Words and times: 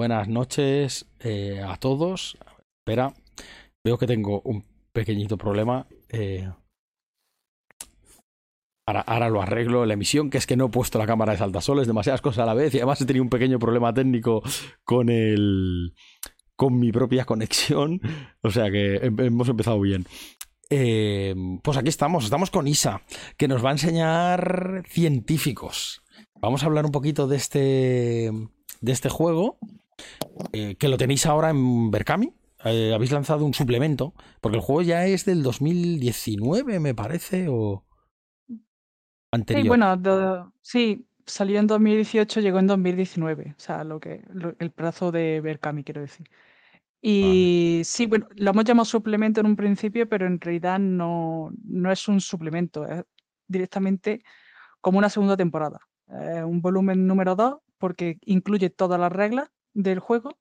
buenas 0.00 0.28
noches 0.28 1.04
eh, 1.18 1.62
a 1.62 1.76
todos. 1.76 2.38
Espera, 2.78 3.12
veo 3.84 3.98
que 3.98 4.06
tengo 4.06 4.40
un 4.46 4.64
pequeñito 4.94 5.36
problema. 5.36 5.86
Eh, 6.08 6.50
ahora, 8.86 9.28
lo 9.28 9.42
arreglo 9.42 9.84
la 9.84 9.92
emisión, 9.92 10.30
que 10.30 10.38
es 10.38 10.46
que 10.46 10.56
no 10.56 10.68
he 10.68 10.70
puesto 10.70 10.98
la 10.98 11.04
cámara 11.04 11.32
de 11.32 11.38
saltasoles, 11.38 11.86
demasiadas 11.86 12.22
cosas 12.22 12.44
a 12.44 12.46
la 12.46 12.54
vez 12.54 12.72
y 12.72 12.78
además 12.78 12.98
he 13.02 13.04
tenido 13.04 13.22
un 13.22 13.28
pequeño 13.28 13.58
problema 13.58 13.92
técnico 13.92 14.42
con 14.84 15.10
el 15.10 15.92
con 16.56 16.78
mi 16.78 16.92
propia 16.92 17.26
conexión. 17.26 18.00
O 18.42 18.50
sea 18.50 18.70
que 18.70 18.94
hemos 19.02 19.50
empezado 19.50 19.78
bien. 19.80 20.06
Eh, 20.70 21.34
pues 21.62 21.76
aquí 21.76 21.90
estamos, 21.90 22.24
estamos 22.24 22.50
con 22.50 22.66
Isa, 22.66 23.02
que 23.36 23.48
nos 23.48 23.62
va 23.62 23.68
a 23.68 23.72
enseñar 23.72 24.82
científicos. 24.88 26.00
Vamos 26.40 26.62
a 26.62 26.66
hablar 26.66 26.86
un 26.86 26.92
poquito 26.92 27.28
de 27.28 27.36
este, 27.36 28.30
de 28.80 28.92
este 28.92 29.10
juego, 29.10 29.58
eh, 30.52 30.76
que 30.76 30.88
lo 30.88 30.96
tenéis 30.96 31.26
ahora 31.26 31.50
en 31.50 31.90
Berkami. 31.90 32.32
Eh, 32.64 32.92
habéis 32.94 33.12
lanzado 33.12 33.44
un 33.44 33.54
suplemento, 33.54 34.14
porque 34.40 34.58
el 34.58 34.62
juego 34.62 34.82
ya 34.82 35.06
es 35.06 35.24
del 35.24 35.42
2019, 35.42 36.78
me 36.78 36.94
parece, 36.94 37.46
o 37.48 37.84
anterior. 39.32 39.62
Sí, 39.62 39.68
bueno, 39.68 40.52
sí, 40.60 41.06
salió 41.24 41.58
en 41.58 41.66
2018, 41.66 42.40
llegó 42.40 42.58
en 42.58 42.66
2019, 42.66 43.54
o 43.56 43.60
sea, 43.60 43.84
lo 43.84 43.98
que 43.98 44.22
el 44.58 44.70
plazo 44.72 45.10
de 45.10 45.40
Berkami, 45.40 45.84
quiero 45.84 46.02
decir. 46.02 46.28
Y 47.00 47.80
sí, 47.84 48.04
bueno, 48.04 48.28
lo 48.36 48.50
hemos 48.50 48.64
llamado 48.64 48.84
suplemento 48.84 49.40
en 49.40 49.46
un 49.46 49.56
principio, 49.56 50.06
pero 50.06 50.26
en 50.26 50.38
realidad 50.38 50.78
no, 50.78 51.50
no 51.64 51.90
es 51.90 52.08
un 52.08 52.20
suplemento, 52.20 52.86
es 52.86 53.04
directamente 53.48 54.22
como 54.82 54.98
una 54.98 55.08
segunda 55.08 55.36
temporada. 55.36 55.80
un 56.08 56.60
volumen 56.60 57.06
número 57.06 57.36
2 57.36 57.58
porque 57.78 58.18
incluye 58.26 58.68
todas 58.68 59.00
las 59.00 59.10
reglas 59.10 59.50
del 59.72 59.98
juego, 59.98 60.38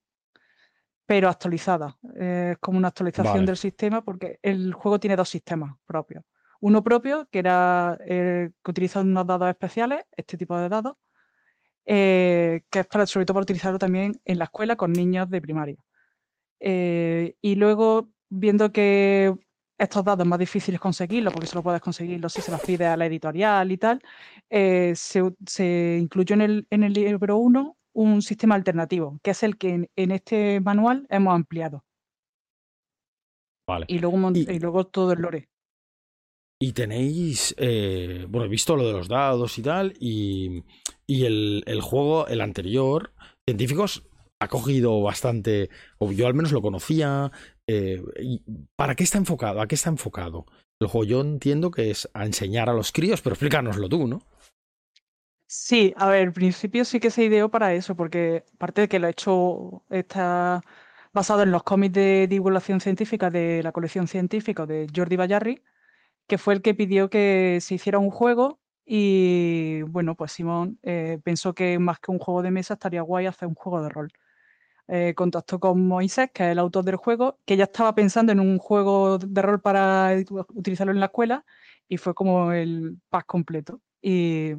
pero 1.05 1.29
actualizadas. 1.29 1.95
Es 2.15 2.57
como 2.59 2.77
una 2.77 2.89
actualización 2.89 3.45
del 3.45 3.57
sistema 3.57 4.03
porque 4.03 4.39
el 4.41 4.73
juego 4.73 4.99
tiene 4.99 5.15
dos 5.15 5.29
sistemas 5.29 5.75
propios. 5.85 6.23
Uno 6.61 6.83
propio, 6.83 7.27
que 7.31 7.39
era 7.39 7.97
que 8.05 8.51
utiliza 8.67 9.01
unos 9.01 9.25
dados 9.25 9.49
especiales, 9.49 10.03
este 10.15 10.37
tipo 10.37 10.57
de 10.57 10.69
dados, 10.69 10.97
eh, 11.91 12.61
que 12.69 12.81
es 12.81 12.87
para, 12.87 13.07
sobre 13.07 13.25
todo 13.25 13.33
para 13.33 13.43
utilizarlo 13.43 13.79
también 13.79 14.21
en 14.23 14.37
la 14.37 14.45
escuela 14.45 14.75
con 14.75 14.93
niños 14.93 15.27
de 15.27 15.41
primaria. 15.41 15.77
Eh, 16.59 17.35
y 17.41 17.55
luego, 17.55 18.09
viendo 18.29 18.71
que 18.71 19.33
estos 19.75 20.03
datos 20.03 20.27
más 20.27 20.37
difíciles 20.37 20.79
conseguirlos, 20.79 21.33
porque 21.33 21.47
solo 21.47 21.63
puedes 21.63 21.81
conseguirlos 21.81 22.33
si 22.33 22.41
se 22.41 22.51
los 22.51 22.61
pide 22.61 22.85
a 22.85 22.95
la 22.95 23.07
editorial 23.07 23.71
y 23.71 23.77
tal, 23.77 24.03
eh, 24.51 24.93
se, 24.95 25.97
incluyó 25.99 26.35
en 26.35 26.41
el, 26.41 26.67
en 26.69 26.83
el 26.83 26.93
libro 26.93 27.37
1 27.37 27.77
un 27.99 28.21
sistema 28.21 28.55
alternativo, 28.55 29.19
que 29.21 29.31
es 29.31 29.43
el 29.43 29.57
que 29.57 29.89
en, 29.93 30.11
este 30.11 30.61
manual 30.61 31.05
hemos 31.09 31.35
ampliado. 31.35 31.83
Vale. 33.67 33.85
Y 33.89 33.99
luego, 33.99 34.31
y, 34.33 34.59
luego 34.59 34.87
todo 34.87 35.11
el 35.11 35.19
lore. 35.19 35.49
Y 36.61 36.71
tenéis, 36.71 37.53
eh, 37.57 38.25
bueno, 38.29 38.45
he 38.45 38.49
visto 38.49 38.77
lo 38.77 38.87
de 38.87 38.93
los 38.93 39.09
dados 39.09 39.57
y 39.57 39.61
tal, 39.61 39.93
y, 39.99 40.63
y 41.05 41.25
el, 41.25 41.63
el, 41.67 41.81
juego, 41.81 42.25
el 42.27 42.39
anterior, 42.39 43.13
científicos 43.45 44.09
ha 44.41 44.47
cogido 44.47 45.01
bastante, 45.01 45.69
o 45.97 46.13
yo 46.13 46.25
al 46.25 46.33
menos 46.33 46.53
lo 46.53 46.61
conocía. 46.61 47.33
Eh, 47.67 48.01
¿Para 48.77 48.95
qué 48.95 49.03
está 49.03 49.17
enfocado? 49.17 49.59
¿A 49.59 49.67
qué 49.67 49.75
está 49.75 49.89
enfocado? 49.89 50.45
El 50.79 50.87
juego 50.87 51.03
yo 51.03 51.21
entiendo 51.21 51.69
que 51.69 51.91
es 51.91 52.09
a 52.13 52.25
enseñar 52.25 52.69
a 52.69 52.73
los 52.73 52.93
críos, 52.93 53.21
pero 53.21 53.33
explícanoslo 53.33 53.89
tú, 53.89 54.07
¿no? 54.07 54.21
Sí, 55.51 55.93
a 55.97 56.07
ver, 56.09 56.27
al 56.27 56.33
principio 56.33 56.85
sí 56.85 56.99
que 56.99 57.09
se 57.09 57.23
ideó 57.23 57.49
para 57.49 57.73
eso, 57.73 57.95
porque 57.95 58.43
aparte 58.53 58.81
de 58.81 58.87
que 58.87 58.99
lo 58.99 59.07
he 59.07 59.09
hecho, 59.09 59.83
está 59.89 60.61
basado 61.11 61.41
en 61.41 61.49
los 61.51 61.63
cómics 61.63 61.93
de 61.93 62.27
divulgación 62.27 62.79
científica 62.79 63.31
de 63.31 63.63
la 63.63 63.71
colección 63.71 64.07
científica 64.07 64.67
de 64.67 64.85
Jordi 64.95 65.15
Bayarri, 65.15 65.63
que 66.27 66.37
fue 66.37 66.55
el 66.55 66.61
que 66.61 66.75
pidió 66.75 67.09
que 67.09 67.59
se 67.61 67.75
hiciera 67.75 67.99
un 67.99 68.11
juego 68.11 68.59
y 68.85 69.83
bueno, 69.83 70.15
pues 70.15 70.33
Simón 70.33 70.79
eh, 70.83 71.19
pensó 71.23 71.53
que 71.55 71.79
más 71.79 71.99
que 71.99 72.11
un 72.11 72.19
juego 72.19 72.43
de 72.43 72.51
mesa 72.51 72.75
estaría 72.75 73.01
guay 73.03 73.27
hacer 73.27 73.47
un 73.49 73.55
juego 73.55 73.81
de 73.83 73.89
rol. 73.89 74.11
Eh, 74.87 75.13
contactó 75.15 75.59
con 75.59 75.87
Moisés, 75.87 76.31
que 76.33 76.43
es 76.45 76.51
el 76.51 76.59
autor 76.59 76.83
del 76.83 76.95
juego, 76.95 77.37
que 77.45 77.55
ya 77.57 77.65
estaba 77.65 77.93
pensando 77.93 78.31
en 78.31 78.39
un 78.39 78.57
juego 78.57 79.19
de 79.19 79.41
rol 79.43 79.61
para 79.61 80.15
utilizarlo 80.55 80.91
en 80.93 80.99
la 80.99 81.07
escuela 81.07 81.45
y 81.87 81.97
fue 81.97 82.15
como 82.15 82.51
el 82.53 82.97
pack 83.09 83.25
completo. 83.27 83.81
Y 84.01 84.53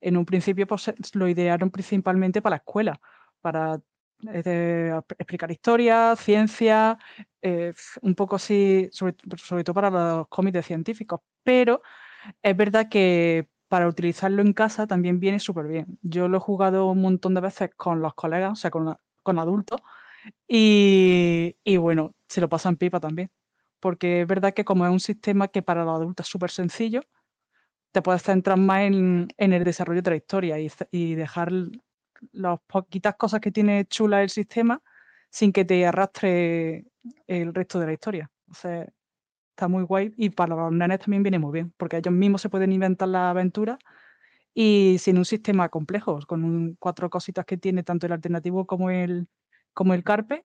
en 0.00 0.16
un 0.16 0.24
principio 0.24 0.66
pues, 0.66 0.92
lo 1.14 1.28
idearon 1.28 1.70
principalmente 1.70 2.42
para 2.42 2.54
la 2.54 2.58
escuela, 2.58 3.00
para 3.40 3.80
explicar 4.20 5.50
historia, 5.50 6.16
ciencia, 6.16 6.98
eh, 7.42 7.72
un 8.02 8.14
poco 8.14 8.36
así, 8.36 8.88
sobre, 8.92 9.14
todo 9.64 9.74
para 9.74 9.90
los 9.90 10.28
cómics 10.28 10.66
científicos. 10.66 11.20
Pero 11.42 11.82
es 12.42 12.56
verdad 12.56 12.88
que 12.88 13.48
para 13.68 13.86
utilizarlo 13.88 14.42
en 14.42 14.52
casa 14.52 14.86
también 14.86 15.20
viene 15.20 15.38
súper 15.40 15.66
bien. 15.66 15.98
Yo 16.02 16.28
lo 16.28 16.38
he 16.38 16.40
jugado 16.40 16.90
un 16.90 17.00
montón 17.00 17.34
de 17.34 17.40
veces 17.40 17.70
con 17.76 18.00
los 18.00 18.14
colegas, 18.14 18.52
o 18.52 18.56
sea, 18.56 18.70
con, 18.70 18.96
con 19.22 19.38
adultos. 19.38 19.80
Y, 20.46 21.54
bueno, 21.78 22.14
se 22.28 22.40
lo 22.40 22.48
pasan 22.48 22.76
pipa 22.76 23.00
también. 23.00 23.30
Porque 23.80 24.22
es 24.22 24.26
verdad 24.26 24.54
que 24.54 24.64
como 24.64 24.84
es 24.86 24.92
un 24.92 25.00
sistema 25.00 25.48
que 25.48 25.62
para 25.62 25.84
los 25.84 25.96
adultos 25.96 26.26
es 26.26 26.30
súper 26.30 26.50
sencillo, 26.50 27.02
te 27.92 28.02
puedes 28.02 28.22
centrar 28.22 28.58
más 28.58 28.82
en, 28.82 29.28
el 29.36 29.64
desarrollo 29.64 30.02
de 30.02 30.10
la 30.10 30.16
historia 30.16 30.56
y, 30.90 31.14
dejar 31.14 31.52
las 32.32 32.60
poquitas 32.66 33.16
cosas 33.16 33.40
que 33.40 33.52
tiene 33.52 33.86
chula 33.86 34.22
el 34.22 34.30
sistema 34.30 34.82
sin 35.30 35.52
que 35.52 35.64
te 35.64 35.86
arrastre 35.86 36.86
el 37.26 37.54
resto 37.54 37.78
de 37.80 37.86
la 37.86 37.92
historia. 37.92 38.30
O 38.50 38.54
sea, 38.54 38.86
está 39.50 39.68
muy 39.68 39.84
guay 39.84 40.14
y 40.16 40.30
para 40.30 40.56
los 40.56 40.72
nenes 40.72 41.00
también 41.00 41.22
viene 41.22 41.38
muy 41.38 41.52
bien, 41.52 41.74
porque 41.76 41.98
ellos 41.98 42.14
mismos 42.14 42.42
se 42.42 42.48
pueden 42.50 42.72
inventar 42.72 43.08
la 43.08 43.30
aventura 43.30 43.78
y 44.54 44.96
sin 44.98 45.18
un 45.18 45.24
sistema 45.24 45.68
complejo, 45.68 46.20
con 46.26 46.76
cuatro 46.80 47.10
cositas 47.10 47.44
que 47.46 47.56
tiene 47.58 47.84
tanto 47.84 48.06
el 48.06 48.12
alternativo 48.12 48.66
como 48.66 48.90
el, 48.90 49.28
como 49.74 49.94
el 49.94 50.04
carpe. 50.04 50.44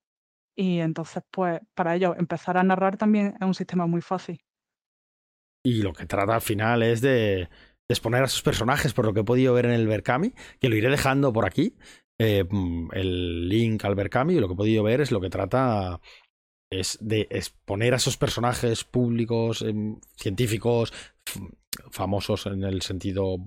Y 0.55 0.79
entonces, 0.79 1.23
pues, 1.31 1.61
para 1.73 1.95
ellos 1.95 2.15
empezar 2.19 2.57
a 2.57 2.63
narrar 2.63 2.97
también 2.97 3.35
es 3.39 3.47
un 3.47 3.55
sistema 3.55 3.87
muy 3.87 4.01
fácil. 4.01 4.43
Y 5.63 5.81
lo 5.81 5.93
que 5.93 6.05
trata 6.05 6.35
al 6.35 6.41
final 6.41 6.83
es 6.83 7.01
de, 7.01 7.47
exponer 7.87 8.23
a 8.23 8.27
sus 8.27 8.41
personajes, 8.41 8.93
por 8.93 9.05
lo 9.05 9.13
que 9.13 9.21
he 9.21 9.25
podido 9.25 9.53
ver 9.53 9.65
en 9.65 9.71
el 9.71 9.87
Berkami, 9.87 10.33
que 10.59 10.69
lo 10.69 10.75
iré 10.75 10.89
dejando 10.89 11.31
por 11.31 11.45
aquí, 11.45 11.75
eh, 12.19 12.43
el 12.91 13.49
link 13.49 13.83
al 13.85 13.95
Berkami, 13.95 14.35
y 14.35 14.39
lo 14.39 14.47
que 14.47 14.53
he 14.53 14.57
podido 14.57 14.83
ver 14.83 15.01
es 15.01 15.11
lo 15.11 15.21
que 15.21 15.29
trata 15.29 15.99
es 16.79 16.97
de 17.01 17.27
exponer 17.29 17.93
a 17.93 17.97
esos 17.97 18.17
personajes 18.17 18.83
públicos, 18.83 19.61
em, 19.61 19.99
científicos, 20.15 20.91
famosos 21.91 22.45
en 22.47 22.63
el 22.63 22.81
sentido 22.81 23.37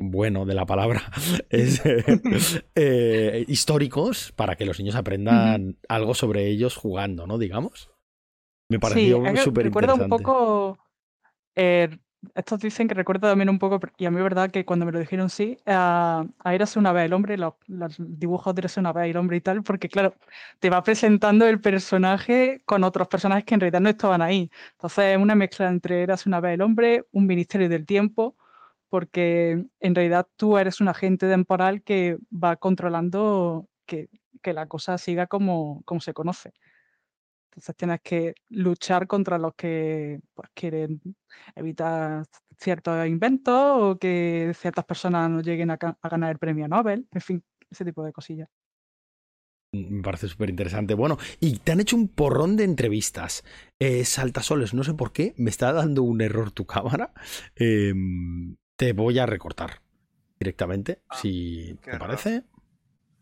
bueno 0.00 0.44
de 0.44 0.54
la 0.54 0.66
palabra, 0.66 1.10
es, 1.48 1.80
eh, 2.74 3.44
históricos 3.48 4.32
para 4.32 4.56
que 4.56 4.66
los 4.66 4.78
niños 4.78 4.94
aprendan 4.94 5.78
algo 5.88 6.14
sobre 6.14 6.48
ellos 6.48 6.76
jugando, 6.76 7.26
¿no? 7.26 7.38
Digamos. 7.38 7.90
Me 8.68 8.78
pareció 8.78 9.16
súper 9.16 9.36
interesante. 9.36 9.62
Recuerda 9.62 9.94
un 9.94 10.08
poco. 10.08 10.89
Eh, 11.54 11.98
estos 12.34 12.60
dicen 12.60 12.86
que 12.86 12.94
recuerda 12.94 13.30
también 13.30 13.48
un 13.48 13.58
poco, 13.58 13.80
y 13.96 14.04
a 14.04 14.10
mí 14.10 14.20
verdad 14.20 14.50
que 14.50 14.64
cuando 14.64 14.84
me 14.86 14.92
lo 14.92 14.98
dijeron 14.98 15.30
sí, 15.30 15.56
a, 15.66 16.24
a 16.38 16.54
Érase 16.54 16.78
una 16.78 16.92
vez 16.92 17.06
el 17.06 17.12
hombre, 17.14 17.38
los, 17.38 17.54
dibujos 17.98 18.54
de 18.54 18.60
Érase 18.60 18.80
una 18.80 18.92
vez 18.92 19.10
el 19.10 19.16
hombre 19.16 19.38
y 19.38 19.40
tal, 19.40 19.62
porque 19.62 19.88
claro, 19.88 20.14
te 20.58 20.70
va 20.70 20.82
presentando 20.82 21.46
el 21.46 21.60
personaje 21.60 22.62
con 22.66 22.84
otros 22.84 23.08
personajes 23.08 23.44
que 23.44 23.54
en 23.54 23.60
realidad 23.60 23.80
no 23.80 23.88
estaban 23.88 24.22
ahí. 24.22 24.50
Entonces 24.72 25.16
es 25.16 25.18
una 25.18 25.34
mezcla 25.34 25.68
entre 25.68 26.02
Érase 26.02 26.28
una 26.28 26.40
vez 26.40 26.54
el 26.54 26.62
hombre, 26.62 27.06
un 27.12 27.26
ministerio 27.26 27.68
del 27.68 27.86
tiempo, 27.86 28.36
porque 28.90 29.64
en 29.80 29.94
realidad 29.94 30.26
tú 30.36 30.58
eres 30.58 30.80
un 30.80 30.88
agente 30.88 31.28
temporal 31.28 31.82
que 31.82 32.18
va 32.32 32.56
controlando 32.56 33.68
que, 33.86 34.08
la 34.44 34.66
cosa 34.66 34.98
siga 34.98 35.26
como, 35.26 35.82
como, 35.84 36.00
se 36.00 36.14
conoce. 36.14 36.52
Entonces 37.50 37.74
tienes 37.76 38.00
que 38.00 38.34
luchar 38.50 39.08
contra 39.08 39.36
los 39.36 39.54
que 39.56 40.20
pues, 40.34 40.48
quieren 40.54 41.00
evitar 41.56 42.24
ciertos 42.56 43.06
inventos 43.08 43.54
o 43.56 43.98
que 43.98 44.52
ciertas 44.54 44.84
personas 44.84 45.28
no 45.30 45.40
lleguen 45.40 45.70
a, 45.72 45.76
ganar 45.76 46.30
el 46.30 46.38
premio 46.38 46.68
Nobel, 46.68 47.08
en 47.10 47.20
fin, 47.20 47.44
ese 47.68 47.84
tipo 47.84 48.04
de 48.04 48.12
cosillas. 48.12 48.48
Mm, 49.72 49.96
me 49.96 50.02
parece 50.02 50.28
súper 50.28 50.50
interesante. 50.50 50.94
Bueno, 50.94 51.18
y 51.40 51.58
te 51.58 51.72
han 51.72 51.80
hecho 51.80 51.96
un 51.96 52.06
porrón 52.06 52.56
de 52.56 52.64
entrevistas. 52.64 53.44
Eh, 53.80 54.04
Saltasoles, 54.04 54.72
no 54.72 54.84
sé 54.84 54.94
por 54.94 55.12
qué, 55.12 55.34
me 55.36 55.50
está 55.50 55.72
dando 55.72 56.04
un 56.04 56.20
error 56.20 56.52
tu 56.52 56.66
cámara. 56.66 57.12
Em, 57.56 58.56
te 58.76 58.92
voy 58.92 59.18
a 59.18 59.26
recortar 59.26 59.82
directamente, 60.38 61.02
ah, 61.08 61.16
si 61.16 61.76
te 61.82 61.98
parece. 61.98 62.44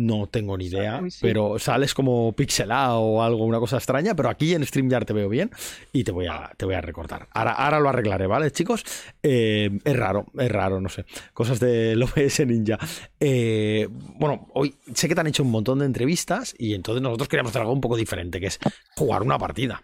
No 0.00 0.29
tengo 0.29 0.56
ni 0.56 0.67
idea, 0.67 1.03
pero 1.21 1.59
sales 1.59 1.93
como 1.93 2.33
pixelado 2.33 3.00
o 3.00 3.21
algo, 3.21 3.45
una 3.45 3.59
cosa 3.59 3.79
extraña, 3.79 4.15
pero 4.15 4.29
aquí 4.29 4.55
en 4.55 4.65
StreamYard 4.65 5.05
te 5.05 5.12
veo 5.12 5.29
bien 5.29 5.50
y 5.93 6.05
te 6.05 6.12
voy 6.12 6.27
a, 6.29 6.53
te 6.56 6.65
voy 6.67 6.77
a 6.77 6.81
recordar. 6.81 7.27
Ahora, 7.33 7.50
ahora 7.50 7.81
lo 7.81 7.89
arreglaré, 7.89 8.29
¿vale, 8.29 8.53
chicos? 8.53 8.85
Eh, 9.25 9.77
es 9.83 9.97
raro, 9.97 10.27
es 10.39 10.53
raro, 10.53 10.81
no 10.81 10.89
sé. 10.89 11.05
Cosas 11.33 11.59
de 11.59 11.97
OBS 12.17 12.47
Ninja. 12.47 12.79
Eh, 13.19 13.89
bueno, 13.91 14.47
hoy 14.55 14.77
sé 14.95 15.09
que 15.09 15.17
te 15.17 15.21
han 15.21 15.27
hecho 15.27 15.43
un 15.43 15.50
montón 15.50 15.81
de 15.81 15.87
entrevistas 15.87 16.55
y 16.56 16.75
entonces 16.75 17.03
nosotros 17.03 17.29
queríamos 17.29 17.51
hacer 17.51 17.62
algo 17.62 17.73
un 17.73 17.81
poco 17.81 17.97
diferente, 17.97 18.39
que 18.39 18.47
es 18.47 18.61
jugar 18.94 19.23
una 19.23 19.37
partida. 19.37 19.83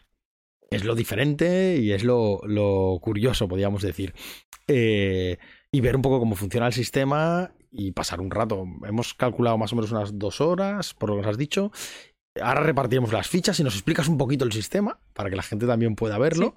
Es 0.70 0.84
lo 0.84 0.94
diferente 0.94 1.76
y 1.80 1.90
es 1.90 2.04
lo, 2.04 2.40
lo 2.46 3.00
curioso, 3.02 3.48
podríamos 3.48 3.82
decir. 3.82 4.14
Eh, 4.68 5.38
y 5.72 5.80
ver 5.80 5.96
un 5.96 6.02
poco 6.02 6.20
cómo 6.20 6.36
funciona 6.36 6.68
el 6.68 6.72
sistema 6.72 7.52
y 7.76 7.92
pasar 7.92 8.20
un 8.20 8.30
rato. 8.30 8.64
Hemos 8.86 9.14
calculado 9.14 9.58
más 9.58 9.72
o 9.72 9.76
menos 9.76 9.90
unas 9.90 10.18
dos 10.18 10.40
horas, 10.40 10.94
por 10.94 11.10
lo 11.10 11.16
que 11.16 11.22
nos 11.22 11.30
has 11.30 11.38
dicho. 11.38 11.72
Ahora 12.40 12.60
repartiremos 12.60 13.12
las 13.12 13.28
fichas 13.28 13.58
y 13.60 13.64
nos 13.64 13.74
explicas 13.74 14.08
un 14.08 14.16
poquito 14.16 14.44
el 14.44 14.52
sistema 14.52 15.00
para 15.12 15.28
que 15.28 15.36
la 15.36 15.42
gente 15.42 15.66
también 15.66 15.96
pueda 15.96 16.18
verlo. 16.18 16.54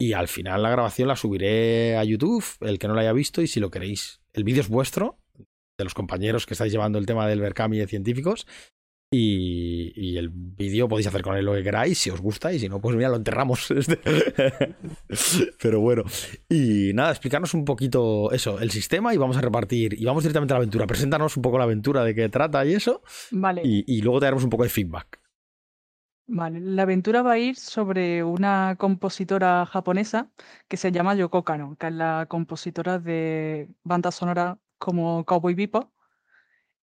Y 0.00 0.12
al 0.12 0.28
final 0.28 0.62
la 0.62 0.70
grabación 0.70 1.08
la 1.08 1.16
subiré 1.16 1.96
a 1.96 2.04
YouTube, 2.04 2.44
el 2.60 2.78
que 2.78 2.88
no 2.88 2.94
la 2.94 3.02
haya 3.02 3.12
visto, 3.12 3.42
y 3.42 3.46
si 3.46 3.60
lo 3.60 3.70
queréis, 3.70 4.20
el 4.32 4.44
vídeo 4.44 4.60
es 4.60 4.68
vuestro, 4.68 5.18
de 5.76 5.84
los 5.84 5.94
compañeros 5.94 6.46
que 6.46 6.54
estáis 6.54 6.72
llevando 6.72 6.98
el 6.98 7.06
tema 7.06 7.26
del 7.26 7.40
Berkami 7.40 7.78
de 7.78 7.86
científicos, 7.86 8.46
y, 9.10 10.18
el 10.18 10.28
vídeo 10.28 10.86
podéis 10.86 11.06
hacer 11.06 11.22
con 11.22 11.36
él 11.36 11.44
lo 11.44 11.54
que 11.54 11.62
queráis, 11.62 11.98
si 11.98 12.10
os 12.10 12.20
gusta, 12.20 12.52
y 12.52 12.58
si 12.58 12.68
no, 12.68 12.80
pues 12.80 12.94
mira, 12.94 13.08
lo 13.08 13.16
enterramos. 13.16 13.70
Este. 13.78 14.00
Pero 15.62 15.80
bueno, 15.80 16.02
y 16.48 16.92
nada, 16.94 17.10
explicarnos 17.10 17.54
un 17.54 17.64
poquito 17.64 18.32
eso, 18.32 18.60
el 18.60 18.70
sistema, 18.70 19.14
y 19.14 19.16
vamos 19.16 19.36
a 19.36 19.40
repartir, 19.40 19.94
y 19.98 20.04
vamos 20.04 20.24
directamente 20.24 20.52
a 20.52 20.56
la 20.56 20.58
aventura. 20.58 20.86
Preséntanos 20.86 21.36
un 21.36 21.42
poco 21.42 21.58
la 21.58 21.64
aventura 21.64 22.04
de 22.04 22.14
qué 22.14 22.28
trata 22.28 22.64
y 22.66 22.74
eso. 22.74 23.02
Vale. 23.30 23.62
Y, 23.64 24.02
luego 24.02 24.20
te 24.20 24.26
daremos 24.26 24.44
un 24.44 24.50
poco 24.50 24.64
de 24.64 24.68
feedback. 24.68 25.20
Vale, 26.26 26.60
la 26.60 26.82
aventura 26.82 27.22
va 27.22 27.32
a 27.32 27.38
ir 27.38 27.56
sobre 27.56 28.22
una 28.22 28.76
compositora 28.78 29.64
japonesa 29.64 30.30
que 30.68 30.76
se 30.76 30.92
llama 30.92 31.14
Yoko 31.14 31.44
Kano, 31.44 31.76
que 31.78 31.86
es 31.86 31.92
la 31.94 32.26
compositora 32.28 32.98
de 32.98 33.70
bandas 33.84 34.16
sonoras 34.16 34.58
como 34.76 35.24
Cowboy 35.24 35.54
Bebop 35.54 35.90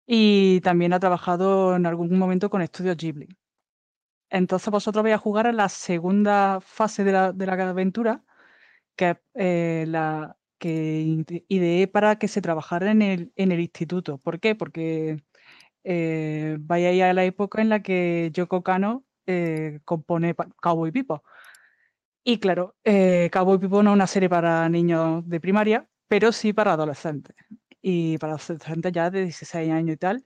y 0.06 0.62
también 0.62 0.94
ha 0.94 1.00
trabajado 1.00 1.76
en 1.76 1.86
algún 1.86 2.18
momento 2.18 2.50
con 2.50 2.62
Estudios 2.62 2.98
Ghibli. 2.98 3.28
Entonces 4.30 4.70
vosotros 4.72 5.04
vais 5.04 5.16
a 5.16 5.20
jugar 5.20 5.48
a 5.48 5.52
la 5.52 5.70
segunda 5.70 6.60
fase 6.62 7.04
de 7.04 7.12
la, 7.12 7.32
de 7.34 7.46
la 7.46 7.54
aventura, 7.70 8.24
que 8.96 9.18
eh, 9.36 9.86
la 9.88 10.38
que 10.60 11.26
ideé 11.50 11.88
para 11.88 12.18
que 12.18 12.28
se 12.28 12.42
trabajara 12.42 12.92
en 12.92 13.02
el, 13.02 13.34
en 13.36 13.52
el 13.52 13.60
instituto. 13.60 14.18
¿Por 14.20 14.40
qué? 14.40 14.56
Porque 14.56 15.24
eh, 15.84 16.58
vaya 16.62 16.90
a 16.90 16.92
ir 16.94 17.04
a 17.04 17.14
la 17.14 17.26
época 17.26 17.62
en 17.62 17.70
la 17.70 17.82
que 17.84 18.32
Yoko 18.34 18.64
Kano 18.64 19.06
eh, 19.28 19.82
compone 19.86 20.36
Cowboy 20.62 20.92
Pipo. 20.92 21.24
Y 22.24 22.40
claro, 22.40 22.76
Cowboy 23.32 23.60
Pipo 23.60 23.84
no 23.84 23.92
es 23.92 23.96
una 23.96 24.08
serie 24.08 24.30
para 24.30 24.70
niños 24.70 25.28
de 25.28 25.42
primaria, 25.42 25.90
pero 26.08 26.32
sí 26.32 26.54
para 26.54 26.74
adolescentes 26.74 27.36
y 27.84 28.18
para 28.20 28.36
adolescentes 28.36 28.94
ya 28.94 29.12
de 29.12 29.24
16 29.25 29.72
años 29.72 29.96
y 29.96 29.98
tal, 29.98 30.25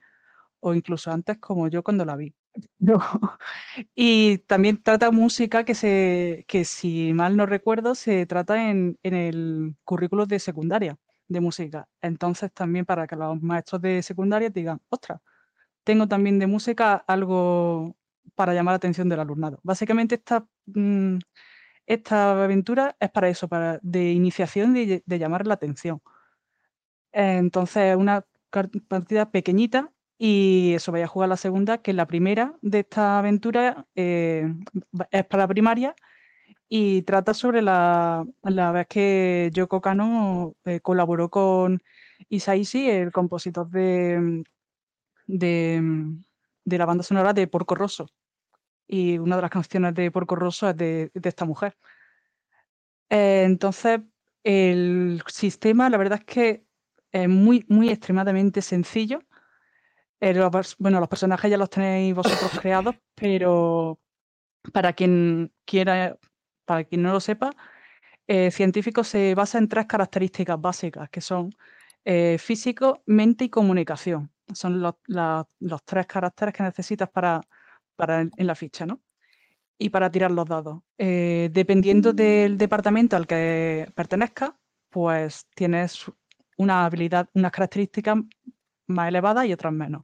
o 0.62 0.74
incluso 0.76 1.12
antes 1.12 1.38
como 1.40 1.68
yo 1.70 1.84
cuando 1.84 2.06
la 2.06 2.16
vi. 2.18 2.36
y 3.96 4.40
también 4.40 4.82
trata 4.84 5.12
música 5.12 5.64
que, 5.66 5.76
se, 5.76 6.46
que 6.48 6.66
si 6.66 7.14
mal 7.14 7.38
no 7.38 7.46
recuerdo, 7.46 7.96
se 7.96 8.26
trata 8.26 8.70
en, 8.70 9.00
en 9.04 9.14
el 9.16 9.76
currículo 9.84 10.26
de 10.26 10.40
secundaria 10.40 10.98
de 11.28 11.42
música. 11.42 11.88
Entonces 12.02 12.52
también 12.54 12.86
para 12.86 13.08
que 13.08 13.16
los 13.16 13.42
maestros 13.42 13.82
de 13.82 14.04
secundaria 14.04 14.50
digan, 14.50 14.82
ostras, 14.90 15.20
tengo 15.84 16.08
también 16.08 16.40
de 16.40 16.48
música 16.48 16.96
algo 17.08 17.96
para 18.36 18.54
llamar 18.54 18.74
la 18.74 18.78
atención 18.78 19.10
del 19.10 19.20
alumnado. 19.22 19.60
Básicamente 19.64 20.16
esta, 20.16 20.46
mm, 20.68 21.18
esta 21.86 22.44
aventura 22.44 22.96
es 23.00 23.10
para 23.12 23.30
eso, 23.30 23.48
para 23.48 23.80
de 23.82 24.12
iniciación 24.12 24.74
de, 24.74 25.04
de 25.06 25.20
llamar 25.20 25.48
la 25.48 25.56
atención. 25.56 26.02
Entonces, 27.12 27.96
una 27.96 28.26
partida 28.88 29.32
pequeñita 29.32 29.92
y 30.18 30.74
eso, 30.74 30.92
vaya 30.92 31.06
a 31.06 31.08
jugar 31.08 31.30
la 31.30 31.38
segunda, 31.38 31.80
que 31.80 31.94
la 31.94 32.08
primera 32.08 32.56
de 32.62 32.80
esta 32.80 33.20
aventura 33.20 33.86
eh, 33.96 34.52
es 35.12 35.26
para 35.26 35.48
primaria 35.48 35.96
y 36.70 37.04
trata 37.04 37.34
sobre 37.34 37.62
la, 37.62 38.26
vez 38.44 38.88
que 38.88 39.52
Yoko 39.54 39.80
Kano 39.82 40.56
eh, 40.66 40.80
colaboró 40.82 41.30
con 41.30 41.82
Isaishi, 42.30 42.90
el 42.90 43.12
compositor 43.12 43.70
de, 43.70 44.44
de, 45.28 45.82
la 46.66 46.86
banda 46.86 47.04
sonora 47.04 47.34
de 47.34 47.48
Porco 47.48 47.76
Rosso. 47.76 48.08
Y 48.88 49.18
una 49.18 49.36
de 49.36 49.42
las 49.44 49.52
canciones 49.52 49.94
de 49.94 50.12
Porco 50.12 50.36
Rosso 50.36 50.70
es 50.70 50.78
de, 50.78 51.12
esta 51.14 51.46
mujer. 51.46 51.78
Eh, 53.10 53.44
entonces, 53.46 54.02
el 54.44 55.22
sistema, 55.28 55.90
la 55.90 55.98
verdad 55.98 56.20
es 56.20 56.26
que 56.26 56.67
es 57.24 57.30
muy, 57.30 57.66
muy 57.68 57.90
extremadamente 57.90 58.62
sencillo. 58.62 59.20
Eh, 60.20 60.34
bueno, 60.80 61.00
los 61.00 61.10
personajes 61.10 61.50
ya 61.50 61.58
los 61.58 61.70
tenéis 61.70 62.16
vosotros 62.16 62.52
creados, 62.62 62.96
pero 63.16 64.00
para 64.74 64.94
quien 64.94 65.52
quiera, 65.66 66.18
para 66.66 66.84
quien 66.84 67.04
no 67.04 67.12
lo 67.12 67.20
sepa, 67.20 67.52
eh, 68.28 68.52
científico 68.52 69.04
se 69.04 69.36
basa 69.36 69.58
en 69.58 69.70
tres 69.70 69.86
características 69.86 70.60
básicas, 70.60 71.10
que 71.10 71.22
son 71.22 71.56
eh, 72.06 72.38
físico, 72.40 73.04
mente 73.06 73.46
y 73.46 73.50
comunicación. 73.50 74.32
Son 74.54 74.82
los, 74.82 74.96
los 75.08 75.84
tres 75.86 76.06
caracteres 76.08 76.54
que 76.54 76.64
necesitas 76.64 77.10
para, 77.10 77.42
para 77.96 78.22
en, 78.22 78.32
la 78.48 78.56
ficha, 78.56 78.86
¿no? 78.86 79.02
Y 79.78 79.90
para 79.90 80.10
tirar 80.10 80.32
los 80.32 80.46
dados. 80.46 80.82
dependiendo 80.98 82.14
del 82.14 82.58
departamento 82.58 83.16
al 83.16 83.28
que 83.28 83.92
pertenezca, 83.94 84.58
pues 84.90 85.46
tienes 85.54 86.10
una 86.58 86.86
habilidad, 86.86 87.30
unas 87.34 87.52
características 87.52 88.18
más 88.88 89.08
elevadas 89.08 89.46
y 89.46 89.54
otras 89.54 89.74
menos. 89.74 90.04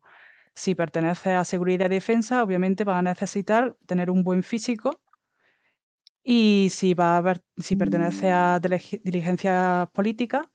Si 0.55 0.75
pertenece 0.75 1.31
a 1.33 1.45
seguridad 1.45 1.87
y 1.87 1.95
defensa, 1.95 2.43
obviamente 2.43 2.83
va 2.83 2.99
a 2.99 3.01
necesitar 3.01 3.75
tener 3.85 4.09
un 4.09 4.23
buen 4.23 4.43
físico. 4.43 5.01
Y 6.23 6.69
si, 6.71 6.93
va 6.93 7.17
a 7.17 7.21
ver, 7.21 7.43
si 7.57 7.75
pertenece 7.75 8.31
a 8.31 8.59
diligencia 8.59 9.89
política, 9.93 10.49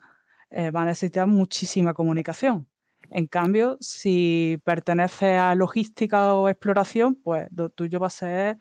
eh, 0.51 0.71
va 0.71 0.83
a 0.83 0.87
necesitar 0.87 1.27
muchísima 1.27 1.93
comunicación. 1.95 2.69
En 3.11 3.27
cambio, 3.27 3.77
si 3.81 4.61
pertenece 4.65 5.37
a 5.37 5.55
logística 5.55 6.35
o 6.35 6.49
exploración, 6.49 7.17
pues 7.17 7.49
lo 7.55 7.71
tuyo 7.71 8.01
va 8.01 8.07
a 8.09 8.11
ser 8.11 8.59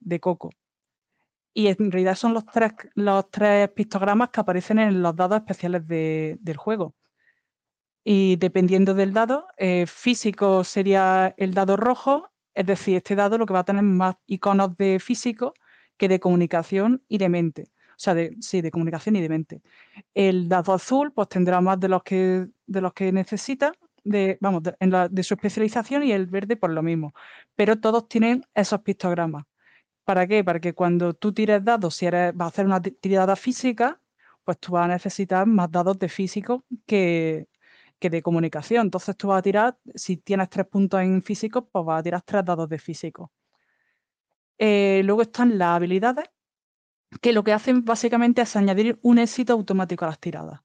de 0.00 0.20
coco. 0.20 0.50
Y 1.54 1.68
en 1.68 1.90
realidad 1.90 2.14
son 2.16 2.34
los 2.34 2.46
tres, 2.46 2.72
los 2.94 3.30
tres 3.30 3.68
pictogramas 3.70 4.30
que 4.30 4.40
aparecen 4.40 4.78
en 4.78 5.02
los 5.02 5.14
dados 5.16 5.38
especiales 5.38 5.86
del 5.86 6.56
juego. 6.56 6.94
Y 8.04 8.36
dependiendo 8.36 8.94
del 8.94 9.12
dado, 9.12 9.46
eh, 9.58 9.86
físico 9.86 10.64
sería 10.64 11.34
el 11.36 11.54
dado 11.54 11.76
rojo, 11.76 12.30
es 12.54 12.66
decir, 12.66 12.96
este 12.96 13.14
dado 13.14 13.38
lo 13.38 13.46
que 13.46 13.52
va 13.54 13.60
a 13.60 13.64
tener 13.64 13.82
más 13.84 14.16
iconos 14.26 14.76
de 14.76 14.98
físico 14.98 15.54
que 15.96 16.08
de 16.08 16.20
comunicación 16.20 17.04
y 17.08 17.18
de 17.18 17.28
mente. 17.28 17.64
O 17.90 18.02
sea, 18.02 18.14
de, 18.14 18.36
sí, 18.40 18.60
de 18.60 18.70
comunicación 18.72 19.14
y 19.16 19.20
de 19.20 19.28
mente. 19.28 19.62
El 20.14 20.48
dado 20.48 20.72
azul, 20.74 21.12
pues 21.12 21.28
tendrá 21.28 21.60
más 21.60 21.78
de 21.78 21.88
los 21.88 22.02
que, 22.02 22.48
de 22.66 22.80
los 22.80 22.92
que 22.92 23.12
necesita, 23.12 23.72
de, 24.04 24.38
vamos, 24.40 24.62
en 24.80 24.90
la, 24.90 25.08
de 25.08 25.22
su 25.22 25.34
especialización 25.34 26.02
y 26.02 26.12
el 26.12 26.26
verde 26.26 26.56
por 26.56 26.70
lo 26.70 26.82
mismo. 26.82 27.14
Pero 27.54 27.78
todos 27.78 28.08
tienen 28.08 28.44
esos 28.54 28.80
pictogramas. 28.82 29.44
¿Para 30.12 30.26
qué? 30.26 30.44
Para 30.44 30.60
que 30.60 30.74
cuando 30.74 31.14
tú 31.14 31.32
tires 31.32 31.64
dados, 31.64 31.94
si 31.94 32.04
vas 32.10 32.34
a 32.38 32.46
hacer 32.46 32.66
una 32.66 32.82
tirada 32.82 33.34
física, 33.34 33.98
pues 34.44 34.58
tú 34.58 34.72
vas 34.72 34.84
a 34.84 34.88
necesitar 34.88 35.46
más 35.46 35.70
dados 35.70 35.98
de 35.98 36.10
físico 36.10 36.66
que, 36.84 37.48
de 37.98 38.22
comunicación. 38.22 38.82
Entonces 38.88 39.16
tú 39.16 39.28
vas 39.28 39.38
a 39.38 39.42
tirar, 39.42 39.78
si 39.94 40.18
tienes 40.18 40.50
tres 40.50 40.66
puntos 40.66 41.00
en 41.00 41.22
físico, 41.22 41.64
pues 41.66 41.86
vas 41.86 42.00
a 42.00 42.02
tirar 42.02 42.20
tres 42.22 42.44
dados 42.44 42.68
de 42.68 42.78
físico. 42.78 43.32
Eh, 44.58 45.00
luego 45.04 45.22
están 45.22 45.56
las 45.56 45.76
habilidades, 45.76 46.26
que 47.22 47.32
lo 47.32 47.42
que 47.44 47.54
hacen 47.54 47.84
básicamente 47.84 48.42
es 48.42 48.54
añadir 48.56 48.98
un 49.02 49.18
éxito 49.18 49.54
automático 49.54 50.04
a 50.04 50.08
las 50.08 50.18
tiradas. 50.20 50.60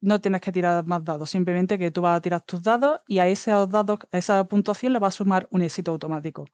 No 0.00 0.20
tienes 0.20 0.40
que 0.42 0.52
tirar 0.52 0.84
más 0.84 1.02
dados, 1.04 1.30
simplemente 1.30 1.78
que 1.78 1.90
tú 1.90 2.02
vas 2.02 2.18
a 2.18 2.20
tirar 2.20 2.42
tus 2.42 2.62
dados 2.62 3.00
y 3.06 3.18
a 3.20 3.28
esos 3.28 3.70
dados, 3.70 4.00
a 4.12 4.18
esa 4.18 4.44
puntuación 4.44 4.92
le 4.92 4.98
vas 4.98 5.14
a 5.14 5.18
sumar 5.18 5.48
un 5.50 5.62
éxito 5.62 5.90
automático. 5.92 6.44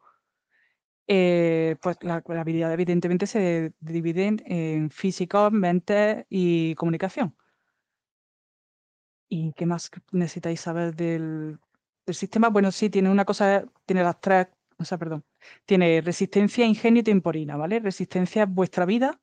Eh, 1.06 1.76
pues 1.82 1.99
la, 2.02 2.23
habilidad 2.26 2.73
evidentemente 2.73 3.26
se 3.26 3.73
dividen 3.80 4.42
en 4.46 4.90
físico, 4.90 5.50
mente 5.50 6.26
y 6.30 6.75
comunicación. 6.76 7.37
¿Y 9.28 9.52
qué 9.54 9.66
más 9.66 9.90
necesitáis 10.12 10.61
saber 10.61 10.94
del, 10.94 11.58
sistema? 12.08 12.49
Bueno, 12.49 12.70
sí, 12.73 12.90
tiene 12.90 13.11
una 13.11 13.25
cosa, 13.25 13.64
tiene 13.87 14.02
las 14.02 14.20
tres, 14.20 14.49
o 14.78 14.84
sea, 14.84 14.99
perdón, 14.99 15.25
tiene 15.66 16.00
resistencia, 16.02 16.64
ingenio 16.66 17.00
y 17.00 17.04
temporina, 17.04 17.56
¿vale? 17.56 17.80
Resistencia 17.80 18.44
es 18.44 18.50
vuestra 18.50 18.84
vida, 18.87 19.20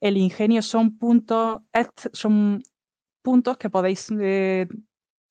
el 0.00 0.16
ingenio 0.16 0.62
son 0.62 0.98
puntos, 0.98 1.62
son 2.12 2.62
puntos 3.22 3.58
que 3.58 3.70
podéis 3.70 4.08
eh, 4.20 4.68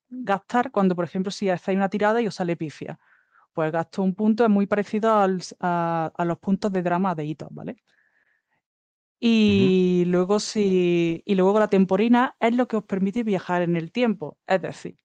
gastar 0.08 0.70
cuando, 0.70 0.94
por 0.94 1.04
ejemplo, 1.04 1.30
si 1.30 1.50
hacéis 1.50 1.76
una 1.76 1.88
tirada 1.88 2.20
y 2.22 2.26
os 2.26 2.34
sale 2.34 2.56
pifia. 2.56 2.98
Pues 3.52 3.70
gasto 3.72 4.02
un 4.02 4.14
punto 4.14 4.44
es 4.44 4.50
muy 4.50 4.66
parecido 4.66 5.10
a, 5.12 6.12
los 6.24 6.38
puntos 6.38 6.72
de 6.72 6.82
drama 6.82 7.14
de 7.14 7.26
hitos, 7.26 7.48
¿vale? 7.50 7.76
Y 9.20 10.04
luego 10.06 10.40
si. 10.40 11.22
Y 11.24 11.34
luego 11.34 11.58
la 11.60 11.68
temporina 11.68 12.36
es 12.40 12.54
lo 12.56 12.66
que 12.66 12.76
os 12.76 12.84
permite 12.84 13.22
viajar 13.22 13.62
en 13.62 13.76
el 13.76 13.92
tiempo. 13.92 14.38
Es 14.46 14.60
decir, 14.62 14.96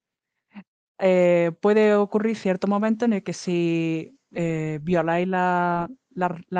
eh, 1.00 1.52
puede 1.62 1.96
ocurrir 1.96 2.36
cierto 2.36 2.68
momento 2.68 3.06
en 3.06 3.14
el 3.14 3.24
que 3.24 3.34
si 3.34 4.18
eh, 4.32 4.80
violáis 4.82 5.28
las 5.28 5.90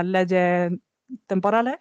leyes 0.06 0.72
temporales, 1.26 1.78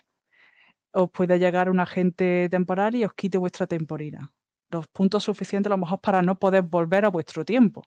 os 0.93 1.11
puede 1.11 1.39
llegar 1.39 1.69
un 1.69 1.81
agente 1.81 2.49
temporal 2.51 2.95
y 2.95 3.05
os 3.05 3.13
quite 3.15 3.39
vuestra 3.39 3.67
temporina. 3.67 4.33
Los 4.71 4.89
puntos 4.89 5.25
suficientes 5.25 5.71
a 5.71 5.75
lo 5.77 5.79
mejor 5.79 6.01
para 6.01 6.23
no 6.23 6.39
poder 6.39 6.63
volver 6.63 7.05
a 7.05 7.11
vuestro 7.11 7.45
tiempo. 7.45 7.83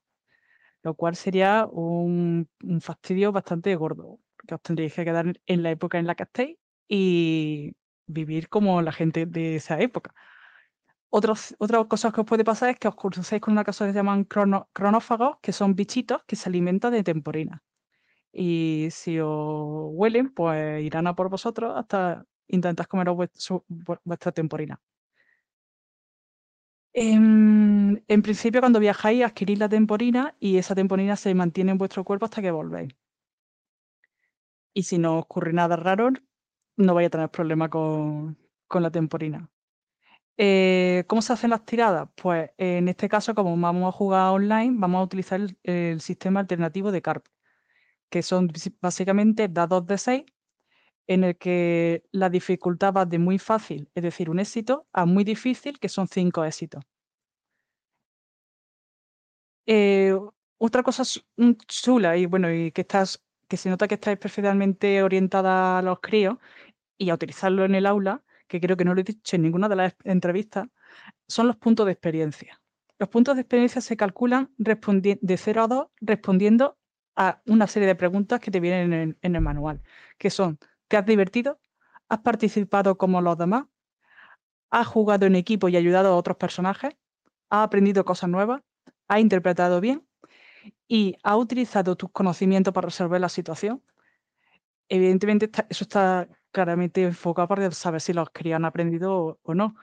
Lo 0.84 0.94
cual 0.96 1.16
sería 1.16 1.66
un, 1.66 2.50
fastidio 2.82 3.32
bastante 3.32 3.76
gordo. 3.76 4.20
Porque 4.38 4.56
os 4.56 4.62
tendríais 4.62 4.94
que 4.94 5.06
quedar 5.06 5.26
en 5.46 5.64
la 5.64 5.72
época 5.72 6.00
en 6.00 6.08
la 6.08 6.16
que 6.16 6.24
estéis 6.24 6.58
y 6.88 7.74
vivir 8.08 8.50
como 8.50 8.82
la 8.82 8.92
gente 8.92 9.26
de 9.26 9.56
esa 9.58 9.80
época. 9.80 10.14
Otras 11.10 11.56
cosas 11.88 12.14
que 12.14 12.22
os 12.22 12.28
puede 12.28 12.44
pasar 12.44 12.70
es 12.70 12.80
que 12.80 12.88
os 12.88 12.96
crucéis 12.96 13.42
con 13.42 13.54
una 13.54 13.64
cosa 13.64 13.86
que 13.86 13.92
se 13.94 13.98
llaman 13.98 14.26
cronófagos, 14.26 15.38
que 15.42 15.52
son 15.54 15.76
bichitos 15.76 16.24
que 16.28 16.36
se 16.36 16.50
alimentan 16.50 16.94
de 16.94 17.04
temporina. 17.04 17.64
Y 18.32 18.90
si 18.92 19.20
os 19.20 19.90
huelen, 19.92 20.32
pues 20.34 20.84
irán 20.84 21.08
a 21.08 21.16
por 21.16 21.30
vosotros 21.30 21.74
hasta 21.76 22.26
intentar 22.48 22.88
comer 22.88 23.08
vuestra 23.10 24.32
temporina. 24.32 24.80
En, 26.94 28.04
en, 28.08 28.22
principio, 28.22 28.62
cuando 28.62 28.80
viajáis, 28.80 29.24
adquirís 29.24 29.60
la 29.60 29.70
temporina 29.70 30.36
y 30.40 30.58
esa 30.58 30.76
temporina 30.76 31.16
se 31.16 31.34
mantiene 31.36 31.72
en 31.72 31.78
vuestro 31.78 32.04
cuerpo 32.04 32.26
hasta 32.26 32.42
que 32.42 32.52
volvéis. 32.52 32.94
Y 34.74 34.84
si 34.84 34.98
no 34.98 35.18
ocurre 35.20 35.54
nada 35.54 35.76
raro, 35.76 36.12
no 36.78 36.94
vais 36.94 37.08
a 37.08 37.10
tener 37.10 37.30
problema 37.30 37.70
con, 37.70 38.38
con 38.68 38.84
la 38.84 38.92
temporina. 38.92 39.50
Eh, 40.42 41.04
¿Cómo 41.08 41.22
se 41.22 41.34
hacen 41.34 41.50
las 41.50 41.66
tiradas? 41.66 42.10
Pues 42.16 42.52
en 42.58 42.88
este 42.88 43.10
caso, 43.10 43.36
como 43.36 43.58
vamos 43.58 43.90
a 43.90 43.92
jugar 43.98 44.32
online, 44.32 44.76
vamos 44.78 45.02
a 45.02 45.04
utilizar 45.04 45.42
el, 45.64 46.02
sistema 46.02 46.40
alternativo 46.40 46.94
de 46.94 47.02
CARP, 47.02 47.26
que 48.10 48.24
son 48.24 48.52
básicamente 48.82 49.50
dados 49.50 49.86
de 49.88 49.98
6, 49.98 50.24
en 51.10 51.24
el 51.24 51.38
que 51.38 52.04
la 52.12 52.30
dificultad 52.30 52.94
va 52.94 53.06
de 53.06 53.18
muy 53.18 53.40
fácil, 53.40 53.90
es 53.96 54.04
decir, 54.04 54.30
un 54.30 54.40
éxito, 54.40 54.86
a 54.94 55.06
muy 55.08 55.24
difícil, 55.24 55.80
que 55.80 55.90
son 55.90 56.08
5 56.08 56.46
éxitos. 56.46 56.84
Eh, 59.66 60.16
otra 60.60 60.84
cosa 60.84 61.04
chula 61.68 62.16
y 62.18 62.28
bueno, 62.28 62.54
y 62.54 62.72
que 62.72 62.82
estás, 62.82 63.24
que 63.48 63.58
se 63.58 63.70
nota 63.70 63.88
que 63.88 63.96
estáis 63.96 64.20
perfectamente 64.20 65.02
orientada 65.02 65.80
a 65.80 65.82
los 65.82 66.00
críos 66.00 66.38
y 66.98 67.10
a 67.10 67.16
utilizarlo 67.16 67.66
en 67.66 67.74
el 67.76 67.88
aula, 67.88 68.24
que 68.48 68.62
creo 68.62 68.78
que 68.78 68.86
no 68.86 68.94
lo 68.94 69.02
he 69.02 69.04
dicho 69.04 69.36
en 69.36 69.42
ninguna 69.44 69.68
de 69.68 69.76
las 69.78 69.96
entrevistas, 70.04 70.68
son 71.28 71.48
los 71.48 71.58
puntos 71.58 71.88
de 71.88 71.94
experiencia. 71.94 72.62
Los 73.00 73.10
puntos 73.10 73.36
de 73.36 73.42
experiencia 73.42 73.82
se 73.82 73.98
calculan 73.98 74.52
de 74.58 75.38
0 75.38 75.64
a 75.64 75.68
2 75.68 75.88
respondiendo 76.02 76.78
a 77.16 77.42
una 77.48 77.68
serie 77.68 77.88
de 77.88 77.96
preguntas 77.96 78.40
que 78.40 78.52
te 78.52 78.60
vienen 78.60 79.18
en 79.22 79.36
el, 79.36 79.42
manual, 79.42 79.82
que 80.18 80.30
son, 80.30 80.60
¿te 80.90 80.98
has 80.98 81.06
divertido? 81.06 81.62
¿Has 82.10 82.20
participado 82.20 82.98
como 82.98 83.22
los 83.22 83.38
demás? 83.38 83.66
¿Has 84.72 84.88
jugado 84.88 85.26
en 85.26 85.36
equipo 85.36 85.70
y 85.70 85.78
ayudado 85.78 86.10
a 86.10 86.16
otros 86.16 86.38
personajes? 86.38 86.96
¿Has 87.50 87.66
aprendido 87.66 88.04
cosas 88.04 88.30
nuevas? 88.30 88.62
¿Has 89.08 89.22
interpretado 89.22 89.80
bien? 89.80 90.06
¿Y 90.88 91.16
has 91.24 91.38
utilizado 91.38 91.96
tus 91.96 92.12
conocimientos 92.12 92.74
para 92.74 92.88
resolver 92.88 93.22
la 93.22 93.30
situación? 93.30 93.82
Evidentemente, 94.90 95.50
eso 95.70 95.84
está 95.84 96.28
claramente 96.52 97.04
enfocado 97.04 97.48
para 97.48 97.72
saber 97.72 98.02
si 98.02 98.14
los 98.14 98.30
críos 98.32 98.58
han 98.58 98.66
aprendido 98.66 99.40
o, 99.42 99.54
no. 99.54 99.76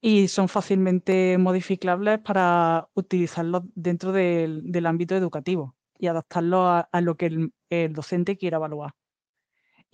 Y 0.00 0.28
son 0.28 0.48
fácilmente 0.48 1.38
modificables 1.38 2.18
para 2.20 2.88
utilizarlos 2.94 3.62
dentro 3.74 4.12
del, 4.12 4.86
ámbito 4.86 5.14
educativo 5.14 5.76
y 5.98 6.06
adaptarlos 6.08 6.84
a, 6.90 7.00
lo 7.02 7.16
que 7.16 7.50
el, 7.70 7.92
docente 7.92 8.36
quiera 8.36 8.56
evaluar. 8.56 8.94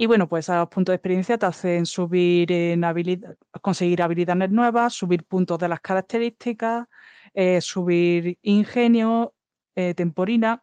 Y 0.01 0.07
bueno, 0.07 0.29
pues 0.29 0.49
esos 0.49 0.69
puntos 0.69 0.93
de 0.93 0.97
experiencia 0.97 1.39
te 1.39 1.47
hacen 1.47 1.85
subir 1.85 2.53
en 2.53 2.85
habilidad, 2.85 3.37
conseguir 3.61 4.01
habilidades 4.01 4.51
nuevas, 4.51 4.95
subir 4.95 5.25
puntos 5.25 5.59
de 5.59 5.69
las 5.69 5.81
características, 5.81 6.87
eh, 7.35 7.61
subir 7.61 8.39
ingenio, 8.43 9.35
eh, 9.75 9.95
temporina 9.95 10.63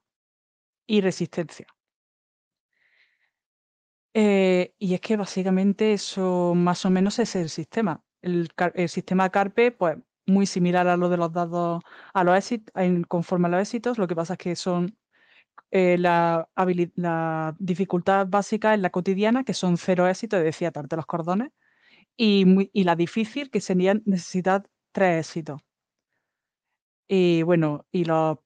y 0.87 1.01
resistencia. 1.01 1.67
Eh, 4.13 4.73
y 4.79 4.93
es 4.93 5.01
que 5.01 5.17
básicamente 5.17 5.91
eso 5.93 6.53
más 6.55 6.85
o 6.85 6.89
menos 6.89 7.19
es 7.19 7.35
el 7.35 7.49
sistema. 7.49 8.01
El, 8.21 8.49
sistema 8.87 9.29
CARPE, 9.29 9.71
pues 9.71 9.97
muy 10.25 10.45
similar 10.45 10.87
a 10.87 10.95
lo 10.95 11.09
de 11.09 11.17
los 11.17 11.33
dados, 11.33 11.83
a 12.13 12.23
los 12.23 12.37
éxitos, 12.37 12.73
conforme 13.09 13.47
a 13.49 13.51
los 13.51 13.61
éxitos, 13.61 13.97
lo 13.97 14.07
que 14.07 14.15
pasa 14.15 14.33
es 14.35 14.39
que 14.39 14.55
son 14.55 14.97
eh, 15.77 15.97
la, 15.97 16.47
dificultad 17.59 18.27
básica 18.27 18.73
en 18.73 18.81
la 18.81 18.91
cotidiana, 18.91 19.43
que 19.43 19.53
son 19.53 19.75
cero 19.75 20.07
éxitos, 20.07 20.41
decía, 20.41 20.69
atarte 20.69 20.95
los 20.95 21.05
cordones, 21.05 21.51
y, 22.15 22.83
la 22.85 22.95
difícil, 22.95 23.51
que 23.51 23.59
sería 23.59 23.93
necesitar 24.05 24.69
tres 24.93 25.27
éxitos. 25.27 25.61
Y 27.09 27.43
bueno, 27.43 27.85
y 27.91 28.05
las 28.05 28.37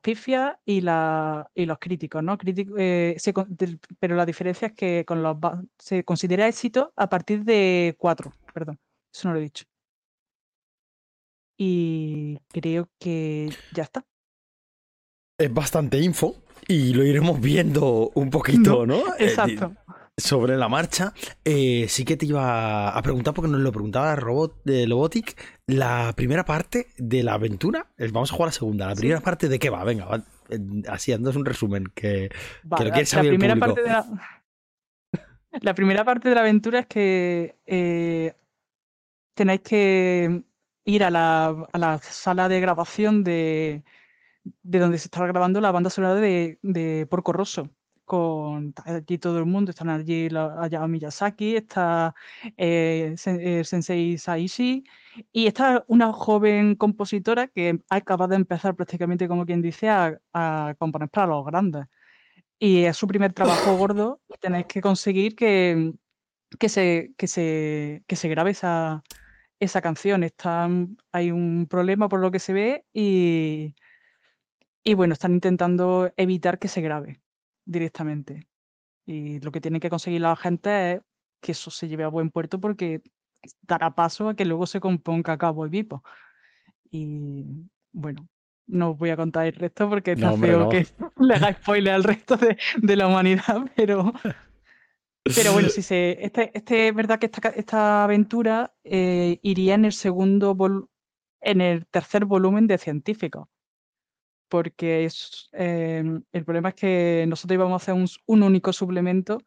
pifias 0.00 0.54
y, 0.64 0.82
los 0.82 1.78
críticos, 1.80 2.22
¿no? 2.22 2.38
Eh, 2.46 3.16
pero 3.98 4.14
la 4.14 4.24
diferencia 4.24 4.68
es 4.68 4.74
que 4.74 5.04
con 5.04 5.20
los 5.20 5.36
se 5.80 6.04
considera 6.04 6.46
éxito 6.46 6.92
a 6.94 7.08
partir 7.08 7.42
de 7.44 7.96
cuatro, 7.98 8.32
perdón, 8.54 8.78
eso 9.12 9.26
no 9.26 9.34
lo 9.34 9.40
he 9.40 9.42
dicho. 9.42 9.64
Y 11.58 12.38
creo 12.52 12.88
que 13.00 13.50
ya 13.72 13.82
está. 13.82 14.06
Es 15.38 15.52
bastante 15.52 15.98
info 15.98 16.36
y 16.68 16.94
lo 16.94 17.04
iremos 17.04 17.40
viendo 17.40 18.10
un 18.14 18.30
poquito, 18.30 18.86
¿no? 18.86 18.98
Eh, 19.18 19.26
exacto. 19.26 19.74
sobre 20.16 20.56
la 20.56 20.68
marcha, 20.68 21.12
eh, 21.44 21.86
sí 21.88 22.04
que 22.04 22.16
te 22.16 22.26
iba 22.26 22.90
a 22.90 23.02
preguntar, 23.02 23.34
porque 23.34 23.50
nos 23.50 23.60
lo 23.60 23.72
preguntaba 23.72 24.14
Robot 24.16 24.62
de 24.64 24.86
Lobotic, 24.86 25.36
la 25.66 26.12
primera 26.16 26.44
parte 26.44 26.88
de 26.98 27.22
la 27.22 27.34
aventura, 27.34 27.86
vamos 28.12 28.32
a 28.32 28.34
jugar 28.34 28.48
la 28.48 28.52
segunda, 28.52 28.86
la 28.88 28.94
primera 28.94 29.20
parte 29.20 29.48
de 29.48 29.58
qué 29.58 29.70
va, 29.70 29.84
venga, 29.84 30.06
así, 30.88 31.12
es 31.12 31.18
un 31.18 31.44
resumen, 31.44 31.86
que, 31.94 32.30
lo 32.64 32.76
quieres 32.76 33.08
saber 33.08 33.26
la 33.26 33.30
primera 33.30 33.56
Parte 33.56 33.82
de 33.82 33.88
la... 33.88 34.06
la... 35.60 35.74
primera 35.74 36.04
parte 36.04 36.28
de 36.28 36.34
la 36.34 36.40
aventura 36.42 36.80
es 36.80 36.86
que 36.86 37.56
eh, 37.66 38.34
tenéis 39.34 39.60
que 39.62 40.42
ir 40.84 41.04
a 41.04 41.10
la, 41.10 41.66
a 41.72 41.78
la, 41.78 41.98
sala 41.98 42.48
de 42.48 42.60
grabación 42.60 43.24
de, 43.24 43.82
de 44.44 44.78
donde 44.78 44.98
se 44.98 45.06
está 45.06 45.26
grabando 45.26 45.60
la 45.60 45.72
banda 45.72 45.90
sonora 45.90 46.14
de, 46.16 46.58
de 46.62 47.06
Porco 47.10 47.32
Rosso 47.32 47.70
con 48.04 48.74
allí 48.84 49.18
todo 49.18 49.38
el 49.38 49.46
mundo, 49.46 49.70
están 49.70 49.88
allí 49.88 50.28
allá 50.34 50.86
Miyazaki, 50.86 51.56
está 51.56 52.14
eh, 52.56 53.14
eh, 53.26 53.64
Sensei 53.64 54.18
Saishi 54.18 54.84
y 55.32 55.46
está 55.46 55.84
una 55.88 56.12
joven 56.12 56.74
compositora 56.76 57.48
que 57.48 57.78
ha 57.88 57.96
acabado 57.96 58.30
de 58.30 58.36
empezar 58.36 58.74
prácticamente 58.76 59.28
como 59.28 59.46
quien 59.46 59.62
dice 59.62 59.88
a, 59.88 60.74
componer 60.78 61.08
para 61.08 61.28
los 61.28 61.44
grandes. 61.46 61.86
Y 62.58 62.84
es 62.84 62.96
su 62.96 63.06
primer 63.08 63.32
trabajo 63.32 63.76
gordo 63.78 64.20
y 64.28 64.34
tenéis 64.38 64.66
que 64.66 64.80
conseguir 64.82 65.34
que, 65.36 65.94
que, 66.58 66.68
se, 66.68 67.14
que, 67.16 67.26
se, 67.28 68.04
que 68.06 68.16
se 68.16 68.28
grabe 68.28 68.50
esa, 68.52 69.02
esa 69.60 69.80
canción. 69.80 70.22
Está, 70.24 70.68
hay 71.12 71.30
un 71.30 71.66
problema 71.68 72.08
por 72.08 72.20
lo 72.20 72.30
que 72.30 72.38
se 72.40 72.52
ve 72.52 72.84
y, 72.92 73.74
y 74.84 74.94
bueno, 74.94 75.12
están 75.12 75.32
intentando 75.32 76.12
evitar 76.16 76.58
que 76.58 76.68
se 76.68 76.80
grabe 76.80 77.20
directamente. 77.64 78.48
Y 79.06 79.40
lo 79.40 79.52
que 79.52 79.60
tiene 79.60 79.80
que 79.80 79.90
conseguir 79.90 80.20
la 80.20 80.36
gente 80.36 80.92
es 80.92 81.00
que 81.40 81.52
eso 81.52 81.70
se 81.70 81.88
lleve 81.88 82.04
a 82.04 82.08
buen 82.08 82.30
puerto 82.30 82.60
porque 82.60 83.02
dará 83.62 83.94
paso 83.94 84.28
a 84.28 84.34
que 84.36 84.44
luego 84.44 84.66
se 84.66 84.80
componga 84.80 85.38
cabo 85.38 85.66
y 85.66 85.70
vipo. 85.70 86.02
Y 86.90 87.44
bueno, 87.92 88.28
no 88.66 88.90
os 88.90 88.98
voy 88.98 89.10
a 89.10 89.16
contar 89.16 89.46
el 89.46 89.54
resto 89.54 89.88
porque 89.88 90.12
está 90.12 90.36
feo 90.36 90.68
que 90.68 90.86
le 91.18 91.34
haga 91.34 91.52
spoiler 91.54 91.94
al 91.94 92.04
resto 92.04 92.36
de, 92.36 92.96
la 92.96 93.06
humanidad, 93.06 93.70
pero. 93.76 94.12
Pero 95.24 95.52
bueno, 95.52 95.68
si 95.68 95.82
se, 95.82 96.18
este, 96.24 96.50
este 96.52 96.88
es 96.88 96.94
verdad 96.94 97.20
que 97.20 97.26
esta, 97.26 97.48
esta 97.50 98.02
aventura 98.02 98.74
eh, 98.82 99.38
iría 99.42 99.74
en 99.74 99.84
el 99.84 99.92
segundo 99.92 100.56
en 101.40 101.60
el 101.60 101.86
tercer 101.86 102.24
volumen 102.24 102.66
de 102.66 102.78
científicos 102.78 103.46
porque 104.52 105.06
es, 105.06 105.48
em, 105.52 106.22
el 106.30 106.44
problema 106.44 106.68
es 106.70 106.74
que 106.74 107.24
nosotros 107.26 107.54
íbamos 107.54 107.72
a 107.72 107.82
hacer 107.82 107.94
un, 108.26 108.42
único 108.42 108.70
suplemento, 108.74 109.38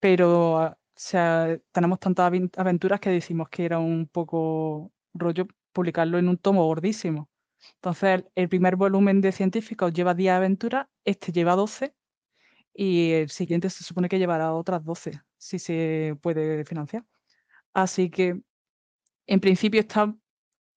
pero 0.00 0.58
ah, 0.58 0.76
tenemos 1.72 2.00
tantas 2.00 2.32
aventuras 2.56 2.98
que 3.00 3.10
decimos 3.10 3.48
que 3.48 3.64
era 3.64 3.78
un 3.78 4.08
poco 4.08 4.92
rollo 5.14 5.46
publicarlo 5.72 6.18
en 6.18 6.28
un 6.28 6.38
tomo 6.38 6.64
gordísimo. 6.66 7.30
Entonces, 7.76 8.24
el 8.34 8.48
primer 8.48 8.74
volumen 8.76 9.20
de 9.20 9.30
científicos 9.30 9.92
lleva 9.92 10.14
10 10.14 10.32
aventuras, 10.34 10.88
este 11.04 11.30
lleva 11.30 11.54
12 11.54 11.94
y 12.74 13.12
el 13.12 13.30
siguiente 13.30 13.70
se 13.70 13.84
supone 13.84 14.08
que 14.08 14.18
llevará 14.18 14.54
otras 14.54 14.84
12, 14.84 15.20
si 15.38 15.60
se 15.60 16.16
puede 16.20 16.64
financiar. 16.64 17.04
Así 17.74 18.10
que, 18.10 18.40
en 19.26 19.40
principio, 19.40 19.80
está 19.80 20.14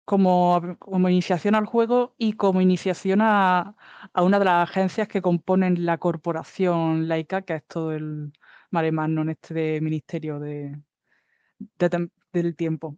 como, 0.05 0.77
como 0.79 1.10
iniciación 1.10 1.55
al 1.55 1.65
juego 1.65 2.13
y 2.17 2.33
como 2.33 2.61
iniciación 2.61 3.22
a, 3.22 3.75
una 4.16 4.39
de 4.39 4.46
las 4.46 4.70
agencias 4.70 5.07
que 5.07 5.22
componen 5.22 5.85
la 5.85 5.98
corporación 5.98 7.07
laica, 7.07 7.44
que 7.44 7.55
es 7.55 7.63
todo 7.68 7.94
el 7.94 8.33
mare 8.72 8.89
en 8.89 9.29
este 9.29 9.53
de 9.53 9.81
ministerio 9.81 10.39
de, 10.39 10.77
del 12.33 12.55
tiempo. 12.55 12.98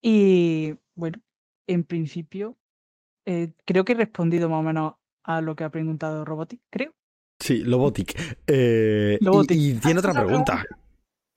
Y 0.00 0.74
bueno, 0.94 1.18
en 1.66 1.84
principio, 1.84 2.56
eh, 3.24 3.52
creo 3.64 3.84
que 3.84 3.92
he 3.92 3.96
respondido 3.96 4.48
más 4.48 4.60
o 4.60 4.62
menos 4.62 4.94
a 5.24 5.40
lo 5.40 5.56
que 5.56 5.64
ha 5.64 5.70
preguntado 5.70 6.24
Robotic, 6.24 6.60
creo. 6.70 6.94
Sí, 7.38 7.64
Lobotic. 7.64 8.14
Eh, 8.46 9.18
y, 9.20 9.74
tiene 9.74 9.98
otra 9.98 10.14
pregunta. 10.14 10.64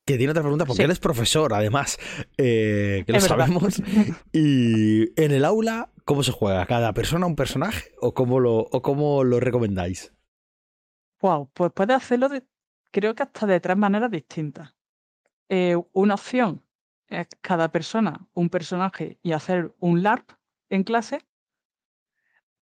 Que 0.10 0.18
tiene 0.18 0.32
otra 0.32 0.42
pregunta, 0.42 0.66
porque 0.66 0.82
eres 0.82 0.98
profesor, 0.98 1.54
además, 1.54 2.00
eh, 2.36 3.04
que 3.06 3.14
lo 3.14 3.22
sabemos. 3.22 3.80
Y 4.34 5.22
en 5.22 5.32
el 5.32 5.46
aula, 5.46 5.92
¿cómo 6.04 6.24
se 6.24 6.32
juega? 6.32 6.66
¿Cada 6.66 6.96
persona 6.96 7.28
un 7.28 7.36
personaje 7.36 7.92
o 8.02 8.16
cómo 8.16 8.40
lo, 8.40 8.58
o 8.58 8.82
cómo 8.82 9.24
lo 9.24 9.40
recomendáis? 9.40 10.12
Wow, 11.22 11.52
pues 11.54 11.72
puedes 11.76 11.96
hacerlo 11.96 12.28
de, 12.28 12.42
creo 12.90 13.14
que 13.14 13.22
hasta 13.22 13.46
de 13.46 13.60
tres 13.60 13.78
maneras 13.78 14.10
distintas. 14.10 14.74
Eh, 15.48 15.80
una 15.94 16.16
opción 16.16 16.64
es 17.08 17.28
cada 17.42 17.72
persona 17.72 18.28
un 18.34 18.50
personaje 18.50 19.20
y 19.22 19.34
hacer 19.34 19.76
un 19.78 20.02
LARP 20.02 20.28
en 20.72 20.86
clase 20.86 21.20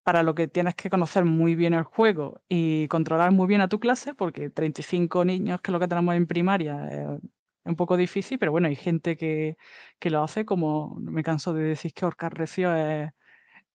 para 0.03 0.21
lo 0.21 0.35
que 0.35 0.49
tienes 0.49 0.75
que 0.75 0.89
conocer 0.89 1.23
muy 1.23 1.55
bien 1.55 1.73
el 1.73 1.83
juego 1.83 2.41
y 2.49 2.89
controlar 2.89 3.31
muy 3.31 3.47
bien 3.47 3.61
a 3.61 3.69
tu 3.69 3.79
clase, 3.79 4.13
porque 4.13 4.49
35 4.49 5.23
niños, 5.23 5.61
que 5.61 5.71
es 5.71 5.73
lo 5.73 5.79
que 5.79 5.87
tenemos 5.87 6.13
en 6.13 6.27
primaria, 6.27 6.89
es 6.89 7.21
un 7.67 7.75
poco 7.75 7.97
difícil, 7.97 8.39
pero 8.39 8.51
bueno, 8.51 8.67
hay 8.67 8.75
gente 8.75 9.17
que, 9.17 9.57
lo 10.01 10.23
hace, 10.23 10.45
como 10.45 10.95
me 10.99 11.23
canso 11.23 11.53
de 11.53 11.63
decir 11.63 11.93
que 11.93 12.05
Oscar 12.05 12.33
Recio 12.33 12.73
es, 12.75 13.11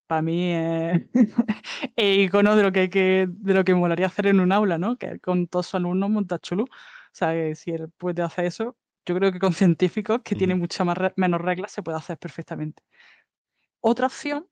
para 0.06 0.22
mí, 0.22 0.52
es 0.52 1.02
el 1.96 2.20
icono 2.20 2.56
de 2.56 2.62
lo 2.62 2.72
que, 2.72 2.80
hay 2.80 2.88
que, 2.90 3.26
de 3.28 3.54
lo 3.54 3.64
que 3.64 3.74
molaría 3.74 4.06
hacer 4.06 4.26
en 4.28 4.40
un 4.40 4.52
aula, 4.52 4.78
¿no? 4.78 4.96
Que 4.96 5.18
con 5.20 5.46
todos 5.48 5.66
sus 5.66 5.76
alumnos 5.76 6.10
monta 6.10 6.38
chulú. 6.38 6.64
O 6.64 7.14
sea, 7.14 7.32
que 7.32 7.54
si 7.54 7.72
él 7.72 7.90
puede 7.98 8.22
hacer 8.22 8.46
eso, 8.46 8.76
yo 9.06 9.14
creo 9.16 9.32
que 9.32 9.38
con 9.38 9.52
científicos 9.54 10.20
que 10.24 10.36
tienen 10.36 10.58
muchas 10.58 10.86
menos 11.16 11.40
reglas 11.40 11.72
se 11.72 11.82
puede 11.82 11.98
hacer 11.98 12.18
perfectamente. 12.18 12.82
Otra 13.80 14.06
opción 14.06 14.46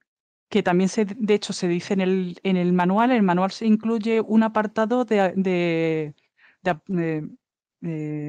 que 0.51 0.63
también 0.63 0.89
se, 0.89 1.05
de 1.05 1.35
hecho 1.35 1.53
se 1.53 1.69
dice 1.69 1.95
en 1.95 2.01
el, 2.01 2.41
en 2.43 2.57
el 2.57 2.73
manual, 2.73 3.13
el 3.13 3.23
manual 3.23 3.53
se 3.53 3.67
incluye 3.67 4.21
un 4.21 4.43
apartado 4.43 5.05
de, 5.05 6.15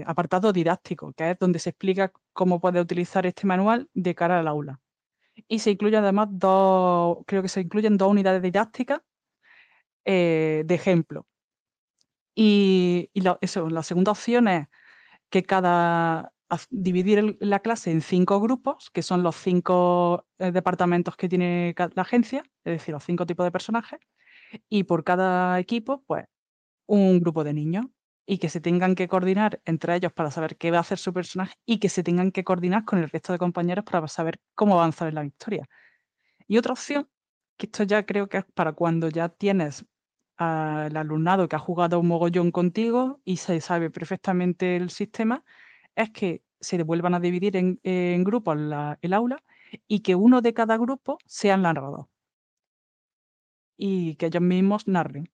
apartado 0.06 0.54
didáctico, 0.54 1.14
que 1.14 1.32
es 1.32 1.40
donde 1.40 1.60
se 1.60 1.72
explica 1.72 2.12
cómo 2.34 2.60
puede 2.60 2.80
utilizar 2.80 3.26
este 3.26 3.46
manual 3.48 3.90
de 3.94 4.16
cara 4.16 4.40
al 4.40 4.48
aula. 4.48 4.80
Y 5.48 5.60
se 5.60 5.72
incluye 5.72 5.98
además 5.98 6.30
dos, 6.32 7.20
creo 7.28 7.42
que 7.42 7.50
se 7.50 7.62
incluyen 7.62 7.98
dos 7.98 8.10
unidades 8.12 8.42
didácticas 8.42 9.02
eh, 10.06 10.64
de 10.66 10.76
ejemplo. 10.76 11.28
Y, 12.36 13.10
la 13.14 13.84
segunda 13.84 14.12
opción 14.12 14.48
es 14.48 14.68
que 15.30 15.44
cada 15.44 16.34
dividir 16.70 17.38
la 17.40 17.60
clase 17.62 17.92
en 17.92 18.02
cinco 18.02 18.42
grupos, 18.42 18.90
que 18.92 19.04
son 19.04 19.24
los 19.24 19.36
cinco 19.38 20.26
eh, 20.40 20.52
departamentos 20.52 21.16
que 21.16 21.30
tiene 21.30 21.74
la 21.78 22.02
agencia, 22.02 22.44
es 22.66 22.74
decir, 22.80 22.94
los 22.94 23.04
cinco 23.06 23.26
tipos 23.26 23.46
de 23.46 23.52
personajes, 23.52 24.00
y 24.70 24.84
por 24.84 25.04
cada 25.04 25.60
equipo, 25.60 26.04
pues, 26.08 26.26
un 26.88 27.20
grupo 27.22 27.44
de 27.44 27.54
niños 27.54 27.86
y 28.32 28.38
que 28.38 28.48
se 28.48 28.62
tengan 28.62 28.96
que 28.96 29.10
coordinar 29.10 29.60
entre 29.66 29.94
ellos 29.94 30.14
para 30.14 30.32
saber 30.32 30.56
qué 30.56 30.72
va 30.72 30.78
a 30.78 30.82
hacer 30.82 30.98
su 30.98 31.12
personaje 31.12 31.54
y 31.66 31.80
que 31.80 31.90
se 31.90 32.02
tengan 32.02 32.32
que 32.32 32.46
coordinar 32.46 32.86
con 32.86 33.00
el 33.00 33.10
resto 33.10 33.34
de 33.34 33.40
compañeros 33.40 33.84
para 33.84 34.08
saber 34.08 34.40
cómo 34.56 34.76
avanzar 34.76 35.10
en 35.10 35.16
la 35.16 35.26
historia. 35.26 35.68
Y 36.48 36.58
otra 36.58 36.72
opción, 36.72 37.10
que 37.58 37.66
esto 37.66 37.84
ya 37.84 38.06
creo 38.06 38.30
que 38.30 38.38
es 38.38 38.46
para 38.54 38.72
cuando 38.72 39.10
ya 39.10 39.28
tienes 39.28 39.86
al 40.38 40.96
alumnado 40.96 41.50
que 41.50 41.58
ha 41.58 41.60
jugado 41.60 42.00
un 42.00 42.08
mogollón 42.08 42.52
contigo 42.52 43.20
y 43.26 43.36
se 43.36 43.60
sabe 43.60 43.90
perfectamente 43.90 44.78
el 44.78 44.92
sistema, 44.92 45.44
es 45.94 46.12
que 46.12 46.42
se 46.62 46.82
vuelvan 46.84 47.16
a 47.16 47.20
dividir 47.20 47.58
en, 47.58 48.24
grupos 48.24 48.58
el 49.02 49.14
aula 49.14 49.44
y 49.90 50.00
que 50.00 50.16
uno 50.16 50.42
de 50.42 50.54
cada 50.54 50.78
grupo 50.78 51.18
sea 51.26 51.56
el 51.56 51.64
narrador. 51.64 52.08
Y 53.76 54.16
que 54.16 54.28
ellos 54.28 54.42
mismos 54.42 54.88
narren. 54.88 55.30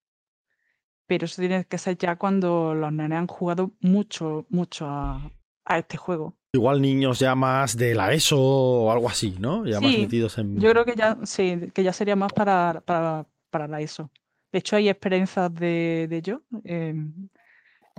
Pero 1.08 1.26
eso 1.26 1.42
tiene 1.42 1.66
que 1.66 1.78
ser 1.78 1.98
ya 1.98 2.18
cuando 2.18 2.76
los 2.76 2.92
nenes 2.92 3.18
han 3.18 3.28
jugado 3.28 3.72
mucho, 3.80 4.46
mucho 4.50 4.86
a, 4.88 5.32
este 5.70 5.98
juego. 5.98 6.36
Igual 6.54 6.82
niños 6.82 7.20
ya 7.20 7.36
más 7.36 7.76
de 7.76 7.96
la 7.96 8.14
ESO 8.14 8.40
o 8.40 8.92
algo 8.92 9.10
así, 9.10 9.36
¿no? 9.40 9.66
Ya 9.66 9.82
más 9.82 9.98
metidos 9.98 10.38
en. 10.38 10.60
Yo 10.60 10.72
creo 10.72 10.86
que 10.86 10.96
ya, 10.96 11.18
sí, 11.24 11.72
que 11.74 11.84
ya 11.84 11.94
sería 11.94 12.16
más 12.16 12.32
para, 12.34 12.82
para, 12.86 13.68
la 13.68 13.82
ESO. 13.82 14.12
De 14.52 14.60
hecho, 14.60 14.76
hay 14.76 14.90
experiencias 14.90 15.54
de, 15.54 16.08
de 16.10 16.18
ello. 16.18 16.44
Em, 16.64 17.30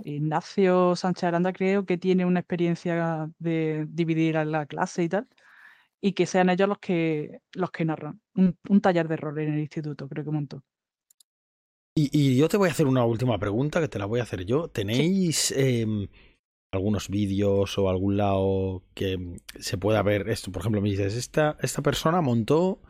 Ignacio 0.03 0.95
Sánchez 0.95 1.23
Aranda 1.25 1.53
creo 1.53 1.85
que 1.85 1.97
tiene 1.97 2.25
una 2.25 2.39
experiencia 2.39 3.29
de 3.39 3.85
dividir 3.89 4.37
a 4.37 4.45
la 4.45 4.65
clase 4.65 5.03
y 5.03 5.09
tal, 5.09 5.27
y 6.01 6.13
que 6.13 6.25
sean 6.25 6.49
ellos 6.49 6.67
los 6.69 6.79
que, 6.79 7.41
los 7.53 7.71
que 7.71 7.85
narran. 7.85 8.21
Un, 8.35 8.81
taller 8.81 9.07
de 9.07 9.17
rol 9.17 9.39
en 9.39 9.53
el 9.53 9.59
instituto, 9.59 10.07
creo 10.07 10.23
que 10.23 10.31
montó. 10.31 10.63
Y, 12.11 12.37
yo 12.37 12.47
te 12.47 12.57
voy 12.57 12.69
a 12.69 12.71
hacer 12.71 12.87
una 12.87 13.03
última 13.05 13.37
pregunta 13.37 13.81
que 13.81 13.87
te 13.87 13.99
la 13.99 14.05
voy 14.05 14.19
a 14.19 14.23
hacer 14.23 14.45
yo. 14.45 14.67
¿Tenéis 14.67 15.51
em, 15.51 16.07
algunos 16.71 17.09
vídeos 17.09 17.77
o 17.77 17.89
algún 17.89 18.17
lado 18.17 18.83
que 18.93 19.39
se 19.59 19.77
pueda 19.77 20.01
ver 20.01 20.29
esto? 20.29 20.51
Por 20.51 20.61
ejemplo, 20.61 20.81
me 20.81 20.89
dices, 20.89 21.15
esta, 21.15 21.57
esta 21.61 21.81
persona 21.81 22.21
montó 22.21 22.81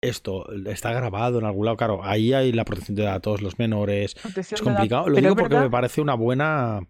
esto 0.00 0.46
está 0.66 0.92
grabado 0.92 1.38
en 1.38 1.44
algún 1.44 1.64
lado. 1.64 1.76
Claro, 1.76 2.04
ahí 2.04 2.32
hay 2.32 2.52
la 2.52 2.64
protección 2.64 2.94
de 2.96 3.02
datos, 3.02 3.42
los 3.42 3.58
menores. 3.58 4.16
es 4.36 4.62
complicado. 4.62 5.08
Lo 5.08 5.16
digo 5.16 5.34
porque 5.34 5.58
me 5.58 5.70
parece 5.70 6.00
una 6.00 6.14
buena 6.14 6.86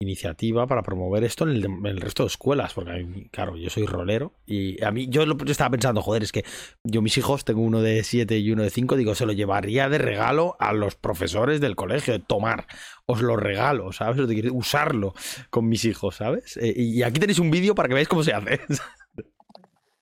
iniciativa 0.00 0.66
para 0.66 0.82
promover 0.82 1.24
esto 1.24 1.48
en 1.48 1.86
el, 1.86 2.00
resto 2.00 2.24
de 2.24 2.28
escuelas. 2.28 2.72
Porque, 2.72 3.28
claro, 3.30 3.56
yo 3.56 3.68
soy 3.70 3.86
rolero 3.86 4.32
y 4.46 4.82
a 4.82 4.90
mí, 4.90 5.06
yo, 5.08 5.26
lo, 5.26 5.36
estaba 5.44 5.70
pensando, 5.70 6.02
joder, 6.02 6.22
es 6.22 6.32
que 6.32 6.44
yo, 6.82 7.02
mis 7.02 7.16
hijos, 7.18 7.44
tengo 7.44 7.60
uno 7.60 7.82
de 7.82 8.02
7 8.02 8.38
y 8.38 8.50
uno 8.50 8.62
de 8.62 8.70
5, 8.70 8.96
digo, 8.96 9.14
se 9.14 9.26
lo 9.26 9.32
llevaría 9.32 9.88
de 9.88 9.98
regalo 9.98 10.56
a 10.58 10.72
los 10.72 10.96
profesores 10.96 11.60
del 11.60 11.76
colegio, 11.76 12.14
de 12.14 12.18
tomar. 12.18 12.66
Os 13.06 13.20
lo 13.20 13.36
regalo, 13.36 13.92
¿sabes? 13.92 14.26
Usarlo 14.50 15.14
con 15.50 15.68
mis 15.68 15.84
hijos, 15.84 16.16
¿sabes? 16.16 16.56
Eh, 16.56 16.72
y 16.76 17.02
aquí 17.02 17.20
tenéis 17.20 17.38
un 17.38 17.50
vídeo 17.50 17.74
para 17.74 17.88
que 17.88 17.94
veáis 17.94 18.08
cómo 18.08 18.24
se 18.24 18.32
hace. 18.32 18.60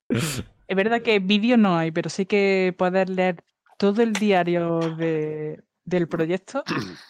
Es 0.08 0.76
verdad 0.76 1.02
que 1.02 1.18
vídeo 1.18 1.56
no 1.56 1.76
hay, 1.76 1.90
pero 1.90 2.08
sí 2.08 2.24
que 2.26 2.74
puedes 2.76 3.08
leer 3.10 3.42
todo 3.78 4.02
el 4.02 4.12
diario 4.12 4.80
del 4.96 6.08
proyecto 6.08 6.62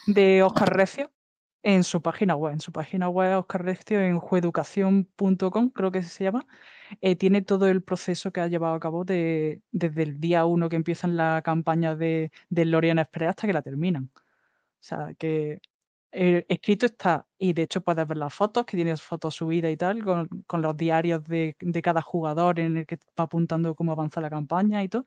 de 0.07 0.43
Oscar 0.43 0.75
Recio 0.75 1.11
en 1.63 1.85
su 1.85 2.03
página 2.03 2.37
web. 2.37 2.55
En 2.55 2.61
su 2.61 2.73
página 2.73 3.09
web, 3.09 3.39
Oscar 3.39 3.65
Recio, 3.65 4.01
en 4.01 4.19
jueducación.com, 4.19 5.71
creo 5.71 5.93
que 5.93 6.03
se 6.03 6.25
llama, 6.25 6.47
eh, 7.01 7.17
tiene 7.17 7.43
todo 7.43 7.69
el 7.69 7.83
proceso 7.83 8.33
que 8.33 8.41
ha 8.41 8.49
llevado 8.49 8.75
a 8.75 8.81
cabo 8.81 9.05
desde 9.05 9.63
el 10.03 10.21
día 10.21 10.45
uno 10.47 10.69
que 10.69 10.77
empiezan 10.77 11.17
la 11.17 11.43
campaña 11.45 11.97
de, 11.97 12.33
de 12.51 12.65
Lorian 12.65 12.99
Express 12.99 13.31
hasta 13.31 13.47
que 13.47 13.53
la 13.53 13.63
terminan. 13.63 14.11
O 14.15 14.21
sea, 14.81 15.15
que 15.19 15.61
el 16.11 16.47
escrito 16.49 16.87
está, 16.87 17.27
y 17.39 17.53
de 17.53 17.63
hecho 17.63 17.81
puedes 17.83 18.07
ver 18.07 18.17
las 18.17 18.35
fotos, 18.35 18.65
que 18.65 18.77
tienes 18.77 19.03
fotos 19.03 19.35
subidas 19.37 19.71
y 19.73 19.77
tal, 19.77 20.03
con, 20.05 20.63
los 20.63 20.77
diarios 20.77 21.25
de, 21.25 21.57
cada 21.83 22.03
jugador 22.03 22.61
en 22.61 22.79
el 22.79 22.87
que 22.87 22.99
va 23.19 23.25
apuntando 23.25 23.75
cómo 23.75 23.93
avanza 23.93 24.21
la 24.21 24.31
campaña 24.31 24.83
y 24.83 24.89
todo. 24.89 25.07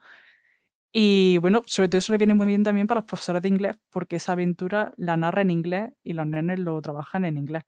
Y 0.91 1.37
bueno, 1.37 1.63
sobre 1.65 1.89
todo 1.89 1.99
eso 1.99 2.11
le 2.11 2.17
viene 2.17 2.33
muy 2.33 2.47
bien 2.47 2.63
también 2.63 2.87
para 2.87 2.99
los 2.99 3.07
profesores 3.07 3.41
de 3.41 3.47
inglés, 3.47 3.75
porque 3.89 4.17
esa 4.17 4.33
aventura 4.33 4.93
la 4.97 5.15
narra 5.17 5.41
en 5.41 5.51
inglés 5.51 5.91
y 6.03 6.13
los 6.13 6.27
nenes 6.27 6.59
lo 6.59 6.81
trabajan 6.81 7.25
en 7.25 7.37
inglés. 7.37 7.63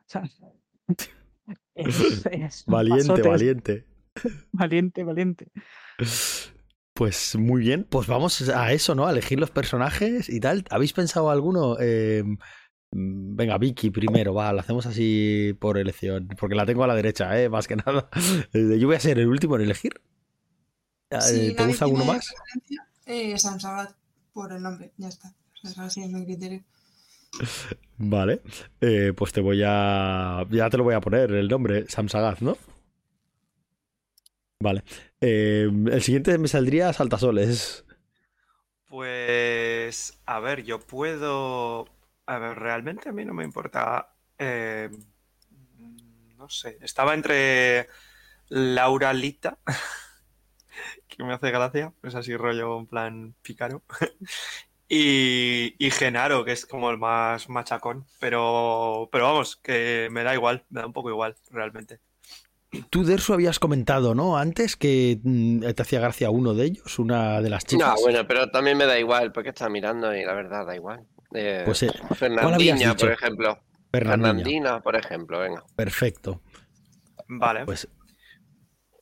O 0.00 0.08
sea, 0.08 0.22
valiente, 2.66 3.22
valiente. 3.22 3.84
Valiente, 4.50 5.04
valiente. 5.04 5.52
Pues 6.94 7.36
muy 7.36 7.60
bien, 7.60 7.84
pues 7.84 8.06
vamos 8.06 8.48
a 8.48 8.72
eso, 8.72 8.94
¿no? 8.94 9.06
A 9.06 9.10
elegir 9.10 9.38
los 9.38 9.50
personajes 9.50 10.30
y 10.30 10.40
tal. 10.40 10.64
¿Habéis 10.70 10.94
pensado 10.94 11.28
alguno? 11.28 11.76
Eh, 11.78 12.24
Mm, 12.92 13.36
venga, 13.36 13.58
Vicky 13.58 13.90
primero, 13.90 14.34
va, 14.34 14.52
lo 14.52 14.60
hacemos 14.60 14.86
así 14.86 15.54
por 15.60 15.78
elección, 15.78 16.28
porque 16.38 16.54
la 16.54 16.66
tengo 16.66 16.84
a 16.84 16.86
la 16.86 16.94
derecha, 16.94 17.40
¿eh? 17.40 17.48
más 17.48 17.66
que 17.66 17.76
nada. 17.76 18.08
Eh, 18.52 18.78
yo 18.78 18.86
voy 18.86 18.96
a 18.96 19.00
ser 19.00 19.18
el 19.18 19.28
último 19.28 19.56
en 19.56 19.62
elegir. 19.62 20.00
Ah, 21.10 21.20
eh, 21.32 21.54
¿Te 21.56 21.66
gusta 21.66 21.84
alguno 21.84 22.04
más? 22.04 22.34
Eh, 23.06 23.38
Samsagat, 23.38 23.94
por 24.32 24.52
el 24.52 24.62
nombre, 24.62 24.92
ya 24.96 25.08
está. 25.08 25.32
así 25.78 26.02
es 26.02 26.10
mi 26.10 26.24
criterio. 26.24 26.64
Vale, 27.98 28.42
eh, 28.80 29.12
pues 29.16 29.32
te 29.32 29.40
voy 29.40 29.62
a. 29.64 30.44
Ya 30.50 30.68
te 30.70 30.76
lo 30.76 30.84
voy 30.84 30.94
a 30.94 31.00
poner 31.00 31.30
el 31.32 31.48
nombre, 31.48 31.88
Samsagat, 31.88 32.40
¿no? 32.40 32.56
Vale. 34.60 34.82
el 35.20 36.02
siguiente 36.02 36.36
me 36.38 36.48
saldría 36.48 36.92
Saltasoles. 36.92 37.84
Pues, 38.88 40.18
a 40.26 40.40
ver, 40.40 40.64
yo 40.64 40.80
puedo... 40.80 41.86
A 42.24 42.38
ver, 42.38 42.58
realmente 42.58 43.10
a 43.10 43.12
mí 43.12 43.24
no 43.24 43.34
me 43.34 43.44
importa... 43.44 44.14
Eh, 44.38 44.90
no 46.38 46.48
sé, 46.48 46.78
estaba 46.80 47.14
entre 47.14 47.88
Laura 48.48 49.12
Lita, 49.12 49.58
que 51.16 51.24
me 51.24 51.32
hace 51.32 51.50
gracia, 51.50 51.92
es 52.02 52.14
así 52.14 52.36
rollo 52.36 52.78
en 52.78 52.86
plan 52.86 53.34
pícaro, 53.42 53.82
y, 54.88 55.74
y, 55.78 55.90
Genaro, 55.90 56.44
que 56.44 56.52
es 56.52 56.66
como 56.66 56.90
el 56.90 56.98
más 56.98 57.48
machacón, 57.48 58.06
pero, 58.20 59.08
pero 59.10 59.24
vamos, 59.24 59.56
que 59.56 60.08
me 60.10 60.22
da 60.22 60.34
igual, 60.34 60.64
me 60.70 60.80
da 60.80 60.86
un 60.86 60.92
poco 60.92 61.10
igual, 61.10 61.36
realmente. 61.50 62.00
Tú, 62.90 63.04
Derso, 63.04 63.32
habías 63.32 63.58
comentado, 63.58 64.14
¿no? 64.14 64.36
Antes 64.36 64.76
que 64.76 65.20
mm, 65.22 65.60
te 65.60 65.82
hacía 65.82 66.00
gracia 66.00 66.30
uno 66.30 66.54
de 66.54 66.66
ellos, 66.66 66.98
una 66.98 67.40
de 67.40 67.50
las 67.50 67.64
chicas. 67.64 67.88
No, 67.88 68.02
bueno, 68.02 68.26
pero 68.26 68.50
también 68.50 68.76
me 68.76 68.86
da 68.86 68.98
igual, 68.98 69.32
porque 69.32 69.50
está 69.50 69.68
mirando 69.68 70.14
y 70.14 70.24
la 70.24 70.34
verdad 70.34 70.66
da 70.66 70.74
igual. 70.74 71.06
Eh, 71.32 71.62
pues 71.64 71.82
eh, 71.82 71.92
Fernandina, 72.14 72.94
por 72.94 73.10
ejemplo. 73.10 73.58
Fernandina, 73.90 74.80
por 74.80 74.96
ejemplo, 74.96 75.38
venga. 75.38 75.64
Perfecto. 75.74 76.42
Vale. 77.28 77.64
Pues, 77.64 77.88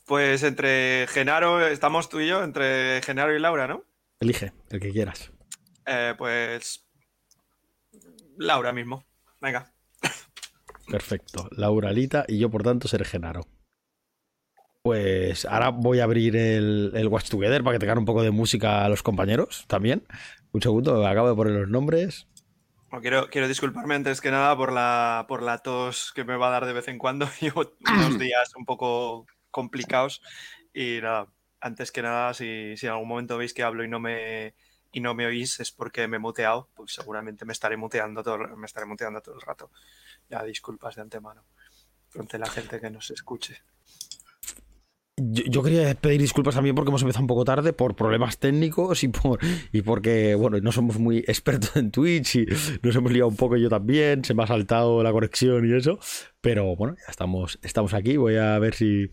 pues 0.06 0.42
entre 0.42 1.06
Genaro, 1.08 1.66
estamos 1.66 2.08
tú 2.08 2.20
y 2.20 2.28
yo, 2.28 2.42
entre 2.42 3.00
Genaro 3.02 3.34
y 3.34 3.40
Laura, 3.40 3.66
¿no? 3.66 3.84
Elige, 4.20 4.52
el 4.70 4.80
que 4.80 4.90
quieras. 4.90 5.32
Eh, 5.86 6.14
pues. 6.16 6.86
Laura 8.36 8.72
mismo. 8.72 9.04
Venga. 9.40 9.72
Perfecto. 10.90 11.48
Laura 11.52 11.92
Lita 11.92 12.24
y 12.28 12.38
yo, 12.38 12.50
por 12.50 12.62
tanto, 12.62 12.88
seré 12.88 13.04
Genaro. 13.04 13.42
Pues 14.82 15.46
ahora 15.46 15.70
voy 15.70 16.00
a 16.00 16.04
abrir 16.04 16.36
el, 16.36 16.92
el, 16.94 17.08
Watch 17.08 17.30
Together 17.30 17.64
para 17.64 17.74
que 17.74 17.80
tengan 17.80 17.98
un 17.98 18.04
poco 18.04 18.22
de 18.22 18.30
música 18.30 18.84
a 18.84 18.88
los 18.90 19.02
compañeros 19.02 19.64
también. 19.66 20.06
Un 20.52 20.60
segundo, 20.60 21.06
acabo 21.06 21.28
de 21.28 21.34
poner 21.34 21.54
los 21.54 21.68
nombres. 21.70 22.28
quiero, 23.00 23.30
quiero 23.30 23.48
disculparme 23.48 23.94
antes 23.94 24.20
que 24.20 24.30
nada 24.30 24.54
por 24.56 24.72
la, 24.72 25.24
por 25.26 25.42
la 25.42 25.58
tos 25.58 26.12
que 26.14 26.24
me 26.24 26.36
va 26.36 26.48
a 26.48 26.50
dar 26.50 26.66
de 26.66 26.74
vez 26.74 26.88
en 26.88 26.98
cuando. 26.98 27.26
Llevo 27.40 27.72
unos 27.80 28.18
días 28.18 28.52
un 28.56 28.66
poco 28.66 29.26
complicados. 29.54 30.20
Y 30.74 30.98
nada, 31.00 31.28
antes 31.60 31.92
que 31.92 32.02
nada, 32.02 32.34
si, 32.34 32.76
si 32.76 32.86
en 32.86 32.92
algún 32.92 33.08
momento 33.08 33.38
veis 33.38 33.54
que 33.54 33.62
hablo 33.62 33.84
y 33.84 33.88
no 33.88 34.00
me, 34.00 34.54
y 34.92 35.00
no 35.00 35.14
me 35.14 35.26
oís 35.26 35.60
es 35.60 35.70
porque 35.70 36.08
me 36.08 36.16
he 36.16 36.20
muteado, 36.20 36.68
pues 36.74 36.92
seguramente 36.92 37.44
me 37.44 37.52
estaré 37.52 37.76
muteando 37.76 38.22
todo, 38.22 38.38
me 38.56 38.66
estaré 38.66 38.86
muteando 38.86 39.20
todo 39.20 39.36
el 39.36 39.40
rato. 39.40 39.70
Ya 40.28 40.42
disculpas 40.42 40.96
de 40.96 41.02
antemano 41.02 41.44
ante 42.18 42.38
la 42.38 42.46
gente 42.46 42.80
que 42.80 42.90
nos 42.90 43.10
escuche. 43.10 43.62
Yo, 45.16 45.62
quería 45.62 45.94
pedir 45.94 46.20
disculpas 46.20 46.56
también 46.56 46.74
porque 46.74 46.90
hemos 46.90 47.02
empezado 47.02 47.22
un 47.22 47.28
poco 47.28 47.44
tarde 47.44 47.72
por 47.72 47.94
problemas 47.94 48.38
técnicos 48.38 49.04
y 49.04 49.08
por 49.08 49.38
y 49.72 49.82
porque, 49.82 50.34
bueno, 50.34 50.58
no 50.60 50.72
somos 50.72 50.98
muy 50.98 51.18
expertos 51.18 51.76
en 51.76 51.92
Twitch 51.92 52.34
y 52.34 52.46
nos 52.82 52.96
hemos 52.96 53.12
liado 53.12 53.28
un 53.28 53.36
poco 53.36 53.56
yo 53.56 53.68
también, 53.68 54.24
se 54.24 54.34
me 54.34 54.42
ha 54.42 54.48
saltado 54.48 55.04
la 55.04 55.12
conexión 55.12 55.68
y 55.68 55.72
eso, 55.72 56.00
pero 56.40 56.74
bueno, 56.74 56.96
ya 56.96 57.10
estamos, 57.10 57.60
estamos 57.62 57.94
aquí, 57.94 58.16
voy 58.16 58.36
a 58.36 58.58
ver 58.58 58.74
si... 58.74 59.10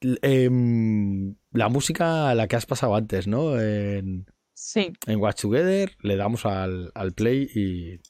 Em, 0.00 1.36
la 1.52 1.68
música 1.68 2.34
la 2.34 2.48
que 2.48 2.56
has 2.56 2.66
pasado 2.66 2.94
antes, 2.94 3.26
¿no? 3.26 3.60
En, 3.60 4.26
sí. 4.54 4.92
En 5.06 5.20
Watch 5.20 5.42
Together 5.42 5.96
le 6.00 6.16
damos 6.16 6.46
al, 6.46 6.90
al 6.94 7.12
play 7.12 7.48
y, 7.54 8.00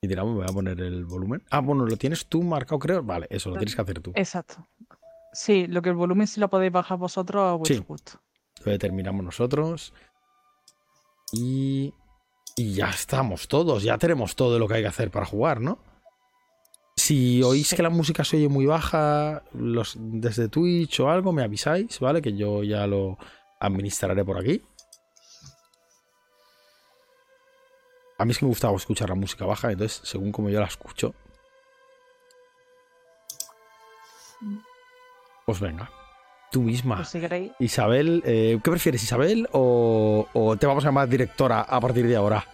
y 0.00 0.08
tiramos, 0.08 0.34
voy 0.34 0.46
a 0.48 0.52
poner 0.52 0.80
el 0.80 1.04
volumen. 1.04 1.42
Ah, 1.50 1.60
bueno, 1.60 1.84
lo 1.84 1.96
tienes 1.96 2.26
tú 2.26 2.42
marcado, 2.42 2.78
creo. 2.78 3.02
Vale, 3.02 3.26
eso 3.30 3.50
lo 3.50 3.56
tienes 3.56 3.76
que 3.76 3.82
hacer 3.82 4.00
tú. 4.00 4.12
Exacto. 4.14 4.66
Sí, 5.32 5.66
lo 5.66 5.82
que 5.82 5.90
el 5.90 5.94
volumen 5.94 6.26
sí 6.26 6.40
lo 6.40 6.48
podéis 6.48 6.72
bajar 6.72 6.98
vosotros 6.98 7.42
a 7.42 7.54
vuestro 7.54 7.84
gusto. 7.84 8.20
Lo 8.64 8.72
determinamos 8.72 9.24
nosotros. 9.24 9.92
Y. 11.32 11.94
Y 12.54 12.74
ya 12.74 12.90
estamos 12.90 13.48
todos, 13.48 13.82
ya 13.82 13.96
tenemos 13.96 14.36
todo 14.36 14.58
lo 14.58 14.68
que 14.68 14.74
hay 14.74 14.82
que 14.82 14.88
hacer 14.88 15.10
para 15.10 15.24
jugar, 15.24 15.62
¿no? 15.62 15.78
Si 17.12 17.42
oís 17.42 17.74
que 17.74 17.82
la 17.82 17.90
música 17.90 18.24
se 18.24 18.38
oye 18.38 18.48
muy 18.48 18.64
baja 18.64 19.42
los, 19.52 19.96
desde 19.98 20.48
Twitch 20.48 21.00
o 21.00 21.10
algo, 21.10 21.30
me 21.30 21.42
avisáis, 21.42 22.00
¿vale? 22.00 22.22
Que 22.22 22.34
yo 22.34 22.62
ya 22.62 22.86
lo 22.86 23.18
administraré 23.60 24.24
por 24.24 24.38
aquí. 24.38 24.62
A 28.16 28.24
mí 28.24 28.30
es 28.30 28.38
que 28.38 28.46
me 28.46 28.48
gustaba 28.48 28.74
escuchar 28.78 29.10
la 29.10 29.14
música 29.14 29.44
baja, 29.44 29.70
entonces, 29.70 30.00
según 30.04 30.32
como 30.32 30.48
yo 30.48 30.58
la 30.58 30.64
escucho, 30.64 31.14
Pues 35.44 35.60
venga. 35.60 35.90
Tú 36.50 36.62
misma. 36.62 36.96
Pues 36.96 37.14
Isabel, 37.58 38.22
eh, 38.24 38.58
¿qué 38.64 38.70
prefieres, 38.70 39.02
Isabel? 39.02 39.50
O, 39.52 40.56
te 40.58 40.66
vamos 40.66 40.82
a 40.84 40.88
llamar 40.88 41.10
directora 41.10 41.60
a 41.60 41.78
partir 41.78 42.06
de 42.06 42.16
ahora? 42.16 42.46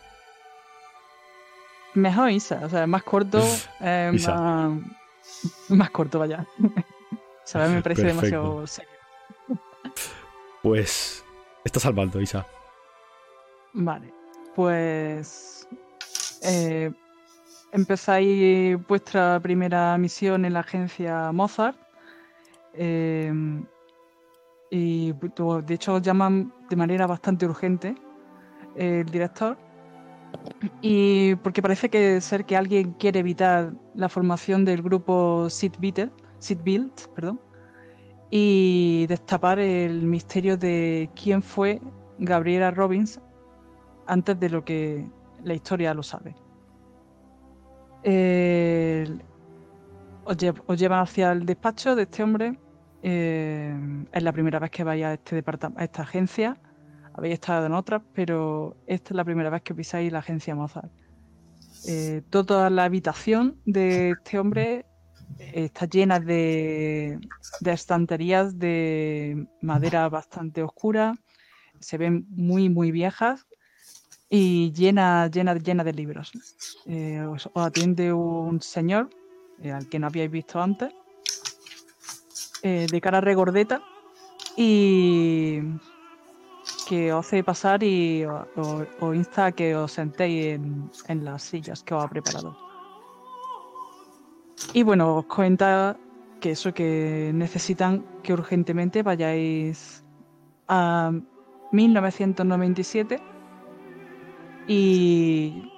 Mejor 1.94 2.30
Isa, 2.30 2.60
o 2.64 2.68
sea, 2.68 2.86
más 2.86 3.02
corto, 3.02 3.42
eh, 3.80 4.12
más, 5.68 5.90
corto, 5.90 6.18
vaya. 6.18 6.46
Isabel 7.46 7.72
me 7.72 7.82
parece 7.82 8.06
demasiado 8.06 8.66
serio. 8.66 8.90
Pues 10.62 11.24
estás 11.64 11.86
al 11.86 11.94
mando, 11.94 12.20
Isa. 12.20 12.46
Vale, 13.72 14.12
pues 14.54 15.66
eh, 16.42 16.90
empezáis 17.72 18.78
vuestra 18.86 19.40
primera 19.40 19.96
misión 19.98 20.44
en 20.44 20.52
la 20.52 20.60
agencia 20.60 21.32
Mozart 21.32 21.78
Em, 22.80 23.64
y 24.70 25.12
de 25.12 25.74
hecho 25.74 25.98
llaman 25.98 26.52
de 26.70 26.76
manera 26.76 27.08
bastante 27.08 27.44
urgente 27.44 27.96
el 28.76 29.04
director. 29.06 29.58
Y 30.80 31.34
porque 31.36 31.62
parece 31.62 31.88
que 31.88 32.20
ser 32.20 32.44
que 32.44 32.56
alguien 32.56 32.92
quiere 32.92 33.20
evitar 33.20 33.72
la 33.94 34.08
formación 34.08 34.64
del 34.64 34.82
grupo 34.82 35.48
Sid 35.50 35.72
Build, 35.78 36.92
perdón, 37.14 37.40
y 38.30 39.06
destapar 39.08 39.58
el 39.58 40.02
misterio 40.02 40.56
de 40.56 41.10
quién 41.14 41.42
fue 41.42 41.80
Gabriela 42.18 42.70
Robbins 42.70 43.20
antes 44.06 44.38
de 44.38 44.50
lo 44.50 44.64
que 44.64 45.08
la 45.44 45.54
historia 45.54 45.94
lo 45.94 46.02
sabe. 46.02 46.34
os, 50.24 50.76
llevan 50.76 51.00
hacia 51.00 51.32
el 51.32 51.46
despacho 51.46 51.96
de 51.96 52.02
este 52.02 52.22
hombre 52.22 52.58
eh, 53.02 54.06
es 54.12 54.22
la 54.22 54.32
primera 54.32 54.58
vez 54.58 54.70
que 54.70 54.84
vais 54.84 55.04
a, 55.04 55.14
este 55.14 55.42
a 55.76 55.84
esta 55.84 56.02
agencia. 56.02 56.56
Habéis 57.18 57.34
estado 57.34 57.66
en 57.66 57.72
otras, 57.72 58.00
pero 58.14 58.76
esta 58.86 59.08
es 59.10 59.16
la 59.16 59.24
primera 59.24 59.50
vez 59.50 59.62
que 59.62 59.74
pisáis 59.74 60.12
la 60.12 60.20
agencia 60.20 60.54
Mozart. 60.54 60.88
Eh, 61.88 62.22
toda 62.30 62.70
la 62.70 62.84
habitación 62.84 63.60
de 63.66 64.10
este 64.10 64.38
hombre 64.38 64.86
está 65.36 65.86
llena 65.86 66.20
de, 66.20 67.18
estanterías 67.64 68.56
de 68.56 69.48
madera 69.62 70.08
bastante 70.08 70.62
oscura, 70.62 71.16
se 71.80 71.98
ven 71.98 72.24
muy, 72.30 72.68
muy 72.68 72.92
viejas 72.92 73.48
y 74.30 74.70
llena, 74.70 75.26
llena, 75.26 75.54
llena 75.56 75.82
de 75.82 75.92
libros. 75.94 76.30
Eh, 76.86 77.20
os, 77.22 77.50
atiende 77.56 78.12
un 78.12 78.62
señor 78.62 79.10
al 79.64 79.88
que 79.88 79.98
no 79.98 80.06
habíais 80.06 80.30
visto 80.30 80.62
antes 80.62 80.94
eh, 82.62 82.86
de 82.88 83.00
cara 83.00 83.20
regordeta 83.20 83.82
y 84.56 85.62
que 86.88 87.12
os 87.12 87.26
hace 87.26 87.44
pasar 87.44 87.82
y 87.82 88.24
os 88.24 89.14
insta 89.14 89.46
a 89.46 89.52
que 89.52 89.76
os 89.76 89.92
sentéis 89.92 90.56
en, 90.56 91.24
las 91.24 91.42
sillas 91.42 91.82
que 91.82 91.94
os 91.94 92.02
ha 92.02 92.08
preparado. 92.08 92.56
Y 94.72 94.82
bueno, 94.82 95.16
os 95.16 95.26
cuenta 95.26 95.96
que 96.40 96.52
eso 96.52 96.72
que 96.72 97.30
necesitan 97.34 98.04
que 98.22 98.32
urgentemente 98.32 99.02
vayáis 99.02 100.02
a 100.68 101.12
1997 101.72 103.20
y 104.66 105.70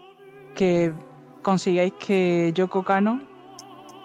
que 0.55 0.93
consigáis 1.43 1.93
que 1.95 2.53
Yoko 2.55 2.85
Kano 2.85 3.21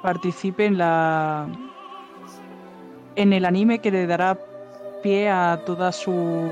participe 0.02 0.66
en 0.66 0.78
la 0.80 1.48
en 3.16 3.32
el 3.32 3.46
anime 3.46 3.80
que 3.80 3.92
le 3.92 4.08
dará 4.08 4.38
a 5.14 5.62
toda 5.66 5.92
su 5.92 6.50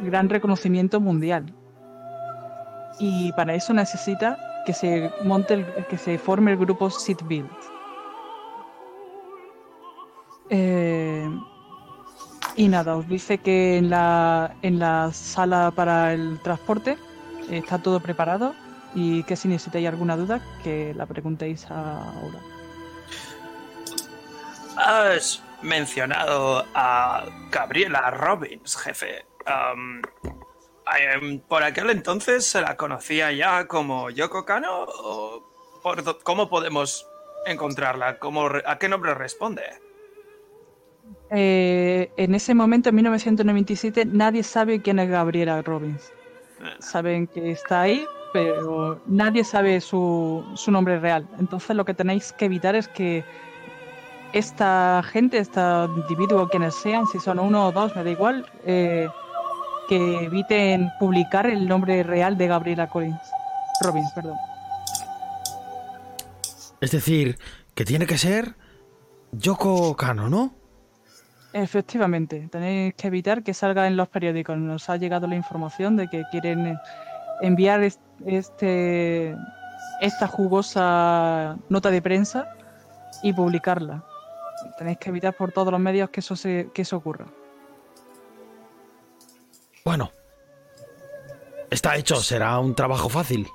gran 0.00 0.28
reconocimiento 0.28 1.00
mundial. 1.00 1.54
Y 2.98 3.32
para 3.32 3.54
eso 3.54 3.72
necesita 3.72 4.36
que 4.66 4.72
se 4.72 5.10
monte, 5.24 5.64
que 5.88 5.98
se 5.98 6.18
forme 6.18 6.52
el 6.52 6.58
grupo 6.58 6.90
Sid 6.90 7.18
Build. 7.24 7.48
Eh, 10.50 11.28
y 12.56 12.68
nada, 12.68 12.96
os 12.96 13.08
dice 13.08 13.38
que 13.38 13.78
en 13.78 13.88
la, 13.88 14.56
en 14.62 14.78
la 14.78 15.10
sala 15.12 15.72
para 15.74 16.12
el 16.12 16.38
transporte 16.40 16.98
está 17.50 17.78
todo 17.78 18.00
preparado 18.00 18.54
y 18.94 19.22
que 19.22 19.36
si 19.36 19.48
necesitáis 19.48 19.88
alguna 19.88 20.16
duda, 20.16 20.40
que 20.62 20.92
la 20.94 21.06
preguntéis 21.06 21.66
ahora. 21.70 22.38
Has 24.76 25.40
mencionado 25.62 26.64
a 26.74 27.24
Gabriela 27.50 28.10
Robbins, 28.10 28.76
jefe. 28.76 29.24
Em, 29.46 30.02
¿Por 31.40 31.62
aquel 31.62 31.90
entonces 31.90 32.44
se 32.44 32.60
la 32.60 32.76
conocía 32.76 33.32
ya 33.32 33.66
como 33.66 34.10
Yoko 34.10 34.44
Kano? 34.44 34.84
¿O 34.86 35.42
¿Cómo 36.22 36.48
podemos 36.48 37.08
encontrarla? 37.46 38.18
¿Cómo, 38.18 38.48
¿A 38.66 38.78
qué 38.78 38.88
nombre 38.88 39.14
responde? 39.14 39.62
Eh, 41.30 42.10
en 42.16 42.34
ese 42.34 42.54
momento, 42.54 42.90
en 42.90 42.96
1997, 42.96 44.04
nadie 44.06 44.42
sabe 44.42 44.80
quién 44.82 44.98
es 44.98 45.08
Gabriela 45.08 45.62
Robbins. 45.62 46.12
Eh. 46.60 46.76
Saben 46.78 47.26
que 47.26 47.52
está 47.52 47.82
ahí, 47.82 48.06
pero 48.32 49.00
nadie 49.06 49.42
sabe 49.42 49.80
su, 49.80 50.44
su, 50.54 50.70
nombre 50.70 51.00
real. 51.00 51.26
Entonces 51.38 51.74
lo 51.74 51.84
que 51.84 51.94
tenéis 51.94 52.32
que 52.32 52.44
evitar 52.44 52.76
es 52.76 52.86
que 52.86 53.24
esta 54.32 55.02
gente, 55.04 55.38
este 55.38 55.60
individuo, 55.96 56.48
quienes 56.48 56.74
sean, 56.74 57.06
si 57.06 57.18
son 57.18 57.38
uno 57.38 57.68
o 57.68 57.72
dos, 57.72 57.94
me 57.94 58.04
da 58.04 58.10
igual, 58.10 58.46
eh, 58.64 59.08
que 59.88 60.24
eviten 60.24 60.90
publicar 60.98 61.46
el 61.46 61.68
nombre 61.68 62.02
real 62.02 62.36
de 62.38 62.46
Gabriela 62.46 62.88
Collins. 62.88 63.20
Robbins, 63.82 64.10
perdón. 64.12 64.36
Es 66.80 66.90
decir, 66.90 67.38
que 67.74 67.84
tiene 67.84 68.06
que 68.06 68.18
ser 68.18 68.54
Yoko 69.32 69.96
Kano, 69.96 70.28
¿no? 70.28 70.54
Efectivamente, 71.52 72.48
tenéis 72.50 72.94
que 72.94 73.08
evitar 73.08 73.42
que 73.42 73.52
salga 73.52 73.86
en 73.86 73.96
los 73.96 74.08
periódicos. 74.08 74.56
Nos 74.56 74.88
ha 74.88 74.96
llegado 74.96 75.26
la 75.26 75.36
información 75.36 75.96
de 75.96 76.08
que 76.08 76.22
quieren 76.30 76.78
enviar 77.42 77.82
este, 77.82 79.36
esta 80.00 80.26
jugosa 80.26 81.58
nota 81.68 81.90
de 81.90 82.00
prensa 82.00 82.48
y 83.22 83.32
publicarla. 83.32 84.04
Tenéis 84.78 84.98
que 84.98 85.10
evitar 85.10 85.34
por 85.34 85.52
todos 85.52 85.72
los 85.72 85.80
medios 85.80 86.10
que 86.10 86.20
eso, 86.20 86.36
se, 86.36 86.70
que 86.72 86.82
eso 86.82 86.96
ocurra. 86.96 87.26
Bueno, 89.84 90.10
está 91.70 91.96
hecho, 91.96 92.16
será 92.16 92.58
un 92.58 92.74
trabajo 92.74 93.08
fácil. 93.08 93.48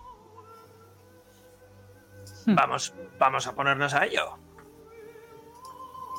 Hmm. 2.46 2.56
Vamos, 2.56 2.94
vamos 3.18 3.48
a 3.48 3.54
ponernos 3.54 3.94
a 3.94 4.06
ello. 4.06 4.38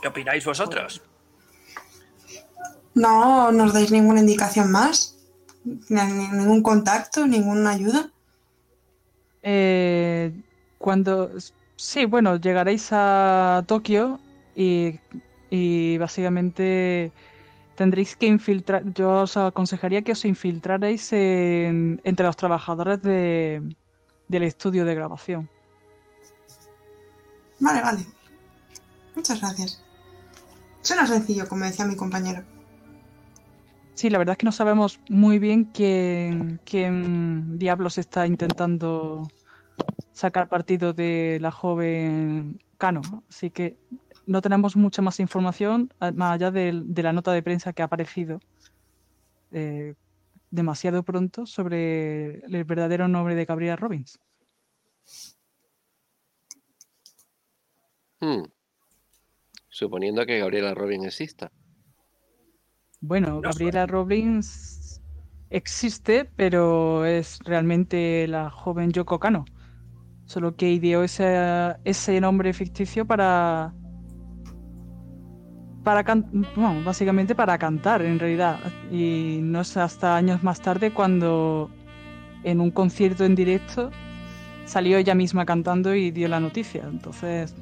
¿Qué 0.00 0.08
opináis 0.08 0.44
vosotros? 0.44 1.02
No 2.94 3.52
nos 3.52 3.72
dais 3.72 3.90
ninguna 3.90 4.20
indicación 4.20 4.70
más, 4.72 5.16
ningún 5.88 6.62
contacto, 6.62 7.26
ninguna 7.26 7.70
ayuda. 7.70 8.10
Eh, 9.42 10.32
cuando 10.78 11.30
sí, 11.76 12.04
bueno, 12.04 12.36
llegaréis 12.36 12.88
a 12.92 13.62
Tokio 13.66 14.18
y, 14.58 14.98
y 15.50 15.96
básicamente 15.98 17.12
tendréis 17.76 18.16
que 18.16 18.26
infiltrar. 18.26 18.82
Yo 18.92 19.22
os 19.22 19.36
aconsejaría 19.36 20.02
que 20.02 20.12
os 20.12 20.24
infiltrarais 20.24 21.12
entre 21.12 22.26
los 22.26 22.36
trabajadores 22.36 23.00
de, 23.02 23.62
del 24.26 24.42
estudio 24.42 24.84
de 24.84 24.94
grabación. 24.96 25.48
Vale, 27.60 27.80
vale. 27.82 28.06
Muchas 29.14 29.40
gracias. 29.40 29.84
Suena 30.82 31.06
sencillo, 31.06 31.48
como 31.48 31.64
decía 31.64 31.84
mi 31.84 31.96
compañero. 31.96 32.42
Sí, 33.94 34.10
la 34.10 34.18
verdad 34.18 34.32
es 34.32 34.38
que 34.38 34.46
no 34.46 34.52
sabemos 34.52 35.00
muy 35.08 35.38
bien 35.38 35.64
quién, 35.64 36.60
quién 36.64 37.58
diablos 37.58 37.98
está 37.98 38.26
intentando 38.26 39.28
sacar 40.12 40.48
partido 40.48 40.92
de 40.92 41.38
la 41.40 41.50
joven 41.50 42.60
Cano. 42.76 43.02
Así 43.28 43.50
que 43.50 43.76
no 44.28 44.42
tenemos 44.42 44.76
mucha 44.76 45.02
más 45.02 45.18
información, 45.20 45.92
más 46.14 46.34
allá 46.34 46.50
de, 46.50 46.72
la 47.02 47.12
nota 47.12 47.32
de 47.32 47.42
prensa 47.42 47.72
que 47.72 47.82
ha 47.82 47.86
aparecido 47.86 48.40
eh, 49.52 49.94
demasiado 50.50 51.02
pronto 51.02 51.46
sobre 51.46 52.40
el 52.40 52.64
verdadero 52.64 53.08
nombre 53.08 53.34
de 53.34 53.46
Gabriela 53.46 53.76
Robbins. 53.76 54.20
Hmm. 58.20 58.42
Suponiendo 59.68 60.26
que 60.26 60.38
Gabriela 60.38 60.74
Robbins 60.74 61.06
exista. 61.06 61.50
Bueno, 63.00 63.40
Gabriela 63.40 63.86
Robbins 63.86 65.00
existe, 65.48 66.24
pero 66.24 67.06
es 67.06 67.38
realmente 67.44 68.26
la 68.28 68.50
joven 68.50 68.92
Yoko 68.92 69.18
Kano. 69.18 69.46
Solo 70.26 70.56
que 70.56 70.70
ideó 70.70 71.04
ese, 71.04 71.74
ese 71.84 72.20
nombre 72.20 72.52
ficticio 72.52 73.06
para. 73.06 73.72
Para 75.88 76.04
bueno, 76.54 76.84
básicamente 76.84 77.34
para 77.34 77.56
cantar, 77.56 78.02
en 78.02 78.18
realidad. 78.18 78.58
Y 78.92 79.38
no 79.40 79.62
es 79.62 79.74
hasta 79.78 80.16
años 80.16 80.42
más 80.42 80.60
tarde 80.60 80.90
cuando 80.90 81.70
en 82.44 82.60
un 82.60 82.70
concierto 82.70 83.24
en 83.24 83.34
directo 83.34 83.90
salió 84.66 84.98
ella 84.98 85.14
misma 85.14 85.46
cantando 85.46 85.94
y 85.94 86.10
dio 86.10 86.28
la 86.28 86.40
noticia. 86.40 86.82
Entonces. 86.84 87.54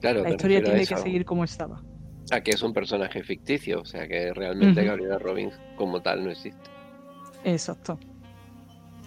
la 0.00 0.30
historia 0.30 0.62
tiene 0.62 0.86
que 0.86 0.96
seguir 0.96 1.24
como 1.24 1.42
estaba. 1.42 1.82
A 2.30 2.40
que 2.42 2.52
es 2.52 2.62
un 2.62 2.72
personaje 2.72 3.24
ficticio, 3.24 3.80
o 3.80 3.84
sea 3.84 4.06
que 4.06 4.32
realmente 4.32 4.84
Gabriela 4.84 5.18
Robbins 5.18 5.58
como 5.76 6.00
tal 6.00 6.22
no 6.22 6.30
existe. 6.30 6.70
Exacto. 7.42 7.98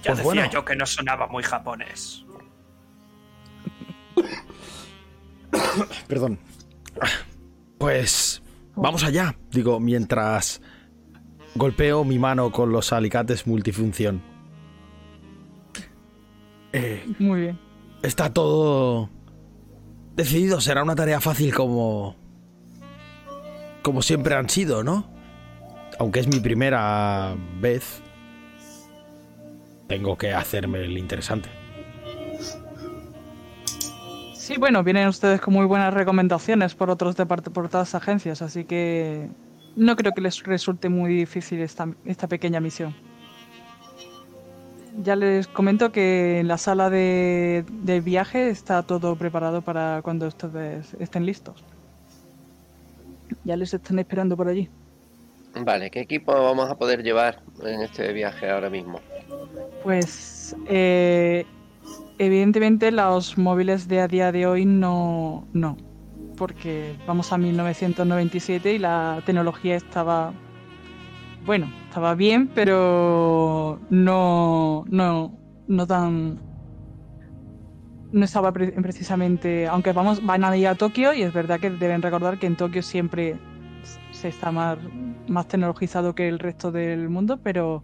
Ya 0.02 0.12
pues 0.12 0.28
decía 0.28 0.50
yo 0.50 0.66
que 0.66 0.76
no 0.76 0.86
sonaba 0.86 1.28
muy 1.28 1.42
japonés. 1.42 2.26
Perdón. 6.10 6.38
Pues 7.84 8.42
vamos 8.78 9.04
allá. 9.04 9.36
Digo, 9.52 9.78
mientras 9.82 10.62
golpeo 11.54 12.06
mi 12.06 12.18
mano 12.18 12.50
con 12.50 12.72
los 12.72 12.94
alicates 12.94 13.46
multifunción. 13.46 14.22
Eh, 16.72 17.06
Muy 17.20 17.42
bien. 17.42 17.60
Está 18.02 18.32
todo 18.32 19.10
decidido. 20.16 20.62
Será 20.62 20.82
una 20.82 20.96
tarea 20.96 21.20
fácil 21.20 21.54
como 21.54 22.16
como 23.82 24.02
siempre 24.02 24.36
han 24.36 24.48
sido, 24.48 24.86
¿no? 24.86 25.12
Aunque 26.00 26.22
es 26.22 26.28
mi 26.30 26.40
primera 26.40 27.36
vez, 27.60 28.02
tengo 29.90 30.18
que 30.18 30.32
hacerme 30.32 30.86
el 30.86 30.98
interesante. 30.98 31.50
Sí, 34.44 34.58
bueno, 34.58 34.84
vienen 34.84 35.08
ustedes 35.08 35.40
con 35.40 35.54
muy 35.54 35.66
buenas 35.66 35.94
recomendaciones 35.94 36.76
por 36.76 36.90
otros 36.90 37.16
por 37.16 37.66
otras 37.66 37.96
agencias, 37.96 38.42
así 38.42 38.66
que 38.66 39.30
no 39.78 39.96
creo 39.96 40.12
que 40.12 40.20
les 40.20 40.44
resulte 40.44 40.90
muy 40.90 41.14
difícil 41.14 41.62
esta, 41.62 41.88
esta 42.04 42.28
pequeña 42.28 42.60
misión. 42.60 42.94
Ya 45.02 45.16
les 45.16 45.48
comento 45.48 45.94
que 45.94 46.42
en 46.42 46.50
la 46.50 46.58
sala 46.58 46.90
de, 46.90 47.64
de 47.72 48.02
viaje 48.02 48.50
está 48.50 48.84
todo 48.84 49.16
preparado 49.16 49.62
para 49.62 50.02
cuando 50.02 50.28
ustedes 50.28 50.94
estén 51.00 51.26
listos. 51.26 51.64
Ya 53.46 53.56
les 53.56 53.74
están 53.74 53.98
esperando 53.98 54.36
por 54.36 54.50
allí. 54.50 54.70
Vale, 55.56 55.90
¿qué 55.90 56.02
equipo 56.02 56.34
vamos 56.34 56.70
a 56.70 56.76
poder 56.76 57.02
llevar 57.02 57.42
en 57.64 57.80
este 57.80 58.12
viaje 58.12 58.50
ahora 58.50 58.70
mismo? 58.70 59.00
Pues 59.84 60.54
eh, 60.68 61.46
evidentemente 62.18 62.92
los 62.92 63.38
móviles 63.38 63.88
de 63.88 64.02
a 64.02 64.08
día 64.08 64.32
de 64.32 64.46
hoy 64.46 64.66
no, 64.66 65.48
no, 65.54 65.78
porque 66.38 66.96
vamos 67.08 67.32
a 67.32 67.38
1997 67.38 68.74
y 68.74 68.80
la 68.80 69.22
tecnología 69.26 69.76
estaba, 69.76 70.34
bueno, 71.46 71.72
estaba 71.88 72.16
bien, 72.16 72.48
pero 72.48 73.80
no, 73.90 74.86
no, 74.90 75.38
no 75.68 75.88
tan 75.88 76.40
no 78.12 78.26
estaba 78.26 78.54
precisamente, 78.54 79.68
aunque 79.68 79.92
vamos, 79.92 80.24
van 80.24 80.44
a 80.44 80.56
ir 80.56 80.68
a 80.68 80.76
Tokio 80.76 81.14
y 81.14 81.24
es 81.24 81.34
verdad 81.34 81.60
que 81.60 81.72
deben 81.72 82.04
recordar 82.04 82.38
que 82.38 82.46
en 82.46 82.56
Tokio 82.56 82.84
siempre 82.84 83.40
se 84.12 84.28
está 84.28 84.52
más, 84.52 84.78
más 85.28 85.48
tecnologizado 85.48 86.14
que 86.14 86.28
el 86.28 86.38
resto 86.38 86.72
del 86.72 87.10
mundo, 87.10 87.40
pero 87.42 87.84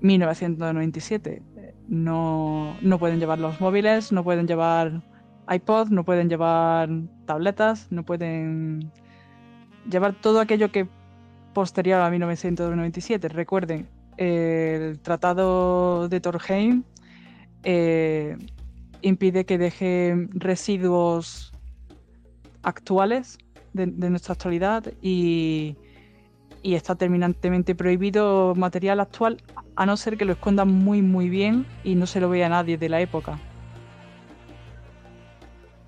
1997 0.00 1.42
no, 1.90 2.76
no 2.80 2.98
pueden 2.98 3.18
llevar 3.18 3.40
los 3.40 3.60
móviles, 3.60 4.12
no 4.12 4.22
pueden 4.22 4.46
llevar 4.46 5.02
iPod, 5.50 5.88
no 5.88 6.04
pueden 6.04 6.30
llevar 6.30 6.88
tabletas, 7.26 7.88
no 7.90 8.04
pueden 8.04 8.92
llevar 9.90 10.14
todo 10.14 10.40
aquello 10.40 10.70
que 10.70 10.88
posterior 11.52 12.00
a 12.00 12.08
1997. 12.08 13.28
Recuerden, 13.28 13.88
el 14.16 15.00
Tratado 15.00 16.08
de 16.08 16.20
Torheim 16.20 16.84
eh, 17.64 18.38
impide 19.02 19.44
que 19.44 19.58
deje 19.58 20.28
residuos 20.30 21.52
actuales 22.62 23.36
de, 23.72 23.86
nuestra 24.10 24.34
actualidad 24.34 24.92
y, 25.02 25.76
está 26.62 26.94
terminantemente 26.94 27.74
prohibido 27.74 28.54
material 28.54 29.00
actual 29.00 29.38
a 29.76 29.86
no 29.86 29.96
ser 29.96 30.16
que 30.16 30.24
lo 30.24 30.32
escondan 30.32 30.68
muy 30.68 31.02
muy 31.02 31.28
bien 31.28 31.66
y 31.84 31.94
no 31.94 32.06
se 32.06 32.20
lo 32.20 32.28
vea 32.28 32.48
nadie 32.48 32.76
de 32.76 32.88
la 32.88 33.00
época. 33.00 33.38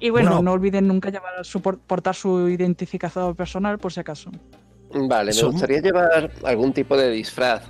Y 0.00 0.10
bueno, 0.10 0.42
no 0.42 0.52
olviden 0.52 0.88
nunca 0.88 1.10
llevar 1.10 1.44
su, 1.44 1.62
portar 1.62 2.14
su 2.16 2.48
identificador 2.48 3.36
personal 3.36 3.78
por 3.78 3.92
si 3.92 4.00
acaso. 4.00 4.32
Vale, 4.92 5.32
me 5.32 5.42
gustaría 5.42 5.80
llevar 5.80 6.30
algún 6.42 6.72
tipo 6.72 6.96
de 6.96 7.10
disfraz. 7.10 7.62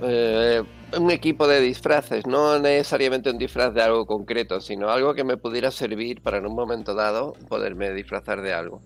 Eh, 0.00 0.62
un 0.96 1.10
equipo 1.10 1.48
de 1.48 1.60
disfraces, 1.60 2.24
no 2.26 2.58
necesariamente 2.60 3.30
un 3.30 3.38
disfraz 3.38 3.74
de 3.74 3.82
algo 3.82 4.06
concreto, 4.06 4.60
sino 4.60 4.90
algo 4.90 5.12
que 5.14 5.24
me 5.24 5.36
pudiera 5.36 5.70
servir 5.70 6.22
para 6.22 6.38
en 6.38 6.46
un 6.46 6.54
momento 6.54 6.94
dado 6.94 7.34
poderme 7.48 7.92
disfrazar 7.92 8.40
de 8.40 8.54
algo. 8.54 8.80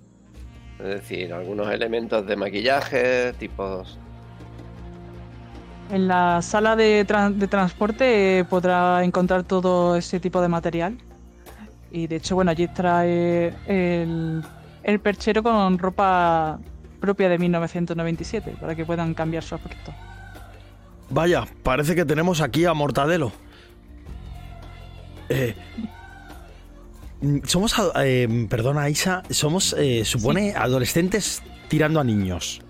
Es 0.82 0.88
decir, 0.88 1.32
algunos 1.32 1.70
elementos 1.70 2.26
de 2.26 2.36
maquillaje, 2.36 3.32
tipos... 3.34 3.98
En 5.90 6.08
la 6.08 6.40
sala 6.42 6.74
de, 6.74 7.04
transporte 7.04 8.38
eh, 8.38 8.44
podrá 8.44 9.04
encontrar 9.04 9.44
todo 9.44 9.94
ese 9.94 10.18
tipo 10.20 10.40
de 10.40 10.48
material. 10.48 10.96
Y 11.90 12.06
de 12.06 12.16
hecho, 12.16 12.34
bueno, 12.34 12.50
allí 12.50 12.66
trae 12.68 13.54
el, 13.66 14.42
el 14.82 15.00
perchero 15.00 15.42
con 15.42 15.78
ropa 15.78 16.58
propia 17.00 17.28
de 17.28 17.38
1997 17.38 18.56
para 18.60 18.74
que 18.74 18.86
puedan 18.86 19.12
cambiar 19.12 19.42
su 19.42 19.54
aspecto. 19.54 19.92
Vaya, 21.10 21.46
parece 21.62 21.94
que 21.94 22.06
tenemos 22.06 22.40
aquí 22.40 22.64
a 22.64 22.72
Mortadelo. 22.72 23.32
Eh, 25.28 25.54
somos, 27.44 27.74
eh, 27.96 28.46
perdona 28.48 28.88
Isa, 28.88 29.22
somos, 29.30 29.74
eh, 29.78 30.04
supone, 30.04 30.54
adolescentes 30.54 31.42
tirando 31.68 32.00
a 32.00 32.04
niños. 32.04 32.60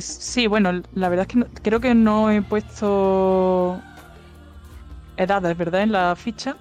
sí, 0.00 0.46
bueno, 0.46 0.82
la 0.94 1.08
verdad 1.08 1.26
es 1.28 1.34
que 1.34 1.60
creo 1.62 1.80
que 1.80 1.94
no 1.94 2.30
he 2.30 2.42
puesto 2.42 3.80
edades, 5.16 5.56
¿verdad? 5.56 5.82
En 5.82 5.92
la 5.92 6.16
ficha. 6.16 6.56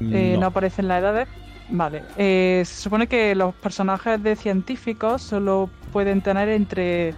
No, 0.00 0.40
no 0.40 0.46
aparecen 0.46 0.88
las 0.88 1.00
edades. 1.00 1.28
Vale. 1.70 2.02
se 2.16 2.64
supone 2.64 3.08
que 3.08 3.34
los 3.34 3.54
personajes 3.54 4.22
de 4.22 4.36
científicos 4.36 5.20
solo 5.22 5.68
pueden 5.92 6.22
tener 6.22 6.48
entre 6.48 7.14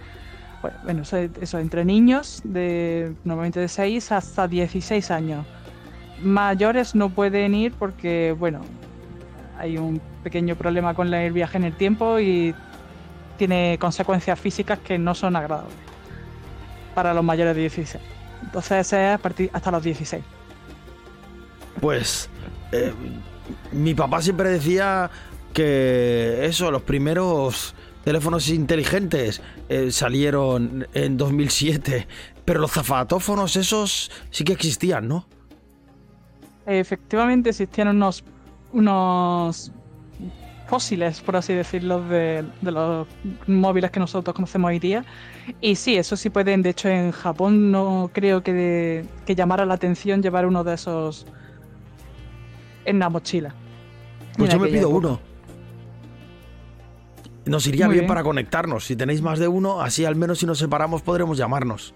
bueno, 0.83 1.01
eso, 1.01 1.57
entre 1.59 1.85
niños 1.85 2.41
de 2.43 3.13
normalmente 3.23 3.59
de 3.59 3.67
6 3.67 4.11
hasta 4.11 4.47
16 4.47 5.11
años. 5.11 5.45
Mayores 6.23 6.95
no 6.95 7.09
pueden 7.09 7.55
ir 7.55 7.73
porque, 7.73 8.35
bueno, 8.37 8.61
hay 9.57 9.77
un 9.77 10.01
pequeño 10.23 10.55
problema 10.55 10.93
con 10.93 11.13
el 11.13 11.33
viaje 11.33 11.57
en 11.57 11.63
el 11.63 11.73
tiempo 11.73 12.19
y 12.19 12.53
tiene 13.37 13.77
consecuencias 13.79 14.39
físicas 14.39 14.79
que 14.79 14.97
no 14.97 15.15
son 15.15 15.35
agradables 15.35 15.75
para 16.93 17.13
los 17.13 17.23
mayores 17.23 17.55
de 17.55 17.61
16. 17.61 17.97
Entonces 18.43 18.93
es 18.93 19.49
hasta 19.53 19.71
los 19.71 19.83
16. 19.83 20.23
Pues 21.79 22.29
eh, 22.71 22.93
mi 23.71 23.93
papá 23.93 24.21
siempre 24.21 24.49
decía 24.49 25.09
que 25.53 26.45
eso, 26.45 26.71
los 26.71 26.83
primeros 26.83 27.75
teléfonos 28.03 28.49
inteligentes 28.49 29.41
eh, 29.69 29.91
salieron 29.91 30.87
en 30.93 31.17
2007, 31.17 32.07
pero 32.45 32.59
los 32.59 32.71
zafatófonos 32.71 33.55
esos 33.55 34.11
sí 34.29 34.43
que 34.43 34.53
existían, 34.53 35.07
¿no? 35.07 35.27
Efectivamente 36.65 37.49
existían 37.49 37.89
unos, 37.89 38.23
unos 38.71 39.71
fósiles, 40.67 41.19
por 41.21 41.35
así 41.35 41.53
decirlo, 41.53 42.01
de, 42.07 42.45
los 42.61 43.07
móviles 43.47 43.91
que 43.91 43.99
nosotros 43.99 44.33
conocemos 44.33 44.69
hoy 44.69 44.79
día. 44.79 45.03
Y 45.59 45.75
sí, 45.75 45.97
eso 45.97 46.15
sí 46.15 46.29
pueden. 46.29 46.61
De 46.61 46.69
hecho, 46.69 46.87
en 46.87 47.11
Japón 47.11 47.71
no 47.71 48.09
creo 48.13 48.41
que, 48.41 49.05
que 49.25 49.35
llamara 49.35 49.65
la 49.65 49.73
atención 49.73 50.21
llevar 50.21 50.45
uno 50.45 50.63
de 50.63 50.75
esos 50.75 51.25
en 52.85 52.99
la 52.99 53.09
mochila. 53.09 53.53
Pues 54.37 54.51
yo 54.51 54.59
me 54.59 54.67
pido 54.67 54.89
uno. 54.89 55.19
Nos 57.45 57.65
iría 57.67 57.87
bien, 57.87 58.07
para 58.07 58.23
conectarnos. 58.23 58.85
Si 58.85 58.95
tenéis 58.95 59.21
más 59.21 59.39
de 59.39 59.47
uno, 59.47 59.81
así 59.81 60.05
al 60.05 60.15
menos 60.15 60.39
si 60.39 60.45
nos 60.45 60.59
separamos 60.59 61.01
podremos 61.01 61.37
llamarnos. 61.37 61.93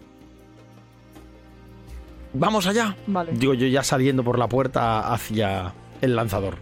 Vamos 2.38 2.68
allá. 2.68 2.96
Digo 3.32 3.54
yo 3.54 3.68
ya 3.68 3.82
saliendo 3.82 4.24
por 4.24 4.38
la 4.38 4.48
puerta 4.48 5.14
hacia 5.14 5.74
el 6.02 6.16
lanzador. 6.16 6.58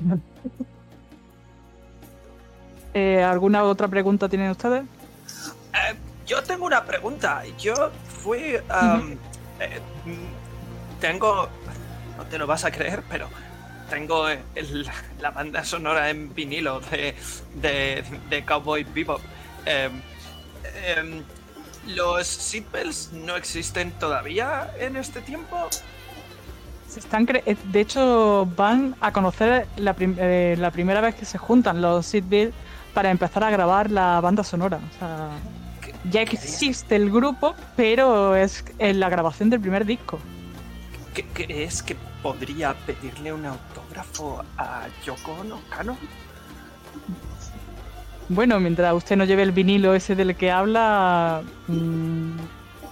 Eh, 2.98 3.22
¿Alguna 3.22 3.62
otra 3.64 3.88
pregunta 3.88 4.26
tienen 4.26 4.50
ustedes? 4.52 4.82
Eh, 5.74 5.94
yo 6.26 6.42
tengo 6.42 6.64
una 6.64 6.82
pregunta. 6.82 7.42
Yo 7.58 7.90
fui... 8.22 8.38
Eh, 8.40 9.80
tengo... 10.98 11.46
No 12.16 12.24
te 12.24 12.38
lo 12.38 12.46
vas 12.46 12.64
a 12.64 12.70
creer, 12.70 13.02
pero 13.10 13.28
tengo 13.90 14.28
la 15.20 15.30
banda 15.30 15.62
sonora 15.62 16.08
en 16.08 16.34
vinilo 16.34 16.80
de, 16.80 17.14
de, 18.30 18.44
Cowboy 18.46 18.84
Bebop. 18.84 19.20
¿Los 21.86 22.26
seatbelts 22.26 23.12
no 23.12 23.36
existen 23.36 23.92
todavía 23.92 24.70
en 24.78 24.96
este 24.96 25.20
tiempo? 25.20 25.68
están 26.96 27.26
eh, 27.28 27.56
de 27.64 27.80
hecho, 27.80 28.48
van 28.56 28.96
a 29.00 29.12
conocer 29.12 29.66
la, 29.76 29.94
eh, 29.98 30.56
la 30.58 30.70
primera 30.70 31.00
vez 31.00 31.14
que 31.14 31.24
se 31.24 31.38
juntan 31.38 31.82
los 31.82 32.06
seatbelts 32.06 32.56
para 32.94 33.10
empezar 33.10 33.44
a 33.44 33.50
grabar 33.50 33.90
la 33.90 34.20
banda 34.20 34.42
sonora. 34.42 34.78
O 34.78 34.98
sea, 34.98 35.30
ya 36.10 36.22
existe 36.22 36.96
el 36.96 37.10
grupo, 37.10 37.54
pero 37.76 38.34
es 38.34 38.64
en 38.78 39.00
la 39.00 39.08
grabación 39.08 39.50
del 39.50 39.60
primer 39.60 39.84
disco. 39.84 40.18
¿Qué 41.14 41.24
crees 41.32 41.82
que 41.82 41.96
podría 42.22 42.74
pedirle 42.86 43.32
un 43.32 43.46
autógrafo 43.46 44.42
a 44.56 44.86
Yoko 45.04 45.32
Ono 45.32 45.60
Kano? 45.70 45.96
Bueno, 48.28 48.58
mientras 48.58 48.92
usted 48.92 49.16
no 49.16 49.24
lleve 49.24 49.42
el 49.42 49.52
vinilo 49.52 49.94
ese 49.94 50.16
del 50.16 50.34
que 50.34 50.50
habla, 50.50 51.42
mm, 51.68 52.36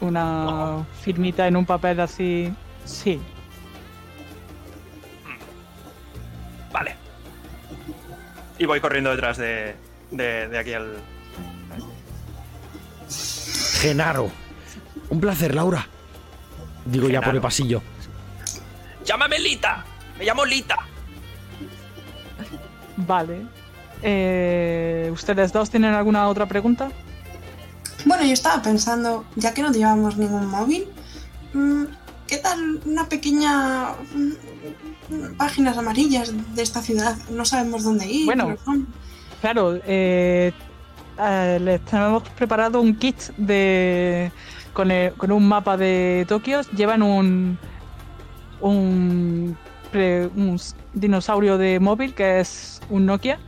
una 0.01 0.85
firmita 1.03 1.49
en 1.49 1.57
un 1.57 1.67
papel 1.67 1.99
así, 2.01 2.53
sí. 2.85 3.21
Vale. 6.73 6.97
Y 8.59 8.67
voy 8.67 8.81
corriendo 8.81 9.11
detrás 9.11 9.37
de, 9.37 9.75
de, 10.13 10.59
aquí 10.59 10.73
al... 10.73 10.99
Genaro. 13.81 14.31
Un 15.11 15.21
placer, 15.21 15.55
Laura. 15.55 15.87
Digo 16.85 17.09
ya 17.09 17.21
por 17.21 17.35
el 17.35 17.41
pasillo. 17.41 17.83
Llámame 19.05 19.39
Lita. 19.39 19.85
Me 20.19 20.25
llamo 20.25 20.45
Lita. 20.45 20.77
Vale. 22.97 23.64
Eh, 24.07 25.11
¿Ustedes 25.13 25.53
dos 25.53 25.71
tienen 25.71 25.95
alguna 25.95 26.29
otra 26.29 26.47
pregunta? 26.47 26.91
Bueno, 28.05 28.25
yo 28.25 28.33
estaba 28.33 28.63
pensando, 28.63 29.25
ya 29.35 29.55
que 29.55 29.63
no 29.63 29.73
llevamos 29.73 30.19
ningún 30.19 30.47
móvil, 30.47 30.87
mm, 31.55 31.85
¿qué 32.27 32.37
tal 32.37 32.81
una 32.85 33.09
pequeña 33.09 33.93
mm, 34.15 35.37
páginas 35.39 35.79
amarillas 35.79 36.33
de 36.55 36.63
esta 36.63 36.83
ciudad? 36.83 37.17
No 37.31 37.45
sabemos 37.47 37.83
dónde 37.83 38.07
ir. 38.07 38.27
Bueno, 38.27 38.57
claro, 39.41 39.81
eh, 39.87 40.53
les 41.61 41.81
tenemos 41.87 42.23
preparado 42.37 42.81
un 42.81 42.95
kit 42.95 43.17
de 43.39 44.31
con, 44.75 44.91
con 45.17 45.33
un 45.33 45.49
mapa 45.49 45.79
de 45.79 46.27
Tokio. 46.29 46.61
Llevan 46.77 47.03
un 47.03 47.59
un, 48.65 49.57
dinosaurio 50.95 51.59
de 51.59 51.79
móvil 51.81 52.15
que 52.15 52.41
es 52.41 52.81
un 52.91 53.07
Nokia. 53.07 53.39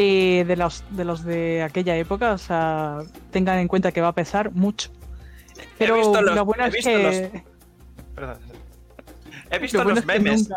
Y 0.00 0.44
de 0.44 0.54
los, 0.54 0.84
de 0.90 1.04
los 1.04 1.24
de 1.24 1.60
aquella 1.64 1.96
época, 1.96 2.32
o 2.32 2.38
sea, 2.38 2.98
tengan 3.32 3.58
en 3.58 3.66
cuenta 3.66 3.90
que 3.90 4.00
va 4.00 4.08
a 4.08 4.14
pesar 4.14 4.52
mucho. 4.52 4.90
Pero 5.76 5.96
lo 6.22 6.44
bueno 6.44 6.66
es 6.66 6.84
que. 6.84 7.42
He 9.50 9.58
visto 9.58 9.82
los 9.82 10.06
memes. 10.06 10.48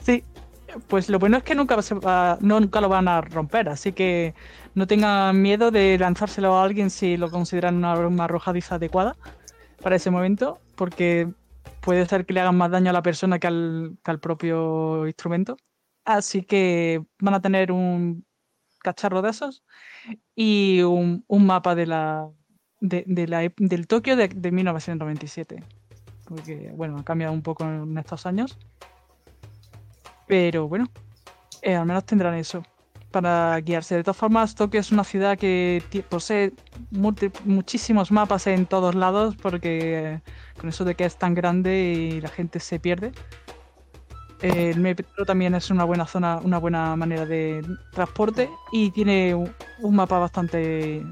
Sí, 0.00 0.22
pues 0.86 1.08
lo 1.08 1.18
bueno 1.18 1.38
es 1.38 1.44
que 1.44 1.54
nunca, 1.54 1.78
nunca 2.40 2.80
lo 2.82 2.90
van 2.90 3.08
a 3.08 3.22
romper, 3.22 3.70
así 3.70 3.92
que 3.92 4.34
no 4.74 4.86
tengan 4.86 5.40
miedo 5.40 5.70
de 5.70 5.96
lanzárselo 5.98 6.54
a 6.54 6.62
alguien 6.62 6.90
si 6.90 7.16
lo 7.16 7.30
consideran 7.30 7.76
una 7.76 7.92
arma 7.92 8.24
arrojadiza 8.24 8.74
adecuada 8.74 9.16
para 9.82 9.96
ese 9.96 10.10
momento, 10.10 10.58
porque 10.76 11.28
puede 11.80 12.04
ser 12.04 12.26
que 12.26 12.34
le 12.34 12.40
hagan 12.40 12.58
más 12.58 12.70
daño 12.70 12.90
a 12.90 12.92
la 12.92 13.02
persona 13.02 13.38
que 13.38 13.46
al, 13.46 14.20
propio 14.20 15.06
instrumento. 15.06 15.56
Así 16.04 16.42
que 16.42 17.02
van 17.18 17.32
a 17.32 17.40
tener 17.40 17.72
un 17.72 18.26
cacharro 18.84 19.22
de 19.22 19.30
esos 19.30 19.64
y 20.36 20.82
un, 20.82 21.24
mapa 21.28 21.74
de 21.74 21.86
la, 21.86 22.28
de, 22.80 23.26
la, 23.26 23.50
del 23.56 23.86
Tokio 23.88 24.14
de, 24.14 24.28
1997. 24.28 25.64
Porque, 26.26 26.70
bueno, 26.74 26.98
ha 26.98 27.04
cambiado 27.04 27.32
un 27.32 27.42
poco 27.42 27.64
en 27.64 27.98
estos 27.98 28.26
años. 28.26 28.58
Pero 30.26 30.68
bueno, 30.68 30.86
eh, 31.62 31.74
al 31.74 31.86
menos 31.86 32.04
tendrán 32.04 32.34
eso 32.34 32.62
para 33.10 33.58
guiarse. 33.60 33.94
De 33.94 34.02
todas 34.02 34.16
formas, 34.16 34.54
Tokio 34.54 34.80
es 34.80 34.90
una 34.92 35.04
ciudad 35.04 35.38
que 35.38 35.82
posee 36.08 36.52
muchísimos 37.44 38.10
mapas 38.10 38.46
en 38.46 38.66
todos 38.66 38.94
lados 38.94 39.36
porque 39.36 40.20
con 40.58 40.68
eso 40.68 40.84
de 40.84 40.94
que 40.94 41.04
es 41.04 41.16
tan 41.16 41.34
grande 41.34 41.92
y 41.92 42.20
la 42.20 42.28
gente 42.28 42.60
se 42.60 42.78
pierde. 42.80 43.12
Eh, 44.44 44.70
El 44.70 44.80
metro 44.80 45.24
también 45.24 45.54
es 45.54 45.70
una 45.70 45.84
buena 45.84 46.06
zona, 46.06 46.38
una 46.42 46.58
buena 46.58 46.94
manera 46.96 47.24
de 47.24 47.62
transporte 47.92 48.50
y 48.72 48.90
tiene 48.90 49.34
un, 49.34 49.54
mapa 49.94 50.18
bastante 50.18 51.02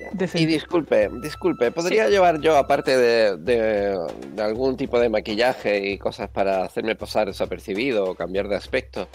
Y 0.00 0.16
decente. 0.16 0.46
disculpe, 0.46 1.08
disculpe, 1.22 1.70
¿podría 1.70 2.08
llevar 2.08 2.40
yo, 2.40 2.56
aparte 2.56 2.96
de, 2.96 3.36
de- 3.36 3.98
de 4.34 4.42
algún 4.42 4.76
tipo 4.76 4.98
de 4.98 5.08
maquillaje 5.08 5.90
y 5.90 5.98
cosas 5.98 6.28
para 6.28 6.64
hacerme 6.64 6.96
pasar 6.96 7.26
desapercibido 7.28 8.10
o 8.10 8.14
cambiar 8.14 8.48
de 8.48 8.56
aspecto, 8.56 9.08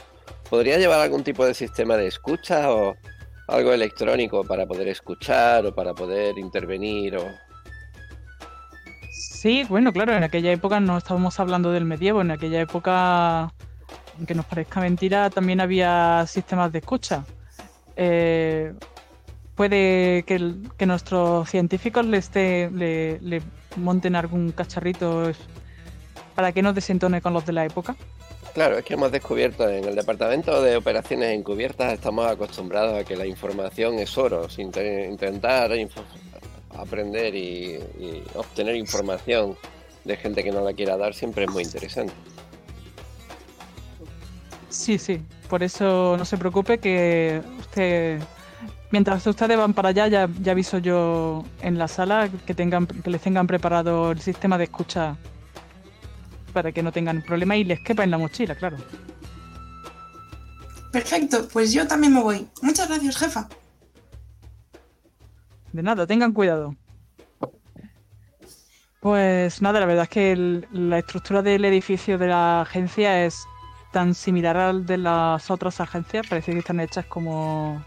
¿podría 0.50 0.78
llevar 0.78 1.00
algún 1.02 1.24
tipo 1.24 1.46
de 1.46 1.54
sistema 1.54 1.98
de 1.98 2.08
escucha 2.08 2.72
o 2.74 2.96
algo 3.50 3.74
electrónico 3.74 4.46
para 4.46 4.66
poder 4.66 4.88
escuchar 4.88 5.66
o 5.66 5.76
para 5.76 5.94
poder 5.94 6.38
intervenir? 6.38 7.18
O... 7.18 7.26
Sí, 9.16 9.64
bueno, 9.70 9.94
claro, 9.94 10.14
en 10.16 10.24
aquella 10.24 10.52
época 10.52 10.80
no 10.80 10.98
estábamos 10.98 11.40
hablando 11.40 11.72
del 11.72 11.86
medievo, 11.86 12.22
en 12.22 12.32
aquella 12.32 12.60
época, 12.60 13.54
aunque 14.18 14.34
nos 14.34 14.46
parezca 14.46 14.80
mentira, 14.80 15.30
también 15.30 15.62
había 15.62 16.26
sistemas 16.28 16.72
de 16.72 16.80
escucha. 16.80 17.24
Eh, 17.96 18.74
puede 19.54 20.24
que, 20.24 20.40
nuestros 20.88 21.48
científicos 21.48 22.08
le, 22.08 22.18
esté, 22.18 22.72
le, 22.72 23.20
le 23.22 23.44
monten 23.76 24.16
algún 24.16 24.52
cacharrito 24.52 25.32
para 26.34 26.52
que 26.52 26.64
nos 26.64 26.74
desentone 26.74 27.22
con 27.22 27.34
los 27.34 27.46
de 27.46 27.54
la 27.54 27.66
época. 27.66 27.96
Claro, 28.56 28.80
es 28.80 28.84
que 28.84 28.96
hemos 28.96 29.12
descubierto 29.12 29.70
en 29.70 29.84
el 29.84 29.96
departamento 29.96 30.60
de 30.62 30.76
operaciones 30.76 31.34
encubiertas 31.34 31.94
estamos 31.94 32.26
acostumbrados 32.26 33.00
a 33.00 33.04
que 33.04 33.16
la 33.16 33.28
información 33.28 34.00
es 34.00 34.18
oro, 34.18 34.50
sin 34.50 34.72
te- 34.72 35.08
intentar 35.08 35.72
aprender 36.78 37.36
y, 37.36 37.80
y 38.00 38.24
obtener 38.36 38.76
información 38.76 39.56
de 40.06 40.18
gente 40.18 40.44
que 40.44 40.52
no 40.52 40.62
la 40.62 40.74
quiera 40.74 40.98
dar 40.98 41.14
siempre 41.14 41.46
es 41.46 41.52
muy 41.52 41.64
interesante. 41.64 42.14
Sí, 44.70 44.98
sí, 44.98 45.22
por 45.50 45.62
eso 45.62 46.16
no 46.18 46.26
se 46.26 46.38
preocupe 46.38 46.80
que 46.80 47.42
usted, 47.60 48.20
mientras 48.92 49.26
ustedes 49.28 49.56
van 49.56 49.74
para 49.74 49.90
allá, 49.90 50.08
ya, 50.08 50.28
ya 50.42 50.52
aviso 50.52 50.80
yo 50.80 51.46
en 51.62 51.78
la 51.78 51.88
sala 51.88 52.30
que 52.46 52.56
tengan, 52.56 52.88
que 52.88 53.10
les 53.10 53.22
tengan 53.22 53.46
preparado 53.46 54.12
el 54.12 54.20
sistema 54.20 54.58
de 54.58 54.64
escucha 54.66 55.16
para 56.54 56.72
que 56.72 56.82
no 56.82 56.92
tengan 56.92 57.22
problema 57.22 57.56
y 57.56 57.64
les 57.64 57.80
quepa 57.82 58.04
en 58.04 58.12
la 58.12 58.18
mochila, 58.18 58.56
claro. 58.56 58.78
Perfecto, 60.92 61.48
pues 61.52 61.72
yo 61.72 61.88
también 61.88 62.14
me 62.14 62.22
voy. 62.22 62.48
Muchas 62.62 62.88
gracias, 62.88 63.18
jefa. 63.18 63.48
De 65.74 65.82
nada, 65.82 66.08
tengan 66.08 66.32
cuidado. 66.32 66.76
Pues 69.00 69.62
nada, 69.62 69.82
la 69.82 69.86
verdad 69.86 70.04
es 70.04 70.10
que 70.10 70.64
la 70.72 71.00
estructura 71.00 71.42
del 71.42 71.66
edificio 71.66 72.18
de 72.18 72.28
la 72.28 72.62
agencia 72.62 73.26
es 73.26 73.44
tan 73.92 74.14
similar 74.14 74.56
al 74.56 74.86
de 74.86 74.98
las 74.98 75.52
otras 75.52 75.82
agencias, 75.82 76.26
parece 76.28 76.54
que 76.54 76.60
están 76.60 76.80
hechas 76.80 77.06
como 77.06 77.84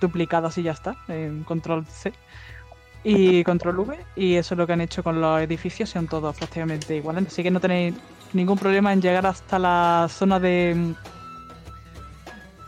duplicadas 0.00 0.56
y 0.56 0.62
ya 0.62 0.72
está, 0.72 0.96
en 1.08 1.44
control 1.44 1.84
C 1.86 2.12
y 3.04 3.44
control 3.44 3.80
V, 3.80 3.98
y 4.16 4.36
eso 4.36 4.54
es 4.54 4.58
lo 4.58 4.66
que 4.66 4.72
han 4.72 4.80
hecho 4.80 5.02
con 5.02 5.20
los 5.20 5.40
edificios, 5.42 5.90
son 5.90 6.06
todos 6.08 6.34
prácticamente 6.36 6.96
iguales, 6.96 7.26
así 7.26 7.42
que 7.42 7.50
no 7.50 7.60
tenéis 7.60 7.94
ningún 8.32 8.58
problema 8.58 8.92
en 8.92 9.02
llegar 9.02 9.26
hasta 9.26 9.58
la 9.58 10.06
zona 10.08 10.40
de 10.40 10.94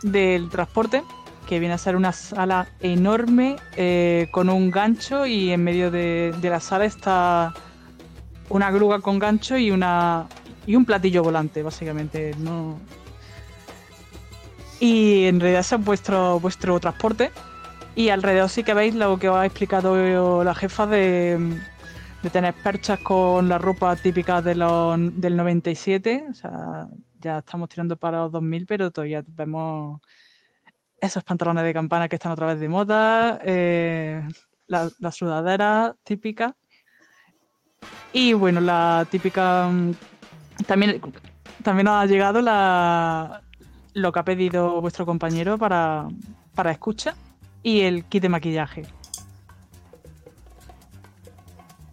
del 0.03 0.49
transporte 0.49 1.01
que 1.47 1.59
viene 1.59 1.73
a 1.73 1.77
ser 1.77 1.95
una 1.95 2.11
sala 2.11 2.67
enorme 2.81 3.55
eh, 3.75 4.27
con 4.31 4.49
un 4.49 4.69
gancho 4.69 5.25
y 5.25 5.51
en 5.51 5.63
medio 5.63 5.89
de, 5.89 6.35
la 6.41 6.59
sala 6.59 6.85
está 6.85 7.53
una 8.49 8.69
grúa 8.71 9.01
con 9.01 9.17
gancho 9.17 9.57
y 9.57 9.71
una 9.71 10.27
y 10.65 10.75
un 10.75 10.85
platillo 10.85 11.23
volante 11.23 11.63
básicamente 11.63 12.35
no 12.39 12.77
y 14.79 15.25
en 15.25 15.39
realidad 15.39 15.61
es 15.61 15.83
vuestro 15.83 16.39
vuestro 16.39 16.79
transporte. 16.79 17.31
Y 17.95 18.09
alrededor 18.09 18.47
sí 18.49 18.63
que 18.63 18.75
veis 18.75 18.93
lo 18.93 19.17
que 19.17 19.27
os 19.27 19.35
ha 19.35 19.45
explicado 19.47 20.43
la 20.43 20.53
jefa 20.53 20.85
de, 20.85 21.39
de 22.21 22.29
tener 22.29 22.53
perchas 22.53 22.99
con 22.99 23.49
la 23.49 23.57
ropa 23.57 23.95
típica 23.95 24.41
de 24.41 24.55
los, 24.55 24.97
del 25.19 25.37
97 25.37 26.27
o 26.29 26.33
sea 26.33 26.87
ya 27.19 27.39
estamos 27.39 27.69
tirando 27.69 27.95
para 27.95 28.19
los 28.19 28.31
2000 28.31 28.65
pero 28.65 28.91
todavía 28.91 29.23
vemos 29.27 30.01
esos 30.99 31.23
pantalones 31.23 31.63
de 31.63 31.73
campana 31.73 32.07
que 32.07 32.15
están 32.15 32.31
otra 32.31 32.47
vez 32.47 32.59
de 32.59 32.69
moda, 32.69 33.39
eh, 33.43 34.27
la, 34.67 35.11
sudadera 35.11 35.95
típica. 36.03 36.55
Y 38.13 38.33
bueno, 38.33 38.61
la 38.61 39.07
típica. 39.09 39.69
mm, 39.69 39.91
También, 40.65 41.01
también 41.63 41.87
ha 41.87 42.05
llegado 42.05 42.41
la, 42.41 43.41
lo 43.93 44.11
que 44.11 44.19
ha 44.19 44.23
pedido 44.23 44.81
vuestro 44.81 45.05
compañero 45.05 45.57
para, 45.57 46.07
para 46.55 46.71
escucha 46.71 47.15
y 47.63 47.81
el 47.81 48.05
kit 48.05 48.23
de 48.23 48.29
maquillaje. 48.29 48.83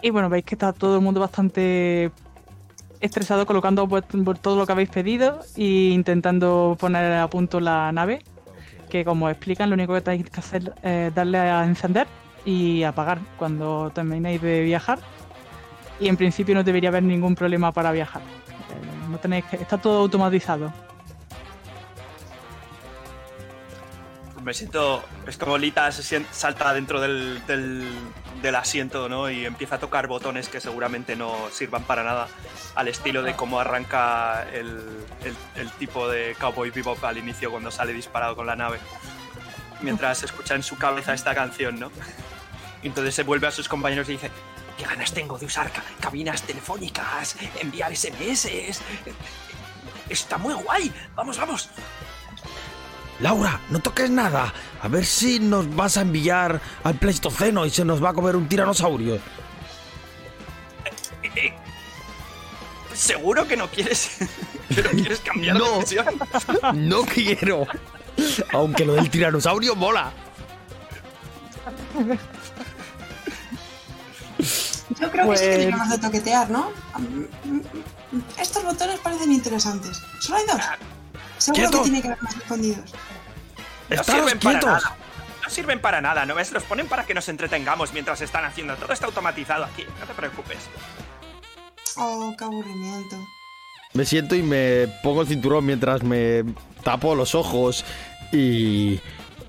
Y 0.01 0.11
bueno, 0.11 0.29
veis 0.29 0.45
que 0.45 0.55
está 0.55 0.73
todo 0.73 0.97
el 0.97 1.03
mundo 1.03 1.21
bastante 1.21 2.11
estresado 3.01 3.47
colocando 3.47 3.87
por 3.89 4.39
todo 4.39 4.57
lo 4.57 4.67
que 4.67 4.73
habéis 4.73 4.91
pedido 4.91 5.41
e 5.57 5.91
intentando 5.93 6.77
poner 6.79 7.13
a 7.13 7.29
punto 7.29 7.61
la 7.61 7.93
nave 7.93 8.23
que 8.95 9.05
como 9.05 9.29
explican, 9.29 9.71
lo 9.71 9.75
único 9.75 9.93
que 9.93 10.03
tenéis 10.03 10.31
que 10.31 10.39
hacer 10.39 10.73
es 10.81 11.13
darle 11.13 11.39
a 11.39 11.65
encender 11.65 12.07
y 12.45 12.85
apagar 12.85 13.19
cuando 13.37 13.91
terminéis 13.93 14.41
de 14.41 14.63
viajar. 14.63 15.01
Y 15.99 16.07
en 16.07 16.17
principio 16.17 16.55
no 16.55 16.63
debería 16.63 16.91
haber 16.91 17.03
ningún 17.03 17.35
problema 17.35 17.73
para 17.73 17.91
viajar. 17.91 18.23
Eh, 18.23 19.11
No 19.11 19.19
tenéis 19.19 19.47
que, 19.47 19.57
está 19.57 19.79
todo 19.79 19.99
automatizado. 19.99 20.73
Me 24.45 24.53
siento. 24.53 25.03
Es 25.27 25.39
como 25.39 25.57
Lita 25.57 25.91
se 25.91 26.03
sien- 26.03 26.27
salta 26.31 26.75
dentro 26.75 27.01
del, 27.01 27.43
del, 27.47 27.89
del 28.43 28.55
asiento, 28.55 29.09
¿no? 29.09 29.31
Y 29.31 29.47
empieza 29.47 29.77
a 29.77 29.79
tocar 29.79 30.07
botones 30.07 30.49
que 30.51 30.61
seguramente 30.61 31.17
no 31.17 31.35
sirvan 31.51 31.85
para 31.85 32.05
nada. 32.05 32.29
Al 32.75 32.89
estilo 32.89 33.23
de 33.23 33.35
cómo 33.35 33.59
arranca 33.59 34.47
el, 34.53 35.07
el- 35.25 35.37
el 35.63 35.71
tipo 35.73 36.09
de 36.09 36.37
Cowboy 36.39 36.71
Bebop 36.71 37.03
al 37.05 37.17
inicio 37.17 37.51
cuando 37.51 37.71
sale 37.71 37.95
disparado 37.95 38.37
con 38.37 38.47
la 38.47 38.55
nave. 38.55 38.79
Mientras 39.81 40.23
escucha 40.23 40.55
en 40.55 40.63
su 40.63 40.77
cabeza 40.77 41.15
esta 41.15 41.35
canción, 41.35 41.81
¿no? 41.81 41.91
Y 42.83 42.89
entonces 42.89 43.15
se 43.15 43.23
vuelve 43.23 43.47
a 43.47 43.51
sus 43.51 43.67
compañeros 43.67 44.07
y 44.11 44.13
dice: 44.13 44.31
¿Qué 44.77 44.85
ganas 44.85 45.13
tengo 45.15 45.39
de 45.39 45.47
usar 45.47 45.73
ca- 45.73 45.83
cabinas 46.01 46.43
telefónicas, 46.43 47.37
enviar 47.61 47.97
SMS? 47.97 48.47
Está 50.11 50.37
muy 50.37 50.53
guay. 50.53 50.93
Vamos, 51.15 51.39
vamos. 51.39 51.71
Laura, 53.21 53.61
no 53.71 53.81
toques 53.81 54.11
nada. 54.11 54.53
A 54.83 54.89
ver 54.89 55.05
si 55.07 55.39
nos 55.39 55.75
vas 55.75 55.97
a 55.97 56.01
enviar 56.03 56.61
al 56.83 56.95
Pleistoceno 56.97 57.65
y 57.65 57.71
se 57.71 57.85
nos 57.85 58.03
va 58.03 58.11
a 58.11 58.13
comer 58.15 58.37
un 58.37 58.49
tiranosaurio. 58.49 59.19
¿Seguro 62.93 63.47
que 63.47 63.57
no 63.57 63.69
quieres, 63.69 64.17
que 64.75 64.83
no 64.83 64.91
quieres 64.91 65.21
cambiar 65.21 65.57
No. 65.59 65.79
de? 65.81 66.05
No 66.75 67.03
quiero. 67.05 67.67
Aunque 68.53 68.85
lo 68.85 68.95
del 68.95 69.11
tiranosaurio 69.11 69.75
mola. 69.75 70.13
Yo 75.01 75.11
creo 75.11 75.31
que 75.31 75.37
sí 75.37 75.43
que 75.45 75.51
deberíamos 75.51 75.91
de 75.91 75.99
toquetear, 75.99 76.51
¿no? 76.51 76.71
Mm, 76.99 77.49
mm, 77.49 77.57
mm, 78.13 78.23
Estos 78.39 78.63
botones 78.65 79.01
parecen 79.01 79.33
interesantes. 79.33 80.01
¿Solo 80.21 80.39
hay 80.39 80.45
dos? 80.47 80.61
Seguro 81.45 81.69
¡Quietos! 81.69 81.81
que 81.81 81.85
tiene 81.85 82.01
que 82.01 82.09
haber 82.09 82.23
más 82.23 82.37
escondidos. 82.37 82.93
No 83.91 83.97
¡Estaros 83.97 84.31
sirven 84.31 84.39
para 84.41 84.61
nada. 84.61 84.97
No 85.43 85.51
sirven 85.51 85.81
para 85.81 86.01
nada, 86.01 86.25
¿no 86.25 86.35
ves? 86.35 86.53
Los 86.53 86.63
ponen 86.63 86.87
para 86.87 87.05
que 87.05 87.13
nos 87.13 87.29
entretengamos 87.29 87.93
mientras 87.93 88.23
están 88.23 88.47
haciendo. 88.47 88.77
Todo 88.77 88.95
está 88.95 89.05
automatizado 89.05 89.65
aquí, 89.65 89.85
no 90.01 90.07
te 90.07 90.15
preocupes. 90.15 90.59
Oh, 91.97 92.35
qué 92.39 92.45
aburrimiento. 92.45 93.17
Me 93.93 94.07
siento 94.07 94.35
y 94.35 94.43
me 94.43 94.89
pongo 95.03 95.21
el 95.21 95.29
cinturón 95.29 95.67
mientras 95.67 96.03
me 96.03 96.45
tapo 96.83 97.15
los 97.15 97.35
ojos 97.35 97.85
y, 98.33 98.99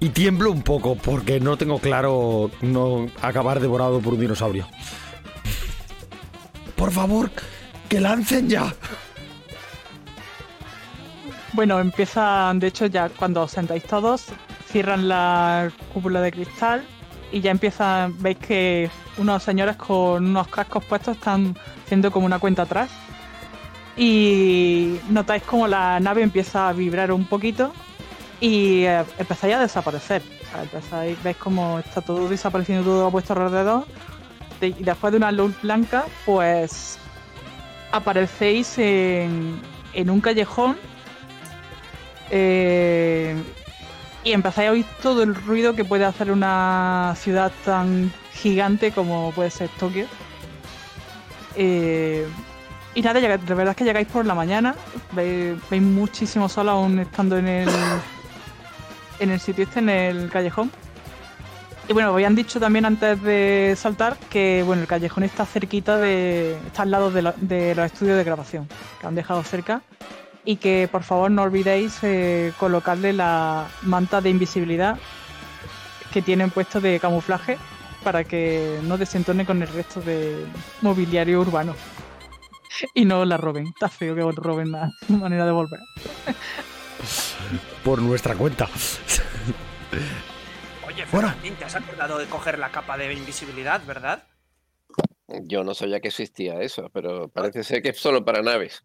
y 0.01 0.09
tiemblo 0.09 0.51
un 0.51 0.63
poco 0.63 0.95
porque 0.95 1.39
no 1.39 1.55
tengo 1.55 1.79
claro 1.79 2.51
no 2.61 3.07
acabar 3.21 3.61
devorado 3.61 4.01
por 4.01 4.15
un 4.15 4.19
dinosaurio. 4.19 4.67
Por 6.75 6.91
favor, 6.91 7.31
que 7.87 8.01
lancen 8.01 8.49
ya. 8.49 8.75
Bueno, 11.55 11.79
empiezan, 11.79 12.59
de 12.59 12.67
hecho, 12.67 12.85
ya 12.87 13.07
cuando 13.07 13.41
os 13.43 13.51
sentáis 13.51 13.83
todos, 13.85 14.25
cierran 14.67 15.07
la 15.07 15.71
cúpula 15.93 16.19
de 16.19 16.31
cristal 16.31 16.83
y 17.31 17.39
ya 17.39 17.51
empiezan, 17.51 18.13
veis 18.21 18.37
que 18.37 18.89
unos 19.17 19.41
señores 19.41 19.77
con 19.77 20.25
unos 20.25 20.47
cascos 20.49 20.83
puestos 20.83 21.15
están 21.15 21.55
haciendo 21.85 22.11
como 22.11 22.25
una 22.25 22.39
cuenta 22.39 22.63
atrás. 22.63 22.89
Y 23.95 24.99
notáis 25.09 25.43
como 25.43 25.65
la 25.67 25.97
nave 26.01 26.21
empieza 26.23 26.67
a 26.67 26.73
vibrar 26.73 27.13
un 27.13 27.23
poquito 27.25 27.71
y 28.41 28.83
eh, 28.83 29.05
empezáis 29.17 29.55
a 29.55 29.59
desaparecer. 29.61 30.21
O 30.21 30.51
sea, 30.51 30.63
empezáis, 30.63 31.23
veis 31.23 31.37
como 31.37 31.79
está 31.79 32.01
todo 32.01 32.27
desapareciendo 32.27 32.83
todo 32.83 33.05
a 33.05 33.09
vuestro 33.09 33.41
alrededor. 33.41 33.85
De- 34.59 34.67
y 34.77 34.83
después 34.83 35.11
de 35.11 35.17
una 35.17 35.31
luz 35.31 35.55
blanca, 35.61 36.03
pues 36.25 36.99
aparecéis 37.93 38.77
en, 38.77 39.61
en 39.93 40.09
un 40.09 40.19
callejón 40.19 40.75
eh, 42.31 43.35
y 44.23 44.33
empezáis 44.33 44.69
a 44.69 44.71
oír 44.71 44.85
todo 45.01 45.23
el 45.23 45.35
ruido 45.35 45.75
que 45.75 45.85
puede 45.85 46.05
hacer 46.05 46.31
una 46.31 47.13
ciudad 47.17 47.51
tan 47.63 48.11
gigante 48.33 48.91
como 48.91 49.31
puede 49.31 49.51
ser 49.51 49.69
Tokio. 49.79 50.07
Eh, 51.55 52.27
y 52.95 53.01
nada, 53.01 53.19
de 53.19 53.27
verdad 53.27 53.69
es 53.69 53.75
que 53.75 53.83
llegáis 53.83 54.07
por 54.07 54.25
la 54.25 54.33
mañana, 54.33 54.73
veis, 55.11 55.57
muchísimo 55.81 56.47
sol 56.49 56.69
aún 56.69 56.97
estando 56.99 57.37
en 57.37 57.47
el, 57.47 57.69
en 59.19 59.31
el 59.31 59.39
sitio 59.39 59.65
este, 59.65 59.79
en 59.79 59.89
el 59.89 60.29
callejón. 60.29 60.71
Y 61.87 61.93
bueno, 61.93 62.09
habían 62.09 62.33
dicho 62.35 62.59
también 62.59 62.85
antes 62.85 63.21
de 63.21 63.75
saltar 63.77 64.17
que 64.29 64.63
bueno, 64.65 64.81
el 64.81 64.87
callejón 64.87 65.23
está 65.23 65.45
cerquita 65.45 65.97
de. 65.97 66.57
está 66.65 66.81
al 66.81 66.91
lado 66.91 67.11
de, 67.11 67.31
de 67.41 67.75
los 67.75 67.85
estudios 67.85 68.17
de 68.17 68.23
grabación, 68.23 68.67
que 68.99 69.05
han 69.05 69.13
dejado 69.13 69.43
cerca. 69.43 69.81
Y 70.45 70.57
que 70.57 70.87
por 70.91 71.03
favor 71.03 71.31
no 71.31 71.41
olvidéis 71.41 71.99
eh, 72.03 72.53
colocarle 72.59 73.13
la 73.13 73.67
manta 73.81 74.21
de 74.21 74.29
invisibilidad 74.29 74.97
que 76.13 76.21
tienen 76.21 76.51
puesto 76.51 76.79
de 76.79 76.99
camuflaje 76.99 77.57
para 78.03 78.23
que 78.23 78.79
no 78.83 78.97
desentone 78.97 79.45
con 79.45 79.61
el 79.61 79.67
resto 79.67 79.99
de 80.01 80.45
mobiliario 80.81 81.41
urbano. 81.41 81.75
Y 82.93 83.05
no 83.05 83.25
la 83.25 83.37
roben. 83.37 83.67
Está 83.67 83.89
feo 83.89 84.15
que 84.15 84.21
roben 84.41 84.71
la 84.71 84.91
manera 85.09 85.45
de 85.45 85.51
volver. 85.51 85.79
Por 87.83 88.01
nuestra 88.01 88.35
cuenta. 88.35 88.69
Oye. 90.87 91.05
Fernandín, 91.05 91.55
te 91.55 91.65
has 91.65 91.75
acordado 91.75 92.17
de 92.17 92.25
coger 92.27 92.59
la 92.59 92.71
capa 92.71 92.97
de 92.97 93.13
invisibilidad, 93.13 93.81
¿verdad? 93.85 94.23
Yo 95.27 95.63
no 95.63 95.73
sabía 95.73 95.99
que 95.99 96.09
existía 96.09 96.61
eso, 96.61 96.89
pero 96.93 97.29
parece 97.29 97.63
ser 97.63 97.81
que 97.81 97.89
es 97.89 97.99
solo 97.99 98.23
para 98.23 98.41
naves. 98.41 98.83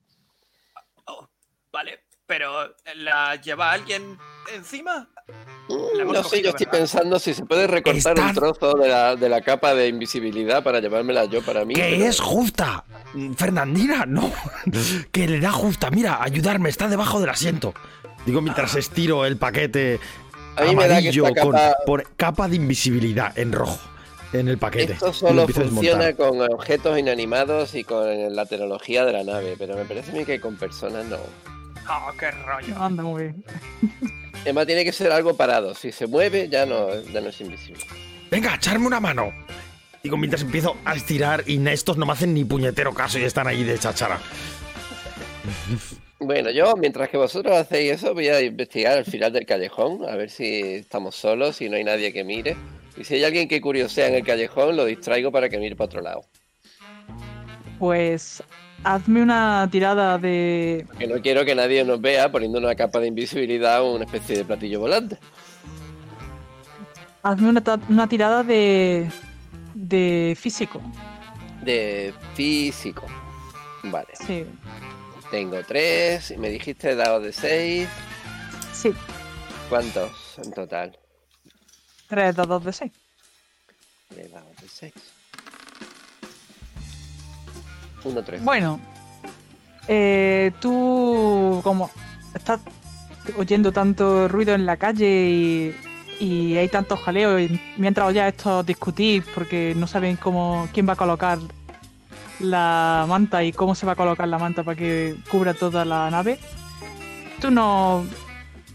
Vale, 1.72 2.00
pero 2.26 2.74
¿la 2.96 3.36
lleva 3.36 3.72
alguien 3.72 4.18
encima? 4.54 5.08
La 5.94 6.02
hemos 6.02 6.14
No 6.14 6.24
sé, 6.24 6.42
yo 6.42 6.50
estoy 6.50 6.66
¿verdad? 6.66 6.78
pensando 6.80 7.18
si 7.20 7.32
se 7.34 7.44
puede 7.44 7.66
recortar 7.68 7.96
Están- 8.18 8.28
un 8.28 8.34
trozo 8.34 8.74
de 8.74 8.88
la, 8.88 9.14
de 9.16 9.28
la 9.28 9.40
capa 9.40 9.74
de 9.74 9.86
invisibilidad 9.88 10.64
para 10.64 10.80
llevármela 10.80 11.26
yo 11.26 11.42
para 11.42 11.64
mí. 11.64 11.74
Que 11.74 11.82
pero- 11.96 12.04
es 12.06 12.18
justa. 12.20 12.84
Fernandina, 13.36 14.04
no. 14.08 14.32
Que 15.12 15.28
le 15.28 15.38
da 15.40 15.52
justa. 15.52 15.90
Mira, 15.90 16.22
ayudarme, 16.22 16.68
está 16.70 16.88
debajo 16.88 17.20
del 17.20 17.30
asiento. 17.30 17.72
Digo 18.26 18.40
mientras 18.42 18.74
estiro 18.74 19.24
el 19.24 19.36
paquete 19.38 19.98
A 20.56 20.64
mí 20.64 20.74
me 20.76 20.82
da 20.88 21.00
que 21.00 21.08
amarillo 21.08 21.22
con 21.24 21.34
capa- 21.52 21.76
pone 21.86 22.04
capa 22.16 22.48
de 22.48 22.56
invisibilidad 22.56 23.36
en 23.38 23.52
rojo 23.52 23.78
en 24.32 24.46
el 24.48 24.58
paquete. 24.58 24.92
Esto 24.94 25.12
solo 25.12 25.46
funciona 25.48 26.12
con 26.14 26.40
objetos 26.40 26.98
inanimados 26.98 27.74
y 27.74 27.82
con 27.84 28.34
la 28.36 28.46
tecnología 28.46 29.04
de 29.04 29.12
la 29.12 29.24
nave, 29.24 29.56
pero 29.58 29.74
me 29.76 29.84
parece 29.84 30.10
a 30.12 30.14
mí 30.14 30.24
que 30.24 30.40
con 30.40 30.56
personas 30.56 31.04
no. 31.06 31.16
Oh, 31.90 32.12
qué 32.18 32.30
rollo. 32.30 32.76
Anda 32.80 33.02
muy 33.02 33.22
bien. 33.24 33.44
Además 34.42 34.66
tiene 34.66 34.84
que 34.84 34.92
ser 34.92 35.10
algo 35.10 35.36
parado. 35.36 35.74
Si 35.74 35.90
se 35.92 36.06
mueve 36.06 36.48
ya 36.48 36.64
no, 36.64 36.88
ya 37.12 37.20
no 37.20 37.28
es 37.28 37.40
invisible. 37.40 37.84
Venga, 38.30 38.54
echarme 38.54 38.86
una 38.86 39.00
mano. 39.00 39.32
Digo, 40.02 40.16
mientras 40.16 40.42
empiezo 40.42 40.76
a 40.84 40.94
estirar 40.94 41.44
y 41.46 41.66
estos 41.68 41.96
no 41.96 42.06
me 42.06 42.12
hacen 42.12 42.32
ni 42.32 42.44
puñetero 42.44 42.94
caso 42.94 43.18
y 43.18 43.24
están 43.24 43.46
ahí 43.46 43.64
de 43.64 43.78
chachara. 43.78 44.18
Bueno, 46.22 46.50
yo 46.50 46.74
mientras 46.76 47.08
que 47.08 47.16
vosotros 47.16 47.56
hacéis 47.56 47.92
eso 47.92 48.12
voy 48.12 48.28
a 48.28 48.42
investigar 48.42 48.98
al 48.98 49.06
final 49.06 49.32
del 49.32 49.46
callejón, 49.46 50.06
a 50.06 50.16
ver 50.16 50.28
si 50.28 50.60
estamos 50.74 51.16
solos, 51.16 51.56
si 51.56 51.70
no 51.70 51.76
hay 51.76 51.84
nadie 51.84 52.12
que 52.12 52.24
mire. 52.24 52.58
Y 52.98 53.04
si 53.04 53.14
hay 53.14 53.24
alguien 53.24 53.48
que 53.48 53.62
curiosea 53.62 54.08
en 54.08 54.16
el 54.16 54.22
callejón, 54.22 54.76
lo 54.76 54.84
distraigo 54.84 55.32
para 55.32 55.48
que 55.48 55.56
mire 55.56 55.76
para 55.76 55.86
otro 55.86 56.02
lado. 56.02 56.26
Pues 57.78 58.42
hazme 58.84 59.22
una 59.22 59.68
tirada 59.70 60.18
de. 60.18 60.86
Que 60.98 61.06
no 61.06 61.20
quiero 61.20 61.44
que 61.44 61.54
nadie 61.54 61.84
nos 61.84 62.00
vea 62.00 62.30
poniendo 62.30 62.58
una 62.58 62.74
capa 62.74 62.98
de 63.00 63.08
invisibilidad 63.08 63.82
o 63.82 63.94
una 63.94 64.04
especie 64.04 64.36
de 64.38 64.44
platillo 64.44 64.80
volante. 64.80 65.18
Hazme 67.22 67.48
una, 67.50 67.62
una 67.88 68.08
tirada 68.08 68.42
de. 68.42 69.10
de 69.74 70.36
físico. 70.38 70.80
De 71.62 72.14
físico. 72.34 73.06
Vale, 73.84 74.08
Sí. 74.26 74.44
tengo 75.30 75.58
tres 75.66 76.30
y 76.30 76.36
me 76.36 76.48
dijiste 76.50 76.94
dados 76.94 77.22
de 77.22 77.32
seis. 77.32 77.88
Sí. 78.72 78.92
¿Cuántos 79.68 80.38
en 80.44 80.52
total? 80.52 80.98
Tres 82.08 82.34
dados 82.36 82.64
de 82.64 82.72
seis. 82.72 82.92
Tres 84.08 84.32
dados 84.32 84.56
de 84.60 84.68
seis. 84.68 84.94
Bueno. 88.42 88.80
eh, 89.88 90.52
tú. 90.60 91.60
como. 91.62 91.90
estás 92.34 92.60
oyendo 93.36 93.72
tanto 93.72 94.28
ruido 94.28 94.54
en 94.54 94.66
la 94.66 94.76
calle 94.76 95.28
y. 95.30 95.74
y 96.24 96.56
hay 96.56 96.68
tantos 96.68 97.00
jaleos. 97.00 97.40
Y 97.40 97.60
mientras 97.76 98.08
oyes 98.08 98.24
esto 98.28 98.62
discutís 98.62 99.24
porque 99.34 99.74
no 99.76 99.86
saben 99.86 100.16
cómo. 100.16 100.68
quién 100.72 100.88
va 100.88 100.92
a 100.94 100.96
colocar 100.96 101.38
la 102.40 103.04
manta 103.08 103.44
y 103.44 103.52
cómo 103.52 103.74
se 103.74 103.84
va 103.86 103.92
a 103.92 103.96
colocar 103.96 104.26
la 104.28 104.38
manta 104.38 104.62
para 104.62 104.76
que 104.76 105.16
cubra 105.30 105.54
toda 105.54 105.84
la 105.84 106.10
nave. 106.10 106.38
Tú 107.40 107.50
no. 107.50 108.04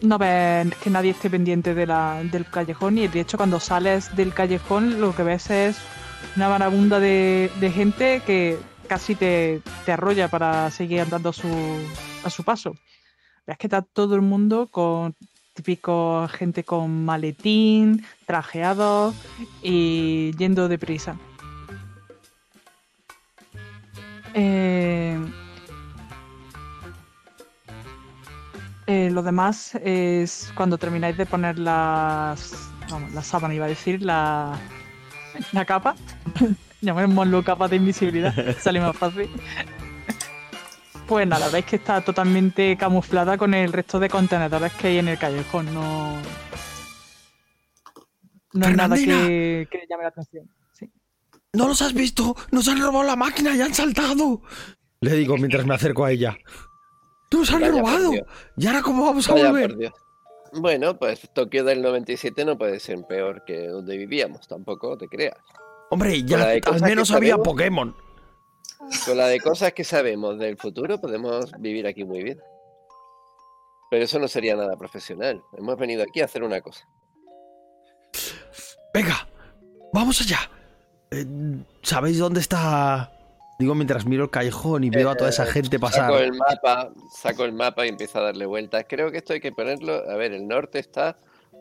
No 0.02 0.18
ves 0.18 0.76
que 0.84 0.90
nadie 0.90 1.12
esté 1.12 1.30
pendiente 1.30 1.74
de 1.74 1.88
la- 1.88 2.22
del 2.24 2.46
callejón 2.46 2.98
y 2.98 3.08
de 3.08 3.22
hecho 3.22 3.38
cuando 3.38 3.62
sales 3.62 4.14
del 4.16 4.34
callejón 4.34 5.00
lo 5.00 5.16
que 5.16 5.24
ves 5.24 5.50
es 5.50 5.78
una 6.36 6.50
marabunda 6.50 7.00
de, 7.00 7.50
de 7.62 7.72
gente 7.72 8.22
que 8.26 8.58
casi 8.86 9.16
te, 9.16 9.62
te 9.86 9.92
arrolla 9.92 10.28
para 10.28 10.72
seguir 10.72 11.02
andando 11.02 11.30
a 11.30 11.34
su, 11.34 11.50
a 12.24 12.30
su 12.30 12.44
paso. 12.44 12.76
Ves 13.46 13.58
que 13.58 13.68
está 13.68 13.82
todo 13.82 14.16
el 14.16 14.22
mundo 14.22 14.68
con 14.68 15.16
típico 15.54 16.28
gente 16.28 16.64
con 16.64 17.06
maletín, 17.06 18.06
trajeado 18.26 19.14
y 19.64 20.36
yendo 20.38 20.68
deprisa. 20.68 21.18
Eh, 24.34 25.18
eh, 28.88 29.10
lo 29.10 29.24
demás 29.24 29.76
es 29.76 30.52
cuando 30.56 30.78
termináis 30.78 31.16
de 31.18 31.26
poner 31.26 31.58
las. 31.58 32.70
Vamos, 32.92 33.14
la 33.14 33.24
sábana 33.24 33.54
iba 33.56 33.66
a 33.66 33.70
decir, 33.70 34.02
la, 34.02 34.60
la 35.54 35.66
capa. 35.66 35.96
Llamémoslo 36.86 37.44
capa 37.44 37.68
de 37.68 37.78
invisibilidad, 37.78 38.34
sale 38.60 38.80
más 38.80 38.96
fácil. 38.96 39.28
Pues 41.08 41.28
nada, 41.28 41.50
veis 41.50 41.66
que 41.66 41.78
está 41.78 42.02
totalmente 42.02 42.78
camuflada 42.78 43.38
con 43.38 43.54
el 43.56 43.74
resto 43.74 44.00
de 44.00 44.08
contenedores 44.08 44.72
que 44.74 44.88
hay 44.88 44.98
en 45.00 45.08
el 45.08 45.18
callejón. 45.18 45.74
No. 45.74 46.16
No 48.54 48.68
es 48.68 48.76
nada 48.76 48.96
que, 48.96 49.68
que 49.70 49.86
llame 49.90 50.04
la 50.04 50.10
atención. 50.10 50.48
Sí. 50.74 50.92
¿No 51.54 51.68
los 51.68 51.82
has 51.82 51.94
visto? 51.94 52.36
¡Nos 52.52 52.68
han 52.68 52.80
robado 52.80 53.04
la 53.04 53.16
máquina 53.16 53.56
y 53.56 53.62
han 53.62 53.74
saltado! 53.74 54.42
Le 55.02 55.14
digo 55.16 55.38
mientras 55.38 55.66
me 55.66 55.74
acerco 55.74 56.06
a 56.06 56.12
ella. 56.12 56.38
¡Nos 57.32 57.52
han 57.52 57.62
Vaya 57.62 57.74
robado! 57.74 58.12
¿Y 58.58 58.68
ahora 58.68 58.82
cómo 58.82 59.06
vamos 59.06 59.28
a 59.28 59.34
Vaya 59.34 59.50
volver? 59.52 59.92
Bueno, 60.54 60.98
pues 60.98 61.30
Tokio 61.34 61.64
del 61.64 61.82
97 61.82 62.46
no 62.46 62.58
puede 62.58 62.80
ser 62.80 63.04
peor 63.08 63.44
que 63.44 63.68
donde 63.68 63.98
vivíamos, 63.98 64.48
tampoco 64.48 64.98
te 64.98 65.08
creas. 65.08 65.38
Hombre, 65.90 66.24
ya 66.24 66.42
al 66.66 66.82
menos 66.82 67.12
había 67.12 67.36
sabemos. 67.36 67.48
Pokémon. 67.48 67.96
Con 69.06 69.18
la 69.18 69.28
de 69.28 69.40
cosas 69.40 69.74
que 69.74 69.84
sabemos 69.84 70.38
del 70.38 70.58
futuro 70.58 71.00
podemos 71.00 71.52
vivir 71.60 71.88
aquí 71.88 72.04
muy 72.04 72.24
bien. 72.24 72.40
Pero 73.90 74.04
eso 74.04 74.20
no 74.20 74.28
sería 74.28 74.56
nada 74.56 74.76
profesional. 74.78 75.42
Hemos 75.58 75.78
venido 75.78 76.04
aquí 76.04 76.22
a 76.22 76.26
hacer 76.26 76.44
una 76.44 76.60
cosa. 76.62 76.88
Venga, 78.94 79.28
vamos 79.94 80.22
allá. 80.22 80.40
Eh, 81.12 81.26
¿Sabéis 81.82 82.18
dónde 82.18 82.40
está? 82.42 83.12
Digo 83.60 83.74
mientras 83.76 84.06
miro 84.06 84.24
el 84.26 84.30
callejón 84.30 84.84
y 84.84 84.90
veo 84.90 85.10
a 85.10 85.16
toda 85.16 85.30
esa 85.30 85.44
Eh, 85.46 85.52
gente 85.52 85.80
pasar. 85.80 86.12
Saco 86.12 86.18
el 86.20 86.34
mapa, 86.34 86.92
saco 87.14 87.46
el 87.46 87.54
mapa 87.54 87.86
y 87.86 87.90
empiezo 87.90 88.20
a 88.20 88.24
darle 88.24 88.46
vueltas. 88.46 88.86
Creo 88.90 89.12
que 89.12 89.18
esto 89.18 89.34
hay 89.34 89.40
que 89.40 89.52
ponerlo. 89.52 90.04
A 90.10 90.16
ver, 90.16 90.34
el 90.34 90.48
norte 90.48 90.80
está. 90.80 91.18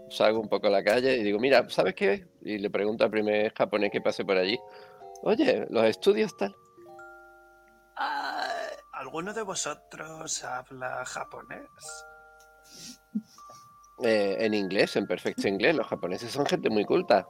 Salgo 0.08 0.40
un 0.40 0.48
poco 0.48 0.66
a 0.66 0.70
la 0.70 0.84
calle 0.84 1.16
y 1.16 1.22
digo, 1.22 1.38
mira, 1.38 1.68
¿sabes 1.70 1.94
qué? 1.94 2.26
Y 2.42 2.58
le 2.58 2.70
pregunto 2.70 3.04
al 3.04 3.10
primer 3.10 3.52
japonés 3.54 3.90
que 3.90 4.00
pase 4.00 4.24
por 4.24 4.36
allí. 4.36 4.58
Oye, 5.22 5.66
los 5.70 5.84
estudios 5.84 6.36
tal. 6.36 6.54
Ah, 7.96 8.46
¿Alguno 8.92 9.32
de 9.32 9.42
vosotros 9.42 10.44
habla 10.44 11.04
japonés? 11.04 11.68
Eh, 14.02 14.36
en 14.40 14.54
inglés, 14.54 14.96
en 14.96 15.06
perfecto 15.06 15.48
inglés. 15.48 15.74
Los 15.74 15.86
japoneses 15.86 16.30
son 16.30 16.46
gente 16.46 16.68
muy 16.68 16.84
culta. 16.84 17.26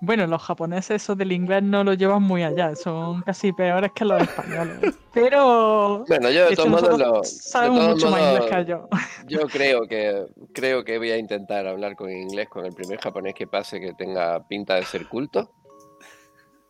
Bueno, 0.00 0.26
los 0.26 0.42
japoneses 0.42 1.02
eso 1.02 1.16
del 1.16 1.32
inglés 1.32 1.62
no 1.62 1.82
lo 1.82 1.94
llevan 1.94 2.22
muy 2.22 2.42
allá, 2.44 2.74
son 2.76 3.22
casi 3.22 3.52
peores 3.52 3.90
que 3.94 4.04
los 4.04 4.22
españoles. 4.22 4.96
Pero 5.12 6.04
Bueno, 6.06 6.30
yo 6.30 6.48
de 6.48 6.54
todos 6.56 6.68
modos, 6.68 6.98
lo- 6.98 7.24
sabemos 7.24 7.78
todos 7.80 7.90
mucho 7.94 8.10
más 8.10 8.20
inglés 8.20 8.44
que 8.50 8.64
yo. 8.70 8.88
Yo 9.28 9.46
creo 9.48 9.88
que 9.88 10.24
creo 10.54 10.84
que 10.84 10.98
voy 10.98 11.10
a 11.10 11.16
intentar 11.18 11.66
hablar 11.66 11.96
con 11.96 12.10
inglés 12.12 12.48
con 12.48 12.64
el 12.64 12.72
primer 12.72 13.00
japonés 13.00 13.34
que 13.34 13.48
pase 13.48 13.80
que 13.80 13.92
tenga 13.94 14.46
pinta 14.46 14.76
de 14.76 14.84
ser 14.84 15.04
culto. 15.08 15.50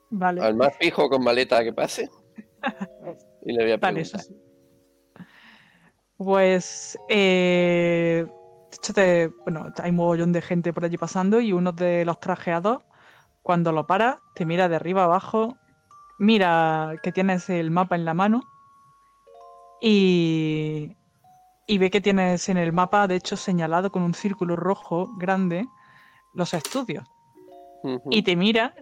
Vale, 0.09 0.41
Al 0.41 0.55
más 0.55 0.75
fijo 0.79 1.09
con 1.11 1.23
maleta 1.23 1.63
que 1.63 1.73
pase. 1.75 2.09
Y 3.43 3.53
le 3.53 3.63
voy 3.63 3.73
a 3.73 3.79
preguntar. 3.79 4.21
Pues, 6.17 6.99
eh, 7.09 8.27
hecho, 8.77 8.93
te- 8.93 9.29
bueno, 9.45 9.73
hay 9.83 9.91
un 9.91 9.97
mogollón 9.97 10.33
de 10.33 10.43
gente 10.43 10.73
por 10.73 10.85
allí 10.85 10.97
pasando 10.99 11.41
y 11.41 11.53
uno 11.53 11.73
de 11.73 12.05
los 12.05 12.19
trajeados, 12.21 12.83
cuando 13.43 13.73
lo 13.73 13.87
para, 13.87 14.21
te 14.35 14.45
mira 14.45 14.69
de 14.69 14.77
arriba 14.77 15.05
abajo, 15.05 15.57
mira 16.19 16.95
que 17.03 17.13
tienes 17.13 17.49
el 17.51 17.71
mapa 17.71 17.95
en 17.97 18.05
la 18.05 18.15
mano 18.15 18.43
y, 19.81 20.97
y 21.67 21.79
ve 21.79 21.91
que 21.91 22.01
tienes 22.01 22.49
en 22.49 22.57
el 22.57 22.73
mapa, 22.73 23.07
de 23.07 23.17
hecho, 23.17 23.37
señalado 23.37 23.91
con 23.93 24.03
un 24.03 24.15
círculo 24.15 24.57
rojo 24.57 25.11
grande 25.19 25.67
los 26.35 26.55
estudios. 26.55 27.07
Y 28.11 28.23
te 28.23 28.37
mira 28.37 28.75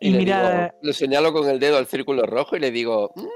y, 0.00 0.10
le 0.10 0.18
mira... 0.18 0.42
digo- 0.42 0.72
le 0.82 0.92
señalo 0.92 1.32
con 1.32 1.48
el 1.48 1.58
dedo 1.60 1.76
al 1.76 1.86
círculo 1.86 2.24
rojo 2.26 2.56
y 2.56 2.60
le 2.60 2.70
digo, 2.70 3.12
"Mm, 3.14 3.26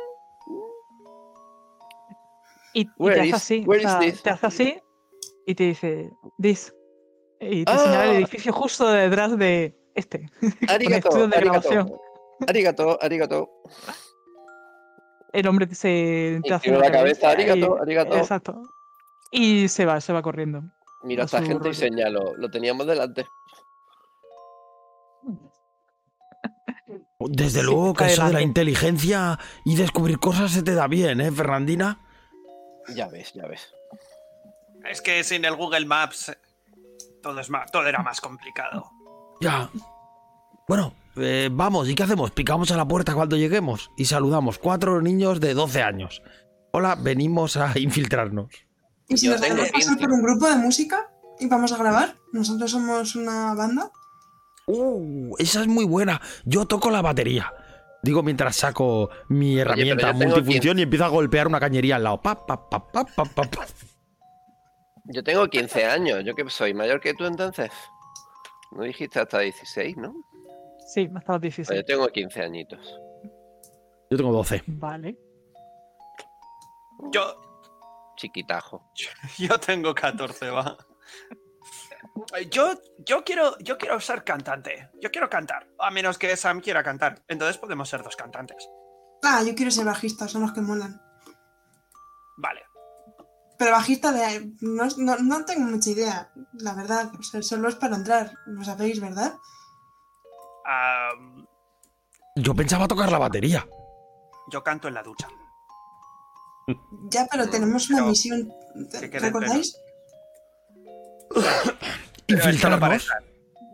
Y, 2.75 2.81
y 2.81 2.87
te 3.15 3.21
hace 3.21 3.35
así, 3.37 3.65
o 3.69 3.81
sea, 3.81 3.99
te 4.23 4.31
hace 4.31 4.47
así 4.47 4.77
y 5.47 5.55
te 5.55 5.65
dice, 5.65 6.11
this. 6.41 6.75
Y 7.41 7.65
te 7.65 7.77
señala 7.79 8.05
el 8.05 8.11
Ah. 8.11 8.15
edificio 8.17 8.53
justo 8.53 8.89
detrás 8.91 9.37
de 9.37 9.77
este. 9.95 10.29
arigato, 10.69 11.27
de 11.29 11.37
arigato, 11.37 12.01
arigato, 12.47 12.99
arigato. 13.03 13.51
El 15.33 15.47
hombre 15.49 15.75
se, 15.75 16.41
te 16.45 16.53
hace 16.55 16.71
la 16.71 16.91
cabeza, 16.93 17.31
arigato, 17.31 17.77
y- 17.79 17.83
arigato. 17.83 18.17
Exacto. 18.17 18.63
Y 19.31 19.69
se 19.69 19.87
va, 19.87 20.01
se 20.01 20.13
va 20.13 20.21
corriendo. 20.23 20.63
Miro 21.05 21.23
a 21.23 21.25
A 21.25 21.27
esta 21.27 21.39
gente 21.39 21.55
y 21.55 21.59
rollo. 21.59 21.75
señalo, 21.75 22.37
lo 22.37 22.51
teníamos 22.51 22.87
delante. 22.87 23.27
Desde 27.19 27.61
Sí, 27.61 27.67
luego 27.67 27.95
que 27.95 28.07
eso 28.07 28.27
de 28.27 28.33
la 28.33 28.43
inteligencia 28.43 29.39
y 29.65 29.77
descubrir 29.77 30.19
cosas 30.19 30.51
se 30.51 30.63
te 30.63 30.75
da 30.75 30.89
bien, 30.89 31.21
¿eh, 31.21 31.31
Fernandina? 31.31 32.01
Ya 32.97 33.09
ves, 33.09 33.33
ya 33.33 33.47
ves. 33.47 33.73
Es 34.89 35.01
que 35.01 35.23
sin 35.25 35.45
el 35.45 35.57
Google 35.57 35.87
Maps 35.87 36.33
todo, 37.23 37.41
es 37.41 37.49
más, 37.49 37.71
todo 37.71 37.87
era 37.87 38.03
más 38.03 38.21
complicado. 38.21 38.91
Ya. 39.41 39.71
Bueno, 40.69 40.95
eh, 41.17 41.49
vamos, 41.51 41.89
¿y 41.89 41.95
qué 41.95 42.03
hacemos? 42.03 42.31
Picamos 42.33 42.71
a 42.73 42.77
la 42.77 42.87
puerta 42.87 43.15
cuando 43.15 43.37
lleguemos 43.37 43.91
y 43.97 44.05
saludamos. 44.05 44.59
Cuatro 44.59 45.01
niños 45.01 45.41
de 45.41 45.55
12 45.55 45.83
años. 45.83 46.23
Hola, 46.73 46.97
venimos 46.97 47.57
a 47.57 47.79
infiltrarnos. 47.79 48.49
¿Y 49.09 49.17
si 49.17 49.27
Yo 49.27 49.33
nos 49.33 49.41
tengo 49.41 49.57
pasar 49.57 49.73
15. 49.73 49.97
por 49.97 50.11
un 50.11 50.23
grupo 50.23 50.49
de 50.49 50.57
música 50.57 51.11
y 51.39 51.47
vamos 51.47 51.73
a 51.73 51.77
grabar? 51.77 52.17
Nosotros 52.33 52.71
somos 52.71 53.15
una 53.15 53.55
banda. 53.55 53.91
Uh, 54.67 55.35
esa 55.39 55.63
es 55.63 55.69
muy 55.69 55.85
buena. 55.85 56.21
Yo 56.45 56.67
toco 56.67 56.91
la 56.91 57.03
batería. 57.03 57.53
Digo 58.03 58.23
mientras 58.23 58.57
saco 58.57 59.11
mi 59.29 59.59
herramienta 59.59 60.13
multifunción 60.13 60.79
y 60.79 60.83
empiezo 60.83 61.05
a 61.05 61.09
golpear 61.09 61.47
una 61.47 61.61
cañería 61.61 61.97
al 61.97 62.05
lado. 62.05 62.21
Pa, 62.21 62.47
pa, 62.47 62.69
pa, 62.69 62.91
pa, 62.91 63.05
pa, 63.05 63.25
pa, 63.25 63.43
pa. 63.43 63.67
Yo 65.05 65.23
tengo 65.25 65.47
15 65.49 65.85
años, 65.87 66.25
yo 66.25 66.35
que 66.35 66.49
soy 66.49 66.75
mayor 66.75 67.01
que 67.01 67.15
tú 67.15 67.25
entonces. 67.25 67.71
No 68.71 68.85
dijiste 68.85 69.21
hasta 69.21 69.41
16, 69.41 69.97
¿no? 69.97 70.15
Sí, 70.95 71.09
hasta 71.15 71.33
los 71.33 71.41
Pues 71.41 71.57
yo 71.57 71.65
16. 71.65 71.85
tengo 71.87 72.09
15 72.09 72.43
añitos. 72.43 73.01
Yo 74.11 74.17
tengo 74.17 74.33
12. 74.33 74.63
Vale. 74.67 75.17
Yo, 77.11 77.41
Chiquitajo. 78.17 78.91
yo 79.39 79.59
tengo 79.59 79.95
14, 79.95 80.51
va. 80.51 80.77
Yo, 82.51 82.73
yo, 82.99 83.25
quiero, 83.25 83.59
yo 83.59 83.77
quiero 83.79 83.99
ser 84.01 84.23
cantante. 84.23 84.91
Yo 85.01 85.11
quiero 85.11 85.29
cantar. 85.29 85.67
A 85.79 85.91
menos 85.91 86.19
que 86.19 86.37
Sam 86.37 86.61
quiera 86.61 86.83
cantar. 86.83 87.23
Entonces 87.29 87.59
podemos 87.59 87.89
ser 87.89 88.03
dos 88.03 88.17
cantantes. 88.17 88.69
Ah, 89.25 89.43
yo 89.47 89.55
quiero 89.55 89.71
ser 89.71 89.85
bajista, 89.85 90.29
son 90.29 90.43
los 90.43 90.53
que 90.53 90.61
molan. 90.61 91.01
Vale. 92.37 92.63
Pero 93.63 93.77
bajista 93.77 94.11
de... 94.11 94.51
No, 94.61 94.89
no, 94.97 95.17
no 95.19 95.45
tengo 95.45 95.71
mucha 95.71 95.91
idea, 95.91 96.33
la 96.55 96.75
verdad. 96.75 97.13
O 97.17 97.23
sea, 97.23 97.41
solo 97.43 97.69
es 97.69 97.77
para 97.77 97.95
entrar, 97.95 98.33
lo 98.47 98.65
sabéis, 98.65 99.01
¿verdad? 99.01 99.35
Yo 102.35 102.55
pensaba 102.57 102.89
tocar 102.89 103.13
la 103.13 103.19
batería. 103.19 103.65
yo 104.51 104.65
canto 104.65 104.89
en 104.89 104.95
la 104.95 105.05
ducha. 105.05 105.29
Ya, 107.09 107.29
pero 107.31 107.49
tenemos 107.49 107.89
una 107.91 107.99
Pero, 107.99 108.09
misión. 108.09 108.53
¿Recordáis? 109.01 109.77
Pero 112.27 112.43
es 112.43 112.61
solo 112.61 112.81
para 112.81 112.97
Infiltrarnos 112.97 113.03
entrar. 113.05 113.23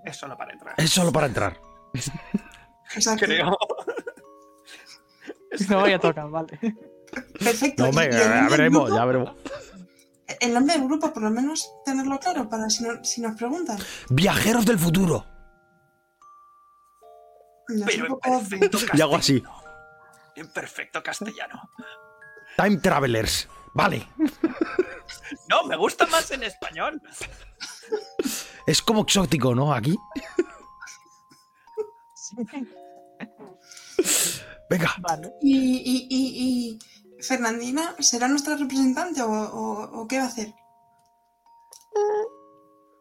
Es 0.05 0.17
solo 0.19 0.37
para 0.37 0.53
entrar. 0.53 0.75
es 0.77 0.91
solo 0.91 1.13
para 1.13 1.27
entrar. 1.29 1.61
Exacto. 2.95 3.25
Creo. 3.25 3.57
No 5.71 5.81
voy 5.81 5.93
a 5.95 5.99
tocar, 5.99 6.29
vale. 6.29 6.59
Perfecto. 7.39 7.83
No, 7.83 7.87
¿Y- 7.87 7.91
hombre, 7.91 8.13
ya 8.13 8.49
veremos, 8.51 8.91
ya 8.91 9.05
veremos. 9.07 9.31
El 10.41 10.53
nombre 10.55 10.77
del 10.77 10.87
grupo, 10.87 11.13
por 11.13 11.23
lo 11.23 11.31
menos, 11.31 11.71
tenerlo 11.85 12.19
claro 12.19 12.49
para 12.49 12.69
si, 12.69 12.85
no- 12.85 13.03
si 13.05 13.21
nos 13.21 13.35
preguntan. 13.37 13.79
Viajeros 14.11 14.67
del 14.67 14.79
futuro. 14.79 15.25
No 17.69 17.87
Pero 17.87 18.07
en 18.07 18.19
perfecto 18.19 18.79
Y 18.95 19.01
hago 19.01 19.17
así. 19.17 19.43
En 20.37 20.49
perfecto 20.53 21.03
castellano. 21.03 21.71
Time 22.57 22.77
Travelers. 22.79 23.49
Vale. 23.75 24.07
No, 25.49 25.65
me 25.65 25.77
gusta 25.77 26.07
más 26.07 26.31
en 26.31 26.43
español. 26.43 27.01
Es 28.67 28.83
como 28.83 29.03
exótico, 29.03 29.55
¿no? 29.55 29.73
Aquí. 29.73 29.97
Venga. 34.71 34.95
Vale. 35.01 35.33
¿Y, 35.41 35.57
y, 35.57 36.07
y, 36.11 36.75
y 36.75 36.79
Fernandina 37.21 37.95
será 37.99 38.29
nuestra 38.29 38.57
representante 38.57 39.21
o, 39.23 39.29
o- 39.31 40.01
o 40.03 40.09
qué 40.09 40.19
va 40.19 40.25
a 40.25 40.29
hacer? 40.29 40.49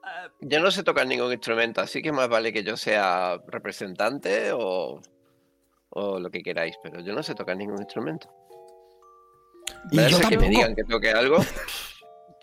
Ah, 0.04 0.30
Yo 0.42 0.60
no 0.60 0.72
sé 0.72 0.84
tocar 0.84 1.06
ningún 1.08 1.32
instrumento, 1.32 1.82
así 1.82 2.02
que 2.02 2.12
más 2.12 2.28
vale 2.30 2.52
que 2.54 2.64
yo 2.64 2.78
sea 2.78 3.38
representante 3.48 4.52
o, 4.54 5.02
o 5.90 6.20
lo 6.20 6.30
que 6.32 6.42
queráis, 6.42 6.76
pero 6.82 7.02
yo 7.02 7.14
no 7.14 7.22
sé 7.24 7.36
tocar 7.36 7.58
ningún 7.58 7.80
instrumento. 7.80 8.34
Y 9.92 9.98
yo 10.10 10.20
que 10.28 10.38
me 10.38 10.50
digan 10.50 10.76
que 10.76 10.84
toque 10.84 11.12
algo. 11.12 11.38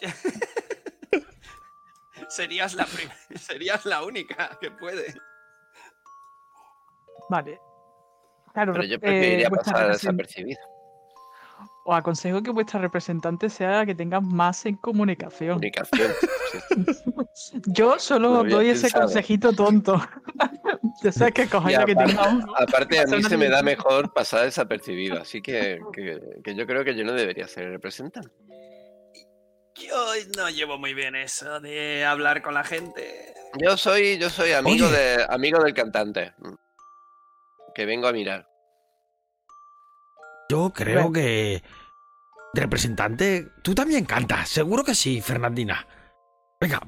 serías, 2.29 2.75
la 2.75 2.87
prim- 2.87 3.11
serías 3.39 3.85
la 3.87 4.03
única 4.05 4.57
que 4.61 4.70
puede. 4.70 5.14
Vale. 7.31 7.59
Claro, 8.53 8.72
Pero 8.72 8.85
yo 8.85 8.97
eh, 8.97 9.01
preferiría 9.01 9.49
vuestra 9.49 9.72
pasar 9.72 9.93
desapercibido. 9.93 10.61
Os 11.87 11.95
aconsejo 11.97 12.43
que 12.43 12.51
vuestra 12.51 12.80
representante 12.80 13.51
sea 13.51 13.70
la 13.78 13.87
que 13.87 13.95
tenga 13.95 14.18
más 14.20 14.64
en 14.64 14.76
comunicación. 14.76 15.51
Comunicación. 15.57 16.12
sí. 17.35 17.61
Yo 17.66 17.93
Lo 17.95 17.99
solo 17.99 18.45
doy 18.45 18.70
ese 18.70 18.82
pensado. 18.85 19.05
consejito 19.05 19.53
tonto. 19.53 20.01
ya 21.03 21.12
sabes 21.12 21.35
que 21.35 21.47
cojáis 21.47 21.76
la 21.76 21.85
que 21.85 21.93
aparte- 21.93 22.14
tenga 22.14 22.28
uno. 22.30 22.55
Aparte, 22.59 23.01
a 23.01 23.05
mí 23.07 23.22
se 23.22 23.37
me 23.37 23.49
da 23.51 23.62
mejor 23.62 24.14
pasar 24.14 24.45
desapercibido, 24.45 25.20
así 25.20 25.43
que, 25.43 25.78
que, 25.93 26.20
que 26.43 26.55
yo 26.55 26.66
creo 26.66 26.85
que 26.85 26.95
yo 26.97 27.05
no 27.05 27.12
debería 27.12 27.47
ser 27.47 27.68
representante. 27.70 28.30
Yo 29.76 30.07
no 30.39 30.49
llevo 30.49 30.78
muy 30.78 30.95
bien 30.95 31.14
eso 31.16 31.61
de 31.61 32.05
hablar 32.07 32.41
con 32.41 32.55
la 32.55 32.64
gente. 32.64 33.35
Yo 33.61 33.76
soy, 33.76 34.16
yo 34.18 34.30
soy 34.30 34.53
amigo 34.53 34.87
Oye. 34.87 34.97
de 34.97 35.26
amigo 35.28 35.62
del 35.62 35.74
cantante. 35.74 36.32
Que 37.74 37.85
vengo 37.85 38.07
a 38.09 38.12
mirar. 38.12 38.47
Yo 40.55 40.72
creo 40.72 40.94
Bueno. 40.94 41.12
que. 41.12 41.62
Representante, 42.52 43.48
tú 43.62 43.74
también 43.74 44.05
cantas. 44.05 44.48
Seguro 44.48 44.84
que 44.84 44.94
sí, 44.94 45.20
Fernandina. 45.20 45.86
Venga, 46.61 46.80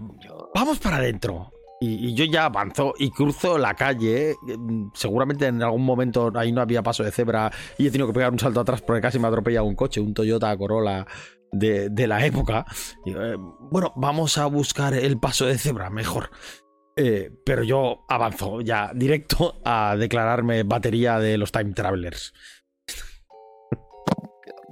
vamos 0.54 0.78
para 0.78 0.98
adentro. 0.98 1.50
Y, 1.80 2.08
y 2.08 2.14
yo 2.14 2.24
ya 2.24 2.44
avanzo 2.46 2.94
y 2.98 3.10
cruzo 3.10 3.58
la 3.58 3.74
calle. 3.74 4.30
eh, 4.30 4.36
Seguramente 4.94 5.46
en 5.46 5.62
algún 5.62 5.84
momento 5.84 6.32
ahí 6.36 6.52
no 6.52 6.60
había 6.60 6.82
paso 6.84 7.02
de 7.02 7.10
cebra 7.10 7.50
y 7.78 7.86
he 7.86 7.90
tenido 7.90 8.06
que 8.06 8.14
pegar 8.14 8.32
un 8.32 8.38
salto 8.38 8.60
atrás 8.60 8.80
porque 8.80 9.02
casi 9.02 9.18
me 9.18 9.26
atropella 9.26 9.62
un 9.62 9.74
coche, 9.74 10.00
un 10.00 10.14
Toyota 10.14 10.56
Corolla 10.56 11.04
de, 11.50 11.88
de 11.90 12.06
la 12.06 12.24
época. 12.24 12.64
Y, 13.04 13.10
eh, 13.10 13.34
bueno, 13.36 13.92
vamos 13.96 14.38
a 14.38 14.46
buscar 14.46 14.94
el 14.94 15.18
paso 15.18 15.46
de 15.46 15.58
cebra, 15.58 15.90
mejor. 15.90 16.30
Eh, 16.96 17.30
pero 17.44 17.62
yo 17.64 18.06
avanzo 18.08 18.60
ya 18.62 18.90
directo 18.94 19.60
a 19.64 19.96
declararme 19.98 20.62
batería 20.62 21.18
de 21.18 21.36
los 21.36 21.50
Time 21.52 21.72
Travelers. 21.74 22.32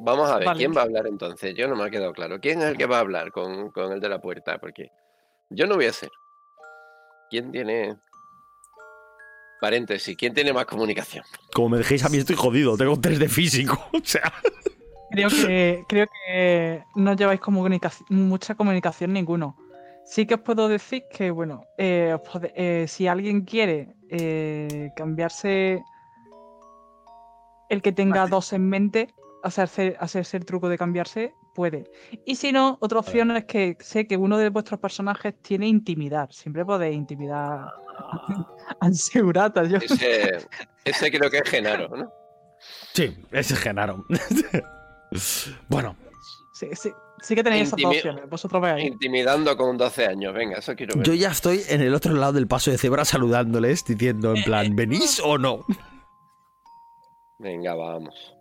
Vamos 0.04 0.30
a 0.30 0.36
ver, 0.38 0.46
Vale. 0.46 0.58
¿quién 0.58 0.74
va 0.76 0.80
a 0.82 0.84
hablar 0.84 1.06
entonces? 1.06 1.54
Yo 1.54 1.66
no 1.68 1.76
me 1.76 1.84
ha 1.84 1.90
quedado 1.90 2.12
claro. 2.12 2.40
¿Quién 2.40 2.60
es 2.60 2.66
el 2.66 2.76
que 2.76 2.86
va 2.86 2.98
a 2.98 3.00
hablar 3.00 3.32
con, 3.32 3.70
con 3.70 3.92
el 3.92 4.00
de 4.00 4.08
la 4.08 4.20
puerta? 4.20 4.58
Porque 4.58 4.90
yo 5.50 5.66
no 5.66 5.76
voy 5.76 5.86
a 5.86 5.92
ser. 5.92 6.10
¿Quién 7.30 7.50
tiene... 7.50 7.96
Paréntesis, 9.60 10.16
¿quién 10.16 10.34
tiene 10.34 10.52
más 10.52 10.66
comunicación? 10.66 11.24
Como 11.54 11.70
me 11.70 11.78
dejéis 11.78 12.04
a 12.04 12.08
mí 12.10 12.18
estoy 12.18 12.36
jodido, 12.36 12.76
tengo 12.76 13.00
3 13.00 13.18
de 13.18 13.28
físico. 13.28 13.82
O 13.92 14.00
sea, 14.04 14.32
Creo 15.10 15.28
que, 15.30 15.84
creo 15.88 16.06
que 16.26 16.82
no 16.96 17.14
lleváis 17.14 17.40
comunicación, 17.40 18.04
mucha 18.10 18.56
comunicación 18.56 19.12
ninguno. 19.12 19.56
Sí 20.04 20.26
que 20.26 20.34
os 20.34 20.40
puedo 20.40 20.66
decir 20.68 21.04
que, 21.10 21.30
bueno, 21.30 21.64
eh, 21.78 22.12
os 22.14 22.20
pode- 22.28 22.52
eh, 22.56 22.86
si 22.88 23.06
alguien 23.06 23.42
quiere 23.42 23.94
eh, 24.10 24.90
cambiarse 24.96 25.82
el 27.70 27.80
que 27.80 27.92
tenga 27.92 28.22
Vale. 28.22 28.30
dos 28.30 28.52
en 28.52 28.68
mente, 28.68 29.14
hacerse, 29.44 29.96
hacerse 30.00 30.36
el 30.36 30.44
truco 30.44 30.68
de 30.68 30.78
cambiarse, 30.78 31.34
puede. 31.54 31.90
Y 32.24 32.36
si 32.36 32.52
no, 32.52 32.78
otra 32.80 32.98
opción 32.98 33.30
es 33.36 33.44
que 33.44 33.76
sé 33.80 34.06
que 34.06 34.16
uno 34.16 34.38
de 34.38 34.48
vuestros 34.48 34.80
personajes 34.80 35.34
tiene 35.42 35.68
intimidar. 35.68 36.32
Siempre 36.32 36.64
podéis 36.64 36.96
intimidar 36.96 37.68
a 38.80 38.92
Segurata. 38.92 39.64
Yo... 39.64 39.78
Ese, 39.78 40.38
ese 40.84 41.10
creo 41.10 41.30
que 41.30 41.38
es 41.38 41.48
Genaro, 41.48 41.88
¿no? 41.96 42.12
Sí, 42.94 43.16
ese 43.30 43.54
es 43.54 43.60
Genaro. 43.60 44.04
bueno, 45.68 45.96
Sí, 46.54 46.68
sí, 46.72 46.92
sí 47.20 47.34
que 47.34 47.42
tenéis 47.42 47.66
esas 47.66 47.80
dos 47.80 47.96
opciones. 47.96 48.30
Vosotros 48.30 48.62
veáis. 48.62 48.86
Intimidando 48.86 49.56
con 49.56 49.76
12 49.76 50.06
años. 50.06 50.32
Venga, 50.32 50.58
eso 50.58 50.76
quiero 50.76 50.94
ver. 50.94 51.04
yo 51.04 51.12
ya 51.12 51.30
estoy 51.30 51.62
en 51.68 51.80
el 51.80 51.92
otro 51.92 52.14
lado 52.14 52.34
del 52.34 52.46
paso 52.46 52.70
de 52.70 52.78
cebra 52.78 53.04
saludándoles, 53.04 53.84
diciendo 53.84 54.34
en 54.36 54.44
plan, 54.44 54.76
¿venís 54.76 55.20
o 55.22 55.36
no? 55.36 55.66
Venga, 57.40 57.74
vamos. 57.74 58.36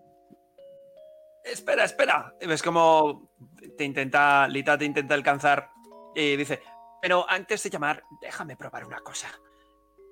Espera, 1.44 1.84
espera. 1.84 2.34
Ves 2.40 2.64
como 2.64 3.30
te 3.78 3.84
intenta, 3.84 4.48
Lita 4.48 4.78
te 4.78 4.86
intenta 4.86 5.14
alcanzar 5.14 5.70
y 6.16 6.36
dice, 6.36 6.62
pero 7.02 7.26
antes 7.30 7.62
de 7.64 7.70
llamar, 7.70 8.04
déjame 8.22 8.56
probar 8.56 8.86
una 8.86 9.00
cosa. 9.00 9.28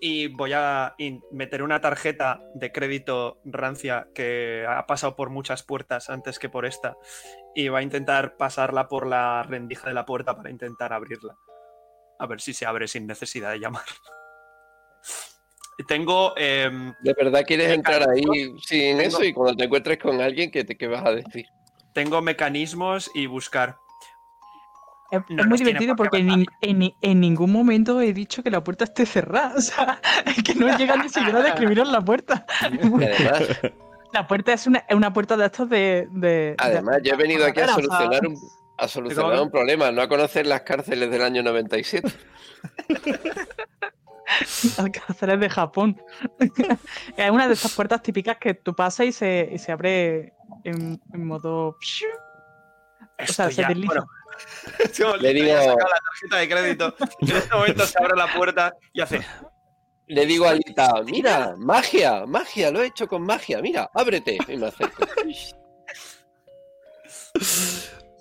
Y 0.03 0.27
voy 0.27 0.51
a 0.53 0.95
meter 1.31 1.61
una 1.61 1.79
tarjeta 1.79 2.41
de 2.55 2.71
crédito 2.71 3.39
rancia 3.45 4.07
que 4.15 4.65
ha 4.67 4.85
pasado 4.87 5.15
por 5.15 5.29
muchas 5.29 5.61
puertas 5.61 6.09
antes 6.09 6.39
que 6.39 6.49
por 6.49 6.65
esta. 6.65 6.97
Y 7.53 7.69
va 7.69 7.79
a 7.79 7.83
intentar 7.83 8.35
pasarla 8.35 8.87
por 8.87 9.05
la 9.05 9.43
rendija 9.43 9.87
de 9.87 9.93
la 9.93 10.05
puerta 10.05 10.35
para 10.35 10.49
intentar 10.49 10.91
abrirla. 10.91 11.37
A 12.17 12.25
ver 12.25 12.41
si 12.41 12.53
se 12.53 12.65
abre 12.65 12.87
sin 12.87 13.05
necesidad 13.05 13.51
de 13.51 13.59
llamar. 13.59 13.85
Tengo... 15.87 16.33
em, 16.37 16.93
¿De 17.01 17.13
verdad 17.13 17.43
quieres 17.45 17.71
entrar 17.71 18.07
ahí 18.09 18.23
sin 18.61 18.97
Tengo- 18.97 19.01
eso? 19.01 19.23
Y 19.23 19.33
cuando 19.33 19.55
te 19.55 19.63
encuentres 19.65 19.97
con 19.97 20.21
alguien, 20.21 20.51
¿qué, 20.51 20.63
te, 20.63 20.77
qué 20.77 20.87
vas 20.87 21.05
a 21.05 21.11
decir? 21.11 21.45
tengo 21.93 22.21
mecanismos 22.21 23.11
y 23.13 23.25
buscar. 23.25 23.77
Es, 25.11 25.19
No 25.27 25.41
es 25.41 25.47
muy 25.49 25.57
divertido 25.57 25.93
por 25.97 26.07
porque 26.09 26.19
en, 26.21 26.29
nin- 26.29 26.45
en 26.61 26.79
ni- 26.79 26.95
en 27.01 27.19
ningún 27.19 27.51
momento 27.51 27.99
he 27.99 28.13
dicho 28.13 28.43
que 28.43 28.49
la 28.49 28.63
puerta 28.63 28.85
esté 28.85 29.05
cerrada. 29.05 29.53
O 29.57 29.61
sea, 29.61 29.99
es 30.25 30.41
que 30.41 30.55
no 30.55 30.77
llega 30.77 30.95
ni 30.95 31.09
siquiera 31.09 31.39
a 31.39 31.43
describiros 31.43 31.89
la 31.91 31.99
puerta. 31.99 32.45
Además, 32.61 33.41
La 34.13 34.25
puerta 34.27 34.53
es 34.53 34.67
una, 34.67 35.11
puerta 35.13 35.35
de 35.35 35.45
estos 35.47 35.69
de. 35.69 36.07
de- 36.11 36.55
además 36.59 36.97
de- 37.01 37.09
yo 37.09 37.15
he 37.15 37.17
venido 37.17 37.45
aquí 37.45 37.59
a 37.59 37.63
o 37.63 37.67
sea, 37.67 37.75
solucionar 37.75 38.27
un, 38.27 38.37
a 38.77 38.87
solucionar 38.87 39.41
un 39.41 39.51
problema, 39.51 39.91
no 39.91 40.01
a 40.01 40.07
conocer 40.07 40.47
las 40.47 40.61
cárceles 40.61 41.11
del 41.11 41.23
año 41.23 41.43
97. 41.43 42.09
Alcázares 44.77 45.39
de 45.39 45.49
Japón. 45.49 46.01
es 47.17 47.31
una 47.31 47.47
de 47.47 47.53
estas 47.53 47.73
puertas 47.73 48.01
típicas 48.01 48.37
que 48.37 48.53
tú 48.53 48.73
pasas 48.75 49.05
y 49.07 49.11
se, 49.11 49.49
y 49.51 49.57
se 49.57 49.71
abre 49.71 50.33
en, 50.63 51.01
en 51.13 51.25
modo. 51.25 51.67
O 51.69 51.77
sea, 51.81 52.09
Esto 53.17 53.49
se 53.51 53.61
ya- 53.61 53.67
desliza. 53.67 53.93
bueno, 53.93 54.07
Yo 54.95 55.17
Le 55.17 55.33
digo- 55.33 55.53
la 55.53 55.75
tarjeta 55.75 56.37
de 56.37 56.49
crédito. 56.49 56.95
En 57.19 57.35
este 57.35 57.55
momento 57.55 57.85
se 57.85 57.99
abre 57.99 58.15
la 58.17 58.33
puerta 58.33 58.73
y 58.93 59.01
hace. 59.01 59.21
Le 60.07 60.25
digo 60.25 60.45
a 60.47 60.53
Lita, 60.53 60.91
mira, 61.05 61.53
magia, 61.57 62.25
magia, 62.25 62.69
lo 62.71 62.81
he 62.81 62.87
hecho 62.87 63.07
con 63.07 63.23
magia, 63.23 63.61
mira, 63.61 63.89
ábrete. 63.93 64.37
Y 64.47 64.57
me 64.57 64.67
acerco. 64.67 65.05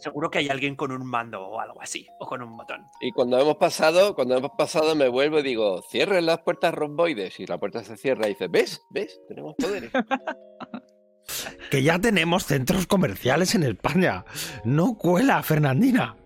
Seguro 0.00 0.30
que 0.30 0.38
hay 0.38 0.48
alguien 0.48 0.74
con 0.76 0.90
un 0.92 1.06
mando 1.06 1.40
o 1.46 1.60
algo 1.60 1.80
así, 1.80 2.06
o 2.18 2.26
con 2.26 2.42
un 2.42 2.56
botón. 2.56 2.80
Y 3.00 3.12
cuando 3.12 3.38
hemos 3.38 3.56
pasado, 3.56 4.14
cuando 4.14 4.36
hemos 4.36 4.50
pasado 4.56 4.94
me 4.96 5.08
vuelvo 5.08 5.38
y 5.38 5.42
digo, 5.42 5.82
cierren 5.90 6.26
las 6.26 6.40
puertas 6.40 6.74
romboides. 6.74 7.38
Y 7.38 7.46
la 7.46 7.58
puerta 7.58 7.84
se 7.84 7.96
cierra 7.96 8.26
y 8.26 8.30
dice, 8.30 8.48
¿ves? 8.48 8.82
¿Ves? 8.90 9.20
Tenemos 9.28 9.54
poderes. 9.56 9.90
Que 11.70 11.84
ya 11.84 11.98
tenemos 12.00 12.44
centros 12.44 12.88
comerciales 12.88 13.54
en 13.54 13.62
España. 13.62 14.24
No 14.64 14.96
cuela, 14.98 15.40
Fernandina. 15.44 16.16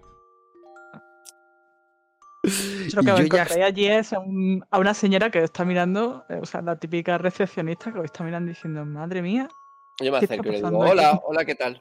Yo 2.42 2.96
lo 2.96 3.02
que 3.02 3.06
ya- 3.06 3.16
encontráis 3.24 3.64
allí 3.64 3.86
es 3.86 4.12
a, 4.14 4.20
un- 4.20 4.64
a 4.70 4.78
una 4.78 4.94
señora 4.94 5.30
que 5.30 5.38
os 5.38 5.44
está 5.44 5.64
mirando, 5.64 6.24
eh, 6.30 6.38
o 6.42 6.46
sea, 6.46 6.62
la 6.62 6.76
típica 6.78 7.18
recepcionista 7.18 7.92
que 7.92 7.98
os 7.98 8.04
está 8.06 8.24
mirando 8.24 8.48
diciendo, 8.48 8.84
madre 8.86 9.20
mía, 9.22 9.48
Yo 10.00 10.12
me 10.12 10.18
¿Qué 10.20 10.24
está 10.24 10.34
acerco 10.34 10.48
y 10.48 10.52
le 10.52 10.62
digo, 10.62 10.78
hola, 10.78 11.20
hola, 11.26 11.44
¿qué 11.44 11.54
tal? 11.54 11.80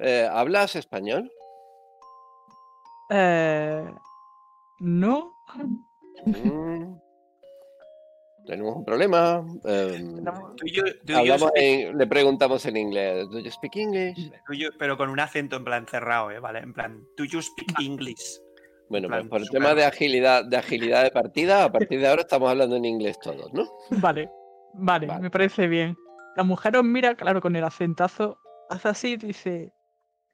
Eh, 0.00 0.28
¿Hablas 0.30 0.76
español? 0.76 1.30
eh, 3.10 3.84
no. 4.80 5.32
Mm. 6.24 6.96
Tenemos 8.46 8.76
un 8.76 8.84
problema. 8.84 9.44
em, 9.64 10.24
en- 11.56 11.98
le 11.98 12.06
preguntamos 12.06 12.64
en 12.66 12.76
inglés, 12.76 13.28
¿Do 13.30 13.40
you 13.40 13.50
speak 13.50 13.76
English? 13.76 14.30
pero 14.78 14.96
con 14.96 15.08
un 15.10 15.18
acento 15.20 15.56
en 15.56 15.64
plan 15.64 15.86
cerrado, 15.86 16.30
¿eh? 16.30 16.38
¿Vale? 16.38 16.60
En 16.60 16.72
plan, 16.72 17.04
¿do 17.16 17.24
you 17.24 17.40
speak 17.42 17.78
English? 17.80 18.40
Bueno, 18.88 19.08
plan, 19.08 19.28
pues 19.28 19.30
por 19.30 19.40
el 19.42 19.50
tema 19.50 19.74
de 19.74 19.84
agilidad, 19.84 20.44
de 20.44 20.56
agilidad 20.56 21.02
de 21.02 21.10
partida, 21.10 21.64
a 21.64 21.72
partir 21.72 21.98
de 22.00 22.06
ahora 22.08 22.22
estamos 22.22 22.48
hablando 22.48 22.76
en 22.76 22.84
inglés 22.84 23.18
todos, 23.20 23.52
¿no? 23.52 23.64
Vale, 23.90 24.30
vale, 24.74 25.06
Vale. 25.08 25.20
me 25.22 25.30
parece 25.30 25.66
bien. 25.66 25.96
La 26.36 26.44
mujer 26.44 26.76
os 26.76 26.84
mira, 26.84 27.16
claro, 27.16 27.40
con 27.40 27.56
el 27.56 27.64
acentazo, 27.64 28.38
hace 28.70 28.88
así 28.88 29.12
y 29.14 29.16
dice 29.16 29.72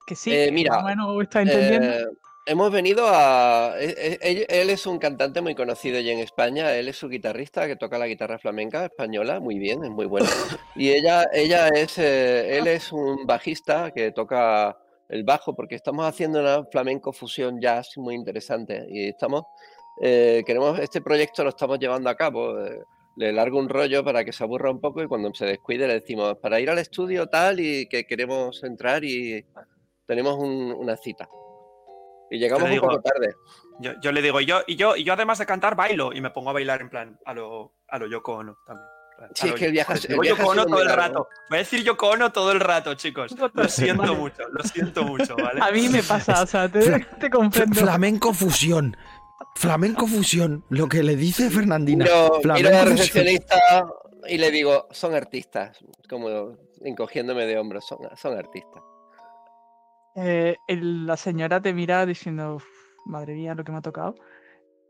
que 0.06 0.14
sí, 0.14 0.30
Eh, 0.32 0.50
mira, 0.52 0.70
más 0.76 0.82
o 0.84 0.86
menos 0.86 1.22
está 1.22 1.42
entendiendo. 1.42 1.92
Eh, 1.92 2.04
hemos 2.46 2.70
venido 2.72 3.04
a. 3.08 3.74
e- 3.78 4.18
e- 4.20 4.30
Él, 4.30 4.46
él 4.48 4.70
es 4.70 4.86
un 4.86 4.98
cantante 4.98 5.40
muy 5.40 5.54
conocido 5.54 6.00
ya 6.00 6.12
en 6.12 6.18
España. 6.18 6.74
Él 6.74 6.88
es 6.88 6.96
su 6.96 7.08
guitarrista 7.08 7.66
que 7.66 7.76
toca 7.76 7.98
la 7.98 8.06
guitarra 8.06 8.38
flamenca 8.38 8.84
española, 8.84 9.40
muy 9.40 9.58
bien, 9.58 9.84
es 9.84 9.90
muy 9.90 10.06
bueno. 10.06 10.26
Y 10.76 10.90
ella, 10.90 11.28
ella 11.32 11.68
es, 11.68 11.98
eh, 11.98 12.56
él 12.58 12.66
es 12.66 12.92
un 12.92 13.26
bajista 13.26 13.90
que 13.90 14.10
toca 14.12 14.76
el 15.08 15.24
bajo 15.24 15.54
porque 15.54 15.74
estamos 15.74 16.06
haciendo 16.06 16.40
una 16.40 16.64
flamenco 16.64 17.12
fusión 17.12 17.60
jazz 17.60 17.96
muy 17.96 18.14
interesante 18.14 18.86
y 18.88 19.08
estamos, 19.08 19.42
eh, 20.00 20.42
queremos 20.46 20.78
este 20.78 21.02
proyecto 21.02 21.44
lo 21.44 21.50
estamos 21.50 21.78
llevando 21.78 22.08
a 22.08 22.14
cabo. 22.16 22.58
eh, 22.64 22.80
le 23.14 23.30
largo 23.30 23.58
un 23.58 23.68
rollo 23.68 24.02
para 24.02 24.24
que 24.24 24.32
se 24.32 24.42
aburra 24.42 24.70
un 24.70 24.80
poco 24.80 25.02
y 25.02 25.06
cuando 25.06 25.34
se 25.34 25.44
descuide 25.44 25.86
le 25.86 25.92
decimos 26.00 26.38
para 26.40 26.58
ir 26.60 26.70
al 26.70 26.78
estudio 26.78 27.26
tal 27.26 27.60
y 27.60 27.86
que 27.86 28.04
queremos 28.04 28.64
entrar 28.64 29.04
y 29.04 29.44
tenemos 30.06 30.36
un- 30.38 30.72
una 30.72 30.96
cita. 30.96 31.28
Y 32.30 32.38
llegamos 32.38 32.68
digo- 32.70 32.86
un 32.86 32.96
poco 32.96 33.02
tarde. 33.02 33.34
Yo, 33.80 33.92
yo 34.00 34.10
le 34.12 34.22
digo, 34.22 34.40
y 34.40 34.46
yo, 34.46 34.60
y 34.66 34.76
yo, 34.76 34.96
y 34.96 35.04
yo 35.04 35.12
además 35.12 35.38
de 35.38 35.46
cantar, 35.46 35.76
bailo. 35.76 36.12
Y 36.12 36.20
me 36.20 36.30
pongo 36.30 36.50
a 36.50 36.52
bailar 36.54 36.80
en 36.80 36.88
plan, 36.88 37.18
a 37.26 37.34
lo, 37.34 37.74
a 37.88 37.98
lo 37.98 38.06
Yoko 38.06 38.34
Ono 38.36 38.56
también. 38.66 38.86
Sí, 39.34 39.48
es 39.48 39.54
que 39.54 39.66
el 39.66 39.72
viaje, 39.72 39.92
el 40.08 40.18
viaje 40.18 40.40
Yoko 40.40 40.50
Ono 40.52 40.66
todo 40.66 40.80
el 40.80 40.88
largo. 40.88 41.02
rato. 41.02 41.28
Voy 41.50 41.56
a 41.56 41.60
decir 41.60 41.82
Yoko 41.84 42.08
Ono 42.10 42.32
todo 42.32 42.50
el 42.52 42.60
rato, 42.60 42.94
chicos. 42.94 43.34
Lo 43.52 43.68
siento 43.68 44.14
mucho, 44.14 44.42
lo 44.50 44.62
siento 44.64 45.04
mucho, 45.04 45.36
¿vale? 45.36 45.60
A 45.62 45.70
mí 45.70 45.88
me 45.88 46.02
pasa, 46.02 46.42
o 46.42 46.46
sea, 46.46 46.68
te, 46.70 47.06
te 47.20 47.30
comprendo. 47.30 47.80
Flamenco 47.80 48.32
fusión. 48.32 48.96
Flamenco 49.56 50.06
fusión. 50.06 50.64
Lo 50.70 50.88
que 50.88 51.02
le 51.02 51.16
dice 51.16 51.50
Fernandina. 51.50 52.04
Miro, 52.04 52.30
miro 52.30 52.40
Flamenco 52.40 52.84
recepcionista 52.90 53.56
y 54.26 54.38
le 54.38 54.50
digo, 54.50 54.88
son 54.90 55.14
artistas, 55.14 55.78
como 56.08 56.56
encogiéndome 56.82 57.44
de 57.46 57.58
hombros, 57.58 57.86
son, 57.86 57.98
son 58.16 58.38
artistas. 58.38 58.82
Eh, 60.14 60.56
el- 60.68 61.06
la 61.06 61.16
señora 61.16 61.60
te 61.60 61.72
mira 61.72 62.04
diciendo, 62.06 62.56
"Uf, 62.56 62.66
madre 63.06 63.34
mía, 63.34 63.54
lo 63.54 63.64
que 63.64 63.72
me 63.72 63.78
ha 63.78 63.82
tocado. 63.82 64.14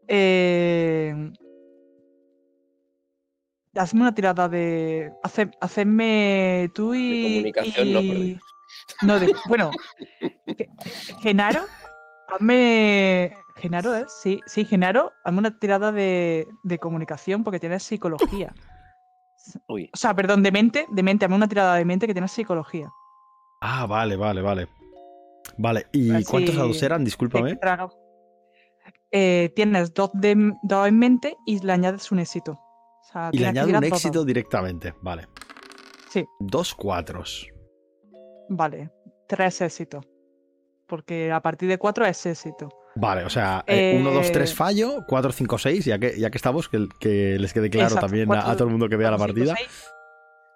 Eh, 0.08 1.14
hazme 3.76 4.00
una 4.02 4.14
tirada 4.14 4.48
de. 4.48 5.12
Hace, 5.22 5.50
hacedme 5.60 6.70
tú 6.74 6.94
y. 6.94 7.22
comunicación, 7.22 7.92
no, 9.02 9.18
de- 9.18 9.26
bueno. 9.48 9.70
Ge- 10.46 10.68
Genaro, 11.20 11.66
hazme. 12.28 13.36
Genaro, 13.56 13.94
¿eh? 13.96 14.06
Sí, 14.08 14.40
sí, 14.46 14.64
Genaro, 14.64 15.12
hazme 15.24 15.38
una 15.38 15.58
tirada 15.58 15.92
de, 15.92 16.48
de 16.64 16.78
comunicación 16.78 17.44
porque 17.44 17.60
tienes 17.60 17.82
psicología. 17.84 18.52
Uy, 19.68 19.90
O 19.92 19.96
sea, 19.96 20.14
perdón, 20.14 20.42
de 20.42 20.52
mente, 20.52 20.86
de 20.90 21.02
mente, 21.02 21.24
hazme 21.24 21.36
una 21.36 21.48
tirada 21.48 21.74
de 21.76 21.84
mente 21.84 22.06
que 22.06 22.14
tienes 22.14 22.32
psicología. 22.32 22.90
Ah, 23.60 23.86
vale, 23.86 24.16
vale, 24.16 24.40
vale. 24.42 24.68
Vale, 25.62 25.86
¿y 25.92 26.10
Así- 26.10 26.24
cuántos 26.24 26.56
dados 26.56 26.82
eran? 26.82 27.04
Discúlpame. 27.04 27.56
Eh, 29.12 29.52
tienes 29.54 29.92
dos, 29.94 30.10
de, 30.14 30.52
dos 30.62 30.88
en 30.88 30.98
mente 30.98 31.36
y 31.46 31.60
le 31.60 31.72
añades 31.72 32.10
un 32.10 32.18
éxito. 32.18 32.52
O 32.52 33.04
sea, 33.12 33.28
Y 33.32 33.38
le 33.38 33.46
añado 33.48 33.66
tirar 33.66 33.82
un 33.82 33.84
éxito 33.88 34.24
directamente. 34.24 34.94
Vale. 35.02 35.28
Sí. 36.08 36.24
Dos 36.40 36.74
cuatros. 36.74 37.46
Vale, 38.48 38.90
tres 39.28 39.60
éxitos. 39.60 40.04
Porque 40.88 41.30
a 41.30 41.40
partir 41.40 41.68
de 41.68 41.78
cuatro 41.78 42.04
es 42.06 42.24
éxito. 42.26 42.68
Vale, 42.96 43.24
o 43.24 43.30
sea, 43.30 43.64
eh, 43.66 43.96
uno, 44.00 44.10
dos, 44.10 44.30
tres 44.32 44.52
Eh, 44.52 44.54
fallo, 44.54 45.04
cuatro, 45.06 45.32
cinco, 45.32 45.56
seis, 45.58 45.84
ya 45.86 45.98
que, 45.98 46.18
ya 46.18 46.30
que 46.30 46.36
estamos, 46.36 46.68
que, 46.68 46.88
que 47.00 47.38
les 47.38 47.52
quede 47.54 47.70
claro 47.70 47.86
Exacto, 47.88 48.06
también 48.06 48.30
a- 48.32 48.52
todo 48.54 48.64
el 48.64 48.70
mundo 48.70 48.88
que 48.88 48.96
vea 48.96 49.10
la 49.10 49.16
cuatro, 49.16 49.34
partida. 49.34 49.54
seis. 49.56 49.86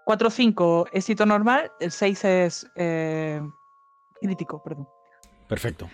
Cuatro, 0.04 0.30
cinco, 0.30 0.86
éxito 0.92 1.24
normal. 1.26 1.70
El 1.80 1.90
seis 1.90 2.24
es 2.24 2.66
eh, 2.76 3.40
crítico, 4.20 4.62
perdón. 4.62 4.86
Perfecto. 5.48 5.88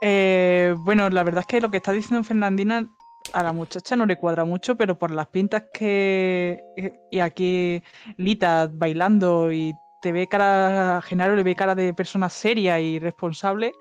Eh, 0.00 0.74
bueno, 0.78 1.08
la 1.08 1.22
verdad 1.22 1.40
es 1.40 1.46
que 1.46 1.60
lo 1.60 1.70
que 1.70 1.78
está 1.78 1.92
diciendo 1.92 2.24
Fernandina 2.24 2.86
a 3.32 3.42
la 3.42 3.52
muchacha 3.52 3.96
no 3.96 4.04
le 4.04 4.18
cuadra 4.18 4.44
mucho, 4.44 4.76
pero 4.76 4.98
por 4.98 5.10
las 5.10 5.28
pintas 5.28 5.64
que. 5.72 6.60
eh, 6.76 6.92
Y 7.10 7.20
aquí 7.20 7.82
Lita 8.18 8.68
bailando 8.70 9.50
y 9.52 9.72
te 10.02 10.12
ve 10.12 10.26
cara, 10.26 11.00
Genaro 11.02 11.34
le 11.34 11.42
ve 11.42 11.56
cara 11.56 11.74
de 11.74 11.94
persona 11.94 12.28
seria 12.28 12.78
y 12.80 12.98
responsable 12.98 13.72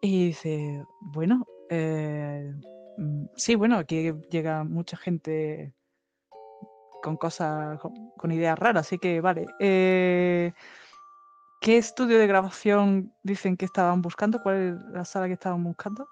y 0.00 0.26
dice, 0.26 0.84
bueno, 1.00 1.44
eh, 1.70 2.52
mm, 2.98 3.24
sí, 3.34 3.56
bueno, 3.56 3.78
aquí 3.78 4.12
llega 4.30 4.62
mucha 4.62 4.96
gente 4.96 5.74
con 7.02 7.16
cosas, 7.16 7.80
con, 7.80 7.92
con 8.16 8.30
ideas 8.30 8.56
raras, 8.58 8.86
así 8.86 8.98
que 8.98 9.20
vale. 9.20 9.46
eh, 9.58 10.52
¿Qué 11.62 11.78
estudio 11.78 12.18
de 12.18 12.26
grabación 12.26 13.14
dicen 13.22 13.56
que 13.56 13.64
estaban 13.64 14.02
buscando? 14.02 14.42
¿Cuál 14.42 14.56
es 14.56 14.74
la 14.92 15.04
sala 15.04 15.28
que 15.28 15.34
estaban 15.34 15.62
buscando? 15.62 16.08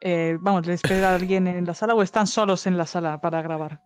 Eh, 0.00 0.36
vamos, 0.40 0.66
¿les 0.66 0.82
espera 0.82 1.14
alguien 1.14 1.46
en 1.46 1.64
la 1.64 1.72
sala 1.72 1.94
o 1.94 2.02
están 2.02 2.26
solos 2.26 2.66
en 2.66 2.76
la 2.76 2.84
sala 2.86 3.20
para 3.20 3.40
grabar? 3.42 3.80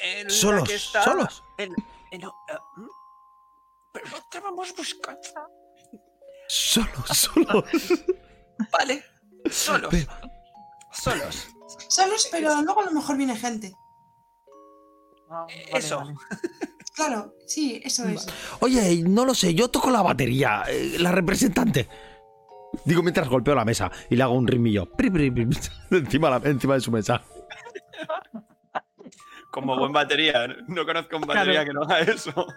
En 0.00 0.28
la 0.28 0.30
Solos, 0.32 0.68
que 0.68 0.76
está- 0.76 1.02
solos. 1.02 1.42
en- 1.58 1.74
en- 2.12 2.20
no, 2.20 2.32
mm, 2.76 2.86
pero 3.92 4.06
no 4.08 4.16
estábamos 4.18 4.74
buscando. 4.76 5.20
Solos, 6.48 7.08
solos. 7.08 7.64
Vale, 8.72 9.04
solos. 9.50 9.90
Pero- 9.90 10.12
Solos. 10.92 11.48
Solos, 11.88 12.28
pero 12.30 12.62
luego 12.62 12.80
a 12.80 12.84
lo 12.86 12.92
mejor 12.92 13.16
viene 13.16 13.36
gente. 13.36 13.72
Eso. 15.72 16.02
Claro, 16.98 17.32
sí, 17.46 17.80
eso 17.84 18.04
es. 18.08 18.26
Oye, 18.58 19.02
no 19.06 19.24
lo 19.24 19.32
sé, 19.32 19.54
yo 19.54 19.68
toco 19.68 19.88
la 19.90 20.02
batería, 20.02 20.64
eh, 20.68 20.96
la 20.98 21.12
representante. 21.12 21.88
Digo 22.84 23.02
mientras 23.02 23.28
golpeo 23.28 23.54
la 23.54 23.64
mesa 23.64 23.88
y 24.10 24.16
le 24.16 24.24
hago 24.24 24.34
un 24.34 24.48
ritmillo. 24.48 24.90
Pri, 24.90 25.08
pri, 25.08 25.30
pri, 25.30 25.46
encima, 25.92 26.28
la- 26.28 26.40
encima 26.50 26.74
de 26.74 26.80
su 26.80 26.90
mesa. 26.90 27.22
Como 29.52 29.78
buen 29.78 29.92
batería. 29.92 30.48
No 30.66 30.84
conozco 30.84 31.16
un 31.18 31.22
batería 31.22 31.64
que 31.64 31.72
no 31.72 31.82
haga 31.82 32.00
eso. 32.00 32.32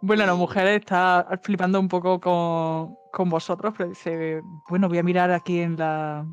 Bueno, 0.00 0.24
la 0.26 0.34
mujer 0.34 0.66
está 0.68 1.26
flipando 1.42 1.80
un 1.80 1.88
poco 1.88 2.20
con, 2.20 2.94
con 3.12 3.28
vosotros, 3.28 3.74
pero 3.76 3.88
dice, 3.90 4.40
bueno, 4.68 4.88
voy 4.88 4.98
a 4.98 5.02
mirar 5.02 5.32
aquí 5.32 5.58
en 5.58 5.76
la... 5.76 6.24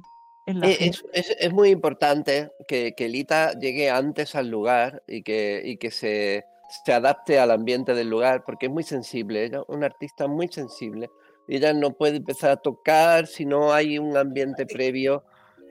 En 0.46 0.60
la 0.60 0.68
Eh, 0.68 0.74
agenda". 0.74 0.98
Es, 1.14 1.30
es- 1.32 1.38
es 1.40 1.54
muy 1.54 1.70
importante 1.70 2.52
que, 2.68 2.94
que 2.96 3.10
Lita 3.10 3.54
llegue 3.54 3.90
antes 3.90 4.36
al 4.36 4.50
lugar 4.50 5.04
y 5.08 5.24
que, 5.24 5.62
y 5.64 5.78
que 5.78 5.92
se, 5.92 6.46
se 6.86 6.94
adapte 6.94 7.40
al 7.40 7.52
ambiente 7.52 7.94
del 7.94 8.10
lugar, 8.10 8.44
porque 8.46 8.68
es 8.68 8.72
muy 8.72 8.84
sensible. 8.84 9.46
Ella 9.46 9.60
es 9.60 9.66
una 9.68 9.88
artista 9.88 10.28
muy 10.28 10.48
sensible. 10.48 11.10
Ella 11.48 11.74
no 11.74 11.92
puede 11.92 12.18
empezar 12.18 12.52
a 12.52 12.58
tocar 12.58 13.28
si 13.28 13.46
no 13.46 13.72
hay 13.74 14.00
un 14.00 14.18
ambiente 14.18 14.66
previo 14.66 15.24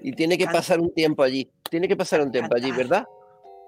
y 0.03 0.13
tiene 0.13 0.39
que 0.39 0.47
pasar 0.47 0.81
un 0.81 0.93
tiempo 0.95 1.23
allí. 1.23 1.51
Tiene 1.71 1.89
que 1.89 1.97
pasar 1.97 2.21
un 2.21 2.31
tiempo 2.31 2.55
allí. 2.55 2.71
¿verdad? 2.71 3.05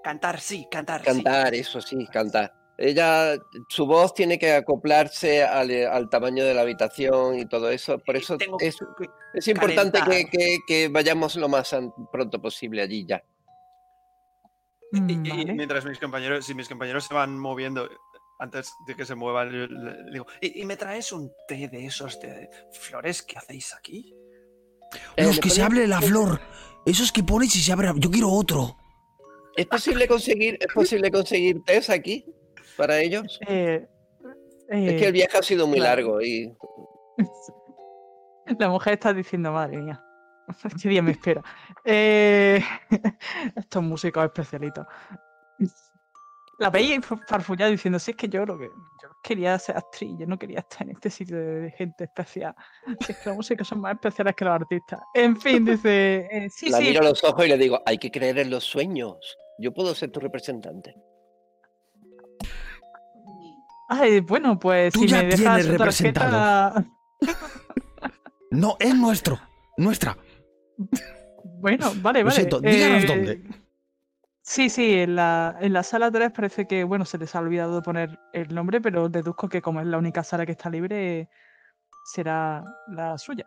Cantar, 0.03 0.39
sí, 0.39 0.67
cantar. 0.71 1.01
sí. 1.01 1.05
Cantar, 1.05 1.53
eso 1.53 1.81
sí, 1.81 2.07
cantar. 2.07 2.53
Ella, 2.79 3.35
su 3.69 3.87
voz 3.87 4.13
tiene 4.13 4.37
que 4.37 4.51
acoplarse 4.53 5.43
al, 5.43 5.71
eh, 5.71 5.87
al 5.87 6.09
tamaño 6.09 6.45
de 6.45 6.53
la 6.53 6.61
habitación 6.61 7.39
y 7.39 7.47
todo 7.47 7.69
eso. 7.71 7.97
Por 7.97 8.15
eso 8.17 8.37
Tengo 8.37 8.57
es, 8.59 8.77
que- 8.77 9.07
es 9.33 9.47
importante 9.47 9.99
que, 10.07 10.25
que- 10.29 10.57
que 10.67 10.87
vayamos 10.87 11.35
lo 11.37 11.49
más 11.49 11.75
pronto 12.11 12.39
posible 12.39 12.83
allí 12.83 13.03
ya. 13.07 13.23
Y, 14.93 14.99
y- 15.11 15.21
y 15.23 15.29
vale. 15.29 15.53
mientras 15.53 15.85
mis 15.85 15.99
compañeros, 15.99 16.45
si 16.45 16.53
mis 16.53 16.69
compañeros 16.69 17.05
se 17.05 17.13
van 17.13 17.37
moviendo 17.37 17.89
antes 18.39 18.71
de 18.85 18.95
que 18.95 19.05
se 19.05 19.15
muevan, 19.15 19.49
yo 19.51 19.65
le- 19.67 20.11
digo, 20.11 20.27
¿y, 20.39 20.61
y 20.61 20.65
me 20.65 20.77
traes 20.77 21.11
un 21.11 21.31
té 21.47 21.67
de 21.67 21.85
esos 21.87 22.19
de 22.21 22.47
flores 22.71 23.23
que 23.23 23.37
hacéis 23.39 23.73
aquí? 23.73 24.13
Eh, 25.15 25.23
Los 25.25 25.35
¿le 25.37 25.41
que 25.41 25.49
se 25.49 25.63
abre 25.63 25.87
la 25.87 25.99
flor. 26.01 26.39
Esos 26.85 27.11
que 27.11 27.23
pones 27.23 27.53
y 27.55 27.59
se 27.59 27.73
abre. 27.73 27.89
Yo 27.97 28.09
quiero 28.11 28.29
otro. 28.29 28.77
¿Es 29.57 29.65
posible 29.65 30.07
conseguir, 30.07 30.57
es 30.61 30.71
posible 30.71 31.09
conseguir 31.11 31.61
aquí 31.89 32.23
para 32.77 32.99
ellos? 32.99 33.39
Eh, 33.47 33.87
Es 34.69 34.93
eh, 34.93 34.97
que 34.97 35.07
el 35.07 35.13
viaje 35.13 35.37
ha 35.37 35.43
sido 35.43 35.67
muy 35.67 35.79
claro. 35.79 36.01
largo 36.01 36.21
y 36.21 36.53
La 38.59 38.69
mujer 38.69 38.93
está 38.93 39.13
diciendo, 39.13 39.51
madre 39.51 39.77
mía, 39.77 40.01
qué 40.81 40.89
día 40.89 41.01
me 41.01 41.11
espera. 41.11 41.43
Eh, 41.83 42.61
estos 43.55 43.83
músicos 43.83 44.23
especialitos. 44.25 44.85
La 46.59 46.71
veía 46.71 46.99
farfullada 47.01 47.69
diciendo, 47.69 47.99
sí, 47.99 48.11
es 48.11 48.17
que 48.17 48.29
yo 48.29 48.43
lo 48.45 48.57
que 48.57 48.65
yo 48.65 49.09
quería 49.21 49.59
ser 49.59 49.77
actriz, 49.77 50.11
yo 50.19 50.25
no 50.25 50.39
quería 50.39 50.59
estar 50.59 50.83
en 50.83 50.95
este 50.95 51.11
sitio 51.11 51.37
de, 51.37 51.71
gente 51.71 52.05
especial. 52.05 52.55
Si 53.05 53.11
es 53.11 53.17
que 53.19 53.29
los 53.29 53.37
músicos 53.37 53.67
son 53.67 53.81
más 53.81 53.93
especiales 53.93 54.33
que 54.35 54.45
los 54.45 54.55
artistas. 54.55 54.99
En 55.13 55.39
fin, 55.39 55.65
dice, 55.65 56.27
eh, 56.31 56.49
sí, 56.49 56.69
la 56.69 56.79
sí, 56.79 56.85
miro 56.85 57.01
a 57.01 57.09
los 57.09 57.23
ojos 57.23 57.45
y 57.45 57.49
le 57.49 57.57
digo, 57.57 57.81
hay 57.85 57.99
que 57.99 58.09
creer 58.09 58.39
en 58.39 58.49
los 58.49 58.63
sueños. 58.63 59.37
Yo 59.59 59.71
puedo 59.71 59.93
ser 59.93 60.11
tu 60.11 60.19
representante. 60.19 60.95
Ay, 63.87 64.19
bueno, 64.19 64.59
pues 64.59 64.93
Tú 64.93 65.01
si 65.01 65.07
ya 65.07 65.17
me 65.17 65.27
dejas 65.27 65.61
tienes 65.61 65.77
tarjeta... 65.77 66.85
No, 68.51 68.77
es 68.79 68.95
nuestro. 68.95 69.39
Nuestra. 69.77 70.17
Bueno, 71.43 71.91
vale, 72.01 72.19
Lo 72.19 72.25
vale. 72.27 72.35
siento, 72.35 72.61
díganos 72.61 73.03
eh, 73.03 73.07
dónde. 73.07 73.41
Sí, 74.41 74.69
sí, 74.69 74.99
en 74.99 75.15
la, 75.15 75.57
en 75.59 75.73
la 75.73 75.83
sala 75.83 76.09
3 76.09 76.31
parece 76.31 76.65
que, 76.65 76.85
bueno, 76.85 77.03
se 77.03 77.17
les 77.17 77.35
ha 77.35 77.39
olvidado 77.39 77.81
poner 77.81 78.17
el 78.31 78.53
nombre, 78.55 78.79
pero 78.79 79.09
deduzco 79.09 79.49
que 79.49 79.61
como 79.61 79.81
es 79.81 79.87
la 79.87 79.97
única 79.97 80.23
sala 80.23 80.45
que 80.45 80.53
está 80.53 80.69
libre, 80.69 81.29
será 82.05 82.63
la 82.87 83.17
suya. 83.17 83.45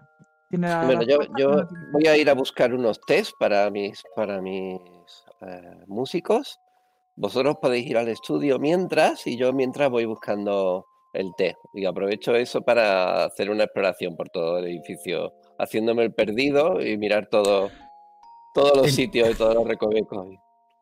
Tiene 0.51 0.69
la- 0.69 0.85
Bueno, 0.85 1.01
la 1.01 1.07
yo, 1.07 1.19
yo 1.39 1.67
voy 1.93 2.07
a 2.07 2.17
ir 2.19 2.29
a 2.29 2.35
buscar 2.35 2.75
unos 2.75 3.01
test 3.01 3.33
para 3.39 3.71
mis, 3.71 4.03
para 4.15 4.43
mis 4.43 4.79
eh, 5.41 5.85
músicos. 5.87 6.59
Vosotros 7.21 7.57
podéis 7.61 7.87
ir 7.87 7.99
al 7.99 8.09
estudio 8.09 8.59
mientras 8.59 9.27
y 9.27 9.37
yo 9.37 9.53
mientras 9.53 9.91
voy 9.91 10.07
buscando 10.07 10.87
el 11.13 11.31
té. 11.37 11.55
Y 11.75 11.85
aprovecho 11.85 12.35
eso 12.35 12.63
para 12.63 13.25
hacer 13.25 13.51
una 13.51 13.65
exploración 13.65 14.17
por 14.17 14.31
todo 14.31 14.59
el 14.59 14.67
edificio, 14.69 15.33
haciéndome 15.59 16.05
el 16.05 16.15
perdido 16.15 16.81
y 16.81 16.97
mirar 16.97 17.29
todo, 17.31 17.71
todos 18.55 18.75
los 18.77 18.87
En- 18.89 18.93
sitios 18.95 19.31
y 19.31 19.35
todos 19.35 19.55
los 19.55 19.69
recovecos. 19.69 20.29
y 20.31 20.39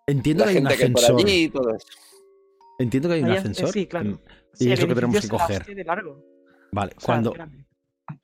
Entiendo 0.06 0.44
La 0.44 0.52
que 0.52 0.56
hay 0.58 0.62
un 0.62 0.68
gente 0.70 0.84
que 0.86 0.90
por 0.92 1.02
ascensor. 1.02 1.26
allí 1.26 1.42
y 1.44 1.48
todo 1.48 1.74
eso. 1.74 1.86
Entiendo 2.78 3.08
que 3.08 3.14
hay 3.16 3.20
un 3.22 3.26
Ahí 3.26 3.32
es- 3.32 3.36
eh, 3.36 3.40
ascensor. 3.40 3.72
sí, 3.72 3.86
claro. 3.88 4.10
Mm, 4.10 4.18
Sí, 4.54 4.64
y 4.64 4.66
el 4.68 4.72
eso 4.74 4.86
que 4.88 4.94
tenemos 4.94 5.20
que 5.20 5.28
coger. 5.28 5.62
así 5.62 5.74
de 5.74 5.84
largo. 5.84 6.22
Vale, 6.72 6.92
o 6.96 7.00
sea, 7.00 7.06
cuando, 7.06 7.34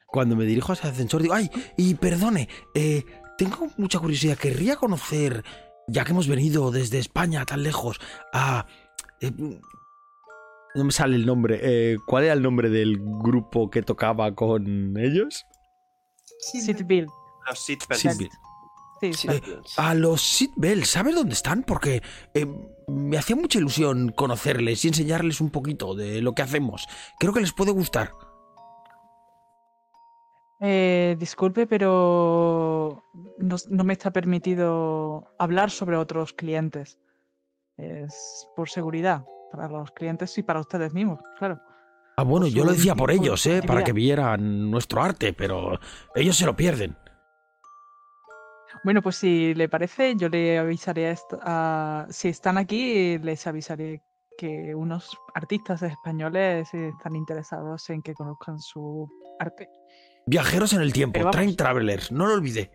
cuando 0.06 0.36
me 0.36 0.44
dirijo 0.44 0.70
a 0.72 0.74
ese 0.76 0.86
ascensor 0.86 1.20
digo, 1.22 1.34
ay, 1.34 1.50
y 1.76 1.94
perdone, 1.94 2.48
eh, 2.74 3.02
tengo 3.38 3.66
mucha 3.76 3.98
curiosidad, 3.98 4.36
querría 4.38 4.76
conocer, 4.76 5.42
ya 5.88 6.04
que 6.04 6.12
hemos 6.12 6.28
venido 6.28 6.70
desde 6.70 6.98
España 6.98 7.44
tan 7.44 7.62
lejos, 7.62 8.00
a... 8.32 8.66
eh, 9.20 9.32
no 10.74 10.84
me 10.84 10.92
sale 10.92 11.16
el 11.16 11.24
nombre. 11.24 11.60
eh, 11.62 11.96
¿Cuál 12.06 12.24
era 12.24 12.32
el 12.34 12.42
nombre 12.42 12.68
del 12.68 12.98
grupo 12.98 13.70
que 13.70 13.82
tocaba 13.82 14.34
con 14.34 14.96
ellos? 14.98 15.44
Sí, 16.40 16.60
City 16.60 16.82
Bill. 16.82 17.06
Los 17.48 17.64
sí. 19.12 19.28
Eh, 19.28 19.40
a 19.76 19.94
los 19.94 20.22
Seatbelts, 20.22 20.88
¿sabes 20.88 21.14
dónde 21.14 21.34
están? 21.34 21.62
Porque 21.62 22.02
eh, 22.32 22.46
me 22.88 23.18
hacía 23.18 23.36
mucha 23.36 23.58
ilusión 23.58 24.10
conocerles 24.10 24.84
y 24.84 24.88
enseñarles 24.88 25.40
un 25.40 25.50
poquito 25.50 25.94
de 25.94 26.22
lo 26.22 26.34
que 26.34 26.42
hacemos. 26.42 26.86
Creo 27.18 27.32
que 27.32 27.40
les 27.40 27.52
puede 27.52 27.72
gustar. 27.72 28.12
Eh, 30.66 31.14
disculpe, 31.18 31.66
pero 31.66 33.04
no, 33.36 33.56
no 33.68 33.84
me 33.84 33.92
está 33.92 34.10
permitido 34.10 35.34
hablar 35.38 35.70
sobre 35.70 35.96
otros 35.98 36.32
clientes. 36.32 36.98
Es 37.76 38.48
por 38.56 38.70
seguridad, 38.70 39.24
para 39.52 39.68
los 39.68 39.90
clientes 39.90 40.38
y 40.38 40.42
para 40.42 40.60
ustedes 40.60 40.94
mismos, 40.94 41.20
claro. 41.38 41.60
Ah, 42.16 42.22
bueno, 42.22 42.46
yo 42.46 42.64
lo 42.64 42.72
decía 42.72 42.94
por 42.94 43.10
ellos, 43.10 43.44
¿eh? 43.46 43.60
Para 43.66 43.84
que 43.84 43.92
vieran 43.92 44.70
nuestro 44.70 45.02
arte, 45.02 45.34
pero 45.34 45.78
ellos 46.14 46.36
se 46.36 46.46
lo 46.46 46.56
pierden. 46.56 46.96
Bueno, 48.84 49.02
pues 49.02 49.16
si 49.16 49.52
le 49.54 49.68
parece, 49.68 50.14
yo 50.16 50.28
le 50.30 50.58
avisaré 50.58 51.14
a- 51.42 52.06
si 52.08 52.28
están 52.28 52.56
aquí, 52.56 53.18
les 53.18 53.46
avisaré 53.46 54.02
que 54.38 54.74
unos 54.74 55.10
artistas 55.34 55.82
españoles 55.82 56.72
están 56.72 57.16
interesados 57.16 57.90
en 57.90 58.00
que 58.02 58.14
conozcan 58.14 58.58
su 58.58 59.08
arte. 59.38 59.68
Viajeros 60.26 60.72
en 60.72 60.80
el 60.80 60.92
tiempo. 60.92 61.30
Train 61.30 61.54
Travelers, 61.56 62.10
no 62.12 62.26
lo 62.26 62.34
olvidé. 62.34 62.70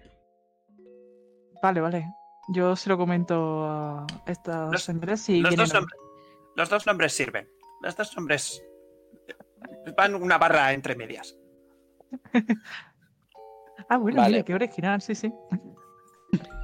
Vale, 1.61 1.81
vale. 1.81 2.05
Yo 2.53 2.75
se 2.75 2.89
lo 2.89 2.97
comento 2.97 3.65
a 3.65 4.07
estos 4.27 4.71
Los- 4.71 4.83
señores 4.83 5.27
y 5.29 5.39
Los 5.41 5.55
dos, 5.55 5.73
nombres, 5.73 5.99
los 6.55 6.69
dos 6.69 6.85
nombres 6.87 7.13
sirven. 7.13 7.47
Los 7.81 7.95
dos 7.95 8.15
nombres 8.15 8.63
van 9.97 10.15
una 10.15 10.37
barra 10.37 10.73
entre 10.73 10.95
medias. 10.95 11.35
Ah, 13.87 13.97
bueno, 13.97 14.17
Vale. 14.21 14.33
mira, 14.33 14.45
qué 14.45 14.53
original, 14.53 15.01
sí, 15.01 15.15
sí. 15.15 15.31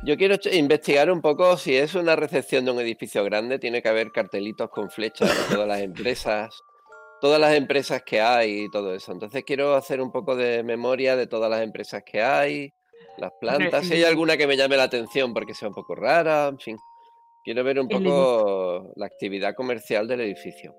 Yo 0.03 0.15
quiero 0.17 0.36
investigar 0.51 1.09
un 1.09 1.21
poco 1.21 1.55
si 1.57 1.75
es 1.75 1.95
una 1.95 2.15
recepción 2.15 2.65
de 2.65 2.71
un 2.71 2.79
edificio 2.79 3.23
grande, 3.23 3.57
tiene 3.57 3.81
que 3.81 3.88
haber 3.89 4.11
cartelitos 4.11 4.69
con 4.69 4.91
flechas 4.91 5.29
de 5.29 5.55
todas 5.55 5.67
las 5.67 5.79
empresas, 5.81 6.61
todas 7.22 7.39
las 7.39 7.53
empresas 7.55 8.03
que 8.03 8.22
hay 8.22 8.63
y 8.66 8.70
todo 8.72 8.93
eso. 8.93 9.11
Entonces 9.11 9.43
quiero 9.45 9.76
hacer 9.76 10.01
un 10.01 10.11
poco 10.11 10.36
de 10.36 10.63
memoria 10.63 11.16
de 11.16 11.28
todas 11.28 11.49
las 11.49 11.61
empresas 11.61 12.03
que 12.05 12.22
hay, 12.22 12.74
las 13.18 13.32
plantas, 13.39 13.86
si 13.86 13.93
hay 13.93 14.03
alguna 14.03 14.36
que 14.38 14.47
me 14.47 14.57
llame 14.57 14.78
la 14.78 14.84
atención 14.84 15.34
porque 15.34 15.53
sea 15.53 15.68
un 15.70 15.74
poco 15.74 15.95
rara, 15.95 16.47
en 16.47 16.59
fin. 16.59 16.78
Quiero 17.43 17.63
ver 17.63 17.80
un 17.80 17.88
poco 17.88 18.91
la 18.95 19.05
actividad 19.05 19.53
comercial 19.55 20.07
del 20.07 20.22
edificio. 20.22 20.74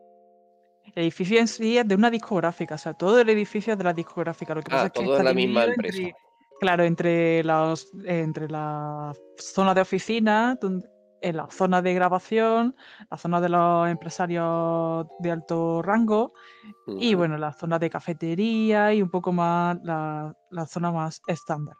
El 0.94 1.02
edificio 1.04 1.38
en 1.38 1.48
sí 1.48 1.78
es 1.78 1.86
de 1.86 1.94
una 1.94 2.10
discográfica, 2.10 2.74
o 2.76 2.78
sea, 2.78 2.94
todo 2.94 3.20
el 3.20 3.28
edificio 3.28 3.72
es 3.72 3.78
de 3.78 3.84
la 3.84 3.92
discográfica. 3.92 4.54
Lo 4.54 4.62
que 4.62 4.70
pasa 4.70 4.82
Ah, 4.82 4.86
es 4.86 4.92
que 4.92 5.00
todo 5.00 5.12
está 5.14 5.22
es 5.22 5.24
la 5.24 5.34
misma 5.34 5.64
empresa. 5.64 5.98
entre- 5.98 6.14
claro, 6.60 6.84
entre 6.84 7.42
las 7.44 7.88
entre 8.06 8.48
la 8.48 9.12
zona 9.36 9.74
de 9.74 9.80
oficina, 9.80 10.56
donde- 10.60 10.88
en 11.20 11.36
la 11.36 11.46
zona 11.50 11.82
de 11.82 11.94
grabación, 11.94 12.76
la 13.10 13.16
zona 13.16 13.40
de 13.40 13.48
los 13.48 13.88
empresarios 13.88 15.06
de 15.18 15.30
alto 15.30 15.82
rango 15.82 16.32
y 16.86 17.14
bueno, 17.14 17.36
la 17.38 17.52
zona 17.52 17.78
de 17.78 17.90
cafetería 17.90 18.92
y 18.92 19.02
un 19.02 19.10
poco 19.10 19.32
más 19.32 19.78
la, 19.82 20.32
la 20.50 20.66
zona 20.66 20.90
más 20.92 21.20
estándar. 21.26 21.74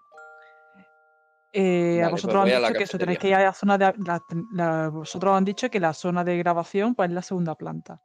Eh, 1.53 1.99
a 2.03 2.07
Vale, 2.07 2.11
pues 2.11 2.23
vosotros 2.23 2.43
han 2.43 2.49
dicho 2.61 2.73
que 2.75 2.85
eso 2.85 2.99
tenéis 2.99 3.19
que 3.19 3.29
ir 3.29 3.35
a 3.35 3.43
la 3.45 3.53
zona 3.53 3.79
de 3.79 3.95
la- 4.05 4.21
la- 4.53 4.89
vosotros 4.91 5.35
han 5.37 5.45
dicho 5.45 5.71
que 5.71 5.81
la 5.81 5.93
zona 5.95 6.23
de 6.25 6.37
grabación 6.39 6.95
pues 6.95 7.09
es 7.09 7.15
la 7.15 7.23
segunda 7.23 7.55
planta. 7.55 8.01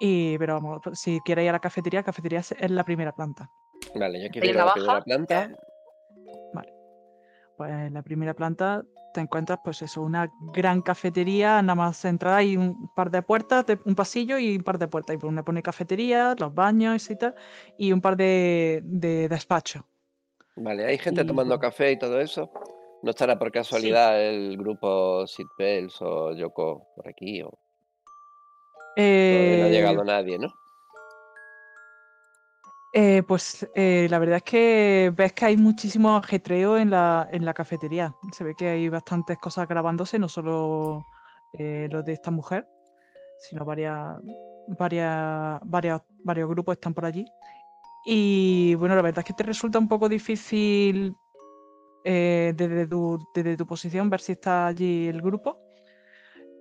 Y 0.00 0.36
pero 0.38 0.54
vamos, 0.54 0.80
pues, 0.82 0.98
si 1.00 1.20
quieres 1.24 1.44
ir 1.44 1.50
a 1.50 1.52
la 1.52 1.58
cafetería, 1.60 2.02
cafetería 2.02 2.40
es 2.40 2.70
la 2.70 2.84
primera 2.84 3.12
planta. 3.12 3.48
Vale, 3.94 4.22
yo 4.22 4.30
quiero 4.30 4.48
ir 4.48 4.56
a 4.56 4.58
la 4.60 4.64
la 4.66 4.72
primera 4.72 4.92
baja, 4.94 5.04
planta. 5.04 5.50
Pues 7.56 7.70
en 7.72 7.94
la 7.94 8.02
primera 8.02 8.34
planta 8.34 8.84
te 9.18 9.22
encuentras 9.22 9.58
pues 9.64 9.82
eso, 9.82 10.00
una 10.00 10.30
gran 10.54 10.80
cafetería, 10.80 11.60
nada 11.60 11.74
más 11.74 12.04
entrar 12.04 12.34
hay 12.34 12.56
un 12.56 12.88
par 12.94 13.10
de 13.10 13.20
puertas, 13.20 13.66
de- 13.66 13.80
un 13.84 13.96
pasillo 13.96 14.38
y 14.38 14.56
un 14.56 14.62
par 14.62 14.78
de 14.78 14.86
puertas. 14.86 15.16
Y 15.16 15.18
por 15.18 15.28
una 15.28 15.42
pone 15.42 15.60
cafetería, 15.60 16.36
los 16.38 16.54
baños 16.54 17.10
y 17.10 17.16
tal, 17.16 17.34
y 17.76 17.90
un 17.90 18.00
par 18.00 18.16
de, 18.16 18.80
de 18.84 19.28
despachos. 19.28 19.82
Vale, 20.54 20.86
hay 20.86 20.98
gente 20.98 21.22
Y 21.24 21.26
tomando 21.26 21.56
bueno. 21.56 21.60
café 21.60 21.90
y 21.90 21.98
todo 21.98 22.20
eso. 22.20 22.48
¿No 23.02 23.10
estará 23.10 23.36
por 23.38 23.50
casualidad 23.50 24.20
el 24.22 24.56
grupo 24.56 25.26
Sitpels 25.26 26.00
o 26.00 26.32
Yoko 26.34 26.86
por 26.94 27.08
aquí? 27.08 27.42
O... 27.42 27.50
Todavía 29.30 29.56
no 29.56 29.64
ha 29.64 29.68
Eh, 29.68 29.72
llegado 29.72 30.04
nadie, 30.04 30.38
¿no? 30.38 30.48
Eh, 32.92 33.22
pues 33.22 33.68
eh, 33.74 34.06
la 34.10 34.18
verdad 34.18 34.38
es 34.38 34.42
que 34.44 35.12
ves 35.14 35.32
que 35.34 35.44
hay 35.44 35.56
muchísimo 35.56 36.16
ajetreo 36.16 36.78
en 36.78 36.90
la, 36.90 37.28
en 37.30 37.44
la 37.44 37.52
cafetería. 37.52 38.14
Se 38.32 38.44
ve 38.44 38.54
que 38.54 38.68
hay 38.68 38.88
bastantes 38.88 39.38
cosas 39.38 39.68
grabándose, 39.68 40.18
no 40.18 40.28
solo 40.28 41.04
eh, 41.52 41.88
los 41.90 42.04
de 42.04 42.14
esta 42.14 42.30
mujer, 42.30 42.66
sino 43.38 43.64
varias, 43.64 44.16
varias, 44.68 45.60
varias, 45.64 46.00
varios 46.24 46.48
grupos 46.48 46.74
están 46.74 46.94
por 46.94 47.04
allí. 47.04 47.26
Y 48.06 48.74
bueno, 48.76 48.96
la 48.96 49.02
verdad 49.02 49.18
es 49.18 49.26
que 49.26 49.34
te 49.34 49.42
resulta 49.42 49.78
un 49.78 49.88
poco 49.88 50.08
difícil 50.08 51.14
eh, 52.04 52.54
desde, 52.56 52.86
tu, 52.86 53.18
desde 53.34 53.56
tu 53.56 53.66
posición 53.66 54.08
ver 54.08 54.20
si 54.20 54.32
está 54.32 54.66
allí 54.66 55.08
el 55.08 55.20
grupo, 55.20 55.58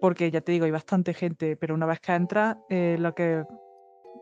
porque 0.01 0.30
ya 0.30 0.41
te 0.41 0.51
digo, 0.51 0.65
hay 0.65 0.71
bastante 0.71 1.13
gente, 1.13 1.55
pero 1.55 1.73
una 1.73 1.86
vez 1.86 2.01
que 2.01 2.11
entras, 2.11 2.57
lo 2.69 3.15
que 3.15 3.45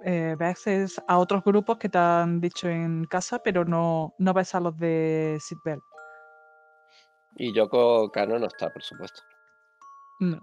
eh, 0.06 0.86
a 1.08 1.18
otros 1.18 1.44
grupos 1.44 1.78
que 1.78 1.90
te 1.90 1.98
han 1.98 2.40
dicho 2.40 2.70
en 2.70 3.06
casa, 3.06 3.40
pero 3.40 3.66
no, 3.66 4.14
no 4.20 4.34
ves 4.34 4.54
a 4.54 4.60
los 4.60 4.78
de 4.78 5.38
Seatbelt. 5.42 5.84
Y 7.38 7.54
Yoko 7.54 8.12
Kano 8.12 8.40
no 8.40 8.46
está, 8.46 8.70
por 8.70 8.84
supuesto. 8.84 9.22
No. 10.20 10.40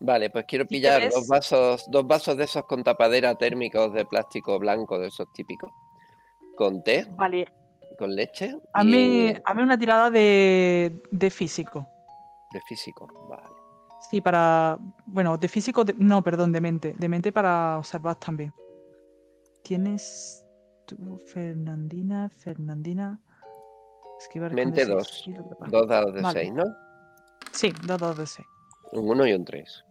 Vale, 0.00 0.28
pues 0.28 0.44
quiero 0.46 0.66
pillar 0.66 1.08
dos 1.10 1.26
vasos, 1.28 1.84
dos 1.90 2.06
vasos 2.06 2.36
de 2.36 2.44
esos 2.44 2.64
con 2.64 2.82
tapadera 2.82 3.34
térmicos 3.36 3.92
de 3.94 4.04
plástico 4.04 4.58
blanco, 4.58 4.98
de 4.98 5.06
esos 5.06 5.32
típicos. 5.32 5.70
Con 6.56 6.82
té, 6.82 7.06
Vale, 7.10 7.48
con 7.98 8.14
leche 8.14 8.54
a 8.74 8.84
y 8.84 8.86
mí, 8.86 9.34
a 9.44 9.54
mí 9.54 9.62
una 9.62 9.78
tirada 9.78 10.10
de, 10.10 11.00
de 11.10 11.30
físico. 11.30 11.88
de 12.52 12.60
físico. 12.60 13.08
Vale. 13.28 13.53
Sí, 14.14 14.20
para. 14.20 14.78
Bueno, 15.06 15.36
de 15.36 15.48
físico, 15.48 15.84
de- 15.84 15.94
no, 15.98 16.22
perdón, 16.22 16.52
de 16.52 16.60
mente. 16.60 16.94
De 16.96 17.08
mente 17.08 17.32
para 17.32 17.78
observar 17.78 18.14
también. 18.16 18.52
Tienes. 19.62 20.44
Tú, 20.86 21.18
Fernandina, 21.32 22.28
Fernandina. 22.28 23.18
Esquivar 24.20 24.52
Mente 24.52 24.86
D6, 24.86 24.88
dos. 25.68 25.88
dados 25.88 26.14
de 26.14 26.22
Vale. 26.22 26.40
6, 26.40 26.52
¿no? 26.54 26.64
Sí, 27.52 27.72
dos 27.86 27.98
dados 28.00 28.18
de 28.18 28.26
6. 28.26 28.46
Un 28.92 29.08
1 29.08 29.26
y 29.26 29.32
un 29.32 29.44
3. 29.44 29.84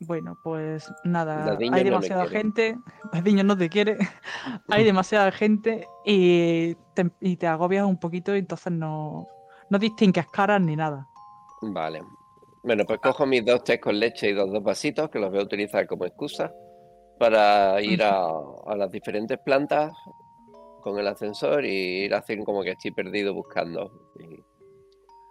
Bueno, 0.00 0.36
pues 0.42 0.90
nada, 1.04 1.56
hay 1.58 1.70
no 1.70 1.76
demasiada 1.76 2.22
quiere. 2.22 2.36
gente. 2.38 2.78
Dadiño 3.12 3.44
no 3.44 3.56
te 3.56 3.68
quiere. 3.68 3.98
hay 4.70 4.84
demasiada 4.84 5.30
gente 5.32 5.86
y 6.06 6.74
te, 6.94 7.10
y 7.20 7.36
te 7.36 7.46
agobias 7.46 7.84
un 7.84 7.98
poquito 7.98 8.34
y 8.34 8.38
entonces 8.38 8.72
no, 8.72 9.26
no 9.68 9.78
distingues 9.78 10.26
caras 10.28 10.60
ni 10.62 10.74
nada. 10.76 11.06
Vale. 11.60 12.02
Bueno, 12.62 12.84
pues 12.86 13.00
cojo 13.00 13.26
mis 13.26 13.44
dos 13.44 13.64
tés 13.64 13.80
con 13.80 13.98
leche 13.98 14.30
y 14.30 14.32
dos, 14.32 14.52
dos 14.52 14.62
vasitos 14.62 15.10
que 15.10 15.18
los 15.18 15.30
voy 15.30 15.40
a 15.40 15.44
utilizar 15.44 15.86
como 15.86 16.04
excusa 16.04 16.52
para 17.18 17.80
ir 17.82 18.02
a, 18.02 18.26
a 18.66 18.76
las 18.76 18.90
diferentes 18.90 19.38
plantas 19.38 19.92
con 20.82 20.98
el 20.98 21.06
ascensor 21.06 21.64
y 21.64 22.04
ir 22.04 22.14
a 22.14 22.18
hacer 22.18 22.38
como 22.44 22.62
que 22.62 22.72
estoy 22.72 22.90
perdido 22.90 23.32
buscando. 23.34 24.12
Y 24.18 24.44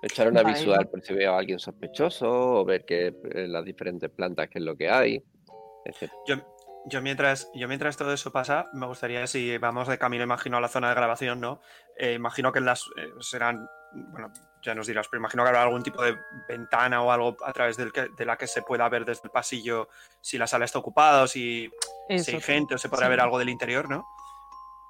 echar 0.01 0.27
una 0.27 0.41
Vale, 0.41 0.57
visual 0.57 0.89
por 0.89 1.01
si 1.01 1.13
veo 1.13 1.33
a 1.33 1.39
alguien 1.39 1.59
sospechoso 1.59 2.29
o 2.29 2.65
ver 2.65 2.85
que 2.85 3.13
en 3.23 3.51
las 3.51 3.63
diferentes 3.63 4.09
plantas 4.09 4.49
qué 4.49 4.59
es 4.59 4.65
lo 4.65 4.75
que 4.75 4.89
hay. 4.89 5.23
etc. 5.85 6.11
Yo, 6.27 6.35
yo 6.85 7.01
mientras, 7.01 7.49
yo 7.53 7.67
mientras 7.67 7.97
todo 7.97 8.13
eso 8.13 8.31
pasa, 8.31 8.69
me 8.73 8.87
gustaría, 8.87 9.27
si 9.27 9.57
vamos 9.57 9.87
de 9.87 9.99
camino, 9.99 10.23
imagino, 10.23 10.57
a 10.57 10.61
la 10.61 10.67
zona 10.67 10.89
de 10.89 10.95
grabación, 10.95 11.39
¿no? 11.39 11.61
Eh, 11.97 12.13
imagino 12.13 12.51
que 12.51 12.61
las 12.61 12.81
eh, 12.97 13.07
serán, 13.19 13.67
bueno, 14.11 14.31
ya 14.61 14.75
nos 14.75 14.87
dirás, 14.87 15.07
pero 15.07 15.19
imagino 15.19 15.43
que 15.43 15.49
habrá 15.49 15.63
algún 15.63 15.83
tipo 15.83 16.01
de 16.03 16.17
ventana 16.47 17.01
o 17.01 17.11
algo 17.11 17.35
a 17.45 17.51
través 17.53 17.77
del 17.77 17.91
que- 17.91 18.09
de 18.09 18.25
la 18.25 18.37
que 18.37 18.47
se 18.47 18.61
pueda 18.61 18.87
ver 18.89 19.05
desde 19.05 19.21
el 19.25 19.31
pasillo 19.31 19.87
si 20.21 20.37
la 20.37 20.47
sala 20.47 20.65
está 20.65 20.79
ocupada 20.79 21.23
o 21.23 21.27
si, 21.27 21.69
si 22.09 22.15
Eso, 22.15 22.31
hay 22.31 22.41
sí. 22.41 22.41
gente 22.53 22.75
o 22.75 22.77
se 22.77 22.89
podrá 22.89 23.07
Sí. 23.07 23.09
ver 23.11 23.19
algo 23.21 23.39
del 23.39 23.49
interior, 23.49 23.89
¿no? 23.89 24.05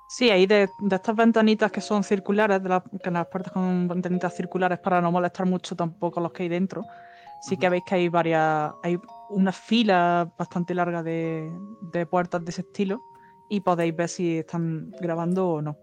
Sí, 0.09 0.29
ahí 0.29 0.45
de, 0.45 0.69
de 0.79 0.95
estas 0.97 1.15
ventanitas 1.15 1.71
que 1.71 1.79
son 1.79 2.03
circulares, 2.03 2.61
de 2.61 2.67
las, 2.67 2.83
que 3.01 3.09
las 3.11 3.27
puertas 3.27 3.53
con 3.53 3.87
ventanitas 3.87 4.35
circulares 4.35 4.77
para 4.79 4.99
no 4.99 5.09
molestar 5.09 5.45
mucho 5.45 5.73
tampoco 5.75 6.19
a 6.19 6.23
los 6.23 6.33
que 6.33 6.43
hay 6.43 6.49
dentro. 6.49 6.83
Sí 7.41 7.57
que 7.57 7.69
veis 7.69 7.83
que 7.87 7.95
hay 7.95 8.09
varias, 8.09 8.71
hay 8.83 8.99
una 9.29 9.51
fila 9.53 10.29
bastante 10.37 10.75
larga 10.75 11.01
de, 11.01 11.49
de 11.93 12.05
puertas 12.05 12.43
de 12.43 12.51
ese 12.51 12.61
estilo 12.61 12.99
y 13.49 13.61
podéis 13.61 13.95
ver 13.95 14.09
si 14.09 14.39
están 14.39 14.91
grabando 14.99 15.47
o 15.47 15.61
no. 15.61 15.77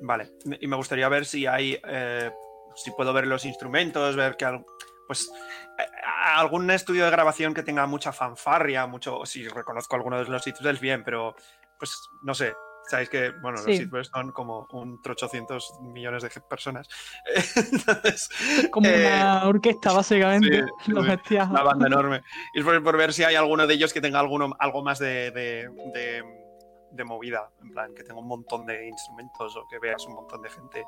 Vale, 0.00 0.32
y 0.60 0.66
me 0.66 0.76
gustaría 0.76 1.08
ver 1.08 1.24
si 1.24 1.46
hay, 1.46 1.78
eh, 1.86 2.30
si 2.76 2.90
puedo 2.92 3.12
ver 3.12 3.26
los 3.26 3.44
instrumentos, 3.44 4.14
ver 4.16 4.36
que, 4.36 4.62
pues, 5.06 5.30
eh, 5.78 5.86
algún 6.34 6.70
estudio 6.70 7.04
de 7.04 7.10
grabación 7.10 7.54
que 7.54 7.62
tenga 7.62 7.86
mucha 7.86 8.12
fanfarria, 8.12 8.86
mucho, 8.86 9.24
si 9.24 9.48
reconozco 9.48 9.96
alguno 9.96 10.18
de 10.22 10.30
los 10.30 10.42
sitios 10.42 10.78
bien, 10.80 11.02
pero, 11.04 11.34
pues, 11.78 11.92
no 12.22 12.34
sé, 12.34 12.54
sabéis 12.88 13.08
que, 13.08 13.30
bueno, 13.42 13.58
Sí. 13.58 13.66
los 13.66 13.76
sitios 13.78 14.08
son 14.12 14.30
como 14.32 14.66
un 14.72 15.00
800 15.04 15.80
millones 15.80 16.22
de 16.22 16.30
personas. 16.48 16.86
Entonces, 17.72 18.28
Como 18.70 18.88
eh, 18.88 19.06
una 19.20 19.46
orquesta, 19.48 19.92
básicamente. 19.92 20.64
sí, 20.84 20.92
Los 20.92 21.06
sí, 21.26 21.36
una 21.36 21.62
banda 21.62 21.86
enorme. 21.86 22.22
Y 22.54 22.60
es 22.60 22.64
por, 22.64 22.82
por 22.82 22.96
ver 22.96 23.12
si 23.12 23.24
hay 23.24 23.34
alguno 23.34 23.66
de 23.66 23.74
ellos 23.74 23.92
que 23.92 24.00
tenga 24.00 24.20
alguno, 24.20 24.54
algo 24.58 24.82
más 24.82 24.98
de, 24.98 25.30
de, 25.30 25.68
de- 25.94 26.46
de 26.92 27.04
movida, 27.04 27.50
en 27.62 27.70
plan, 27.72 27.94
que 27.94 28.04
tenga 28.04 28.20
un 28.20 28.28
montón 28.28 28.64
de 28.64 28.86
instrumentos 28.86 29.54
o 29.56 29.66
que 29.68 29.78
veas 29.78 30.06
un 30.06 30.14
montón 30.14 30.40
de 30.40 30.48
gente 30.48 30.84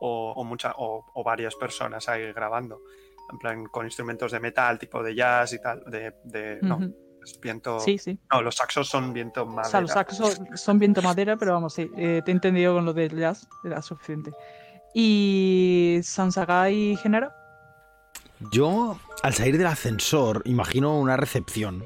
o, 0.00 0.32
o 0.36 0.44
mucha, 0.44 0.74
o, 0.76 1.04
o 1.14 1.22
varias 1.24 1.54
personas 1.54 2.08
ahí 2.08 2.32
grabando. 2.32 2.80
En 3.30 3.38
plan, 3.38 3.64
con 3.66 3.86
instrumentos 3.86 4.32
de 4.32 4.40
metal, 4.40 4.78
tipo 4.78 5.02
de 5.02 5.14
jazz 5.14 5.52
y 5.52 5.60
tal. 5.60 5.84
De, 5.86 6.14
de- 6.24 6.58
no, 6.62 6.80
es 7.24 7.38
viento. 7.40 7.78
Sí, 7.78 7.96
sí. 7.96 8.18
No, 8.32 8.42
los 8.42 8.56
saxos 8.56 8.88
son 8.88 9.12
viento 9.12 9.42
O 9.42 9.46
madera. 9.46 9.68
sea, 9.70 9.80
los 9.80 9.90
saxos 9.92 10.40
son 10.56 10.78
viento 10.80 11.00
madera, 11.00 11.36
pero 11.36 11.52
vamos, 11.52 11.74
sí, 11.74 11.88
eh, 11.96 12.22
te 12.24 12.30
he 12.30 12.34
entendido 12.34 12.74
con 12.74 12.84
lo 12.84 12.92
del 12.92 13.16
jazz, 13.16 13.46
era 13.64 13.80
suficiente. 13.82 14.32
¿Y 14.94 16.00
Sansagai 16.02 16.96
Genera? 16.96 17.32
Yo, 18.50 18.98
al 19.22 19.34
salir 19.34 19.58
del 19.58 19.66
ascensor, 19.68 20.42
imagino 20.46 20.98
una 20.98 21.16
recepción. 21.16 21.84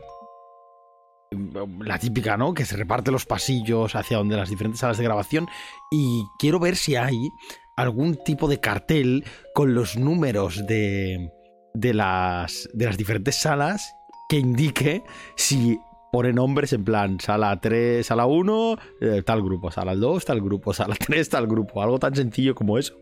La 1.80 1.98
típica, 1.98 2.36
¿no? 2.36 2.54
Que 2.54 2.64
se 2.64 2.76
reparte 2.76 3.10
los 3.10 3.26
pasillos 3.26 3.96
hacia 3.96 4.18
donde 4.18 4.36
las 4.36 4.48
diferentes 4.48 4.80
salas 4.80 4.98
de 4.98 5.04
grabación. 5.04 5.48
Y 5.90 6.24
quiero 6.38 6.60
ver 6.60 6.76
si 6.76 6.94
hay 6.94 7.28
algún 7.76 8.16
tipo 8.24 8.48
de 8.48 8.60
cartel 8.60 9.24
con 9.54 9.74
los 9.74 9.96
números 9.96 10.66
de, 10.66 11.30
de, 11.74 11.94
las, 11.94 12.68
de 12.72 12.86
las 12.86 12.96
diferentes 12.96 13.36
salas 13.36 13.94
que 14.28 14.38
indique 14.38 15.02
si 15.36 15.78
pone 16.12 16.32
nombres 16.32 16.72
en 16.72 16.84
plan 16.84 17.18
sala 17.20 17.60
3, 17.60 18.06
sala 18.06 18.26
1, 18.26 18.76
eh, 19.00 19.22
tal 19.26 19.42
grupo, 19.42 19.70
sala 19.70 19.94
2, 19.94 20.24
tal 20.24 20.40
grupo, 20.40 20.72
sala 20.72 20.94
3, 20.98 21.28
tal 21.28 21.46
grupo. 21.46 21.82
Algo 21.82 21.98
tan 21.98 22.14
sencillo 22.14 22.54
como 22.54 22.78
eso. 22.78 22.94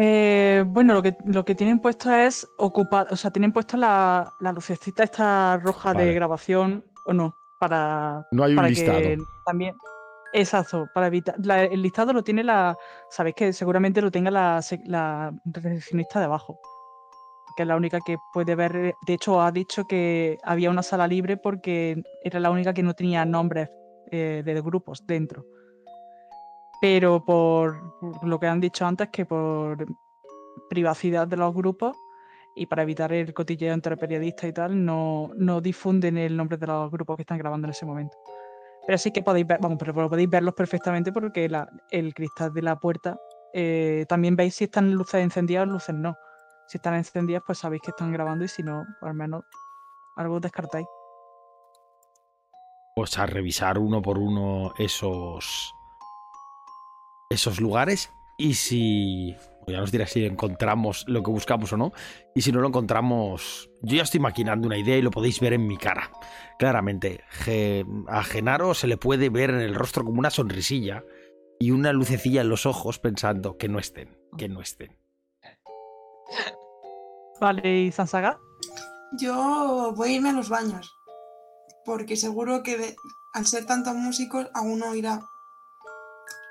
Eh, 0.00 0.64
bueno, 0.66 0.94
lo 0.94 1.02
que, 1.02 1.16
lo 1.24 1.44
que 1.44 1.54
tienen 1.54 1.78
puesto 1.78 2.12
es 2.12 2.48
ocupar, 2.58 3.06
o 3.10 3.16
sea, 3.16 3.30
tienen 3.30 3.52
puesto 3.52 3.76
la, 3.76 4.32
la 4.40 4.50
lucecita 4.52 5.04
esta 5.04 5.58
roja 5.58 5.92
Vale. 5.92 6.06
de 6.06 6.14
grabación 6.14 6.84
o 7.06 7.12
no, 7.12 7.32
para, 7.60 8.26
No 8.32 8.42
hay 8.42 8.50
un 8.52 8.56
para 8.56 8.68
listado. 8.68 8.98
que 8.98 9.18
también. 9.46 9.74
Exacto, 10.36 10.88
para 10.92 11.06
evitar. 11.06 11.36
la- 11.44 11.62
el 11.62 11.80
listado 11.80 12.12
lo 12.12 12.24
tiene 12.24 12.42
la. 12.42 12.76
Sabéis 13.08 13.36
que 13.36 13.52
seguramente 13.52 14.02
lo 14.02 14.10
tenga 14.10 14.32
la, 14.32 14.60
la 14.86 15.32
recepcionista 15.44 16.18
de 16.18 16.24
abajo. 16.24 16.58
Que 17.56 17.62
es 17.62 17.68
la 17.68 17.76
única 17.76 18.00
que 18.00 18.16
puede 18.32 18.56
ver. 18.56 18.74
eh, 18.76 18.94
De 19.06 19.14
hecho, 19.14 19.40
ha 19.40 19.52
dicho 19.52 19.84
que 19.86 20.36
había 20.42 20.70
una 20.70 20.82
sala 20.82 21.06
libre 21.06 21.36
porque 21.36 22.02
era 22.24 22.40
la 22.40 22.50
única 22.50 22.74
que 22.74 22.82
no 22.82 22.94
tenía 22.94 23.24
nombres 23.24 23.68
eh, 24.10 24.42
de 24.44 24.60
grupos 24.60 25.06
dentro. 25.06 25.44
Pero 26.80 27.24
por, 27.24 27.80
por 28.00 28.24
lo 28.26 28.40
que 28.40 28.48
han 28.48 28.60
dicho 28.60 28.84
antes, 28.84 29.08
que 29.10 29.24
por 29.24 29.86
privacidad 30.68 31.28
de 31.28 31.36
los 31.36 31.54
grupos 31.54 31.96
y 32.56 32.66
para 32.66 32.82
evitar 32.82 33.12
el 33.12 33.32
cotilleo 33.32 33.72
entre 33.72 33.96
periodistas 33.96 34.50
y 34.50 34.52
tal, 34.52 34.84
no, 34.84 35.30
no 35.36 35.60
difunden 35.60 36.18
el 36.18 36.36
nombre 36.36 36.56
de 36.58 36.66
los 36.66 36.90
grupos 36.90 37.16
que 37.16 37.22
están 37.22 37.38
grabando 37.38 37.68
en 37.68 37.70
ese 37.70 37.86
momento. 37.86 38.16
Pero 38.86 38.98
sí 38.98 39.10
que 39.12 39.22
podéis 39.22 39.46
ver, 39.46 39.58
vamos, 39.60 39.78
pero 39.78 40.08
podéis 40.08 40.28
verlos 40.28 40.54
perfectamente 40.54 41.12
porque 41.12 41.48
el 41.90 42.14
cristal 42.14 42.52
de 42.52 42.62
la 42.62 42.76
puerta 42.76 43.16
eh, 43.56 44.04
también 44.08 44.34
veis 44.34 44.56
si 44.56 44.64
están 44.64 44.92
luces 44.92 45.22
encendidas 45.22 45.62
o 45.62 45.66
luces 45.66 45.94
no. 45.94 46.16
Si 46.66 46.78
están 46.78 46.94
encendidas, 46.94 47.42
pues 47.46 47.58
sabéis 47.58 47.82
que 47.82 47.90
están 47.90 48.12
grabando 48.12 48.44
y 48.44 48.48
si 48.48 48.62
no, 48.62 48.84
pues 48.98 49.10
al 49.10 49.16
menos 49.16 49.44
algo 50.16 50.40
descartáis. 50.40 50.86
Pues 52.96 53.16
a 53.18 53.26
revisar 53.26 53.78
uno 53.78 54.02
por 54.02 54.18
uno 54.18 54.74
esos. 54.78 55.72
esos 57.30 57.60
lugares. 57.60 58.10
Y 58.38 58.54
si. 58.54 59.36
Ya 59.66 59.80
nos 59.80 59.90
dirá 59.92 60.06
si 60.06 60.24
encontramos 60.24 61.04
lo 61.08 61.22
que 61.22 61.30
buscamos 61.30 61.72
o 61.72 61.76
no. 61.76 61.92
Y 62.34 62.42
si 62.42 62.52
no 62.52 62.60
lo 62.60 62.68
encontramos. 62.68 63.70
Yo 63.82 63.96
ya 63.96 64.02
estoy 64.02 64.20
maquinando 64.20 64.66
una 64.66 64.78
idea 64.78 64.96
y 64.96 65.02
lo 65.02 65.10
podéis 65.10 65.40
ver 65.40 65.52
en 65.54 65.66
mi 65.66 65.76
cara. 65.76 66.10
Claramente. 66.58 67.22
A 68.08 68.22
Genaro 68.24 68.74
se 68.74 68.86
le 68.86 68.96
puede 68.96 69.28
ver 69.30 69.50
en 69.50 69.60
el 69.60 69.74
rostro 69.74 70.04
como 70.04 70.18
una 70.18 70.30
sonrisilla. 70.30 71.04
Y 71.60 71.70
una 71.70 71.92
lucecilla 71.92 72.40
en 72.40 72.48
los 72.48 72.66
ojos 72.66 72.98
pensando 72.98 73.56
que 73.56 73.68
no 73.68 73.78
estén. 73.78 74.18
Que 74.36 74.48
no 74.48 74.60
estén. 74.60 74.96
Vale, 77.40 77.82
y 77.82 77.92
Sansaga. 77.92 78.38
Yo 79.18 79.92
voy 79.96 80.08
a 80.08 80.12
irme 80.12 80.30
a 80.30 80.32
los 80.32 80.48
baños. 80.48 80.92
Porque 81.84 82.16
seguro 82.16 82.62
que 82.62 82.76
de- 82.78 82.96
al 83.34 83.46
ser 83.46 83.66
tantos 83.66 83.94
músicos, 83.94 84.48
alguno 84.54 84.94
irá. 84.94 85.20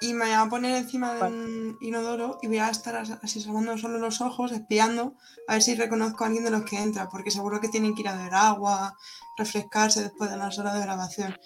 Y 0.03 0.13
me 0.13 0.25
voy 0.25 0.33
a 0.33 0.45
poner 0.49 0.75
encima 0.75 1.13
de 1.13 1.23
un 1.23 1.77
inodoro 1.81 2.37
y 2.41 2.47
voy 2.47 2.57
a 2.59 2.69
estar 2.69 2.95
as- 2.95 3.17
así 3.23 3.39
salvando 3.39 3.77
solo 3.77 3.97
los 3.99 4.19
ojos, 4.21 4.51
espiando, 4.51 5.13
a 5.47 5.53
ver 5.53 5.61
si 5.61 5.75
reconozco 5.75 6.23
a 6.23 6.27
alguien 6.27 6.43
de 6.43 6.51
los 6.51 6.63
que 6.63 6.77
entra, 6.81 7.07
porque 7.09 7.31
seguro 7.31 7.61
que 7.61 7.69
tienen 7.69 7.95
que 7.95 8.01
ir 8.01 8.09
a 8.09 8.15
beber 8.17 8.33
agua, 8.35 8.95
refrescarse 9.37 10.01
después 10.03 10.29
de 10.29 10.37
las 10.37 10.59
horas 10.59 10.73
de 10.75 10.81
grabación. 10.81 11.37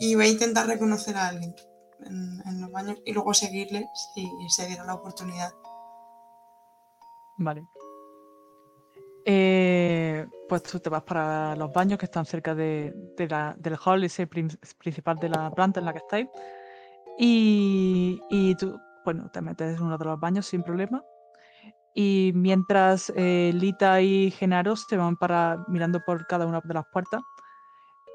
Y 0.00 0.14
voy 0.16 0.26
a 0.26 0.28
intentar 0.28 0.66
reconocer 0.66 1.16
a 1.16 1.28
alguien 1.28 1.54
en, 2.04 2.42
en 2.46 2.60
los 2.60 2.70
baños 2.70 2.98
y 3.06 3.12
luego 3.12 3.32
seguirle 3.32 3.86
si 4.14 4.28
se 4.50 4.66
diera 4.66 4.84
la 4.84 4.94
oportunidad. 4.94 5.52
Vale. 7.38 7.64
Eh, 9.26 10.26
pues 10.48 10.62
tú 10.64 10.78
te 10.80 10.90
vas 10.90 11.02
para 11.02 11.56
los 11.56 11.72
baños 11.72 11.98
que 11.98 12.04
están 12.04 12.26
cerca 12.26 12.54
de, 12.54 12.92
de 13.16 13.26
la- 13.28 13.54
del 13.58 13.78
hall 13.82 14.04
ese 14.04 14.26
prin- 14.26 14.58
principal 14.78 15.16
de 15.18 15.30
la 15.30 15.50
planta 15.50 15.80
en 15.80 15.86
la 15.86 15.92
que 15.92 15.98
estáis. 16.00 16.28
Y, 17.18 18.54
tú, 18.58 18.80
bueno, 19.04 19.30
te 19.30 19.40
metes 19.40 19.76
en 19.76 19.82
uno 19.82 19.98
de 19.98 20.04
los 20.04 20.18
baños 20.18 20.46
sin 20.46 20.62
problema. 20.62 21.02
Y 21.94 22.32
mientras 22.34 23.12
eh, 23.14 23.52
Lita 23.54 24.00
y 24.00 24.32
Genaro 24.32 24.74
se 24.74 24.96
van 24.96 25.16
para 25.16 25.64
mirando 25.68 26.00
por 26.00 26.26
cada 26.26 26.46
una 26.46 26.60
de 26.60 26.74
las 26.74 26.84
puertas, 26.92 27.22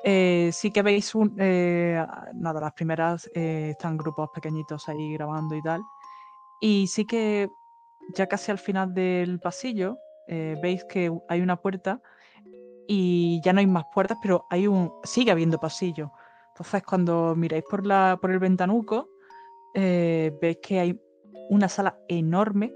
eh, 0.03 0.49
sí 0.53 0.72
que 0.72 0.82
veis 0.82 1.15
un, 1.15 1.36
eh, 1.40 2.06
nada, 2.34 2.61
las 2.61 2.73
primeras 2.73 3.30
están 3.34 3.98
grupos 3.98 4.30
pequeñitos 4.34 4.88
ahí 4.90 5.14
grabando 5.14 5.56
y 5.56 5.61
tal. 5.61 5.82
Y 6.60 6.88
sí 6.88 7.06
que 7.06 7.49
ya 8.15 8.28
casi 8.28 8.52
al 8.52 8.60
final 8.60 8.94
del 8.94 9.40
pasillo 9.40 9.98
veis 10.28 10.84
que 10.86 11.11
hay 11.28 11.41
una 11.41 11.56
puerta 11.56 12.02
y 12.88 13.41
ya 13.44 13.53
no 13.53 13.60
hay 13.60 13.68
más 13.68 13.86
puertas, 13.94 14.18
pero 14.22 14.45
hay 14.49 14.68
un 14.68 14.91
sigue 15.03 15.32
habiendo 15.32 15.60
pasillo. 15.60 16.11
Entonces 16.60 16.84
cuando 16.84 17.36
miráis 17.38 17.64
por 17.69 17.86
la 17.86 18.18
por 18.22 18.31
el 18.31 18.40
ventanuco 18.40 19.07
eh, 19.73 20.38
veis 20.41 20.57
que 20.61 20.80
hay 20.80 21.02
una 21.49 21.69
sala 21.69 21.98
enorme, 22.10 22.73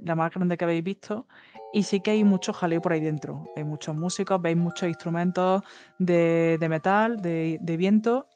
la 0.00 0.16
más 0.16 0.32
grande 0.32 0.56
que 0.56 0.64
habéis 0.64 0.82
visto, 0.82 1.26
y 1.74 1.82
sí 1.82 2.00
que 2.00 2.12
hay 2.12 2.24
mucho 2.24 2.54
jaleo 2.54 2.80
por 2.80 2.92
ahí 2.92 3.00
dentro. 3.00 3.44
Hay 3.54 3.64
muchos 3.64 3.94
músicos, 3.94 4.40
veis 4.40 4.56
muchos 4.56 4.88
instrumentos 4.88 5.62
de, 5.98 6.58
metal, 6.70 7.20
de, 7.20 7.58
viento, 7.76 8.28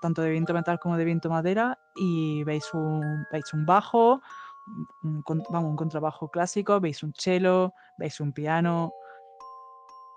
tanto 0.00 0.22
de 0.22 0.30
viento 0.30 0.54
metal 0.54 0.78
como 0.78 0.96
de 0.96 1.04
viento 1.04 1.28
madera, 1.28 1.78
y 1.96 2.44
veis 2.44 2.72
un, 2.72 3.26
veis 3.32 3.52
un 3.52 3.66
bajo, 3.66 4.22
un, 5.02 5.22
vamos, 5.50 5.70
un 5.70 5.76
contrabajo 5.76 6.30
clásico, 6.30 6.80
veis 6.80 7.02
un 7.02 7.12
cello, 7.14 7.74
veis 7.98 8.20
un 8.20 8.32
piano, 8.32 8.92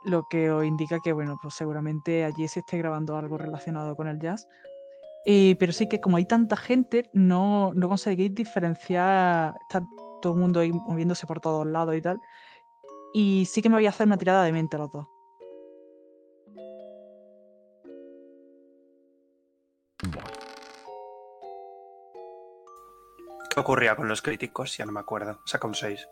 lo 0.03 0.27
que 0.29 0.51
os 0.51 0.65
indica 0.65 0.99
que, 0.99 1.13
bueno, 1.13 1.37
pues 1.41 1.53
seguramente 1.53 2.23
allí 2.23 2.47
se 2.47 2.59
esté 2.59 2.77
grabando 2.77 3.15
algo 3.15 3.37
relacionado 3.37 3.95
con 3.95 4.07
el 4.07 4.19
jazz. 4.19 4.47
Eh, 5.25 5.55
pero 5.59 5.71
sí 5.71 5.87
que 5.87 6.01
como 6.01 6.17
hay 6.17 6.25
tanta 6.25 6.57
gente, 6.57 7.09
no, 7.13 7.73
no 7.75 7.89
conseguís 7.89 8.33
diferenciar, 8.33 9.55
está 9.67 9.83
todo 10.21 10.33
el 10.33 10.39
mundo 10.39 10.59
ahí 10.59 10.71
moviéndose 10.71 11.27
por 11.27 11.39
todos 11.39 11.67
lados 11.67 11.95
y 11.95 12.01
tal. 12.01 12.19
Y 13.13 13.45
sí 13.45 13.61
que 13.61 13.69
me 13.69 13.75
voy 13.75 13.85
a 13.85 13.89
hacer 13.89 14.07
una 14.07 14.17
tirada 14.17 14.43
de 14.43 14.51
mente 14.51 14.77
a 14.77 14.79
los 14.79 14.91
dos. 14.91 15.07
¿Qué 23.53 23.59
ocurría 23.59 23.95
con 23.97 24.07
los 24.07 24.21
críticos? 24.21 24.77
Ya 24.77 24.85
no 24.85 24.93
me 24.93 25.01
acuerdo. 25.01 25.41
Saca 25.45 25.67
un 25.67 25.75
6. 25.75 26.07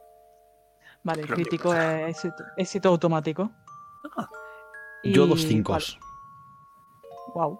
Vale, 1.03 1.21
el 1.21 1.27
crítico 1.27 1.73
es 1.73 2.09
éxito, 2.09 2.43
éxito 2.57 2.89
automático. 2.89 3.49
Yo 5.03 5.27
dos 5.27 5.41
cinco. 5.43 5.73
vale, 5.73 5.85
Wow. 7.33 7.59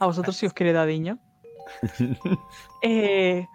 A 0.00 0.06
vosotros 0.06 0.36
si 0.36 0.46
os 0.46 0.52
quiere 0.52 0.72
dadiño. 0.72 1.18
Eh, 2.82 3.46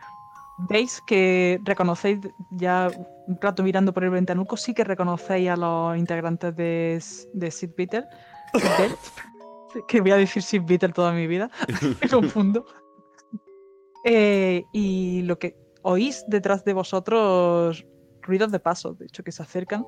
Veis 0.70 1.02
que 1.02 1.60
reconocéis 1.64 2.20
ya 2.52 2.90
un 3.28 3.38
rato 3.42 3.64
mirando 3.64 3.92
por 3.92 4.04
el 4.04 4.12
ventanuco, 4.12 4.56
sí 4.56 4.74
que 4.74 4.84
reconocéis 4.84 5.50
a 5.50 5.56
los 5.58 5.98
integrantes 5.98 6.56
de, 6.56 7.02
de 7.34 7.52
Sid 7.52 7.72
Beetle, 7.76 8.06
que 9.88 10.02
voy 10.02 10.12
a 10.12 10.18
decir 10.18 10.44
Sid 10.44 10.62
Beetle 10.64 10.90
toda 10.94 11.12
mi 11.12 11.26
vida. 11.26 11.50
Me 12.02 12.08
confundo. 12.08 12.66
Eh, 14.06 14.64
y 14.74 15.24
lo 15.24 15.40
que 15.40 15.58
oís 15.82 16.24
detrás 16.28 16.64
de 16.66 16.74
vosotros, 16.74 17.84
ruidos 18.22 18.52
de 18.52 18.60
pasos, 18.60 19.00
de 19.00 19.06
hecho, 19.06 19.24
que 19.24 19.32
se 19.32 19.42
acercan. 19.42 19.86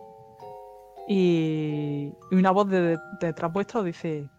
Y, 1.08 2.12
una 2.32 2.52
voz 2.52 2.68
de, 2.70 2.82
de- 2.82 3.00
detrás 3.22 3.52
vuestro 3.54 3.84
dice: 3.84 4.30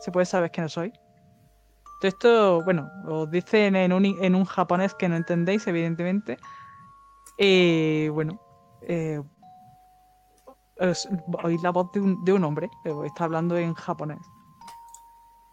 ¿Se 0.00 0.10
puede 0.12 0.26
saber 0.26 0.50
quién 0.50 0.68
soy? 0.68 0.92
Esto, 2.02 2.62
bueno, 2.64 2.90
os 3.06 3.30
dicen 3.30 3.76
en 3.76 3.92
un, 3.92 4.04
en 4.06 4.34
un 4.34 4.44
japonés 4.46 4.94
que 4.94 5.08
no 5.08 5.16
entendéis, 5.16 5.66
evidentemente. 5.66 6.38
Y 7.38 8.08
bueno, 8.08 8.40
eh, 8.82 9.20
os- 10.78 11.08
oís 11.42 11.62
la 11.62 11.70
voz 11.70 11.92
de 11.92 12.00
un, 12.00 12.24
de 12.24 12.32
un 12.32 12.44
hombre, 12.44 12.68
os 12.86 13.06
está 13.06 13.24
hablando 13.24 13.56
en 13.56 13.74
japonés. 13.74 14.18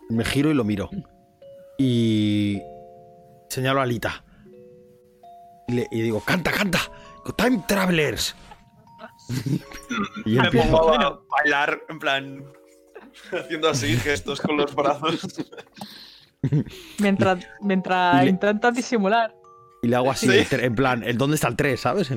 Me 0.10 0.24
giro 0.24 0.50
y 0.50 0.54
lo 0.54 0.64
miro. 0.64 0.90
Y 1.78 2.62
señalo 3.50 3.80
a 3.82 3.84
Alita. 3.84 4.24
Y, 5.68 5.74
le- 5.74 5.88
digo, 5.92 6.22
canta, 6.22 6.52
canta. 6.52 6.80
Time 7.36 7.62
Travelers. 7.68 8.36
Y 10.26 10.36
Me 10.40 10.52
pongo 10.52 10.94
a 10.94 11.20
bailar, 11.30 11.82
en 11.90 12.00
plan. 12.00 12.44
Haciendo 13.32 13.70
así 13.70 13.96
gestos 13.98 14.40
con 14.42 14.58
los 14.58 14.74
brazos. 14.76 15.28
Mientras, 17.00 17.46
mientras 17.62 18.24
le- 18.24 18.30
intentas 18.30 18.76
disimular, 18.76 19.34
Y 19.82 19.88
le 19.88 19.96
hago 19.96 20.12
así, 20.12 20.28
Sí. 20.44 20.56
en 20.56 20.76
plan, 20.76 21.04
¿el 21.04 21.18
dónde 21.18 21.36
está 21.36 21.48
el 21.48 21.56
3? 21.56 21.80
¿Sabes? 21.80 22.12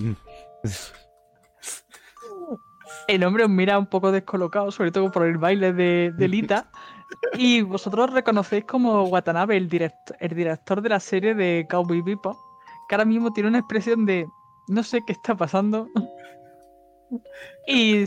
El 3.08 3.24
hombre 3.24 3.44
os 3.44 3.50
mira 3.50 3.78
un 3.78 3.86
poco 3.86 4.12
descolocado, 4.12 4.70
sobre 4.70 4.90
todo 4.92 5.10
por 5.10 5.24
el 5.26 5.38
baile 5.38 5.72
de, 5.72 6.12
de 6.16 6.28
Lita. 6.28 6.70
y 7.34 7.62
vosotros 7.62 8.10
reconocéis 8.12 8.64
como 8.66 9.02
Watanabe, 9.04 9.56
el, 9.56 9.68
direct- 9.68 10.14
el 10.20 10.34
director 10.34 10.80
de 10.80 10.88
la 10.90 11.00
serie 11.00 11.34
de 11.34 11.66
Cowboy 11.68 12.02
Bebop, 12.02 12.36
que 12.88 12.94
ahora 12.94 13.04
mismo 13.04 13.32
tiene 13.32 13.48
una 13.48 13.58
expresión 13.58 14.06
de 14.06 14.26
no 14.68 14.82
sé 14.84 15.00
qué 15.06 15.12
está 15.12 15.34
pasando. 15.34 15.88
Y, 17.66 18.04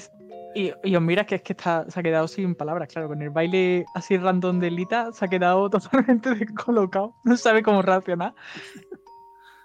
y, 0.56 0.96
os 0.96 1.02
mira 1.02 1.26
que 1.26 1.36
es 1.36 1.42
que 1.42 1.54
está, 1.54 1.90
se 1.90 2.00
ha 2.00 2.04
quedado 2.04 2.28
sin 2.28 2.56
palabras, 2.56 2.90
claro, 2.90 3.08
con 3.08 3.22
el 3.22 3.30
baile 3.30 3.86
así 3.96 4.18
random 4.18 4.60
de 4.60 4.72
Lita 4.72 5.12
se 5.14 5.26
ha 5.26 5.28
quedado 5.28 5.70
totalmente 5.72 6.34
descolocado, 6.36 7.14
no 7.24 7.38
sabe 7.38 7.64
cómo 7.64 7.82
reaccionar. 7.82 8.34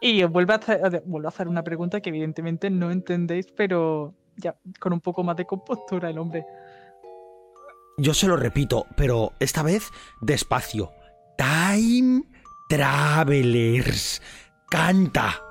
Y 0.01 0.23
os 0.23 0.31
vuelve 0.31 0.53
a, 0.53 0.57
hacer, 0.57 1.03
vuelve 1.07 1.27
a 1.27 1.31
hacer 1.31 1.49
una 1.49 1.65
pregunta 1.65 2.01
que 2.01 2.11
evidentemente 2.11 2.71
no 2.71 2.91
entendéis, 2.91 3.51
pero 3.51 4.15
ya 4.37 4.57
con 4.79 4.93
un 4.93 5.01
poco 5.01 5.25
más 5.25 5.37
de 5.37 5.45
compostura 5.45 6.09
el 6.09 6.19
hombre. 6.19 6.47
Yo 7.97 8.15
se 8.15 8.29
lo 8.29 8.37
repito, 8.37 8.87
pero 8.97 9.33
esta 9.41 9.65
vez 9.65 9.91
despacio. 10.21 10.93
Time 11.37 12.23
Travelers. 12.69 14.23
Canta. 14.71 15.43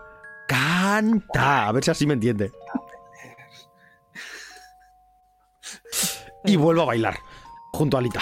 Canta. 0.47 1.68
A 1.68 1.72
ver 1.73 1.84
si 1.84 1.91
así 1.91 2.07
me 2.07 2.14
entiende. 2.14 2.51
Y 6.48 6.56
vuelvo 6.56 6.82
a 6.84 6.86
bailar. 6.86 7.19
Junto 7.74 7.98
a 7.98 7.99
Alita. 7.99 8.22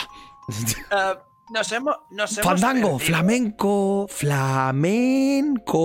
Ah, 0.91 1.17
nos 1.53 1.71
hemos. 1.71 1.95
Nos 2.11 2.37
hemos 2.37 2.45
Fandango, 2.45 2.97
perdido. 2.97 2.99
flamenco, 2.99 4.07
flamenco. 4.09 5.75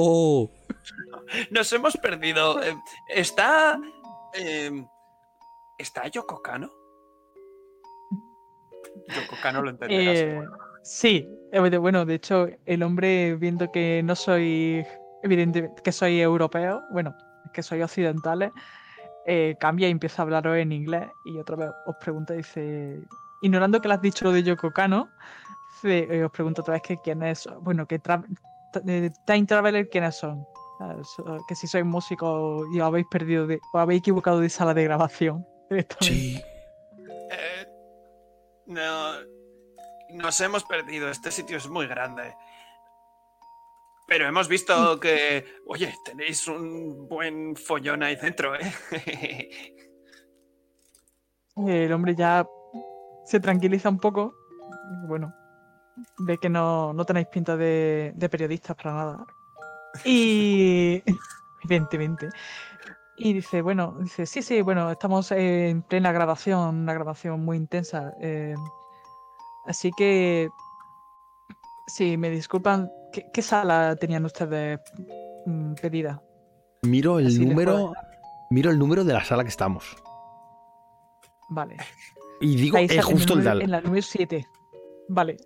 Nos 1.51 1.73
hemos 1.73 1.97
perdido. 1.97 2.62
Eh, 2.62 2.77
¿Está. 3.09 3.79
eh, 4.35 4.85
¿Está 5.79 6.09
Yoko 6.09 6.43
Kano? 6.43 6.71
Yoko 9.09 9.37
Kano 9.43 9.62
lo 9.62 9.71
entenderás. 9.71 10.19
Eh, 10.19 10.43
sí, 10.83 11.27
eh, 11.53 11.79
bueno, 11.79 12.05
de 12.05 12.15
hecho, 12.15 12.49
el 12.67 12.83
hombre, 12.83 13.37
viendo 13.37 13.71
que 13.73 14.03
no 14.05 14.15
soy, 14.15 14.85
evidentemente, 15.23 15.83
que 15.83 15.93
soy 15.93 16.21
europeo, 16.21 16.83
bueno, 16.93 17.15
que 17.55 17.62
soy 17.62 17.83
occidentales, 17.83 18.51
eh, 19.27 19.55
cambia 19.61 19.89
y 19.89 19.91
empieza 19.91 20.23
a 20.23 20.25
hablaros 20.25 20.57
en 20.57 20.73
inglés 20.73 21.09
y 21.25 21.39
otra 21.39 21.57
vez 21.57 21.71
os 21.87 21.97
pregunta, 21.97 22.35
dice, 22.35 22.99
ignorando 23.43 23.81
que 23.81 23.89
le 23.89 23.95
has 23.95 24.03
dicho 24.03 24.25
lo 24.25 24.33
de 24.33 24.43
Yoko 24.43 24.71
Kano, 24.73 25.09
dice, 25.75 26.07
eh, 26.11 26.25
os 26.25 26.31
pregunto 26.33 26.63
otra 26.63 26.75
vez 26.75 26.83
que 26.83 26.97
quiénes, 26.99 27.49
bueno, 27.61 27.87
que 27.87 28.01
tra- 28.01 28.25
eh, 28.87 29.11
Time 29.27 29.47
Traveler, 29.47 29.89
quiénes 29.89 30.17
son. 30.17 30.45
So- 31.05 31.39
Que 31.47 31.55
si 31.55 31.67
sois 31.67 31.85
músicos 31.85 32.67
y 32.73 32.81
os 32.81 32.87
habéis 32.87 33.07
perdido, 33.11 33.47
habéis 33.75 34.01
equivocado 34.01 34.41
de 34.41 34.49
sala 34.49 34.73
de 34.73 34.85
grabación. 34.85 35.47
Sí. 36.01 36.41
No. 38.67 39.13
Nos 40.11 40.41
hemos 40.41 40.65
perdido. 40.65 41.09
Este 41.11 41.31
sitio 41.31 41.57
es 41.59 41.69
muy 41.69 41.87
grande. 41.87 42.35
Pero 44.11 44.27
hemos 44.27 44.49
visto 44.49 44.99
que. 44.99 45.45
Oye, 45.69 45.95
tenéis 46.05 46.49
un 46.49 47.07
buen 47.09 47.55
follón 47.55 48.03
ahí 48.03 48.16
dentro, 48.16 48.57
¿eh? 48.57 49.51
El 51.57 51.93
hombre 51.93 52.16
ya 52.16 52.45
se 53.24 53.39
tranquiliza 53.39 53.89
un 53.89 54.01
poco. 54.01 54.35
Bueno, 55.07 55.32
ve 56.19 56.39
que 56.39 56.49
no, 56.49 56.93
no 56.93 57.05
tenéis 57.05 57.28
pinta 57.28 57.57
de, 57.57 58.12
de 58.16 58.28
periodistas 58.28 58.74
para 58.74 58.95
nada. 58.95 59.27
Y. 60.05 61.01
Evidentemente. 61.65 62.31
Y 63.16 63.35
dice, 63.35 63.62
bueno, 63.62 63.97
dice, 64.01 64.27
sí, 64.27 64.43
sí, 64.43 64.61
bueno, 64.61 64.91
estamos 64.91 65.31
en 65.31 65.82
plena 65.82 66.11
grabación, 66.11 66.81
una 66.81 66.95
grabación 66.95 67.45
muy 67.45 67.57
intensa. 67.57 68.12
eh, 68.20 68.57
así 69.66 69.93
que. 69.97 70.49
Si 71.95 72.17
me 72.17 72.31
disculpan, 72.31 72.91
¿qué, 73.12 73.27
qué 73.33 73.43
sala 73.43 73.97
tenían 73.97 74.25
ustedes 74.25 74.81
mm, 75.47 75.75
pedida? 75.75 76.23
Miro 76.83 77.19
el 77.19 77.27
Así 77.27 77.45
número. 77.45 77.93
Miro 78.51 78.71
el 78.71 78.79
número 78.79 79.05
de 79.05 79.12
la 79.12 79.25
sala 79.25 79.43
que 79.43 79.49
estamos. 79.49 79.97
Vale. 81.51 81.77
Y 82.41 82.57
digo, 82.57 82.79
es 82.79 83.05
justo 83.05 83.35
el 83.35 83.41
número- 83.41 83.51
tal. 83.51 83.62
En 83.62 83.71
la 83.71 83.81
número 83.81 84.03
7. 84.03 84.47
Vale. 85.09 85.37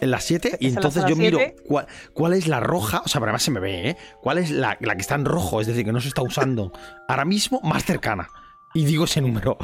En 0.00 0.10
las 0.10 0.24
7 0.24 0.56
y 0.60 0.66
¿Es 0.66 0.68
en 0.68 0.74
la 0.74 0.78
entonces 0.80 1.04
yo 1.06 1.16
miro 1.16 1.38
cuál, 1.66 1.86
cuál 2.14 2.32
es 2.32 2.46
la 2.48 2.60
roja, 2.60 3.02
o 3.04 3.08
sea, 3.08 3.20
pero 3.20 3.30
además 3.30 3.42
se 3.42 3.50
me 3.50 3.60
ve, 3.60 3.90
¿eh? 3.90 3.96
¿Cuál 4.22 4.38
es 4.38 4.50
la, 4.50 4.78
la 4.80 4.94
que 4.94 5.00
está 5.00 5.16
en 5.16 5.24
rojo, 5.24 5.60
es 5.60 5.66
decir, 5.66 5.84
que 5.84 5.92
no 5.92 6.00
se 6.00 6.08
está 6.08 6.22
usando 6.22 6.72
ahora 7.08 7.24
mismo 7.24 7.60
más 7.62 7.84
cercana? 7.84 8.28
Y 8.72 8.84
digo 8.84 9.04
ese 9.04 9.20
número, 9.20 9.58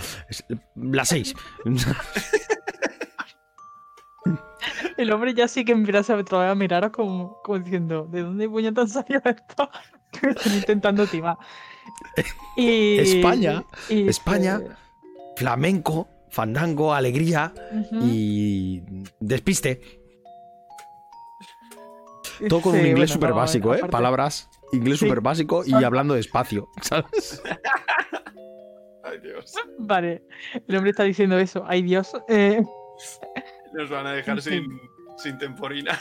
la 0.74 1.04
6. 1.04 1.34
El 4.96 5.12
hombre 5.12 5.34
ya 5.34 5.46
sí 5.48 5.64
que 5.64 5.72
empieza 5.72 6.14
a 6.14 6.16
otra 6.16 6.38
vez 6.40 6.50
a 6.50 6.54
miraros 6.54 6.90
como, 6.90 7.40
como 7.42 7.58
diciendo, 7.58 8.06
¿de 8.10 8.22
dónde 8.22 8.48
puñetas 8.48 8.92
salió 8.92 9.20
esto? 9.24 9.68
Que 10.12 10.28
me 10.28 10.32
están 10.32 10.54
intentando 10.54 11.06
timar. 11.06 11.36
Y, 12.56 12.98
España, 12.98 13.62
y 13.90 14.08
España. 14.08 14.60
Flamenco, 15.36 16.08
fandango, 16.30 16.94
alegría 16.94 17.52
y 17.92 18.82
despiste. 19.20 19.80
Todo 22.48 22.60
con 22.62 22.72
un 22.72 22.78
inglés 22.86 22.94
bueno, 22.94 23.12
súper 23.12 23.30
no, 23.30 23.36
básico, 23.36 23.74
¿eh? 23.74 23.78
aparte- 23.78 23.90
Palabras, 23.92 24.48
inglés 24.72 24.98
Sí. 24.98 25.06
súper 25.06 25.20
básico 25.20 25.62
y 25.66 25.74
hablando 25.74 26.14
despacio, 26.14 26.68
¿sabes? 26.82 27.42
Ay, 29.04 29.18
Dios. 29.22 29.54
Vale, 29.78 30.22
el 30.66 30.76
hombre 30.76 30.90
está 30.90 31.02
diciendo 31.04 31.38
eso. 31.38 31.62
Ay, 31.66 31.82
Dios. 31.82 32.12
eh, 32.28 32.62
Nos 33.76 33.90
van 33.90 34.06
a 34.06 34.12
dejar 34.12 34.40
sin, 34.40 34.80
sin 35.18 35.38
temporina. 35.38 35.98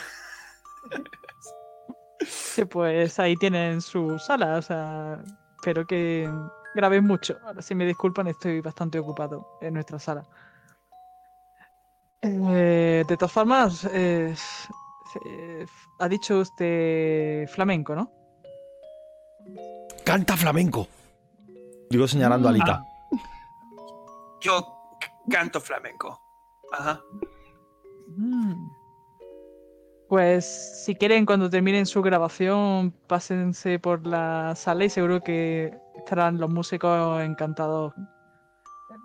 sí, 2.26 2.64
pues 2.64 3.18
ahí 3.18 3.36
tienen 3.36 3.80
su 3.82 4.18
sala. 4.18 4.56
O 4.56 4.62
sea, 4.62 5.22
espero 5.56 5.86
que 5.86 6.30
grabéis 6.74 7.02
mucho. 7.02 7.38
Ahora, 7.44 7.60
si 7.62 7.74
me 7.74 7.84
disculpan, 7.86 8.28
estoy 8.28 8.60
bastante 8.60 8.98
ocupado 8.98 9.58
en 9.60 9.74
nuestra 9.74 9.98
sala. 9.98 10.24
Eh, 12.22 13.04
de 13.06 13.16
todas 13.16 13.32
formas, 13.32 13.84
eh, 13.92 14.34
eh, 15.26 15.66
ha 16.00 16.08
dicho 16.08 16.38
usted 16.40 17.46
flamenco, 17.48 17.94
¿no? 17.94 18.10
Canta 20.04 20.36
flamenco. 20.36 20.88
Digo 21.90 22.08
señalando 22.08 22.48
a 22.48 22.50
Alita. 22.50 22.82
Yo 24.40 24.96
c- 25.00 25.10
canto 25.30 25.60
flamenco. 25.60 26.20
Ajá. 26.72 27.00
Mm. 28.08 28.68
Pues 30.08 30.44
si 30.84 30.94
quieren, 30.94 31.26
cuando 31.26 31.50
terminen 31.50 31.84
su 31.84 32.00
grabación, 32.00 32.92
pásense 33.08 33.80
por 33.80 34.06
la 34.06 34.54
sala 34.54 34.84
y 34.84 34.90
seguro 34.90 35.20
que 35.20 35.76
estarán 35.96 36.38
los 36.38 36.48
músicos 36.48 37.22
encantados. 37.22 37.92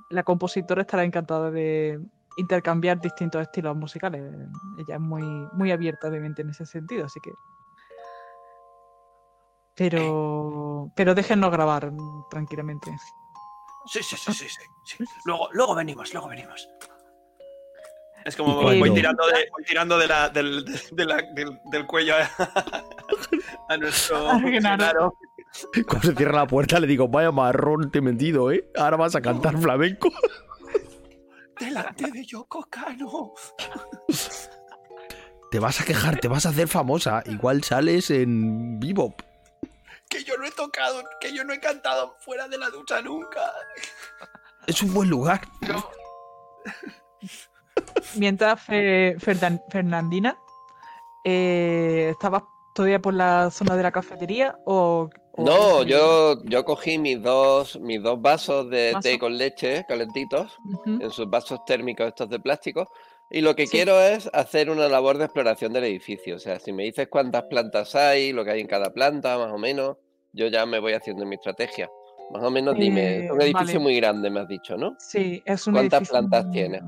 La 0.10 0.24
compositora 0.24 0.82
estará 0.82 1.04
encantada 1.04 1.50
de 1.50 2.00
intercambiar 2.38 3.02
distintos 3.02 3.42
estilos 3.42 3.76
musicales. 3.76 4.22
Ella 4.78 4.96
es 4.96 5.02
muy, 5.02 5.24
muy 5.54 5.72
abierta 5.72 6.10
de 6.10 6.20
mente 6.20 6.44
en 6.44 6.50
ese 6.50 6.68
sentido, 6.68 7.06
así 7.06 7.20
que. 7.20 7.32
Pero. 9.76 10.92
Pero 10.96 11.16
déjennos 11.16 11.52
grabar 11.52 11.92
tranquilamente. 12.30 12.92
Sí, 13.88 14.04
sí, 14.04 14.16
sí, 14.16 14.34
sí. 14.34 14.48
sí. 14.86 15.04
Luego, 15.26 15.50
luego 15.54 15.74
venimos, 15.74 16.14
luego 16.14 16.28
venimos. 16.28 16.70
Es 18.26 18.36
como 18.36 18.62
voy, 18.62 18.94
tirando, 18.94 19.26
de, 19.28 19.48
voy 19.52 19.64
tirando 19.66 19.98
de 19.98 20.08
la, 20.08 20.30
del, 20.30 20.64
de 20.92 21.06
la- 21.06 21.22
del, 21.34 21.60
del 21.72 21.86
cuello 21.88 22.16
a, 22.16 22.30
a 23.70 23.78
nuestro. 23.78 24.30
Genaro. 24.40 25.14
Cuando 25.88 26.08
se 26.10 26.16
cierra 26.16 26.38
la 26.40 26.48
puerta 26.48 26.80
le 26.80 26.88
digo, 26.88 27.08
vaya 27.08 27.32
marrón 27.32 27.92
te 27.92 28.00
he 28.00 28.02
metido, 28.02 28.52
¿eh? 28.52 28.70
Ahora 28.78 28.98
vas 28.98 29.16
a 29.16 29.22
cantar 29.22 29.58
flamenco. 29.58 30.10
Delante 31.60 32.10
de 32.12 32.26
Yoko 32.26 32.66
Kano. 32.70 33.34
Te 35.52 35.60
vas 35.60 35.82
a 35.82 35.86
quejar, 35.86 36.20
te 36.20 36.28
vas 36.28 36.46
a 36.46 36.50
hacer 36.50 36.68
famosa. 36.68 37.22
Igual 37.26 37.64
sales 37.64 38.10
en 38.12 38.80
Bebop. 38.80 39.22
Que 40.10 40.24
yo 40.24 40.38
no 40.38 40.46
he 40.46 40.52
tocado, 40.52 41.04
que 41.20 41.34
yo 41.36 41.44
no 41.44 41.54
he 41.54 41.60
cantado 41.60 42.16
fuera 42.20 42.48
de 42.48 42.58
la 42.58 42.70
ducha 42.70 43.02
nunca. 43.02 43.52
Es 44.68 44.82
un 44.82 44.94
buen 44.94 45.10
lugar. 45.10 45.42
No. 45.62 45.90
Mientras 48.16 48.62
Fe- 48.62 49.16
Ferdan- 49.20 49.62
Fernandina, 49.70 50.38
eh, 51.24 52.10
¿estabas 52.12 52.44
todavía 52.74 53.00
por 53.02 53.14
la 53.14 53.50
zona 53.52 53.76
de 53.76 53.84
la 53.84 53.92
cafetería 53.92 54.58
o...? 54.66 55.10
o- 55.34 55.44
No, 55.44 55.84
yo, 55.84 56.44
yo 56.46 56.66
cogí 56.66 56.98
mis 56.98 57.22
dos, 57.22 57.80
mis 57.80 58.02
dos 58.02 58.22
vasos 58.22 58.70
de 58.70 58.96
té 59.02 59.18
con 59.20 59.38
leche 59.38 59.86
calentitos 59.88 60.58
en 60.86 61.10
sus 61.12 61.30
vasos 61.30 61.64
térmicos 61.66 62.08
estos 62.08 62.30
de 62.30 62.40
plástico. 62.40 62.88
Y 63.34 63.40
lo 63.40 63.56
que 63.56 63.66
Sí. 63.66 63.78
quiero 63.78 63.98
es 64.02 64.30
hacer 64.34 64.70
una 64.70 64.90
labor 64.90 65.18
de 65.18 65.24
exploración 65.26 65.72
del 65.72 65.86
edificio. 65.86 66.36
O 66.36 66.40
sea, 66.40 66.60
si 66.60 66.74
me 66.74 66.84
dices 66.84 67.08
cuántas 67.10 67.44
plantas 67.44 67.96
hay, 67.96 68.34
lo 68.34 68.44
que 68.44 68.52
hay 68.52 68.60
en 68.62 68.68
cada 68.68 68.92
planta, 68.92 69.38
más 69.38 69.54
o 69.54 69.58
menos, 69.58 69.96
yo 70.34 70.48
ya 70.48 70.66
me 70.66 70.80
voy 70.80 70.94
haciendo 70.94 71.26
mi 71.26 71.36
estrategia. 71.36 71.90
Más 72.32 72.44
o 72.44 72.52
menos 72.52 72.76
dime, 72.76 73.18
es 73.20 73.24
Eh, 73.24 73.32
un 73.32 73.42
edificio 73.42 73.66
vale. 73.76 73.80
muy 73.80 73.96
grande, 73.96 74.30
me 74.30 74.42
has 74.42 74.48
dicho, 74.50 74.76
¿no? 74.78 74.96
Sí, 75.00 75.42
es 75.46 75.66
un 75.68 75.74
¿Cuántas 75.76 76.00
edificio 76.02 76.12
plantas 76.20 76.46
muy- 76.46 76.54
tiene? 76.54 76.82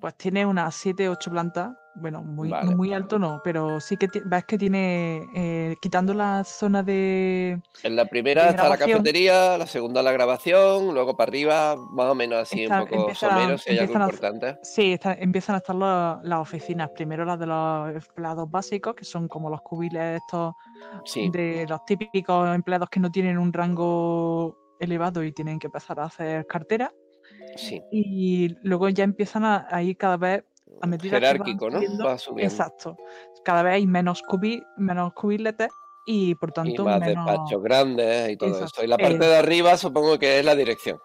Pues 0.00 0.14
tiene 0.16 0.46
unas 0.46 0.74
7, 0.74 1.08
8 1.08 1.30
plantas. 1.30 1.70
Bueno, 2.00 2.22
muy, 2.22 2.48
Vale. 2.48 2.76
muy 2.76 2.94
alto 2.94 3.18
no, 3.18 3.40
pero 3.42 3.80
sí 3.80 3.96
que 3.96 4.06
ves 4.24 4.44
que 4.44 4.56
tiene, 4.56 5.26
eh, 5.34 5.74
quitando 5.82 6.14
la 6.14 6.44
zona 6.44 6.84
de... 6.84 7.60
En 7.82 7.96
la 7.96 8.04
primera 8.04 8.50
está 8.50 8.68
la 8.68 8.76
cafetería, 8.76 9.58
la 9.58 9.66
segunda 9.66 10.00
la 10.00 10.12
grabación, 10.12 10.94
luego 10.94 11.16
para 11.16 11.28
arriba, 11.30 11.74
más 11.90 12.06
o 12.06 12.14
menos 12.14 12.38
así 12.38 12.62
Está- 12.62 12.84
un 12.84 12.88
poco 12.88 13.14
somero, 13.16 13.58
si 13.58 13.70
hay 13.70 13.78
algo 13.78 13.96
a- 13.96 14.02
importante. 14.04 14.58
Sí, 14.62 14.92
está- 14.92 15.14
empiezan 15.14 15.56
a 15.56 15.58
estar 15.58 15.74
la- 15.74 16.20
las 16.22 16.38
oficinas. 16.38 16.90
Primero 16.94 17.24
las 17.24 17.40
de 17.40 17.46
los 17.46 17.88
empleados 17.96 18.48
básicos, 18.48 18.94
que 18.94 19.04
son 19.04 19.26
como 19.26 19.50
los 19.50 19.62
cubiles 19.62 20.20
estos 20.20 20.54
Sí, 21.04 21.28
de 21.30 21.66
los 21.68 21.84
típicos 21.84 22.54
empleados 22.54 22.88
que 22.90 23.00
no 23.00 23.10
tienen 23.10 23.38
un 23.38 23.52
rango 23.52 24.56
elevado 24.78 25.24
y 25.24 25.32
tienen 25.32 25.58
que 25.58 25.66
empezar 25.66 25.98
a 25.98 26.04
hacer 26.04 26.46
cartera. 26.46 26.92
Sí. 27.56 27.82
Y 27.90 28.56
luego 28.62 28.88
ya 28.88 29.04
empiezan 29.04 29.44
a, 29.44 29.66
a 29.70 29.82
ir 29.82 29.96
cada 29.96 30.16
vez 30.16 30.44
a 30.80 30.86
medida 30.86 31.18
que 31.18 31.26
van 31.26 31.32
jerárquico, 31.32 31.70
¿no? 31.70 31.78
subiendo- 31.80 32.04
Va 32.04 32.18
subiendo. 32.18 32.52
Exacto. 32.54 32.96
Cada 33.44 33.62
vez 33.62 33.74
hay 33.74 33.86
menos, 33.86 34.22
cubi, 34.22 34.62
menos 34.76 35.12
cubiletes 35.14 35.70
y 36.06 36.34
por 36.36 36.50
Y 36.50 36.52
tanto 36.52 36.84
más 36.84 37.00
menos. 37.00 37.26
despachos 37.26 37.62
grandes 37.62 38.30
y 38.30 38.36
todo 38.36 38.48
Exacto. 38.50 38.66
esto. 38.66 38.84
Y 38.84 38.86
la 38.88 38.96
parte 38.98 39.24
Eh, 39.24 39.28
de 39.28 39.36
arriba 39.36 39.76
supongo 39.76 40.18
que 40.18 40.38
es 40.38 40.44
la 40.44 40.54
dirección, 40.54 40.98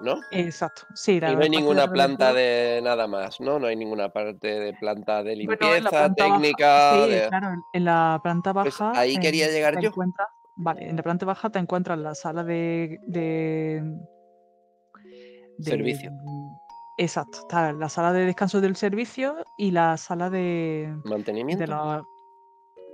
¿no? 0.00 0.16
Exacto. 0.32 0.82
Sí, 0.94 1.20
la 1.20 1.28
Y 1.30 1.34
no 1.36 1.40
hay 1.42 1.48
parte 1.48 1.50
ninguna 1.50 1.90
planta 1.90 2.32
de 2.32 2.80
nada 2.82 3.06
más, 3.06 3.40
¿no? 3.40 3.58
No 3.58 3.66
hay 3.68 3.76
ninguna 3.76 4.08
parte 4.10 4.48
de 4.60 4.72
planta 4.74 5.22
de 5.22 5.34
Bueno, 5.44 5.52
en 5.66 5.72
limpieza, 5.74 5.90
baja- 6.08 6.14
técnica. 6.14 6.92
sí, 7.04 7.10
de- 7.10 7.28
claro, 7.28 7.48
en- 7.50 7.62
en 7.74 7.84
la 7.84 8.20
planta 8.22 8.52
Pues 8.52 8.78
baja. 8.78 8.98
ahí 8.98 9.16
quería 9.18 9.46
eh, 9.46 9.52
llegar 9.52 9.80
yo. 9.80 9.90
vale, 10.56 10.88
en 10.88 10.96
la 10.96 11.02
planta 11.02 11.24
baja 11.26 11.50
te 11.50 11.58
encuentras 11.58 11.98
la 11.98 12.14
sala 12.14 12.42
de. 12.44 12.98
de, 13.06 13.82
de- 15.64 15.70
Servicio. 15.70 16.10
Exacto, 16.98 17.38
está 17.38 17.72
la 17.72 17.88
sala 17.88 18.12
de 18.12 18.26
descanso 18.26 18.60
del 18.60 18.76
servicio 18.76 19.36
y 19.56 19.70
la 19.70 19.96
sala 19.96 20.28
de. 20.28 20.94
Mantenimiento. 21.04 21.62
de 21.62 21.66
la, 21.68 22.02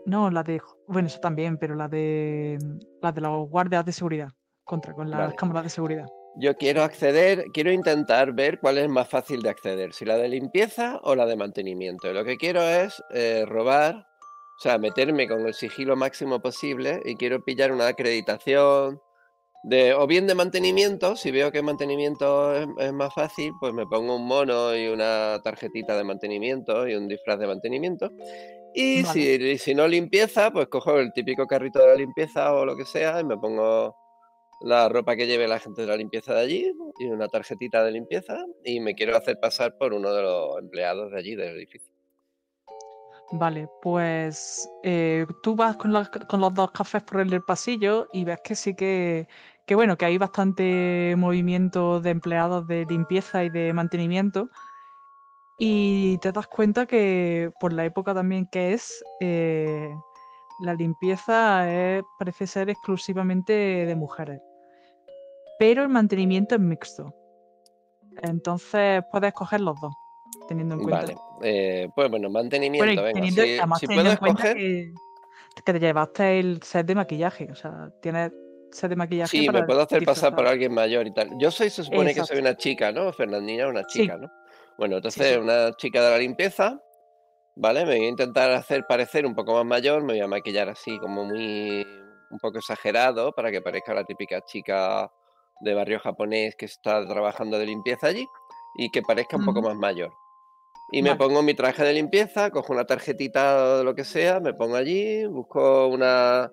no, 0.07 0.31
la 0.31 0.43
de. 0.45 0.61
Bueno, 0.87 1.09
eso 1.09 1.19
también, 1.19 1.59
pero 1.59 1.75
la 1.75 1.89
de. 1.89 2.57
La 3.03 3.11
de 3.13 3.21
los 3.21 3.49
guardias 3.49 3.85
de 3.85 3.93
seguridad. 3.93 4.29
Contra, 4.65 4.93
con 4.95 5.11
las 5.11 5.19
Vale. 5.21 5.35
cámaras 5.37 5.65
de 5.65 5.71
seguridad. 5.71 6.07
Yo 6.39 6.55
quiero 6.57 6.83
acceder, 6.83 7.47
quiero 7.55 7.73
intentar 7.73 8.33
ver 8.33 8.61
cuál 8.61 8.79
es 8.79 8.89
más 8.89 9.09
fácil 9.09 9.41
de 9.43 9.49
acceder, 9.49 9.93
si 9.95 10.05
la 10.05 10.17
de 10.17 10.29
limpieza 10.29 11.01
o 11.03 11.15
la 11.15 11.25
de 11.25 11.35
mantenimiento. 11.37 12.13
Lo 12.13 12.25
que 12.25 12.37
quiero 12.37 12.61
es 12.63 13.03
eh, 13.15 13.45
robar, 13.47 13.95
o 13.97 14.61
sea, 14.61 14.77
meterme 14.77 15.27
con 15.29 15.47
el 15.47 15.55
sigilo 15.55 15.97
máximo 15.97 16.41
posible 16.41 17.01
y 17.07 17.17
quiero 17.17 17.43
pillar 17.43 17.73
una 17.73 17.87
acreditación 17.89 19.01
de, 19.69 19.95
o 19.95 20.07
bien 20.07 20.27
de 20.29 20.35
mantenimiento, 20.35 21.17
si 21.17 21.31
veo 21.33 21.51
que 21.51 21.61
mantenimiento 21.61 22.55
es, 22.55 22.69
es 22.79 22.93
más 22.93 23.13
fácil, 23.13 23.53
pues 23.61 23.75
me 23.75 23.85
pongo 23.87 24.15
un 24.17 24.27
mono 24.27 24.77
y 24.77 24.87
una 24.87 25.41
tarjetita 25.43 25.97
de 25.97 26.05
mantenimiento 26.05 26.87
y 26.89 26.95
un 26.95 27.09
disfraz 27.09 27.39
de 27.39 27.49
mantenimiento. 27.49 28.13
Y 28.75 29.03
Vale. 29.03 29.39
si, 29.39 29.59
si 29.59 29.75
no 29.75 29.89
limpieza, 29.89 30.51
pues 30.53 30.69
cojo 30.69 30.99
el 30.99 31.13
típico 31.13 31.47
carrito 31.47 31.81
de 31.81 31.87
la 31.89 31.95
limpieza 31.97 32.53
o 32.55 32.65
lo 32.65 32.77
que 32.77 32.85
sea 32.85 33.21
y 33.21 33.25
me 33.25 33.37
pongo 33.37 33.97
la 34.63 34.89
ropa 34.89 35.17
que 35.17 35.27
lleve 35.27 35.49
la 35.49 35.59
gente 35.59 35.83
de 35.83 35.89
la 35.89 35.97
limpieza 35.97 36.33
de 36.35 36.41
allí 36.41 36.73
y 36.99 37.07
una 37.07 37.27
tarjetita 37.29 37.83
de 37.85 37.91
limpieza 37.93 38.39
y 38.65 38.81
me 38.81 38.95
quiero 38.95 39.17
hacer 39.17 39.39
pasar 39.41 39.77
por 39.77 39.93
uno 39.93 40.13
de 40.15 40.23
los 40.23 40.59
empleados 40.59 41.11
de 41.11 41.19
allí 41.19 41.35
del 41.35 41.57
edificio. 41.57 41.91
Vale, 43.33 43.69
pues 43.83 44.69
eh, 44.85 45.27
tú 45.43 45.57
vas 45.57 45.77
con, 45.77 45.93
la- 45.93 46.09
con 46.29 46.41
los 46.41 46.55
dos 46.55 46.71
cafés 46.71 47.03
por 47.03 47.21
el 47.21 47.43
pasillo 47.43 48.07
y 48.13 48.25
ves 48.25 48.39
que 48.45 48.55
sí 48.55 48.75
que, 48.77 49.27
que 49.67 49.75
bueno, 49.75 49.97
que 49.99 50.05
hay 50.05 50.17
bastante 50.17 51.15
movimiento 51.19 52.01
de 52.01 52.11
empleados 52.11 52.67
de 52.67 52.87
limpieza 52.87 53.45
y 53.45 53.51
de 53.51 53.73
mantenimiento. 53.73 54.49
Y 55.59 56.19
te 56.19 56.33
das 56.33 56.47
cuenta 56.47 56.87
que 56.87 57.51
por 57.59 57.73
la 57.73 57.85
época 57.85 58.15
también 58.15 58.47
que 58.47 58.75
es, 58.75 59.03
eh, 59.21 59.97
la 60.61 60.75
limpieza 60.75 61.71
es- 61.73 62.05
parece 62.19 62.47
ser 62.47 62.71
exclusivamente 62.71 63.53
de 63.53 63.95
mujeres. 63.97 64.41
Pero 65.59 65.83
el 65.83 65.89
mantenimiento 65.89 66.55
es 66.55 66.61
mixto. 66.61 67.15
Entonces 68.23 69.03
puedes 69.11 69.29
escoger 69.29 69.61
los 69.63 69.81
dos, 69.81 69.95
teniendo 70.49 70.75
en 70.77 70.83
cuenta. 70.83 71.01
Vale, 71.07 71.17
eh, 71.43 71.89
pues 71.95 72.11
bueno, 72.11 72.31
mantenimiento, 72.31 72.85
Bueno, 72.85 72.93
y 72.93 73.05
venga, 73.05 73.13
teniendo, 73.15 73.43
si, 73.43 73.59
además 73.59 73.81
si 73.81 73.87
teniendo 73.87 74.11
en 74.13 74.17
cuenta 74.19 74.43
escoger, 74.45 74.57
que, 74.57 74.93
que 75.65 75.73
te 75.73 75.81
llevaste 75.81 76.39
el 76.39 76.63
set 76.63 76.87
de 76.87 76.95
maquillaje, 76.95 77.49
o 77.51 77.55
sea, 77.55 77.91
tienes 78.01 78.31
set 78.71 78.91
de 78.91 78.97
maquillaje 78.97 79.39
sí, 79.39 79.49
me 79.49 79.63
puedo 79.65 79.81
hacer 79.83 80.05
pasar 80.05 80.35
por 80.35 80.47
alguien 80.47 80.73
mayor 80.73 81.07
y 81.07 81.13
tal. 81.15 81.31
Yo 81.39 81.51
soy, 81.51 81.71
se 81.71 81.83
supone 81.85 82.09
que 82.09 82.21
soy 82.21 82.39
Exacto. 82.39 82.41
una 82.41 82.57
chica, 82.57 82.93
¿no? 82.93 83.13
Fernandina 83.13 83.69
una 83.69 83.83
Sí. 83.89 84.01
chica, 84.03 84.17
¿no? 84.17 84.31
Bueno, 84.79 84.97
entonces 84.97 85.35
sí. 85.35 85.39
una 85.39 85.73
chica 85.77 86.03
de 86.05 86.11
la 86.11 86.19
limpieza, 86.19 86.81
¿vale? 87.57 87.87
Me 87.87 87.97
voy 87.97 88.07
a 88.07 88.09
intentar 88.09 88.51
hacer 88.51 88.85
parecer 88.87 89.25
un 89.25 89.35
poco 89.35 89.55
más 89.55 89.65
mayor, 89.65 90.03
me 90.03 90.13
voy 90.15 90.21
a 90.21 90.27
maquillar 90.29 90.69
así 90.69 90.99
como 90.99 91.25
muy, 91.25 91.87
un 92.31 92.39
poco 92.39 92.59
exagerado 92.59 93.33
para 93.33 93.51
que 93.51 93.63
parezca 93.63 93.95
la 93.95 94.05
típica 94.05 94.41
chica 94.43 95.11
de 95.61 95.75
barrio 95.75 95.99
japonés 96.01 96.55
que 96.57 96.67
está 96.67 97.07
trabajando 97.09 97.59
de 97.59 97.65
limpieza 97.67 98.09
allí 98.09 98.27
y 98.77 98.91
que 98.91 99.01
parezca 99.01 99.37
un 99.39 99.47
poco 99.47 99.63
más 99.63 99.75
mayor. 99.77 100.13
Y 100.93 101.03
me 101.03 101.11
Vale. 101.11 101.19
pongo 101.19 101.43
mi 101.43 101.55
traje 101.55 101.83
de 101.83 101.95
limpieza, 101.95 102.51
cojo 102.51 102.73
una 102.75 102.85
tarjetita 102.85 103.79
o 103.81 103.85
lo 103.85 103.95
que 103.95 104.05
sea, 104.05 104.39
me 104.39 104.53
pongo 104.53 104.77
allí, 104.77 105.25
busco 105.25 105.87
una, 105.87 106.53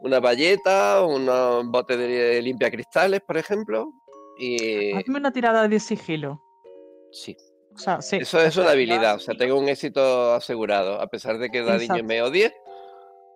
una 0.00 0.20
bayeta, 0.20 1.02
un 1.04 1.26
bote 1.70 1.96
de 1.96 2.40
limpia 2.42 2.70
cristales, 2.70 3.20
por 3.26 3.36
ejemplo, 3.36 3.92
y 4.38 4.92
Hazme 4.92 5.18
una 5.18 5.32
tirada 5.32 5.66
de 5.66 5.80
sigilo. 5.80 6.42
sí, 7.12 7.36
O 7.74 7.78
sea, 7.78 8.00
sí. 8.02 8.16
eso 8.16 8.40
es 8.40 8.56
una 8.56 8.70
habilidad, 8.72 9.16
o 9.16 9.18
sea, 9.18 9.34
tengo 9.34 9.58
un 9.58 9.68
éxito 9.68 10.34
asegurado, 10.34 11.00
a 11.00 11.06
pesar 11.06 11.38
de 11.38 11.50
que 11.50 11.62
Dadiño 11.62 11.94
Exacto. 11.94 12.04
me 12.04 12.22
odie. 12.22 12.54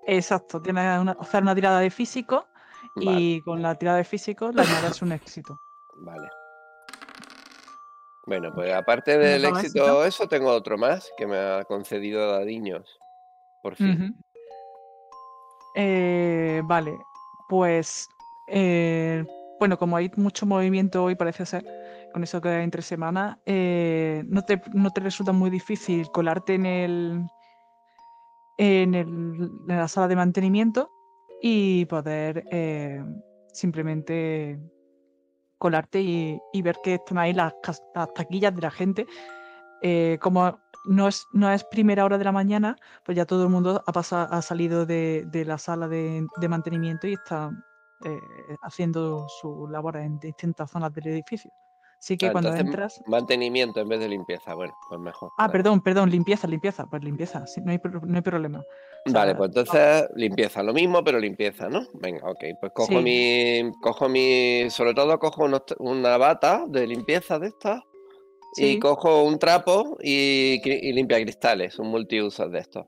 Exacto, 0.06 0.62
tienes 0.62 1.00
una, 1.00 1.12
hacer 1.12 1.42
una 1.42 1.54
tirada 1.54 1.80
de 1.80 1.90
físico 1.90 2.46
Vale, 2.96 3.20
y 3.20 3.42
con 3.42 3.60
la 3.62 3.74
tirada 3.76 3.98
de 3.98 4.04
físico 4.04 4.50
le 4.52 4.62
añades 4.62 5.02
un 5.02 5.12
éxito. 5.12 5.60
vale. 5.96 6.28
Bueno, 8.26 8.52
pues 8.54 8.72
aparte 8.72 9.18
del 9.18 9.44
éxito. 9.44 10.04
eso 10.04 10.28
tengo 10.28 10.50
otro 10.50 10.78
más 10.78 11.10
que 11.16 11.26
me 11.26 11.36
ha 11.36 11.64
concedido 11.64 12.30
Dadiños, 12.30 12.98
por 13.62 13.74
fin. 13.74 14.14
Eh, 15.74 16.62
vale, 16.64 17.04
pues 17.48 18.08
eh, 18.46 19.24
bueno, 19.58 19.78
como 19.78 19.96
hay 19.96 20.10
mucho 20.16 20.46
movimiento 20.46 21.04
hoy, 21.04 21.14
parece 21.14 21.46
ser, 21.46 21.64
con 22.12 22.22
eso 22.22 22.40
que 22.40 22.48
hay 22.48 22.64
entre 22.64 22.82
semanas, 22.82 23.38
eh, 23.46 24.24
no 24.26 24.42
te, 24.42 24.60
no 24.72 24.90
te 24.90 25.00
resulta 25.00 25.32
muy 25.32 25.50
difícil 25.50 26.10
colarte 26.10 26.54
en 26.54 26.66
el, 26.66 27.26
en 28.56 28.94
el- 28.94 29.06
en 29.68 29.76
la 29.76 29.88
sala 29.88 30.08
de 30.08 30.16
mantenimiento 30.16 30.90
y 31.42 31.84
poder 31.86 32.44
eh, 32.50 33.02
simplemente 33.52 34.58
colarte 35.58 36.00
y, 36.00 36.40
ver 36.62 36.76
que 36.82 36.94
están 36.94 37.18
ahí 37.18 37.32
las 37.34 37.52
taquillas 38.14 38.54
de 38.54 38.62
la 38.62 38.70
gente. 38.70 39.06
Eh, 39.82 40.18
como 40.20 40.58
no 40.86 41.08
es, 41.08 41.26
no 41.32 41.50
es 41.50 41.64
primera 41.64 42.04
hora 42.04 42.18
de 42.18 42.24
la 42.24 42.32
mañana, 42.32 42.76
pues 43.04 43.16
ya 43.16 43.26
todo 43.26 43.44
el 43.44 43.50
mundo 43.50 43.82
ha, 43.86 43.92
pasado, 43.92 44.32
ha 44.32 44.42
salido 44.42 44.86
de, 44.86 45.24
de 45.26 45.44
la 45.44 45.58
sala 45.58 45.88
de, 45.88 46.26
de 46.36 46.48
mantenimiento 46.48 47.06
y 47.06 47.14
está 47.14 47.50
eh, 48.04 48.18
haciendo 48.62 49.26
su 49.28 49.68
labor 49.68 49.96
en 49.98 50.18
distintas 50.18 50.70
zonas 50.70 50.92
del 50.94 51.08
edificio. 51.08 51.50
Así 51.98 52.16
que 52.16 52.28
Ah, 52.28 52.32
cuando 52.32 52.54
entras... 52.54 53.02
mantenimiento 53.06 53.78
en 53.80 53.88
vez 53.88 54.00
de 54.00 54.08
limpieza, 54.08 54.54
bueno, 54.54 54.72
pues 54.88 54.98
mejor. 54.98 55.28
Ah, 55.36 55.42
vale. 55.42 55.52
perdón, 55.52 55.82
perdón, 55.82 56.10
limpieza, 56.10 56.48
limpieza, 56.48 56.86
pues 56.86 57.04
limpieza, 57.04 57.46
sí, 57.46 57.60
no, 57.60 57.72
hay, 57.72 57.80
no 57.84 58.16
hay 58.16 58.22
problema. 58.22 58.60
O 59.06 59.12
Vale, 59.12 59.34
pues 59.34 59.48
entonces 59.48 60.08
limpieza, 60.14 60.62
lo 60.62 60.72
mismo, 60.72 61.04
pero 61.04 61.18
limpieza, 61.18 61.68
¿no? 61.68 61.82
Venga, 61.94 62.26
ok, 62.30 62.42
pues 62.58 62.72
cojo 62.72 62.88
Sí. 62.88 62.96
mi, 62.96 63.72
cojo 63.82 64.08
mi, 64.08 64.70
sobre 64.70 64.94
todo 64.94 65.18
cojo 65.18 65.44
unos 65.44 65.62
una 65.78 66.16
bata 66.16 66.64
de 66.68 66.86
limpieza 66.86 67.38
de 67.38 67.48
estas 67.48 67.82
y 68.56 68.78
cojo 68.78 69.22
un 69.24 69.38
trapo 69.38 69.96
y, 70.02 70.60
y 70.64 70.92
limpia 70.92 71.20
cristales, 71.20 71.78
un 71.78 71.88
multiusos 71.88 72.50
de 72.50 72.58
estos, 72.58 72.86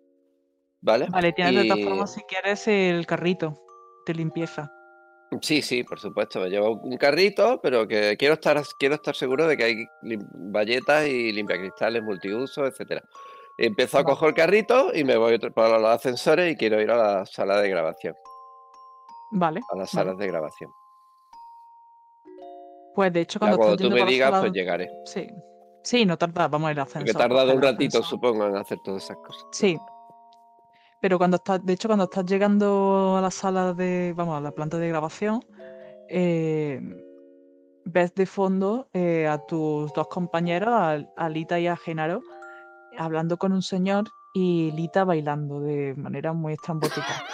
¿vale? 0.81 1.07
Vale, 1.11 1.33
tienes 1.33 1.55
de 1.55 1.65
todas 1.65 1.79
Y- 1.79 1.85
formas, 1.85 2.13
si 2.15 2.21
quieres, 2.23 2.67
el 2.69 3.07
carrito 3.07 3.63
de 4.07 4.15
limpieza. 4.15 4.71
Sí, 5.41 5.63
sí, 5.63 5.83
por 5.83 5.99
supuesto, 5.99 6.41
me 6.41 6.51
llevo 6.51 6.73
un 6.83 6.97
carrito, 6.99 7.59
pero 7.63 7.89
que 7.89 8.17
quiero 8.19 8.35
estar, 8.35 8.61
quiero 8.79 8.97
estar 8.97 9.15
seguro 9.15 9.47
de 9.47 9.57
que 9.57 9.65
hay 9.65 9.77
bayetas 10.51 11.07
y 11.07 11.33
limpiacristales 11.33 12.03
multiusos, 12.03 12.69
etcétera. 12.69 13.03
Empiezo 13.57 13.99
a 13.99 14.05
coger 14.05 14.29
el 14.31 14.35
carrito 14.35 14.93
y 14.95 15.05
me 15.05 15.17
voy 15.17 15.39
para 15.39 15.79
los 15.79 15.89
ascensores 15.91 16.53
y 16.53 16.57
quiero 16.57 16.81
ir 16.83 16.91
a 16.91 16.97
la 16.97 17.27
sala 17.27 17.61
de 17.61 17.69
grabación, 17.71 18.15
Vale. 19.31 19.61
a 19.71 19.77
las 19.77 19.91
vale. 19.95 20.05
salas 20.07 20.19
de 20.19 20.27
grabación. 20.27 20.71
Pues 22.95 23.11
de 23.13 23.21
hecho, 23.23 23.39
Ya 23.39 23.41
cuando, 23.41 23.57
cuando 23.57 23.75
estás 23.75 23.89
tú 23.89 23.95
me 23.95 24.05
digas, 24.11 24.31
sala- 24.31 24.41
pues 24.43 24.53
llegaré. 24.53 24.91
Sí. 25.07 25.27
Sí, 25.83 26.07
no 26.07 26.17
tarda, 26.17 26.49
vamos 26.49 26.69
a 26.69 26.73
ir 26.73 26.81
ascensor. 26.81 27.17
tardado 27.17 27.47
coger 27.47 27.57
un 27.57 27.63
ratito, 27.63 27.99
ascensor. 27.99 28.11
supongo, 28.11 28.47
en 28.47 28.57
hacer 28.57 28.79
todas 28.85 29.05
esas 29.05 29.17
cosas. 29.19 29.47
Sí. 29.53 29.79
Pero 31.01 31.19
cuando 31.19 31.37
estás, 31.37 31.65
de 31.65 31.73
hecho, 31.73 31.89
cuando 31.89 32.05
estás 32.05 32.25
llegando 32.27 33.17
a 33.17 33.21
la 33.21 33.31
sala 33.31 33.75
de, 33.75 34.15
vamos, 34.17 34.37
a 34.37 34.41
la 34.41 34.53
planta 34.53 34.79
de 34.79 34.89
grabación, 34.89 35.45
eh, 36.09 36.81
ves 37.85 38.15
de 38.15 38.27
fondo 38.27 38.89
eh, 38.93 39.27
a 39.27 39.39
tus 39.39 39.93
dos 39.93 40.07
compañeros, 40.09 40.69
a, 40.71 40.99
a 41.17 41.29
Lita 41.29 41.59
y 41.59 41.67
a 41.67 41.77
Genaro, 41.77 42.23
hablando 42.97 43.37
con 43.37 43.53
un 43.53 43.63
señor 43.63 44.05
y 44.33 44.71
Lita 44.73 45.05
bailando 45.05 45.61
de 45.61 45.95
manera 45.97 46.33
muy 46.33 46.53
estrambótica. 46.53 47.25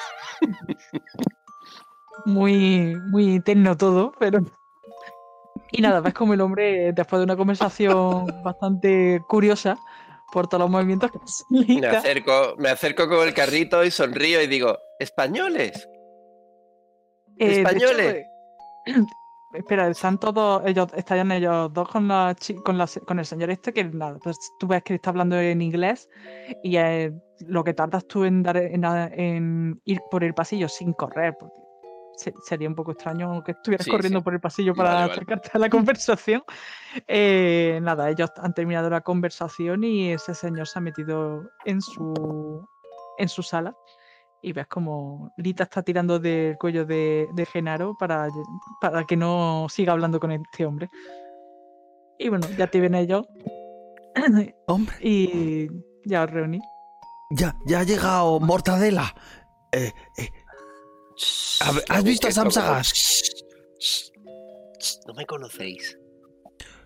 muy, 2.24 2.96
muy 3.10 3.40
terno 3.40 3.76
todo, 3.76 4.12
pero... 4.18 4.40
Y 5.72 5.82
nada, 5.82 6.00
ves 6.00 6.14
como 6.14 6.34
el 6.34 6.40
hombre, 6.40 6.92
después 6.92 7.20
de 7.20 7.24
una 7.24 7.36
conversación 7.36 8.26
bastante 8.42 9.20
curiosa 9.28 9.76
por 10.32 10.46
todos 10.46 10.62
los 10.62 10.70
movimientos 10.70 11.10
que 11.10 11.18
Me 11.80 11.86
acerco, 11.86 12.54
me 12.58 12.68
acerco 12.70 13.08
con 13.08 13.26
el 13.26 13.34
carrito 13.34 13.84
y 13.84 13.90
sonrío 13.90 14.42
y 14.42 14.46
digo, 14.46 14.76
¡españoles! 14.98 15.88
Eh, 17.38 17.60
hecho, 17.60 17.60
españoles. 17.60 18.26
eh, 18.86 18.94
espera, 19.54 19.88
están 19.88 20.18
todos, 20.18 20.62
ellos, 20.66 20.88
están 20.94 21.30
ellos 21.32 21.72
dos 21.72 21.88
con, 21.88 22.08
la, 22.08 22.34
chi- 22.38 22.56
con, 22.56 22.76
la 22.76 22.86
con 23.06 23.18
el 23.18 23.24
señor 23.24 23.50
este, 23.50 23.72
que 23.72 23.84
nada, 23.84 24.18
pues 24.22 24.38
tú 24.58 24.66
ves 24.66 24.82
que 24.82 24.94
está 24.96 25.10
hablando 25.10 25.38
en 25.38 25.62
inglés 25.62 26.08
y 26.62 26.76
eh, 26.76 27.12
lo 27.46 27.62
que 27.64 27.72
tardas 27.74 28.06
tú 28.06 28.24
en, 28.24 28.42
dar, 28.42 28.56
en, 28.56 28.84
en 28.84 29.80
ir 29.84 30.00
por 30.10 30.24
el 30.24 30.34
pasillo 30.34 30.68
sin 30.68 30.92
correr, 30.92 31.34
porque 31.38 31.54
se- 32.18 32.34
sería 32.42 32.68
un 32.68 32.74
poco 32.74 32.92
extraño 32.92 33.42
que 33.42 33.52
estuvieras 33.52 33.84
Sí, 33.86 33.90
corriendo 33.90 34.18
sí. 34.18 34.24
por 34.24 34.34
el 34.34 34.40
pasillo 34.40 34.74
para 34.74 34.90
Vale, 34.90 35.00
vale. 35.02 35.12
acercarte 35.12 35.50
a 35.54 35.58
la 35.58 35.68
conversación. 35.70 36.42
Eh, 37.06 37.78
nada, 37.82 38.10
ellos 38.10 38.30
han 38.36 38.52
terminado 38.52 38.90
la 38.90 39.00
conversación 39.00 39.84
y 39.84 40.12
ese 40.12 40.34
señor 40.34 40.66
se 40.66 40.78
ha 40.78 40.82
metido 40.82 41.42
en 41.64 41.80
su, 41.80 42.66
en 43.18 43.28
su 43.28 43.42
sala 43.42 43.74
y 44.42 44.52
ves 44.52 44.66
como 44.68 45.32
Lita 45.36 45.64
está 45.64 45.82
tirando 45.82 46.18
del 46.18 46.56
cuello 46.58 46.84
de, 46.84 47.28
de 47.32 47.46
Genaro 47.46 47.96
para, 47.98 48.28
para 48.80 49.04
que 49.04 49.16
no 49.16 49.66
siga 49.68 49.92
hablando 49.92 50.20
con 50.20 50.30
este 50.32 50.66
hombre. 50.66 50.88
Y 52.18 52.28
bueno, 52.28 52.46
ya 52.56 52.66
te 52.66 52.80
ven 52.80 52.94
ellos 52.94 53.26
Hombre, 54.66 54.94
y 55.00 55.68
ya 56.04 56.24
os 56.24 56.30
reuní. 56.30 56.60
ya, 57.30 57.54
ya 57.66 57.80
ha 57.80 57.84
llegado 57.84 58.40
Mortadela. 58.40 59.14
Eh, 59.72 59.92
eh, 60.16 60.28
ver, 61.72 61.84
¿has 61.88 62.04
visto 62.04 62.28
a 62.28 62.32
Sam 62.32 62.50
Sagas? 62.50 62.92
No 65.06 65.14
me 65.14 65.26
conocéis. 65.26 65.98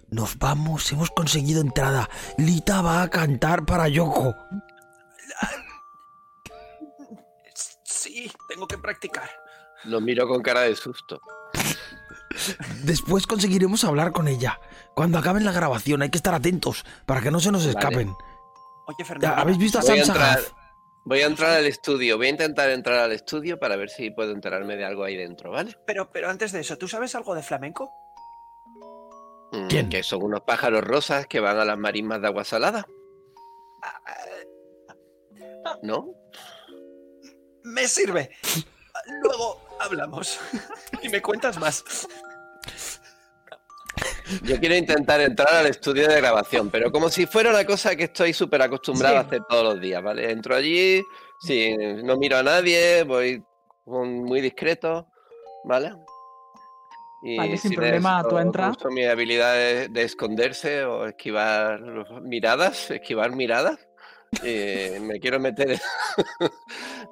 nos 0.08 0.38
vamos, 0.38 0.90
hemos 0.92 1.10
conseguido 1.10 1.60
entrada. 1.60 2.08
Lita 2.38 2.82
va 2.82 3.02
a 3.02 3.08
cantar 3.10 3.64
para 3.64 3.88
Yoko. 3.88 4.34
Sí, 7.84 8.30
tengo 8.48 8.66
que 8.66 8.78
practicar. 8.78 9.30
Lo 9.84 10.00
miro 10.00 10.28
con 10.28 10.42
cara 10.42 10.62
de 10.62 10.76
susto. 10.76 11.20
Después 12.84 13.26
conseguiremos 13.26 13.84
hablar 13.84 14.12
con 14.12 14.28
ella. 14.28 14.58
Cuando 14.94 15.18
acaben 15.18 15.44
la 15.44 15.52
grabación 15.52 16.02
hay 16.02 16.10
que 16.10 16.18
estar 16.18 16.34
atentos 16.34 16.84
para 17.06 17.20
que 17.20 17.30
no 17.30 17.40
se 17.40 17.52
nos 17.52 17.62
Vale. 17.66 17.78
escapen. 17.78 18.14
Oye, 18.86 19.04
Fernando. 19.04 19.40
¿Habéis 19.40 19.58
visto 19.58 19.78
a 19.78 19.82
Sam 19.82 19.98
entrar. 19.98 20.40
Voy 21.04 21.20
a 21.20 21.26
entrar 21.26 21.50
al 21.50 21.66
estudio. 21.66 22.16
Voy 22.16 22.28
a 22.28 22.30
intentar 22.30 22.70
entrar 22.70 22.98
al 23.00 23.12
estudio 23.12 23.58
para 23.58 23.76
ver 23.76 23.90
si 23.90 24.10
puedo 24.10 24.32
enterarme 24.32 24.76
de 24.76 24.84
algo 24.84 25.04
ahí 25.04 25.16
dentro, 25.16 25.50
¿vale? 25.50 25.76
Pero, 25.86 26.10
pero 26.10 26.28
antes 26.28 26.52
de 26.52 26.60
eso, 26.60 26.78
¿tú 26.78 26.86
sabes 26.86 27.14
algo 27.14 27.34
de 27.34 27.42
flamenco? 27.42 27.90
Mm, 29.52 29.66
¿Quién? 29.68 29.88
Que 29.88 30.02
son 30.02 30.22
unos 30.22 30.42
pájaros 30.42 30.82
rosas 30.82 31.26
que 31.26 31.40
van 31.40 31.58
a 31.58 31.64
las 31.64 31.76
marismas 31.76 32.20
de 32.20 32.28
agua 32.28 32.44
salada, 32.44 32.86
Ah, 33.82 34.00
ah, 35.66 35.78
¿no? 35.82 36.14
Me 37.64 37.88
sirve. 37.88 38.30
Luego 39.22 39.60
hablamos. 39.80 40.38
y 41.02 41.08
me 41.08 41.20
cuentas 41.20 41.58
más. 41.58 41.84
Yo 44.44 44.58
quiero 44.60 44.76
intentar 44.76 45.20
entrar 45.20 45.52
al 45.54 45.66
estudio 45.66 46.08
de 46.08 46.16
grabación, 46.20 46.70
pero 46.70 46.90
como 46.90 47.08
si 47.08 47.26
fuera 47.26 47.50
una 47.50 47.64
cosa 47.64 47.96
que 47.96 48.04
estoy 48.04 48.32
súper 48.32 48.62
acostumbrado 48.62 49.16
a 49.16 49.20
hacer 49.20 49.42
todos 49.48 49.64
los 49.64 49.80
días, 49.80 50.02
¿vale? 50.02 50.30
Entro 50.30 50.54
allí, 50.54 51.02
sí, 51.40 51.74
no 52.04 52.16
miro 52.16 52.36
a 52.38 52.42
nadie, 52.42 53.02
voy 53.04 53.42
muy 53.86 54.40
discreto, 54.40 55.08
¿vale? 55.64 55.92
Y 57.24 57.36
Vale, 57.36 57.56
sin 57.56 57.70
si 57.70 57.76
problema, 57.76 58.24
tú 58.28 58.36
entras. 58.38 58.76
uso 58.76 58.88
mi 58.90 59.04
habilidad 59.04 59.54
de, 59.54 59.88
de 59.88 60.02
esconderse 60.02 60.84
o 60.84 61.06
esquivar 61.06 61.80
miradas, 62.22 62.90
esquivar 62.90 63.30
miradas. 63.32 63.78
Y 64.40 64.98
me 65.00 65.20
quiero 65.20 65.38
meter, 65.38 65.78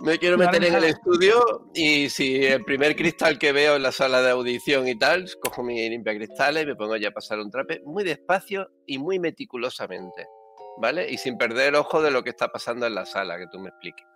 me 0.00 0.18
quiero 0.18 0.38
meter 0.38 0.64
en 0.64 0.74
el 0.76 0.84
estudio 0.84 1.68
y 1.74 2.08
si 2.08 2.44
el 2.46 2.64
primer 2.64 2.96
cristal 2.96 3.38
que 3.38 3.52
veo 3.52 3.76
en 3.76 3.82
la 3.82 3.92
sala 3.92 4.22
de 4.22 4.30
audición 4.30 4.88
y 4.88 4.98
tal, 4.98 5.28
cojo 5.40 5.62
mi 5.62 5.88
limpia 5.90 6.14
cristales 6.14 6.62
y 6.62 6.66
me 6.66 6.76
pongo 6.76 6.96
ya 6.96 7.08
a 7.08 7.12
pasar 7.12 7.38
un 7.38 7.50
trape 7.50 7.82
muy 7.84 8.04
despacio 8.04 8.70
y 8.86 8.98
muy 8.98 9.18
meticulosamente, 9.18 10.26
¿vale? 10.78 11.10
Y 11.10 11.18
sin 11.18 11.36
perder 11.36 11.68
el 11.68 11.74
ojo 11.74 12.00
de 12.00 12.10
lo 12.10 12.24
que 12.24 12.30
está 12.30 12.48
pasando 12.48 12.86
en 12.86 12.94
la 12.94 13.04
sala, 13.04 13.36
que 13.36 13.48
tú 13.48 13.58
me 13.58 13.68
expliques. 13.68 14.06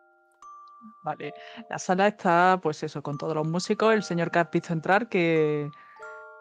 Vale, 1.02 1.34
la 1.68 1.78
sala 1.78 2.08
está, 2.08 2.58
pues 2.62 2.82
eso, 2.82 3.02
con 3.02 3.18
todos 3.18 3.34
los 3.34 3.46
músicos. 3.46 3.94
El 3.94 4.02
señor 4.02 4.30
que 4.30 4.38
has 4.38 4.50
visto 4.50 4.72
entrar, 4.72 5.08
que 5.08 5.70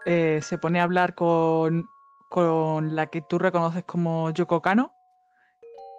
eh, 0.06 0.40
se 0.42 0.58
pone 0.58 0.80
a 0.80 0.84
hablar 0.84 1.16
con, 1.16 1.90
con 2.30 2.96
la 2.96 3.08
que 3.08 3.22
tú 3.22 3.38
reconoces 3.38 3.84
como 3.84 4.32
Yoko 4.32 4.62
Kano. 4.62 4.94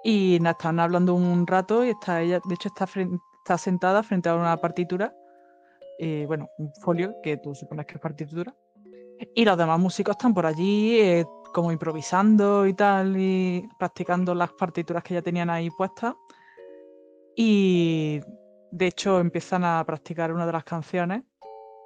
Y 0.05 0.39
nada, 0.41 0.51
están 0.53 0.79
hablando 0.81 1.15
un 1.15 1.47
rato 1.47 1.85
y 1.85 1.89
está 1.91 2.21
ella, 2.21 2.41
de 2.45 2.55
hecho, 2.55 2.69
está, 2.69 2.87
fren- 2.87 3.19
está 3.39 3.57
sentada 3.59 4.03
frente 4.03 4.29
a 4.29 4.35
una 4.37 4.57
partitura. 4.59 5.13
eh, 5.99 6.25
bueno, 6.27 6.49
un 6.59 6.73
folio 6.83 7.15
que 7.23 7.37
tú 7.39 7.55
supones 7.55 7.87
que 7.87 7.95
es 7.95 8.01
partitura. 8.01 8.55
Y 9.35 9.45
los 9.45 9.57
demás 9.57 9.79
músicos 9.79 10.13
están 10.17 10.35
por 10.35 10.45
allí, 10.45 10.99
eh, 11.01 11.25
como 11.55 11.71
improvisando 11.71 12.67
y 12.67 12.75
tal, 12.75 13.17
y 13.17 13.67
practicando 13.79 14.35
las 14.35 14.53
partituras 14.53 15.03
que 15.05 15.15
ya 15.15 15.23
tenían 15.23 15.51
ahí 15.51 15.71
puestas. 15.71 16.15
Y 17.37 18.21
de 18.71 18.87
hecho 18.87 19.21
empiezan 19.21 19.65
a 19.65 19.83
practicar 19.85 20.33
una 20.33 20.47
de 20.47 20.53
las 20.53 20.65
canciones 20.65 21.23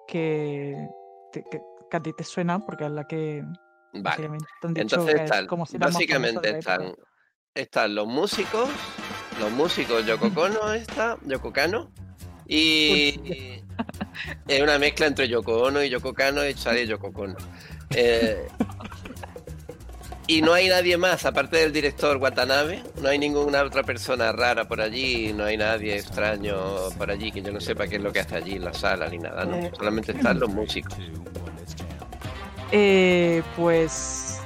que, 0.07 0.89
te- 1.33 1.45
que, 1.51 1.61
que 1.91 1.97
a 1.97 2.01
ti 2.03 2.13
te 2.17 2.25
suena, 2.25 2.59
porque 2.61 2.85
es 2.87 2.91
la 2.91 3.07
que 3.07 3.45
Vale. 3.93 4.29
Entonces 4.61 4.83
que 5.05 5.25
es 5.43 5.47
como 5.49 5.67
si 5.67 5.77
básicamente 6.23 6.39
están. 6.59 7.08
Están 7.59 7.95
los 7.95 8.07
músicos, 8.07 8.69
los 9.41 9.51
músicos 9.51 10.07
Yoko 10.07 10.33
Kono 10.33 10.73
está, 10.73 11.19
Yoko 11.27 11.53
Kano, 11.53 11.91
y 12.47 13.21
es 14.47 14.63
una 14.63 14.79
mezcla 14.79 15.07
entre 15.07 15.29
Yoko 15.29 15.63
Ono 15.63 15.83
y 15.83 15.91
Yoko 15.91 16.15
Kano 16.15 16.47
y 16.47 16.55
sale 16.55 16.87
Yoko 16.87 17.13
Kono. 17.13 17.37
Eh, 17.91 18.47
y 20.29 20.43
no 20.43 20.53
hay 20.53 20.69
nadie 20.69 20.97
más, 20.99 21.25
aparte 21.25 21.57
del 21.57 21.73
director 21.73 22.19
Watanabe, 22.19 22.83
no 23.01 23.09
hay 23.09 23.19
ninguna 23.19 23.63
otra 23.63 23.83
persona 23.83 24.31
rara 24.31 24.69
por 24.69 24.81
allí, 24.81 25.33
no 25.33 25.45
hay 25.45 25.57
nadie 25.57 25.97
extraño 25.97 26.91
por 26.97 27.11
allí 27.11 27.33
que 27.33 27.43
yo 27.43 27.51
no 27.51 27.61
sepa 27.61 27.89
qué 27.89 27.97
es 27.97 28.03
lo 28.03 28.13
que 28.13 28.21
hace 28.21 28.37
allí 28.37 28.53
en 28.53 28.67
la 28.67 28.75
sala 28.75 29.09
ni 29.09 29.19
nada, 29.19 29.45
¿no? 29.45 29.57
Eh, 29.57 29.73
Solamente 29.77 30.13
están 30.13 30.39
los 30.39 30.51
músicos. 30.51 30.95
Eh, 32.71 33.43
pues. 33.57 34.39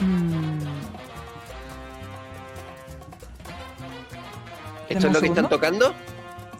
mm, 0.00 0.55
¿Esto 4.88 5.06
es 5.06 5.12
lo 5.12 5.20
que 5.20 5.26
están 5.26 5.48
tocando? 5.48 5.94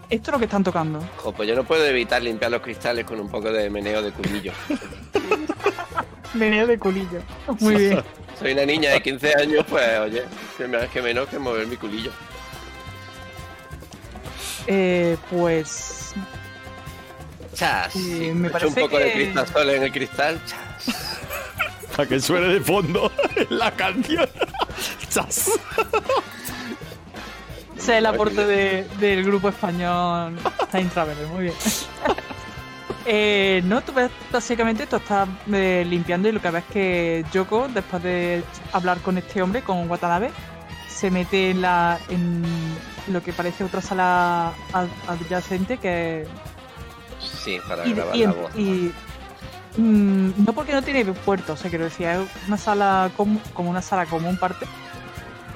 esto 0.08 0.30
es 0.30 0.32
lo 0.32 0.38
que 0.38 0.44
están 0.44 0.62
tocando. 0.62 1.00
Jo, 1.16 1.32
pues 1.32 1.48
yo 1.48 1.56
no 1.56 1.64
puedo 1.64 1.84
evitar 1.84 2.22
limpiar 2.22 2.50
los 2.50 2.62
cristales 2.62 3.04
con 3.04 3.18
un 3.18 3.28
poco 3.28 3.50
de 3.50 3.68
meneo 3.70 4.02
de 4.02 4.12
culillo. 4.12 4.52
Meneo 6.34 6.66
de 6.66 6.78
culillo. 6.78 7.22
Muy 7.60 7.74
bien. 7.76 8.02
Soy 8.38 8.52
una 8.52 8.66
niña 8.66 8.90
de 8.90 9.02
15 9.02 9.34
años, 9.40 9.64
pues 9.68 9.98
oye, 10.00 10.24
que 10.92 11.02
menos 11.02 11.28
que 11.28 11.38
mover 11.38 11.66
mi 11.66 11.76
culillo. 11.76 12.10
Eh, 14.66 15.16
pues. 15.30 16.12
Chas. 17.54 17.92
Sí, 17.92 18.32
me 18.34 18.48
echo 18.48 18.52
parece 18.52 18.66
un 18.66 18.74
poco 18.74 18.98
de 18.98 19.12
cristal 19.12 19.70
en 19.70 19.82
el 19.84 19.92
cristal. 19.92 20.40
Chas. 20.44 21.20
Para 21.96 22.08
que 22.08 22.20
suene 22.20 22.48
de 22.48 22.60
fondo 22.60 23.10
la 23.48 23.70
canción. 23.70 24.28
Chas. 25.08 25.52
Ese 27.76 27.92
es 27.92 27.98
el 27.98 28.06
aporte 28.06 28.46
de- 28.46 28.84
del 28.98 29.24
grupo 29.24 29.48
español 29.48 30.36
Time 30.70 30.86
Traveler, 30.86 31.26
muy 31.28 31.44
bien. 31.44 31.54
Eh, 33.08 33.62
no, 33.64 33.82
tú 33.82 33.92
ves, 33.92 34.10
básicamente 34.32 34.82
esto 34.82 34.96
estás 34.96 35.28
eh, 35.52 35.84
limpiando 35.88 36.28
y 36.28 36.32
lo 36.32 36.42
que 36.42 36.50
ves 36.50 36.64
es 36.66 36.72
que 36.72 37.24
Yoko, 37.32 37.68
después 37.68 38.02
de 38.02 38.42
hablar 38.72 38.98
con 38.98 39.16
este 39.16 39.40
hombre, 39.42 39.62
con 39.62 39.88
Watanabe, 39.88 40.32
se 40.88 41.08
mete 41.12 41.50
en, 41.50 41.60
la, 41.62 42.00
en 42.08 42.42
lo 43.06 43.22
que 43.22 43.32
parece 43.32 43.62
otra 43.62 43.80
sala 43.80 44.52
ad- 44.72 44.88
adyacente 45.06 45.76
que 45.78 46.26
Sí, 47.20 47.58
para 47.68 47.86
y, 47.86 47.92
grabar 47.92 48.16
y- 48.16 48.24
la 48.26 48.32
voz. 48.32 48.56
y- 48.56 48.92
mm, 49.76 50.44
no 50.44 50.52
porque 50.52 50.72
no 50.72 50.82
tiene 50.82 51.04
puerto, 51.04 51.52
o 51.52 51.56
sea, 51.56 51.70
quiero 51.70 51.84
decir, 51.84 52.08
es 52.08 52.18
una 52.48 52.56
sala 52.58 53.12
com- 53.16 53.38
como 53.54 53.70
una 53.70 53.82
sala 53.82 54.06
común 54.06 54.36
parte. 54.36 54.66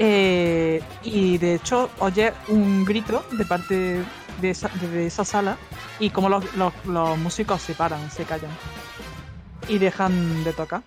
Eh, 0.02 0.82
y 1.02 1.36
de 1.36 1.56
hecho, 1.56 1.90
oye 1.98 2.32
un 2.48 2.86
grito 2.86 3.22
de 3.32 3.44
parte 3.44 4.02
de 4.40 4.50
esa, 4.50 4.68
de 4.68 5.06
esa 5.06 5.26
sala 5.26 5.58
y 5.98 6.08
como 6.08 6.30
los, 6.30 6.42
los- 6.56 6.72
los 6.86 7.18
músicos 7.18 7.60
se 7.60 7.74
paran, 7.74 8.10
se 8.10 8.24
callan 8.24 8.50
y 9.68 9.76
dejan 9.76 10.42
de 10.42 10.54
tocar. 10.54 10.82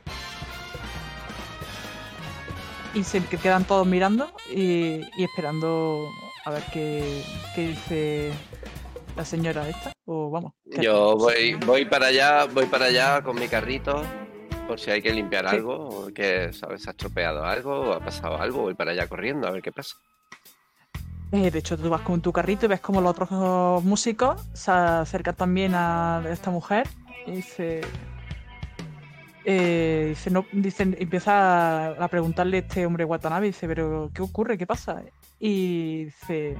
Y 2.96 3.04
se 3.04 3.24
que- 3.26 3.38
quedan 3.38 3.66
todos 3.66 3.86
mirando 3.86 4.32
y, 4.52 5.02
y 5.18 5.24
esperando 5.24 6.08
a 6.46 6.50
ver 6.50 6.64
qué, 6.74 7.24
qué 7.56 7.68
dice 7.70 8.32
la 9.16 9.26
señora 9.26 9.70
esta. 9.70 9.92
O 10.06 10.30
vamos. 10.32 10.54
Yo 10.66 11.16
voy, 11.16 11.54
voy 11.66 11.86
para 11.86 12.08
allá, 12.08 12.46
voy 12.46 12.66
para 12.66 12.86
allá 12.86 13.22
con 13.22 13.40
mi 13.40 13.48
carrito, 13.48 14.04
por 14.68 14.80
si 14.80 14.92
hay 14.92 15.02
que 15.02 15.14
limpiar 15.14 15.48
Sí. 15.50 15.56
algo, 15.56 15.76
o 15.76 16.08
que 16.14 16.52
sabes, 16.54 16.84
se 16.84 16.90
ha 16.90 16.92
estropeado 16.92 17.46
algo, 17.46 17.72
o 17.90 17.94
ha 17.94 18.00
pasado 18.00 18.38
algo, 18.38 18.62
voy 18.62 18.74
para 18.74 18.92
allá 18.92 19.08
corriendo 19.08 19.48
a 19.48 19.52
ver 19.52 19.62
qué 19.62 19.72
pasa. 19.72 19.96
Eh, 21.32 21.50
de 21.50 21.60
hecho, 21.60 21.78
tú 21.78 21.90
vas 21.90 22.02
con 22.02 22.22
tu 22.22 22.32
carrito 22.32 22.66
y 22.66 22.70
ves 22.70 22.80
como 22.80 23.02
los 23.02 23.12
otros 23.12 23.84
músicos 23.84 24.42
se 24.54 24.70
acercan 24.72 25.36
también 25.36 25.74
a 25.76 26.24
esta 26.30 26.52
mujer 26.52 26.88
y 27.26 27.32
dice, 27.32 27.82
eh, 29.46 30.06
dice, 30.10 30.30
no, 30.30 30.46
dice, 30.52 30.84
empieza 30.84 31.88
a, 31.88 32.06
a 32.06 32.08
preguntarle 32.08 32.60
este 32.60 32.86
hombre 32.86 33.04
Watanabe, 33.04 33.48
dice, 33.48 33.68
pero 33.68 34.12
¿qué 34.14 34.22
ocurre? 34.22 34.58
¿Qué 34.58 34.68
pasa? 34.68 35.02
Y 35.40 36.06
dice, 36.06 36.56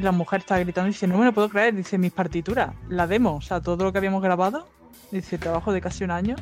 la 0.00 0.12
mujer 0.12 0.40
está 0.40 0.58
gritando, 0.60 0.86
dice, 0.86 1.06
no 1.08 1.18
me 1.18 1.24
lo 1.26 1.32
puedo 1.32 1.48
creer, 1.48 1.74
dice, 1.74 1.98
mis 1.98 2.12
partituras, 2.12 2.72
la 2.88 3.06
demo, 3.08 3.36
o 3.36 3.40
sea, 3.40 3.60
todo 3.60 3.82
lo 3.84 3.90
que 3.92 3.98
habíamos 3.98 4.22
grabado, 4.22 4.68
dice, 5.10 5.38
trabajo 5.38 5.72
de 5.72 5.80
casi 5.80 6.04
un 6.04 6.10
año, 6.10 6.36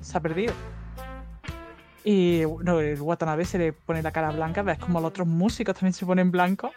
se 0.00 0.16
ha 0.16 0.20
perdido. 0.20 0.54
Y 2.04 2.44
bueno, 2.44 2.78
el 2.80 3.00
Watanabe 3.00 3.44
se 3.44 3.58
le 3.58 3.72
pone 3.72 4.00
la 4.02 4.12
cara 4.12 4.30
blanca, 4.30 4.62
ves 4.62 4.78
como 4.78 5.00
los 5.00 5.08
otros 5.08 5.26
músicos 5.26 5.74
también 5.74 5.92
se 5.92 6.06
ponen 6.06 6.30
blancos. 6.30 6.70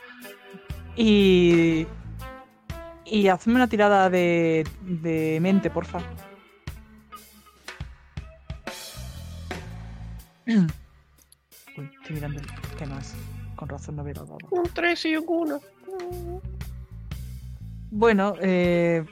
Y. 0.95 1.85
Y 3.05 3.27
hazme 3.27 3.55
una 3.55 3.67
tirada 3.67 4.09
de, 4.09 4.67
de 4.81 5.39
mente, 5.41 5.69
porfa. 5.69 5.99
Uy, 10.47 11.89
estoy 12.01 12.15
mirando 12.15 12.41
que 12.77 12.85
no 12.85 12.97
es. 12.97 13.15
Con 13.55 13.69
razón 13.69 13.95
no 13.95 14.03
veo 14.03 14.15
los 14.15 14.27
dados. 14.27 14.43
Un 14.51 14.63
3 14.73 15.05
y 15.05 15.15
un 15.17 15.25
1. 15.27 15.61
Bueno, 17.91 18.33
eh, 18.41 19.03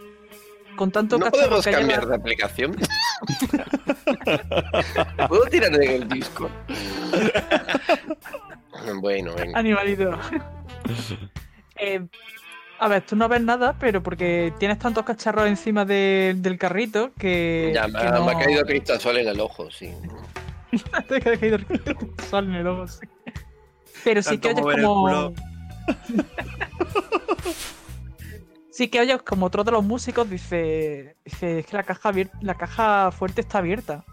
con 0.78 0.92
tanto 0.92 1.18
¿No 1.18 1.26
cacharro 1.26 1.44
podemos 1.50 1.66
que 1.66 1.72
cambiar 1.72 2.00
lleva- 2.02 2.10
de 2.12 2.16
aplicación? 2.16 2.78
¿Puedo 5.28 5.46
tirar 5.48 5.74
en 5.76 5.84
el 6.04 6.08
disco? 6.08 6.50
bueno, 9.02 9.34
venga. 9.36 9.60
Animalito. 9.60 10.18
Eh, 11.76 12.08
a 12.80 12.88
ver, 12.88 13.02
tú 13.02 13.16
no 13.18 13.28
ves 13.28 13.42
nada, 13.42 13.76
pero 13.80 14.02
porque 14.02 14.54
tienes 14.60 14.80
tantos 14.80 15.04
cacharros 15.04 15.48
encima 15.48 15.84
de- 15.84 16.36
del 16.38 16.58
carrito 16.58 17.12
que. 17.20 17.72
Ya 17.74 17.88
me, 17.88 18.00
que 18.00 18.08
ha- 18.08 18.12
no- 18.12 18.26
me 18.26 18.32
ha 18.32 18.40
caído 18.40 18.64
cristasol 18.66 19.18
en 19.18 19.28
el 19.28 19.40
ojo, 19.42 19.70
sí. 19.72 19.92
Te 21.10 21.16
ha 21.18 21.20
caído 21.38 21.58
sol 22.30 22.46
en 22.46 22.56
el 22.56 22.68
ojo, 22.68 22.88
sí. 22.88 23.02
Pero 24.04 24.22
sí 24.22 24.38
que 24.38 24.54
Tanto 24.54 24.68
oyes 24.70 24.86
como. 24.86 25.34
sí 28.78 28.90
que 28.90 29.00
oyes 29.02 29.22
como 29.24 29.48
otro 29.48 29.64
de 29.64 29.72
los 29.72 29.84
músicos 29.84 30.30
dice. 30.30 31.16
Dice, 31.26 31.60
es 31.60 31.66
que 31.66 31.76
la 31.76 31.84
caja 31.84 32.12
la 32.42 32.56
caja 32.56 33.12
fuerte 33.12 33.42
está 33.42 33.58
abierta. 33.58 34.06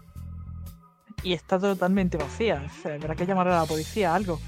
Y 1.23 1.33
está 1.33 1.59
totalmente 1.59 2.17
vacía. 2.17 2.59
Dice, 2.59 2.93
Habrá 2.93 3.15
que 3.15 3.25
llamar 3.25 3.47
a 3.47 3.59
la 3.61 3.65
policía, 3.65 4.13
algo. 4.15 4.39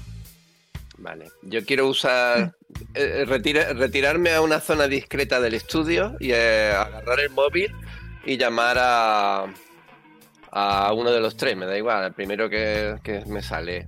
Vale. 0.98 1.26
Yo 1.42 1.64
quiero 1.64 1.86
usar. 1.88 2.54
eh, 2.94 3.24
retira- 3.26 3.72
retirarme 3.72 4.32
a 4.32 4.40
una 4.42 4.60
zona 4.60 4.88
discreta 4.88 5.40
del 5.40 5.54
estudio 5.54 6.16
y 6.20 6.32
eh, 6.32 6.72
agarrar 6.76 7.20
el 7.20 7.30
móvil 7.30 7.72
y 8.24 8.36
llamar 8.36 8.76
a. 8.80 9.46
a 10.50 10.92
uno 10.92 11.10
de 11.12 11.20
los 11.20 11.36
tres, 11.36 11.56
me 11.56 11.66
da 11.66 11.76
igual, 11.78 12.04
el 12.06 12.12
primero 12.12 12.48
que, 12.50 12.96
que 13.04 13.24
me 13.26 13.42
sale. 13.42 13.86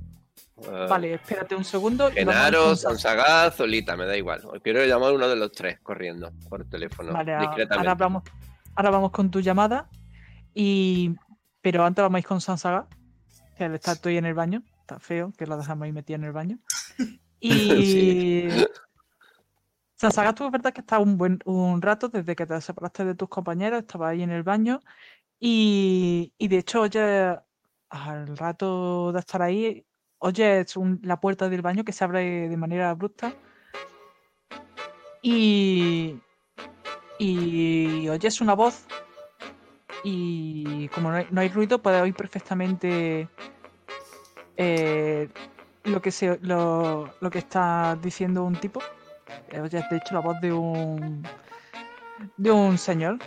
Eh, 0.68 0.86
Vale, 0.88 1.14
espérate 1.14 1.54
un 1.54 1.64
segundo. 1.64 2.10
Genaro, 2.10 2.76
Sonsagaz, 2.76 3.56
Zolita, 3.56 3.96
me 3.96 4.06
da 4.06 4.16
igual. 4.16 4.42
Quiero 4.62 4.84
llamar 4.84 5.10
a 5.10 5.12
uno 5.14 5.28
de 5.28 5.36
los 5.36 5.52
tres 5.52 5.80
corriendo 5.80 6.32
por 6.48 6.64
teléfono. 6.68 7.12
Vale, 7.12 7.34
ahora 7.34 7.94
vamos, 7.94 8.22
ahora 8.74 8.90
vamos 8.90 9.10
con 9.10 9.30
tu 9.30 9.40
llamada. 9.40 9.88
Y. 10.54 11.14
Pero 11.62 11.84
antes 11.84 12.02
vamos 12.02 12.16
a 12.16 12.18
ir 12.20 12.26
con 12.26 12.40
Sansaga. 12.40 12.86
Que 13.56 13.64
él 13.64 13.74
está 13.74 13.92
estoy 13.92 14.16
en 14.16 14.26
el 14.26 14.34
baño. 14.34 14.62
Está 14.80 14.98
feo 14.98 15.32
que 15.36 15.46
lo 15.46 15.56
dejamos 15.56 15.84
ahí 15.84 15.92
metido 15.92 16.16
en 16.16 16.24
el 16.24 16.32
baño. 16.32 16.58
Y. 17.42 18.48
Sansaga, 19.96 20.34
tú 20.34 20.44
es 20.44 20.52
verdad 20.52 20.74
que 20.74 20.82
estaba 20.82 21.02
un 21.02 21.16
buen 21.16 21.38
un 21.46 21.80
rato 21.80 22.08
desde 22.08 22.36
que 22.36 22.44
te 22.44 22.60
separaste 22.60 23.04
de 23.04 23.14
tus 23.14 23.30
compañeros, 23.30 23.80
estaba 23.80 24.08
ahí 24.10 24.22
en 24.22 24.30
el 24.30 24.42
baño. 24.42 24.80
Y, 25.38 26.34
y 26.36 26.48
de 26.48 26.58
hecho, 26.58 26.82
oye, 26.82 27.38
al 27.88 28.36
rato 28.36 29.12
de 29.12 29.20
estar 29.20 29.42
ahí, 29.42 29.86
oyes 30.20 30.76
un- 30.76 31.00
la 31.02 31.20
puerta 31.20 31.48
del 31.48 31.62
baño 31.62 31.84
que 31.84 31.92
se 31.92 32.04
abre 32.04 32.48
de 32.48 32.56
manera 32.56 32.90
abrupta. 32.90 33.34
Y, 35.22 36.18
y 37.18 38.08
oyes 38.08 38.40
una 38.40 38.54
voz 38.54 38.86
y 40.02 40.88
como 40.88 41.10
no 41.10 41.16
hay, 41.16 41.26
no 41.30 41.42
hay 41.42 41.50
ruido 41.50 41.82
puedes 41.82 42.00
oír 42.00 42.14
perfectamente 42.14 43.28
eh, 44.56 45.28
lo 45.84 46.00
que 46.00 46.10
se 46.10 46.38
lo, 46.40 47.10
lo 47.20 47.30
que 47.30 47.38
está 47.40 47.98
diciendo 48.00 48.44
un 48.44 48.56
tipo 48.56 48.80
Eh, 49.50 49.60
oyes 49.60 49.84
de 49.90 49.96
hecho 49.98 50.14
la 50.14 50.20
voz 50.20 50.40
de 50.40 50.52
un 50.52 51.22
de 52.38 52.50
un 52.50 52.78
señor 52.78 53.18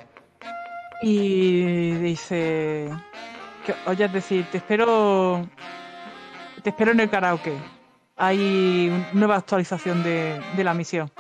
y 1.04 1.92
dice 1.94 2.90
que 3.66 3.76
oyes 3.86 4.12
decir 4.12 4.46
te 4.52 4.58
espero 4.58 5.48
te 6.64 6.70
espero 6.70 6.92
en 6.92 7.00
el 7.00 7.10
karaoke 7.10 7.58
hay 8.16 9.08
nueva 9.14 9.38
actualización 9.38 10.04
de, 10.04 10.42
la 10.58 10.74
misión 10.74 11.12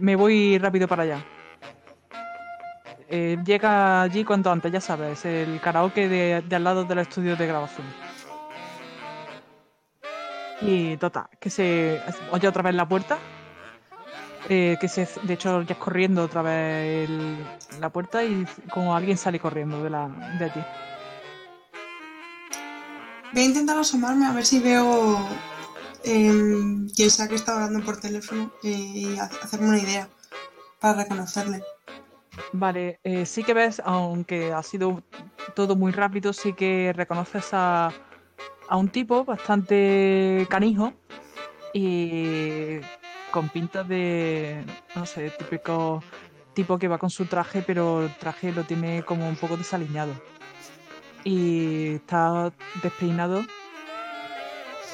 me, 0.00 0.16
voy 0.16 0.58
rápido 0.58 0.88
para 0.88 1.04
allá. 1.04 1.24
Eh, 3.08 3.38
llega 3.44 4.02
allí 4.02 4.24
cuanto 4.24 4.50
antes, 4.50 4.72
ya 4.72 4.80
sabes, 4.80 5.24
el 5.24 5.60
karaoke 5.60 6.08
de, 6.08 6.42
al 6.54 6.64
lado 6.64 6.84
del 6.84 6.98
estudio 6.98 7.36
de 7.36 7.46
grabación. 7.46 7.86
Y 10.62 10.96
total, 10.96 11.26
que 11.38 11.50
se 11.50 12.00
oye 12.30 12.48
otra 12.48 12.62
vez 12.62 12.74
la 12.74 12.88
puerta. 12.88 13.18
eh, 14.48 14.76
que 14.80 14.88
se, 14.88 15.08
de 15.22 15.34
hecho, 15.34 15.62
ya 15.62 15.74
es 15.74 15.78
corriendo 15.78 16.24
otra 16.24 16.42
vez 16.42 17.08
la 17.78 17.90
puerta 17.90 18.24
y 18.24 18.44
como 18.70 18.96
alguien 18.96 19.16
sale 19.16 19.38
corriendo 19.38 19.82
de, 19.82 19.90
la, 19.90 20.08
de 20.38 20.44
allí. 20.46 20.64
Voy 23.32 23.42
a 23.42 23.46
intentar 23.46 23.78
asomarme 23.78 24.26
a 24.26 24.32
ver 24.32 24.44
si 24.44 24.58
veo 24.60 25.18
em, 26.04 26.88
quién 26.90 27.10
sea 27.10 27.28
que 27.28 27.34
está 27.36 27.54
hablando 27.54 27.84
por 27.84 27.98
teléfono 27.98 28.50
eh, 28.62 28.68
y 28.70 29.18
ha- 29.18 29.24
hacerme 29.42 29.68
una 29.68 29.78
idea 29.78 30.08
para 30.80 31.02
reconocerle. 31.04 31.62
Vale, 32.52 32.98
eh, 33.04 33.24
sí 33.26 33.42
que 33.44 33.54
ves, 33.54 33.80
aunque 33.84 34.52
ha 34.52 34.62
sido 34.62 35.02
todo 35.54 35.76
muy 35.76 35.92
rápido, 35.92 36.32
sí 36.32 36.52
que 36.54 36.92
reconoces 36.94 37.48
a, 37.52 37.90
a 38.68 38.76
un 38.76 38.88
tipo 38.88 39.24
bastante 39.24 40.46
canijo 40.50 40.92
y 41.72 42.78
con 43.30 43.48
pinta 43.48 43.82
de, 43.84 44.64
no 44.94 45.06
sé, 45.06 45.30
típico 45.30 46.02
tipo 46.54 46.78
que 46.78 46.88
va 46.88 46.98
con 46.98 47.08
su 47.08 47.24
traje, 47.24 47.62
pero 47.66 48.02
el 48.04 48.14
traje 48.16 48.52
lo 48.52 48.64
tiene 48.64 49.02
como 49.04 49.26
un 49.26 49.36
poco 49.36 49.56
desaliñado. 49.56 50.12
Y 51.24 51.94
está 51.94 52.52
despeinado. 52.82 53.44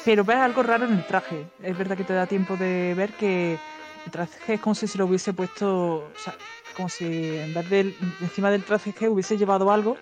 Pero 0.05 0.25
ves 0.25 0.37
algo 0.37 0.63
raro 0.63 0.87
en 0.87 0.95
el 0.95 1.07
traje. 1.07 1.47
Es 1.63 1.77
verdad 1.77 1.97
que 1.97 2.05
te 2.05 2.13
da 2.13 2.27
tiempo 2.27 2.57
de 2.57 2.95
ver 2.95 3.13
que 3.13 3.59
el 4.07 4.13
traje 4.13 4.55
es 4.55 4.61
como 4.61 4.75
si 4.75 4.87
se 4.87 4.99
lo 4.99 5.07
hubiese 5.07 5.33
puesto, 5.33 5.97
o 5.97 6.13
sea, 6.17 6.35
como 6.77 6.89
si 6.89 7.05
en 7.05 7.53
vez 7.53 7.69
de 7.69 7.95
encima 8.21 8.51
del 8.51 8.65
traje 8.65 8.93
que 8.93 9.09
hubiese 9.09 9.37
llevado 9.37 9.71
algo 9.71 9.97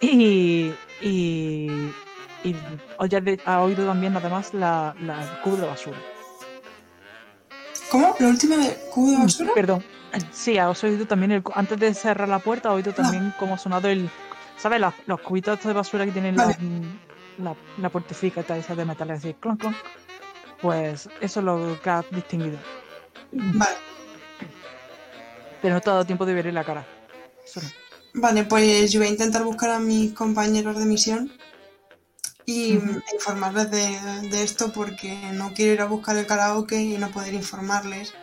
y 0.00 0.72
y, 1.00 1.92
y 2.44 2.56
ha 3.44 3.60
oído 3.60 3.86
también 3.86 4.16
además 4.16 4.52
la, 4.54 4.94
la 5.00 5.22
el 5.22 5.40
cubo 5.42 5.56
de 5.56 5.66
basura. 5.66 5.98
¿Cómo? 7.90 8.14
¿La 8.18 8.28
última 8.28 8.56
de 8.56 8.76
cubo 8.92 9.10
de 9.10 9.16
basura? 9.16 9.52
Perdón. 9.54 9.84
Sí, 10.32 10.58
has 10.58 10.82
oído 10.84 11.06
también 11.06 11.32
el 11.32 11.42
antes 11.54 11.78
de 11.78 11.94
cerrar 11.94 12.28
la 12.28 12.38
puerta, 12.38 12.70
ha 12.70 12.72
oído 12.72 12.92
también 12.92 13.32
cómo 13.38 13.54
ha 13.54 13.58
sonado 13.58 13.88
el 13.88 14.08
¿sabes? 14.58 14.80
Los, 14.80 14.94
los 15.06 15.20
cubitos 15.20 15.54
estos 15.54 15.68
de 15.68 15.74
basura 15.74 16.04
que 16.04 16.12
tienen 16.12 16.36
Vale. 16.36 16.56
la, 17.38 17.54
la 17.78 17.92
esta 18.36 18.56
esa 18.56 18.74
de 18.74 18.84
metal 18.84 19.10
así, 19.10 19.34
clon, 19.34 19.56
clon. 19.56 19.76
Pues 20.60 21.08
eso 21.20 21.40
es 21.40 21.44
lo 21.44 21.80
que 21.80 21.90
has 21.90 22.10
distinguido. 22.10 22.58
Vale. 23.32 23.76
Pero 25.62 25.74
no 25.74 25.80
te 25.80 25.90
ha 25.90 25.92
dado 25.92 26.04
tiempo 26.04 26.26
de 26.26 26.34
verle 26.34 26.52
la 26.52 26.64
cara. 26.64 26.86
Vale, 28.14 28.44
pues 28.44 28.90
yo 28.90 29.00
voy 29.00 29.08
a 29.08 29.12
intentar 29.12 29.44
buscar 29.44 29.70
a 29.70 29.78
mis 29.78 30.12
compañeros 30.12 30.76
de 30.78 30.84
misión 30.84 31.32
y 32.46 32.78
informarles 33.12 33.70
de, 33.70 34.28
de 34.30 34.42
esto 34.42 34.72
porque 34.72 35.14
no 35.34 35.52
quiero 35.52 35.74
ir 35.74 35.80
a 35.80 35.86
buscar 35.86 36.16
el 36.16 36.26
karaoke 36.26 36.80
y 36.80 36.98
no 36.98 37.10
poder 37.10 37.34
informarles. 37.34 38.14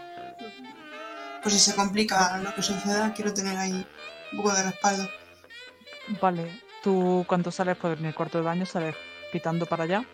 Pues 1.43 1.53
si 1.53 1.59
se 1.59 1.75
complica 1.75 2.37
lo 2.39 2.53
que 2.55 2.63
suceda, 2.63 3.13
quiero 3.13 3.33
tener 3.33 3.57
ahí 3.57 3.85
un 4.31 4.37
poco 4.37 4.53
de 4.53 4.63
respaldo. 4.63 5.07
Vale, 6.21 6.61
tú 6.83 7.25
cuando 7.27 7.51
sales 7.51 7.77
por 7.77 7.91
el 7.97 8.15
cuarto 8.15 8.37
de 8.37 8.43
baño 8.43 8.65
sales 8.65 8.95
pitando 9.31 9.65
para 9.65 9.83
allá. 9.85 10.05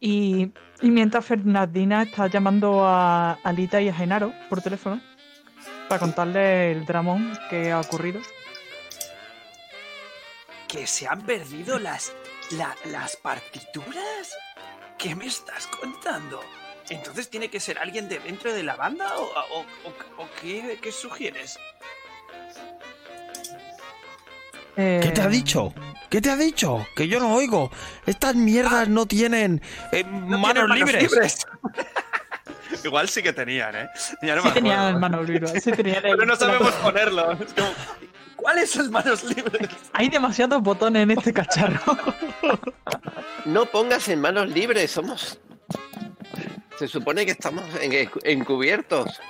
Y, 0.00 0.52
y 0.82 0.90
mientras 0.90 1.24
Fernandina 1.24 2.02
está 2.02 2.26
llamando 2.26 2.84
a, 2.84 3.32
a 3.42 3.52
Lita 3.52 3.80
y 3.80 3.88
a 3.88 3.94
Genaro 3.94 4.32
por 4.48 4.60
teléfono 4.60 5.00
para 5.88 5.98
contarle 6.00 6.72
el 6.72 6.84
dramón 6.84 7.38
que 7.48 7.70
ha 7.72 7.80
ocurrido. 7.80 8.20
¿Que 10.68 10.86
se 10.86 11.06
han 11.06 11.22
perdido 11.22 11.78
las, 11.78 12.12
la- 12.50 12.74
las 12.86 13.16
partituras? 13.16 14.36
¿Qué 14.98 15.14
me 15.14 15.26
estás 15.26 15.66
contando? 15.68 16.40
¿Entonces 16.90 17.30
tiene 17.30 17.48
que 17.48 17.60
ser 17.60 17.78
alguien 17.78 18.08
de 18.08 18.18
dentro 18.18 18.52
de 18.52 18.62
la 18.62 18.74
banda 18.76 19.16
o, 19.16 19.22
o- 19.22 19.60
o- 19.60 20.22
o 20.22 20.28
qué, 20.40 20.78
qué 20.82 20.92
sugieres? 20.92 21.58
¿Qué 24.76 25.10
te 25.14 25.20
ha 25.20 25.26
Eh, 25.26 25.28
dicho? 25.28 25.72
¿Qué 26.10 26.20
te 26.20 26.30
ha 26.30 26.36
dicho? 26.36 26.86
Que 26.96 27.08
yo 27.08 27.18
no 27.20 27.34
oigo. 27.34 27.70
Estas 28.06 28.34
mierdas 28.34 28.88
no 28.88 29.06
tienen 29.06 29.62
eh, 29.92 30.04
No 30.04 30.38
manos, 30.38 30.66
tienen 30.74 30.96
libres. 31.02 31.46
Igual 32.84 33.08
sí 33.08 33.22
que 33.22 33.32
tenían, 33.32 33.74
¿eh? 33.76 33.88
Ya 34.22 34.34
no 34.36 34.42
Sí 34.42 34.48
me 34.48 34.54
tenía 34.54 34.74
acuerdo. 34.74 34.90
el 34.90 35.00
mano 35.00 35.22
libre. 35.22 35.60
Sí 35.60 35.72
tenía 35.72 36.00
Pero 36.02 36.26
no 36.26 36.36
sabemos 36.36 36.72
ponerlo. 36.74 37.32
Es 37.32 37.52
como, 37.54 37.68
¿Cuáles 38.36 38.70
son 38.70 38.90
manos 38.90 39.24
libres? 39.24 39.68
Hay 39.92 40.08
demasiados 40.08 40.60
botones 40.62 41.02
en 41.04 41.10
este 41.12 41.32
cacharro. 41.32 41.80
No 43.46 43.64
pongas 43.66 44.08
en 44.08 44.20
manos 44.20 44.48
libres, 44.50 44.90
somos. 44.90 45.38
Se 46.78 46.88
supone 46.88 47.24
que 47.24 47.32
estamos 47.32 47.64
en- 47.80 48.10
encubiertos. 48.24 49.20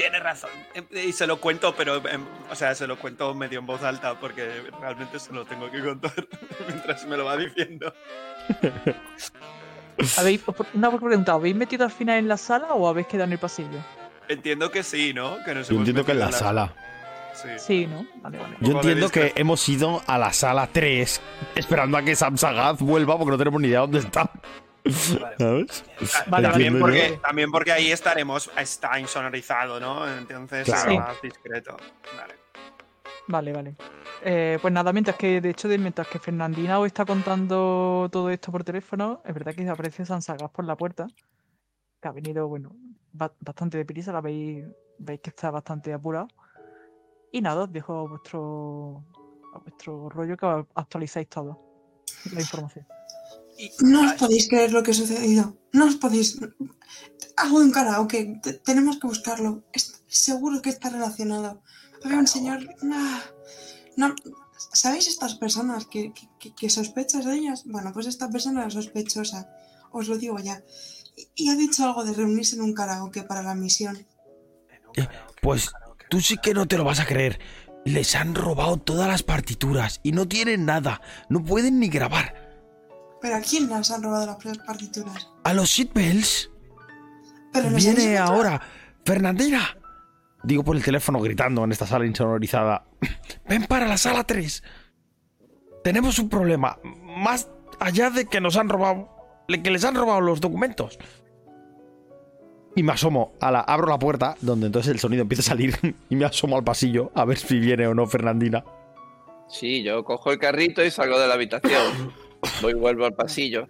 Tienes 0.00 0.22
razón. 0.22 0.50
Eh, 0.74 1.04
Y 1.08 1.12
se 1.12 1.26
lo 1.26 1.38
cuento, 1.40 1.74
pero, 1.76 1.96
em, 2.08 2.24
o 2.50 2.54
sea, 2.54 2.74
se 2.74 2.86
lo 2.86 2.98
cuento 2.98 3.34
medio 3.34 3.58
en 3.58 3.66
voz 3.66 3.82
alta 3.82 4.18
porque 4.18 4.62
realmente 4.80 5.18
se 5.18 5.30
lo 5.30 5.44
tengo 5.44 5.70
que 5.70 5.84
contar 5.84 6.14
mientras 6.68 7.06
me 7.06 7.18
lo 7.18 7.26
va 7.26 7.36
diciendo. 7.36 7.92
¿Habéis, 10.16 10.42
una 10.72 10.90
pregunta, 10.90 11.32
¿habéis 11.34 11.54
metido 11.54 11.84
al 11.84 11.90
final 11.90 12.18
en 12.18 12.28
la 12.28 12.38
sala 12.38 12.68
o 12.68 12.88
habéis 12.88 13.08
quedado 13.08 13.26
en 13.26 13.32
el 13.32 13.38
pasillo? 13.38 13.78
Entiendo 14.26 14.70
que 14.70 14.82
sí, 14.82 15.12
¿no? 15.12 15.36
Que 15.44 15.54
nos 15.54 15.68
Yo 15.68 15.74
hemos 15.74 15.80
entiendo 15.88 16.06
que 16.06 16.12
en 16.12 16.18
la 16.20 16.32
sala. 16.32 16.74
Sí. 17.34 17.48
Sí, 17.58 17.86
¿no? 17.86 18.06
Vale, 18.22 18.38
vale. 18.38 18.56
Yo 18.60 18.72
entiendo 18.72 19.10
que 19.10 19.34
hemos 19.36 19.68
ido 19.68 20.02
a 20.06 20.16
la 20.16 20.32
sala 20.32 20.66
3 20.72 21.20
esperando 21.56 21.98
a 21.98 22.02
que 22.02 22.16
Sam 22.16 22.38
Sagaz 22.38 22.78
vuelva 22.78 23.18
porque 23.18 23.32
no 23.32 23.38
tenemos 23.38 23.60
ni 23.60 23.68
idea 23.68 23.80
dónde 23.80 23.98
está. 23.98 24.30
Vale. 25.20 25.36
¿Sabes? 25.38 25.84
Vale, 26.28 26.48
también, 26.48 26.78
porque, 26.80 27.18
también 27.22 27.50
porque 27.50 27.72
ahí 27.72 27.92
estaremos, 27.92 28.50
está 28.56 28.98
insonorizado, 28.98 29.78
¿no? 29.80 30.08
Entonces 30.18 30.64
Claro. 30.66 30.94
más 30.98 31.20
discreto. 31.22 31.76
Vale. 32.16 32.34
Vale, 33.28 33.52
vale. 33.52 33.76
Eh, 34.22 34.58
pues 34.60 34.72
nada, 34.72 34.92
mientras 34.92 35.16
que, 35.16 35.40
de 35.40 35.50
hecho, 35.50 35.68
mientras 35.68 36.08
que 36.08 36.18
Fernandina 36.18 36.78
os 36.80 36.86
está 36.86 37.04
contando 37.04 38.08
todo 38.10 38.28
esto 38.30 38.50
por 38.50 38.64
teléfono, 38.64 39.22
es 39.24 39.32
verdad 39.34 39.54
que 39.54 39.68
aparece 39.68 40.04
Sansagaz 40.04 40.50
por 40.50 40.64
la 40.64 40.76
puerta, 40.76 41.06
que 42.00 42.08
ha 42.08 42.12
venido, 42.12 42.48
bueno, 42.48 42.72
ba- 43.12 43.32
bastante 43.40 43.78
deprisa, 43.78 44.12
la 44.12 44.20
veis, 44.20 44.64
veis 44.98 45.20
que 45.20 45.30
está 45.30 45.50
bastante 45.50 45.92
apurado. 45.92 46.28
Y 47.30 47.40
nada, 47.40 47.62
os 47.64 47.72
dejo 47.72 48.00
a 48.00 48.08
vuestro, 48.08 49.04
a 49.54 49.58
vuestro 49.58 50.08
rollo 50.08 50.36
que 50.36 50.46
actualizáis 50.74 51.28
todo, 51.28 51.60
la 52.32 52.40
información. 52.40 52.84
Y- 53.62 53.70
No 53.92 53.98
os 54.06 54.12
podéis 54.20 54.48
creer 54.48 54.70
lo 54.72 54.82
que 54.82 54.92
ha 54.92 54.94
sucedido. 55.02 55.44
No 55.72 55.84
os 55.90 55.96
podéis. 56.02 56.38
Hago 57.36 57.58
un 57.58 57.70
karaoke. 57.76 58.40
Te- 58.42 58.54
tenemos 58.54 58.98
que 58.98 59.06
buscarlo. 59.06 59.50
Es- 59.72 60.02
seguro 60.08 60.62
que 60.62 60.70
está 60.70 60.88
relacionado. 60.90 61.62
Había 62.04 62.18
un 62.18 62.26
señor. 62.26 62.58
ah, 62.92 63.22
no, 63.96 64.14
¿Sabéis 64.72 65.08
estas 65.08 65.34
personas 65.36 65.86
que, 65.86 66.12
que- 66.12 66.28
que- 66.38 66.54
que 66.54 66.70
sospechas 66.70 67.24
de 67.24 67.34
ellas? 67.38 67.62
Bueno, 67.66 67.92
pues 67.94 68.06
esta 68.06 68.28
persona 68.30 68.60
era 68.60 68.70
sospechosa. 68.70 69.48
Os 69.90 70.06
lo 70.08 70.16
digo 70.18 70.38
ya. 70.38 70.62
Y, 71.16 71.44
y 71.44 71.48
ha 71.50 71.56
dicho 71.56 71.84
algo 71.84 72.04
de 72.04 72.12
reunirse 72.12 72.56
en 72.56 72.62
un 72.62 72.74
karaoke 72.74 73.22
para 73.22 73.42
la 73.42 73.54
misión. 73.54 74.06
Eh, 74.96 75.08
pues. 75.42 75.70
Tú 76.08 76.20
sí 76.20 76.36
que 76.42 76.54
no 76.54 76.66
te 76.66 76.76
lo 76.76 76.84
vas 76.84 77.00
a 77.00 77.06
creer. 77.06 77.38
Les 77.84 78.14
han 78.16 78.34
robado 78.34 78.76
todas 78.76 79.08
las 79.08 79.22
partituras 79.22 80.00
y 80.02 80.12
no 80.12 80.26
tienen 80.28 80.66
nada. 80.66 81.00
No 81.28 81.42
pueden 81.44 81.78
ni 81.80 81.88
grabar. 81.88 82.39
¿Pero 83.20 83.36
a 83.36 83.40
quién 83.40 83.68
les 83.68 83.90
han 83.90 84.02
robado 84.02 84.26
las 84.26 84.58
partituras? 84.58 85.28
A 85.44 85.52
los 85.52 85.68
Shitbells 85.68 86.50
viene 87.76 88.18
ahora 88.18 88.60
Fernandina. 89.04 89.76
Digo 90.42 90.64
por 90.64 90.76
el 90.76 90.82
teléfono 90.82 91.20
gritando 91.20 91.64
en 91.64 91.72
esta 91.72 91.86
sala 91.86 92.06
insonorizada. 92.06 92.84
Ven 93.48 93.66
para 93.66 93.86
la 93.86 93.98
sala 93.98 94.24
3. 94.24 94.62
Tenemos 95.84 96.18
un 96.18 96.28
problema. 96.28 96.78
Más 96.82 97.48
allá 97.78 98.10
de 98.10 98.26
que 98.26 98.40
nos 98.40 98.56
han 98.56 98.68
robado. 98.68 99.08
de 99.48 99.62
que 99.62 99.70
les 99.70 99.84
han 99.84 99.94
robado 99.94 100.20
los 100.20 100.40
documentos. 100.40 100.98
Y 102.74 102.82
me 102.82 102.92
asomo 102.92 103.32
a 103.40 103.50
la. 103.50 103.60
abro 103.60 103.88
la 103.88 103.98
puerta, 103.98 104.36
donde 104.40 104.66
entonces 104.66 104.92
el 104.92 105.00
sonido 105.00 105.22
empieza 105.22 105.42
a 105.42 105.46
salir. 105.46 105.76
Y 106.08 106.16
me 106.16 106.24
asomo 106.24 106.56
al 106.56 106.64
pasillo 106.64 107.10
a 107.14 107.24
ver 107.24 107.36
si 107.36 107.58
viene 107.58 107.86
o 107.86 107.94
no 107.94 108.06
Fernandina. 108.06 108.64
Sí, 109.48 109.82
yo 109.82 110.04
cojo 110.04 110.30
el 110.30 110.38
carrito 110.38 110.82
y 110.82 110.90
salgo 110.90 111.18
de 111.18 111.26
la 111.28 111.34
habitación. 111.34 112.14
Voy 112.62 112.72
y 112.72 112.74
vuelvo 112.74 113.06
al 113.06 113.14
pasillo. 113.14 113.68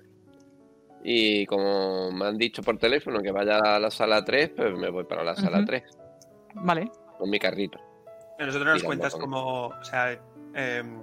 Y 1.02 1.46
como 1.46 2.12
me 2.12 2.26
han 2.26 2.36
dicho 2.36 2.62
por 2.62 2.78
teléfono 2.78 3.20
que 3.20 3.32
vaya 3.32 3.58
a 3.58 3.78
la 3.78 3.90
sala 3.90 4.24
3, 4.24 4.50
pues 4.56 4.74
me 4.74 4.90
voy 4.90 5.04
para 5.04 5.24
la 5.24 5.34
sala 5.34 5.58
Ujú. 5.58 5.66
3 5.66 5.82
Vale, 6.54 6.90
con 7.18 7.30
mi 7.30 7.38
carrito. 7.38 7.78
A 8.38 8.44
nosotros 8.44 8.66
nos 8.66 8.82
Tirando 8.82 8.86
cuentas 8.86 9.14
como, 9.14 9.66
o 9.68 9.84
sea, 9.84 10.12
em, 10.54 11.02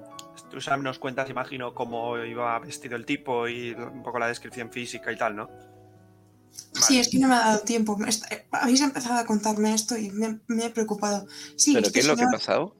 tú 0.50 0.60
Sam 0.60 0.84
nos 0.84 1.00
cuentas, 1.00 1.30
imagino, 1.30 1.74
cómo 1.74 2.18
iba 2.24 2.60
vestido 2.60 2.96
el 2.96 3.06
tipo 3.06 3.48
y 3.48 3.72
un 3.72 4.04
poco 4.04 4.20
la 4.20 4.28
descripción 4.28 4.72
física 4.72 5.12
y 5.12 5.18
tal, 5.18 5.36
¿no? 5.36 5.50
Sí, 6.74 7.00
es 7.00 7.10
que 7.10 7.20
no 7.20 7.28
me 7.28 7.36
ha 7.36 7.40
dado 7.40 7.60
tiempo. 7.62 7.98
Habéis 8.52 8.82
empezado 8.82 9.20
a 9.20 9.26
contarme 9.26 9.74
esto 9.74 9.98
y 9.98 10.10
me, 10.12 10.40
me 10.48 10.66
he 10.66 10.70
preocupado. 10.70 11.28
Sí, 11.56 11.74
¿Pero 11.74 11.88
este 11.88 11.94
qué 11.94 12.00
es 12.00 12.08
lo 12.08 12.16
que 12.16 12.24
ha 12.24 12.32
pasado? 12.32 12.76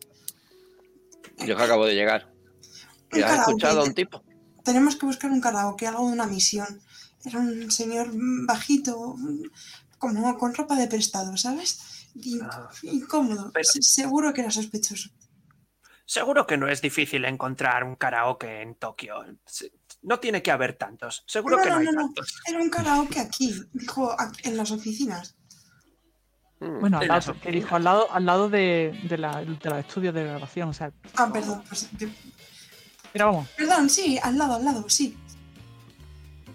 Yo 1.46 1.56
que 1.56 1.64
acabo 1.64 1.86
de 1.86 1.96
llegar. 1.96 2.32
¿Y 3.14 3.22
has 3.22 3.40
escuchado 3.40 3.82
a 3.82 3.84
un 3.84 3.94
tipo? 3.94 4.24
Tenemos 4.68 4.98
que 4.98 5.06
buscar 5.06 5.32
un 5.32 5.40
karaoke, 5.40 5.88
algo 5.88 6.08
de 6.08 6.14
una 6.14 6.28
misión. 6.28 6.82
Era 7.24 7.40
un 7.40 7.72
señor 7.72 8.10
bajito, 8.46 9.16
como 9.98 10.38
con 10.38 10.54
ropa 10.54 10.76
de 10.76 10.88
prestado, 10.88 11.38
¿sabes? 11.38 11.80
Ah. 12.44 12.70
incómodo. 12.84 13.52
Pero- 13.54 13.64
Se- 13.72 13.82
Seguro 13.82 14.34
que 14.34 14.42
era 14.42 14.52
sospechoso. 14.52 15.10
Seguro 16.06 16.46
que 16.48 16.58
no 16.58 16.68
es 16.68 16.82
difícil 16.82 17.24
encontrar 17.26 17.84
un 17.86 17.96
karaoke 17.96 18.62
en 18.62 18.76
Tokio. 18.76 19.16
No 20.02 20.20
tiene 20.20 20.42
que 20.42 20.52
haber 20.52 20.74
tantos. 20.78 21.24
Seguro 21.28 21.58
No, 21.58 21.64
que 21.64 21.70
no, 21.70 21.76
no, 21.76 21.80
hay 21.82 21.86
no, 21.88 21.92
no. 21.94 22.02
tantos. 22.08 22.28
Era 22.46 22.60
un 22.60 22.70
karaoke 22.70 23.20
aquí, 23.22 23.54
dijo 23.74 24.16
en 24.44 24.58
las 24.58 24.72
oficinas. 24.72 25.36
Mm. 26.60 26.80
bueno, 26.82 26.98
al 27.00 27.08
lado, 27.08 27.36
que 27.40 27.52
dijo 27.52 27.76
al 27.76 27.84
lado, 27.84 28.12
al 28.12 28.26
lado 28.26 28.50
de, 28.50 29.00
de, 29.08 29.18
la, 29.18 29.42
de 29.46 29.46
los 29.70 29.80
estudios 29.80 30.14
de 30.14 30.24
grabación, 30.24 30.70
o 30.70 30.74
sea, 30.74 30.92
Ah, 31.16 31.30
perdón. 31.32 31.64
pues, 31.70 31.88
de- 31.98 32.12
mira, 33.18 33.26
vamos. 33.26 33.48
perdón, 33.58 33.90
sí, 33.90 34.20
al 34.22 34.38
lado, 34.38 34.56
al 34.56 34.66
lado, 34.66 34.86
sí. 34.88 35.16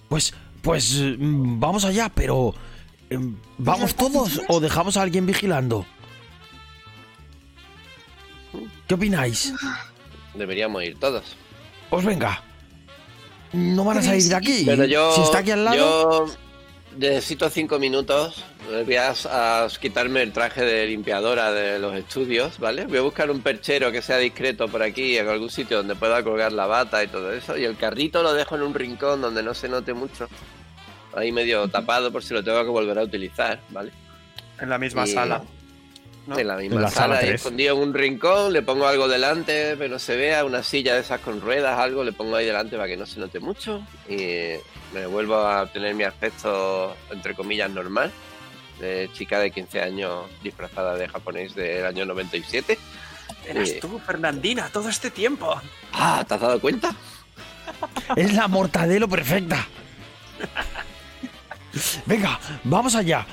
Pues. 0.08 0.32
Pues. 0.62 0.94
mm, 1.18 1.58
Vamos 1.58 1.84
allá, 1.84 2.08
pero. 2.14 2.54
em, 3.10 3.36
¿Vamos 3.58 3.94
todos 3.96 4.40
o 4.48 4.60
dejamos 4.60 4.96
a 4.96 5.02
alguien 5.02 5.26
vigilando? 5.26 5.84
¿Qué 8.86 8.94
opináis? 8.94 9.52
Deberíamos 10.34 10.84
ir 10.84 10.98
todos. 10.98 11.36
Pues 11.90 12.04
venga. 12.04 12.42
No 13.52 13.84
van 13.84 13.98
a 13.98 14.02
salir 14.02 14.22
de 14.22 14.34
aquí. 14.34 14.62
Pero 14.64 14.84
yo. 14.84 15.14
si 15.14 15.22
está 15.22 15.38
aquí 15.38 15.50
al 15.50 15.64
lado. 15.64 16.26
Yo 16.26 16.34
necesito 16.96 17.48
cinco 17.50 17.78
minutos. 17.78 18.44
Voy 18.86 18.96
a, 18.96 19.12
a 19.30 19.68
quitarme 19.80 20.22
el 20.22 20.32
traje 20.32 20.64
de 20.64 20.86
limpiadora 20.86 21.52
de 21.52 21.78
los 21.78 21.94
estudios, 21.94 22.58
¿vale? 22.58 22.86
Voy 22.86 22.98
a 22.98 23.02
buscar 23.02 23.30
un 23.30 23.40
perchero 23.40 23.90
que 23.90 24.02
sea 24.02 24.18
discreto 24.18 24.68
por 24.68 24.82
aquí, 24.82 25.16
en 25.18 25.28
algún 25.28 25.50
sitio 25.50 25.78
donde 25.78 25.94
pueda 25.94 26.22
colgar 26.22 26.52
la 26.52 26.66
bata 26.66 27.02
y 27.02 27.08
todo 27.08 27.32
eso. 27.32 27.56
Y 27.58 27.64
el 27.64 27.76
carrito 27.76 28.22
lo 28.22 28.32
dejo 28.34 28.54
en 28.56 28.62
un 28.62 28.74
rincón 28.74 29.20
donde 29.20 29.42
no 29.42 29.52
se 29.54 29.68
note 29.68 29.92
mucho. 29.94 30.28
Ahí 31.14 31.32
medio 31.32 31.68
tapado 31.68 32.10
por 32.12 32.22
si 32.22 32.32
lo 32.34 32.42
tengo 32.42 32.62
que 32.62 32.70
volver 32.70 32.98
a 32.98 33.02
utilizar, 33.02 33.60
¿vale? 33.70 33.90
En 34.60 34.68
la 34.70 34.78
misma 34.78 35.04
Y- 35.06 35.12
sala. 35.12 35.42
¿no? 36.26 36.38
En 36.38 36.46
la 36.46 36.56
misma 36.56 36.76
En 36.76 36.82
la 36.82 36.88
sala 36.88 37.16
sala, 37.16 37.32
escondido 37.34 37.74
en 37.74 37.82
un 37.82 37.92
rincón, 37.94 38.52
le 38.52 38.62
pongo 38.62 38.86
algo 38.86 39.08
delante, 39.08 39.74
que 39.76 39.88
no 39.88 39.98
se 39.98 40.16
vea, 40.16 40.44
una 40.44 40.62
silla 40.62 40.94
de 40.94 41.00
esas 41.00 41.20
con 41.20 41.40
ruedas, 41.40 41.76
algo, 41.76 42.04
le 42.04 42.12
pongo 42.12 42.36
ahí 42.36 42.46
delante 42.46 42.76
para 42.76 42.86
que 42.86 42.96
no 42.96 43.06
se 43.06 43.18
note 43.18 43.40
mucho. 43.40 43.84
Y 44.08 44.52
me 44.92 45.06
vuelvo 45.06 45.36
a 45.46 45.66
tener 45.66 45.94
mi 45.94 46.04
aspecto, 46.04 46.96
entre 47.10 47.34
comillas, 47.34 47.70
normal, 47.70 48.10
de 48.80 49.10
chica 49.12 49.38
de 49.38 49.50
15 49.50 49.80
años 49.82 50.26
disfrazada 50.42 50.94
de 50.96 51.08
japonés 51.08 51.54
del 51.54 51.84
año 51.86 52.04
97. 52.04 52.78
Eras 53.46 53.68
Eh. 53.70 53.78
tú, 53.80 53.98
Fernandina, 53.98 54.68
todo 54.72 54.88
este 54.88 55.10
tiempo. 55.10 55.54
Ah, 55.92 56.24
¿te 56.26 56.34
has 56.34 56.40
dado 56.40 56.60
cuenta? 56.60 56.94
Es 58.16 58.32
la 58.34 58.48
mortadelo 58.48 59.08
perfecta. 59.08 59.66
Venga, 62.06 62.38
vamos 62.64 62.94
allá. 62.94 63.26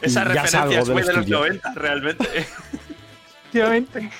Esa 0.00 0.20
Ya 0.20 0.24
referencia 0.42 0.60
salgo 0.60 0.78
es 0.82 0.88
muy 0.90 1.02
de 1.02 1.08
los 1.08 1.16
estudio. 1.18 1.38
90, 1.38 1.74
realmente. 1.74 2.28
Efectivamente. 3.52 4.10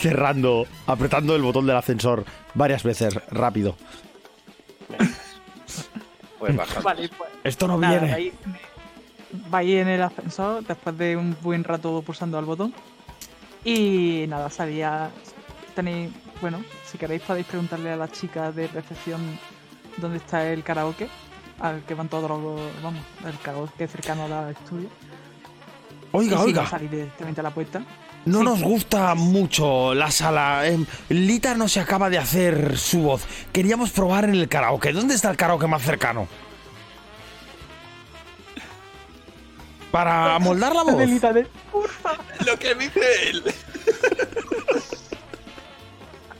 Cerrando, 0.00 0.66
apretando 0.86 1.34
el 1.36 1.42
botón 1.42 1.66
del 1.66 1.76
ascensor 1.76 2.24
varias 2.54 2.82
veces, 2.82 3.14
rápido. 3.30 3.76
Pues 6.38 6.56
bajamos. 6.56 6.84
Vale, 6.84 7.08
pues. 7.16 7.30
Esto 7.42 7.66
no 7.66 7.78
Nada, 7.78 8.00
viene. 8.00 8.12
vais, 8.12 8.32
vais 9.50 9.70
en 9.80 9.88
el 9.88 10.02
ascensor 10.02 10.62
después 10.64 10.98
de 10.98 11.16
un 11.16 11.34
buen 11.40 11.64
rato 11.64 12.02
pulsando 12.02 12.36
al 12.38 12.44
botón. 12.44 12.74
Y 13.64 14.26
nada, 14.28 14.50
sabía. 14.50 15.10
Tenéis. 15.74 16.12
Bueno, 16.42 16.62
si 16.84 16.98
queréis 16.98 17.22
podéis 17.22 17.46
preguntarle 17.46 17.92
a 17.92 17.96
la 17.96 18.08
chica 18.10 18.52
de 18.52 18.66
recepción 18.68 19.22
dónde 19.96 20.18
está 20.18 20.46
el 20.52 20.62
karaoke. 20.62 21.08
Al 21.60 21.82
que 21.84 21.94
van 21.94 22.08
todos 22.08 22.28
los. 22.28 22.60
Vamos, 22.82 23.02
el 23.24 23.38
karaoke 23.38 23.86
cercano 23.88 24.24
al 24.24 24.50
estudio. 24.50 24.88
Oiga, 26.12 26.26
y 26.26 26.28
si 26.30 26.34
no, 26.34 26.42
oiga. 26.42 26.66
salir 26.66 26.90
directamente 26.90 27.40
a 27.40 27.44
la 27.44 27.50
puerta. 27.54 27.82
No 28.26 28.38
Sí. 28.38 28.44
nos 28.44 28.62
gusta 28.62 29.14
mucho 29.14 29.94
la 29.94 30.10
sala. 30.10 30.66
Em, 30.66 30.86
Lita 31.10 31.54
no 31.54 31.68
se 31.68 31.80
acaba 31.80 32.08
de 32.10 32.18
hacer 32.18 32.78
su 32.78 33.00
voz. 33.02 33.22
Queríamos 33.52 33.90
probar 33.90 34.24
en 34.24 34.34
el 34.34 34.48
karaoke. 34.48 34.92
¿Dónde 34.92 35.14
está 35.14 35.30
el 35.30 35.36
karaoke 35.36 35.66
más 35.66 35.82
cercano? 35.82 36.26
Para 39.90 40.38
moldar 40.40 40.74
la 40.74 40.82
voz. 40.82 40.94
Lo 42.44 42.58
que 42.58 42.74
dice 42.74 43.00
él. 43.30 43.44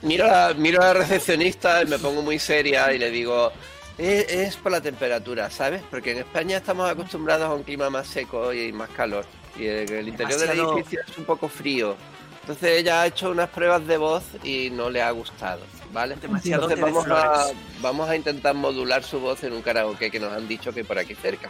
Miro 0.01 0.25
a, 0.33 0.53
miro 0.53 0.81
a 0.81 0.87
la 0.87 0.93
recepcionista 0.93 1.81
y 1.81 1.85
me 1.87 1.97
pongo 1.97 2.21
muy 2.21 2.37
seria 2.37 2.93
y 2.93 2.99
le 2.99 3.09
digo, 3.09 3.51
es, 3.97 4.29
es 4.29 4.55
por 4.55 4.71
la 4.71 4.79
temperatura, 4.81 5.49
¿sabes? 5.49 5.81
Porque 5.89 6.11
en 6.11 6.19
España 6.19 6.57
estamos 6.57 6.87
acostumbrados 6.89 7.49
a 7.49 7.53
un 7.55 7.63
clima 7.63 7.89
más 7.89 8.07
seco 8.07 8.53
y 8.53 8.71
más 8.71 8.89
calor. 8.89 9.25
Y 9.57 9.65
el 9.67 10.07
interior 10.09 10.39
Demasiado- 10.39 10.69
del 10.71 10.77
edificio 10.79 10.99
es 11.07 11.17
un 11.17 11.25
poco 11.25 11.47
frío. 11.47 11.95
Entonces 12.41 12.77
ella 12.79 13.01
ha 13.01 13.07
hecho 13.07 13.31
unas 13.31 13.49
pruebas 13.49 13.87
de 13.87 13.97
voz 13.97 14.23
y 14.43 14.69
no 14.71 14.89
le 14.91 15.01
ha 15.01 15.09
gustado, 15.11 15.61
¿vale? 15.91 16.15
Demasiado 16.15 16.69
Entonces 16.69 16.79
vamos 16.79 17.05
a, 17.07 17.33
flores. 17.45 17.57
vamos 17.81 18.07
a 18.09 18.15
intentar 18.15 18.53
modular 18.53 19.03
su 19.03 19.19
voz 19.19 19.43
en 19.43 19.53
un 19.53 19.63
karaoke 19.63 20.11
que 20.11 20.19
nos 20.19 20.31
han 20.31 20.47
dicho 20.47 20.71
que 20.71 20.81
hay 20.81 20.85
por 20.85 20.99
aquí 20.99 21.15
cerca. 21.15 21.49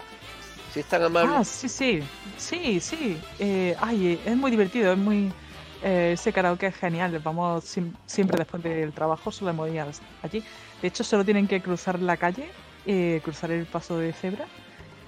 Si 0.73 0.80
es 0.80 0.86
tan 0.86 1.03
amable. 1.03 1.34
Ah, 1.36 1.44
sí, 1.44 1.68
sí. 1.68 2.02
Sí, 2.38 2.80
sí. 2.80 3.18
Eh, 3.40 3.76
ay, 3.82 4.22
es 4.26 4.38
muy 4.38 4.52
divertido, 4.52 4.94
es 4.94 4.98
muy. 4.98 5.34
eh, 5.84 6.11
ese 6.14 6.32
karaoke 6.32 6.68
es 6.68 6.76
genial. 6.76 7.19
Vamos 7.19 7.65
sim- 7.65 7.94
siempre 8.06 8.38
después 8.38 8.64
del 8.64 8.94
trabajo, 8.94 9.32
solemos 9.32 9.69
ir 9.69 9.82
allí. 10.23 10.44
De 10.82 10.88
hecho, 10.88 11.03
solo 11.03 11.26
tienen 11.26 11.48
que 11.48 11.61
cruzar 11.61 11.99
la 11.99 12.15
calle, 12.15 12.49
eh, 12.86 13.19
cruzar 13.23 13.52
el 13.52 13.65
paso 13.65 13.98
de 13.98 14.14
cebra. 14.14 14.45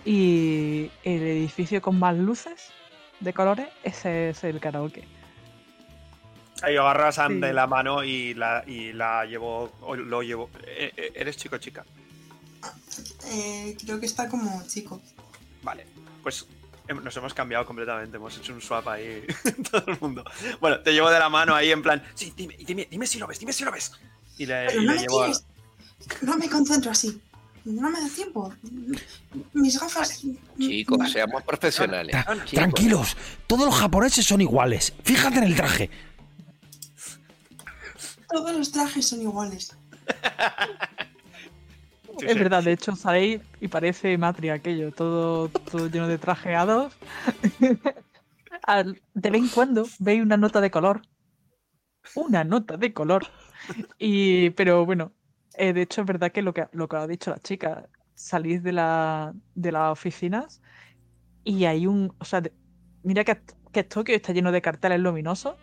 Y 0.05 0.89
el 1.03 1.21
edificio 1.21 1.81
con 1.81 1.97
más 1.99 2.15
luces 2.15 2.71
de 3.19 3.33
colores, 3.33 3.67
ese 3.83 4.29
es 4.29 4.43
el 4.43 4.59
karaoke. 4.59 5.03
Ahí 6.63 6.73
yo 6.73 6.81
agarro 6.83 7.07
a 7.07 7.11
Sam 7.11 7.33
Sí. 7.35 7.39
de 7.41 7.53
la 7.53 7.67
mano 7.67 8.03
y 8.03 8.33
la, 8.33 8.63
y 8.65 8.91
la 8.93 9.25
llevo. 9.25 9.71
lo 9.95 10.21
llevo. 10.23 10.49
Eh, 10.65 10.91
eh, 10.97 11.11
¿Eres 11.15 11.37
chico 11.37 11.55
o 11.55 11.59
chica? 11.59 11.85
Eh, 13.27 13.77
creo 13.83 13.99
que 13.99 14.05
está 14.07 14.27
como 14.27 14.65
chico. 14.67 15.01
Vale. 15.61 15.85
Pues 16.23 16.47
nos 17.03 17.15
hemos 17.17 17.33
cambiado 17.33 17.65
completamente. 17.65 18.17
Hemos 18.17 18.35
hecho 18.37 18.53
un 18.53 18.61
swap 18.61 18.87
ahí. 18.87 19.23
todo 19.71 19.83
el 19.87 19.99
mundo. 19.99 20.23
Bueno, 20.59 20.79
te 20.79 20.93
llevo 20.93 21.09
de 21.11 21.19
la 21.19 21.29
mano 21.29 21.53
ahí 21.53 21.71
en 21.71 21.83
plan. 21.83 22.03
Sí, 22.15 22.33
dime, 22.35 22.55
dime, 22.57 22.87
dime 22.89 23.05
si 23.05 23.19
lo 23.19 23.27
ves, 23.27 23.39
dime 23.39 23.53
si 23.53 23.63
lo 23.63 23.71
ves. 23.71 23.91
Y 24.37 24.45
le, 24.47 24.65
Pero 24.67 24.81
y 24.81 24.85
no 24.85 24.93
le 24.93 24.99
llevo. 25.01 25.23
a-. 25.23 25.31
No 26.21 26.37
me 26.37 26.49
concentro 26.49 26.89
así. 26.91 27.21
No 27.67 27.89
me 27.89 27.99
da 27.99 28.07
tiempo. 28.07 28.53
Mis 29.53 29.77
gafas. 29.79 30.23
Chicos, 30.57 31.11
seamos 31.11 31.43
profesionales. 31.43 32.15
Tra- 32.15 32.33
Chicos. 32.45 32.51
tranquilos, 32.51 33.17
todos 33.45 33.65
los 33.65 33.75
japoneses 33.75 34.25
son 34.25 34.39
iguales. 34.39 34.93
Fíjate 35.03 35.39
en 35.39 35.43
el 35.43 35.55
traje. 35.55 35.89
Todos 38.29 38.55
los 38.55 38.71
trajes 38.71 39.07
son 39.07 39.21
iguales. 39.21 39.75
Es 42.19 42.35
verdad, 42.35 42.63
de 42.63 42.71
hecho, 42.71 42.95
sabéis 42.95 43.41
y 43.61 43.67
parece 43.67 44.17
matria 44.17 44.55
aquello, 44.55 44.91
todo, 44.91 45.49
todo 45.49 45.87
lleno 45.87 46.07
de 46.07 46.17
trajeados. 46.17 46.91
Al- 48.63 48.99
de 49.13 49.29
vez 49.29 49.41
en 49.43 49.49
cuando 49.49 49.87
veis 49.99 50.23
una 50.23 50.35
nota 50.35 50.59
de 50.59 50.71
color. 50.71 51.03
Una 52.15 52.43
nota 52.43 52.75
de 52.75 52.91
color. 52.91 53.27
Y, 53.99 54.49
pero 54.51 54.83
bueno, 54.83 55.11
eh, 55.57 55.73
de 55.73 55.81
hecho 55.81 56.01
es 56.01 56.07
verdad 56.07 56.31
que 56.31 56.41
lo 56.41 56.53
que, 56.53 56.67
lo 56.71 56.87
que 56.87 56.95
ha 56.97 57.07
dicho 57.07 57.31
la 57.31 57.39
chica, 57.39 57.87
salís 58.15 58.63
de, 58.63 58.71
la, 58.71 59.33
de 59.55 59.71
las 59.71 59.91
oficinas 59.91 60.61
y 61.43 61.65
hay 61.65 61.87
un... 61.87 62.13
O 62.19 62.25
sea, 62.25 62.41
de- 62.41 62.53
mira 63.03 63.23
que, 63.23 63.39
que 63.71 63.83
Tokio 63.83 64.15
está 64.15 64.33
lleno 64.33 64.51
de 64.51 64.61
carteles 64.61 64.99
luminosos 64.99 65.55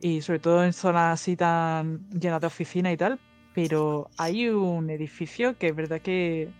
y 0.00 0.20
sobre 0.20 0.38
todo 0.38 0.64
en 0.64 0.72
zonas 0.72 1.14
así 1.20 1.36
tan 1.36 2.08
llenas 2.10 2.40
de 2.40 2.46
oficinas 2.46 2.92
y 2.92 2.96
tal, 2.96 3.18
pero 3.54 4.10
hay 4.18 4.48
un 4.48 4.90
edificio 4.90 5.56
que 5.56 5.68
es 5.68 5.76
verdad 5.76 6.00
que, 6.00 6.50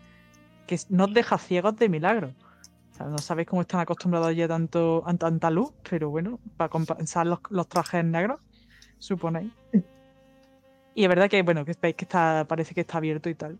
que 0.67 0.79
no 0.89 1.05
os 1.05 1.15
deja 1.15 1.37
ciegos 1.39 1.77
de 1.77 1.89
milagro. 1.89 2.29
O 2.93 2.97
sea, 2.97 3.07
no 3.07 3.19
sabéis 3.19 3.49
cómo 3.49 3.61
están 3.61 3.81
acostumbrados 3.81 4.35
ya 4.35 4.49
tanto, 4.49 5.03
a 5.07 5.15
tanta 5.15 5.51
luz, 5.51 5.71
pero 5.89 6.09
bueno, 6.09 6.41
para 6.57 6.71
compensar 6.71 7.27
los, 7.27 7.41
los 7.51 7.69
trajes 7.69 8.03
negros, 8.03 8.41
suponéis. 8.99 9.53
Y 10.97 11.03
es 11.03 11.11
verdad 11.11 11.29
que, 11.29 11.43
bueno, 11.43 11.63
que 11.67 11.75
veis 11.81 11.95
que 11.95 12.07
está, 12.07 12.47
parece 12.49 12.75
que 12.75 12.81
está 12.81 12.97
abierto 12.97 13.29
y 13.29 13.35
tal. 13.35 13.59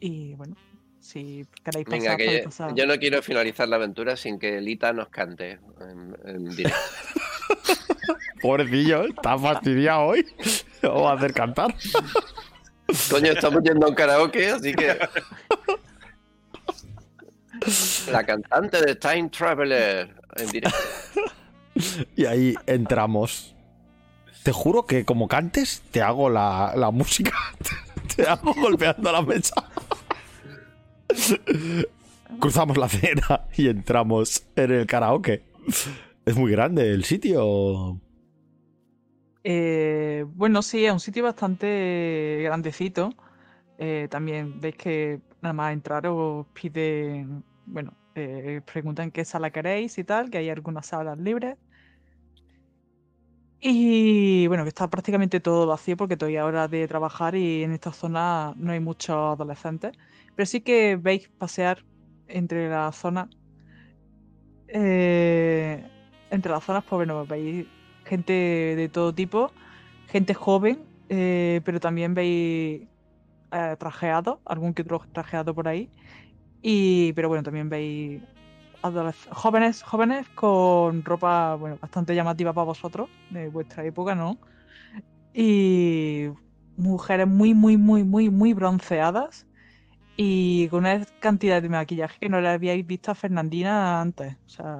Y 0.00 0.34
bueno, 0.34 0.54
si 1.00 1.46
queréis 1.64 1.86
pasar, 1.86 1.98
Venga, 1.98 2.16
que 2.18 2.38
yo, 2.40 2.44
pasar. 2.44 2.74
yo 2.74 2.86
no 2.86 2.98
quiero 2.98 3.22
finalizar 3.22 3.66
la 3.66 3.76
aventura 3.76 4.14
sin 4.14 4.38
que 4.38 4.60
Lita 4.60 4.92
nos 4.92 5.08
cante 5.08 5.52
en, 5.80 6.14
en 6.26 6.44
directo. 6.54 6.78
Pobrecillo, 8.42 9.06
está 9.06 9.38
fastidiado 9.38 10.02
hoy. 10.02 10.26
Vamos 10.82 11.06
a 11.06 11.12
hacer 11.14 11.32
cantar. 11.32 11.74
Coño, 13.10 13.32
estamos 13.32 13.62
yendo 13.62 13.86
a 13.86 13.88
un 13.88 13.94
karaoke, 13.94 14.46
así 14.48 14.74
que. 14.74 14.98
La 18.12 18.26
cantante 18.26 18.84
de 18.84 18.94
Time 18.96 19.30
Traveler 19.30 20.14
en 20.36 20.50
directo. 20.50 20.78
Y 22.14 22.26
ahí 22.26 22.54
entramos. 22.66 23.53
Te 24.44 24.52
juro 24.52 24.84
que 24.84 25.04
como 25.04 25.26
cantes, 25.26 25.82
te 25.90 26.02
hago 26.02 26.28
la, 26.28 26.74
la 26.76 26.90
música. 26.90 27.32
Te 28.14 28.28
hago 28.28 28.52
golpeando 28.54 29.10
la 29.10 29.22
mesa. 29.22 29.54
Cruzamos 32.38 32.76
la 32.76 32.86
acera 32.86 33.46
y 33.56 33.68
entramos 33.68 34.44
en 34.54 34.70
el 34.70 34.86
karaoke. 34.86 35.42
Es 36.26 36.36
muy 36.36 36.52
grande 36.52 36.92
el 36.92 37.04
sitio. 37.04 37.98
Eh, 39.42 40.24
bueno, 40.28 40.60
sí, 40.62 40.84
es 40.84 40.92
un 40.92 41.00
sitio 41.00 41.22
bastante 41.24 42.40
grandecito. 42.44 43.14
Eh, 43.78 44.08
también 44.10 44.60
veis 44.60 44.76
que 44.76 45.20
nada 45.40 45.54
más 45.54 45.72
entrar 45.72 46.06
os 46.06 46.46
piden, 46.48 47.42
bueno, 47.64 47.94
eh, 48.14 48.60
preguntan 48.70 49.10
qué 49.10 49.24
sala 49.24 49.50
queréis 49.50 49.98
y 49.98 50.04
tal, 50.04 50.30
que 50.30 50.38
hay 50.38 50.50
algunas 50.50 50.86
salas 50.86 51.18
libres. 51.18 51.56
Y 53.66 54.46
bueno, 54.48 54.62
que 54.64 54.68
está 54.68 54.88
prácticamente 54.90 55.40
todo 55.40 55.66
vacío 55.66 55.96
porque 55.96 56.16
todavía 56.18 56.44
hora 56.44 56.68
de 56.68 56.86
trabajar 56.86 57.34
y 57.34 57.62
en 57.62 57.72
esta 57.72 57.92
zona 57.94 58.52
no 58.56 58.72
hay 58.72 58.80
muchos 58.80 59.16
adolescentes. 59.16 59.92
Pero 60.34 60.46
sí 60.46 60.60
que 60.62 60.96
veis 60.96 61.30
pasear 61.38 61.86
entre 62.26 62.68
las 62.68 62.96
zonas. 62.96 63.28
eh, 64.68 65.90
entre 66.30 66.52
las 66.52 66.64
zonas, 66.64 66.84
pues 66.84 66.96
bueno, 66.98 67.26
veis 67.26 67.68
gente 68.04 68.32
de 68.32 68.88
todo 68.88 69.14
tipo, 69.14 69.54
gente 70.06 70.34
joven, 70.34 70.88
eh, 71.08 71.60
pero 71.64 71.80
también 71.80 72.14
veis 72.14 72.88
eh, 73.52 73.76
trajeados, 73.78 74.40
algún 74.44 74.74
que 74.74 74.82
otro 74.82 75.02
trajeado 75.12 75.54
por 75.54 75.68
ahí. 75.68 75.92
Y, 76.62 77.12
pero 77.14 77.28
bueno, 77.28 77.42
también 77.44 77.68
veis 77.70 78.24
jóvenes, 79.30 79.82
jóvenes 79.82 80.28
con 80.30 81.04
ropa, 81.04 81.54
bueno, 81.56 81.78
bastante 81.80 82.14
llamativa 82.14 82.52
para 82.52 82.64
vosotros, 82.66 83.10
de 83.30 83.48
vuestra 83.48 83.84
época, 83.84 84.14
¿no? 84.14 84.38
Y 85.32 86.26
mujeres 86.76 87.26
muy, 87.26 87.54
muy, 87.54 87.76
muy, 87.76 88.04
muy, 88.04 88.30
muy 88.30 88.52
bronceadas 88.54 89.46
y 90.16 90.68
con 90.68 90.80
una 90.80 91.04
cantidad 91.20 91.62
de 91.62 91.68
maquillaje 91.68 92.18
que 92.20 92.28
no 92.28 92.40
le 92.40 92.48
habíais 92.48 92.86
visto 92.86 93.10
a 93.10 93.14
Fernandina 93.14 94.00
antes. 94.00 94.34
O 94.46 94.48
sea, 94.48 94.76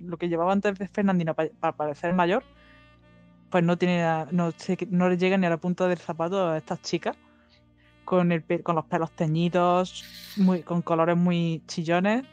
lo 0.00 0.18
que 0.18 0.28
llevaba 0.28 0.52
antes 0.52 0.78
de 0.78 0.88
Fernandina 0.88 1.34
pa- 1.34 1.48
para 1.60 1.76
parecer 1.76 2.14
mayor, 2.14 2.44
pues 3.50 3.64
no 3.64 3.78
tiene 3.78 4.02
no, 4.32 4.50
no 4.90 5.08
le 5.08 5.16
llega 5.16 5.38
ni 5.38 5.46
a 5.46 5.50
la 5.50 5.58
punta 5.58 5.86
del 5.88 5.98
zapato 5.98 6.48
a 6.48 6.58
estas 6.58 6.80
chicas 6.82 7.16
con 8.04 8.32
el 8.32 8.44
con 8.62 8.76
los 8.76 8.86
pelos 8.86 9.12
teñidos, 9.12 10.04
muy, 10.36 10.62
con 10.62 10.82
colores 10.82 11.16
muy 11.16 11.62
chillones. 11.66 12.24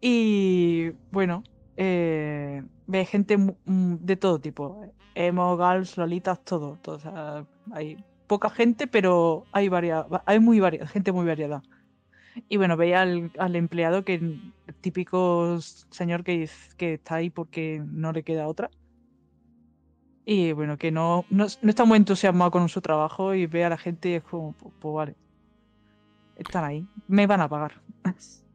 Y 0.00 0.90
bueno, 1.10 1.42
eh, 1.76 2.62
ve 2.86 3.04
gente 3.04 3.36
mm, 3.38 3.96
de 4.00 4.16
todo 4.16 4.40
tipo. 4.40 4.82
Emo, 5.14 5.56
gals, 5.56 5.96
lolitas, 5.96 6.44
todo. 6.44 6.78
todo, 6.82 6.96
o 6.96 7.00
sea, 7.00 7.46
hay 7.72 7.96
poca 8.26 8.50
gente, 8.50 8.86
pero 8.86 9.44
hay 9.52 9.68
varias, 9.68 10.06
hay 10.26 10.38
muy 10.40 10.60
gente 10.86 11.12
muy 11.12 11.26
variada. 11.26 11.62
Y 12.48 12.56
bueno, 12.56 12.76
veía 12.76 13.02
al, 13.02 13.56
empleado 13.56 14.04
que 14.04 14.14
el 14.14 14.52
típico 14.80 15.58
señor 15.60 16.22
que, 16.22 16.48
que 16.76 16.94
está 16.94 17.16
ahí 17.16 17.30
porque 17.30 17.82
no 17.84 18.12
le 18.12 18.22
queda 18.22 18.46
otra. 18.46 18.70
Y 20.24 20.52
bueno, 20.52 20.76
que 20.76 20.92
no, 20.92 21.24
no, 21.30 21.46
no 21.62 21.70
está 21.70 21.84
muy 21.84 21.96
entusiasmado 21.96 22.50
con 22.50 22.68
su 22.68 22.80
trabajo 22.80 23.34
y 23.34 23.46
ve 23.46 23.64
a 23.64 23.70
la 23.70 23.78
gente 23.78 24.10
y 24.10 24.14
es 24.14 24.22
como, 24.22 24.52
pues 24.52 24.94
vale. 24.94 25.16
Están 26.36 26.64
ahí, 26.64 26.86
me 27.08 27.26
van 27.26 27.40
a 27.40 27.48
pagar. 27.48 27.80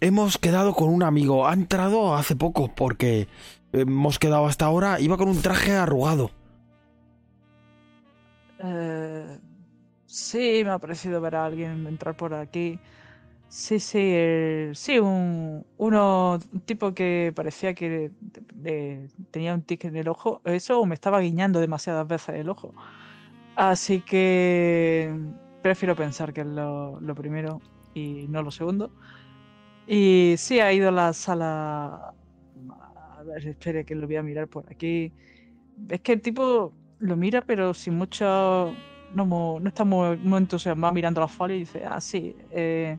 Hemos 0.00 0.38
quedado 0.38 0.74
con 0.74 0.88
un 0.88 1.02
amigo. 1.02 1.46
Ha 1.46 1.52
entrado 1.52 2.14
hace 2.14 2.34
poco 2.34 2.74
porque 2.74 3.28
hemos 3.72 4.18
quedado 4.18 4.46
hasta 4.46 4.64
ahora. 4.64 4.98
Iba 4.98 5.16
con 5.16 5.28
un 5.28 5.42
traje 5.42 5.72
arrugado. 5.72 6.30
Eh, 8.62 9.38
sí, 10.06 10.62
me 10.64 10.70
ha 10.70 10.78
parecido 10.78 11.20
ver 11.20 11.36
a 11.36 11.44
alguien 11.44 11.86
entrar 11.86 12.16
por 12.16 12.32
aquí. 12.32 12.78
Sí, 13.48 13.80
sí, 13.80 13.98
eh, 14.00 14.70
sí, 14.74 14.98
un, 15.00 15.64
tipo 16.64 16.94
que 16.94 17.32
parecía 17.34 17.74
que 17.74 18.12
tenía 19.32 19.54
un 19.54 19.62
tic 19.62 19.86
en 19.86 19.96
el 19.96 20.06
ojo, 20.06 20.40
eso 20.44 20.86
me 20.86 20.94
estaba 20.94 21.18
guiñando 21.18 21.58
demasiadas 21.58 22.06
veces 22.06 22.36
el 22.36 22.48
ojo. 22.48 22.72
Así 23.56 24.02
que 24.02 25.12
prefiero 25.62 25.96
pensar 25.96 26.32
que 26.32 26.42
es 26.42 26.46
lo, 26.46 27.00
lo 27.00 27.14
primero 27.16 27.60
y 27.92 28.26
no 28.28 28.42
lo 28.42 28.52
segundo. 28.52 28.92
Y 29.86 30.34
sí, 30.38 30.60
ha 30.60 30.72
ido 30.72 30.88
a 30.88 30.92
la 30.92 31.12
sala. 31.12 32.14
A 33.18 33.22
ver, 33.24 33.46
espere 33.46 33.84
que 33.84 33.94
lo 33.94 34.06
voy 34.06 34.16
a 34.16 34.22
mirar 34.22 34.48
por 34.48 34.70
aquí. 34.70 35.12
Es 35.88 36.00
que 36.00 36.12
el 36.12 36.20
tipo 36.20 36.72
lo 36.98 37.16
mira, 37.16 37.42
pero 37.42 37.74
sin 37.74 37.94
mucho. 37.94 38.74
No, 39.14 39.24
no 39.24 39.68
está 39.68 39.84
muy, 39.84 40.16
muy 40.18 40.38
entusiasmado 40.38 40.94
mirando 40.94 41.20
las 41.20 41.32
folios 41.32 41.56
y 41.56 41.60
dice: 41.60 41.84
Ah, 41.84 42.00
sí, 42.00 42.36
eh, 42.50 42.96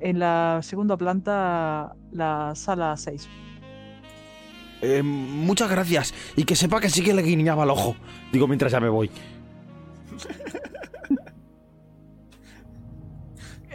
en 0.00 0.18
la 0.18 0.60
segunda 0.62 0.96
planta, 0.96 1.94
la 2.12 2.54
sala 2.54 2.96
6. 2.96 3.28
Eh, 4.82 5.02
muchas 5.02 5.70
gracias. 5.70 6.14
Y 6.36 6.44
que 6.44 6.56
sepa 6.56 6.80
que 6.80 6.90
sí 6.90 7.02
que 7.02 7.14
le 7.14 7.22
guiñaba 7.22 7.64
el 7.64 7.70
ojo. 7.70 7.96
Digo 8.32 8.46
mientras 8.46 8.72
ya 8.72 8.80
me 8.80 8.88
voy. 8.88 9.10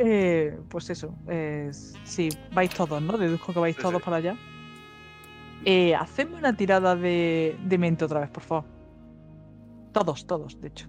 Eh, 0.02 0.58
pues 0.70 0.90
eso, 0.90 1.14
eh, 1.28 1.72
sí, 2.06 2.30
vais 2.54 2.70
todos, 2.74 3.02
¿no? 3.02 3.18
Deduzco 3.18 3.52
que 3.54 3.60
vais 3.60 3.76
Sí, 3.76 3.82
todos 3.82 3.98
sí. 3.98 4.06
para 4.06 4.16
allá. 4.18 4.36
Eh, 5.66 5.94
hacedme 5.94 6.38
una 6.38 6.56
tirada 6.56 6.96
de, 6.96 7.58
de 7.66 7.78
mente 7.78 8.06
otra 8.06 8.22
vez, 8.22 8.30
por 8.30 8.44
favor. 8.44 8.64
Todos, 9.92 10.26
todos, 10.26 10.60
de 10.62 10.70
hecho, 10.70 10.88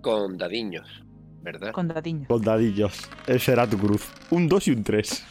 Con 0.00 0.36
dadiños, 0.36 1.04
¿verdad? 1.42 1.70
con 1.72 1.86
datiño. 1.86 2.26
Con 2.26 2.42
dadillos. 2.42 3.08
Ese 3.26 3.52
era 3.52 3.68
tu 3.68 3.78
cruz. 3.78 4.08
Un 4.30 4.48
2 4.48 4.66
y 4.68 4.70
un 4.72 4.82
3. 4.82 5.24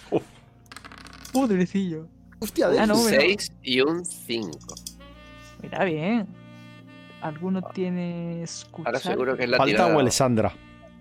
Pudrecillo. 1.33 2.07
Hostia, 2.39 2.67
Ah, 2.79 2.85
no, 2.85 2.95
un 2.95 3.03
bueno. 3.03 3.17
6 3.19 3.51
y 3.63 3.81
un 3.81 4.05
5. 4.05 4.75
Mira 5.61 5.83
bien. 5.85 6.27
¿Alguno 7.21 7.61
tiene 7.61 8.43
escuchar? 8.43 8.87
Ahora 8.95 8.99
seguro 8.99 9.35
que 9.37 9.43
es 9.43 9.49
la 9.49 9.57
Falta 9.57 9.71
tirada. 9.75 9.95
o 9.95 9.99
Alessandra. 9.99 10.53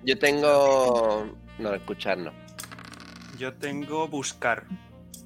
Yo 0.04 0.18
tengo. 0.18 1.26
No, 1.58 1.74
escuchar 1.74 2.18
no. 2.18 2.32
Yo 3.38 3.54
tengo 3.54 4.08
buscar. 4.08 4.66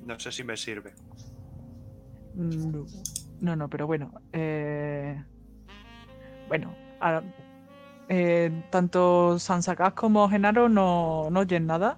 No 0.04 0.18
sé 0.18 0.32
si 0.32 0.44
me 0.44 0.56
sirve. 0.56 0.94
No, 2.34 2.86
no, 3.40 3.56
no, 3.56 3.68
pero 3.68 3.86
bueno. 3.86 4.12
eh, 4.32 5.22
Bueno, 6.48 6.74
ahora, 7.00 7.22
eh, 8.08 8.50
tanto 8.70 9.38
Sansacás 9.38 9.94
como 9.94 10.28
Genaro 10.28 10.68
no, 10.68 11.28
no 11.30 11.40
oyen 11.40 11.66
nada. 11.66 11.96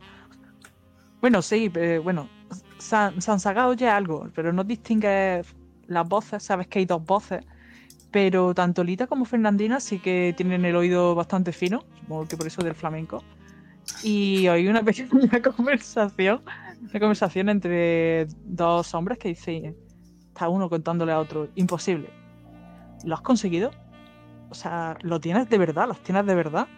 Bueno, 1.20 1.42
sí, 1.42 1.70
eh, 1.74 1.98
bueno, 2.02 2.28
San, 2.78 3.20
Sansacás 3.20 3.66
oye 3.66 3.88
algo, 3.88 4.28
pero 4.34 4.52
no 4.52 4.64
distingue 4.64 5.42
las 5.86 6.08
voces, 6.08 6.42
sabes 6.42 6.68
que 6.68 6.80
hay 6.80 6.86
dos 6.86 7.04
voces. 7.04 7.44
Pero 8.10 8.54
tanto 8.54 8.84
Lita 8.84 9.06
como 9.06 9.24
Fernandina 9.26 9.80
sí 9.80 9.98
que 10.00 10.32
tienen 10.36 10.64
el 10.64 10.76
oído 10.76 11.14
bastante 11.14 11.52
fino, 11.52 11.84
supongo 12.00 12.26
que 12.28 12.36
por 12.36 12.46
eso 12.46 12.62
del 12.62 12.74
flamenco. 12.74 13.22
Y 14.02 14.46
hay 14.46 14.68
una 14.68 14.82
pequeña 14.84 15.42
conversación, 15.42 16.42
una 16.80 17.00
conversación 17.00 17.48
entre 17.48 18.26
dos 18.44 18.94
hombres 18.94 19.18
que 19.18 19.28
dicen, 19.28 19.76
está 20.28 20.48
uno 20.48 20.68
contándole 20.68 21.12
a 21.12 21.18
otro, 21.20 21.48
imposible. 21.54 22.10
¿Lo 23.04 23.14
has 23.14 23.20
conseguido? 23.22 23.70
O 24.50 24.54
sea, 24.54 24.96
¿lo 25.02 25.20
tienes 25.20 25.48
de 25.48 25.58
verdad? 25.58 25.88
¿Los 25.88 26.00
tienes 26.02 26.26
de 26.26 26.34
verdad? 26.34 26.68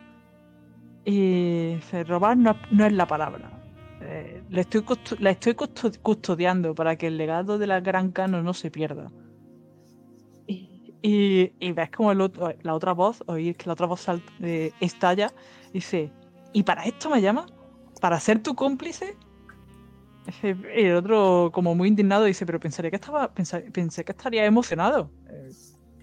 Y 1.05 1.75
dice, 1.75 2.05
robar 2.05 2.37
no, 2.37 2.57
no 2.71 2.87
es 2.87 2.93
la 2.93 3.07
palabra. 3.07 3.51
Eh, 4.03 4.43
estoy, 4.53 4.85
la 5.19 5.31
estoy 5.31 5.55
custo- 5.55 5.93
custodiando 6.03 6.75
para 6.75 6.97
que 6.97 7.07
el 7.07 7.17
legado 7.17 7.59
de 7.59 7.67
la 7.67 7.81
Gran 7.81 8.13
Cano 8.13 8.43
no 8.43 8.55
se 8.55 8.71
pierda. 8.71 9.11
Y, 11.03 11.73
ves 11.73 11.91
como 11.91 12.13
la 12.13 12.75
otra 12.75 12.93
voz, 12.93 13.23
oís 13.27 13.57
que 13.57 13.67
la 13.67 13.73
otra 13.73 13.87
voz 13.87 14.07
eh, 14.41 14.73
estalla, 14.81 15.33
dice, 15.73 16.13
¿y 16.53 16.63
para 16.63 16.85
esto 16.85 17.11
me 17.11 17.21
llama? 17.21 17.47
¿Para 18.01 18.19
ser 18.21 18.43
tu 18.43 18.55
cómplice? 18.55 19.17
El 20.43 20.95
otro, 20.95 21.51
como 21.53 21.75
muy 21.75 21.89
indignado, 21.89 22.25
dice, 22.25 22.47
pero 22.47 22.61
pensaría 22.61 22.91
que 22.91 22.97
estaba, 22.97 23.33
pensa- 23.35 23.63
pensé 23.73 24.05
que 24.05 24.13
estaría 24.13 24.45
emocionado, 24.45 25.11
eh, 25.29 25.51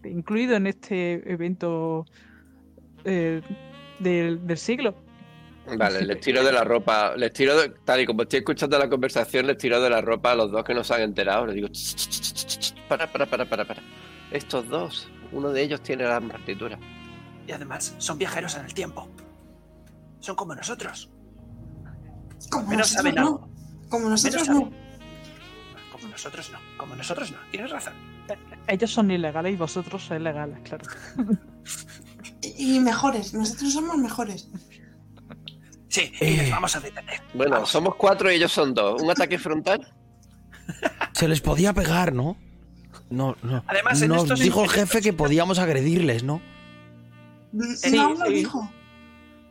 incluido 0.09 0.55
en 0.55 0.67
este 0.67 1.31
evento 1.31 2.05
eh, 3.05 3.41
del, 3.99 4.45
del 4.45 4.57
siglo. 4.57 4.95
Vale, 5.77 6.03
les 6.05 6.19
tiro 6.21 6.43
de 6.43 6.51
la 6.51 6.63
ropa. 6.63 7.15
Les 7.15 7.31
tiro, 7.33 7.55
de- 7.59 7.69
tal 7.83 8.01
y 8.01 8.05
como 8.05 8.23
estoy 8.23 8.39
escuchando 8.39 8.77
la 8.79 8.89
conversación, 8.89 9.47
les 9.47 9.57
tiro 9.57 9.81
de 9.81 9.89
la 9.89 10.01
ropa 10.01 10.31
a 10.31 10.35
los 10.35 10.51
dos 10.51 10.63
que 10.63 10.73
no 10.73 10.83
se 10.83 10.93
han 10.95 11.01
enterado. 11.01 11.45
Les 11.45 11.55
digo, 11.55 11.67
"Ch, 11.67 11.95
ch, 11.95 12.07
ch, 12.09 12.33
ch, 12.33 12.59
ch, 12.59 12.73
para, 12.87 13.11
para, 13.11 13.25
para, 13.25 13.45
para, 13.49 13.65
para. 13.65 13.81
Estos 14.31 14.67
dos, 14.69 15.09
uno 15.31 15.49
de 15.51 15.61
ellos 15.61 15.81
tiene 15.81 16.05
la 16.05 16.19
partitura. 16.21 16.79
Y 17.47 17.51
además, 17.51 17.95
son 17.97 18.17
viajeros 18.17 18.55
en 18.55 18.65
el 18.65 18.73
tiempo. 18.73 19.09
Son 20.19 20.35
como 20.35 20.55
nosotros. 20.55 21.09
Como 22.51 22.67
menos 22.67 22.91
nosotros 22.91 22.91
saben 22.91 23.15
no. 23.15 23.21
algo. 23.21 23.49
Como 23.89 24.09
nosotros 24.09 24.47
Menos 24.49 24.63
no. 24.71 24.77
Como 25.91 26.07
nosotros 26.09 26.51
no. 26.51 26.59
Como 26.77 26.95
nosotros 26.95 27.31
no. 27.31 27.37
Tienes 27.51 27.71
razón. 27.71 27.93
Ellos 28.67 28.91
son 28.91 29.09
ilegales 29.11 29.53
y 29.53 29.55
vosotros 29.55 30.03
sois 30.03 30.21
legales, 30.21 30.59
claro. 30.63 30.85
Y 32.43 32.79
mejores. 32.79 33.33
Nosotros 33.33 33.73
somos 33.73 33.97
mejores. 33.97 34.49
Sí, 35.89 36.11
y 36.19 36.35
les 36.35 36.51
vamos 36.51 36.75
a 36.75 36.79
detener. 36.81 37.21
Bueno, 37.33 37.53
Vamos. 37.53 37.69
somos 37.69 37.95
cuatro 37.95 38.29
y 38.31 38.35
ellos 38.35 38.51
son 38.51 38.73
dos. 38.73 39.01
¿Un 39.01 39.09
ataque 39.09 39.39
frontal? 39.39 39.93
Se 41.13 41.27
les 41.27 41.39
podía 41.41 41.73
pegar, 41.73 42.13
¿no? 42.13 42.37
No, 43.09 43.35
no. 43.41 43.63
Además, 43.67 44.01
en 44.01 44.09
Nos 44.09 44.23
estos- 44.23 44.39
dijo 44.41 44.63
el 44.63 44.69
jefe 44.69 45.01
que 45.01 45.13
podíamos 45.13 45.59
agredirles, 45.59 46.23
¿no? 46.23 46.41
Sí, 47.77 47.95
no 47.95 48.13
lo 48.13 48.25
sí. 48.25 48.33
dijo. 48.33 48.69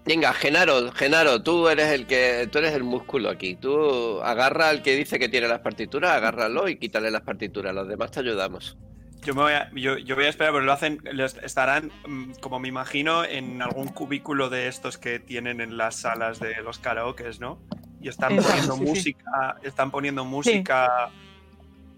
Venga, 0.07 0.33
Genaro, 0.33 0.93
Genaro, 0.93 1.43
tú 1.43 1.69
eres 1.69 1.91
el 1.91 2.07
que, 2.07 2.49
tú 2.53 2.59
eres 2.59 2.75
el 2.75 2.85
músculo 2.85 3.29
aquí. 3.29 3.57
Tú 3.57 4.21
agarra 4.23 4.69
al 4.69 4.83
que 4.83 4.95
dice 4.95 5.19
que 5.19 5.29
tiene 5.29 5.49
las 5.49 5.61
partituras, 5.61 6.13
agárralo 6.13 6.69
y 6.69 6.77
quítale 6.77 7.11
las 7.11 7.23
partituras. 7.23 7.75
Los 7.75 7.89
demás 7.89 8.13
te 8.13 8.21
ayudamos. 8.21 8.77
Yo, 9.25 9.35
me 9.35 9.43
voy 9.43 9.53
a, 9.55 9.69
yo, 9.75 9.99
yo 9.99 10.15
voy 10.15 10.27
a 10.27 10.29
esperar, 10.29 10.53
porque 10.53 10.67
lo 10.67 10.73
hacen, 10.73 11.03
estarán, 11.43 11.91
mm, 12.07 12.35
como 12.41 12.61
me 12.61 12.69
imagino, 12.69 13.25
en 13.25 13.61
algún 13.61 13.89
cubículo 13.89 14.49
de 14.49 14.69
estos 14.69 14.97
que 14.97 15.19
tienen 15.19 15.61
en 15.61 15.77
las 15.77 15.97
salas 15.97 16.39
de 16.39 16.55
los 16.63 16.79
karaokes, 16.79 17.41
¿no? 17.41 17.59
Y 18.01 18.07
están 18.09 18.35
Exacto, 18.35 18.53
poniendo 18.53 18.75
sí, 18.75 18.81
sí. 18.81 18.89
música, 18.89 19.57
están 19.65 19.91
poniendo 19.91 20.25
música. 20.25 21.11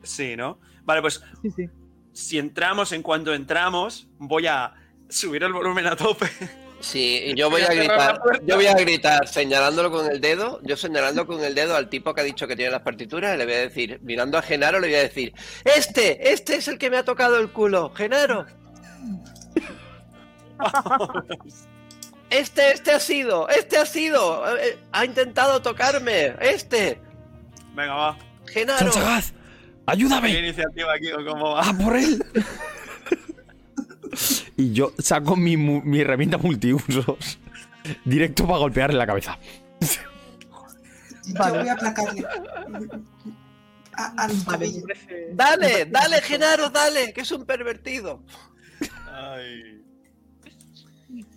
Sí. 0.02 0.36
¿no? 0.36 0.58
Vale, 0.84 1.02
pues 1.02 1.22
Sí, 1.42 1.50
sí. 1.50 1.68
si 2.12 2.38
entramos, 2.38 2.92
en 2.92 3.02
cuanto 3.02 3.34
entramos, 3.34 4.08
voy 4.16 4.46
a 4.46 4.72
subir 5.10 5.42
el 5.42 5.52
volumen 5.52 5.86
a 5.86 5.96
tope. 5.96 6.26
Sí, 6.80 7.22
y 7.26 7.34
yo 7.34 7.50
voy 7.50 7.62
a 7.62 7.74
gritar, 7.74 8.20
yo 8.44 8.54
voy 8.54 8.66
a 8.66 8.74
gritar 8.74 9.26
señalándolo 9.26 9.90
con 9.90 10.10
el 10.10 10.20
dedo, 10.20 10.60
yo 10.62 10.76
señalando 10.76 11.26
con 11.26 11.42
el 11.42 11.54
dedo 11.54 11.74
al 11.74 11.88
tipo 11.88 12.14
que 12.14 12.20
ha 12.20 12.24
dicho 12.24 12.46
que 12.46 12.54
tiene 12.54 12.70
las 12.70 12.82
partituras, 12.82 13.36
le 13.36 13.44
voy 13.44 13.54
a 13.54 13.60
decir, 13.60 13.98
mirando 14.02 14.38
a 14.38 14.42
Genaro, 14.42 14.78
le 14.78 14.86
voy 14.86 14.96
a 14.96 15.02
decir, 15.02 15.34
este, 15.64 16.32
este 16.32 16.56
es 16.56 16.68
el 16.68 16.78
que 16.78 16.88
me 16.88 16.98
ha 16.98 17.04
tocado 17.04 17.38
el 17.38 17.50
culo, 17.50 17.90
Genaro. 17.90 18.46
Este, 22.30 22.72
este 22.72 22.92
ha 22.92 23.00
sido, 23.00 23.48
este 23.48 23.78
ha 23.78 23.86
sido, 23.86 24.58
eh, 24.58 24.78
ha 24.92 25.06
intentado 25.06 25.62
tocarme, 25.62 26.34
este, 26.42 27.00
Venga, 27.74 27.94
va. 27.94 28.18
Genaro. 28.46 28.92
¡Sansagaz! 28.92 29.30
¿Qué 29.30 29.36
¡Ayúdame! 29.86 30.30
iniciativa 30.30 30.92
aquí 30.92 31.10
o 31.10 31.24
cómo 31.24 31.54
va? 31.54 31.62
¡A 31.62 31.72
por 31.72 31.96
él! 31.96 32.22
y 34.58 34.72
yo 34.72 34.92
saco 34.98 35.36
mi, 35.36 35.56
mi 35.56 36.00
herramienta 36.00 36.36
multiusos 36.36 37.38
directo 38.04 38.46
para 38.46 38.58
golpearle 38.58 38.98
la 38.98 39.06
cabeza. 39.06 39.38
Vale. 41.34 41.54
Yo 41.54 41.60
voy 41.60 41.68
a 41.68 41.72
aplacarle. 41.72 42.24
A- 43.94 44.28
parece- 44.46 44.82
Dale, 45.32 45.86
dale, 45.86 46.20
Genaro, 46.22 46.70
dale, 46.70 47.12
que 47.12 47.22
es 47.22 47.32
un 47.32 47.44
pervertido. 47.44 48.22
Ay. 49.12 49.82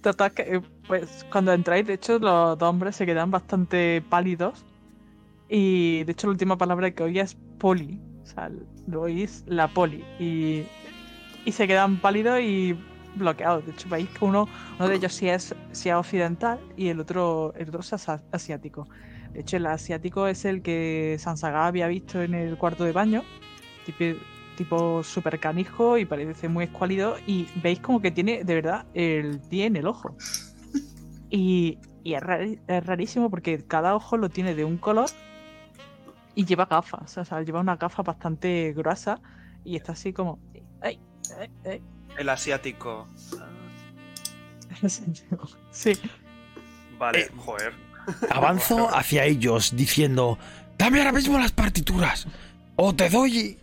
Total, 0.01 0.31
que, 0.33 0.41
eh, 0.43 0.61
pues 0.87 1.25
cuando 1.31 1.53
entráis, 1.53 1.87
de 1.87 1.93
hecho, 1.93 2.19
los 2.19 2.57
dos 2.57 2.69
hombres 2.69 2.95
se 2.95 3.05
quedan 3.05 3.31
bastante 3.31 4.03
pálidos. 4.09 4.65
Y 5.49 6.03
de 6.05 6.11
hecho, 6.11 6.27
la 6.27 6.31
última 6.31 6.57
palabra 6.57 6.91
que 6.91 7.03
oí 7.03 7.19
es 7.19 7.35
poli. 7.59 7.99
O 8.23 8.25
sea, 8.25 8.49
lo 8.87 9.01
oís 9.01 9.43
la 9.47 9.67
poli. 9.67 10.03
Y, 10.19 10.63
y 11.45 11.51
se 11.51 11.67
quedan 11.67 11.97
pálidos 11.99 12.39
y 12.41 12.77
bloqueados. 13.15 13.65
De 13.65 13.71
hecho, 13.71 13.89
veis 13.89 14.09
que 14.09 14.25
uno, 14.25 14.47
uno 14.77 14.87
de 14.87 14.95
ellos 14.95 15.13
sí 15.13 15.27
es, 15.29 15.55
sí 15.71 15.89
es 15.89 15.95
occidental 15.95 16.59
y 16.77 16.87
el 16.89 16.99
otro, 16.99 17.53
el 17.55 17.67
otro 17.69 17.81
es 17.81 17.93
asiático. 18.31 18.87
De 19.33 19.41
hecho, 19.41 19.57
el 19.57 19.65
asiático 19.65 20.27
es 20.27 20.43
el 20.45 20.61
que 20.61 21.15
Sansaga 21.19 21.67
había 21.67 21.87
visto 21.87 22.21
en 22.21 22.33
el 22.33 22.57
cuarto 22.57 22.83
de 22.83 22.91
baño. 22.91 23.23
Tipo, 23.85 24.19
tipo 24.57 25.03
super 25.03 25.39
canijo 25.39 25.97
y 25.97 26.05
parece 26.05 26.47
muy 26.49 26.65
escuálido. 26.65 27.15
Y 27.25 27.47
veis 27.61 27.79
como 27.79 28.01
que 28.01 28.11
tiene 28.11 28.43
de 28.43 28.55
verdad 28.55 28.85
el 28.93 29.39
pie 29.49 29.65
en 29.65 29.75
el 29.77 29.87
ojo. 29.87 30.15
Y, 31.33 31.77
Y 32.03 32.13
es, 32.15 32.21
rari- 32.21 32.59
es 32.67 32.85
rarísimo 32.85 33.29
porque 33.29 33.63
cada 33.65 33.95
ojo 33.95 34.17
lo 34.17 34.27
tiene 34.29 34.53
de 34.53 34.65
un 34.65 34.77
color 34.77 35.09
y 36.35 36.45
lleva 36.45 36.65
gafas. 36.65 37.17
O 37.17 37.23
sea, 37.25 37.41
lleva 37.41 37.59
una 37.61 37.75
gafa 37.77 38.03
bastante 38.03 38.73
gruesa 38.75 39.21
y 39.63 39.75
está 39.77 39.93
así 39.93 40.11
como. 40.11 40.39
¡Ay! 40.81 40.99
ay, 41.39 41.49
ay". 41.65 41.81
El 42.17 42.29
asiático. 42.29 43.07
Sí. 45.71 45.93
Vale, 46.97 47.21
Eh, 47.21 47.29
joder. 47.37 47.73
Avanzo 48.29 48.89
hacia 48.95 49.25
ellos 49.25 49.75
diciendo, 49.75 50.37
dame 50.77 50.99
ahora 50.99 51.11
mismo 51.11 51.37
las 51.37 51.51
partituras. 51.51 52.27
O 52.75 52.93
te 52.95 53.09
doy... 53.09 53.57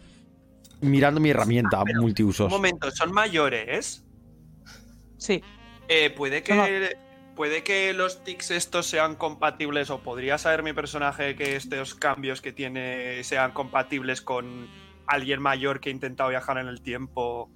Mirando 0.81 1.21
mi 1.21 1.31
herramienta 1.31 1.83
Un 1.83 1.99
multiusos. 2.01 2.49
momento, 2.49 2.89
son 2.93 3.11
mayores. 3.13 4.05
Sí. 5.17 5.43
Eh, 5.89 6.11
puede 6.11 6.45
No, 6.49 6.55
no. 6.57 6.65
que. 6.65 6.97
Puede 7.35 7.63
que 7.65 7.93
los 7.93 8.23
tics 8.25 8.51
estos 8.53 8.87
sean 8.87 9.15
compatibles, 9.15 9.91
o 9.91 10.01
podría 10.03 10.39
saber 10.39 10.63
mi 10.65 10.73
personaje 10.73 11.37
que 11.37 11.55
estos 11.57 11.95
cambios 11.95 12.41
que 12.41 12.53
tiene 12.53 13.23
sean 13.23 13.53
compatibles 13.53 14.21
con 14.23 14.67
alguien 15.07 15.41
mayor 15.41 15.79
que 15.81 15.91
ha 15.91 15.93
intentado 15.93 16.31
viajar 16.31 16.59
en 16.59 16.67
el 16.69 16.81
tiempo. 16.81 17.49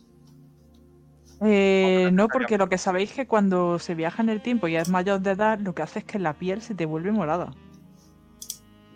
Eh, 1.45 2.11
no, 2.13 2.29
porque 2.29 2.47
que- 2.55 2.59
lo 2.59 2.69
que 2.69 2.79
sabéis 2.79 3.11
es 3.11 3.17
que 3.17 3.27
cuando 3.27 3.79
se 3.79 3.95
viaja 3.95 4.23
en 4.23 4.29
el 4.29 4.41
tiempo 4.43 4.69
y 4.69 4.77
es 4.77 4.89
mayor 4.89 5.21
de 5.21 5.33
edad, 5.33 5.59
lo 5.59 5.75
que 5.75 5.83
hace 5.83 6.01
es 6.01 6.05
que 6.05 6.19
la 6.19 6.35
piel 6.35 6.63
se 6.63 6.75
te 6.75 6.87
vuelve 6.87 7.11
morada. 7.13 7.53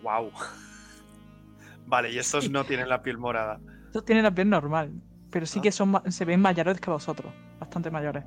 ¡Wow! 0.03 0.31
Vale, 1.87 2.11
y 2.11 2.17
estos 2.19 2.49
no 2.49 2.63
tienen 2.65 2.89
la 2.89 3.01
piel 3.01 3.17
morada. 3.17 3.59
Estos 3.85 4.05
tienen 4.05 4.23
la 4.23 4.31
piel 4.31 4.49
normal, 4.49 4.91
pero 5.29 5.45
sí 5.45 5.59
Ah. 5.59 5.61
que 5.63 5.71
son 5.71 5.89
ma- 5.91 6.03
se 6.09 6.25
ven 6.25 6.41
mayores 6.41 6.79
que 6.79 6.89
vosotros, 6.89 7.33
bastante 7.59 7.89
mayores. 7.91 8.23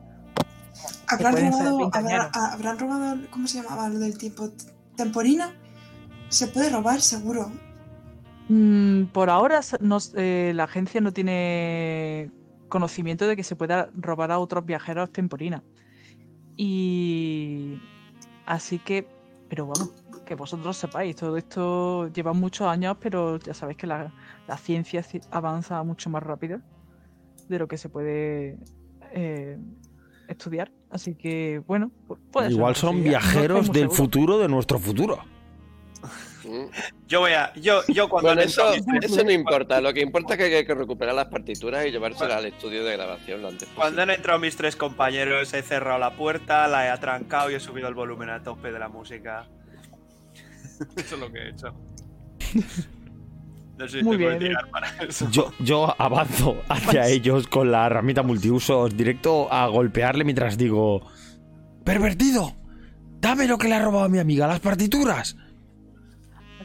¿Habrán 1.09 1.35
robado, 1.53 1.91
habrá- 1.93 2.31
habrán 2.53 2.79
robado, 2.79 3.17
¿cómo 3.31 3.47
se 3.47 3.63
llamaba 3.63 3.89
lo 3.89 3.99
del 3.99 4.17
tipo? 4.17 4.51
¿Temporina? 4.97 5.53
Se 6.29 6.47
puede 6.47 6.71
robar, 6.71 7.01
seguro. 7.01 7.51
Mm, 8.49 9.05
por 9.07 9.31
ahora 9.31 9.61
no 9.81 9.99
eh, 10.17 10.53
la 10.55 10.65
agencia 10.65 11.01
no 11.01 11.13
tiene 11.13 12.31
conocimiento 12.71 13.27
de 13.29 13.37
que 13.37 13.45
se 13.45 13.55
pueda 13.57 13.91
robar 13.95 14.31
a 14.33 14.39
otros 14.39 14.65
viajeros 14.65 15.13
temporina. 15.13 15.63
Y 16.57 17.79
así 18.47 18.79
que, 18.79 19.07
pero 19.49 19.67
bueno, 19.67 19.91
que 20.25 20.35
vosotros 20.35 20.77
sepáis, 20.77 21.17
todo 21.17 21.37
esto 21.37 22.09
lleva 22.09 22.33
muchos 22.33 22.67
años, 22.67 22.97
pero 23.01 23.39
ya 23.39 23.53
sabéis 23.55 23.77
que 23.79 23.87
la, 23.87 24.13
la 24.47 24.57
ciencia 24.57 25.03
ci- 25.03 25.27
avanza 25.31 25.83
mucho 25.83 26.09
más 26.11 26.23
rápido 26.23 26.61
de 27.49 27.59
lo 27.59 27.67
que 27.67 27.77
se 27.79 27.89
puede 27.89 28.59
eh, 29.13 29.59
estudiar. 30.29 30.71
Así 30.91 31.15
que, 31.15 31.63
bueno, 31.67 31.91
pu- 32.09 32.19
puede 32.31 32.49
ser 32.49 32.57
Igual 32.57 32.77
son. 32.77 32.99
No 32.99 33.05
viajeros 33.05 33.67
del 33.69 33.75
seguro. 33.91 33.91
futuro 33.97 34.39
de 34.39 34.49
nuestro 34.49 34.79
futuro. 34.79 35.19
Yo 37.07 37.21
voy 37.21 37.33
a. 37.33 37.53
Yo, 37.55 37.81
yo 37.89 38.09
cuando 38.09 38.29
Bueno, 38.29 38.43
eso, 38.43 38.73
eso 39.03 39.25
no 39.25 39.31
importa. 39.31 39.81
Lo 39.81 39.93
que 39.93 40.01
importa 40.01 40.35
es 40.35 40.39
que 40.39 40.57
hay 40.57 40.67
que 40.67 40.75
recuperar 40.75 41.15
las 41.15 41.27
partituras 41.27 41.87
y 41.87 41.91
llevárselas 41.91 42.37
al 42.39 42.47
estudio 42.47 42.85
de 42.85 42.93
grabación 42.97 43.43
lo 43.43 43.49
antes 43.49 43.69
Cuando 43.75 43.97
posible. 43.97 44.03
han 44.03 44.11
entrado 44.11 44.39
mis 44.41 44.57
tres 44.57 44.77
compañeros, 44.77 45.53
he 45.55 45.63
cerrado 45.63 45.99
la 45.99 46.13
puerta, 46.17 46.67
la 46.69 46.87
he 46.87 46.89
atrancado 46.89 47.51
y 47.51 47.55
he 47.55 47.61
subido 47.61 47.89
el 47.89 47.95
volumen 47.95 48.31
a 48.31 48.43
tope 48.43 48.71
de 48.73 48.79
la 48.79 48.89
música. 48.89 49.47
Eso 50.97 51.15
es 51.15 51.21
lo 51.21 51.31
que 51.33 51.39
he 51.39 51.49
hecho. 51.51 51.75
No 53.79 53.89
sé 53.89 53.99
si 53.99 54.05
Muy 54.05 54.19
te 54.19 54.27
bien. 54.27 54.39
tirar 54.39 54.71
para 54.71 54.89
eso. 55.05 55.27
Yo, 55.31 55.53
yo 55.59 55.95
avanzo 56.01 56.63
hacia 56.69 57.01
Pues- 57.03 57.13
ellos 57.13 57.47
con 57.49 57.71
la 57.73 57.87
herramienta 57.87 58.23
multiusos 58.23 58.95
directo 58.97 59.51
a 59.53 59.67
golpearle 59.69 60.25
mientras 60.25 60.59
digo... 60.59 61.07
¡Pervertido! 61.85 62.55
¡Dame 63.21 63.47
lo 63.47 63.57
que 63.57 63.69
le 63.69 63.75
ha 63.75 63.79
robado 63.83 64.05
a 64.05 64.09
mi 64.11 64.19
amiga, 64.19 64.47
las 64.47 64.61
partituras! 64.61 65.37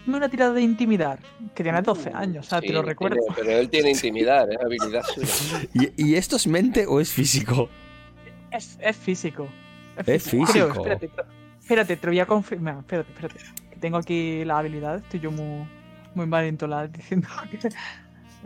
Hazme 0.05 0.17
una 0.17 0.29
tirada 0.29 0.53
de 0.53 0.61
intimidar, 0.61 1.17
que 1.55 1.63
tienes 1.63 1.83
12 1.83 2.11
años, 2.13 2.45
o 2.45 2.49
sea, 2.49 2.59
Sí, 2.61 2.67
te 2.67 2.73
lo 2.73 2.83
recuerdo. 2.83 3.17
tiene- 3.17 3.33
pero 3.35 3.51
él 3.59 3.69
tiene 3.69 3.89
intimidad, 3.97 4.47
es 4.51 4.57
habilidad 4.59 5.01
suya. 5.15 5.67
¿Y, 5.73 6.11
y 6.11 6.15
esto 6.15 6.35
es 6.35 6.45
mente 6.45 6.85
o 6.85 6.99
es 6.99 7.11
físico? 7.11 7.69
Es, 8.51 8.77
es 8.81 8.95
físico. 8.95 9.47
Es 10.05 10.23
físico. 10.29 10.67
espérate, 10.67 11.07
te- 11.07 11.21
espérate, 11.59 11.97
te 11.97 12.05
lo 12.07 12.11
voy 12.11 12.19
a 12.19 12.25
confirmar. 12.27 12.77
Espérate, 12.79 13.11
espérate. 13.11 13.39
Que 13.71 13.75
tengo 13.77 13.97
aquí 13.97 14.45
las 14.45 14.59
habilidades. 14.59 15.01
Estoy 15.03 15.19
yo 15.21 15.31
muy, 15.31 15.67
muy 16.13 16.25
mal 16.27 16.45
entonada 16.45 16.87
diciendo 16.87 17.27
que. 17.49 17.69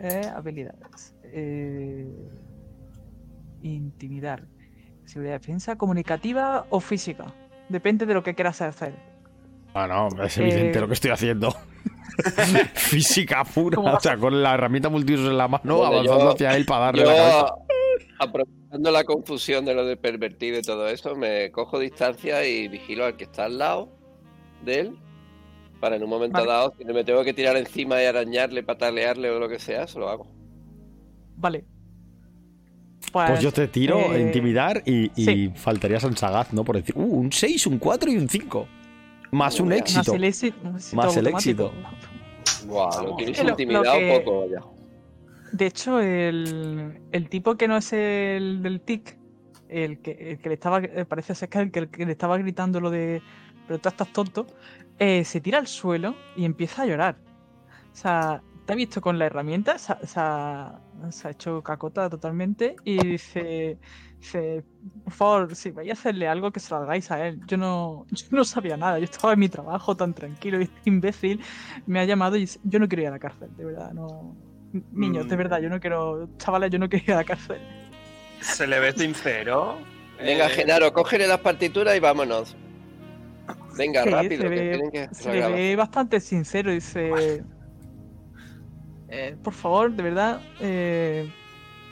Eh, 0.02 0.22
habilidades. 0.34 1.14
Eh, 1.24 2.08
intimidar. 3.62 4.44
Seguridad 5.04 5.34
de 5.34 5.38
defensa, 5.40 5.76
comunicativa 5.76 6.66
o 6.70 6.80
física. 6.80 7.34
Depende 7.68 8.06
de 8.06 8.14
lo 8.14 8.22
que 8.22 8.34
quieras 8.34 8.60
hacer. 8.62 8.94
Ah, 9.74 9.86
no, 9.86 10.22
es 10.24 10.36
evidente 10.38 10.78
Eh, 10.78 10.80
lo 10.80 10.88
que 10.88 10.94
estoy 10.94 11.10
haciendo. 11.10 11.54
Física 12.74 13.44
pura, 13.44 13.76
¿Cómo 13.76 13.94
o 13.94 14.00
sea, 14.00 14.16
con 14.16 14.42
la 14.42 14.54
herramienta 14.54 14.88
multiusos 14.88 15.28
en 15.30 15.38
la 15.38 15.48
mano, 15.48 15.76
Bueno, 15.78 15.86
avanzando 15.86 16.24
yo- 16.24 16.30
hacia 16.32 16.56
él 16.56 16.64
para 16.66 16.86
darle 16.86 17.04
la 17.04 17.14
cabeza. 17.14 17.54
Aprovechando 18.18 18.90
la 18.90 19.04
confusión 19.04 19.64
de 19.64 19.74
lo 19.74 19.84
de 19.86 19.96
pervertido 19.96 20.58
y 20.58 20.62
todo 20.62 20.86
eso, 20.88 21.14
me 21.16 21.50
cojo 21.50 21.78
distancia 21.78 22.44
y 22.46 22.68
vigilo 22.68 23.04
al 23.06 23.16
que 23.16 23.24
está 23.24 23.44
al 23.46 23.58
lado 23.58 23.88
de 24.64 24.80
él. 24.80 24.98
Para 25.80 25.96
en 25.96 26.02
un 26.04 26.10
momento 26.10 26.38
Vale. 26.38 26.50
dado, 26.50 26.74
si 26.76 26.84
me 26.84 27.04
tengo 27.04 27.24
que 27.24 27.32
tirar 27.32 27.56
encima 27.56 28.02
y 28.02 28.04
arañarle, 28.04 28.62
patalearle 28.62 29.30
o 29.30 29.38
lo 29.38 29.48
que 29.48 29.58
sea, 29.58 29.86
se 29.86 29.98
lo 29.98 30.10
hago. 30.10 30.26
Vale. 31.36 31.64
Pues 33.12 33.40
yo 33.40 33.50
te 33.50 33.66
tiro 33.66 33.98
a 33.98 34.16
eh, 34.16 34.20
intimidar 34.20 34.82
y, 34.84 35.10
y 35.20 35.24
sí. 35.24 35.52
faltaría 35.56 35.98
San 35.98 36.16
Sagaz, 36.16 36.52
¿no? 36.52 36.62
Por 36.64 36.76
decir, 36.76 36.94
uh, 36.96 37.02
un 37.02 37.32
6, 37.32 37.66
un 37.66 37.78
4 37.78 38.10
y 38.12 38.16
un 38.18 38.28
5. 38.28 38.68
Más 39.30 39.60
un 39.60 39.72
éxito. 39.72 39.98
Más 39.98 40.08
el 40.08 40.24
éxito, 40.24 40.56
éxito 40.76 40.96
Más 40.96 41.16
el 41.16 41.26
automático. 41.26 41.72
Guau, 42.66 43.06
lo 43.06 43.16
tienes 43.16 43.38
Lo- 43.38 43.44
lo 43.44 43.50
intimidado 43.50 43.84
que- 43.98 44.20
poco, 44.24 44.40
vaya. 44.40 44.60
De 45.52 45.66
hecho, 45.66 46.00
el, 46.00 47.00
el 47.10 47.28
tipo 47.28 47.56
que 47.56 47.66
no 47.66 47.76
es 47.76 47.92
el 47.92 48.62
del 48.62 48.80
TIC, 48.80 49.16
el 49.68 49.98
que, 50.00 50.12
el 50.12 50.38
que 50.38 50.48
le 50.48 50.54
estaba, 50.54 50.78
eh, 50.78 51.04
parece 51.08 51.34
ser 51.34 51.48
que 51.48 51.58
es 51.58 51.64
el 51.64 51.70
que, 51.72 51.78
el 51.80 51.88
que 51.90 52.06
le 52.06 52.12
estaba 52.12 52.38
gritando 52.38 52.80
lo 52.80 52.90
de, 52.90 53.20
pero 53.66 53.80
tú 53.80 53.88
estás 53.88 54.12
tonto, 54.12 54.46
eh, 54.98 55.24
se 55.24 55.40
tira 55.40 55.58
al 55.58 55.66
suelo 55.66 56.14
y 56.36 56.44
empieza 56.44 56.82
a 56.82 56.86
llorar. 56.86 57.16
O 57.92 57.96
sea, 57.96 58.42
te 58.70 58.74
ha 58.74 58.76
visto 58.76 59.00
con 59.00 59.18
la 59.18 59.26
herramienta, 59.26 59.78
se, 59.78 59.92
ha- 59.92 59.98
se 60.06 60.20
ha, 60.20 60.80
se 61.10 61.28
ha 61.28 61.30
hecho 61.32 61.62
cacota 61.62 62.08
totalmente 62.08 62.76
y 62.84 63.04
dice, 63.04 63.78
dice, 64.18 64.64
por 65.04 65.12
favor, 65.12 65.56
si 65.56 65.70
vais 65.72 65.90
a 65.90 65.94
hacerle 65.94 66.28
algo 66.28 66.50
que 66.52 66.60
se 66.60 66.72
lo 66.72 66.80
hagáis 66.80 67.10
a 67.10 67.26
él. 67.26 67.40
Yo 67.46 67.56
no, 67.56 68.06
yo 68.10 68.26
no 68.30 68.44
sabía 68.44 68.76
nada, 68.76 68.98
yo 68.98 69.04
estaba 69.04 69.32
en 69.32 69.40
mi 69.40 69.48
trabajo 69.48 69.96
tan 69.96 70.14
tranquilo 70.14 70.60
y 70.60 70.64
este 70.70 70.80
imbécil 70.84 71.40
me 71.86 72.00
ha 72.00 72.04
llamado 72.04 72.36
y 72.36 72.40
dice, 72.40 72.60
yo 72.62 72.78
no 72.78 72.88
quiero 72.88 73.02
ir 73.02 73.08
a 73.08 73.12
la 73.12 73.18
cárcel, 73.18 73.50
de 73.56 73.64
verdad, 73.64 73.92
no. 73.92 74.36
Niños, 74.92 75.28
de 75.28 75.34
Mm. 75.34 75.38
verdad, 75.38 75.60
yo 75.60 75.68
no 75.68 75.80
quiero, 75.80 76.28
chavales, 76.38 76.70
yo 76.70 76.78
no 76.78 76.88
quiero 76.88 77.04
ir 77.06 77.12
a 77.12 77.16
la 77.16 77.24
cárcel. 77.24 77.58
¿Se 78.40 78.66
le 78.68 78.78
ve 78.78 78.92
sincero? 78.92 79.78
Venga, 80.18 80.46
Eh, 80.46 80.50
Genaro, 80.50 80.92
cógele 80.92 81.26
las 81.26 81.40
partituras 81.40 81.96
y 81.96 82.00
vámonos. 82.00 82.56
Venga, 83.76 84.04
Sí, 84.04 84.10
rápido, 84.10 84.42
se 84.42 84.48
que 84.48 84.48
ve- 84.48 84.70
tienen 84.70 84.90
que 84.92 85.00
hacer 85.02 85.42
Se 85.42 85.48
ve 85.52 85.74
bastante 85.76 86.20
sincero, 86.20 86.70
dice. 86.70 87.42
"Eh, 89.10 89.36
por 89.42 89.52
favor, 89.52 89.92
de 89.92 90.02
verdad, 90.02 90.40
eh, 90.60 91.28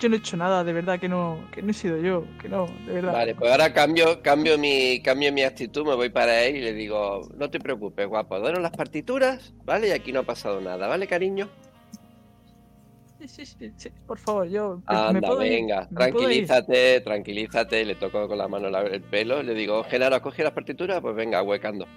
yo 0.00 0.08
no 0.08 0.14
he 0.14 0.18
hecho 0.18 0.36
nada, 0.36 0.62
de 0.62 0.72
verdad 0.72 1.00
que 1.00 1.08
no, 1.08 1.38
que 1.52 1.62
no 1.62 1.70
he 1.70 1.74
sido 1.74 1.96
yo, 1.98 2.24
que 2.40 2.48
no, 2.48 2.66
de 2.86 2.92
verdad. 2.92 3.12
Vale, 3.12 3.34
pues 3.34 3.50
ahora 3.50 3.72
cambio, 3.72 4.22
cambio 4.22 4.56
mi, 4.56 5.00
cambio 5.02 5.32
mi 5.32 5.42
actitud, 5.42 5.84
me 5.84 5.94
voy 5.94 6.10
para 6.10 6.44
él 6.44 6.56
y 6.56 6.60
le 6.60 6.72
digo, 6.72 7.28
no 7.36 7.50
te 7.50 7.58
preocupes, 7.58 8.06
guapo, 8.06 8.38
danos 8.38 8.62
las 8.62 8.70
partituras, 8.70 9.52
¿vale? 9.64 9.88
Y 9.88 9.90
aquí 9.90 10.12
no 10.12 10.20
ha 10.20 10.22
pasado 10.24 10.60
nada, 10.60 10.86
¿vale, 10.86 11.06
cariño? 11.08 11.48
Sí, 13.18 13.26
sí, 13.26 13.46
sí, 13.46 13.72
sí, 13.76 13.90
por 14.06 14.18
favor, 14.18 14.48
yo. 14.48 14.80
Anda, 14.86 15.12
me 15.12 15.20
puedo 15.20 15.44
ir, 15.44 15.50
venga, 15.50 15.88
me 15.90 15.96
puedo 15.96 16.30
ir. 16.30 16.46
tranquilízate, 16.46 17.00
tranquilízate, 17.00 17.84
le 17.84 17.94
toco 17.96 18.28
con 18.28 18.38
la 18.38 18.46
mano 18.46 18.68
el 18.68 19.02
pelo, 19.02 19.42
le 19.42 19.54
digo, 19.54 19.82
Genaro, 19.82 20.14
¿has 20.14 20.22
cogido 20.22 20.44
las 20.44 20.54
partituras? 20.54 21.00
Pues 21.00 21.16
venga, 21.16 21.42
huecando. 21.42 21.88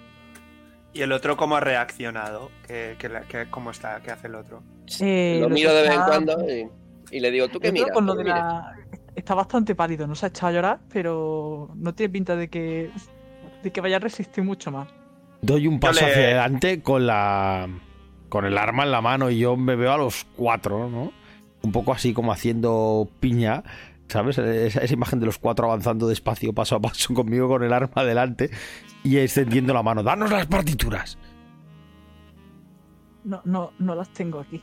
¿Y 0.94 1.02
el 1.02 1.12
otro 1.12 1.36
cómo 1.36 1.56
ha 1.56 1.60
reaccionado? 1.60 2.50
¿Qué, 2.66 2.96
qué, 2.98 3.08
la- 3.08 3.22
qué- 3.22 3.46
¿Cómo 3.50 3.70
está? 3.70 4.00
¿Qué 4.02 4.10
hace 4.10 4.26
el 4.26 4.34
otro? 4.34 4.62
Eh, 5.00 5.38
lo 5.40 5.48
miro 5.48 5.72
de 5.74 5.82
vez 5.82 5.90
en 5.92 6.02
cuando 6.02 6.38
y, 6.48 6.68
y 7.16 7.20
le 7.20 7.30
digo, 7.30 7.48
¿tú 7.48 7.58
qué 7.60 7.72
miras? 7.72 7.90
con 7.92 8.04
lo 8.06 8.14
de 8.14 8.24
mira. 8.24 8.36
la- 8.36 8.76
Está 9.14 9.34
bastante 9.34 9.74
pálido, 9.74 10.06
no 10.06 10.14
se 10.14 10.26
ha 10.26 10.28
echado 10.30 10.48
a 10.48 10.52
llorar, 10.52 10.80
pero 10.90 11.70
no 11.74 11.94
tiene 11.94 12.10
pinta 12.12 12.34
de 12.34 12.48
que, 12.48 12.90
de 13.62 13.70
que 13.70 13.80
vaya 13.82 13.96
a 13.96 14.00
resistir 14.00 14.42
mucho 14.42 14.70
más. 14.70 14.88
Doy 15.42 15.66
un 15.66 15.78
paso 15.80 16.00
le- 16.04 16.10
hacia 16.10 16.22
adelante 16.24 16.82
con 16.82 17.06
la. 17.06 17.68
con 18.30 18.46
el 18.46 18.56
arma 18.56 18.84
en 18.84 18.90
la 18.90 19.00
mano 19.02 19.28
y 19.30 19.38
yo 19.38 19.56
me 19.56 19.76
veo 19.76 19.92
a 19.92 19.98
los 19.98 20.24
cuatro, 20.36 20.88
¿no? 20.88 21.12
Un 21.62 21.72
poco 21.72 21.92
así 21.92 22.12
como 22.14 22.32
haciendo 22.32 23.06
piña, 23.20 23.62
¿sabes? 24.12 24.38
Esa, 24.38 24.80
esa 24.80 24.94
imagen 24.94 25.20
de 25.20 25.26
los 25.26 25.38
cuatro 25.38 25.66
avanzando 25.66 26.06
despacio, 26.06 26.52
paso 26.52 26.76
a 26.76 26.80
paso 26.80 27.14
conmigo 27.14 27.48
con 27.48 27.62
el 27.62 27.72
arma 27.72 27.90
adelante 27.96 28.50
y 29.02 29.18
extendiendo 29.18 29.74
la 29.74 29.82
mano. 29.82 30.02
¡Danos 30.02 30.30
las 30.30 30.46
partituras! 30.46 31.18
No, 33.24 33.40
no, 33.44 33.72
no 33.78 33.94
las 33.94 34.08
tengo 34.10 34.40
aquí. 34.40 34.62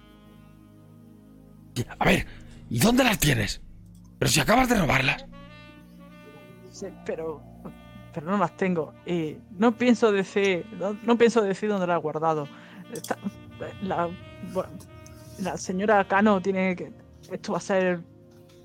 A 1.97 2.05
ver, 2.05 2.25
¿y 2.69 2.79
dónde 2.79 3.03
las 3.03 3.19
tienes? 3.19 3.61
Pero 4.17 4.29
si 4.29 4.39
acabas 4.39 4.67
de 4.67 4.75
robarlas. 4.75 5.25
Sí, 6.71 6.87
pero 7.05 7.41
pero 8.13 8.31
no 8.31 8.37
las 8.37 8.55
tengo. 8.57 8.93
Y 9.05 9.37
no 9.57 9.71
pienso 9.71 10.11
decir, 10.11 10.65
no, 10.77 10.97
no 11.03 11.17
pienso 11.17 11.41
decir 11.41 11.69
dónde 11.69 11.87
las 11.87 11.97
he 11.97 12.01
guardado. 12.01 12.47
La, 13.81 14.09
bueno, 14.53 14.69
la 15.39 15.57
señora 15.57 16.03
Cano 16.05 16.41
tiene 16.41 16.75
que. 16.75 16.91
Esto 17.31 17.53
va 17.53 17.59
a 17.59 17.61
ser 17.61 18.01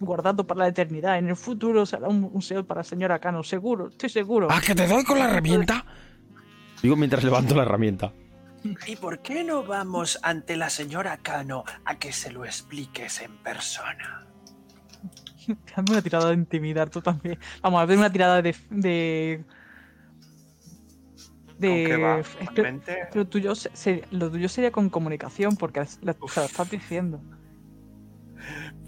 guardado 0.01 0.47
para 0.47 0.61
la 0.61 0.69
eternidad. 0.69 1.19
En 1.19 1.29
el 1.29 1.37
futuro 1.37 1.87
será 1.87 2.09
un 2.09 2.21
museo 2.21 2.67
para 2.67 2.81
la 2.81 2.85
señora 2.85 3.19
Cano, 3.19 3.43
seguro, 3.43 3.89
estoy 3.89 4.09
seguro. 4.09 4.49
¡Ah, 4.51 4.61
que 4.65 4.75
te 4.75 4.87
doy 4.87 5.05
con 5.05 5.19
la 5.19 5.27
herramienta! 5.31 5.85
Digo 6.83 6.97
mientras 6.97 7.25
levanto 7.25 7.55
la 7.55 7.63
herramienta. 7.63 8.13
¿Y 8.87 8.97
por 8.97 9.21
qué 9.21 9.45
no 9.45 9.63
vamos 9.65 10.19
ante 10.23 10.57
la 10.57 10.71
señora 10.71 11.19
Cano 11.19 11.65
a 11.85 11.99
que 11.99 12.13
se 12.13 12.33
lo 12.33 12.45
expliques 12.45 13.21
en 13.21 13.37
persona? 13.39 14.27
Hazme 15.75 15.93
una 15.93 16.03
tirada 16.03 16.29
de 16.29 16.35
intimidar 16.35 16.89
tú 16.89 17.03
también. 17.03 17.39
Vamos, 17.63 17.81
a 17.81 17.85
ver 17.85 17.99
una 17.99 18.11
tirada 18.11 18.41
de. 18.41 18.55
de. 18.71 19.45
¿Con 21.61 21.61
qué 21.61 21.97
va? 21.97 22.17
de. 22.17 22.21
es 22.41 22.51
que 22.51 23.09
lo, 23.15 23.27
tuyo, 23.27 23.55
se- 23.55 23.71
se- 23.75 24.05
lo 24.11 24.31
tuyo 24.31 24.49
sería 24.49 24.73
con 24.73 24.89
comunicación, 24.91 25.57
porque 25.57 25.81
la- 26.03 26.17
lo 26.19 26.27
estás 26.27 26.71
diciendo. 26.71 27.21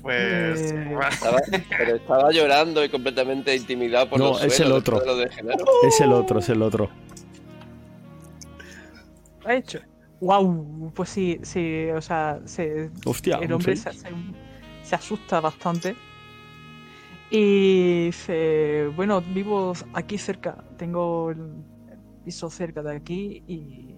Pues. 0.07 0.73
Eh, 0.73 0.97
Estaba, 1.11 1.39
pero 1.79 1.97
estaba 1.97 2.31
llorando 2.31 2.85
y 2.85 2.89
completamente 2.89 3.55
intimidado 3.57 4.09
por 4.09 4.19
No, 4.21 4.29
los 4.31 4.45
es 4.45 4.61
el 4.61 4.73
otro. 4.73 5.01
de. 5.17 5.25
Es 5.25 6.01
el 6.01 6.13
otro, 6.13 6.39
es 6.39 6.49
el 6.49 6.63
otro. 6.63 6.89
¿Lo 9.43 9.49
ha 9.51 9.55
hecho? 9.55 9.81
¡Wow! 10.21 10.93
Pues 10.95 11.09
sí, 11.11 11.39
sí, 11.43 11.89
o 11.91 12.01
sea, 12.01 12.41
se, 12.45 12.91
Hostia, 13.05 13.37
el 13.39 13.53
hombre 13.53 13.77
se, 13.77 13.93
se- 13.93 14.09
se 14.83 14.95
asusta 14.95 15.41
bastante. 15.41 15.95
Y 17.31 18.07
dice, 18.07 18.87
bueno, 18.95 19.21
vivo 19.21 19.73
aquí 19.93 20.17
cerca, 20.17 20.57
tengo 20.79 21.31
el 21.33 21.65
piso 22.25 22.49
cerca 22.51 22.83
de 22.83 22.97
aquí 22.97 23.43
y 23.49 23.95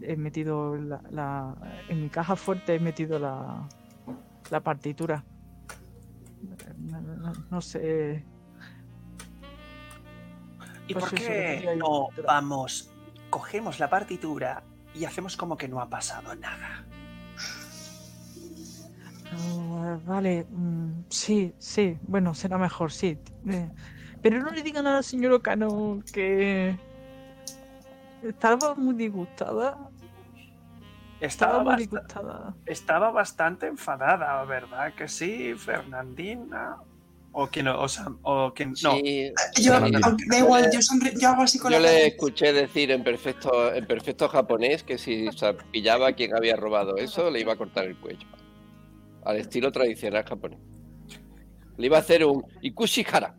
he 0.00 0.16
metido 0.16 0.76
la, 0.76 1.00
la- 1.10 1.54
en 1.88 2.02
mi 2.02 2.08
caja 2.08 2.36
fuerte 2.36 2.74
he 2.76 2.80
metido 2.80 3.18
la, 3.18 3.68
la 4.50 4.60
partitura. 4.60 5.24
No, 6.82 7.00
no- 7.00 7.32
no 7.50 7.60
sé. 7.60 8.24
¿Y 10.88 10.94
por 10.94 11.10
qué 11.14 11.76
no 11.78 12.08
vamos, 12.26 12.90
cogemos 13.30 13.78
la 13.78 13.88
partitura 13.88 14.62
y 14.94 15.04
hacemos 15.04 15.36
como 15.36 15.56
que 15.56 15.68
no 15.68 15.80
ha 15.80 15.88
pasado 15.88 16.34
nada? 16.34 16.84
Ah, 19.32 19.98
vale, 20.04 20.46
mm, 20.50 21.04
sí, 21.08 21.54
sí, 21.58 21.96
bueno, 22.02 22.34
será 22.34 22.58
mejor, 22.58 22.92
sí. 22.92 23.18
Eh, 23.48 23.70
pero 24.20 24.40
no 24.42 24.50
le 24.50 24.62
digan 24.62 24.86
a 24.86 24.94
la 24.94 25.02
señora 25.02 25.38
Cano 25.40 26.00
que 26.12 26.76
estaba 28.22 28.74
muy 28.74 28.94
disgustada. 28.94 29.78
Estaba 31.22 31.52
Estaba, 31.52 31.62
muy 31.62 31.72
bast- 31.72 31.78
disgustada. 31.78 32.54
estaba 32.66 33.10
bastante 33.12 33.66
enfadada, 33.68 34.44
¿verdad? 34.44 34.92
Que 34.94 35.06
sí, 35.08 35.54
Fernandina. 35.56 36.76
O 37.34 37.46
quien, 37.46 37.68
o, 37.68 37.88
sea, 37.88 38.08
o 38.22 38.52
quien, 38.52 38.70
no. 38.82 38.92
Sí, 38.92 39.32
Yo, 39.60 39.72
da 39.80 40.38
igual, 40.38 40.68
yo, 40.70 41.28
hago 41.28 41.42
así 41.42 41.58
con 41.58 41.72
yo 41.72 41.78
la 41.78 41.86
le 41.88 42.08
escuché 42.08 42.52
decir 42.52 42.90
en 42.90 43.02
perfecto, 43.02 43.72
en 43.72 43.86
perfecto 43.86 44.28
japonés 44.28 44.82
que 44.82 44.98
si 44.98 45.28
se 45.32 45.54
pillaba 45.70 46.08
a 46.08 46.12
quien 46.12 46.36
había 46.36 46.56
robado 46.56 46.96
eso, 46.98 47.30
le 47.30 47.40
iba 47.40 47.54
a 47.54 47.56
cortar 47.56 47.84
el 47.86 47.96
cuello. 47.96 48.26
Al 49.24 49.36
estilo 49.36 49.72
tradicional 49.72 50.24
japonés. 50.24 50.58
Le 51.78 51.86
iba 51.86 51.96
a 51.96 52.00
hacer 52.00 52.24
un 52.26 52.44
Ikushihara. 52.60 53.34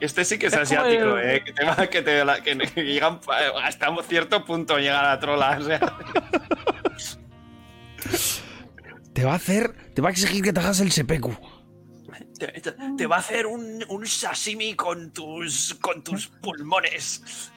Este 0.00 0.24
sí 0.24 0.38
que 0.38 0.46
es, 0.46 0.54
asiático, 0.54 1.16
el- 1.18 1.30
¿eh? 1.36 1.42
Que, 1.44 1.52
te 1.52 1.64
va- 1.64 1.86
que, 1.88 2.02
te 2.02 2.24
la- 2.24 2.40
que 2.42 2.54
llegan 2.76 3.20
pa- 3.20 3.38
hasta 3.64 3.90
un 3.90 4.02
cierto 4.04 4.44
punto 4.44 4.78
llega 4.78 5.02
la 5.02 5.18
trola. 5.18 5.58
O 5.60 5.64
sea, 5.64 5.80
Te 9.12 9.24
va 9.24 9.32
a 9.32 9.36
hacer. 9.36 9.92
Te 9.94 10.02
va 10.02 10.08
a 10.08 10.12
exigir 10.12 10.42
que 10.42 10.52
te 10.52 10.60
hagas 10.60 10.80
el 10.80 10.90
sepeku. 10.92 11.36
te, 12.38 12.48
te- 12.48 12.74
te 12.96 13.06
va 13.06 13.16
a 13.16 13.18
hacer 13.20 13.46
un, 13.46 13.84
un 13.88 14.06
sashimi 14.06 14.74
con 14.74 15.12
tus, 15.12 15.74
con 15.80 16.02
tus 16.02 16.26
pulmones. 16.28 17.50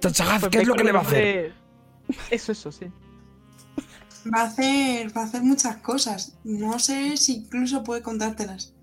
Tatsagaz, 0.00 0.40
Pues 0.40 0.50
¿qué 0.52 0.58
es 0.62 0.68
lo 0.68 0.74
que 0.74 0.84
le 0.84 0.92
va 0.92 1.00
a 1.00 1.02
hacer? 1.02 1.52
Eso, 2.30 2.52
eso, 2.52 2.72
sí. 2.72 2.86
Va 4.34 4.42
a 4.42 4.44
hacer, 4.46 5.16
va 5.16 5.22
a 5.22 5.24
hacer 5.24 5.42
muchas 5.42 5.76
cosas. 5.76 6.36
No 6.44 6.78
sé 6.78 7.16
si 7.16 7.36
incluso 7.36 7.84
puede 7.84 8.02
contártelas. 8.02 8.74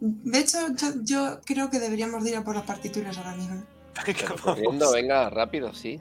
De 0.00 0.38
hecho, 0.38 0.58
yo, 0.76 0.88
yo 1.02 1.40
creo 1.44 1.70
que 1.70 1.80
deberíamos 1.80 2.22
de 2.24 2.30
ir 2.30 2.36
a 2.36 2.44
por 2.44 2.54
las 2.54 2.64
partituras 2.64 3.16
ahora 3.18 3.34
mismo. 3.34 3.62
Corriendo, 4.42 4.92
venga, 4.92 5.28
rápido, 5.30 5.74
sí. 5.74 6.00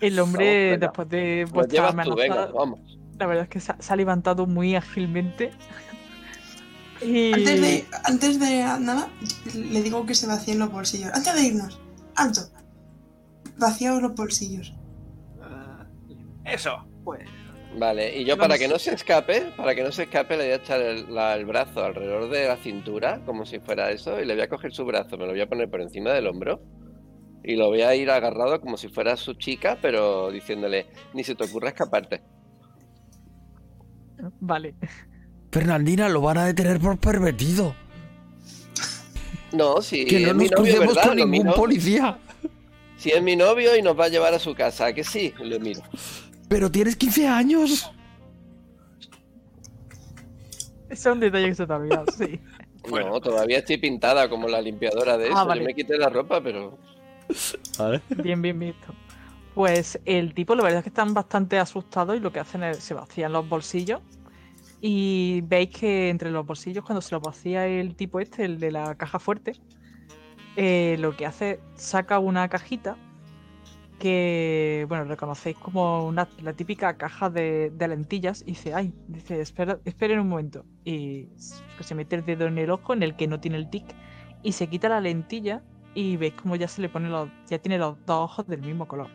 El 0.00 0.18
hombre, 0.18 0.70
venga. 0.72 0.86
después 0.88 1.08
de 1.08 1.46
Pues 1.52 1.52
vuestra 1.52 1.90
llevas 1.90 2.04
tú, 2.04 2.12
amenaza, 2.12 2.22
venga, 2.22 2.52
vamos. 2.52 2.80
la 3.18 3.26
verdad 3.26 3.44
es 3.44 3.48
que 3.48 3.60
se 3.60 3.72
ha, 3.72 3.80
se 3.80 3.92
ha 3.92 3.96
levantado 3.96 4.46
muy 4.46 4.74
ágilmente. 4.76 5.50
Y... 7.02 7.30
Antes 7.34 7.60
de, 7.60 7.84
antes 8.04 8.40
de 8.40 8.62
nada, 8.80 9.10
le 9.54 9.82
digo 9.82 10.06
que 10.06 10.14
se 10.14 10.26
vacíen 10.26 10.58
los 10.58 10.72
bolsillos. 10.72 11.10
Antes 11.12 11.34
de 11.34 11.42
irnos, 11.42 11.78
alto. 12.14 12.40
Vaciaos 13.58 14.00
los 14.00 14.14
bolsillos. 14.14 14.72
Eso. 16.46 16.86
Pues, 17.04 17.28
Vale, 17.78 18.16
y 18.18 18.24
yo 18.24 18.36
Vamos. 18.36 18.48
para 18.48 18.58
que 18.58 18.68
no 18.68 18.78
se 18.78 18.94
escape, 18.94 19.52
para 19.56 19.74
que 19.74 19.82
no 19.82 19.92
se 19.92 20.04
escape, 20.04 20.36
le 20.36 20.44
voy 20.44 20.52
a 20.52 20.56
echar 20.56 20.80
el, 20.80 21.14
la- 21.14 21.34
el 21.34 21.44
brazo 21.44 21.84
alrededor 21.84 22.30
de 22.30 22.48
la 22.48 22.56
cintura, 22.56 23.20
como 23.26 23.44
si 23.44 23.58
fuera 23.60 23.90
eso, 23.90 24.18
y 24.20 24.24
le 24.24 24.34
voy 24.34 24.42
a 24.44 24.48
coger 24.48 24.72
su 24.72 24.84
brazo, 24.86 25.18
me 25.18 25.26
lo 25.26 25.32
voy 25.32 25.42
a 25.42 25.46
poner 25.46 25.68
por 25.68 25.82
encima 25.82 26.12
del 26.12 26.26
hombro, 26.26 26.60
y 27.44 27.54
lo 27.54 27.66
voy 27.68 27.82
a 27.82 27.94
ir 27.94 28.10
agarrado 28.10 28.60
como 28.62 28.78
si 28.78 28.88
fuera 28.88 29.16
su 29.16 29.34
chica, 29.34 29.78
pero 29.82 30.30
diciéndole, 30.30 30.86
ni 31.12 31.22
se 31.22 31.34
te 31.34 31.44
ocurra 31.44 31.68
escaparte. 31.68 32.22
vale. 34.40 34.74
Fernandina, 35.52 36.08
lo 36.08 36.20
van 36.22 36.38
a 36.38 36.46
detener 36.46 36.80
por 36.80 36.98
pervertido. 36.98 37.74
No, 39.52 39.80
si 39.80 40.04
que 40.06 40.20
no 40.20 40.34
nos 40.34 40.50
crucemos 40.50 40.98
con 40.98 41.16
ningún 41.16 41.52
policía. 41.52 42.18
Si 42.96 43.10
es 43.10 43.22
mi 43.22 43.36
novio 43.36 43.76
y 43.76 43.82
nos 43.82 43.98
va 43.98 44.06
a 44.06 44.08
llevar 44.08 44.34
a 44.34 44.38
su 44.38 44.54
casa, 44.54 44.86
¿a 44.86 44.92
que 44.92 45.04
sí, 45.04 45.32
lo 45.38 45.60
miro. 45.60 45.82
Pero 46.48 46.70
tienes 46.70 46.96
15 46.96 47.26
años. 47.28 47.90
Ese 50.88 51.08
es 51.08 51.12
un 51.14 51.20
detalle 51.20 51.48
que 51.48 51.54
se 51.54 51.66
te 51.66 51.72
ha 51.72 51.76
olvidado, 51.76 52.06
sí. 52.16 52.40
Bueno. 52.88 53.08
No, 53.08 53.20
todavía 53.20 53.58
estoy 53.58 53.78
pintada 53.78 54.28
como 54.28 54.46
la 54.46 54.60
limpiadora 54.60 55.18
de 55.18 55.24
Ah, 55.26 55.28
eso. 55.32 55.46
vale. 55.46 55.60
Yo 55.62 55.66
me 55.66 55.74
quité 55.74 55.98
la 55.98 56.08
ropa, 56.08 56.40
pero 56.40 56.78
Vale. 57.76 58.00
Bien, 58.22 58.40
bien 58.40 58.56
visto. 58.60 58.94
Pues 59.56 59.98
el 60.04 60.34
tipo, 60.34 60.54
la 60.54 60.62
verdad 60.62 60.78
es 60.78 60.82
que 60.84 60.90
están 60.90 61.12
bastante 61.12 61.58
asustados 61.58 62.16
y 62.16 62.20
lo 62.20 62.30
que 62.32 62.38
hacen 62.38 62.62
es 62.62 62.78
se 62.78 62.94
vacían 62.94 63.32
los 63.32 63.48
bolsillos. 63.48 64.00
Y 64.80 65.40
veis 65.46 65.70
que 65.70 66.10
entre 66.10 66.30
los 66.30 66.46
bolsillos, 66.46 66.84
cuando 66.84 67.00
se 67.00 67.12
los 67.12 67.22
vacía 67.22 67.66
el 67.66 67.96
tipo 67.96 68.20
este, 68.20 68.44
el 68.44 68.60
de 68.60 68.70
la 68.70 68.94
caja 68.94 69.18
fuerte, 69.18 69.54
eh, 70.54 70.96
lo 71.00 71.16
que 71.16 71.26
hace, 71.26 71.58
saca 71.74 72.20
una 72.20 72.48
cajita 72.48 72.96
que, 73.98 74.84
bueno, 74.88 75.04
reconocéis 75.04 75.56
como 75.56 76.06
una, 76.06 76.28
la 76.42 76.52
típica 76.52 76.96
caja 76.96 77.30
de, 77.30 77.72
lentillas 77.78 78.42
y 78.42 78.52
dice, 78.52 78.74
ay, 78.74 78.92
dice, 79.08 79.40
espera, 79.40 79.78
esperen 79.84 80.20
un 80.20 80.28
momento. 80.28 80.64
Y 80.84 81.28
se 81.80 81.94
mete 81.94 82.16
el 82.16 82.24
dedo 82.24 82.46
en 82.46 82.58
el 82.58 82.70
ojo 82.70 82.92
en 82.92 83.02
el 83.02 83.16
que 83.16 83.26
no 83.26 83.40
tiene 83.40 83.56
el 83.56 83.70
tic 83.70 83.84
y 84.42 84.52
se 84.52 84.66
quita 84.68 84.88
la 84.88 85.00
lentilla 85.00 85.62
y 85.94 86.16
veis 86.16 86.34
como 86.34 86.56
ya 86.56 86.68
se 86.68 86.82
le 86.82 86.88
pone 86.88 87.08
los, 87.08 87.30
ya 87.48 87.58
tiene 87.58 87.78
los 87.78 87.96
dos 88.04 88.30
ojos 88.30 88.46
del 88.46 88.60
mismo 88.60 88.86
color. 88.86 89.08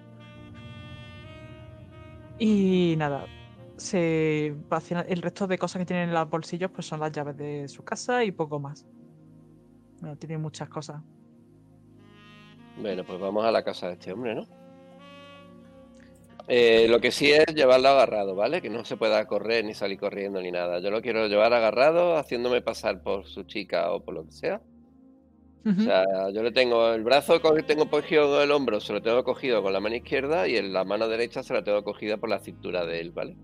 Y 2.40 2.96
nada, 2.98 3.26
se 3.78 4.48
el 4.48 5.22
resto 5.22 5.46
de 5.46 5.60
cosas 5.60 5.80
que 5.80 5.86
tienen 5.86 6.10
en 6.10 6.16
los 6.16 6.28
bolsillos 6.28 6.72
pues 6.72 6.88
son 6.88 7.00
las 7.00 7.12
llaves 7.12 7.38
de 7.38 7.68
su 7.68 7.84
casa 7.84 8.24
y 8.24 8.32
poco 8.32 8.60
más. 8.60 8.88
No 10.02 10.16
tiene 10.16 10.40
muchas 10.40 10.68
cosas. 10.70 11.04
bueno, 12.82 13.04
pues 13.04 13.20
vamos 13.20 13.46
a 13.46 13.52
la 13.52 13.64
casa 13.64 13.88
de 13.88 13.94
este 13.94 14.12
hombre, 14.12 14.34
¿no? 14.34 14.61
Eh, 16.48 16.88
lo 16.90 17.00
que 17.00 17.12
sí 17.12 17.32
es 17.32 17.46
llevarlo 17.54 17.90
agarrado, 17.90 18.36
¿vale? 18.36 18.62
Que 18.62 18.70
no 18.70 18.84
se 18.86 18.98
pueda 18.98 19.26
correr 19.28 19.64
ni 19.66 19.74
salir 19.74 20.00
corriendo 20.00 20.42
ni 20.42 20.52
nada. 20.52 20.80
Yo 20.80 20.90
lo 20.92 21.02
quiero 21.02 21.28
llevar 21.28 21.54
agarrado, 21.54 22.18
haciéndome 22.18 22.62
pasar 22.62 23.02
por 23.04 23.26
su 23.26 23.44
chica 23.44 23.92
o 23.92 24.04
por 24.04 24.14
lo 24.16 24.26
que 24.26 24.32
sea. 24.32 24.62
O 25.64 25.80
sea, 25.80 26.04
yo 26.34 26.42
le 26.42 26.52
tengo 26.52 26.92
el 26.92 27.04
brazo 27.04 27.40
que 27.40 27.62
tengo 27.62 27.88
cogido 27.88 28.38
en 28.38 28.46
el 28.46 28.52
hombro, 28.52 28.80
se 28.80 28.94
lo 28.94 29.02
tengo 29.04 29.24
cogido 29.24 29.62
con 29.62 29.72
la 29.72 29.80
mano 29.80 29.96
izquierda 29.96 30.48
y 30.48 30.58
en 30.58 30.74
la 30.74 30.84
mano 30.86 31.08
derecha 31.08 31.44
se 31.44 31.54
la 31.54 31.64
tengo 31.64 31.84
cogida 31.84 32.18
por 32.18 32.30
la 32.30 32.40
cintura 32.40 32.84
de 32.84 33.00
él, 33.00 33.12
¿vale? 33.12 33.36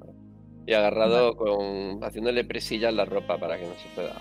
Y 0.65 0.73
agarrado 0.73 1.35
con 1.37 2.03
haciéndole 2.03 2.43
presilla 2.43 2.89
en 2.89 2.97
la 2.97 3.05
ropa 3.05 3.37
para 3.37 3.57
que 3.59 3.67
no 3.67 3.73
se 3.75 3.87
pueda. 3.93 4.15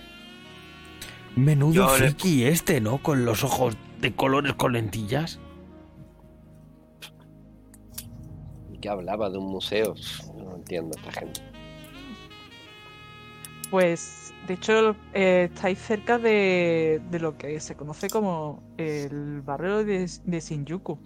Menudo 1.36 1.72
Yo 1.72 1.98
le- 1.98 2.08
friki 2.10 2.44
este, 2.44 2.82
¿no? 2.82 3.02
Con 3.02 3.24
los 3.24 3.42
ojos 3.44 3.74
de 4.00 4.12
colores 4.14 4.52
con 4.54 4.74
lentillas. 4.74 5.40
Hablaba 8.86 9.30
de 9.30 9.38
un 9.38 9.48
museo? 9.48 9.94
No 10.36 10.56
entiendo 10.56 10.96
esta 10.96 11.12
gente. 11.12 11.40
Pues, 13.70 14.32
de 14.46 14.54
hecho, 14.54 14.94
eh, 15.12 15.50
estáis 15.52 15.78
cerca 15.78 16.18
de, 16.18 17.00
de 17.10 17.18
lo 17.18 17.36
que 17.36 17.58
se 17.58 17.74
conoce 17.74 18.08
como 18.08 18.62
el 18.76 19.40
barrio 19.42 19.84
de, 19.84 20.08
de 20.24 20.40
Shinjuku. 20.40 20.98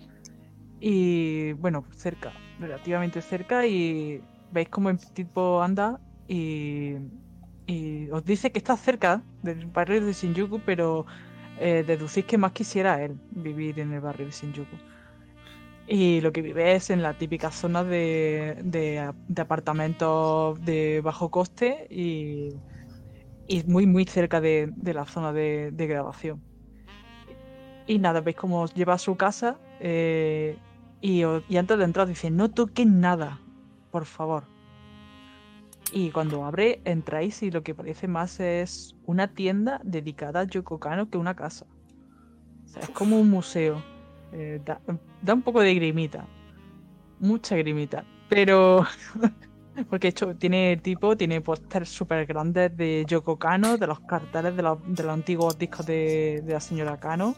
Y 0.81 1.53
bueno, 1.55 1.85
cerca, 1.97 2.33
relativamente 2.59 3.23
cerca, 3.23 3.67
y 3.67 4.23
veis 4.53 4.69
como 4.69 4.91
el 4.91 4.99
tipo 4.99 5.63
anda 5.63 6.01
y, 6.29 6.97
y 7.67 8.11
os 8.11 8.25
dice 8.25 8.51
que 8.51 8.59
está 8.59 8.77
cerca 8.77 9.23
del 9.43 9.67
barrio 9.67 10.05
de 10.05 10.13
Shinjuku, 10.13 10.61
pero 10.65 11.07
eh, 11.59 11.85
deducís 11.87 12.25
que 12.25 12.39
más 12.39 12.53
quisiera 12.53 13.03
él 13.05 13.19
vivir 13.31 13.79
en 13.81 13.93
el 13.93 14.01
barrio 14.01 14.27
de 14.27 14.33
Shinjuku. 14.33 14.77
Y 15.93 16.21
lo 16.21 16.31
que 16.31 16.41
vive 16.41 16.77
es 16.77 16.89
en 16.91 17.03
la 17.03 17.15
típica 17.15 17.51
zona 17.51 17.83
de, 17.83 18.57
de, 18.63 19.01
apartamentos 19.41 20.65
de 20.65 21.01
bajo 21.01 21.33
coste 21.33 21.89
y, 21.91 22.51
y 23.49 23.65
muy, 23.65 23.89
muy 23.89 24.05
cerca 24.05 24.41
de, 24.41 24.73
de 24.77 24.95
la 24.95 25.05
zona 25.05 25.33
de, 25.33 25.73
grabación. 25.77 26.41
Y 27.89 27.99
nada, 27.99 28.21
veis 28.21 28.37
cómo 28.37 28.63
os 28.63 28.73
lleva 28.73 28.95
a 28.95 28.99
su 28.99 29.17
casa 29.17 29.59
eh, 29.81 30.57
y, 31.01 31.23
y 31.49 31.57
antes 31.57 31.77
de 31.77 31.83
entrar 31.83 32.07
dice, 32.07 32.31
no 32.31 32.53
toquen 32.53 33.01
nada, 33.01 33.41
por 33.91 34.05
favor. 34.05 34.45
Y 35.93 36.13
cuando 36.13 36.45
abre, 36.45 36.83
entráis 36.85 37.43
y 37.43 37.51
lo 37.51 37.65
que 37.65 37.75
parece 37.75 38.07
más 38.07 38.39
es 38.39 38.95
una 39.07 39.35
tienda 39.35 39.81
dedicada 39.83 40.43
a 40.43 40.45
Yoko 40.45 40.79
Kano 40.79 41.11
que 41.11 41.19
una 41.19 41.35
casa. 41.35 41.67
Es 42.81 42.91
como 42.91 43.19
un 43.19 43.29
museo. 43.29 43.90
Eh, 44.33 44.61
da, 44.65 44.81
un 45.35 45.43
poco 45.43 45.61
de 45.61 45.75
grimita. 45.75 46.27
Mucha 47.19 47.57
grimita. 47.57 48.05
Pero... 48.29 48.87
Porque 49.89 50.09
hecho 50.09 50.35
tiene 50.35 50.77
tipo, 50.77 51.17
tiene 51.17 51.41
pósters 51.41 51.89
súper 51.89 52.27
grandes 52.27 52.77
de 52.77 53.05
Yoko 53.07 53.39
Kano, 53.39 53.79
de 53.79 53.87
los 53.87 54.01
carteles 54.01 54.55
de 54.55 54.63
los, 54.63 54.79
de 54.85 55.03
los 55.03 55.13
antiguos 55.13 55.57
discos 55.57 55.87
de, 55.87 56.45
la 56.47 56.61
señora 56.61 56.99
Kano. 56.99 57.35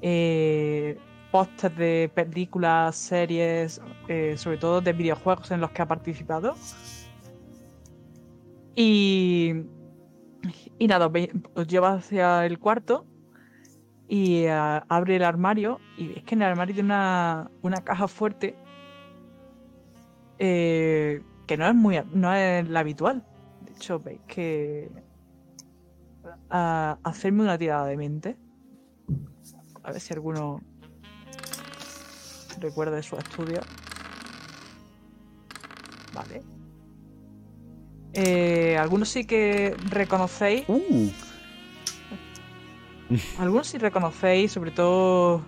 Eh, 0.00 0.96
pósters 1.32 1.76
de 1.76 2.10
películas, 2.14 2.94
series, 2.94 3.80
eh, 4.06 4.34
sobre 4.36 4.58
todo 4.58 4.80
de 4.80 4.92
videojuegos 4.92 5.50
en 5.50 5.60
los 5.60 5.70
que 5.72 5.82
ha 5.82 5.88
participado. 5.88 6.54
Y, 8.76 9.54
y 10.78 10.86
nada, 10.86 11.10
os 11.54 11.66
lleva 11.66 11.94
hacia 11.94 12.46
el 12.46 12.58
cuarto 12.60 13.06
y 14.08 14.46
ah, 14.46 14.84
abre 14.88 15.16
el 15.16 15.24
armario 15.24 15.80
y 15.96 16.18
es 16.18 16.24
que 16.24 16.34
en 16.34 16.42
el 16.42 16.48
armario 16.48 16.74
tiene 16.74 16.88
una, 16.88 17.50
una 17.62 17.82
caja 17.82 18.06
fuerte 18.08 18.56
eh, 20.38 21.22
que 21.46 21.56
no 21.56 21.66
es 21.66 21.74
muy 21.74 22.00
no 22.12 22.34
es 22.34 22.68
la 22.68 22.80
habitual. 22.80 23.24
De 23.62 23.72
hecho, 23.72 23.98
veis 24.00 24.20
que 24.26 24.90
a 26.50 26.98
hacerme 27.02 27.42
una 27.42 27.58
tirada 27.58 27.86
de 27.86 27.96
mente. 27.96 28.36
A 29.82 29.92
ver 29.92 30.00
si 30.00 30.12
alguno 30.12 30.60
recuerda 32.60 32.96
de 32.96 33.02
su 33.02 33.16
estudio. 33.16 33.60
Vale. 36.12 36.42
Eh, 38.12 38.76
algunos 38.78 39.10
sí 39.10 39.26
que 39.26 39.76
reconocéis 39.90 40.66
Uh, 40.68 41.10
algunos 43.36 43.68
sí 43.68 43.78
reconocéis, 43.78 44.52
sobre 44.52 44.70
todo 44.72 45.46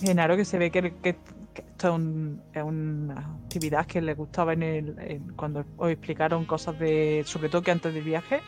Genaro, 0.00 0.36
que 0.36 0.44
se 0.44 0.58
ve 0.58 0.70
que, 0.70 0.94
esto 1.54 1.88
es, 1.88 1.94
un- 1.94 2.42
es 2.52 2.62
una 2.62 3.36
actividad 3.44 3.86
que 3.86 4.00
le 4.00 4.14
gustaba 4.14 4.52
en 4.52 4.62
el, 4.62 5.22
cuando 5.36 5.64
os 5.76 5.90
explicaron 5.90 6.46
cosas 6.46 6.78
de, 6.78 7.22
sobre 7.26 7.48
todo 7.48 7.62
que 7.62 7.70
antes 7.72 7.94
del 7.94 8.04
viaje. 8.04 8.44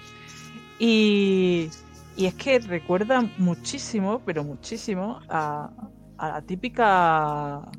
Y, 0.78 1.70
y 2.16 2.26
es 2.26 2.34
que 2.34 2.58
recuerda 2.60 3.22
muchísimo, 3.38 4.22
pero 4.24 4.44
muchísimo, 4.44 5.20
a, 5.28 5.70
la 6.18 6.42
típica 6.42 7.70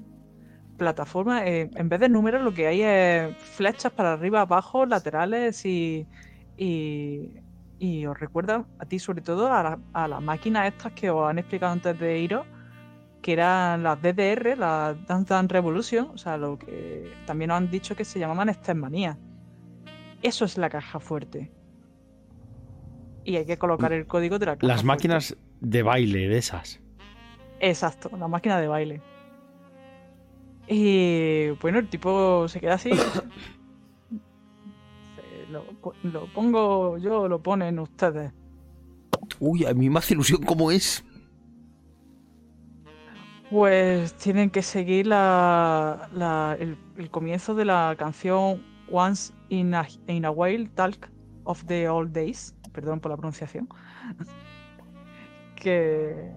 plataforma. 0.78 1.45
eh, 1.48 1.70
en 1.76 1.90
vez 1.90 1.99
de 1.99 2.10
números, 2.10 2.44
lo 2.44 2.53
que 2.53 2.68
hay 2.68 2.82
es 2.84 3.38
flechas 3.38 3.91
para 3.94 4.14
arriba, 4.14 4.41
abajo, 4.41 4.86
laterales 4.86 5.66
y, 5.66 6.08
y 7.84 8.06
os 8.06 8.20
recuerda 8.20 8.64
a 8.78 8.86
ti 8.86 8.99
sobre 8.99 9.22
todo 9.22 9.52
a, 9.52 9.64
la- 9.64 9.80
a 9.94 10.08
las 10.08 10.22
máquinas 10.22 10.68
estas 10.68 10.94
que 10.94 11.10
os 11.10 11.28
han 11.28 11.40
explicado 11.40 11.72
antes 11.74 11.98
de 11.99 12.20
iros, 12.20 12.45
que 13.24 13.34
eran 13.34 13.82
las 13.82 13.99
DDR, 13.99 14.56
las 14.56 15.03
Dance 15.08 15.34
Dance 15.34 15.52
Revolution, 15.52 16.10
o 16.14 16.18
sea, 16.18 16.38
lo 16.38 16.60
que 16.60 17.12
también 17.26 17.49
os 17.49 17.58
han 17.58 17.72
dicho 17.72 17.95
que 17.95 18.06
se 18.06 18.20
llamaban 18.20 18.56
Manía. 18.76 19.18
Eso 20.22 20.45
es 20.45 20.58
la 20.60 20.70
caja 20.70 20.99
fuerte. 20.99 21.52
Y 23.24 23.36
hay 23.38 23.45
que 23.45 23.58
colocar 23.58 23.94
el 23.94 24.06
código 24.06 24.38
de 24.38 24.45
la 24.45 24.56
caja 24.58 24.68
las 24.68 24.82
fuerte. 24.82 24.88
máquinas 24.88 25.38
de 25.60 25.82
baile 25.84 26.28
de 26.28 26.38
esas. 26.38 26.80
Exacto, 27.60 28.12
la 28.16 28.28
máquina 28.28 28.60
de 28.60 28.68
baile. 28.68 29.02
Y 30.68 31.49
bueno, 31.62 31.80
el 31.80 31.88
tipo 31.90 32.48
se 32.48 32.60
queda 32.60 32.76
así. 32.76 32.91
Lo, 35.52 35.64
po- 35.82 35.94
lo 36.03 36.26
pongo 36.34 36.98
yo, 36.98 37.28
lo 37.28 37.41
ponen 37.41 37.80
ustedes. 37.80 38.32
Uy, 39.40 39.65
a 39.65 39.73
mí 39.73 39.90
me 39.90 39.99
hace 39.99 40.14
ilusión 40.14 40.41
cómo 40.44 40.72
es. 40.72 41.03
Pues 43.49 44.14
tienen 44.15 44.49
que 44.49 44.61
seguir 44.61 45.07
la, 45.07 46.10
la- 46.14 46.56
el, 46.60 46.78
el 46.98 47.10
comienzo 47.10 47.53
de 47.53 47.65
la 47.65 47.95
canción 47.98 48.64
Once 48.90 49.34
in 49.49 49.73
a, 49.76 49.88
in 50.07 50.26
a 50.26 50.32
While 50.32 50.69
Talk 50.76 51.10
of 51.44 51.64
the 51.65 51.90
Old 51.90 52.14
Days. 52.14 52.56
Perdón 52.72 52.99
por 53.02 53.11
la 53.11 53.18
pronunciación. 53.18 53.68
que, 55.56 56.32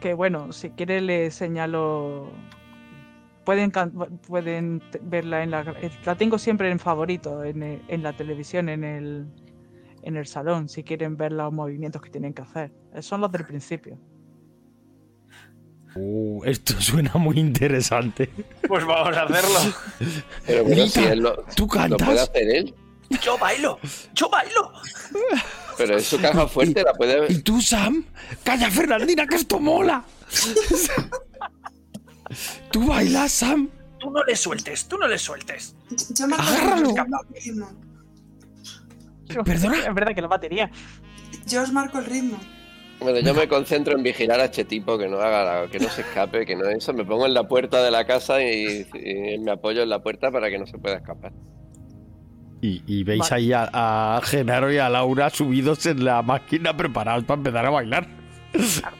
que 0.00 0.14
bueno, 0.14 0.52
si 0.52 0.70
quiere 0.70 1.00
le 1.00 1.30
señalo. 1.30 2.30
Pueden, 3.44 3.70
can- 3.70 3.92
pueden 4.26 4.82
verla 5.02 5.42
en 5.42 5.50
la. 5.50 5.62
eh, 5.80 5.90
La 6.04 6.14
tengo 6.16 6.38
siempre 6.38 6.70
en 6.70 6.78
favorito, 6.78 7.42
en, 7.44 7.62
el- 7.62 7.82
en 7.88 8.02
la 8.02 8.12
televisión, 8.16 8.68
en 8.68 8.84
el, 8.84 9.26
en 10.02 10.16
el 10.16 10.26
salón, 10.26 10.68
si 10.68 10.84
quieren 10.84 11.16
ver 11.16 11.32
los 11.32 11.52
movimientos 11.52 12.00
que 12.02 12.10
tienen 12.10 12.32
que 12.34 12.42
hacer. 12.42 12.72
Eh, 12.94 13.02
Son 13.02 13.20
los 13.20 13.30
del 13.32 13.44
principio. 13.44 13.98
Uh, 15.94 16.42
esto 16.44 16.72
suena 16.80 17.12
muy 17.16 17.38
interesante. 17.38 18.30
Pues 18.66 18.84
vamos 18.86 19.14
a 19.16 19.22
hacerlo. 19.24 19.74
Pero 20.46 20.64
bueno, 20.64 20.84
Lita, 20.84 21.00
si 21.02 21.06
él 21.06 21.18
lo, 21.18 21.34
¿Tú 21.54 21.64
lo 21.64 21.68
puede 21.68 21.88
cantas? 21.88 22.28
hacer 22.30 22.48
él. 22.48 22.74
Yo 23.22 23.36
bailo, 23.36 23.78
yo 24.14 24.30
bailo. 24.30 24.72
Pero 25.76 25.96
es 25.98 26.06
su 26.06 26.18
caja 26.18 26.46
fuerte, 26.48 26.82
la 26.82 26.94
puede 26.94 27.30
¿Y 27.30 27.40
tú, 27.42 27.60
Sam? 27.60 28.06
¡Calla, 28.42 28.70
Fernandina, 28.70 29.26
que 29.26 29.34
esto 29.36 29.58
mola! 29.60 30.02
¿Tú 32.70 32.86
bailas, 32.88 33.32
Sam? 33.32 33.68
Tú 33.98 34.10
no 34.10 34.22
le 34.24 34.34
sueltes, 34.36 34.86
tú 34.88 34.98
no 34.98 35.06
le 35.06 35.18
sueltes. 35.18 35.76
Yo 36.14 36.26
marco 36.26 36.42
Agárralo. 36.44 36.90
el 36.90 37.42
ritmo. 37.42 37.68
¿Perdona? 39.44 39.78
Es 39.78 39.94
verdad 39.94 40.14
que 40.14 40.20
la 40.22 40.28
batería. 40.28 40.70
Yo 41.46 41.62
os 41.62 41.72
marco 41.72 41.98
el 41.98 42.06
ritmo. 42.06 42.38
Bueno, 43.00 43.18
yo 43.20 43.34
me 43.34 43.48
concentro 43.48 43.96
en 43.96 44.02
vigilar 44.02 44.38
a 44.40 44.44
este 44.44 44.64
tipo, 44.64 44.96
que 44.98 45.08
no 45.08 45.18
haga 45.20 45.62
la- 45.62 45.68
que 45.70 45.78
no 45.80 45.88
se 45.88 46.02
escape, 46.02 46.44
que 46.46 46.54
no 46.54 46.68
eso. 46.68 46.92
Me 46.92 47.04
pongo 47.04 47.26
en 47.26 47.34
la 47.34 47.48
puerta 47.48 47.82
de 47.82 47.90
la 47.90 48.04
casa 48.06 48.42
y, 48.42 48.86
y 48.94 49.38
me 49.38 49.52
apoyo 49.52 49.82
en 49.82 49.88
la 49.88 50.02
puerta 50.02 50.30
para 50.30 50.50
que 50.50 50.58
no 50.58 50.66
se 50.66 50.78
pueda 50.78 50.96
escapar. 50.96 51.32
Y, 52.60 52.82
y 52.86 53.02
veis 53.02 53.20
Vale. 53.28 53.34
ahí 53.34 53.52
a, 53.52 54.16
a 54.16 54.20
Genaro 54.22 54.72
y 54.72 54.78
a 54.78 54.88
Laura 54.88 55.30
subidos 55.30 55.84
en 55.86 56.04
la 56.04 56.22
máquina 56.22 56.76
preparados 56.76 57.24
para 57.24 57.38
empezar 57.38 57.66
a 57.66 57.70
bailar. 57.70 58.06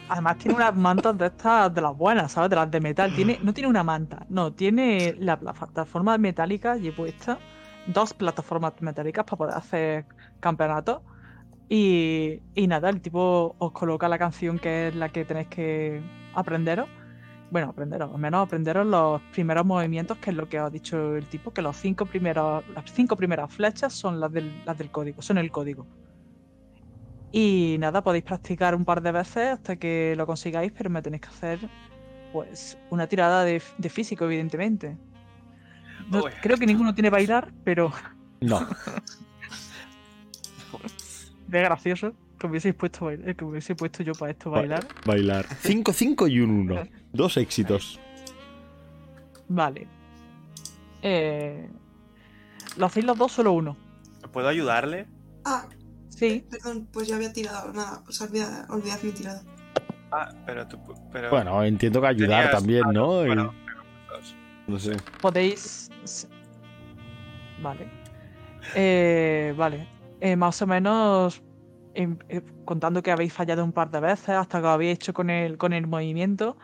Además 0.08 0.38
tiene 0.38 0.56
unas 0.56 0.74
mantas 0.74 1.16
de 1.18 1.26
estas, 1.26 1.74
de 1.74 1.80
las 1.80 1.96
buenas, 1.96 2.32
¿sabes? 2.32 2.50
De 2.50 2.56
las 2.56 2.70
de 2.70 2.80
metal. 2.80 3.14
Tiene, 3.14 3.38
no 3.42 3.52
tiene 3.52 3.68
una 3.68 3.82
manta, 3.82 4.26
no, 4.28 4.52
tiene 4.52 5.14
la 5.18 5.38
plataforma 5.38 6.16
metálica 6.18 6.72
allí 6.72 6.90
puesta. 6.90 7.38
Dos 7.86 8.14
plataformas 8.14 8.74
metálicas 8.80 9.24
para 9.24 9.36
poder 9.36 9.54
hacer 9.54 10.06
campeonatos. 10.40 11.02
Y, 11.68 12.40
y 12.54 12.66
nada, 12.66 12.90
el 12.90 13.00
tipo 13.00 13.54
os 13.58 13.72
coloca 13.72 14.08
la 14.08 14.18
canción 14.18 14.58
que 14.58 14.88
es 14.88 14.94
la 14.94 15.08
que 15.10 15.24
tenéis 15.24 15.48
que 15.48 16.02
aprenderos. 16.34 16.88
Bueno, 17.50 17.68
aprenderos, 17.68 18.10
al 18.12 18.18
menos 18.18 18.46
aprenderos 18.46 18.86
los 18.86 19.20
primeros 19.32 19.66
movimientos, 19.66 20.16
que 20.18 20.30
es 20.30 20.36
lo 20.36 20.48
que 20.48 20.58
ha 20.58 20.70
dicho 20.70 21.16
el 21.16 21.26
tipo, 21.26 21.52
que 21.52 21.60
los 21.60 21.76
cinco 21.76 22.06
primeros, 22.06 22.66
las 22.68 22.90
cinco 22.90 23.14
primeras 23.16 23.52
flechas 23.52 23.92
son 23.92 24.20
las 24.20 24.32
del 24.32 24.90
código, 24.90 25.20
son 25.20 25.36
el 25.38 25.50
código. 25.50 25.86
Y 27.32 27.76
nada, 27.78 28.02
podéis 28.02 28.24
practicar 28.24 28.74
un 28.74 28.84
par 28.84 29.00
de 29.02 29.10
veces 29.12 29.48
hasta 29.54 29.76
que 29.76 30.14
lo 30.16 30.26
consigáis, 30.26 30.70
pero 30.76 30.90
me 30.90 31.00
tenéis 31.02 31.22
que 31.22 31.28
hacer 31.28 31.58
pues 32.32 32.78
una 32.90 33.06
tirada 33.06 33.44
de, 33.44 33.62
de 33.78 33.88
físico, 33.88 34.24
evidentemente. 34.26 34.96
No- 36.10 36.24
creo 36.42 36.56
que 36.58 36.66
ninguno 36.66 36.94
tiene 36.94 37.08
bailar, 37.10 37.52
pero 37.64 37.92
No. 38.40 38.66
de 41.48 41.60
gracioso 41.60 42.12
que 42.38 42.46
hubieseis 42.46 42.74
puesto 42.74 43.04
bailar, 43.06 43.36
que 43.36 43.44
hubiese 43.44 43.74
puesto 43.74 44.02
yo 44.02 44.12
para 44.14 44.32
esto 44.32 44.50
bailar. 44.50 44.86
Bailar. 45.06 45.46
5, 45.60 45.92
5 45.92 46.26
y 46.28 46.40
un 46.40 46.50
1. 46.70 46.82
Dos 47.12 47.36
éxitos. 47.36 48.00
Vale. 49.48 49.86
Eh, 51.02 51.68
¿Lo 52.76 52.86
hacéis 52.86 53.06
los 53.06 53.16
dos 53.18 53.32
solo 53.32 53.52
uno? 53.52 53.76
¿Puedo 54.32 54.48
ayudarle? 54.48 55.06
Ah, 55.44 55.66
Sí, 56.22 56.30
Sí, 56.30 56.46
Perdón, 56.50 56.88
pues 56.92 57.08
ya 57.08 57.16
había 57.16 57.32
tirado. 57.32 57.72
Nada, 57.72 58.02
os 58.08 58.20
olvidad, 58.20 58.70
olvidad 58.70 59.02
mi 59.02 59.10
tirada. 59.10 59.42
Ah, 60.12 60.30
pero 60.46 60.66
tú. 60.68 60.78
Pero 61.12 61.30
Bueno, 61.30 61.64
entiendo 61.64 62.00
que 62.00 62.06
ayudar 62.06 62.44
tenías- 62.44 62.52
también, 62.52 62.82
¿no? 62.92 63.22
Y- 63.24 63.26
Bueno, 63.26 63.54
dos. 64.08 64.36
no 64.68 64.78
sé. 64.78 64.96
podéis. 65.20 65.90
Vale. 67.60 67.88
Eh, 68.74 69.54
vale. 69.56 69.88
Eh, 70.20 70.36
más 70.36 70.60
o 70.62 70.66
menos. 70.66 71.42
em, 71.94 72.16
eh, 72.30 72.40
contando 72.64 73.02
que 73.02 73.10
habéis 73.10 73.34
fallado 73.34 73.62
un 73.62 73.72
par 73.72 73.90
de 73.90 74.00
veces 74.00 74.30
hasta 74.30 74.58
que 74.58 74.62
lo 74.62 74.70
habéis 74.70 74.94
hecho 74.94 75.12
con 75.12 75.28
el, 75.28 75.58
con 75.58 75.74
el 75.74 75.86
movimiento. 75.86 76.56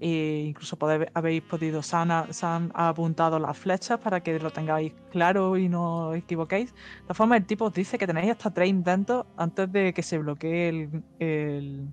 E 0.00 0.44
incluso 0.48 0.76
habéis 1.14 1.42
podido. 1.42 1.82
Se 1.82 1.96
han 1.96 2.70
apuntado 2.74 3.38
las 3.38 3.56
flechas 3.56 3.98
para 3.98 4.20
que 4.20 4.38
lo 4.38 4.50
tengáis 4.50 4.92
claro 5.10 5.56
y 5.56 5.68
no 5.68 6.08
os 6.08 6.16
equivoquéis. 6.16 6.72
De 6.74 7.02
todas 7.02 7.16
formas, 7.16 7.38
el 7.40 7.46
tipo 7.46 7.64
os 7.66 7.72
dice 7.72 7.96
que 7.98 8.06
tenéis 8.06 8.30
hasta 8.32 8.50
tres 8.52 8.68
intentos 8.68 9.26
antes 9.36 9.70
de 9.72 9.92
que 9.94 10.02
se 10.02 10.18
bloquee 10.18 10.68
el- 10.68 11.02
el- 11.18 11.88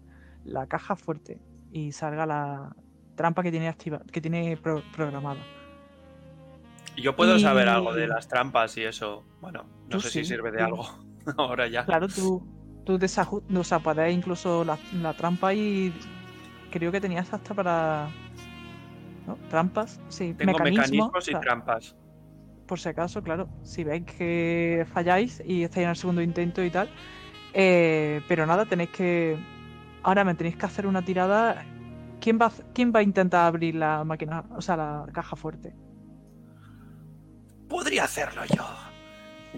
la 0.45 0.65
caja 0.67 0.95
fuerte 0.95 1.39
y 1.71 1.91
salga 1.91 2.25
la 2.25 2.75
trampa 3.15 3.43
que 3.43 3.51
tiene 3.51 3.67
activa, 3.67 4.01
que 4.11 4.21
tiene 4.21 4.57
pro- 4.57 4.83
programada. 4.95 5.39
Yo 6.95 7.15
puedo 7.15 7.37
saber 7.39 7.67
algo 7.69 7.93
de 7.93 8.07
las 8.07 8.27
trampas 8.27 8.75
y 8.77 8.83
eso. 8.83 9.23
Bueno, 9.41 9.65
no 9.87 9.99
sé 9.99 10.09
si 10.09 10.25
sirve 10.25 10.51
de 10.51 10.57
tú. 10.59 10.63
algo. 10.63 10.85
Ahora 11.37 11.67
ya. 11.67 11.85
Claro, 11.85 12.07
tú, 12.07 12.41
tú 12.85 12.97
desajustas, 12.97 13.55
o 13.55 13.63
sea, 13.63 13.79
puedes 13.79 14.13
incluso 14.13 14.63
la, 14.63 14.77
la 14.93 15.13
trampa 15.15 15.53
y 15.53 15.93
creo 16.79 16.91
que 16.91 17.01
tenías 17.01 17.31
hasta 17.33 17.53
para... 17.53 18.09
¿no? 19.25 19.37
Trampas, 19.49 19.99
sí, 20.09 20.33
Tengo 20.33 20.53
mecanismos, 20.53 21.07
mecanismos 21.07 21.27
y 21.27 21.31
o 21.31 21.33
sea, 21.33 21.39
trampas. 21.41 21.95
por 22.65 22.79
si 22.79 22.89
acaso, 22.89 23.21
claro, 23.21 23.49
si 23.63 23.83
veis 23.83 24.05
que 24.05 24.85
falláis 24.93 25.41
y 25.45 25.63
estáis 25.63 25.83
en 25.85 25.89
el 25.89 25.95
segundo 25.95 26.21
intento 26.21 26.63
y 26.63 26.69
tal, 26.71 26.89
eh, 27.53 28.21
pero 28.27 28.45
nada, 28.45 28.65
tenéis 28.65 28.89
que... 28.91 29.37
Ahora 30.03 30.23
me 30.23 30.35
tenéis 30.35 30.55
que 30.55 30.65
hacer 30.65 30.87
una 30.87 31.03
tirada... 31.03 31.65
¿Quién 32.19 32.39
va, 32.41 32.51
¿Quién 32.73 32.91
va 32.95 32.99
a 32.99 33.03
intentar 33.03 33.45
abrir 33.45 33.75
la 33.75 34.03
máquina, 34.03 34.43
o 34.55 34.61
sea, 34.61 34.75
la 34.75 35.05
caja 35.13 35.35
fuerte? 35.35 35.75
Podría 37.69 38.05
hacerlo 38.05 38.41
yo. 38.45 38.65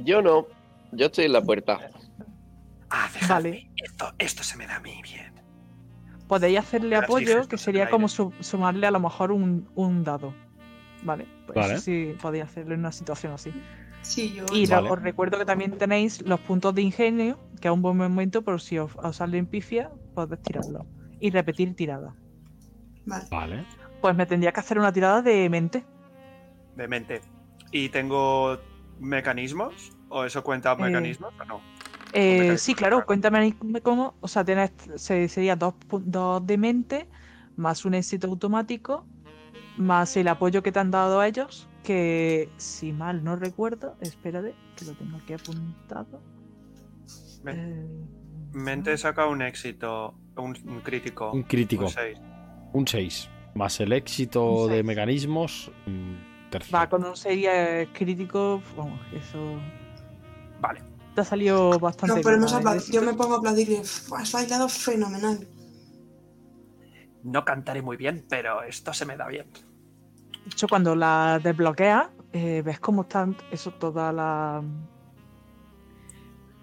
Yo 0.03 0.21
no. 0.21 0.47
Yo 0.91 1.05
estoy 1.05 1.25
en 1.25 1.33
la 1.33 1.41
puerta. 1.41 1.79
Ah. 2.89 3.07
Vale. 3.27 3.69
Esto, 3.75 4.11
esto 4.17 4.43
se 4.43 4.57
me 4.57 4.65
da 4.65 4.77
a 4.77 4.79
mí 4.79 4.99
bien. 5.03 5.28
Podéis 6.29 6.59
hacerle 6.59 6.91
Las 6.91 7.03
apoyo, 7.03 7.45
que 7.47 7.57
sería 7.57 7.89
como 7.89 8.07
su- 8.07 8.31
sumarle 8.39 8.87
a 8.87 8.91
lo 8.91 8.99
mejor 9.01 9.31
un, 9.33 9.67
un 9.75 10.03
dado. 10.05 10.33
Vale, 11.03 11.25
pues 11.47 11.55
Vale. 11.57 11.73
eso 11.73 11.81
sí 11.83 12.15
podéis 12.21 12.45
hacerlo 12.45 12.75
en 12.75 12.81
una 12.81 12.91
situación 12.91 13.33
así. 13.33 13.51
Sí, 14.03 14.33
yo. 14.33 14.45
Y 14.53 14.65
Vale. 14.67 14.89
os 14.91 15.01
recuerdo 15.01 15.37
que 15.39 15.45
también 15.45 15.77
tenéis 15.77 16.21
los 16.21 16.39
puntos 16.39 16.73
de 16.75 16.83
ingenio, 16.83 17.37
que 17.59 17.67
es 17.67 17.73
un 17.73 17.81
buen 17.81 17.97
momento 17.97 18.43
por 18.43 18.61
si 18.61 18.77
os, 18.77 18.95
os 18.95 19.15
salen 19.17 19.47
pifia, 19.47 19.89
podéis 20.13 20.41
tirarlo. 20.43 20.85
Y 21.19 21.31
repetir 21.31 21.75
tirada. 21.75 22.15
Vale. 23.05 23.25
Vale. 23.31 23.65
Pues 23.99 24.15
me 24.15 24.25
tendría 24.27 24.51
que 24.51 24.59
hacer 24.59 24.77
una 24.77 24.93
tirada 24.93 25.21
de 25.23 25.49
mente. 25.49 25.83
De 26.75 26.87
mente. 26.87 27.21
¿Y 27.71 27.89
tengo 27.89 28.57
mecanismos? 28.99 29.91
¿O 30.09 30.23
eso 30.25 30.43
cuenta 30.43 30.75
mecanismos 30.75 31.33
o 31.41 31.45
no? 31.45 31.61
Eh, 32.13 32.57
sí, 32.57 32.73
claro, 32.73 33.05
cuéntame 33.05 33.55
cómo. 33.83 34.15
O 34.21 34.27
sea, 34.27 34.43
tienes, 34.43 34.71
se- 34.95 35.27
sería 35.27 35.55
dos, 35.55 35.75
dos 36.05 36.45
de 36.45 36.57
mente, 36.57 37.07
más 37.55 37.85
un 37.85 37.93
éxito 37.93 38.27
automático, 38.27 39.05
más 39.77 40.15
el 40.17 40.27
apoyo 40.27 40.63
que 40.63 40.71
te 40.71 40.79
han 40.79 40.91
dado 40.91 41.19
a 41.19 41.27
ellos, 41.27 41.67
que 41.83 42.49
si 42.57 42.91
mal 42.93 43.23
no 43.23 43.35
recuerdo, 43.35 43.95
espérate, 44.01 44.53
que 44.75 44.85
lo 44.85 44.93
tengo 44.93 45.17
aquí 45.17 45.33
apuntado. 45.33 46.21
Me- 47.43 47.51
Eh, 47.53 47.87
Mente 48.51 48.97
saca 48.97 49.27
un 49.27 49.41
éxito, 49.43 50.15
un, 50.35 50.57
un 50.65 50.81
crítico. 50.81 51.31
Un 51.31 51.43
crítico. 51.43 51.83
Un 51.85 51.89
seis. 51.91 52.19
Un 52.73 52.87
6. 52.87 53.29
Más 53.55 53.79
el 53.79 53.93
éxito 53.93 54.67
de 54.67 54.81
mecanismos. 54.83 55.71
mm, 55.85 56.49
tercero. 56.49 56.77
Va, 56.77 56.89
con 56.89 57.03
un 57.03 57.15
serie 57.15 57.87
crítico, 57.93 58.61
vamos, 58.75 58.99
eso 59.13 59.59
Vale. 60.59 60.81
Te 61.19 61.27
ha 61.27 61.29
salido 61.29 61.77
bastante 61.79 62.15
No, 62.15 62.21
pero 62.21 62.35
hemos 62.37 62.51
bien, 62.63 62.77
¿eh? 62.77 62.81
Yo 62.91 63.01
me 63.01 63.13
pongo 63.13 63.35
a 63.35 63.37
aplaudirle. 63.39 63.81
"Uf, 63.81 64.13
Has 64.13 64.31
bailado 64.31 64.69
fenomenal. 64.69 65.45
No 67.23 67.43
cantaré 67.43 67.81
muy 67.81 67.97
bien, 67.97 68.25
pero 68.29 68.63
esto 68.63 68.93
se 68.93 69.05
me 69.05 69.17
da 69.17 69.27
bien. 69.27 69.47
De 69.51 70.51
hecho, 70.51 70.67
cuando 70.69 70.95
la 70.95 71.39
desbloqueas, 71.43 72.07
eh, 72.31 72.61
ves 72.65 72.79
cómo 72.79 73.01
están 73.01 73.35
eso, 73.51 73.71
toda 73.71 74.13
la. 74.13 74.63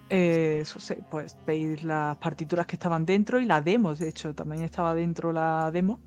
eh, 0.09 0.59
eso 0.61 0.79
pues 1.11 1.37
veis 1.45 1.83
las 1.83 2.17
partituras 2.17 2.65
que 2.65 2.77
estaban 2.77 3.05
dentro 3.05 3.39
y 3.39 3.45
la 3.45 3.61
demo, 3.61 3.93
de 3.93 4.09
hecho, 4.09 4.33
también 4.33 4.63
estaba 4.63 4.95
dentro 4.95 5.31
la 5.33 5.69
demo 5.71 5.99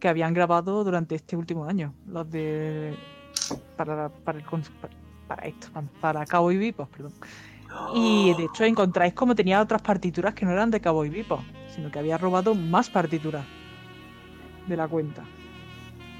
que 0.00 0.08
habían 0.08 0.34
grabado 0.34 0.84
durante 0.84 1.14
este 1.14 1.36
último 1.36 1.64
año. 1.64 1.94
Los 2.06 2.30
de. 2.30 2.94
Para, 3.76 4.08
para, 4.10 4.38
el, 4.38 4.44
para 5.26 5.46
esto, 5.46 5.68
para 6.00 6.26
Cowboy 6.26 6.58
Vipos, 6.58 6.88
perdón. 6.90 7.12
Y 7.94 8.34
de 8.34 8.44
hecho 8.52 8.64
encontráis 8.64 9.14
como 9.14 9.34
tenía 9.34 9.60
otras 9.60 9.82
partituras 9.82 10.34
que 10.34 10.44
no 10.46 10.52
eran 10.52 10.70
de 10.70 10.80
Cowboy 10.80 11.08
Vipos, 11.08 11.40
sino 11.74 11.90
que 11.90 11.98
había 11.98 12.18
robado 12.18 12.54
más 12.54 12.90
partituras 12.90 13.44
de 14.66 14.76
la 14.76 14.86
cuenta. 14.88 15.24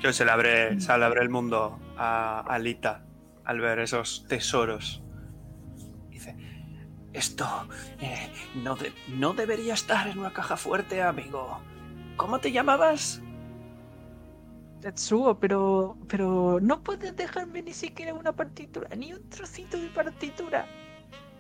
Yo 0.01 0.13
se 0.13 0.25
le 0.25 0.31
abre, 0.31 0.81
se 0.81 0.97
le 0.97 1.05
abre 1.05 1.23
el 1.23 1.29
mundo 1.29 1.79
a 1.97 2.41
Alita 2.41 3.05
al 3.45 3.61
ver 3.61 3.81
esos 3.81 4.27
tesoros. 4.29 5.03
Dice, 6.09 6.37
esto 7.13 7.47
eh, 8.01 8.31
no, 8.63 8.77
de- 8.77 8.93
no 9.09 9.33
debería 9.35 9.75
estar 9.75 10.07
en 10.07 10.19
una 10.19 10.33
caja 10.33 10.57
fuerte, 10.57 11.03
amigo. 11.03 11.59
¿Cómo 12.17 12.39
te 12.39 12.53
llamabas? 12.53 13.21
Tetsuo, 14.81 15.39
pero, 15.41 15.97
pero 16.09 16.61
no 16.63 16.83
puedes 16.83 17.17
dejarme 17.17 17.63
ni 17.63 17.73
siquiera 17.73 18.15
una 18.15 18.33
partitura, 18.33 18.89
ni 18.97 19.13
un 19.13 19.29
trocito 19.29 19.77
de 19.81 19.89
partitura. 19.89 20.67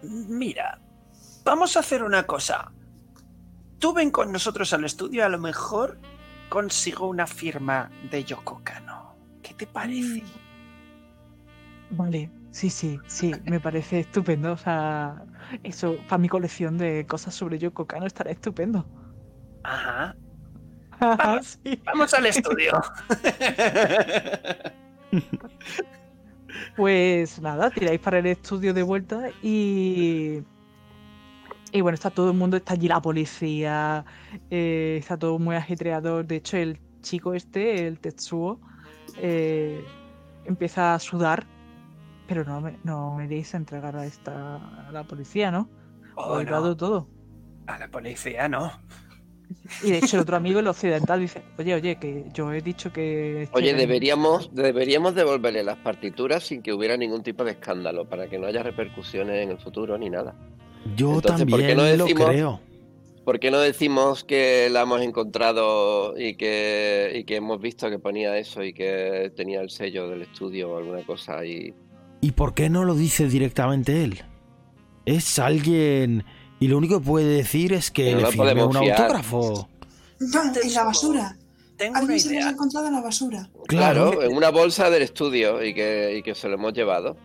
Mira, 0.02 0.80
vamos 1.44 1.76
a 1.76 1.80
hacer 1.80 2.02
una 2.02 2.24
cosa. 2.24 2.72
Tú 3.78 3.92
ven 3.92 4.10
con 4.10 4.32
nosotros 4.32 4.72
al 4.72 4.84
estudio, 4.84 5.24
a 5.24 5.28
lo 5.28 5.38
mejor 5.38 5.98
consigo 6.48 7.08
una 7.08 7.26
firma 7.26 7.90
de 8.10 8.24
Yoko 8.24 8.60
Kano. 8.64 9.14
¿Qué 9.42 9.54
te 9.54 9.66
parece? 9.66 10.22
Vale, 11.90 12.30
sí, 12.50 12.70
sí, 12.70 12.98
sí, 13.06 13.34
me 13.44 13.60
parece 13.60 14.00
estupendo. 14.00 14.52
O 14.52 14.56
sea, 14.56 15.24
eso 15.62 15.96
para 16.08 16.18
mi 16.18 16.28
colección 16.28 16.76
de 16.78 17.06
cosas 17.06 17.34
sobre 17.34 17.58
Yoko 17.58 17.86
Kano 17.86 18.06
estará 18.06 18.30
estupendo. 18.30 18.86
Ajá. 19.62 20.14
Sí. 21.42 21.80
Vamos 21.84 22.12
al 22.12 22.26
estudio. 22.26 22.72
Pues 26.76 27.40
nada, 27.40 27.70
tiráis 27.70 28.00
para 28.00 28.18
el 28.18 28.26
estudio 28.26 28.74
de 28.74 28.82
vuelta 28.82 29.30
y. 29.42 30.42
Y 31.70 31.82
bueno, 31.82 31.94
está 31.94 32.08
todo 32.08 32.30
el 32.30 32.36
mundo, 32.36 32.56
está 32.56 32.72
allí 32.72 32.88
la 32.88 33.02
policía, 33.02 34.04
eh, 34.50 34.96
está 34.98 35.18
todo 35.18 35.38
muy 35.38 35.54
ajetreado. 35.54 36.22
De 36.22 36.36
hecho, 36.36 36.56
el 36.56 36.80
chico 37.02 37.34
este, 37.34 37.86
el 37.86 37.98
Tetsuo, 37.98 38.58
eh, 39.18 39.84
empieza 40.46 40.94
a 40.94 40.98
sudar, 40.98 41.46
pero 42.26 42.44
no 42.44 42.62
me, 42.62 42.78
no 42.84 43.14
me 43.16 43.28
deis 43.28 43.52
a 43.52 43.58
entregar 43.58 43.96
a 43.96 44.06
esta 44.06 44.56
a 44.88 44.92
la 44.92 45.04
policía, 45.04 45.50
¿no? 45.50 45.68
Oh, 46.14 46.42
no. 46.42 46.76
todo. 46.76 47.06
A 47.66 47.78
la 47.78 47.88
policía, 47.88 48.48
¿no? 48.48 48.72
Y 49.82 49.90
de 49.90 49.98
hecho, 49.98 50.16
el 50.16 50.22
otro 50.22 50.36
amigo, 50.36 50.60
el 50.60 50.66
occidental, 50.66 51.20
dice: 51.20 51.42
Oye, 51.58 51.74
oye, 51.74 51.96
que 51.96 52.24
yo 52.34 52.52
he 52.52 52.60
dicho 52.60 52.92
que. 52.92 53.48
Oye, 53.52 53.70
que- 53.72 53.76
deberíamos, 53.76 54.50
deberíamos 54.54 55.14
devolverle 55.14 55.62
las 55.62 55.76
partituras 55.78 56.44
sin 56.44 56.62
que 56.62 56.72
hubiera 56.72 56.96
ningún 56.96 57.22
tipo 57.22 57.44
de 57.44 57.52
escándalo, 57.52 58.08
para 58.08 58.28
que 58.28 58.38
no 58.38 58.46
haya 58.46 58.62
repercusiones 58.62 59.42
en 59.42 59.50
el 59.50 59.58
futuro 59.58 59.96
ni 59.98 60.10
nada. 60.10 60.34
Yo 60.96 61.14
Entonces, 61.16 61.46
¿por 61.46 61.60
qué 61.60 61.66
también 61.68 61.76
no 61.76 61.96
lo 61.96 62.04
decimos- 62.06 62.28
creo. 62.30 62.60
¿Por 63.24 63.38
qué 63.40 63.50
no 63.50 63.58
decimos 63.60 64.24
que 64.24 64.70
la 64.70 64.80
hemos 64.82 65.02
encontrado 65.02 66.18
y 66.18 66.34
que, 66.36 67.12
y 67.14 67.24
que 67.24 67.36
hemos 67.36 67.60
visto 67.60 67.90
que 67.90 67.98
ponía 67.98 68.38
eso 68.38 68.62
y 68.64 68.72
que 68.72 69.30
tenía 69.36 69.60
el 69.60 69.68
sello 69.68 70.08
del 70.08 70.22
estudio 70.22 70.70
o 70.70 70.78
alguna 70.78 71.02
cosa 71.04 71.44
y 71.44 71.74
¿Y 72.22 72.32
por 72.32 72.54
qué 72.54 72.70
no 72.70 72.84
lo 72.84 72.94
dice 72.94 73.28
directamente 73.28 74.02
él? 74.02 74.22
Es 75.04 75.38
alguien... 75.38 76.24
Y 76.60 76.68
lo 76.68 76.76
único 76.78 76.98
que 77.00 77.06
puede 77.06 77.26
decir 77.26 77.72
es 77.72 77.90
que 77.90 78.04
Pero 78.04 78.16
le 78.16 78.22
no 78.22 78.30
firme 78.30 78.64
un 78.64 78.72
fiar. 78.72 79.00
autógrafo. 79.00 79.68
No, 80.20 80.42
en 80.62 80.74
la 80.74 80.84
basura. 80.84 81.36
Tengo 81.76 81.92
una 81.92 82.00
Alguien 82.00 82.18
se 82.18 82.26
los 82.26 82.32
ha 82.34 82.40
idea. 82.40 82.50
encontrado 82.50 82.86
en 82.88 82.92
la 82.94 83.00
basura. 83.00 83.48
Claro. 83.68 84.10
Claro, 84.10 84.22
en 84.24 84.36
una 84.36 84.50
bolsa 84.50 84.90
del 84.90 85.02
estudio 85.02 85.62
y 85.64 85.72
que, 85.74 86.16
y 86.18 86.22
que 86.22 86.34
se 86.34 86.48
lo 86.48 86.54
hemos 86.54 86.72
llevado. 86.72 87.16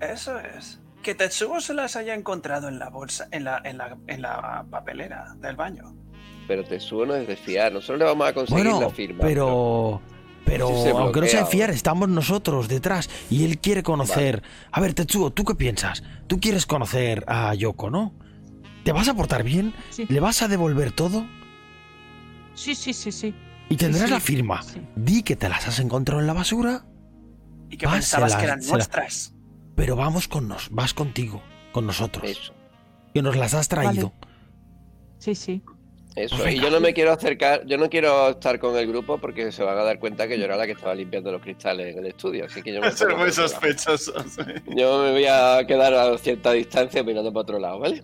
Eso 0.00 0.38
es. 0.38 0.78
Que 1.02 1.14
Tetsuo 1.14 1.60
se 1.60 1.74
las 1.74 1.96
haya 1.96 2.14
encontrado 2.14 2.68
en 2.68 2.78
la 2.78 2.88
bolsa, 2.90 3.26
en 3.32 3.44
la, 3.44 3.60
en 3.64 3.78
la, 3.78 3.96
en 4.06 4.22
la 4.22 4.64
papelera 4.70 5.34
del 5.40 5.56
baño. 5.56 5.96
Pero 6.46 6.62
Tetsuo 6.64 7.04
no 7.06 7.16
es 7.16 7.26
de 7.26 7.36
fiar. 7.36 7.72
Nosotros 7.72 7.98
le 7.98 8.04
vamos 8.04 8.28
a 8.28 8.32
conseguir 8.34 8.66
la 8.66 8.72
Bueno, 8.74 8.90
firma. 8.90 9.18
pero... 9.22 10.00
Pero 10.44 10.66
aunque 10.68 11.20
no 11.20 11.26
sea 11.26 11.42
bloquea, 11.42 11.46
fiar, 11.46 11.70
estamos 11.70 12.08
nosotros 12.08 12.66
detrás 12.66 13.08
y 13.30 13.44
él 13.44 13.58
quiere 13.58 13.82
conocer... 13.84 14.42
A 14.72 14.80
ver, 14.80 14.94
Tetsuo, 14.94 15.30
¿tú 15.30 15.44
qué 15.44 15.54
piensas? 15.54 16.02
Tú 16.26 16.40
quieres 16.40 16.66
conocer 16.66 17.22
a 17.28 17.54
Yoko, 17.54 17.88
¿no? 17.88 18.12
¿Te 18.84 18.92
vas 18.92 19.08
a 19.08 19.14
portar 19.14 19.42
bien? 19.42 19.74
Sí. 19.90 20.06
¿Le 20.08 20.20
vas 20.20 20.42
a 20.42 20.48
devolver 20.48 20.92
todo? 20.92 21.26
Sí, 22.54 22.74
sí, 22.74 22.92
sí, 22.92 23.12
sí. 23.12 23.34
Y 23.68 23.76
tendrás 23.76 24.06
sí. 24.06 24.10
la 24.10 24.20
firma. 24.20 24.62
Sí. 24.62 24.80
Di 24.96 25.22
que 25.22 25.36
te 25.36 25.48
las 25.48 25.66
has 25.68 25.78
encontrado 25.80 26.20
en 26.20 26.26
la 26.26 26.32
basura, 26.32 26.84
Y 27.72 27.76
que 27.76 27.86
Ah, 27.86 27.92
pensabas 27.92 28.32
se 28.32 28.36
la- 28.36 28.40
que 28.40 28.46
eran 28.46 28.60
nuestras. 28.66 29.32
pero 29.76 29.94
vamos 29.94 30.26
con 30.26 30.48
nos, 30.48 30.70
vas 30.70 30.92
contigo, 30.92 31.40
con 31.72 31.86
nosotros. 31.86 32.28
Eso. 32.28 32.52
Que 33.14 33.22
nos 33.22 33.36
las 33.36 33.54
has 33.54 33.68
traído. 33.68 34.12
Sí, 35.18 35.34
sí. 35.36 35.62
Eso, 36.16 36.36
Pues 36.38 36.56
y 36.56 36.58
yo 36.60 36.68
no 36.70 36.80
me 36.80 36.92
quiero 36.92 37.12
acercar, 37.12 37.64
yo 37.66 37.78
no 37.78 37.88
quiero 37.88 38.30
estar 38.30 38.58
con 38.58 38.76
el 38.76 38.88
grupo 38.88 39.18
porque 39.18 39.52
se 39.52 39.62
van 39.62 39.78
a 39.78 39.84
dar 39.84 40.00
cuenta 40.00 40.26
que 40.26 40.36
yo 40.36 40.44
era 40.46 40.56
la 40.56 40.66
que 40.66 40.72
estaba 40.72 40.92
limpiando 40.96 41.30
los 41.30 41.40
cristales 41.40 41.92
en 41.94 42.00
el 42.00 42.06
estudio, 42.10 42.46
así 42.46 42.60
que 42.62 42.74
yo 42.74 42.80
me, 42.80 42.88
Eso 42.88 43.04
es 43.04 43.10
pongo 43.12 43.22
muy 43.22 43.30
sospechoso. 43.32 44.12
sí. 44.28 44.42
yo 44.76 45.04
me 45.04 45.12
voy 45.12 45.26
a 45.26 45.64
quedar 45.68 45.94
a 45.94 46.18
cierta 46.18 46.50
distancia 46.50 47.04
mirando 47.04 47.32
para 47.32 47.42
otro 47.42 47.58
lado, 47.60 47.78
¿vale? 47.78 48.02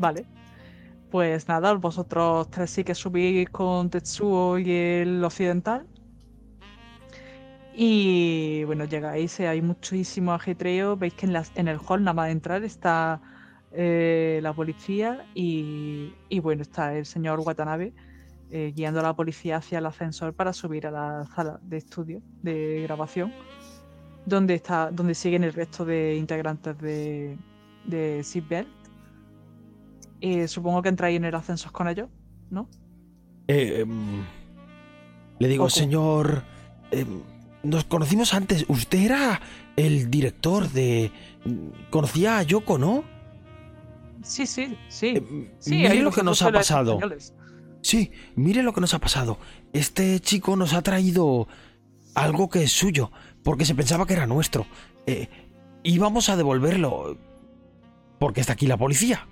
Vale. 0.00 0.24
Pues 1.10 1.46
nada, 1.48 1.74
vosotros 1.74 2.50
tres 2.50 2.70
sí 2.70 2.84
que 2.84 2.94
subís 2.94 3.50
con 3.50 3.90
Tetsuo 3.90 4.58
y 4.58 4.70
el 4.72 5.22
occidental. 5.24 5.86
Y 7.74 8.64
bueno, 8.64 8.84
llegáis, 8.86 9.38
eh, 9.40 9.48
hay 9.48 9.60
muchísimo 9.60 10.32
ajetreo. 10.32 10.96
Veis 10.96 11.14
que 11.14 11.26
en, 11.26 11.68
el 11.68 11.78
hall, 11.86 12.02
nada 12.02 12.14
más 12.14 12.26
de 12.26 12.32
entrar, 12.32 12.64
está 12.64 13.20
eh, 13.72 14.40
la 14.42 14.54
policía 14.54 15.26
y, 15.34 16.14
y 16.30 16.40
bueno, 16.40 16.62
está 16.62 16.96
el 16.96 17.04
señor 17.06 17.40
Watanabe 17.40 17.92
eh, 18.50 18.72
guiando 18.74 19.00
a 19.00 19.02
la 19.02 19.14
policía 19.14 19.58
hacia 19.58 19.78
el 19.78 19.86
ascensor 19.86 20.34
para 20.34 20.52
subir 20.54 20.86
a 20.86 20.90
la 20.90 21.26
sala 21.34 21.60
de 21.62 21.76
estudio, 21.76 22.22
de 22.42 22.82
grabación, 22.84 23.32
donde, 24.26 24.54
está, 24.54 24.90
donde 24.90 25.14
siguen 25.14 25.44
el 25.44 25.52
resto 25.52 25.84
de 25.84 26.16
integrantes 26.16 26.78
de, 26.78 27.38
de 27.84 28.22
Seatbelt. 28.24 28.79
Eh, 30.20 30.48
supongo 30.48 30.82
que 30.82 30.88
entráis 30.88 31.16
en 31.16 31.24
el 31.24 31.34
ascensor 31.34 31.72
con 31.72 31.88
ellos, 31.88 32.08
¿no? 32.50 32.68
Eh, 33.48 33.80
em, 33.80 34.24
le 35.38 35.48
digo, 35.48 35.70
señor, 35.70 36.44
em, 36.90 37.22
nos 37.62 37.84
conocimos 37.84 38.34
antes. 38.34 38.64
Usted 38.68 38.98
era 38.98 39.40
el 39.76 40.10
director 40.10 40.68
de... 40.70 41.10
Conocía 41.90 42.38
a 42.38 42.42
Yoko, 42.42 42.78
¿no? 42.78 43.04
Sí, 44.22 44.46
sí, 44.46 44.76
sí. 44.88 45.08
Em, 45.16 45.48
sí 45.58 45.76
mire 45.76 46.02
lo 46.02 46.10
que 46.10 46.22
nos 46.22 46.42
ha 46.42 46.52
pasado. 46.52 46.98
Sí, 47.82 48.12
mire 48.36 48.62
lo 48.62 48.72
que 48.74 48.80
nos 48.80 48.92
ha 48.94 48.98
pasado. 48.98 49.38
Este 49.72 50.20
chico 50.20 50.56
nos 50.56 50.74
ha 50.74 50.82
traído 50.82 51.48
algo 52.14 52.48
que 52.50 52.64
es 52.64 52.72
suyo, 52.72 53.10
porque 53.42 53.64
se 53.64 53.74
pensaba 53.74 54.06
que 54.06 54.12
era 54.12 54.26
nuestro. 54.26 54.66
Eh, 55.06 55.28
íbamos 55.82 56.28
a 56.28 56.36
devolverlo, 56.36 57.16
porque 58.18 58.40
está 58.40 58.52
aquí 58.52 58.66
la 58.66 58.76
policía. 58.76 59.26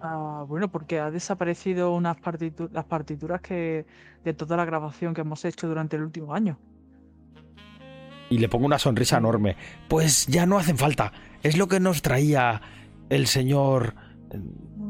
Ah, 0.00 0.44
bueno, 0.46 0.68
porque 0.68 1.00
ha 1.00 1.10
desaparecido 1.10 1.92
unas 1.92 2.16
partitu- 2.18 2.70
las 2.72 2.84
partituras 2.84 3.40
que 3.40 3.86
de 4.24 4.34
toda 4.34 4.56
la 4.56 4.64
grabación 4.64 5.14
que 5.14 5.22
hemos 5.22 5.44
hecho 5.44 5.68
durante 5.68 5.96
el 5.96 6.02
último 6.02 6.34
año. 6.34 6.58
Y 8.28 8.38
le 8.38 8.48
pongo 8.48 8.66
una 8.66 8.78
sonrisa 8.78 9.18
enorme. 9.18 9.56
Pues 9.88 10.26
ya 10.26 10.46
no 10.46 10.58
hacen 10.58 10.76
falta. 10.76 11.12
Es 11.42 11.56
lo 11.56 11.68
que 11.68 11.78
nos 11.80 12.02
traía 12.02 12.60
el 13.08 13.26
señor... 13.26 13.94
eh, 14.32 14.40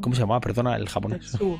¿Cómo 0.00 0.14
se 0.14 0.22
llamaba? 0.22 0.40
Perdona, 0.40 0.76
el 0.76 0.88
japonés. 0.88 1.32
Tetsuo. 1.32 1.58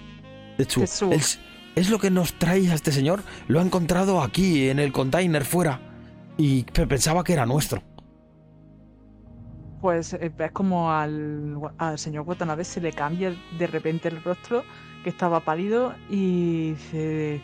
Tetsuo. 0.56 0.82
Tetsuo. 0.82 1.12
Es, 1.12 1.39
es 1.74 1.90
lo 1.90 1.98
que 1.98 2.10
nos 2.10 2.32
trae 2.39 2.70
a 2.70 2.74
este 2.74 2.93
señor. 2.93 3.23
Lo 3.47 3.60
ha 3.60 3.62
encontrado 3.62 4.23
aquí, 4.23 4.68
en 4.70 4.78
el 4.78 4.90
container 4.93 5.44
fuera. 5.44 5.81
Y 6.39 6.64
pe- 6.64 6.86
pensaba 6.86 7.23
que 7.24 7.35
era 7.35 7.44
nuestro. 7.47 7.82
Pues 9.81 10.15
eh, 10.15 10.32
ves 10.36 10.53
como 10.53 10.90
al, 10.93 11.59
señor 11.97 12.27
Watanabe 12.27 12.65
se 12.65 12.81
le 12.81 12.93
cambia 12.93 13.35
de 13.59 13.66
repente 13.66 14.09
el 14.09 14.23
rostro, 14.23 14.65
que 15.05 15.11
estaba 15.11 15.40
pálido, 15.40 15.94
y 16.09 16.70
dice... 16.73 17.40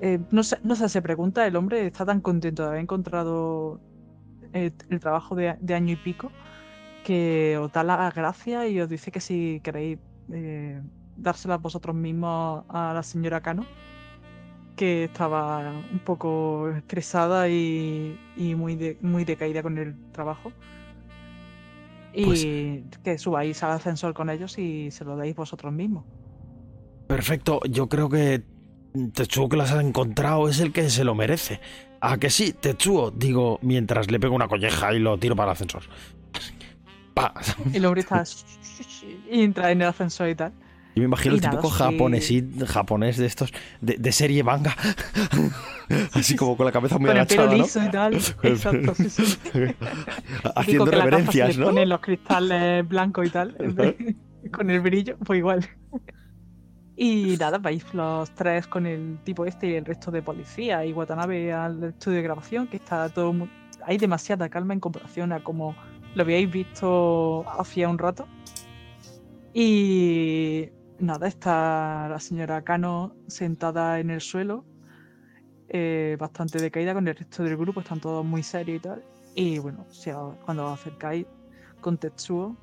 eh, 0.00 0.18
no, 0.30 0.42
sé, 0.42 0.58
no 0.62 0.74
se 0.76 1.02
pregunta, 1.02 1.46
el 1.46 1.56
hombre 1.56 1.86
está 1.86 2.04
tan 2.06 2.20
contento 2.20 2.62
de 2.62 2.68
haber 2.68 2.80
encontrado 2.80 3.80
eh, 4.54 4.70
el 4.88 5.00
trabajo 5.00 5.34
de, 5.34 5.48
año 5.74 5.92
y 5.92 5.96
pico, 5.96 6.30
que 7.04 7.58
os 7.58 7.72
da 7.72 7.82
las 7.82 8.14
gracias 8.14 8.68
y 8.70 8.80
os 8.80 8.88
dice 8.88 9.10
que 9.10 9.20
si 9.20 9.60
queréis 9.64 9.98
eh, 10.32 10.80
dárselas 11.16 11.60
vosotros 11.60 11.96
mismos 11.96 12.64
a 12.68 12.92
la 12.94 13.02
señora 13.02 13.40
Cano, 13.40 13.66
que 14.76 15.04
estaba 15.04 15.72
un 15.92 15.98
poco 16.00 16.70
estresada 16.70 17.48
y, 17.48 18.16
muy, 18.56 18.96
muy 19.00 19.24
decaída 19.24 19.62
con 19.62 19.76
el 19.78 19.96
trabajo. 20.12 20.52
Y 22.14 22.24
Pues- 22.24 22.46
que 23.02 23.18
subáis 23.18 23.62
al 23.62 23.72
ascensor 23.72 24.14
con 24.14 24.30
ellos 24.30 24.56
y 24.58 24.90
se 24.90 25.04
lo 25.04 25.16
deis 25.16 25.34
vosotros 25.34 25.72
mismos. 25.72 26.04
Perfecto, 27.08 27.60
yo 27.68 27.88
creo 27.88 28.08
que 28.08 28.42
Tetsuo 29.12 29.48
que 29.48 29.56
las 29.56 29.72
ha 29.72 29.80
encontrado 29.80 30.48
es 30.48 30.60
el 30.60 30.72
que 30.72 30.88
se 30.88 31.02
lo 31.02 31.14
merece. 31.16 31.60
¿A 32.00 32.16
que 32.18 32.30
sí? 32.30 32.52
Tetsuo, 32.52 33.10
digo, 33.10 33.58
mientras 33.62 34.10
le 34.10 34.20
pego 34.20 34.34
una 34.36 34.46
colleja 34.46 34.92
y 34.94 35.00
lo 35.00 35.18
tiro 35.18 35.34
para 35.34 35.50
el 35.50 35.54
ascensor. 35.54 35.82
Pa. 37.14 37.34
Y 37.72 37.84
hombre 37.84 38.02
está 38.02 38.22
y 39.30 39.42
entra 39.42 39.72
en 39.72 39.82
el 39.82 39.88
ascensor 39.88 40.28
y 40.28 40.34
tal. 40.36 40.52
Yo 40.94 41.00
me 41.00 41.06
imagino 41.06 41.34
el 41.34 41.40
típico 41.40 41.70
sí. 41.70 41.78
japonés, 41.78 42.32
japonés 42.66 43.16
de 43.16 43.26
estos, 43.26 43.52
de, 43.80 43.96
de 43.96 44.12
serie 44.12 44.44
manga. 44.44 44.76
Así 46.12 46.36
como 46.36 46.56
con 46.56 46.66
la 46.66 46.72
cabeza 46.72 46.98
muy 46.98 47.08
con 47.08 47.16
el 47.16 47.26
pelo 47.26 47.42
agachada, 47.42 47.56
¿no? 47.56 47.62
liso 47.64 47.84
y 47.84 47.90
tal. 47.90 48.14
el 48.14 48.20
Exacto, 48.52 48.94
sí, 48.94 49.10
sí. 49.10 49.38
Haciendo 50.54 50.84
que 50.84 50.90
la 50.92 50.98
se 50.98 51.04
reverencias, 51.04 51.56
le 51.56 51.60
¿no? 51.60 51.66
ponen 51.66 51.88
los 51.88 52.00
cristales 52.00 52.88
blancos 52.88 53.26
y 53.26 53.30
tal, 53.30 54.16
con 54.52 54.70
el 54.70 54.80
brillo, 54.80 55.16
pues 55.18 55.38
igual. 55.38 55.68
Y 56.96 57.36
nada, 57.40 57.58
vais 57.58 57.84
los 57.92 58.30
tres 58.30 58.68
con 58.68 58.86
el 58.86 59.18
tipo 59.24 59.44
este 59.46 59.66
y 59.70 59.74
el 59.74 59.84
resto 59.84 60.12
de 60.12 60.22
policía 60.22 60.86
y 60.86 60.92
Watanabe 60.92 61.52
al 61.52 61.82
estudio 61.82 62.18
de 62.18 62.22
grabación, 62.22 62.68
que 62.68 62.76
está 62.76 63.08
todo 63.08 63.32
muy... 63.32 63.50
Hay 63.84 63.98
demasiada 63.98 64.48
calma 64.48 64.74
en 64.74 64.80
comparación 64.80 65.32
a 65.32 65.42
como 65.42 65.74
lo 66.14 66.22
habíais 66.22 66.50
visto 66.50 67.44
hacía 67.58 67.88
un 67.88 67.98
rato. 67.98 68.28
Y 69.52 70.70
nada, 70.98 71.28
está 71.28 72.08
la 72.08 72.18
señora 72.20 72.62
Cano 72.64 73.16
sentada 73.26 74.00
en 74.00 74.10
el 74.10 74.20
suelo, 74.20 74.66
eh, 75.68 76.16
bastante 76.18 76.60
decaída 76.60 76.94
con 76.94 77.08
el 77.08 77.16
resto 77.16 77.42
del 77.42 77.56
grupo, 77.56 77.80
están 77.80 78.00
todos 78.00 78.24
muy 78.24 78.42
serios 78.42 78.78
y 78.78 78.80
tal. 78.80 79.04
Y 79.34 79.58
bueno, 79.58 79.86
cuando 80.44 80.66
os 80.72 80.80
acercáis 80.80 81.26
con 81.80 81.98
Tetsuo 81.98 82.60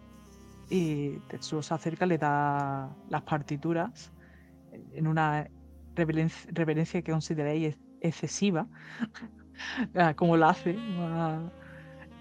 y 0.69 1.21
Tetsuo 1.21 1.61
se 1.63 1.73
acerca, 1.73 2.05
le 2.05 2.17
da 2.17 2.97
las 3.07 3.23
partituras 3.23 4.13
en 4.71 5.07
una 5.07 5.49
reverencia, 5.95 7.01
que 7.03 7.11
consideráis 7.11 7.75
ex- 7.75 7.79
excesiva, 8.01 8.69
como 10.17 10.37
la 10.37 10.49
hace. 10.49 10.85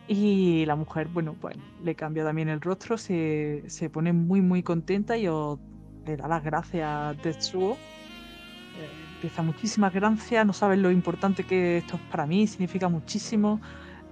Y 0.07 0.65
la 0.66 0.77
mujer, 0.77 1.09
bueno, 1.09 1.39
pues 1.41 1.57
le 1.78 1.95
cambia 1.95 2.24
también 2.24 2.49
el 2.49 2.61
rostro, 2.61 2.99
se, 2.99 3.62
se 3.69 3.91
pone 3.91 4.12
muy, 4.12 4.41
muy 4.43 4.62
contenta 4.62 5.16
y 5.16 5.28
os 5.28 5.61
le 6.06 6.16
da 6.16 6.28
las 6.28 6.43
gracias 6.43 6.86
a 6.86 7.14
Tetsuo. 7.20 7.72
Eh, 7.72 8.89
empieza 9.14 9.43
muchísimas 9.43 9.93
gracias, 9.93 10.47
no 10.47 10.52
sabes 10.52 10.78
lo 10.78 10.90
importante 10.90 11.44
que 11.44 11.78
esto 11.78 11.97
es 11.97 12.02
para 12.10 12.27
mí, 12.27 12.47
significa 12.47 12.89
muchísimo. 12.89 13.60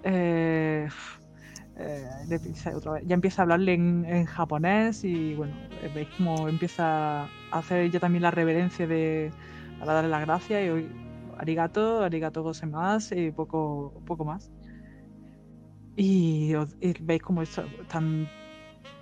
Eh, 0.03 0.89
eh, 1.77 2.73
otra 2.75 2.93
vez- 2.93 3.05
ya 3.07 3.15
empieza 3.15 3.43
a 3.43 3.45
hablarle 3.45 3.75
en, 3.75 4.25
japonés 4.27 5.05
y 5.05 5.35
bueno, 5.35 5.55
veis 5.95 6.09
cómo 6.17 6.49
empieza 6.49 7.25
a 7.25 7.29
hacer 7.53 7.83
ella 7.83 8.01
también 8.01 8.23
la 8.23 8.31
reverencia 8.31 8.87
de 8.87 9.31
para 9.79 9.95
darle 9.95 10.11
las 10.11 10.23
gracias 10.23 10.65
y 10.65 10.69
hoy 10.71 10.89
arigato, 11.39 12.03
arigato 12.03 12.43
gozaimasu 12.43 13.15
y 13.15 13.31
poco, 13.31 13.95
poco 14.07 14.25
más. 14.25 14.51
Y, 15.97 16.53
veis 17.01 17.23
cómo 17.23 17.43
está- 17.43 17.65
están 17.81 18.29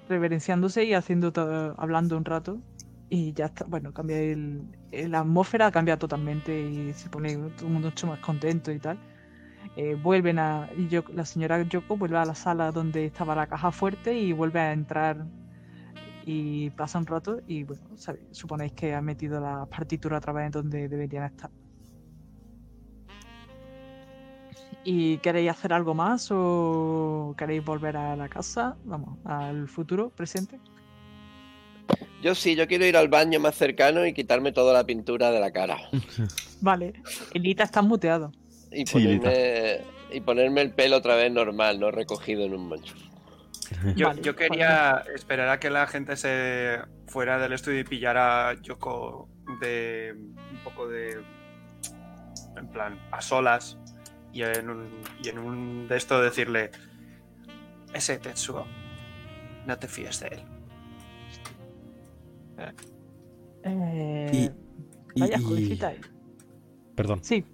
reverenciándose 0.09 0.85
y 0.85 0.95
haciendo 0.95 1.33
hablando 1.79 2.17
un 2.17 2.25
rato 2.25 2.59
y 3.09 3.33
ya 3.33 3.47
está, 3.47 3.65
bueno, 3.65 3.93
cambia 3.93 4.19
el, 4.19 4.67
la 4.91 5.21
atmósfera 5.21 5.71
cambia 5.71 5.99
totalmente 5.99 6.61
y 6.61 6.93
se 6.93 7.09
pone 7.09 7.37
todo 7.37 7.67
el 7.67 7.73
mundo 7.73 7.89
mucho 7.89 8.07
más 8.07 8.21
contento 8.21 8.73
y 8.73 8.79
tal. 8.79 8.99
Eh, 9.77 9.95
vuelven 9.95 10.39
a 10.39 10.71
la 11.13 11.25
señora 11.25 11.63
Yoko 11.63 11.97
vuelve 11.97 12.17
a 12.17 12.25
la 12.25 12.35
sala 12.35 12.73
donde 12.73 13.07
estaba 13.07 13.35
la 13.35 13.47
caja 13.47 13.71
fuerte 13.73 14.17
y 14.19 14.33
vuelve 14.33 14.61
a 14.61 14.73
entrar 14.73 15.27
y 16.25 16.71
pasa 16.71 16.99
un 16.99 17.07
rato 17.07 17.41
y 17.47 17.65
bueno, 17.65 17.83
suponéis 18.31 18.73
que 18.73 18.95
ha 18.95 19.01
metido 19.01 19.41
la 19.41 19.67
partitura 19.67 20.19
otra 20.19 20.33
vez 20.33 20.51
donde 20.51 20.89
deberían 20.89 21.25
estar. 21.25 21.51
¿Y 24.85 25.19
queréis 25.19 25.51
hacer 25.51 25.73
algo 25.73 25.95
más 25.95 26.29
o 26.31 27.35
queréis 27.37 27.65
volver 27.65 27.97
a 27.97 28.17
la 28.17 28.29
casa? 28.29 28.77
Vamos, 28.85 29.19
al 29.25 29.69
futuro, 29.69 30.11
presente. 30.11 30.61
Yo 32.23 32.35
sí, 32.35 32.57
yo 32.57 32.67
quiero 32.67 32.85
ir 32.87 32.97
al 32.97 33.09
baño 33.09 33.39
más 33.39 33.55
cercano 33.55 34.07
y 34.07 34.13
quitarme 34.13 34.53
toda 34.53 34.73
la 34.73 34.85
pintura 34.85 35.31
de 35.31 35.41
la 35.41 35.53
cara. 35.53 35.79
Vale, 36.61 36.95
Elita 37.35 37.65
está 37.65 37.83
muteado. 37.83 38.33
Y 38.73 38.87
Sí, 38.87 38.93
ponerme, 38.95 39.81
y 40.11 40.21
ponerme 40.21 40.63
el 40.63 40.73
pelo 40.73 40.97
otra 40.97 41.15
vez 41.15 41.31
normal, 41.33 41.79
no 41.79 41.91
recogido 41.91 42.45
en 42.45 42.55
un 42.55 42.69
mancho. 42.69 42.95
Yo, 43.95 44.09
Vale, 44.09 44.23
yo 44.23 44.35
quería 44.37 45.05
esperar 45.15 45.49
a 45.49 45.61
que 45.61 45.71
la 45.71 45.87
gente 45.87 46.17
se 46.17 46.79
fuera 47.07 47.39
del 47.39 47.53
estudio 47.53 47.81
y 47.81 47.85
pillara 47.85 48.51
a 48.51 48.55
Yoko 48.55 49.29
de 49.61 50.15
un 50.17 50.59
poco 50.65 50.89
de. 50.89 51.23
En 52.57 52.69
plan, 52.69 52.99
a 53.11 53.21
solas. 53.21 53.77
Y 54.33 54.43
en 54.43 54.69
un, 54.69 54.89
y 55.23 55.29
en 55.29 55.39
un 55.39 55.89
de 55.89 55.97
esto 55.97 56.21
decirle: 56.21 56.71
Ese 57.93 58.19
Tetsuo, 58.19 58.67
no 59.67 59.79
te 59.79 59.89
fíes 59.89 60.21
de 60.21 60.29
él. 60.29 60.56
Eh, 63.63 64.51
Y- 65.15 65.21
vaya, 65.21 65.39
y- 65.39 65.43
jovencita. 65.43 65.93
Perdón. 66.95 67.21
Sí, 67.23 67.45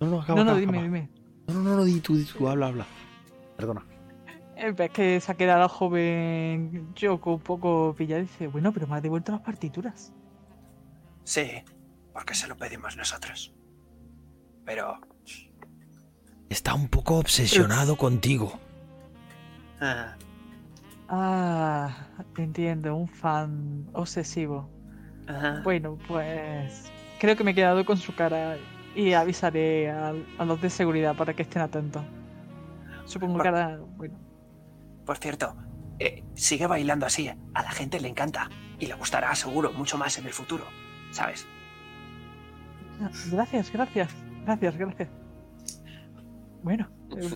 No, 0.00 0.08
no, 0.08 0.20
acaba, 0.20 0.38
no, 0.38 0.44
no, 0.44 0.50
acaba, 0.50 0.60
dime, 0.60 0.82
dime. 0.82 1.08
No, 1.46 1.54
no, 1.54 1.60
no, 1.62 1.76
no, 1.76 1.84
di 1.84 2.00
tú, 2.00 2.16
di 2.16 2.24
tú, 2.24 2.48
habla, 2.48 2.66
habla. 2.68 2.86
Perdona. 3.56 3.86
Eh, 4.56 4.72
Ves 4.72 4.90
que 4.90 5.20
se 5.20 5.32
ha 5.32 5.34
quedado 5.36 5.60
la 5.60 5.68
joven 5.68 6.92
Yoko 6.94 7.34
un 7.34 7.40
poco 7.40 7.94
pillada 7.96 8.20
y 8.20 8.24
dice, 8.24 8.46
bueno, 8.48 8.72
pero 8.72 8.86
me 8.86 8.96
ha 8.96 9.00
devuelto 9.00 9.32
las 9.32 9.40
partituras. 9.40 10.12
Sí, 11.24 11.48
porque 12.12 12.34
se 12.34 12.46
lo 12.48 12.56
pedimos 12.56 12.96
nosotros. 12.96 13.52
Pero. 14.64 14.98
Está 16.48 16.74
un 16.74 16.88
poco 16.88 17.16
obsesionado 17.18 17.96
contigo. 17.96 18.52
ah, 19.80 20.14
Ah, 21.16 22.08
entiendo, 22.36 22.96
un 22.96 23.08
fan 23.08 23.88
obsesivo. 23.92 24.68
ajá. 25.26 25.62
Bueno, 25.62 25.98
pues 26.08 26.92
creo 27.18 27.36
que 27.36 27.44
me 27.44 27.52
he 27.52 27.54
quedado 27.54 27.84
con 27.84 27.96
su 27.98 28.14
cara 28.14 28.58
y 28.94 29.12
avisaré 29.14 29.90
a, 29.90 30.14
a 30.38 30.44
los 30.44 30.60
de 30.60 30.70
seguridad 30.70 31.16
para 31.16 31.34
que 31.34 31.42
estén 31.42 31.62
atentos. 31.62 32.04
Supongo 33.04 33.40
que 33.40 33.48
ahora, 33.48 33.78
bueno, 33.96 34.18
Por 35.04 35.18
cierto, 35.18 35.56
eh, 35.98 36.24
sigue 36.34 36.66
bailando 36.66 37.06
así. 37.06 37.28
A 37.28 37.62
la 37.62 37.70
gente 37.70 38.00
le 38.00 38.08
encanta. 38.08 38.52
Y 38.78 38.86
le 38.86 38.94
gustará, 38.94 39.34
seguro, 39.34 39.72
mucho 39.72 39.98
más 39.98 40.18
en 40.18 40.26
el 40.26 40.32
futuro. 40.32 40.74
¿Sabes? 41.10 41.48
Ah, 43.00 43.10
Gracias, 43.24 43.70
gracias, 43.72 44.26
gracias, 44.44 44.76
gracias. 44.76 45.23
Bueno, 46.64 46.88
eh, 47.14 47.28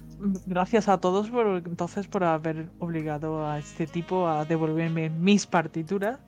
gracias 0.46 0.88
a 0.88 0.98
todos 0.98 1.28
por 1.28 1.62
entonces 1.66 2.06
por 2.06 2.24
haber 2.24 2.70
obligado 2.78 3.46
a 3.46 3.58
este 3.58 3.86
tipo 3.86 4.26
a 4.26 4.46
devolverme 4.46 5.10
mis 5.10 5.46
partituras 5.46 6.18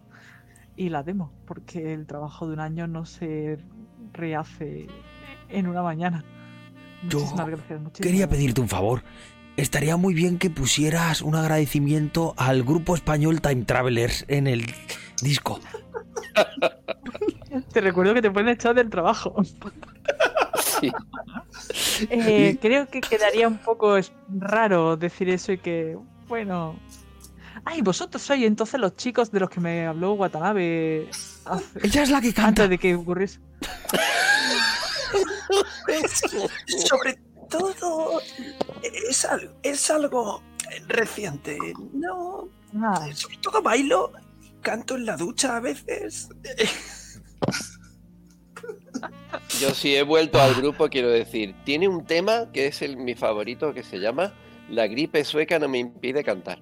y 0.77 0.91
la 0.91 1.03
demo, 1.03 1.33
porque 1.47 1.95
el 1.95 2.07
trabajo 2.07 2.47
de 2.47 2.53
un 2.53 2.61
año 2.61 2.87
no 2.87 3.07
se 3.07 3.59
rehace 4.13 4.87
en 5.49 5.67
una 5.67 5.83
mañana. 5.83 6.27
Yo 7.09 7.21
gracias. 7.21 7.81
muchísimas 7.81 7.93
Quería 7.95 8.27
gracias. 8.27 8.29
pedirte 8.29 8.61
un 8.61 8.69
favor. 8.69 9.03
Estaría 9.57 9.97
muy 9.97 10.13
bien 10.13 10.37
que 10.37 10.51
pusieras 10.51 11.23
un 11.23 11.37
agradecimiento 11.37 12.35
al 12.37 12.63
grupo 12.65 12.95
español 12.95 13.41
Time 13.41 13.65
Travelers 13.65 14.27
en 14.29 14.47
el 14.47 14.67
disco. 15.23 15.59
Te 17.73 17.81
recuerdo 17.81 18.13
que 18.13 18.21
te 18.21 18.31
pueden 18.31 18.51
echar 18.51 18.75
del 18.75 18.91
trabajo. 18.91 19.35
Sí. 20.81 22.07
Eh, 22.11 22.59
creo 22.61 22.89
que 22.89 23.01
quedaría 23.01 23.47
un 23.49 23.59
poco 23.59 23.97
raro 24.39 24.97
decir 24.97 25.29
eso 25.29 25.53
y 25.53 25.59
que, 25.59 25.99
bueno. 26.29 26.77
Ay, 27.65 27.83
vosotros 27.83 28.23
sois 28.23 28.43
entonces 28.45 28.81
los 28.81 28.97
chicos 28.97 29.31
de 29.31 29.41
los 29.41 29.51
que 29.51 29.61
me 29.61 29.87
habló 29.87 30.15
Watanabe 30.15 31.09
hace- 31.45 31.81
Ella 31.87 32.03
es 32.05 32.11
la 32.11 32.21
que 32.23 32.33
canta. 32.33 32.49
antes 32.65 32.71
de 32.71 32.79
que 32.79 32.95
ocurriese. 32.95 33.39
Sobre 36.89 37.19
todo, 37.51 38.21
es 38.83 39.25
algo, 39.25 39.53
es 39.63 39.91
algo 39.91 40.43
reciente. 40.89 41.59
No, 41.93 42.49
Ah, 42.83 43.09
sobre 43.15 43.37
todo 43.39 43.61
bailo, 43.63 44.13
canto 44.63 44.95
en 44.97 45.05
la 45.07 45.17
ducha 45.17 45.57
a 45.57 45.61
veces. 45.61 46.29
Yo 49.61 49.71
si 49.71 49.95
he 49.97 50.03
vuelto 50.03 50.41
al 50.41 50.55
grupo 50.55 50.89
quiero 50.89 51.09
decir, 51.09 51.55
tiene 51.65 51.87
un 51.89 52.05
tema 52.05 52.51
que 52.53 52.67
es 52.67 52.83
el, 52.83 52.97
mi 52.97 53.15
favorito 53.15 53.73
que 53.75 53.83
se 53.83 53.99
llama 53.99 54.33
La 54.69 54.87
gripe 54.87 55.25
sueca 55.25 55.59
no 55.59 55.69
me 55.69 55.79
impide 55.79 56.25
cantar. 56.25 56.59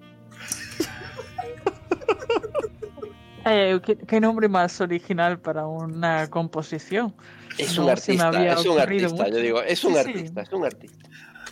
eh, 3.45 3.81
¿qué, 3.85 3.97
qué 3.97 4.21
nombre 4.21 4.49
más 4.49 4.81
original 4.81 5.39
para 5.41 5.67
una 5.67 6.29
composición. 6.29 7.15
Es 7.57 7.77
No 7.77 7.85
un 7.85 7.91
artista, 7.91 8.29
es 8.53 8.67
un 8.67 8.79
artista, 8.79 9.29
yo 9.29 9.37
digo, 9.39 9.63
es 9.63 9.83
un 9.85 9.95
Sí, 9.95 10.03
sí. 10.03 10.09
artista, 10.11 10.43
es 10.43 10.53
un 10.53 10.65
artista. 10.65 11.09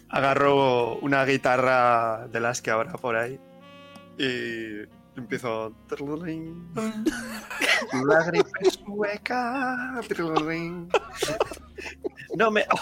Agarro 0.09 0.97
una 0.99 1.25
guitarra 1.25 2.29
de 2.29 2.41
las 2.41 2.63
que 2.63 2.71
habrá 2.71 2.93
por 2.93 3.17
ahí 3.17 3.41
y 4.19 4.87
empiezo. 5.17 5.73
La 8.07 8.25
gripe 8.25 8.71
sueca. 8.85 10.01
No 12.37 12.51
me. 12.51 12.65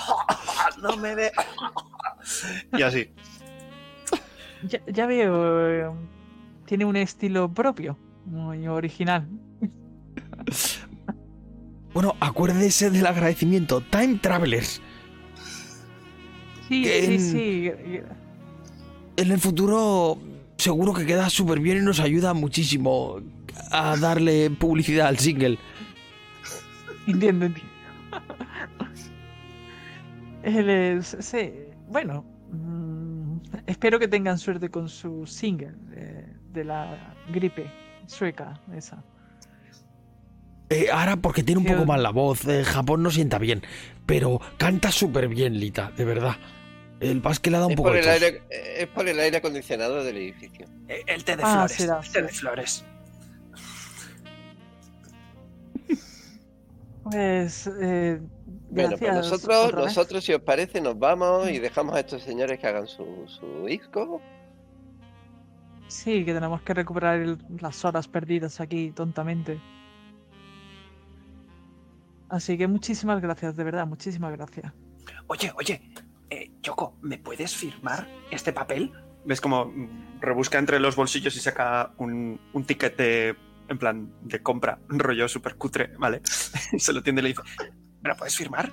No 0.82 0.96
me 0.96 1.14
ve. 1.14 1.32
Y 2.72 2.82
así. 2.82 3.10
Ya, 4.64 4.80
ya 4.86 5.06
veo, 5.06 5.70
eh, 5.70 5.90
tiene 6.64 6.84
un 6.84 6.96
estilo 6.96 7.52
propio, 7.52 7.98
muy 8.24 8.66
original. 8.66 9.28
Bueno, 11.92 12.16
acuérdese 12.20 12.90
del 12.90 13.06
agradecimiento. 13.06 13.80
Time 13.82 14.18
Travelers. 14.20 14.80
Sí, 16.68 16.84
sí, 16.84 17.18
sí. 17.18 17.70
En 19.16 19.30
el 19.30 19.38
futuro 19.38 20.18
seguro 20.58 20.92
que 20.92 21.06
queda 21.06 21.30
súper 21.30 21.60
bien 21.60 21.78
y 21.78 21.80
nos 21.80 22.00
ayuda 22.00 22.34
muchísimo 22.34 23.20
a 23.70 23.96
darle 23.96 24.50
publicidad 24.50 25.08
al 25.08 25.18
single. 25.18 25.58
Entiendo, 27.06 27.46
entiendo. 27.46 27.72
Él 30.42 30.68
es. 30.68 31.16
Sí, 31.20 31.52
bueno. 31.88 32.24
mm, 32.50 33.36
espero 33.66 33.98
que 33.98 34.08
tengan 34.08 34.38
suerte 34.38 34.70
con 34.70 34.88
su 34.88 35.26
single 35.26 35.74
eh, 35.92 36.26
de 36.52 36.64
la 36.64 37.14
gripe 37.32 37.70
sueca, 38.06 38.60
esa. 38.74 39.02
Eh, 40.70 40.88
ahora 40.92 41.16
porque 41.16 41.42
tiene 41.42 41.60
un 41.60 41.66
poco 41.66 41.84
mal 41.84 42.02
la 42.02 42.10
voz, 42.10 42.46
eh, 42.46 42.64
Japón 42.64 43.02
no 43.02 43.10
sienta 43.10 43.38
bien, 43.38 43.62
pero 44.06 44.40
canta 44.56 44.90
súper 44.90 45.28
bien, 45.28 45.58
Lita, 45.60 45.92
de 45.96 46.04
verdad. 46.04 46.36
El 47.00 47.20
le 47.50 47.56
ha 47.56 47.58
dado 47.60 47.66
un 47.66 47.72
Es 47.72 47.76
poco 47.76 47.88
por, 47.90 47.96
el 47.98 48.08
aire, 48.08 48.42
es 48.50 48.86
por 48.88 49.08
el 49.08 49.18
aire 49.20 49.36
acondicionado 49.38 50.02
del 50.04 50.16
edificio. 50.16 50.66
Eh, 50.88 51.02
El 51.06 51.24
té 51.24 51.36
de 51.36 51.42
Ah, 51.44 51.52
flores. 51.52 51.76
será, 51.76 52.00
el 52.00 52.12
té 52.12 52.22
de 52.22 52.28
flores. 52.28 52.84
Pues. 57.04 57.66
eh, 57.80 58.20
Bueno, 58.70 58.96
pues 58.96 59.12
nosotros, 59.14 59.74
nosotros, 59.74 60.24
si 60.24 60.32
os 60.32 60.40
parece, 60.40 60.80
nos 60.80 60.98
vamos 60.98 61.50
y 61.50 61.58
dejamos 61.58 61.94
a 61.94 62.00
estos 62.00 62.22
señores 62.22 62.58
que 62.58 62.66
hagan 62.66 62.86
su, 62.86 63.04
su 63.26 63.66
disco. 63.66 64.22
Sí, 65.88 66.24
que 66.24 66.32
tenemos 66.32 66.62
que 66.62 66.74
recuperar 66.74 67.20
el- 67.20 67.38
las 67.60 67.84
horas 67.84 68.08
perdidas 68.08 68.60
aquí 68.60 68.90
tontamente. 68.90 69.60
Así 72.30 72.56
que 72.56 72.66
muchísimas 72.66 73.20
gracias, 73.20 73.54
de 73.54 73.64
verdad, 73.64 73.86
muchísimas 73.86 74.32
gracias. 74.32 74.72
Oye, 75.26 75.52
oye, 75.56 75.80
eh, 76.30 76.50
Yoko, 76.62 76.96
¿me 77.02 77.18
puedes 77.18 77.54
firmar 77.54 78.06
este 78.30 78.52
papel? 78.52 78.92
¿Ves 79.24 79.40
como 79.40 79.66
mm, 79.66 80.20
rebusca 80.20 80.58
entre 80.58 80.80
los 80.80 80.96
bolsillos 80.96 81.36
y 81.36 81.40
saca 81.40 81.92
un, 81.98 82.40
un 82.52 82.64
ticket 82.64 82.96
de. 82.96 83.36
En 83.66 83.78
plan, 83.78 84.12
de 84.20 84.42
compra, 84.42 84.78
rollo 84.88 85.26
súper 85.26 85.54
cutre, 85.56 85.92
¿vale? 85.98 86.20
Se 86.24 86.92
lo 86.92 87.02
tiende 87.02 87.20
y 87.20 87.22
le 87.22 87.28
dice: 87.30 87.42
¿Me 88.02 88.10
lo 88.10 88.16
puedes 88.16 88.36
firmar? 88.36 88.70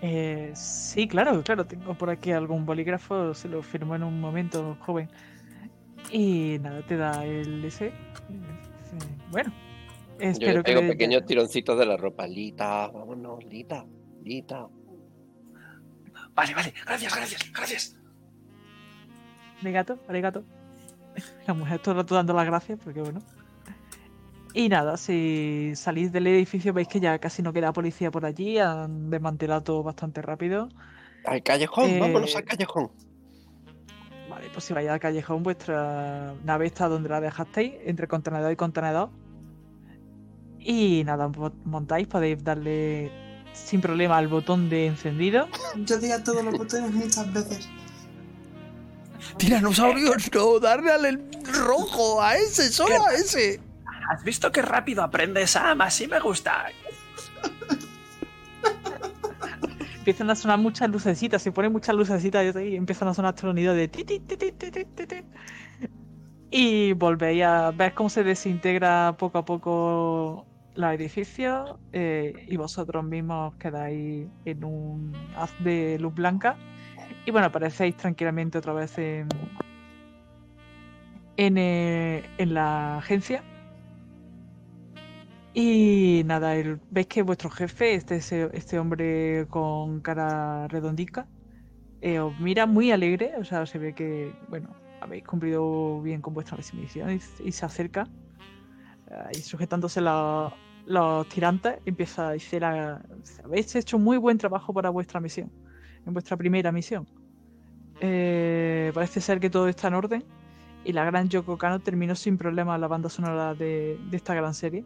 Eh, 0.00 0.52
sí, 0.54 1.06
claro, 1.08 1.42
claro, 1.42 1.66
tengo 1.66 1.94
por 1.96 2.10
aquí 2.10 2.30
algún 2.32 2.66
bolígrafo, 2.66 3.34
se 3.34 3.48
lo 3.48 3.62
firmó 3.62 3.94
en 3.96 4.02
un 4.02 4.20
momento, 4.20 4.76
joven. 4.80 5.10
Y 6.10 6.58
nada, 6.60 6.82
te 6.86 6.96
da 6.96 7.24
el 7.24 7.64
ese. 7.64 7.92
Bueno, 9.30 9.52
Yo 10.18 10.28
espero 10.28 10.58
le 10.58 10.62
pego 10.62 10.80
que. 10.82 10.88
pequeños 10.88 11.24
tironcitos 11.26 11.78
de 11.78 11.86
la 11.86 11.96
ropa. 11.96 12.26
Lita, 12.26 12.88
vámonos, 12.88 13.44
Lita, 13.44 13.84
Lita. 14.22 14.66
Vale, 16.34 16.54
vale, 16.54 16.74
gracias, 16.84 17.14
gracias, 17.14 17.52
gracias. 17.52 17.96
Arigato, 19.62 19.98
arigato. 20.08 20.44
La 21.46 21.54
mujer 21.54 21.78
todo 21.80 21.92
el 21.92 21.98
rato 21.98 22.14
dando 22.16 22.34
las 22.34 22.46
gracias, 22.46 22.78
porque 22.82 23.00
bueno. 23.00 23.20
Y 24.52 24.68
nada, 24.68 24.96
si 24.96 25.72
salís 25.74 26.12
del 26.12 26.26
edificio 26.26 26.72
veis 26.72 26.86
que 26.88 27.00
ya 27.00 27.18
casi 27.18 27.42
no 27.42 27.52
queda 27.52 27.72
policía 27.72 28.10
por 28.10 28.24
allí, 28.24 28.58
han 28.58 29.10
desmantelado 29.10 29.62
todo 29.62 29.82
bastante 29.82 30.22
rápido. 30.22 30.68
Al 31.24 31.42
callejón, 31.42 31.88
Eh, 31.90 31.98
vámonos 32.00 32.36
al 32.36 32.44
callejón. 32.44 32.90
Vale, 34.28 34.48
pues 34.52 34.64
si 34.64 34.72
vais 34.74 34.88
al 34.88 35.00
callejón, 35.00 35.42
vuestra 35.42 36.34
nave 36.44 36.66
está 36.66 36.88
donde 36.88 37.08
la 37.08 37.20
dejasteis, 37.20 37.74
entre 37.84 38.06
contenedor 38.08 38.52
y 38.52 38.56
contenedor. 38.56 39.10
Y 40.58 41.02
nada, 41.04 41.28
mo- 41.28 41.52
montáis, 41.64 42.06
podéis 42.06 42.42
darle 42.42 43.10
sin 43.54 43.80
problema 43.80 44.18
al 44.18 44.28
botón 44.28 44.68
de 44.68 44.86
encendido. 44.86 45.48
Yo 45.76 45.98
di 45.98 46.10
a 46.10 46.22
todos 46.22 46.44
los 46.44 46.58
botones 46.58 46.92
muchas 46.92 47.32
veces. 47.32 47.68
¡Tiranosaurios 49.38 50.30
no! 50.34 50.58
¡Darle 50.60 50.92
al 50.92 51.24
rojo! 51.64 52.20
¡A 52.20 52.36
ese! 52.36 52.70
¡Solo 52.70 53.06
a 53.06 53.14
ese! 53.14 53.60
¿Has 54.10 54.22
visto 54.22 54.52
qué 54.52 54.60
rápido 54.60 55.02
aprende 55.02 55.46
Sam? 55.46 55.80
Así 55.80 56.06
me 56.06 56.20
gusta. 56.20 56.66
Empiezan 59.96 60.28
a 60.28 60.34
sonar 60.34 60.58
muchas 60.58 60.90
lucecitas, 60.90 61.40
se 61.40 61.50
ponen 61.50 61.72
muchas 61.72 61.94
lucecitas 61.94 62.54
y 62.56 62.76
empiezan 62.76 63.08
a 63.08 63.14
sonar 63.14 63.38
sonidos 63.38 63.74
de 63.74 63.88
ti, 63.88 64.04
ti, 64.04 64.20
ti, 64.20 64.36
ti, 64.36 64.52
ti, 64.52 64.70
ti, 64.70 64.84
ti, 64.84 65.06
ti. 65.06 65.16
Y 66.50 66.92
volvéis 66.92 67.42
a 67.44 67.70
ver 67.70 67.94
cómo 67.94 68.10
se 68.10 68.22
desintegra 68.22 69.16
poco 69.18 69.38
a 69.38 69.44
poco 69.46 70.46
los 70.74 70.92
edificios 70.92 71.76
eh, 71.92 72.46
y 72.48 72.56
vosotros 72.56 73.04
mismos 73.04 73.54
quedáis 73.56 74.26
en 74.44 74.64
un 74.64 75.12
haz 75.36 75.52
de 75.62 75.98
luz 76.00 76.14
blanca. 76.14 76.56
Y 77.26 77.30
bueno, 77.30 77.46
aparecéis 77.46 77.96
tranquilamente 77.96 78.58
otra 78.58 78.72
vez 78.72 78.98
en, 78.98 79.28
en, 81.36 81.58
eh, 81.58 82.22
la 82.38 82.98
agencia. 82.98 83.42
Y 85.54 86.22
nada, 86.26 86.54
veis 86.90 87.06
que 87.06 87.22
vuestro 87.22 87.48
jefe, 87.48 87.94
este, 87.94 88.16
este 88.52 88.78
hombre 88.78 89.46
con 89.48 90.00
cara 90.00 90.66
redondica, 90.68 91.28
eh, 92.00 92.18
os 92.18 92.38
mira 92.40 92.66
muy 92.66 92.90
alegre, 92.90 93.32
o 93.38 93.44
sea, 93.44 93.64
se 93.64 93.78
ve 93.78 93.94
que, 93.94 94.34
bueno, 94.48 94.70
habéis 95.00 95.24
cumplido 95.24 96.02
bien 96.02 96.20
con 96.20 96.34
vuestra 96.34 96.58
misión 96.74 97.10
y, 97.12 97.20
y 97.48 97.52
se 97.52 97.64
acerca, 97.64 98.08
y 99.32 99.40
sujetándose 99.40 100.00
la- 100.00 100.52
los 100.86 101.28
tirantes, 101.28 101.78
empieza 101.86 102.28
a 102.28 102.32
decir, 102.32 102.64
a- 102.64 103.02
habéis 103.44 103.74
hecho 103.74 103.98
muy 103.98 104.18
buen 104.18 104.38
trabajo 104.38 104.72
para 104.72 104.90
vuestra 104.90 105.20
misión, 105.20 105.50
en 106.06 106.12
vuestra 106.12 106.36
primera 106.36 106.72
misión. 106.72 107.06
Eh, 108.00 108.90
parece 108.94 109.20
ser 109.20 109.40
que 109.40 109.48
todo 109.50 109.68
está 109.68 109.88
en 109.88 109.94
orden 109.94 110.24
y 110.84 110.92
la 110.92 111.04
gran 111.04 111.28
Yoko 111.28 111.56
Kano 111.56 111.80
terminó 111.80 112.14
sin 112.14 112.36
problemas 112.36 112.78
la 112.78 112.88
banda 112.88 113.08
sonora 113.08 113.54
de, 113.54 113.98
esta 114.12 114.34
gran 114.34 114.54
serie. 114.54 114.84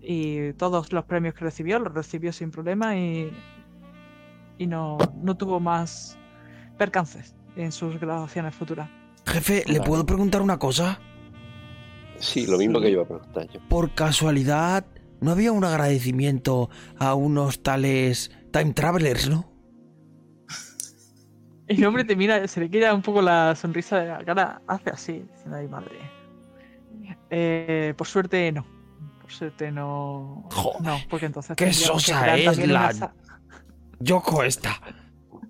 Y 0.00 0.52
todos 0.54 0.92
los 0.92 1.04
premios 1.04 1.34
que 1.34 1.44
recibió 1.44 1.78
los 1.78 1.94
recibió 1.94 2.32
sin 2.32 2.50
problema 2.50 2.96
y, 2.96 3.32
y 4.58 4.66
no, 4.66 4.98
no 5.22 5.36
tuvo 5.36 5.60
más 5.60 6.18
percances 6.76 7.34
en 7.56 7.72
sus 7.72 7.98
grabaciones 8.00 8.54
futuras. 8.54 8.88
Jefe, 9.26 9.64
¿le 9.66 9.80
puedo 9.80 10.04
preguntar 10.04 10.42
una 10.42 10.58
cosa? 10.58 10.98
Sí, 12.22 12.46
lo 12.46 12.56
mismo 12.56 12.80
que 12.80 12.88
iba 12.90 13.02
a 13.02 13.06
preguntar 13.06 13.48
yo. 13.48 13.60
Por 13.68 13.94
casualidad, 13.94 14.86
¿no 15.20 15.32
había 15.32 15.50
un 15.52 15.64
agradecimiento 15.64 16.70
a 16.98 17.14
unos 17.14 17.62
tales 17.62 18.30
time 18.52 18.72
travelers, 18.72 19.28
no? 19.28 19.50
El 21.66 21.84
hombre 21.84 22.04
te 22.04 22.16
mira, 22.16 22.46
se 22.48 22.60
le 22.60 22.70
queda 22.70 22.94
un 22.94 23.02
poco 23.02 23.22
la 23.22 23.54
sonrisa 23.56 23.98
de 23.98 24.08
la 24.08 24.24
cara, 24.24 24.62
hace 24.66 24.90
así, 24.90 25.12
diciendo, 25.32 25.56
ay 25.56 25.68
madre. 25.68 25.98
Eh, 27.30 27.94
por 27.96 28.06
suerte 28.06 28.52
no. 28.52 28.64
Por 29.20 29.30
suerte 29.32 29.72
no. 29.72 30.48
Joder, 30.52 30.82
no, 30.82 30.96
porque 31.08 31.26
entonces. 31.26 31.56
qué 31.56 31.66
que 31.66 31.72
sosa 31.72 32.22
crear 32.22 32.38
es 32.38 32.68
la- 32.68 33.14
Yoko 34.00 34.42
esta. 34.42 34.80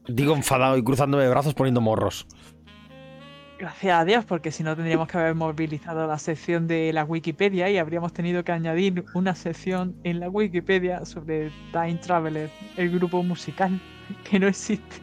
Digo 0.08 0.34
enfadado 0.34 0.76
y 0.76 0.84
cruzándome 0.84 1.24
de 1.24 1.30
brazos 1.30 1.54
poniendo 1.54 1.80
morros. 1.80 2.26
Gracias 3.62 3.96
a 3.96 4.04
Dios, 4.04 4.24
porque 4.24 4.50
si 4.50 4.64
no 4.64 4.74
tendríamos 4.74 5.06
que 5.06 5.16
haber 5.18 5.36
movilizado 5.36 6.04
la 6.08 6.18
sección 6.18 6.66
de 6.66 6.92
la 6.92 7.04
Wikipedia 7.04 7.70
y 7.70 7.78
habríamos 7.78 8.12
tenido 8.12 8.42
que 8.42 8.50
añadir 8.50 9.04
una 9.14 9.36
sección 9.36 9.94
en 10.02 10.18
la 10.18 10.28
Wikipedia 10.28 11.04
sobre 11.04 11.52
Time 11.70 11.94
Traveler, 11.94 12.50
el 12.76 12.90
grupo 12.90 13.22
musical 13.22 13.80
que 14.28 14.40
no 14.40 14.48
existe. 14.48 14.96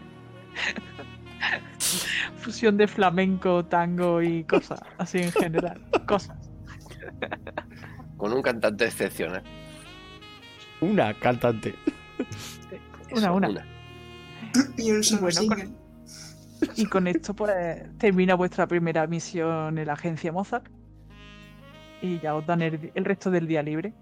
Fusión 2.39 2.75
de 2.75 2.89
flamenco, 2.89 3.63
tango 3.63 4.21
y 4.21 4.43
cosas, 4.43 4.81
así 4.97 5.19
en 5.19 5.31
general. 5.31 5.81
Cosas. 6.05 6.35
Con 8.17 8.33
un 8.33 8.41
cantante 8.41 8.83
excepcional. 8.83 9.41
Una 10.81 11.13
cantante. 11.13 11.75
Una, 13.13 13.21
Eso, 13.21 13.33
una. 13.35 13.65
Y 14.77 14.91
un 14.91 14.99
Bueno, 14.99 15.19
con- 15.21 15.31
single. 15.31 15.69
Y 16.75 16.85
con 16.85 17.07
esto 17.07 17.33
pues 17.33 17.51
termina 17.97 18.35
vuestra 18.35 18.67
primera 18.67 19.05
misión 19.07 19.77
en 19.77 19.87
la 19.87 19.93
agencia 19.93 20.31
Mozart. 20.31 20.67
Y 22.01 22.19
ya 22.19 22.35
os 22.35 22.45
dan 22.45 22.61
el, 22.61 22.91
el 22.95 23.05
resto 23.05 23.29
del 23.31 23.47
día 23.47 23.61
libre. 23.63 23.93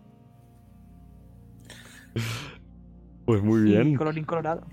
Pues 3.26 3.42
muy 3.44 3.60
Y 3.62 3.64
bien. 3.74 3.96
colorín 3.96 4.24
colorado. 4.24 4.66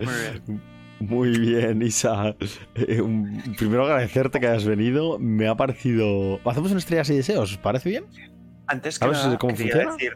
Muy 0.00 0.14
bien. 0.46 0.62
Muy 1.00 1.38
bien, 1.38 1.82
Isa. 1.82 2.36
Eh, 2.74 3.00
un- 3.00 3.54
primero 3.56 3.84
agradecerte 3.84 4.38
que 4.40 4.46
hayas 4.46 4.64
venido. 4.64 5.18
Me 5.18 5.48
ha 5.48 5.54
parecido. 5.56 6.40
¿Hacemos 6.44 6.70
una 6.70 6.78
estrellas 6.78 7.08
y 7.10 7.16
deseos? 7.16 7.52
¿Os 7.52 7.58
parece 7.58 7.88
bien? 7.90 8.04
Antes 8.66 8.98
que 8.98 9.04
¿Sabes 9.04 9.18
nada, 9.24 9.38
cómo 9.38 9.56
funciona? 9.56 9.92
decir, 9.92 10.12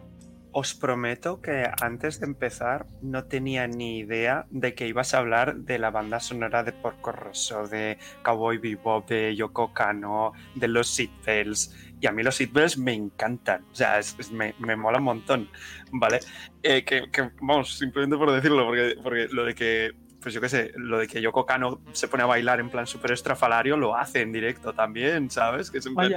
os 0.54 0.72
prometo 0.72 1.42
que 1.42 1.68
antes 1.82 2.20
de 2.20 2.26
empezar 2.26 2.86
no 3.02 3.24
tenía 3.24 3.66
ni 3.66 3.98
idea 3.98 4.46
de 4.50 4.74
que 4.74 4.86
ibas 4.86 5.12
a 5.12 5.18
hablar 5.18 5.56
de 5.56 5.80
la 5.80 5.90
banda 5.90 6.20
sonora 6.20 6.62
de 6.62 6.72
Porco 6.72 7.10
Rosso, 7.10 7.66
de 7.66 7.98
Cowboy 8.22 8.58
Bebop, 8.58 9.08
de 9.08 9.34
Yoko 9.34 9.74
Kano, 9.74 10.32
de 10.54 10.68
los 10.68 10.88
Seatbelts. 10.88 11.74
Y 12.00 12.06
a 12.06 12.12
mí 12.12 12.22
los 12.22 12.36
Seatbelts 12.36 12.78
me 12.78 12.92
encantan. 12.92 13.64
O 13.72 13.74
sea, 13.74 13.98
me, 14.30 14.54
me 14.60 14.76
mola 14.76 14.98
un 14.98 15.04
montón. 15.04 15.48
¿Vale? 15.90 16.20
Eh, 16.62 16.84
que, 16.84 17.02
vamos, 17.40 17.76
simplemente 17.76 18.16
por 18.16 18.30
decirlo, 18.30 18.64
porque, 18.64 18.96
porque 19.02 19.26
lo 19.32 19.44
de 19.44 19.54
que 19.56 20.03
pues 20.24 20.34
yo 20.34 20.40
qué 20.40 20.48
sé, 20.48 20.72
lo 20.76 20.98
de 20.98 21.06
que 21.06 21.20
Yoko 21.22 21.46
Kano 21.46 21.80
se 21.92 22.08
pone 22.08 22.22
a 22.24 22.26
bailar 22.26 22.58
en 22.58 22.68
plan 22.70 22.86
súper 22.88 23.12
estrafalario 23.12 23.76
lo 23.76 23.94
hace 23.94 24.22
en 24.22 24.32
directo 24.32 24.72
también, 24.72 25.30
¿sabes? 25.30 25.70
Que 25.70 25.78
es 25.78 25.86
en 25.86 25.94
plan- 25.94 26.10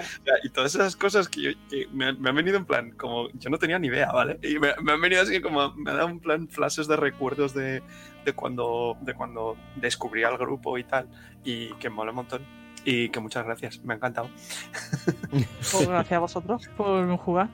y 0.43 0.49
todas 0.49 0.73
esas 0.73 0.95
cosas 0.95 1.27
que, 1.29 1.41
yo- 1.41 1.51
que 1.69 1.87
me, 1.93 2.05
han- 2.05 2.19
me 2.19 2.29
han 2.29 2.35
venido 2.37 2.57
en 2.57 2.65
plan, 2.65 2.91
como 2.91 3.29
yo 3.33 3.49
no 3.51 3.59
tenía 3.59 3.77
ni 3.77 3.87
idea, 3.89 4.11
¿vale? 4.11 4.39
Y 4.41 4.57
me, 4.57 4.69
me 4.81 4.93
han 4.93 5.01
venido 5.01 5.21
así 5.21 5.41
como, 5.41 5.73
me 5.75 5.91
ha 5.91 5.93
dado 5.95 6.07
un 6.07 6.19
plan 6.19 6.47
flashes 6.47 6.87
de 6.87 6.95
recuerdos 6.95 7.53
de, 7.53 7.83
de, 8.25 8.33
cuando, 8.33 8.97
de 9.01 9.13
cuando 9.13 9.55
descubrí 9.75 10.23
al 10.23 10.37
grupo 10.37 10.77
y 10.77 10.83
tal, 10.85 11.07
y 11.43 11.73
que 11.73 11.89
mola 11.89 12.11
un 12.11 12.15
montón. 12.15 12.41
Y 12.85 13.09
que 13.09 13.19
muchas 13.19 13.45
gracias, 13.45 13.83
me 13.83 13.93
ha 13.93 13.97
encantado. 13.97 14.29
Pues 15.71 15.87
gracias 15.89 16.13
a 16.13 16.19
vosotros 16.19 16.69
por 16.77 17.17
jugar. 17.17 17.49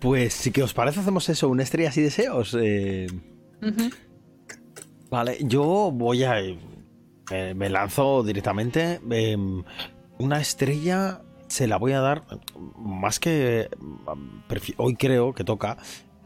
Pues 0.00 0.34
si 0.34 0.52
que 0.52 0.62
os 0.62 0.72
parece, 0.74 1.00
hacemos 1.00 1.28
eso, 1.28 1.48
un 1.48 1.58
estrellas 1.60 1.96
y 1.96 2.02
deseos. 2.02 2.56
Eh, 2.60 3.08
Vale, 5.10 5.38
yo 5.42 5.90
voy 5.92 6.24
a. 6.24 6.40
eh, 6.40 7.54
me 7.54 7.68
lanzo 7.70 8.22
directamente. 8.22 9.00
eh, 9.10 9.36
una 10.18 10.40
estrella 10.40 11.22
se 11.48 11.66
la 11.66 11.76
voy 11.76 11.92
a 11.92 12.00
dar. 12.00 12.22
Más 12.78 13.20
que. 13.20 13.68
prefi- 14.48 14.74
Hoy 14.76 14.96
creo 14.96 15.32
que 15.34 15.44
toca. 15.44 15.76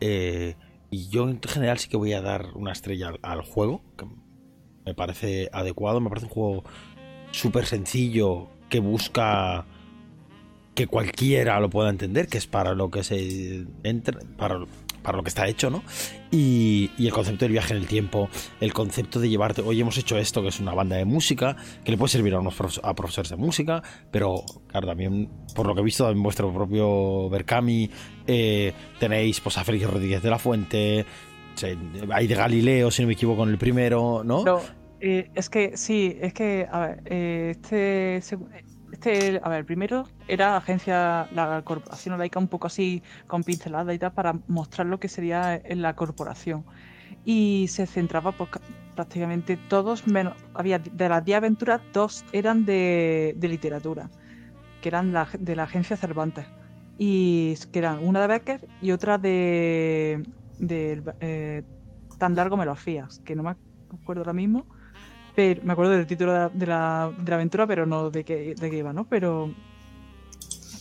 eh, 0.01 0.55
y 0.91 1.09
yo 1.09 1.29
en 1.29 1.39
general 1.43 1.79
sí 1.79 1.89
que 1.91 1.99
voy 1.99 2.15
a 2.15 2.23
dar 2.23 2.47
una 2.55 2.73
estrella 2.73 3.13
al, 3.23 3.43
juego. 3.43 3.83
Me 4.87 4.95
parece 4.95 5.51
adecuado. 5.53 6.01
Me 6.01 6.09
parece 6.09 6.27
un 6.27 6.33
juego 6.33 6.65
súper 7.31 7.67
sencillo. 7.67 8.49
Que 8.71 8.81
busca. 8.81 9.67
Que 10.75 10.87
cualquiera 10.87 11.59
lo 11.61 11.69
pueda 11.69 11.91
entender. 11.91 12.29
Que 12.29 12.39
es 12.39 12.47
para 12.47 12.75
lo 12.75 12.91
que 12.91 13.03
se. 13.05 13.67
Entra, 13.83 14.19
para, 14.39 14.61
lo 15.17 15.23
que 15.23 15.29
está 15.29 15.47
hecho, 15.47 15.71
¿no? 15.71 15.83
Y, 16.31 16.91
el 16.99 17.13
concepto 17.13 17.45
del 17.45 17.53
viaje 17.53 17.75
en 17.75 17.81
el 17.81 17.87
tiempo, 17.87 18.29
el 18.61 18.73
concepto 18.73 19.21
de 19.21 19.29
llevarte, 19.29 19.63
hoy 19.63 19.81
hemos 19.81 19.97
hecho 19.99 20.19
esto, 20.19 20.43
que 20.43 20.49
es 20.49 20.61
una 20.61 20.75
banda 20.75 20.97
de 20.97 21.05
música, 21.05 21.57
que 21.85 21.91
le 21.91 21.99
puede 21.99 22.11
servir 22.11 22.35
a 22.35 22.41
unos 22.41 22.55
profesores 22.55 23.31
de 23.31 23.37
música, 23.37 23.83
pero 24.11 24.45
claro, 24.67 24.87
también, 24.87 25.31
por 25.55 25.67
lo 25.67 25.75
que 25.75 25.81
he 25.81 25.85
visto 25.85 26.09
en 26.11 26.23
vuestro 26.23 26.53
propio 26.53 27.29
Berkami, 27.31 27.91
eh, 28.27 28.73
tenéis 28.99 29.41
pues, 29.41 29.57
a 29.59 29.65
Félix 29.65 29.91
Rodríguez 29.91 30.23
de 30.23 30.31
la 30.31 30.39
Fuente, 30.39 31.07
hay 32.13 32.27
de 32.27 32.35
Galileo, 32.35 32.91
si 32.91 33.03
no 33.03 33.09
me 33.09 33.15
equivoco, 33.15 33.43
en 33.43 33.51
el 33.51 33.59
primero, 33.59 34.23
¿no? 34.25 34.45
No, 34.45 34.61
eh, 35.01 35.31
es 35.35 35.49
que 35.49 35.77
sí, 35.77 36.17
es 36.21 36.33
que, 36.33 36.67
a 36.71 36.81
ver, 36.81 37.03
eh, 37.07 37.51
este, 37.51 38.21
este, 38.91 39.41
a 39.43 39.49
ver, 39.51 39.67
primero 39.67 40.13
era 40.27 40.57
agencia, 40.57 41.29
la 41.31 41.63
corporación 41.65 42.19
laica 42.19 42.39
un 42.39 42.49
poco 42.49 42.67
así 42.69 43.03
con 43.27 43.45
pincelada 43.45 43.93
y 43.95 43.99
tal 43.99 44.13
para 44.15 44.41
mostrar 44.47 44.87
lo 44.87 44.99
que 44.99 45.09
sería 45.09 45.61
la 45.69 45.95
corporación. 45.95 46.67
Y 47.25 47.69
se 47.69 47.87
centraba 47.87 48.33
pues, 48.37 48.51
ca- 48.51 48.63
prácticamente 48.95 49.57
todos, 49.59 50.07
menos, 50.07 50.37
había 50.55 50.79
de 50.81 51.09
las 51.09 51.25
10 51.25 51.39
aventuras, 51.39 51.83
dos 51.93 52.27
eran 52.33 52.65
de, 52.65 53.35
de 53.37 53.49
literatura, 53.49 54.13
que 54.81 54.89
eran 54.89 55.13
de 55.39 55.57
la 55.57 55.65
agencia 55.65 55.97
Cervantes. 55.97 56.49
Y 56.97 57.57
que 57.73 57.79
eran 57.81 58.01
una 58.05 58.21
de 58.23 58.27
Becker 58.29 58.71
y 58.81 58.91
otra 58.93 59.19
de, 59.19 60.27
de 60.59 61.03
eh, 61.21 61.65
Tan 62.19 62.35
largo 62.37 62.57
me 62.57 62.67
lo 62.67 62.77
fías, 62.77 63.21
que 63.25 63.37
no 63.37 63.43
me 63.45 63.57
acuerdo 63.91 64.23
ahora 64.23 64.33
mismo. 64.35 64.69
Me 65.39 65.73
acuerdo 65.73 65.93
del 65.93 66.07
título 66.09 66.49
de 66.49 66.67
la, 66.67 67.05
aventura, 67.05 67.65
pero 67.65 67.87
no 67.87 68.11
de 68.11 68.25
qué, 68.25 68.57
de 68.57 68.71
qué 68.71 68.79
iba, 68.79 68.93
¿no? 68.93 69.05
Pero 69.05 69.55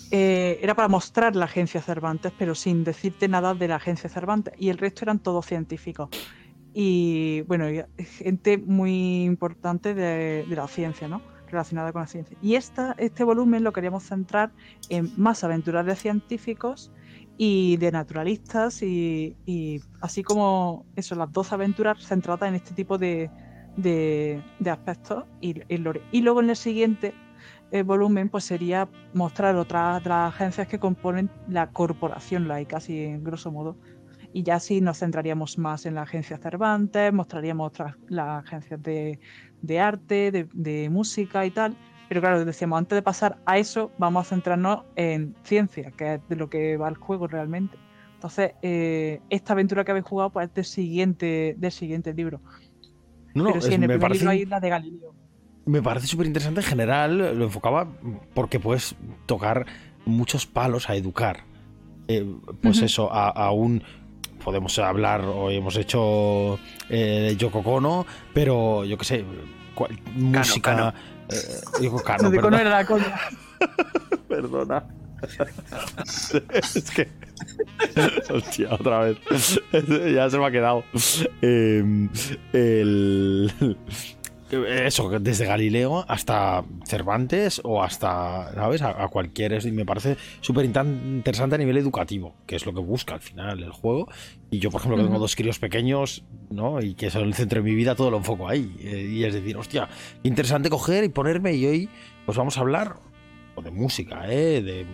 eh, 0.09 0.57
era 0.63 0.73
para 0.73 0.87
mostrar 0.87 1.35
la 1.35 1.45
agencia 1.45 1.79
Cervantes, 1.79 2.33
pero 2.39 2.55
sin 2.55 2.83
decirte 2.83 3.27
nada 3.27 3.53
de 3.53 3.67
la 3.67 3.75
agencia 3.75 4.09
Cervantes. 4.09 4.55
Y 4.57 4.69
el 4.69 4.79
resto 4.79 5.05
eran 5.05 5.19
todos 5.19 5.45
científicos. 5.45 6.09
y 6.73 7.41
bueno, 7.41 7.65
gente 7.99 8.57
muy 8.57 9.25
importante 9.25 9.93
de, 9.93 10.43
la 10.49 10.67
ciencia, 10.67 11.07
¿no? 11.07 11.21
relacionada 11.51 11.93
con 11.93 12.01
la 12.01 12.07
ciencia. 12.07 12.35
Y 12.41 12.55
esta, 12.55 12.95
este 12.97 13.23
volumen 13.23 13.63
lo 13.63 13.71
queríamos 13.71 14.03
centrar 14.03 14.51
en 14.89 15.11
más 15.17 15.43
aventuras 15.43 15.85
de 15.85 15.95
científicos 15.95 16.91
y 17.37 17.77
de 17.77 17.91
naturalistas 17.91 18.81
y, 18.81 19.35
y 19.45 19.81
así 20.01 20.23
como 20.23 20.83
eso, 20.95 21.13
las 21.13 21.31
dos 21.31 21.53
aventuras 21.53 22.03
centradas 22.05 22.49
en 22.49 22.55
este 22.55 22.73
tipo 22.73 22.97
de, 22.97 23.29
de, 23.77 24.43
aspectos 24.69 25.23
y, 25.39 25.53
luego 25.77 26.41
en 26.41 26.49
el 26.49 26.55
siguiente 26.55 27.13
eh, 27.71 27.83
volumen 27.83 28.29
pues 28.29 28.43
sería 28.43 28.89
mostrar 29.13 29.55
otras 29.55 30.05
agencias 30.05 30.67
que 30.67 30.79
componen 30.79 31.29
la 31.47 31.67
corporación 31.71 32.47
laica, 32.47 32.77
así 32.77 33.03
en 33.03 33.23
grosso 33.23 33.51
modo. 33.51 33.77
Y 34.33 34.43
ya 34.43 34.59
sí 34.59 34.81
nos 34.81 34.99
centraríamos 34.99 35.57
más 35.57 35.85
en 35.85 35.95
la 35.95 36.01
agencia 36.01 36.37
Cervantes, 36.37 37.13
mostraríamos 37.13 37.69
otras 37.69 37.95
las 38.09 38.43
agencias 38.45 38.81
de, 38.83 39.79
arte, 39.79 40.47
de, 40.53 40.89
música 40.89 41.45
y 41.45 41.51
tal. 41.51 41.75
Pero 42.09 42.21
claro, 42.21 42.45
decíamos, 42.45 42.77
antes 42.77 42.95
de 42.95 43.01
pasar 43.01 43.37
a 43.45 43.57
eso, 43.57 43.91
vamos 43.97 44.25
a 44.25 44.29
centrarnos 44.29 44.83
en 44.95 45.35
ciencia, 45.43 45.91
que 45.91 46.15
es 46.15 46.29
de 46.29 46.35
lo 46.35 46.49
que 46.49 46.77
va 46.77 46.87
el 46.87 46.95
juego 46.95 47.27
realmente. 47.27 47.77
Entonces, 48.13 48.53
eh, 48.61 49.21
esta 49.29 49.53
aventura 49.53 49.83
que 49.83 49.91
habéis 49.91 50.05
jugado 50.05 50.31
pues, 50.31 50.49
es 50.55 50.67
siguiente, 50.69 51.55
del 51.57 51.71
siguiente 51.71 52.13
libro. 52.13 52.41
No, 53.37 53.43
no, 53.43 53.49
Pero 53.51 53.61
sí, 53.61 53.67
es- 53.69 53.73
en 53.75 53.83
el 53.83 53.87
me 53.87 53.93
primer 53.95 54.01
parece 54.01 54.19
libro 54.25 54.31
hay 54.31 54.45
la 54.45 54.59
de 54.59 54.69
Galileo. 54.69 55.15
Me 55.65 55.81
parece 55.81 56.07
súper 56.07 56.27
interesante. 56.27 56.61
En 56.61 56.65
general, 56.67 57.37
lo 57.37 57.45
enfocaba 57.45 57.87
porque 58.33 58.59
puedes 58.59 58.95
tocar 59.25 59.65
muchos 60.05 60.45
palos 60.45 60.89
a 60.89 60.95
educar. 60.95 61.43
Eh, 62.07 62.25
pues 62.61 62.81
eso, 62.81 63.11
a, 63.13 63.29
a 63.29 63.51
un. 63.51 63.83
Podemos 64.43 64.79
hablar, 64.79 65.25
hoy 65.25 65.55
hemos 65.57 65.75
hecho 65.75 66.57
eh, 66.89 67.35
Yoko 67.37 67.63
Kono, 67.63 68.05
pero 68.33 68.85
yo 68.85 68.97
qué 68.97 69.03
sé, 69.05 69.25
cual- 69.75 69.99
música. 70.15 70.75
Kano. 70.75 70.93
eh, 71.29 71.81
Yoko. 71.81 72.01
Perdona. 74.29 74.85
es 76.53 76.91
que. 76.91 77.07
Hostia, 78.33 78.73
otra 78.73 78.99
vez. 78.99 79.17
ya 80.13 80.29
se 80.29 80.37
me 80.37 80.45
ha 80.45 80.51
quedado. 80.51 80.83
Eh, 81.41 82.07
el. 82.53 83.77
Eso, 84.49 85.09
desde 85.19 85.45
Galileo 85.45 86.05
hasta 86.07 86.63
Cervantes 86.85 87.59
o 87.65 87.83
hasta, 87.83 88.53
¿sabes? 88.53 88.81
A, 88.81 89.03
a 89.03 89.09
cualquier. 89.09 89.65
Y 89.65 89.71
me 89.71 89.85
parece 89.85 90.15
súper 90.39 90.63
interesante 90.63 91.55
a 91.55 91.57
nivel 91.57 91.75
educativo, 91.77 92.33
que 92.45 92.55
es 92.55 92.65
lo 92.65 92.73
que 92.73 92.79
busca 92.79 93.15
al 93.15 93.19
final 93.19 93.61
el 93.61 93.71
juego. 93.71 94.07
Y 94.49 94.59
yo, 94.59 94.71
por 94.71 94.79
ejemplo, 94.79 94.97
que 94.97 95.03
tengo 95.03 95.19
dos 95.19 95.35
críos 95.35 95.59
pequeños, 95.59 96.23
¿no? 96.49 96.81
Y 96.81 96.93
que 96.93 97.09
son 97.09 97.23
el 97.23 97.33
centro 97.33 97.61
de 97.61 97.69
mi 97.69 97.75
vida, 97.75 97.95
todo 97.95 98.09
lo 98.09 98.17
enfoco 98.17 98.47
ahí. 98.47 98.73
Eh, 98.79 99.09
Y 99.11 99.25
es 99.25 99.33
decir, 99.33 99.57
hostia, 99.57 99.89
interesante 100.23 100.69
coger 100.69 101.03
y 101.03 101.09
ponerme 101.09 101.53
y 101.53 101.65
hoy, 101.65 101.89
pues 102.25 102.37
vamos 102.37 102.57
a 102.57 102.61
hablar 102.61 102.95
o 103.57 103.61
de 103.63 103.71
música, 103.71 104.25
¿eh? 104.31 104.61
De 104.61 104.85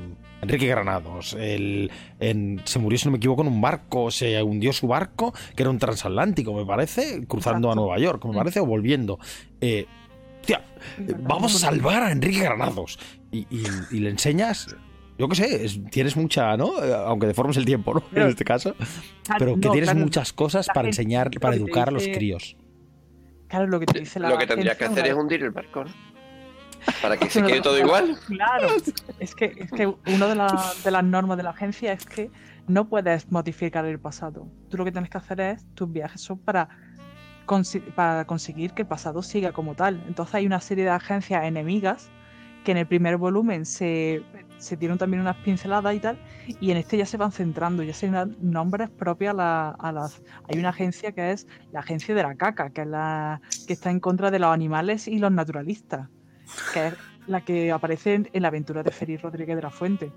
Enrique 0.42 0.68
Granados. 0.68 1.34
El, 1.40 1.92
en- 2.20 2.62
se 2.64 2.80
murió, 2.80 2.98
si 2.98 3.06
no 3.06 3.12
me 3.12 3.18
equivoco, 3.18 3.42
en 3.42 3.50
un 3.50 3.62
barco, 3.62 4.10
se 4.10 4.42
hundió 4.42 4.72
su 4.74 4.88
barco, 4.88 5.34
que 5.56 5.64
era 5.64 5.70
un 5.70 5.78
transatlántico, 5.80 6.54
me 6.54 6.66
parece, 6.66 7.26
cruzando 7.28 7.72
a. 7.72 7.76
Nueva 7.76 8.00
York, 8.00 8.24
me 8.26 8.32
Mm. 8.32 8.36
parece, 8.38 8.60
o 8.62 8.66
volviendo. 8.66 9.20
Eh, 9.60 9.86
hostia, 10.40 10.64
vamos 11.20 11.56
a 11.56 11.60
salvar 11.60 12.04
a 12.04 12.12
Enrique 12.12 12.40
Granados. 12.40 12.98
Y, 13.32 13.40
y- 13.50 13.64
y 13.92 14.00
le 14.00 14.10
enseñas, 14.12 14.74
yo 15.18 15.28
qué 15.28 15.36
sé, 15.36 15.66
es- 15.66 15.80
tienes 15.92 16.16
mucha, 16.16 16.56
¿no? 16.56 16.82
Eh, 16.84 16.94
Aunque 17.06 17.28
deformes 17.28 17.58
el 17.58 17.66
tiempo, 17.66 17.94
¿no? 17.96 18.04
En 18.16 18.30
este 18.30 18.46
caso. 18.46 18.76
Claro, 19.24 19.40
Pero 19.40 19.54
que 19.60 19.68
no, 19.68 19.72
tienes 19.74 19.90
claro, 19.90 20.00
muchas 20.06 20.32
cosas 20.32 20.68
para 20.68 20.84
gente- 20.84 21.02
enseñar, 21.02 21.32
para 21.42 21.56
educar 21.56 21.90
a 21.90 21.92
los 21.92 22.08
críos. 22.08 22.56
Claro, 23.48 23.68
lo 23.68 23.80
que 23.80 23.86
te 23.88 24.00
dice 24.00 24.20
la 24.20 24.30
Lo 24.30 24.38
que 24.38 24.48
tendrías 24.48 24.78
que 24.78 24.86
hacer 24.86 25.06
es 25.06 25.14
hundir 25.14 25.44
el 25.44 25.52
barco, 25.52 25.84
¿no? 25.84 25.92
Para 27.02 27.18
que 27.18 27.30
se 27.30 27.42
quede 27.44 27.62
todo 27.62 27.78
igual. 27.80 28.18
Claro, 28.28 28.68
es 29.20 29.36
que, 29.36 29.54
es 29.58 29.72
que 29.72 29.88
una 29.88 30.28
de, 30.28 30.36
la- 30.36 30.72
de 30.84 30.92
las 30.92 31.04
normas 31.04 31.38
de 31.38 31.44
la 31.44 31.52
agencia 31.52 31.94
es 31.94 32.06
que 32.06 32.30
no 32.68 32.88
puedes 32.88 33.32
modificar 33.32 33.86
el 33.86 34.00
pasado. 34.00 34.48
Tú 34.70 34.78
lo 34.78 34.86
que 34.86 34.92
tienes 34.92 35.10
que 35.10 35.18
hacer 35.18 35.40
es, 35.42 35.66
tus 35.76 35.92
viajes 35.92 36.22
son 36.22 36.40
para, 36.40 36.70
consi- 37.46 37.84
para 37.94 38.26
conseguir 38.26 38.72
que 38.74 38.84
el 38.84 38.88
pasado 38.88 39.22
siga 39.22 39.52
como 39.52 39.76
tal. 39.76 40.04
Entonces 40.08 40.36
hay 40.36 40.46
una 40.46 40.60
serie 40.62 40.84
de 40.86 40.90
agencias 40.92 41.44
enemigas 41.44 42.10
que 42.64 42.72
en 42.72 42.78
el 42.78 42.88
primer 42.88 43.18
volumen 43.18 43.66
se, 43.66 44.24
se 44.58 44.78
dieron 44.78 44.98
también 44.98 45.20
unas 45.20 45.36
pinceladas 45.38 45.94
y 45.96 46.00
tal, 46.00 46.18
y 46.62 46.72
en 46.72 46.78
este 46.78 46.96
ya 46.96 47.06
se 47.06 47.18
van 47.18 47.34
centrando, 47.34 47.84
ya 47.84 47.94
se 47.94 48.10
dan 48.10 48.38
nombres 48.40 48.90
propios 48.90 49.32
a, 49.34 49.36
la- 49.36 49.70
a 49.78 49.92
las... 49.92 50.22
Hay 50.48 50.58
una 50.60 50.70
agencia 50.70 51.12
que 51.12 51.32
es 51.32 51.46
la 51.74 51.82
agencia 51.82 52.16
de 52.16 52.24
la 52.24 52.36
caca, 52.36 52.70
que 52.70 52.82
es 52.84 52.88
la 52.88 53.42
que 53.68 53.74
está 53.74 53.92
en 53.92 54.00
contra 54.00 54.32
de 54.32 54.40
los 54.40 54.54
animales 54.54 55.10
y 55.10 55.20
los 55.20 55.32
naturalistas 55.34 56.08
que 56.74 56.88
es 56.88 56.94
la 57.28 57.42
que 57.42 57.72
aparece 57.72 58.16
en, 58.16 58.30
en 58.34 58.42
la 58.42 58.50
aventura 58.50 58.84
de 58.84 58.92
Félix 58.92 59.22
Rodríguez 59.22 59.56
de 59.56 59.62
la 59.62 59.70
Fuente. 59.70 60.12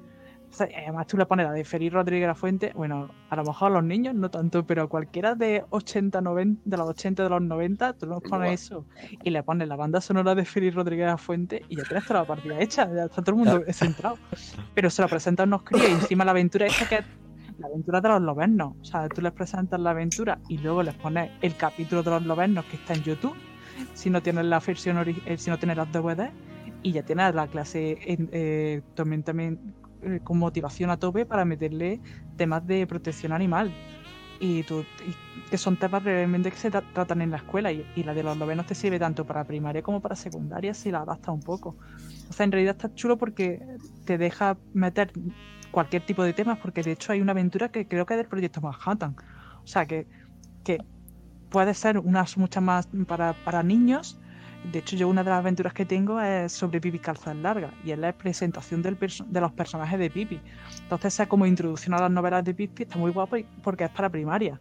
O 0.50 0.52
sea, 0.52 0.68
además 0.76 1.06
tú 1.06 1.16
le 1.16 1.26
pones 1.26 1.46
la 1.46 1.52
de 1.52 1.64
Félix 1.64 1.92
Rodríguez 1.92 2.22
de 2.22 2.28
la 2.28 2.34
Fuente, 2.34 2.72
bueno, 2.74 3.10
a 3.28 3.36
lo 3.36 3.44
mejor 3.44 3.70
a 3.70 3.74
los 3.74 3.84
niños 3.84 4.14
no 4.14 4.30
tanto, 4.30 4.64
pero 4.64 4.84
a 4.84 4.88
cualquiera 4.88 5.34
de 5.34 5.64
80, 5.70 6.20
90, 6.20 6.62
de 6.64 6.76
los 6.76 6.88
80, 6.88 7.22
de 7.24 7.28
los 7.28 7.42
90, 7.42 7.92
tú 7.94 8.06
le 8.06 8.20
pones 8.20 8.62
eso 8.62 8.86
y 9.22 9.30
le 9.30 9.42
pones 9.42 9.68
la 9.68 9.76
banda 9.76 10.00
sonora 10.00 10.34
de 10.34 10.44
Félix 10.44 10.74
Rodríguez 10.74 11.06
de 11.06 11.10
la 11.10 11.18
Fuente 11.18 11.62
y 11.68 11.76
ya 11.76 11.82
tienes 11.84 12.06
toda 12.06 12.20
la 12.20 12.26
partida 12.26 12.60
hecha, 12.60 12.88
ya 12.94 13.04
está 13.04 13.22
todo 13.22 13.36
el 13.36 13.44
mundo 13.44 13.64
centrado. 13.72 14.18
Pero 14.74 14.88
se 14.88 15.02
la 15.02 15.08
presentan 15.08 15.48
unos 15.48 15.62
críos 15.62 15.88
y 15.88 15.92
encima 15.92 16.24
la 16.24 16.30
aventura 16.30 16.66
esta 16.66 16.88
que 16.88 16.94
es 16.96 17.04
la 17.58 17.66
aventura 17.66 18.00
de 18.00 18.08
los 18.08 18.22
lobernos. 18.22 18.74
O 18.80 18.84
sea, 18.84 19.08
tú 19.08 19.20
les 19.20 19.32
presentas 19.32 19.80
la 19.80 19.90
aventura 19.90 20.38
y 20.48 20.58
luego 20.58 20.82
les 20.82 20.94
pones 20.94 21.30
el 21.42 21.54
capítulo 21.56 22.02
de 22.02 22.10
los 22.10 22.24
lobernos 22.24 22.64
que 22.66 22.76
está 22.76 22.94
en 22.94 23.02
YouTube 23.02 23.36
si 23.94 24.10
no 24.10 24.22
tienes 24.22 24.44
la 24.46 24.60
versión 24.60 24.96
eh, 25.26 25.38
si 25.38 25.50
no 25.50 25.58
tienes 25.58 25.76
las 25.76 25.90
DVD 25.92 26.30
y 26.82 26.92
ya 26.92 27.02
tienes 27.02 27.34
la 27.34 27.46
clase 27.46 27.98
eh, 28.06 28.82
también 28.94 29.22
también 29.22 29.74
eh, 30.02 30.20
con 30.22 30.38
motivación 30.38 30.90
a 30.90 30.96
tope 30.96 31.26
para 31.26 31.44
meterle 31.44 32.00
temas 32.36 32.66
de 32.66 32.86
protección 32.86 33.32
animal. 33.32 33.72
Y, 34.38 34.64
tú- 34.64 34.84
y 35.06 35.48
que 35.50 35.56
son 35.56 35.78
temas 35.78 36.04
realmente 36.04 36.50
que 36.50 36.58
se 36.58 36.70
tra- 36.70 36.84
tratan 36.92 37.22
en 37.22 37.30
la 37.30 37.38
escuela 37.38 37.72
y, 37.72 37.86
y 37.96 38.02
la 38.02 38.12
de 38.12 38.22
los 38.22 38.36
novenos 38.36 38.66
te 38.66 38.74
sirve 38.74 38.98
tanto 38.98 39.24
para 39.26 39.44
primaria 39.44 39.80
como 39.82 40.00
para 40.02 40.14
secundaria 40.14 40.74
si 40.74 40.90
la 40.90 40.98
adaptas 41.00 41.34
un 41.34 41.40
poco. 41.40 41.76
O 42.28 42.32
sea 42.34 42.44
en 42.44 42.52
realidad 42.52 42.76
está 42.76 42.92
chulo 42.94 43.16
porque 43.16 43.62
te 44.04 44.18
deja 44.18 44.58
meter 44.74 45.10
cualquier 45.70 46.04
tipo 46.04 46.22
de 46.22 46.34
temas 46.34 46.58
porque 46.58 46.82
de 46.82 46.92
hecho 46.92 47.12
hay 47.12 47.22
una 47.22 47.32
aventura 47.32 47.70
que 47.70 47.88
creo 47.88 48.04
que 48.04 48.12
es 48.14 48.18
del 48.18 48.28
proyecto 48.28 48.60
Manhattan. 48.60 49.16
O 49.64 49.66
sea 49.66 49.86
que, 49.86 50.06
que 50.62 50.78
puede 51.50 51.74
ser 51.74 51.98
unas 51.98 52.36
muchas 52.36 52.62
más 52.62 52.88
para, 53.06 53.32
para 53.44 53.62
niños. 53.62 54.18
De 54.72 54.80
hecho, 54.80 54.96
yo 54.96 55.08
una 55.08 55.22
de 55.22 55.30
las 55.30 55.38
aventuras 55.38 55.72
que 55.72 55.84
tengo 55.84 56.20
es 56.20 56.52
sobre 56.52 56.80
Pipi 56.80 56.98
Calzas 56.98 57.36
Largas 57.36 57.72
y 57.84 57.92
es 57.92 57.98
la 57.98 58.12
presentación 58.12 58.82
del 58.82 58.96
de 58.98 59.40
los 59.40 59.52
personajes 59.52 59.98
de 59.98 60.10
Pipi. 60.10 60.40
Entonces, 60.82 61.14
esa 61.14 61.26
como 61.26 61.46
introducción 61.46 61.94
a 61.94 62.00
las 62.00 62.10
novelas 62.10 62.44
de 62.44 62.54
Pipi 62.54 62.82
está 62.82 62.98
muy 62.98 63.12
guapo 63.12 63.36
porque 63.62 63.84
es 63.84 63.90
para 63.90 64.10
primaria. 64.10 64.60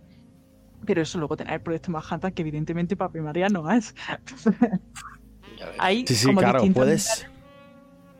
Pero 0.85 1.01
eso 1.01 1.17
luego 1.17 1.35
tener 1.35 1.53
el 1.55 1.61
proyecto 1.61 1.91
Manhattan, 1.91 2.31
que 2.31 2.41
evidentemente 2.43 2.95
para 2.95 3.11
primaria 3.11 3.49
no 3.49 3.71
es. 3.71 3.95
Hay 5.79 6.05
Sí, 6.05 6.15
sí, 6.15 6.27
como 6.27 6.41
claro, 6.41 6.61
puedes. 6.73 7.27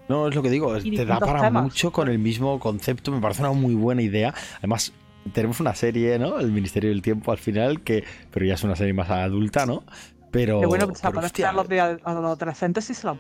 No, 0.08 0.28
es 0.28 0.36
lo 0.36 0.42
que 0.42 0.50
digo, 0.50 0.76
te 0.78 1.06
da 1.06 1.20
para 1.20 1.42
temas. 1.42 1.64
mucho 1.64 1.92
con 1.92 2.08
el 2.10 2.20
mismo 2.20 2.60
concepto, 2.60 3.12
me 3.12 3.20
parece 3.20 3.42
una 3.42 3.52
muy 3.52 3.76
buena 3.76 4.02
idea. 4.02 4.34
Además, 4.60 4.94
tenemos 5.34 5.60
una 5.60 5.76
serie, 5.76 6.20
¿no? 6.20 6.40
El 6.40 6.52
Ministerio 6.52 6.90
del 6.90 7.02
Tiempo 7.02 7.32
al 7.32 7.38
final, 7.38 7.82
que 7.82 8.04
pero 8.32 8.46
ya 8.46 8.54
es 8.56 8.64
una 8.64 8.76
serie 8.76 8.94
más 8.94 9.10
adulta, 9.10 9.66
¿no? 9.66 9.84
Pero, 10.32 10.60
Que 10.60 10.66
bueno, 10.66 10.88
pues 10.88 11.02
pero, 11.02 11.20
hostia, 11.20 11.50
a 11.50 11.54
los, 11.54 11.68
de, 11.70 11.80
a 11.80 11.94
los 11.94 12.08
adolescentes 12.08 12.86
sí 12.86 12.94
se 12.94 13.08
los, 13.08 13.18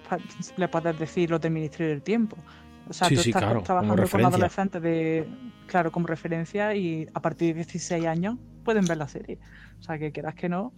le 0.57 0.67
puedes 0.67 0.99
decir 0.99 1.29
los 1.29 1.39
del 1.39 1.53
Ministerio 1.53 1.89
del 1.91 2.01
Tiempo. 2.01 2.35
O 2.89 2.93
sea, 2.93 3.07
Sí, 3.07 3.15
tú 3.15 3.21
sí, 3.21 3.29
estás 3.29 3.41
claro, 3.41 3.55
como 3.55 3.65
trabajando 3.65 4.07
con 4.09 4.25
adolescentes 4.25 4.81
de, 4.81 5.27
claro, 5.67 5.91
como 5.91 6.07
referencia 6.07 6.75
y 6.75 7.07
a 7.13 7.21
partir 7.21 7.49
de 7.49 7.63
16 7.63 8.05
años 8.05 8.37
pueden 8.63 8.85
ver 8.85 8.97
la 8.97 9.07
serie. 9.07 9.39
O 9.79 9.83
sea, 9.83 9.97
que 9.97 10.11
quieras 10.11 10.35
que 10.35 10.49
no, 10.49 10.73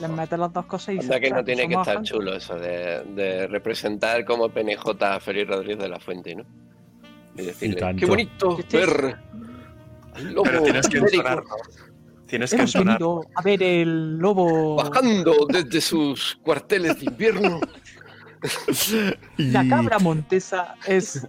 les 0.00 0.10
metes 0.10 0.38
las 0.38 0.52
dos 0.52 0.66
cosas 0.66 0.88
y 0.88 0.92
dices, 0.94 1.10
Anda 1.10 1.20
que 1.20 1.30
no 1.30 1.36
"Ostras, 1.36 1.44
tiene 1.44 1.68
que 1.68 1.74
estar 1.74 1.88
agentes". 1.96 2.10
chulo 2.10 2.34
eso 2.34 2.54
de, 2.56 3.04
de 3.14 3.46
representar 3.46 4.24
como 4.24 4.48
PNJ 4.48 5.02
a 5.02 5.20
Félix 5.20 5.48
Rodríguez 5.48 5.78
de 5.78 5.88
la 5.88 6.00
Fuente, 6.00 6.34
¿no? 6.34 6.44
Y 7.36 7.42
decirle, 7.42 7.94
qué 7.98 8.06
bonito 8.06 8.58
ver 8.72 9.18
lobo 10.24 10.42
Pero 10.44 10.62
tienes 10.62 10.88
que 10.88 10.98
entonarlo. 10.98 11.56
Tienes 12.26 12.50
que 12.50 12.56
Hemos 12.56 12.74
entonar. 12.74 12.98
venido 12.98 13.20
a 13.34 13.42
ver 13.42 13.62
el 13.62 14.18
lobo, 14.18 14.76
bajando 14.76 15.46
desde 15.48 15.80
sus 15.80 16.36
cuarteles 16.42 16.98
de 16.98 17.06
invierno. 17.06 17.60
la 19.36 19.68
cabra 19.68 19.98
montesa 19.98 20.74
es... 20.86 21.26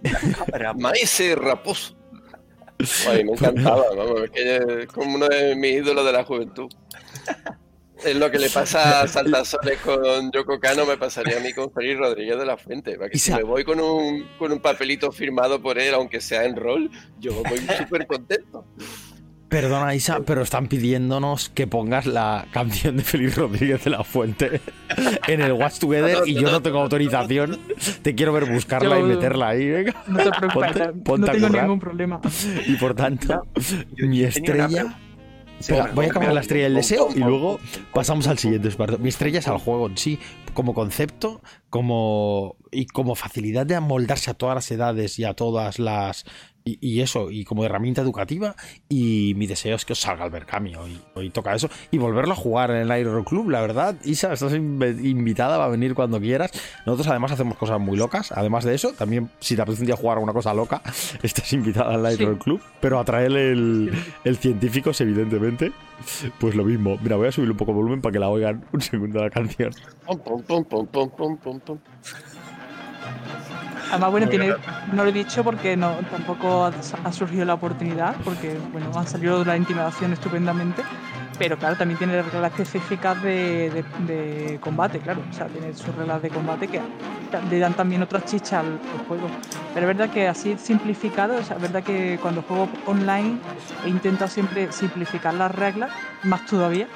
Maese 0.76 1.34
raposo. 1.36 1.96
Ay, 3.08 3.24
me 3.24 3.32
encantaba, 3.32 3.84
vamos, 3.96 4.22
es 4.24 4.30
que 4.30 4.82
es 4.82 4.86
como 4.88 5.16
uno 5.16 5.26
de 5.26 5.56
mis 5.56 5.76
ídolos 5.76 6.04
de 6.04 6.12
la 6.12 6.24
juventud. 6.24 6.68
Es 8.04 8.14
lo 8.16 8.30
que 8.30 8.38
le 8.38 8.48
pasa 8.50 9.00
a 9.02 9.08
Saltasoles 9.08 9.78
con 9.80 10.30
Yoko 10.32 10.58
Kano, 10.60 10.86
me 10.86 10.96
pasaría 10.96 11.38
a 11.38 11.40
mí 11.40 11.52
con 11.52 11.70
Félix 11.72 11.98
Rodríguez 11.98 12.38
de 12.38 12.46
la 12.46 12.56
Fuente. 12.56 12.96
Porque 12.96 13.18
si 13.18 13.32
me 13.32 13.42
voy 13.42 13.64
con 13.64 13.80
un, 13.80 14.26
con 14.38 14.52
un 14.52 14.60
papelito 14.60 15.10
firmado 15.12 15.60
por 15.60 15.78
él, 15.78 15.94
aunque 15.94 16.20
sea 16.20 16.44
en 16.44 16.56
rol, 16.56 16.90
yo 17.18 17.32
voy 17.42 17.58
súper 17.78 18.06
contento. 18.06 18.64
Perdona, 19.48 19.94
Isa, 19.94 20.20
pero 20.26 20.42
están 20.42 20.68
pidiéndonos 20.68 21.48
que 21.48 21.66
pongas 21.66 22.04
la 22.04 22.46
canción 22.52 22.98
de 22.98 23.02
Félix 23.02 23.34
Rodríguez 23.36 23.82
de 23.82 23.88
la 23.90 24.04
Fuente 24.04 24.60
en 25.26 25.40
el 25.40 25.54
Watch 25.54 25.78
Together 25.78 26.18
y 26.26 26.34
yo 26.34 26.50
no 26.50 26.60
tengo 26.60 26.80
autorización. 26.80 27.58
Te 28.02 28.14
quiero 28.14 28.34
ver 28.34 28.44
buscarla 28.44 28.98
y 29.00 29.02
meterla 29.04 29.48
ahí. 29.48 29.66
venga. 29.70 30.04
No 30.06 30.18
te 30.18 30.30
preocupes, 30.30 30.52
Ponte- 30.72 30.86
no 30.94 31.02
ponte 31.02 31.30
a 31.30 31.32
tengo 31.32 31.48
ningún 31.48 31.80
problema. 31.80 32.20
Y 32.66 32.74
por 32.76 32.94
tanto, 32.94 33.42
Yo- 33.96 34.06
mi 34.06 34.18
yo 34.20 34.28
tenía 34.30 34.54
una 34.54 34.66
estrella. 34.66 34.98
Sí, 35.60 35.74
voy 35.94 36.06
a 36.06 36.08
acabar 36.08 36.32
la 36.32 36.40
estrella 36.40 36.64
del 36.64 36.74
deseo 36.74 37.08
y 37.14 37.18
luego 37.18 37.58
pasamos 37.92 38.26
al 38.28 38.38
siguiente. 38.38 38.70
Mi 38.98 39.08
estrella 39.08 39.40
es 39.40 39.48
al 39.48 39.58
juego 39.58 39.88
en 39.88 39.96
sí, 39.96 40.18
como 40.54 40.72
concepto, 40.72 41.42
como 41.68 42.56
y 42.70 42.86
como 42.86 43.14
facilidad 43.14 43.66
de 43.66 43.74
amoldarse 43.74 44.30
a 44.30 44.34
todas 44.34 44.54
las 44.54 44.70
edades 44.70 45.18
y 45.18 45.24
a 45.24 45.34
todas 45.34 45.78
las 45.78 46.24
y, 46.68 46.78
y 46.80 47.00
eso, 47.00 47.30
y 47.30 47.44
como 47.44 47.64
herramienta 47.64 48.02
educativa. 48.02 48.54
Y 48.88 49.34
mi 49.36 49.46
deseo 49.46 49.76
es 49.76 49.84
que 49.84 49.92
os 49.92 50.00
salga 50.00 50.24
el 50.24 50.30
Berkami. 50.30 50.74
Hoy, 50.74 50.98
hoy 51.14 51.30
toca 51.30 51.54
eso. 51.54 51.68
Y 51.90 51.98
volverlo 51.98 52.32
a 52.32 52.36
jugar 52.36 52.70
en 52.70 52.78
el 52.78 52.90
Aero 52.90 53.24
Club, 53.24 53.50
la 53.50 53.60
verdad. 53.60 53.94
Isa, 54.04 54.32
estás 54.32 54.52
inv- 54.52 55.04
invitada, 55.04 55.56
va 55.58 55.64
a 55.66 55.68
venir 55.68 55.94
cuando 55.94 56.20
quieras. 56.20 56.50
Nosotros 56.86 57.08
además 57.08 57.32
hacemos 57.32 57.56
cosas 57.56 57.80
muy 57.80 57.96
locas. 57.96 58.32
Además 58.32 58.64
de 58.64 58.74
eso, 58.74 58.92
también 58.92 59.30
si 59.40 59.56
te 59.56 59.62
apetece 59.62 59.82
un 59.82 59.86
día 59.86 59.96
jugar 59.96 60.18
a 60.18 60.20
una 60.20 60.32
cosa 60.32 60.52
loca, 60.54 60.82
estás 61.22 61.52
invitada 61.52 61.94
al 61.94 62.04
Aero 62.06 62.34
Sí. 62.34 62.38
Club. 62.40 62.60
Pero 62.80 62.98
a 62.98 63.04
traer 63.04 63.32
el, 63.32 63.92
el 64.24 64.36
científicos, 64.36 65.00
evidentemente. 65.00 65.72
Pues 66.38 66.54
lo 66.54 66.64
mismo. 66.64 66.96
Mira, 67.02 67.16
voy 67.16 67.28
a 67.28 67.32
subir 67.32 67.50
un 67.50 67.56
poco 67.56 67.72
el 67.72 67.76
volumen 67.76 68.00
para 68.00 68.12
que 68.12 68.18
la 68.20 68.28
oigan 68.28 68.64
un 68.72 68.80
segundo 68.80 69.20
la 69.20 69.30
canción. 69.30 69.72
Pum, 70.06 70.18
pum, 70.44 70.64
pum, 70.64 71.78
Además, 73.90 74.10
bueno, 74.10 74.28
tiene, 74.28 74.54
no 74.92 75.02
lo 75.04 75.10
he 75.10 75.12
dicho 75.12 75.42
porque 75.44 75.76
no 75.76 75.92
tampoco 76.10 76.66
ha, 76.66 76.72
ha 77.04 77.12
surgido 77.12 77.44
la 77.44 77.54
oportunidad, 77.54 78.14
porque 78.24 78.56
bueno, 78.72 78.90
han 78.96 79.06
salido 79.06 79.44
la 79.44 79.56
intimidación 79.56 80.12
estupendamente, 80.12 80.82
pero 81.38 81.56
claro, 81.56 81.76
también 81.76 81.96
tiene 81.98 82.20
reglas 82.22 82.52
específicas 82.58 83.20
de, 83.22 83.70
de- 83.70 84.12
de 84.12 84.58
combate, 84.60 84.98
claro, 84.98 85.22
o 85.28 85.32
sea, 85.32 85.46
tiene 85.46 85.72
sus 85.74 85.94
reglas 85.94 86.20
de 86.20 86.30
combate 86.30 86.68
que 86.68 86.80
le 87.50 87.58
dan 87.58 87.74
también 87.74 88.02
otras 88.02 88.24
chichas 88.24 88.54
al, 88.54 88.66
al 88.66 89.06
juego. 89.06 89.28
Pero 89.74 89.88
es 89.90 89.96
verdad 89.96 90.12
que 90.12 90.28
así 90.28 90.56
simplificado, 90.58 91.36
o 91.38 91.42
sea, 91.42 91.56
es 91.56 91.62
verdad 91.62 91.82
que 91.82 92.18
cuando 92.20 92.42
juego 92.42 92.68
online 92.86 93.38
he 93.86 93.88
intentado 93.88 94.28
siempre 94.30 94.70
simplificar 94.72 95.34
las 95.34 95.54
reglas, 95.54 95.90
más 96.24 96.44
todavía, 96.46 96.88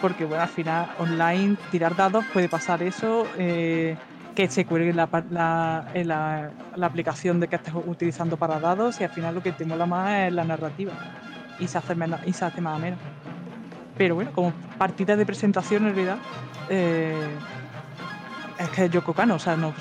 porque 0.00 0.24
bueno, 0.24 0.42
al 0.42 0.48
final 0.48 0.86
online 0.98 1.56
tirar 1.70 1.94
dados 1.96 2.24
puede 2.32 2.48
pasar 2.48 2.82
eso. 2.82 3.26
eh, 3.36 3.96
que 4.40 4.48
se 4.48 4.64
cuelgue 4.64 4.94
la, 4.94 5.06
la, 5.30 5.86
la, 5.92 6.50
la 6.74 6.86
aplicación 6.86 7.40
de 7.40 7.48
que 7.48 7.56
estés 7.56 7.74
utilizando 7.74 8.38
para 8.38 8.58
dados 8.58 8.98
y 8.98 9.04
al 9.04 9.10
final 9.10 9.34
lo 9.34 9.42
que 9.42 9.52
te 9.52 9.66
mola 9.66 9.84
más 9.84 10.28
es 10.28 10.32
la 10.32 10.44
narrativa 10.44 10.92
y 11.58 11.68
se 11.68 11.76
hace, 11.76 11.94
menos, 11.94 12.20
y 12.24 12.32
se 12.32 12.46
hace 12.46 12.62
más 12.62 12.76
ameno. 12.76 12.96
Pero 13.98 14.14
bueno, 14.14 14.32
como 14.32 14.54
partida 14.78 15.14
de 15.14 15.26
presentación 15.26 15.86
en 15.86 15.94
realidad, 15.94 16.18
eh, 16.70 17.36
es 18.58 18.68
que 18.70 18.86
es 18.86 18.90
Yoko 18.90 19.12
Kano, 19.12 19.34
o 19.34 19.38
sea, 19.38 19.56
no, 19.56 19.74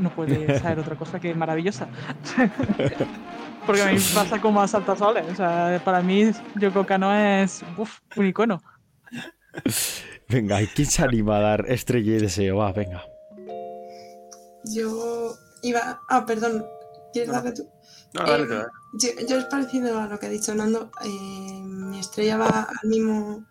no 0.00 0.10
puede 0.10 0.56
ser 0.60 0.78
otra 0.78 0.94
cosa 0.94 1.18
que 1.18 1.34
maravillosa. 1.34 1.88
Porque 3.66 3.82
a 3.82 3.86
mí 3.86 3.94
me 3.94 4.14
pasa 4.14 4.40
como 4.40 4.62
a 4.62 4.68
Salta 4.68 4.94
Soles, 4.94 5.26
o 5.32 5.34
sea, 5.34 5.80
para 5.84 6.00
mí 6.00 6.30
Yoko 6.54 6.86
Kano 6.86 7.12
es 7.12 7.64
uf, 7.76 7.98
un 8.14 8.26
icono. 8.26 8.62
Venga, 10.28 10.62
¿y 10.62 10.68
quién 10.68 10.86
se 10.86 11.02
anima 11.02 11.38
a 11.38 11.40
dar 11.40 11.64
estrella 11.66 12.12
y 12.12 12.20
deseo? 12.20 12.58
Va, 12.58 12.72
venga. 12.72 13.09
Yo 14.64 15.36
iba. 15.62 16.00
Ah, 16.08 16.24
perdón. 16.26 16.64
¿Quieres 17.12 17.30
darle 17.32 17.52
tú? 17.52 17.68
No, 18.14 18.22
dale, 18.22 18.44
Eh, 18.44 18.48
dale. 18.48 18.66
yo, 18.94 19.08
yo 19.28 19.38
es 19.38 19.44
parecido 19.46 19.98
a 19.98 20.06
lo 20.06 20.18
que 20.18 20.26
ha 20.26 20.30
dicho 20.30 20.54
Nando. 20.54 20.90
eh, 21.04 21.60
mi 21.62 21.98
estrella 21.98 22.36
va 22.38 22.68
al 22.82 22.88
mismo 22.88 23.44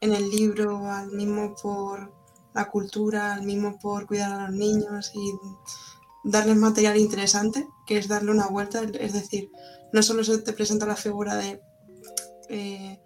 en 0.00 0.14
el 0.14 0.28
libro, 0.30 0.90
al 0.90 1.10
mismo 1.12 1.54
por 1.62 2.12
la 2.54 2.68
cultura, 2.70 3.34
al 3.34 3.42
mismo 3.42 3.78
por 3.78 4.06
cuidar 4.06 4.32
a 4.32 4.46
los 4.48 4.56
niños 4.56 5.12
y 5.14 5.32
darles 6.24 6.56
material 6.56 6.96
interesante, 6.96 7.66
que 7.86 7.98
es 7.98 8.08
darle 8.08 8.30
una 8.30 8.48
vuelta. 8.48 8.82
Es 8.82 9.12
decir, 9.12 9.50
no 9.92 10.02
solo 10.02 10.24
se 10.24 10.38
te 10.38 10.52
presenta 10.52 10.86
la 10.86 10.96
figura 10.96 11.36
de 11.36 11.60
eh, 12.48 13.00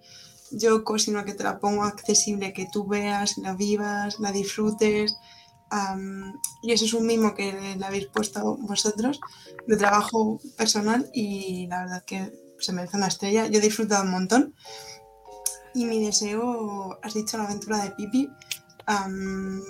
Yoko, 0.53 0.99
sino 0.99 1.25
que 1.25 1.35
te 1.35 1.45
la 1.45 1.59
pongo 1.59 1.83
accesible, 1.85 2.53
que 2.53 2.69
tú 2.73 2.87
veas, 2.87 3.39
la 3.39 3.55
vivas, 3.55 4.19
la 4.21 4.33
disfrutes. 4.33 5.17
Am, 5.71 6.33
y 6.63 6.73
eso 6.73 6.85
es 6.85 6.95
un 6.95 7.07
mimo 7.07 7.35
que 7.35 7.77
le 7.79 7.85
habéis 7.85 8.07
puesto 8.07 8.57
vosotros 8.57 9.21
de 9.67 9.77
trabajo 9.77 10.41
personal 10.57 11.09
y 11.13 11.67
la 11.69 11.81
verdad 11.83 12.05
que 12.05 12.33
se 12.59 12.73
merece 12.73 12.97
una 12.97 13.09
estrella. 13.09 13.47
Yo 13.47 13.59
he 13.59 13.63
disfrutado 13.63 14.05
un 14.05 14.11
montón. 14.11 14.55
Y 15.75 15.85
mi 15.85 16.03
deseo, 16.03 16.99
has 17.03 17.13
dicho 17.15 17.37
la 17.37 17.45
aventura 17.45 17.83
de 17.85 17.91
Pipi. 17.91 18.31
am, 18.87 19.61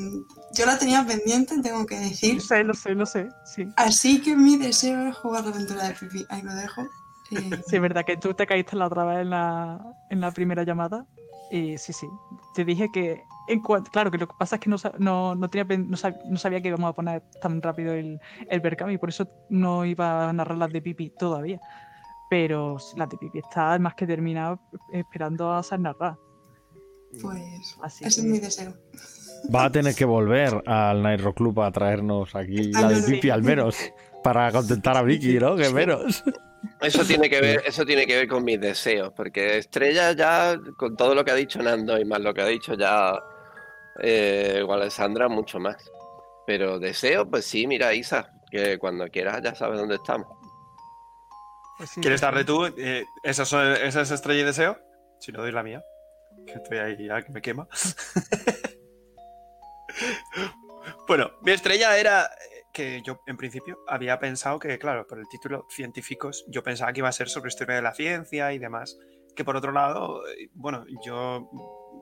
yo 0.55 0.66
la 0.66 0.78
tenía 0.78 1.05
pendiente, 1.05 1.60
tengo 1.60 1.84
que 1.84 1.99
decir. 1.99 2.34
Lo 2.36 2.41
sé, 2.41 2.62
lo 2.62 2.75
sé, 2.75 2.94
lo 2.94 3.07
sé, 3.07 3.28
sí. 3.44 3.65
Así 3.76 4.20
que 4.20 4.36
mi 4.36 4.57
deseo 4.57 5.08
es 5.08 5.16
jugar 5.16 5.44
la 5.44 5.50
aventura 5.50 5.89
de 5.89 5.94
Pipi. 5.94 6.25
Ahí 6.28 6.42
lo 6.42 6.55
dejo. 6.55 6.83
Eh, 6.83 7.50
Sí, 7.66 7.75
es 7.76 7.83
verdad 7.83 8.05
que 8.07 8.16
tú 8.16 8.34
te 8.34 8.47
caíste 8.47 8.76
la 8.76 8.86
otra 8.86 9.05
vez 9.05 9.18
en 9.23 9.31
la, 9.31 9.81
en 10.10 10.20
la 10.20 10.31
primera 10.31 10.62
llamada. 10.62 11.05
Y 11.50 11.76
sí, 11.78 11.92
sí. 11.92 12.07
Te 12.55 12.65
dije 12.65 12.89
que. 12.92 13.20
En 13.49 13.60
cuanto, 13.60 13.91
claro, 13.91 14.10
que 14.10 14.18
lo 14.18 14.26
que 14.26 14.34
pasa 14.39 14.57
es 14.57 14.60
que 14.60 14.68
no, 14.70 14.76
no, 14.99 15.34
no, 15.34 15.49
tenía, 15.49 15.65
no, 15.78 15.97
sab- 15.97 16.20
no 16.25 16.36
sabía 16.36 16.60
que 16.60 16.68
íbamos 16.68 16.91
a 16.91 16.92
poner 16.94 17.23
tan 17.41 17.62
rápido 17.62 17.92
el, 17.92 18.18
el 18.50 18.60
Berkami 18.60 18.94
y 18.94 18.99
por 18.99 19.08
eso 19.08 19.28
no 19.50 19.84
iba 19.84 20.28
a 20.28 20.33
narrar 20.33 20.58
las 20.58 20.73
de 20.73 20.83
Pipi 20.83 21.10
todavía. 21.10 21.60
Pero 22.28 22.76
las 22.97 23.08
de 23.08 23.16
Pipi 23.18 23.39
está 23.39 23.78
más 23.78 23.94
que 23.94 24.07
terminado 24.07 24.58
esperando 24.92 25.52
a 25.52 25.62
ser 25.62 25.78
narrada. 25.81 26.18
pues 27.23 27.76
Así 27.83 28.05
ese 28.05 28.20
que- 28.23 28.26
es 28.26 28.33
mi 28.33 28.39
deseo. 28.41 28.75
Va 29.55 29.66
a 29.66 29.70
tener 29.70 29.94
que 29.94 30.05
volver 30.05 30.60
al 30.66 31.02
Nitro 31.05 31.33
Club 31.34 31.60
a 31.60 31.70
traernos 31.70 32.34
aquí 32.34 32.73
la 32.73 32.89
de 32.89 32.94
Ah, 32.97 32.99
no, 32.99 33.07
sí. 33.07 33.12
Pipi 33.12 33.31
al 33.31 33.42
menos. 33.42 33.76
Para 34.25 34.50
contentar 34.50 34.97
a 34.97 35.02
Vicky, 35.02 35.39
¿no? 35.39 35.55
Que 35.55 35.70
menos. 35.70 36.25
Eso 36.81 37.05
tiene 37.05 37.31
que 37.31 37.41
ver, 37.41 37.62
eso 37.65 37.84
tiene 37.84 38.07
que 38.07 38.16
ver 38.16 38.26
con 38.26 38.42
mis 38.42 38.60
deseos, 38.60 39.12
porque 39.15 39.58
Estrella 39.58 40.12
ya, 40.12 40.58
con 40.76 40.97
todo 40.97 41.15
lo 41.15 41.25
que 41.25 41.31
ha 41.31 41.34
dicho 41.36 41.62
Nando 41.62 41.97
y 41.97 42.05
más 42.05 42.20
lo 42.20 42.34
que 42.34 42.41
ha 42.42 42.47
dicho 42.47 42.75
ya 42.75 43.12
eh, 44.00 44.65
Alessandra, 44.68 45.28
mucho 45.28 45.58
más. 45.58 45.91
Pero 46.47 46.78
deseo, 46.78 47.28
pues 47.28 47.44
sí, 47.44 47.66
mira, 47.66 47.92
Isa, 47.94 48.31
que 48.50 48.78
cuando 48.78 49.08
quieras 49.08 49.41
ya 49.42 49.55
sabes 49.55 49.78
dónde 49.81 49.97
estamos. 49.97 50.28
pues 51.78 51.91
sí, 51.91 52.00
¿Quieres 52.00 52.20
darle 52.20 52.44
tú? 52.44 52.66
Eh, 52.76 53.05
¿Esa 53.23 53.44
son- 53.44 53.73
esa 53.73 54.00
es 54.02 54.10
estrella 54.10 54.42
y 54.42 54.44
deseo? 54.44 54.78
Si 55.20 55.33
no 55.33 55.41
doy 55.42 55.52
la 55.52 55.62
mía. 55.62 55.83
Que 56.47 56.52
estoy 56.52 56.78
ahí 56.78 57.07
ya 57.07 57.23
que 57.23 57.33
me 57.33 57.42
quema. 57.42 57.66
bueno, 61.08 61.31
mi 61.42 61.52
estrella 61.52 61.97
era 61.99 62.25
eh, 62.25 62.65
que 62.73 63.02
yo 63.02 63.20
en 63.26 63.36
principio 63.36 63.78
había 63.89 64.18
pensado 64.18 64.58
que, 64.58 64.78
claro, 64.78 65.07
por 65.07 65.18
el 65.18 65.28
título 65.28 65.66
científicos, 65.70 66.44
yo 66.49 66.62
pensaba 66.62 66.92
que 66.92 67.00
iba 67.00 67.08
a 67.08 67.12
ser 67.12 67.28
sobre 67.28 67.49
historia 67.49 67.76
de 67.76 67.83
la 67.83 67.94
ciencia 67.94 68.52
y 68.52 68.58
demás. 68.58 68.99
Que 69.34 69.44
por 69.44 69.57
otro 69.57 69.73
lado, 69.73 70.26
eh, 70.28 70.49
bueno, 70.55 70.84
yo 71.05 71.50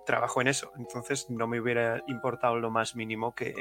trabajo 0.04 0.40
en 0.40 0.48
eso, 0.48 0.72
entonces 0.78 1.30
no 1.30 1.46
me 1.46 1.60
hubiera 1.60 2.02
importado 2.08 2.56
lo 2.56 2.70
más 2.70 2.96
mínimo 2.96 3.34
que, 3.34 3.54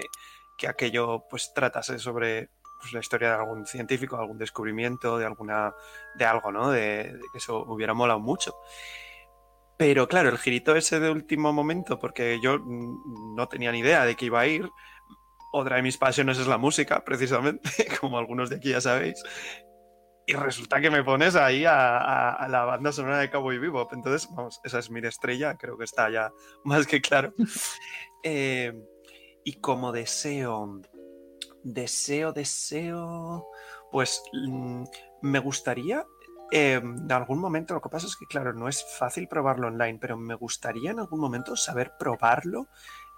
que 0.57 0.67
aquello 0.67 1.25
pues 1.29 1.53
tratase 1.53 1.99
sobre 1.99 2.49
pues, 2.79 2.93
la 2.93 2.99
historia 2.99 3.29
de 3.29 3.35
algún 3.35 3.65
científico, 3.65 4.17
algún 4.17 4.37
descubrimiento, 4.37 5.17
de 5.17 5.25
alguna 5.25 5.73
de 6.15 6.25
algo, 6.25 6.51
¿no? 6.51 6.69
De, 6.69 7.17
eso 7.33 7.63
hubiera 7.67 7.93
molado 7.93 8.19
mucho. 8.19 8.55
Pero 9.77 10.07
claro, 10.07 10.29
el 10.29 10.37
girito 10.37 10.75
ese 10.75 10.99
de 10.99 11.09
último 11.09 11.51
momento, 11.51 11.97
porque 11.97 12.39
yo 12.41 12.59
no 12.59 13.47
tenía 13.47 13.71
ni 13.71 13.79
idea 13.79 14.05
de 14.05 14.15
que 14.15 14.25
iba 14.25 14.41
a 14.41 14.47
ir. 14.47 14.69
Otra 15.51 15.77
de 15.77 15.81
mis 15.81 15.97
pasiones 15.97 16.39
es 16.39 16.47
la 16.47 16.57
música, 16.57 17.03
precisamente, 17.05 17.69
como 18.01 18.17
algunos 18.17 18.49
de 18.49 18.57
aquí 18.57 18.69
ya 18.69 18.81
sabéis. 18.81 19.23
Y 20.25 20.33
resulta 20.33 20.79
que 20.79 20.89
me 20.89 21.03
pones 21.03 21.35
ahí 21.35 21.65
a, 21.65 22.31
a- 22.31 22.47
la 22.47 22.63
banda 22.63 22.91
sonora 22.93 23.17
de 23.19 23.29
Cowboy 23.29 23.57
Bebop. 23.57 23.91
Entonces, 23.93 24.29
vamos, 24.33 24.61
esa 24.63 24.79
es 24.79 24.89
mi 24.89 24.99
estrella, 25.05 25.57
creo 25.57 25.77
que 25.77 25.83
está 25.83 26.09
ya 26.09 26.31
más 26.63 26.87
que 26.87 27.01
claro. 27.01 27.33
Eh, 28.25 28.71
y 29.43 29.59
como 29.59 29.91
deseo, 29.91 30.79
deseo, 31.61 32.31
deseo, 32.31 33.45
pues 33.91 34.23
mm, 34.31 34.83
me 35.23 35.39
gustaría 35.39 36.05
eh, 36.53 36.75
en 36.81 37.11
algún 37.11 37.39
momento, 37.39 37.73
lo 37.73 37.81
que 37.81 37.89
pasa 37.89 38.07
es 38.07 38.15
que, 38.15 38.25
claro, 38.27 38.53
no 38.53 38.69
es 38.69 38.85
fácil 38.97 39.27
probarlo 39.27 39.67
online, 39.67 39.97
pero 39.99 40.15
me 40.15 40.35
gustaría 40.35 40.91
en 40.91 40.99
algún 40.99 41.19
momento 41.19 41.57
saber 41.57 41.91
probarlo, 41.99 42.67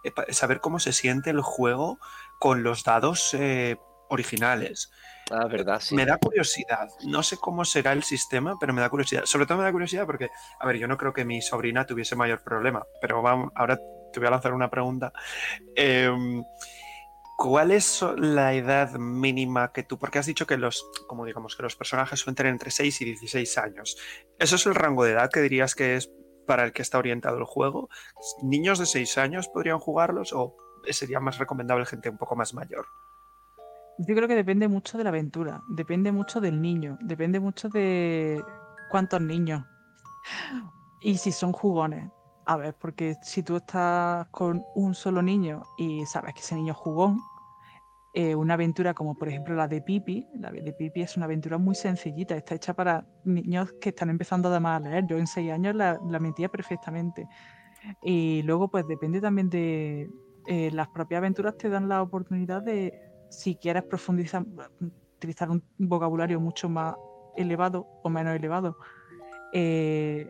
eh, 0.04 0.12
saber 0.34 0.60
cómo 0.60 0.80
se 0.80 0.92
siente 0.92 1.30
el 1.30 1.42
juego 1.42 2.00
con 2.40 2.64
los 2.64 2.84
dados 2.84 3.36
originales. 4.10 4.90
Ah. 5.32 5.48
Me 5.92 6.06
da 6.06 6.18
curiosidad. 6.18 6.90
No 7.04 7.24
sé 7.24 7.38
cómo 7.38 7.66
será 7.66 7.94
el 7.94 8.04
sistema, 8.04 8.58
pero 8.60 8.74
me 8.74 8.82
da 8.82 8.90
curiosidad. 8.90 9.26
Sobre 9.26 9.46
todo 9.46 9.58
me 9.58 9.64
da 9.64 9.72
curiosidad 9.72 10.06
porque, 10.06 10.30
a 10.60 10.68
ver, 10.68 10.78
yo 10.78 10.88
no 10.88 10.98
creo 10.98 11.14
que 11.14 11.26
mi 11.26 11.42
sobrina 11.42 11.86
tuviese 11.86 12.16
mayor 12.16 12.44
problema, 12.44 12.86
pero 13.02 13.22
vamos, 13.22 13.52
ahora 13.56 13.78
te 14.14 14.20
voy 14.20 14.28
a 14.28 14.32
lanzar 14.32 14.54
una 14.54 14.70
pregunta. 14.70 15.12
Eh, 15.76 16.12
¿Cuál 17.38 17.72
es 17.72 18.02
la 18.18 18.54
edad 18.54 18.94
mínima 18.94 19.74
que 19.74 19.84
tú? 19.84 19.98
Porque 20.00 20.20
has 20.20 20.26
dicho 20.26 20.48
que 20.48 20.58
los, 20.58 20.90
como 21.08 21.26
digamos, 21.26 21.58
que 21.58 21.64
los 21.64 21.76
personajes 21.76 22.20
suelen 22.20 22.36
tener 22.36 22.54
entre 22.54 22.72
6 22.72 23.02
y 23.02 23.06
16 23.06 23.58
años. 23.58 23.98
¿Eso 24.40 24.56
es 24.56 24.66
el 24.66 24.76
rango 24.76 25.04
de 25.04 25.12
edad 25.12 25.30
que 25.30 25.42
dirías 25.42 25.76
que 25.76 25.96
es 25.96 26.10
para 26.48 26.64
el 26.64 26.72
que 26.72 26.82
está 26.82 26.98
orientado 26.98 27.38
el 27.38 27.44
juego? 27.44 27.90
¿Niños 28.42 28.80
de 28.80 28.86
6 28.86 29.18
años 29.18 29.50
podrían 29.50 29.80
jugarlos 29.80 30.32
o 30.32 30.56
sería 30.92 31.20
más 31.20 31.38
recomendable 31.38 31.86
gente 31.86 32.10
un 32.10 32.18
poco 32.18 32.38
más 32.38 32.54
mayor? 32.54 32.86
Yo 33.98 34.16
creo 34.16 34.28
que 34.28 34.36
depende 34.36 34.68
mucho 34.68 34.98
de 34.98 35.04
la 35.06 35.10
aventura, 35.10 35.62
depende 35.70 36.12
mucho 36.12 36.42
del 36.42 36.62
niño, 36.62 36.98
depende 37.02 37.40
mucho 37.40 37.70
de 37.70 38.44
cuántos 38.90 39.22
niños 39.22 39.64
y 41.02 41.18
si 41.18 41.32
son 41.32 41.54
jugones. 41.54 42.10
A 42.48 42.58
ver, 42.58 42.76
porque 42.80 43.16
si 43.24 43.42
tú 43.42 43.56
estás 43.56 44.28
con 44.30 44.64
un 44.76 44.94
solo 44.94 45.22
niño 45.22 45.64
y 45.78 46.06
sabes 46.06 46.34
que 46.34 46.42
ese 46.42 46.56
niño 46.56 46.74
es 46.74 46.78
jugón, 46.78 47.20
eh, 48.14 48.36
una 48.36 48.54
aventura 48.54 48.94
como 48.94 49.16
por 49.16 49.30
ejemplo 49.30 49.56
la 49.56 49.68
de 49.68 49.82
Pipi, 49.82 50.28
la 50.36 50.52
de 50.52 50.74
Pipi 50.74 51.02
es 51.02 51.18
una 51.18 51.26
aventura 51.26 51.58
muy 51.58 51.76
sencillita, 51.76 52.36
está 52.36 52.56
hecha 52.56 52.74
para 52.74 53.06
niños 53.24 53.74
que 53.82 53.90
están 53.90 54.10
empezando 54.10 54.50
además 54.50 54.82
a 54.82 54.90
leer. 54.90 55.08
Yo 55.08 55.18
en 55.18 55.28
seis 55.28 55.52
años 55.52 55.76
la, 55.76 56.00
la 56.10 56.20
metía 56.20 56.50
perfectamente. 56.50 57.28
Y 58.02 58.42
luego 58.44 58.70
pues 58.70 58.88
depende 58.88 59.22
también 59.22 59.50
de 59.50 60.10
eh, 60.48 60.70
las 60.72 60.88
propias 60.90 61.20
aventuras 61.20 61.58
te 61.58 61.70
dan 61.70 61.90
la 61.90 62.02
oportunidad 62.02 62.62
de, 62.62 62.94
si 63.30 63.56
quieres 63.56 63.84
profundizar, 63.84 64.44
utilizar 65.18 65.50
un 65.50 65.64
vocabulario 65.78 66.40
mucho 66.40 66.70
más 66.70 66.96
elevado 67.38 67.86
o 68.04 68.10
menos 68.10 68.36
elevado, 68.36 68.78
eh, 69.54 70.30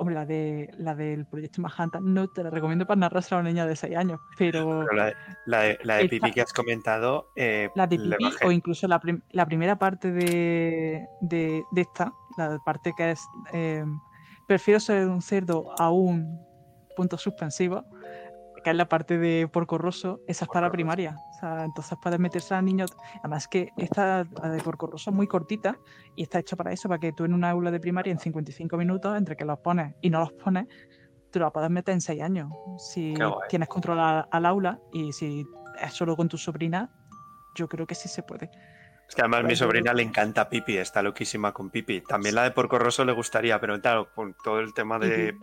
Hombre, 0.00 0.14
la, 0.14 0.26
de, 0.26 0.70
la 0.78 0.94
del 0.94 1.26
proyecto 1.26 1.60
Manhattan 1.60 2.14
no 2.14 2.28
te 2.28 2.44
la 2.44 2.50
recomiendo 2.50 2.86
para 2.86 3.00
narrarse 3.00 3.34
a 3.34 3.38
una 3.38 3.48
niña 3.48 3.66
de 3.66 3.74
6 3.74 3.96
años, 3.96 4.20
pero... 4.38 4.84
Pero 4.88 4.92
la, 4.92 5.06
de- 5.06 5.14
la 5.46 5.60
de, 5.62 5.78
la 5.82 5.96
de 5.96 6.04
Esta- 6.04 6.10
Pipi 6.10 6.30
que 6.30 6.40
has 6.40 6.52
comentado... 6.52 7.32
eh, 7.34 7.68
La 7.74 7.88
de 7.88 7.98
Pipi 7.98 8.24
o 8.44 8.52
incluso 8.52 8.86
la, 8.86 9.00
prim- 9.00 9.22
la 9.32 9.44
primera 9.44 9.76
parte 9.76 10.12
de, 10.12 11.04
de- 11.20 11.64
de 11.72 11.80
esta, 11.80 12.12
la 12.36 12.60
parte 12.64 12.92
que 12.96 13.10
es 13.10 13.20
eh, 13.52 13.84
prefiero 14.46 14.78
ser 14.78 15.08
un 15.08 15.20
cerdo 15.20 15.72
a 15.80 15.90
un 15.90 16.46
punto 16.96 17.18
suspensivo, 17.18 17.84
que 18.62 18.70
es 18.70 18.76
la 18.76 18.88
parte 18.88 19.18
de 19.18 19.48
Porco 19.48 19.78
Rosso, 19.78 20.20
esa 20.26 20.44
es 20.44 20.50
para 20.50 20.70
primaria. 20.70 21.16
O 21.30 21.40
sea, 21.40 21.64
entonces 21.64 21.96
puedes 22.02 22.18
meterse 22.18 22.54
a 22.54 22.62
niños. 22.62 22.96
Además 23.20 23.48
que 23.48 23.70
esta 23.76 24.26
la 24.42 24.48
de 24.48 24.62
Porco 24.62 24.86
Rosso 24.86 25.10
es 25.10 25.16
muy 25.16 25.26
cortita 25.26 25.78
y 26.16 26.22
está 26.24 26.38
hecha 26.38 26.56
para 26.56 26.72
eso, 26.72 26.88
para 26.88 26.98
que 26.98 27.12
tú 27.12 27.24
en 27.24 27.34
una 27.34 27.50
aula 27.50 27.70
de 27.70 27.80
primaria 27.80 28.12
en 28.12 28.18
55 28.18 28.76
minutos, 28.76 29.16
entre 29.16 29.36
que 29.36 29.44
los 29.44 29.58
pones 29.60 29.94
y 30.00 30.10
no 30.10 30.20
los 30.20 30.32
pones, 30.32 30.66
tú 31.30 31.38
la 31.38 31.50
puedes 31.50 31.70
meter 31.70 31.94
en 31.94 32.00
6 32.00 32.22
años. 32.22 32.50
Si 32.78 33.14
tienes 33.48 33.68
control 33.68 33.98
al 34.00 34.46
aula 34.46 34.78
y 34.92 35.12
si 35.12 35.46
es 35.80 35.92
solo 35.92 36.16
con 36.16 36.28
tu 36.28 36.38
sobrina, 36.38 36.90
yo 37.54 37.68
creo 37.68 37.86
que 37.86 37.94
sí 37.94 38.08
se 38.08 38.22
puede. 38.22 38.50
Es 39.08 39.14
que 39.14 39.22
además 39.22 39.40
a 39.40 39.44
mi 39.44 39.56
sobrina 39.56 39.94
le 39.94 40.02
encanta 40.02 40.50
Pipi, 40.50 40.76
está 40.76 41.02
loquísima 41.02 41.52
con 41.52 41.70
Pipi. 41.70 42.02
También 42.02 42.34
la 42.34 42.42
de 42.42 42.50
Porco 42.50 42.78
Rosso 42.78 43.04
le 43.06 43.12
gustaría, 43.12 43.58
pero 43.58 43.80
claro, 43.80 44.12
con 44.14 44.34
todo 44.44 44.60
el 44.60 44.74
tema 44.74 44.98
de... 44.98 45.34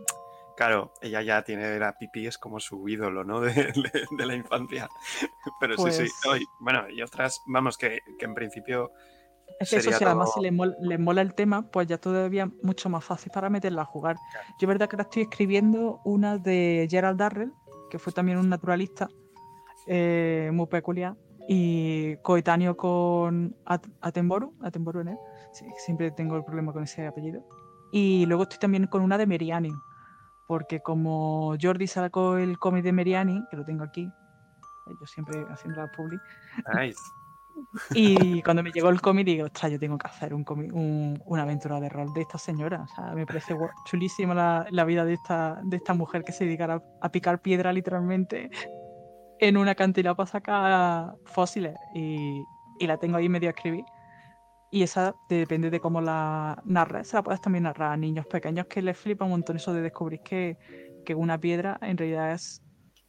Claro, 0.56 0.94
ella 1.02 1.22
ya 1.22 1.42
tiene 1.44 1.78
la 1.80 1.98
Pipi, 1.98 2.28
es 2.28 2.38
como 2.38 2.60
su 2.60 2.88
ídolo, 2.88 3.24
¿no? 3.24 3.42
De, 3.42 3.52
de- 3.54 4.08
de 4.18 4.26
la 4.26 4.36
infancia. 4.36 4.88
Pero 5.60 5.76
sí, 5.78 5.92
sí. 5.92 6.08
Pues- 6.24 6.44
bueno, 6.60 6.90
y 6.90 7.02
otras, 7.02 7.42
vamos, 7.46 7.78
que, 7.78 8.00
que 8.18 8.26
en 8.26 8.34
principio... 8.36 8.92
Es 9.60 9.70
que 9.70 9.78
eso 9.78 9.92
si 9.92 10.04
además 10.04 10.34
si 10.34 10.42
les 10.42 10.52
mola, 11.00 11.22
el 11.22 11.34
tema, 11.34 11.62
pues 11.70 11.88
ya 11.88 11.98
todavía 11.98 12.50
mucho 12.62 12.90
más 12.90 13.06
fácil 13.06 13.32
para 13.32 13.50
meterla 13.50 13.84
a 13.84 13.86
jugar. 13.86 14.18
Yo 14.60 14.68
verdad 14.68 14.90
que 14.90 14.96
ahora 14.96 15.04
estoy 15.04 15.24
escribiendo 15.24 16.02
una 16.04 16.38
de 16.38 16.88
Gerald 16.90 17.18
Darrell, 17.20 17.54
que 17.90 18.00
fue 18.00 18.12
también 18.12 18.38
un 18.38 18.50
naturalista 18.50 19.08
eh, 19.88 20.50
muy 20.52 20.66
peculiar, 20.68 21.16
y 21.48 22.18
coetáneo 22.18 22.76
con 22.76 23.56
At- 23.66 23.86
Attenborough, 24.02 24.54
Attenborough 24.64 25.02
en 25.04 25.10
él. 25.10 25.18
Sí, 25.54 25.66
siempre 25.78 26.12
tengo 26.12 26.36
el 26.38 26.44
problema 26.44 26.74
con 26.74 26.84
ese 26.84 27.06
apellido. 27.06 27.46
Y 27.92 28.26
luego 28.26 28.44
estoy 28.44 28.58
también 28.60 28.88
con 28.88 29.04
una 29.04 29.18
de 29.18 29.28
Meriani, 29.28 29.72
porque 30.48 30.80
como 30.82 31.56
Jordi 31.62 31.88
sacó 31.88 32.38
el 32.38 32.60
cómic 32.60 32.84
de 32.84 32.92
Meriani, 32.92 33.44
que 33.50 33.58
lo 33.58 33.66
tengo 33.66 33.84
aquí, 33.84 34.04
eh, 34.88 34.96
yo 35.00 35.06
siempre 35.06 35.46
haciendo 35.50 35.82
la 35.82 35.88
publi, 35.92 36.18
Nice. 36.74 37.00
y 37.96 38.42
cuando 38.44 38.64
me 38.64 38.72
llegó 38.72 38.90
el 38.90 39.02
cómic, 39.02 39.26
digo, 39.26 39.46
ostras, 39.46 39.72
yo 39.72 39.80
tengo 39.80 39.98
que 39.98 40.08
hacer 40.08 40.34
un 40.34 40.44
cómic- 40.44 40.74
un- 40.74 41.22
una 41.26 41.44
aventura 41.44 41.80
de 41.80 41.90
rol 41.90 42.14
de 42.14 42.22
esta 42.22 42.38
señora. 42.38 42.82
O 42.82 42.88
sea, 42.88 43.14
me 43.14 43.26
parece 43.26 43.56
chulísima 43.86 44.34
la, 44.34 44.68
la 44.72 44.84
vida 44.84 45.06
de 45.06 45.14
esta, 45.14 45.60
de 45.64 45.78
esta 45.78 45.94
mujer 45.94 46.24
que 46.24 46.32
se 46.32 46.46
dedicara 46.46 46.82
a, 47.02 47.10
picar 47.10 47.42
piedra 47.42 47.72
literalmente 47.72 48.50
en 49.40 49.58
una 49.58 49.76
cantina 49.76 50.16
para 50.16 50.28
sacar 50.28 51.16
fósiles. 51.26 51.76
Y, 51.94 52.44
y 52.80 52.88
la 52.88 52.98
tengo 52.98 53.18
ahí 53.18 53.30
medio 53.30 53.50
a 53.50 53.52
escribir. 53.52 53.86
Y 54.72 54.84
esa 54.84 55.16
depende 55.30 55.70
de 55.70 55.80
cómo 55.80 56.02
la 56.02 56.62
narres. 56.66 57.08
Se 57.08 57.18
la 57.18 57.24
puedes 57.24 57.42
también 57.42 57.64
narrar 57.64 57.94
a 57.94 57.98
niños 57.98 58.26
pequeños 58.28 58.66
que 58.68 58.82
les 58.82 58.98
flipa 58.98 59.26
un 59.26 59.32
montón 59.32 59.56
eso 59.56 59.74
de 59.74 59.82
descubrir 59.82 60.22
que, 60.22 60.58
que 61.06 61.16
una 61.16 61.38
piedra 61.38 61.78
en 61.82 61.98
realidad 61.98 62.34
es 62.34 62.62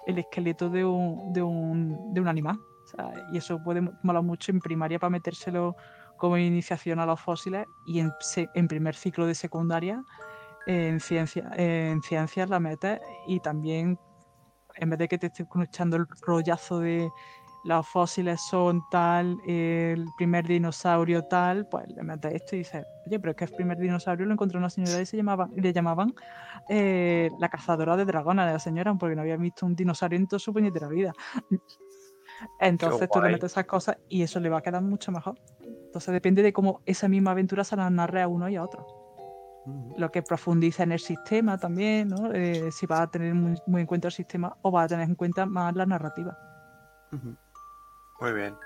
el 0.06 0.18
esqueleto 0.18 0.70
de 0.70 0.84
un, 0.84 1.32
de 1.32 1.42
un, 1.42 2.14
de 2.14 2.20
un 2.20 2.28
animal. 2.28 2.58
Y 3.32 3.38
eso 3.38 3.60
puede 3.64 3.80
mo- 3.80 3.98
molar 4.02 4.22
mucho 4.22 4.52
en 4.52 4.60
primaria 4.60 4.98
para 5.00 5.10
metérselo 5.10 5.74
como 6.16 6.38
iniciación 6.38 7.00
a 7.00 7.06
los 7.06 7.20
fósiles 7.20 7.66
y 7.86 7.98
en, 7.98 8.12
en 8.54 8.68
primer 8.68 8.94
ciclo 8.94 9.26
de 9.26 9.34
secundaria 9.34 10.02
en, 10.66 11.00
ciencia, 11.00 11.50
en 11.56 12.02
ciencias 12.02 12.48
la 12.48 12.60
metes 12.60 13.00
y 13.26 13.40
también 13.40 13.98
en 14.76 14.90
vez 14.90 14.98
de 14.98 15.08
que 15.08 15.18
te 15.18 15.26
esté 15.28 15.46
echando 15.62 15.96
el 15.96 16.06
rollazo 16.22 16.80
de 16.80 17.10
los 17.66 17.88
fósiles 17.88 18.40
son 18.42 18.82
tal, 18.90 19.40
el 19.44 20.06
primer 20.16 20.46
dinosaurio 20.46 21.24
tal, 21.24 21.66
pues 21.66 21.84
le 21.88 22.02
metes 22.04 22.34
esto 22.34 22.54
y 22.56 22.60
dices, 22.60 22.84
oye, 23.06 23.18
pero 23.20 23.32
es 23.32 23.36
que 23.36 23.44
el 23.44 23.50
primer 23.52 23.78
dinosaurio 23.78 24.24
lo 24.26 24.32
encontró 24.32 24.58
una 24.58 24.70
señora 24.70 25.00
y 25.00 25.06
se 25.06 25.16
llamaba, 25.16 25.50
y 25.54 25.60
le 25.60 25.72
llamaban 25.72 26.14
eh, 26.68 27.30
la 27.38 27.48
cazadora 27.48 27.96
de 27.96 28.04
dragones 28.04 28.46
de 28.46 28.52
la 28.52 28.58
señora, 28.60 28.94
porque 28.94 29.16
no 29.16 29.22
había 29.22 29.36
visto 29.36 29.66
un 29.66 29.74
dinosaurio 29.76 30.18
en 30.18 30.28
toda 30.28 30.40
su 30.40 30.52
puñetera 30.52 30.88
vida. 30.88 31.12
Entonces 32.58 33.10
tú 33.10 33.20
le 33.20 33.28
metes 33.28 33.52
esas 33.52 33.66
cosas 33.66 33.98
y 34.08 34.22
eso 34.22 34.40
le 34.40 34.48
va 34.48 34.58
a 34.58 34.62
quedar 34.62 34.82
mucho 34.82 35.12
mejor. 35.12 35.36
Entonces 35.88 36.12
depende 36.12 36.42
de 36.42 36.52
cómo 36.52 36.82
esa 36.86 37.08
misma 37.08 37.32
aventura 37.32 37.64
se 37.64 37.76
la 37.76 37.88
narre 37.90 38.22
a 38.22 38.28
uno 38.28 38.48
y 38.48 38.56
a 38.56 38.62
otro. 38.62 38.86
Lo 39.94 40.10
que 40.12 40.22
profundiza 40.22 40.82
en 40.84 40.92
el 40.92 41.00
sistema 41.00 41.58
también, 41.58 42.08
¿no? 42.10 42.32
Eh, 42.32 42.70
si 42.70 42.86
vas 42.86 43.00
a 43.00 43.06
tener 43.08 43.34
muy, 43.34 43.56
muy 43.66 43.80
en 43.80 43.86
cuenta 43.86 44.08
el 44.08 44.12
sistema 44.12 44.56
o 44.62 44.70
vas 44.70 44.84
a 44.84 44.88
tener 44.88 45.08
en 45.08 45.14
cuenta 45.16 45.46
más 45.46 45.74
la 45.74 45.86
narrativa. 45.86 46.38
Ujú. 47.12 47.36
Muy 48.20 48.32
bien. 48.32 48.56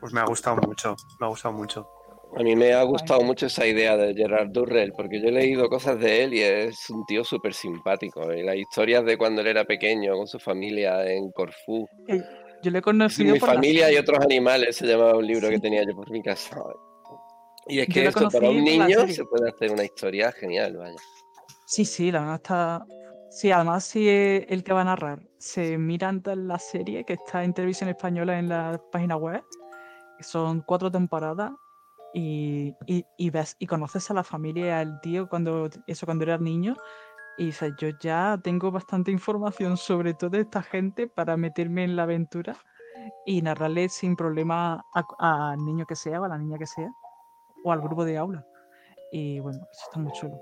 Pues 0.00 0.12
me 0.12 0.20
ha 0.20 0.24
gustado 0.24 0.56
mucho, 0.56 0.96
me 1.20 1.26
ha 1.26 1.28
gustado 1.28 1.54
mucho. 1.54 1.88
A 2.34 2.42
mí 2.42 2.56
me 2.56 2.72
ha 2.72 2.82
gustado 2.82 3.20
mucho 3.20 3.46
esa 3.46 3.66
idea 3.66 3.96
de 3.96 4.14
Gerard 4.14 4.48
Durrell, 4.48 4.92
porque 4.96 5.20
yo 5.20 5.28
he 5.28 5.32
leído 5.32 5.68
cosas 5.68 5.98
de 6.00 6.24
él 6.24 6.32
y 6.32 6.40
es 6.40 6.88
un 6.88 7.04
tío 7.04 7.24
súper 7.24 7.52
simpático. 7.52 8.32
Y 8.32 8.42
las 8.42 8.56
historias 8.56 9.04
de 9.04 9.18
cuando 9.18 9.42
él 9.42 9.48
era 9.48 9.64
pequeño 9.64 10.16
con 10.16 10.26
su 10.26 10.38
familia 10.38 11.04
en 11.04 11.30
Corfú. 11.30 11.86
Yo 12.62 12.70
le 12.70 12.78
he 12.78 12.82
conocido 12.82 13.34
Mi 13.34 13.38
por 13.38 13.50
la 13.50 13.54
familia 13.56 13.92
y 13.92 13.96
otros 13.96 14.18
animales 14.20 14.76
se 14.76 14.86
llamaba 14.86 15.16
un 15.16 15.26
libro 15.26 15.50
que 15.50 15.58
tenía 15.58 15.82
yo 15.84 15.94
por 15.94 16.10
mi 16.10 16.22
casa. 16.22 16.56
Y 17.66 17.80
es 17.80 17.88
que 17.88 18.06
esto 18.06 18.30
para 18.30 18.48
un 18.48 18.64
niño 18.64 19.06
se 19.08 19.24
puede 19.24 19.50
hacer 19.50 19.70
una 19.70 19.84
historia 19.84 20.32
genial, 20.32 20.78
vaya. 20.78 20.96
Sí, 21.66 21.84
sí, 21.84 22.10
la 22.10 22.20
verdad 22.20 22.36
está. 22.36 22.86
Sí, 23.32 23.50
además, 23.50 23.84
si 23.84 24.10
es 24.10 24.44
el 24.50 24.62
que 24.62 24.74
va 24.74 24.82
a 24.82 24.84
narrar 24.84 25.22
se 25.38 25.78
mira 25.78 26.10
antes 26.10 26.36
la 26.36 26.58
serie 26.58 27.02
que 27.04 27.14
está 27.14 27.42
en 27.42 27.54
televisión 27.54 27.88
española 27.88 28.38
en 28.38 28.50
la 28.50 28.78
página 28.92 29.16
web, 29.16 29.42
son 30.20 30.60
cuatro 30.60 30.90
temporadas, 30.90 31.50
y, 32.12 32.74
ves 33.30 33.56
y 33.58 33.66
conoces 33.66 34.10
a 34.10 34.14
la 34.14 34.22
familia 34.22 34.80
al 34.80 35.00
tío 35.00 35.30
cuando 35.30 35.70
eso 35.86 36.04
cuando 36.04 36.24
eras 36.24 36.42
niño, 36.42 36.76
y 37.38 37.46
dices, 37.46 37.72
yo 37.78 37.88
ya 38.02 38.38
tengo 38.44 38.70
bastante 38.70 39.10
información 39.10 39.78
sobre 39.78 40.12
toda 40.12 40.38
esta 40.38 40.62
gente 40.62 41.08
para 41.08 41.38
meterme 41.38 41.84
en 41.84 41.96
la 41.96 42.02
aventura 42.02 42.58
y 43.24 43.40
narrarle 43.40 43.88
sin 43.88 44.14
problema 44.14 44.84
al 45.18 45.64
niño 45.64 45.86
que 45.86 45.96
sea 45.96 46.20
o 46.20 46.24
a 46.24 46.28
la 46.28 46.36
niña 46.36 46.58
que 46.58 46.66
sea, 46.66 46.92
o 47.64 47.72
al 47.72 47.80
grupo 47.80 48.04
de 48.04 48.18
aula. 48.18 48.46
Y 49.10 49.40
bueno, 49.40 49.66
eso 49.72 49.84
está 49.86 49.98
muy 49.98 50.12
chulo. 50.12 50.38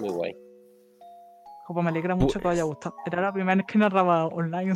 Muy 0.00 0.10
guay. 0.10 0.43
Como 1.66 1.82
me 1.82 1.88
alegra 1.90 2.14
mucho 2.14 2.38
que 2.40 2.46
os 2.48 2.52
haya 2.52 2.62
Pues- 2.62 2.74
gustado. 2.76 2.96
Era 3.06 3.22
la 3.22 3.32
primera 3.32 3.56
vez 3.56 3.66
que 3.66 3.78
narraba 3.78 4.26
online. 4.26 4.74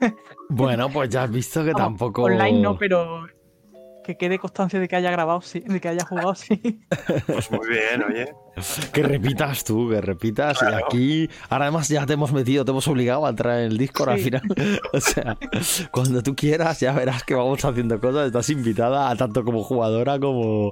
Bueno, 0.48 0.88
pues 0.90 1.08
ya 1.10 1.22
has 1.24 1.30
visto 1.30 1.64
que 1.64 1.72
tampoco. 1.72 2.22
Online 2.24 2.60
no, 2.60 2.76
pero 2.76 3.26
que 4.04 4.16
quede 4.16 4.38
constancia 4.38 4.78
de 4.78 4.86
que 4.86 4.94
haya 4.94 5.10
grabado, 5.10 5.40
sí, 5.40 5.58
de 5.66 5.80
que 5.80 5.88
haya 5.88 6.04
jugado, 6.06 6.32
sí. 6.36 6.80
Pues 7.26 7.50
muy 7.50 7.68
bien, 7.68 8.04
oye. 8.08 8.32
Que 8.92 9.02
repitas 9.02 9.64
tú, 9.64 9.90
que 9.90 10.00
repitas. 10.00 10.58
Y 10.62 10.66
aquí, 10.72 11.28
ahora 11.50 11.66
además 11.66 11.88
ya 11.88 12.06
te 12.06 12.12
hemos 12.14 12.32
metido, 12.32 12.64
te 12.64 12.70
hemos 12.70 12.86
obligado 12.88 13.26
a 13.26 13.30
entrar 13.30 13.58
en 13.58 13.66
el 13.66 13.76
Discord 13.78 14.10
al 14.10 14.18
final. 14.20 14.42
O 14.92 15.00
sea, 15.00 15.36
cuando 15.90 16.22
tú 16.22 16.34
quieras, 16.36 16.80
ya 16.80 16.92
verás 16.92 17.24
que 17.24 17.34
vamos 17.34 17.64
haciendo 17.64 18.00
cosas. 18.00 18.26
Estás 18.28 18.48
invitada 18.50 19.10
a 19.10 19.16
tanto 19.16 19.44
como 19.44 19.62
jugadora 19.64 20.18
como. 20.20 20.70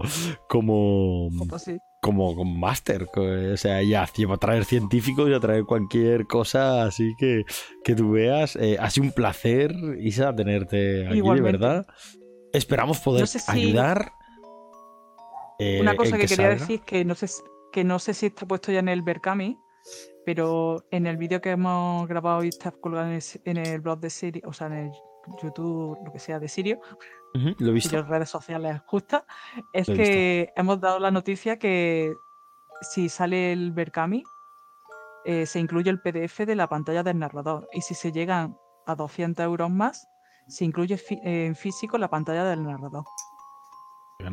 como. 0.48 1.28
Pues 1.48 1.62
sí. 1.62 1.76
Como 2.04 2.36
con 2.36 2.60
máster. 2.60 3.08
O 3.16 3.56
sea, 3.56 3.82
ya 3.82 4.06
llevo 4.14 4.34
a 4.34 4.36
traer 4.36 4.66
científicos 4.66 5.30
y 5.30 5.32
a 5.32 5.40
traer 5.40 5.64
cualquier 5.64 6.26
cosa 6.26 6.84
así 6.84 7.14
que, 7.18 7.44
que 7.82 7.94
tú 7.94 8.12
veas. 8.12 8.56
Eh, 8.56 8.76
ha 8.78 8.90
sido 8.90 9.06
un 9.06 9.12
placer, 9.12 9.74
Isa, 10.00 10.36
tenerte 10.36 11.08
aquí, 11.08 11.22
de 11.22 11.40
verdad. 11.40 11.86
Esperamos 12.52 13.00
poder 13.00 13.26
ayudar. 13.48 14.12
Eh, 15.58 15.78
Una 15.80 15.96
cosa 15.96 16.18
que, 16.18 16.26
quería 16.26 16.50
decir 16.50 16.82
que 16.82 17.06
no 17.06 17.14
sé 17.14 17.26
que 17.72 17.84
no 17.84 17.98
sé 17.98 18.12
si 18.12 18.26
está 18.26 18.46
puesto 18.46 18.70
ya 18.70 18.80
en 18.80 18.88
el 18.88 19.02
Berkami, 19.02 19.58
pero 20.26 20.84
en 20.90 21.06
el 21.06 21.16
vídeo 21.16 21.40
que 21.40 21.52
hemos 21.52 22.06
grabado 22.06 22.44
y 22.44 22.48
está 22.48 22.70
colgado 22.70 23.10
en 23.10 23.56
el, 23.56 23.80
blog 23.80 23.98
de 23.98 24.10
Sirio, 24.10 24.42
o 24.46 24.52
sea, 24.52 24.66
en 24.66 24.74
el 24.74 24.90
YouTube, 25.42 25.98
lo 26.04 26.12
que 26.12 26.18
sea, 26.18 26.38
de 26.38 26.48
Sirio, 26.48 26.78
lo 27.32 27.70
he 27.70 27.72
visto. 27.72 27.96
Y 27.96 27.98
las 27.98 28.08
redes 28.08 28.30
sociales 28.30 28.80
justas, 28.86 29.24
es 29.72 29.86
que 29.86 30.52
hemos 30.56 30.80
dado 30.80 30.98
la 30.98 31.10
noticia 31.10 31.58
que 31.58 32.14
si 32.80 33.08
sale 33.08 33.52
el 33.52 33.72
Berkami, 33.72 34.22
eh, 35.24 35.46
se 35.46 35.58
incluye 35.58 35.90
el 35.90 36.00
PDF 36.00 36.40
de 36.40 36.54
la 36.54 36.68
pantalla 36.68 37.02
del 37.02 37.18
narrador. 37.18 37.68
Y 37.72 37.80
si 37.80 37.94
se 37.94 38.12
llegan 38.12 38.56
a 38.86 38.94
200 38.94 39.44
euros 39.44 39.70
más, 39.70 40.06
se 40.48 40.64
incluye 40.64 41.00
en 41.08 41.56
físico 41.56 41.98
la 41.98 42.08
pantalla 42.08 42.44
del 42.44 42.62
narrador. 42.62 43.04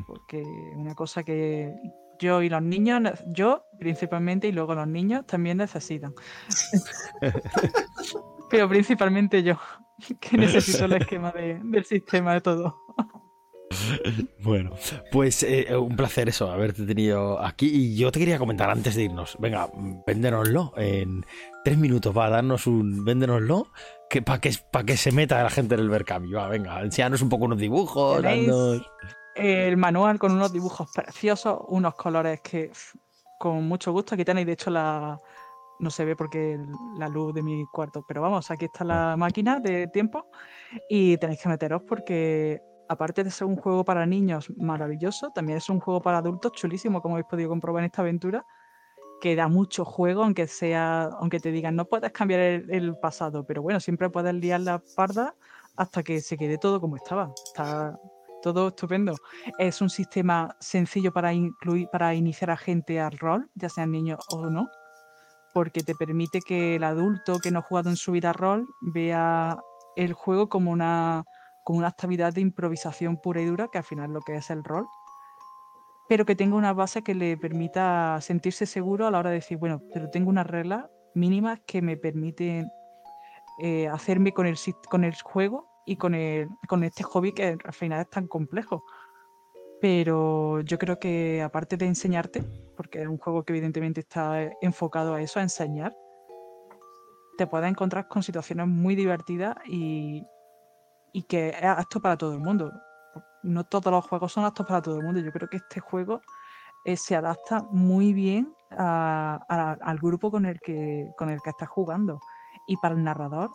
Porque 0.05 0.43
una 0.75 0.93
cosa 0.95 1.23
que 1.23 1.73
yo 2.19 2.41
y 2.41 2.49
los 2.49 2.61
niños, 2.61 3.01
yo 3.27 3.65
principalmente 3.79 4.47
y 4.47 4.51
luego 4.51 4.75
los 4.75 4.87
niños 4.87 5.25
también 5.25 5.57
necesitan. 5.57 6.13
Pero 8.49 8.69
principalmente 8.69 9.43
yo, 9.43 9.57
que 10.19 10.37
necesito 10.37 10.85
el 10.85 10.93
esquema 11.01 11.31
del 11.31 11.85
sistema 11.85 12.33
de 12.33 12.41
todo. 12.41 12.77
Bueno, 14.43 14.71
pues 15.11 15.43
eh, 15.43 15.75
un 15.77 15.95
placer 15.95 16.27
eso, 16.27 16.51
haberte 16.51 16.85
tenido 16.85 17.39
aquí. 17.39 17.67
Y 17.67 17.95
yo 17.95 18.11
te 18.11 18.19
quería 18.19 18.37
comentar 18.37 18.69
antes 18.69 18.95
de 18.95 19.03
irnos. 19.03 19.37
Venga, 19.39 19.69
véndenoslo 20.05 20.73
en 20.75 21.25
tres 21.63 21.77
minutos. 21.77 22.15
Va 22.15 22.25
a 22.25 22.29
darnos 22.31 22.67
un. 22.67 23.05
Véndenoslo 23.05 23.71
que, 24.09 24.21
para 24.21 24.41
que, 24.41 24.51
que 24.85 24.97
se 24.97 25.11
meta 25.11 25.41
la 25.41 25.49
gente 25.49 25.75
en 25.75 25.81
el 25.81 25.89
Berkami. 25.89 26.31
Va, 26.31 26.47
venga, 26.47 26.81
enséñanos 26.81 27.21
un 27.21 27.29
poco 27.29 27.45
unos 27.45 27.59
dibujos. 27.59 28.21
El 29.35 29.77
manual 29.77 30.19
con 30.19 30.33
unos 30.33 30.51
dibujos 30.51 30.91
preciosos, 30.93 31.59
unos 31.69 31.95
colores 31.95 32.41
que 32.41 32.71
con 33.39 33.65
mucho 33.67 33.91
gusto. 33.91 34.15
Aquí 34.15 34.25
tenéis, 34.25 34.47
de 34.47 34.53
hecho, 34.53 34.69
la. 34.69 35.17
No 35.81 35.89
se 35.89 36.05
ve 36.05 36.15
porque 36.15 36.59
la 36.97 37.07
luz 37.09 37.33
de 37.33 37.41
mi 37.41 37.65
cuarto, 37.65 38.05
pero 38.07 38.21
vamos, 38.21 38.49
aquí 38.51 38.65
está 38.65 38.85
la 38.85 39.17
máquina 39.17 39.59
de 39.59 39.87
tiempo 39.87 40.27
y 40.87 41.17
tenéis 41.17 41.41
que 41.41 41.49
meteros 41.49 41.81
porque 41.87 42.61
aparte 42.87 43.23
de 43.23 43.31
ser 43.31 43.47
un 43.47 43.55
juego 43.55 43.83
para 43.83 44.05
niños 44.05 44.51
maravilloso, 44.57 45.31
también 45.31 45.57
es 45.57 45.69
un 45.69 45.79
juego 45.79 46.01
para 46.01 46.19
adultos 46.19 46.51
chulísimo, 46.51 47.01
como 47.01 47.15
habéis 47.15 47.27
podido 47.27 47.49
comprobar 47.49 47.81
en 47.81 47.85
esta 47.85 48.01
aventura, 48.01 48.45
que 49.21 49.35
da 49.35 49.47
mucho 49.47 49.85
juego, 49.85 50.23
aunque 50.23 50.47
sea, 50.47 51.03
aunque 51.19 51.39
te 51.39 51.51
digan 51.51 51.75
no 51.75 51.85
puedes 51.85 52.11
cambiar 52.11 52.41
el, 52.41 52.95
pasado, 53.01 53.45
pero 53.45 53.61
bueno, 53.61 53.79
siempre 53.79 54.09
puedes 54.09 54.33
liar 54.33 54.61
la 54.61 54.83
parda 54.95 55.35
hasta 55.77 56.03
que 56.03 56.21
se 56.21 56.37
quede 56.37 56.57
todo 56.57 56.81
como 56.81 56.97
estaba. 56.97 57.31
Está 57.45 57.97
todo 58.41 58.69
estupendo. 58.69 59.15
Es 59.57 59.81
un 59.81 59.89
sistema 59.89 60.55
sencillo 60.59 61.13
para 61.13 61.31
incluir, 61.33 61.87
para 61.91 62.13
iniciar 62.13 62.51
a 62.51 62.57
gente 62.57 62.99
al 62.99 63.17
rol, 63.17 63.49
ya 63.55 63.69
sean 63.69 63.91
niños 63.91 64.19
o 64.31 64.47
no, 64.47 64.69
porque 65.53 65.81
te 65.83 65.95
permite 65.95 66.41
que 66.41 66.75
el 66.75 66.83
adulto 66.83 67.39
que 67.39 67.51
no 67.51 67.59
ha 67.59 67.63
jugado 67.63 67.89
en 67.89 67.95
su 67.95 68.11
vida 68.11 68.33
rol 68.33 68.67
vea 68.81 69.57
el 69.95 70.13
juego 70.13 70.49
como 70.49 70.71
una 70.71 71.23
una 71.71 71.87
actividad 71.87 72.33
de 72.33 72.41
improvisación 72.41 73.17
pura 73.17 73.41
y 73.41 73.45
dura, 73.45 73.67
que 73.69 73.77
al 73.77 73.83
final 73.83 74.11
lo 74.11 74.21
que 74.21 74.35
es 74.35 74.49
el 74.49 74.63
rol, 74.63 74.87
pero 76.07 76.25
que 76.25 76.35
tenga 76.35 76.55
una 76.55 76.73
base 76.73 77.03
que 77.03 77.15
le 77.15 77.37
permita 77.37 78.19
sentirse 78.21 78.65
seguro 78.65 79.07
a 79.07 79.11
la 79.11 79.19
hora 79.19 79.29
de 79.29 79.37
decir, 79.37 79.57
bueno, 79.57 79.81
pero 79.93 80.09
tengo 80.09 80.29
unas 80.29 80.47
reglas 80.47 80.85
mínimas 81.15 81.59
que 81.65 81.81
me 81.81 81.97
permiten 81.97 82.69
eh, 83.61 83.87
hacerme 83.87 84.33
con 84.33 84.45
el, 84.45 84.57
con 84.89 85.03
el 85.03 85.15
juego 85.21 85.69
y 85.85 85.95
con, 85.95 86.13
el, 86.13 86.49
con 86.67 86.83
este 86.83 87.03
hobby 87.03 87.33
que 87.33 87.57
al 87.63 87.73
final 87.73 88.01
es 88.01 88.09
tan 88.09 88.27
complejo. 88.27 88.83
Pero 89.81 90.61
yo 90.61 90.77
creo 90.77 90.99
que 90.99 91.41
aparte 91.41 91.75
de 91.75 91.87
enseñarte, 91.87 92.43
porque 92.77 93.01
es 93.01 93.07
un 93.07 93.17
juego 93.17 93.43
que 93.43 93.53
evidentemente 93.53 94.01
está 94.01 94.49
enfocado 94.61 95.15
a 95.15 95.21
eso, 95.21 95.39
a 95.39 95.43
enseñar, 95.43 95.95
te 97.37 97.47
puedes 97.47 97.69
encontrar 97.69 98.07
con 98.07 98.21
situaciones 98.21 98.67
muy 98.67 98.95
divertidas 98.95 99.55
y 99.65 100.23
y 101.13 101.23
que 101.23 101.49
es 101.49 101.63
apto 101.63 102.01
para 102.01 102.17
todo 102.17 102.33
el 102.33 102.39
mundo. 102.39 102.71
No 103.43 103.63
todos 103.65 103.91
los 103.91 104.05
juegos 104.07 104.31
son 104.31 104.45
aptos 104.45 104.65
para 104.65 104.81
todo 104.81 104.97
el 104.97 105.03
mundo. 105.03 105.19
Yo 105.19 105.31
creo 105.31 105.49
que 105.49 105.57
este 105.57 105.79
juego 105.79 106.21
eh, 106.85 106.95
se 106.97 107.15
adapta 107.15 107.63
muy 107.71 108.13
bien 108.13 108.53
al 108.69 109.97
grupo 109.99 110.31
con 110.31 110.45
el, 110.45 110.59
que, 110.59 111.11
con 111.17 111.29
el 111.29 111.41
que 111.41 111.49
estás 111.49 111.69
jugando. 111.69 112.19
Y 112.67 112.77
para 112.77 112.95
el 112.95 113.03
narrador, 113.03 113.49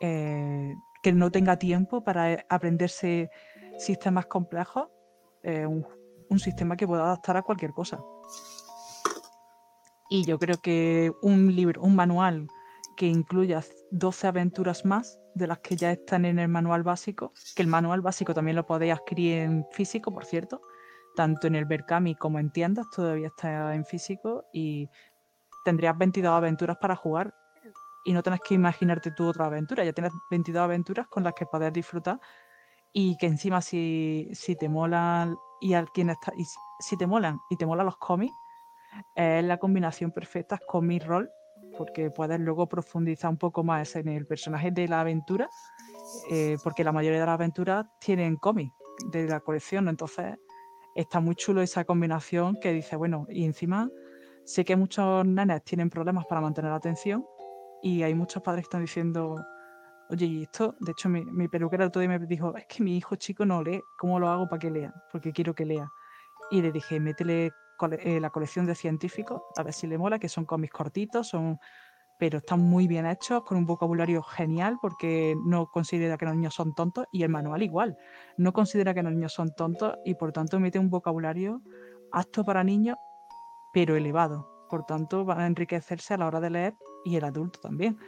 eh, 0.00 0.74
que 1.02 1.12
no 1.12 1.30
tenga 1.30 1.56
tiempo 1.58 2.02
para 2.02 2.44
aprenderse 2.48 3.30
sistemas 3.78 4.26
complejos, 4.26 4.88
un, 5.44 5.86
un 6.28 6.38
sistema 6.38 6.76
que 6.76 6.86
pueda 6.86 7.04
adaptar 7.04 7.36
a 7.36 7.42
cualquier 7.42 7.72
cosa. 7.72 8.00
Y 10.08 10.24
yo 10.24 10.38
creo 10.38 10.58
que 10.60 11.12
un 11.22 11.54
libro, 11.54 11.80
un 11.82 11.96
manual 11.96 12.48
que 12.96 13.06
incluya 13.06 13.62
12 13.90 14.26
aventuras 14.26 14.84
más 14.84 15.18
de 15.34 15.46
las 15.46 15.60
que 15.60 15.76
ya 15.76 15.92
están 15.92 16.24
en 16.24 16.38
el 16.38 16.48
manual 16.48 16.82
básico, 16.82 17.32
que 17.56 17.62
el 17.62 17.68
manual 17.68 18.02
básico 18.02 18.34
también 18.34 18.56
lo 18.56 18.66
podéis 18.66 18.92
adquirir 18.92 19.38
en 19.38 19.66
físico, 19.72 20.12
por 20.12 20.24
cierto, 20.24 20.60
tanto 21.16 21.46
en 21.46 21.54
el 21.54 21.64
Berkami 21.64 22.14
como 22.14 22.38
en 22.38 22.50
tiendas, 22.50 22.86
todavía 22.94 23.28
está 23.28 23.74
en 23.74 23.86
físico 23.86 24.44
y 24.52 24.88
tendrías 25.64 25.96
22 25.96 26.30
aventuras 26.30 26.76
para 26.78 26.96
jugar 26.96 27.34
y 28.04 28.12
no 28.12 28.22
tenés 28.22 28.40
que 28.40 28.54
imaginarte 28.54 29.12
tú 29.12 29.28
otra 29.28 29.46
aventura, 29.46 29.84
ya 29.84 29.92
tienes 29.92 30.12
22 30.30 30.62
aventuras 30.62 31.06
con 31.08 31.22
las 31.22 31.34
que 31.34 31.46
poder 31.46 31.72
disfrutar 31.72 32.20
y 32.92 33.16
que 33.16 33.26
encima 33.26 33.60
si, 33.60 34.28
si 34.32 34.56
te 34.56 34.68
molan 34.68 35.36
y 35.60 35.74
a 35.74 35.84
quien 35.84 36.10
está, 36.10 36.32
y 36.36 36.44
si 36.80 36.96
te 36.96 37.06
molan 37.06 37.40
y 37.50 37.56
te 37.56 37.66
molan 37.66 37.86
los 37.86 37.96
cómics, 37.96 38.34
es 39.14 39.44
la 39.44 39.58
combinación 39.58 40.10
perfecta 40.10 40.58
con 40.66 40.86
mi 40.86 40.98
rol 40.98 41.30
porque 41.76 42.10
puedes 42.10 42.38
luego 42.40 42.68
profundizar 42.68 43.30
un 43.30 43.38
poco 43.38 43.64
más 43.64 43.96
en 43.96 44.08
el 44.08 44.26
personaje 44.26 44.70
de 44.70 44.88
la 44.88 45.00
aventura, 45.00 45.48
eh, 46.30 46.56
porque 46.62 46.84
la 46.84 46.92
mayoría 46.92 47.20
de 47.20 47.26
las 47.26 47.34
aventuras 47.34 47.86
tienen 47.98 48.36
cómics 48.36 48.74
de 49.10 49.26
la 49.26 49.40
colección, 49.40 49.88
entonces 49.88 50.36
está 50.94 51.20
muy 51.20 51.34
chulo 51.34 51.62
esa 51.62 51.84
combinación 51.84 52.56
que 52.60 52.72
dice, 52.72 52.96
bueno, 52.96 53.26
y 53.30 53.44
encima 53.44 53.88
sé 54.44 54.64
que 54.64 54.76
muchos 54.76 55.24
nenes 55.24 55.62
tienen 55.64 55.88
problemas 55.88 56.26
para 56.26 56.40
mantener 56.40 56.70
la 56.70 56.76
atención 56.76 57.24
y 57.82 58.02
hay 58.02 58.14
muchos 58.14 58.42
padres 58.42 58.64
que 58.64 58.66
están 58.66 58.82
diciendo, 58.82 59.36
oye, 60.12 60.26
y 60.26 60.42
esto, 60.42 60.76
de 60.80 60.92
hecho 60.92 61.08
mi, 61.08 61.24
mi 61.24 61.48
peluquera 61.48 61.84
el 61.84 61.88
otro 61.88 62.00
día 62.00 62.08
me 62.08 62.18
dijo, 62.18 62.56
es 62.56 62.66
que 62.66 62.82
mi 62.82 62.96
hijo 62.96 63.16
chico 63.16 63.44
no 63.44 63.62
lee, 63.62 63.82
¿cómo 63.98 64.20
lo 64.20 64.28
hago 64.28 64.48
para 64.48 64.60
que 64.60 64.70
lea? 64.70 64.94
Porque 65.10 65.32
quiero 65.32 65.54
que 65.54 65.64
lea. 65.64 65.90
Y 66.50 66.60
le 66.60 66.70
dije, 66.70 67.00
métele 67.00 67.50
eh, 67.90 68.20
la 68.20 68.30
colección 68.30 68.66
de 68.66 68.74
científicos, 68.74 69.42
a 69.56 69.62
ver 69.62 69.72
si 69.72 69.86
le 69.86 69.98
mola, 69.98 70.18
que 70.18 70.28
son 70.28 70.44
cómics 70.44 70.72
cortitos, 70.72 71.28
son, 71.28 71.58
pero 72.18 72.38
están 72.38 72.60
muy 72.60 72.86
bien 72.86 73.06
hechos, 73.06 73.42
con 73.42 73.58
un 73.58 73.66
vocabulario 73.66 74.22
genial, 74.22 74.78
porque 74.80 75.34
no 75.44 75.66
considera 75.66 76.16
que 76.16 76.26
los 76.26 76.36
niños 76.36 76.54
son 76.54 76.74
tontos, 76.74 77.06
y 77.10 77.24
el 77.24 77.30
manual 77.30 77.62
igual, 77.62 77.96
no 78.36 78.52
considera 78.52 78.94
que 78.94 79.02
los 79.02 79.12
niños 79.12 79.32
son 79.32 79.52
tontos, 79.54 79.96
y 80.04 80.14
por 80.14 80.30
tanto 80.30 80.60
mete 80.60 80.78
un 80.78 80.90
vocabulario 80.90 81.60
apto 82.12 82.44
para 82.44 82.62
niños, 82.62 82.96
pero 83.72 83.96
elevado. 83.96 84.66
Por 84.68 84.84
tanto, 84.84 85.24
van 85.24 85.40
a 85.40 85.46
enriquecerse 85.46 86.14
a 86.14 86.18
la 86.18 86.26
hora 86.26 86.40
de 86.40 86.50
leer 86.50 86.74
y 87.04 87.16
el 87.16 87.24
adulto 87.24 87.58
también. 87.60 87.98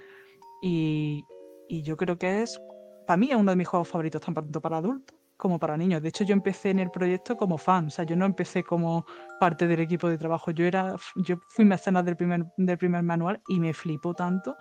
Y, 0.63 1.27
y 1.69 1.83
yo 1.83 1.97
creo 1.97 2.19
que 2.19 2.43
es, 2.43 2.61
para 3.07 3.17
mí 3.17 3.31
es 3.31 3.37
uno 3.37 3.53
de 3.53 3.57
mis 3.57 3.69
juegos 3.69 3.89
favoritos, 3.89 4.21
tanto 4.21 4.61
para 4.61 4.79
adultos 4.79 5.17
como 5.37 5.59
para 5.59 5.77
niños. 5.77 6.03
De 6.03 6.09
hecho, 6.09 6.25
yo 6.25 6.33
empecé 6.33 6.71
en 6.71 6.79
el 6.79 6.91
proyecto 6.91 7.37
como 7.37 7.59
fan, 7.59 7.87
o 7.87 7.91
sea, 7.91 8.05
yo 8.05 8.17
no 8.17 8.25
empecé 8.25 8.63
como 8.63 9.05
parte 9.41 9.67
del 9.67 9.81
equipo 9.81 10.09
de 10.09 10.19
trabajo. 10.19 10.51
Yo 10.53 10.65
era, 10.65 10.95
yo 11.17 11.37
fui 11.49 11.65
mecenas 11.65 12.05
del 12.05 12.17
primer, 12.17 12.45
del 12.57 12.79
primer 12.79 13.03
manual 13.03 13.41
y 13.49 13.61
me 13.61 13.75
flipó 13.75 14.15
tanto 14.15 14.57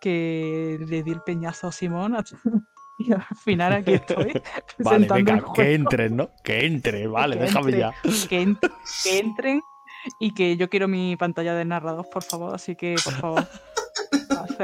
que 0.00 0.78
le 0.86 1.02
di 1.02 1.10
el 1.10 1.20
peñazo 1.22 1.68
a 1.68 1.72
Simón 1.72 2.16
y 2.98 3.12
al 3.12 3.22
final 3.44 3.72
aquí 3.74 3.94
estoy. 3.94 4.32
vale, 4.78 5.06
venga, 5.08 5.44
que 5.54 5.74
entren, 5.74 6.16
¿no? 6.16 6.30
Que 6.42 6.66
entren, 6.66 7.12
vale, 7.12 7.36
déjame 7.36 7.78
ya. 7.78 7.92
Que, 8.28 8.56
que 9.04 9.18
entren 9.18 9.60
y 10.20 10.32
que 10.32 10.56
yo 10.56 10.70
quiero 10.70 10.88
mi 10.88 11.16
pantalla 11.16 11.54
de 11.54 11.64
narrador, 11.64 12.08
por 12.10 12.22
favor, 12.22 12.54
así 12.54 12.76
que 12.76 12.96
por 13.04 13.14
favor 13.14 13.48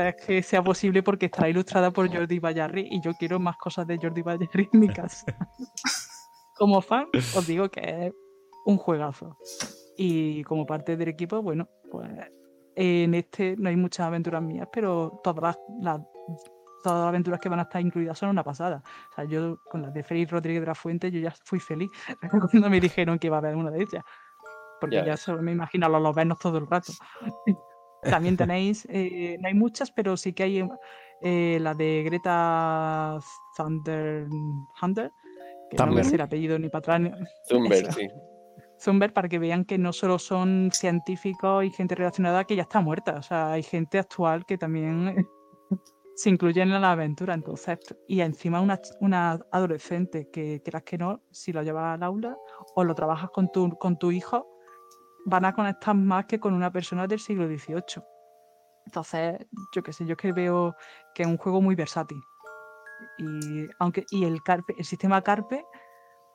hacer 0.00 0.16
que 0.16 0.42
sea 0.42 0.62
posible 0.62 1.02
porque 1.02 1.26
estará 1.26 1.48
ilustrada 1.48 1.90
por 1.90 2.12
Jordi 2.14 2.38
Bayarri 2.38 2.88
y 2.90 3.00
yo 3.00 3.12
quiero 3.14 3.38
más 3.38 3.56
cosas 3.56 3.86
de 3.86 3.98
Jordi 3.98 4.22
Bayarri 4.22 4.68
en 4.72 4.80
mi 4.80 4.88
casa. 4.88 5.24
como 6.56 6.80
fan, 6.80 7.06
os 7.14 7.46
digo 7.46 7.68
que 7.68 8.06
es 8.06 8.12
un 8.66 8.76
juegazo. 8.76 9.36
Y 9.96 10.42
como 10.44 10.66
parte 10.66 10.96
del 10.96 11.08
equipo, 11.08 11.40
bueno, 11.42 11.68
pues 11.90 12.10
en 12.76 13.14
este 13.14 13.54
no 13.56 13.68
hay 13.68 13.76
muchas 13.76 14.06
aventuras 14.06 14.42
mías, 14.42 14.68
pero 14.72 15.20
todas 15.22 15.56
las, 15.80 16.00
todas 16.82 16.98
las 17.00 17.08
aventuras 17.08 17.40
que 17.40 17.48
van 17.48 17.60
a 17.60 17.62
estar 17.62 17.80
incluidas 17.80 18.18
son 18.18 18.30
una 18.30 18.42
pasada. 18.42 18.82
O 19.12 19.14
sea, 19.14 19.24
yo 19.24 19.58
con 19.70 19.82
las 19.82 19.94
de 19.94 20.02
Félix 20.02 20.32
Rodríguez 20.32 20.62
de 20.62 20.66
la 20.66 20.74
Fuente, 20.74 21.10
yo 21.10 21.20
ya 21.20 21.32
fui 21.44 21.60
feliz 21.60 21.90
cuando 22.50 22.68
me 22.70 22.80
dijeron 22.80 23.18
que 23.18 23.28
iba 23.28 23.36
a 23.36 23.40
haber 23.40 23.54
una 23.54 23.70
de 23.70 23.82
ellas. 23.82 24.04
porque 24.80 24.96
Ya. 24.96 25.04
ya 25.06 25.16
solo 25.16 25.42
me 25.42 25.52
imagino 25.52 25.86
a 25.86 25.88
los 25.88 26.02
lobenos 26.02 26.38
todo 26.38 26.58
el 26.58 26.66
rato. 26.66 26.92
También 28.10 28.36
tenéis, 28.36 28.86
eh, 28.90 29.36
no 29.40 29.48
hay 29.48 29.54
muchas, 29.54 29.90
pero 29.90 30.16
sí 30.16 30.32
que 30.32 30.42
hay 30.42 30.68
eh, 31.20 31.58
la 31.60 31.74
de 31.74 32.02
Greta 32.04 33.18
Thunder 33.56 34.26
Hunter, 34.82 35.10
que 35.70 35.76
no 35.76 36.04
sé 36.04 36.16
el 36.16 36.20
apellido 36.20 36.58
ni 36.58 36.68
para 36.68 36.78
atrás. 36.80 37.00
ni- 37.00 37.10
Zumber, 37.48 37.92
sí. 37.92 38.08
Thunberg, 38.84 39.12
para 39.12 39.28
que 39.28 39.38
vean 39.38 39.64
que 39.64 39.78
no 39.78 39.92
solo 39.92 40.18
son 40.18 40.70
científicos 40.72 41.64
y 41.64 41.70
gente 41.70 41.94
relacionada 41.94 42.44
que 42.44 42.56
ya 42.56 42.62
está 42.62 42.80
muerta, 42.80 43.16
o 43.16 43.22
sea, 43.22 43.52
hay 43.52 43.62
gente 43.62 43.98
actual 43.98 44.44
que 44.44 44.58
también 44.58 45.26
se 46.16 46.28
incluye 46.28 46.60
en 46.60 46.70
la 46.70 46.92
aventura, 46.92 47.34
entonces, 47.34 47.78
y 48.06 48.20
encima 48.20 48.60
una, 48.60 48.78
una 49.00 49.40
adolescente 49.52 50.28
que 50.30 50.60
quieras 50.62 50.82
que 50.82 50.98
no, 50.98 51.22
si 51.30 51.52
lo 51.52 51.62
llevas 51.62 51.94
al 51.94 52.02
aula 52.02 52.36
o 52.74 52.84
lo 52.84 52.94
trabajas 52.94 53.30
con 53.30 53.50
tu, 53.50 53.70
con 53.78 53.96
tu 53.98 54.10
hijo, 54.10 54.46
van 55.26 55.44
a 55.44 55.54
conectar 55.54 55.94
más 55.94 56.26
que 56.26 56.38
con 56.40 56.54
una 56.54 56.70
persona 56.70 57.06
del 57.06 57.20
siglo 57.20 57.46
XVIII. 57.46 58.02
Entonces, 58.86 59.38
yo 59.74 59.82
qué 59.82 59.92
sé, 59.92 60.04
yo 60.04 60.12
es 60.12 60.18
que 60.18 60.32
veo 60.32 60.74
que 61.14 61.22
es 61.22 61.28
un 61.28 61.38
juego 61.38 61.60
muy 61.62 61.74
versátil. 61.74 62.20
Y, 63.18 63.66
aunque, 63.78 64.04
y 64.10 64.24
el, 64.24 64.42
Carpe, 64.42 64.74
el 64.78 64.84
sistema 64.84 65.22
Carpe 65.22 65.64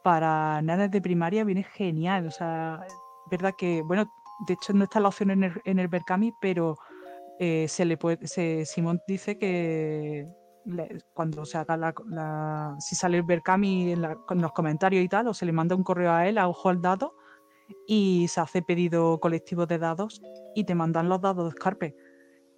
para 0.03 0.61
nenes 0.61 0.91
de 0.91 1.01
primaria 1.01 1.43
viene 1.43 1.63
genial. 1.63 2.27
O 2.27 2.31
sea, 2.31 2.81
verdad 3.29 3.53
que, 3.57 3.81
bueno, 3.83 4.05
de 4.47 4.53
hecho 4.53 4.73
no 4.73 4.85
está 4.85 4.99
la 4.99 5.09
opción 5.09 5.31
en 5.31 5.43
el, 5.43 5.61
en 5.65 5.89
pero 6.41 6.75
eh, 7.39 7.67
se 7.67 7.85
le 7.85 7.97
puede, 7.97 8.27
se- 8.27 8.65
Simón 8.65 8.99
dice 9.07 9.37
que 9.37 10.27
cuando 11.13 11.45
se 11.45 11.57
haga 11.57 11.77
la, 11.77 11.93
la- 12.07 12.75
si 12.79 12.95
sale 12.95 13.17
el 13.17 13.23
Berkami 13.23 13.93
en, 13.93 14.01
la- 14.01 14.15
con 14.15 14.41
los 14.41 14.51
comentarios 14.53 15.03
y 15.03 15.09
tal, 15.09 15.27
o 15.27 15.33
se 15.33 15.45
le 15.45 15.51
manda 15.51 15.75
un 15.75 15.83
correo 15.83 16.11
a 16.11 16.27
él, 16.27 16.37
a 16.37 16.47
ojo 16.47 16.69
al 16.69 16.81
dado, 16.81 17.13
y 17.87 18.27
se 18.27 18.41
hace 18.41 18.61
pedido 18.61 19.19
colectivo 19.19 19.65
de 19.65 19.77
dados 19.77 20.21
y 20.55 20.63
te 20.63 20.75
mandan 20.75 21.09
los 21.09 21.21
dados 21.21 21.45
de 21.45 21.51
Scarpe, 21.51 21.95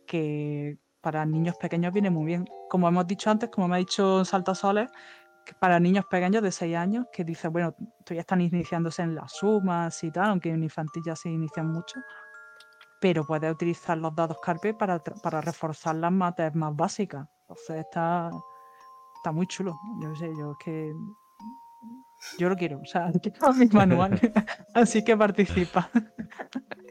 que 0.06 0.78
para 1.02 1.26
niños 1.26 1.56
pequeños 1.58 1.94
viene 1.94 2.10
muy 2.10 2.26
bien. 2.26 2.46
Como 2.70 2.88
hemos 2.88 3.08
dicho 3.08 3.30
antes, 3.30 3.50
como 3.50 3.68
me 3.68 3.76
ha 3.76 3.80
dicho 3.80 4.24
Saltasoles, 4.24 4.90
que 5.46 5.54
para 5.56 5.80
niños 5.80 6.06
pequeños 6.06 6.44
de 6.44 6.52
6 6.52 6.76
años, 6.76 7.06
que 7.12 7.24
dice, 7.24 7.48
bueno, 7.48 7.74
todavía 8.06 8.22
están 8.22 8.42
iniciándose 8.42 9.02
en 9.02 9.16
las 9.16 9.34
sumas 9.34 10.04
y 10.04 10.12
tal, 10.12 10.30
aunque 10.30 10.50
en 10.50 10.64
infantil 10.64 11.04
ya 11.06 11.16
se 11.16 11.30
inician 11.30 11.68
mucho, 11.68 12.00
pero 13.00 13.26
puedes 13.26 13.52
utilizar 13.52 13.98
los 13.98 14.16
dados 14.16 14.38
Carpe 14.42 14.74
para, 14.74 15.00
para 15.00 15.42
reforzar 15.42 15.96
las 15.96 16.12
mates 16.12 16.54
más 16.56 16.76
básicas. 16.76 17.28
Entonces 17.42 17.78
está, 17.78 18.30
está 19.16 19.32
muy 19.32 19.48
chulo. 19.48 19.76
Yo 20.02 20.16
sé, 20.16 20.32
yo 20.38 20.52
es 20.52 20.58
que 20.64 20.94
yo 22.38 22.50
lo 22.50 22.56
quiero, 22.56 22.80
o 22.80 22.86
sea, 22.86 23.12
quiero 23.22 23.54
mi 23.54 23.66
manual, 23.68 24.20
así 24.74 25.04
que 25.04 25.16
participa. 25.18 25.90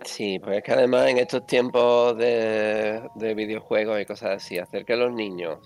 Sí, 0.05 0.39
pues 0.39 0.59
es 0.59 0.63
que 0.65 0.73
además 0.73 1.09
en 1.09 1.19
estos 1.19 1.47
tiempos 1.47 2.17
de, 2.17 3.03
de 3.17 3.35
videojuegos 3.35 4.01
y 4.01 4.07
cosas 4.07 4.37
así, 4.43 4.59
hacer 4.59 4.85
que 4.85 4.97
los 4.97 5.13
niños 5.13 5.59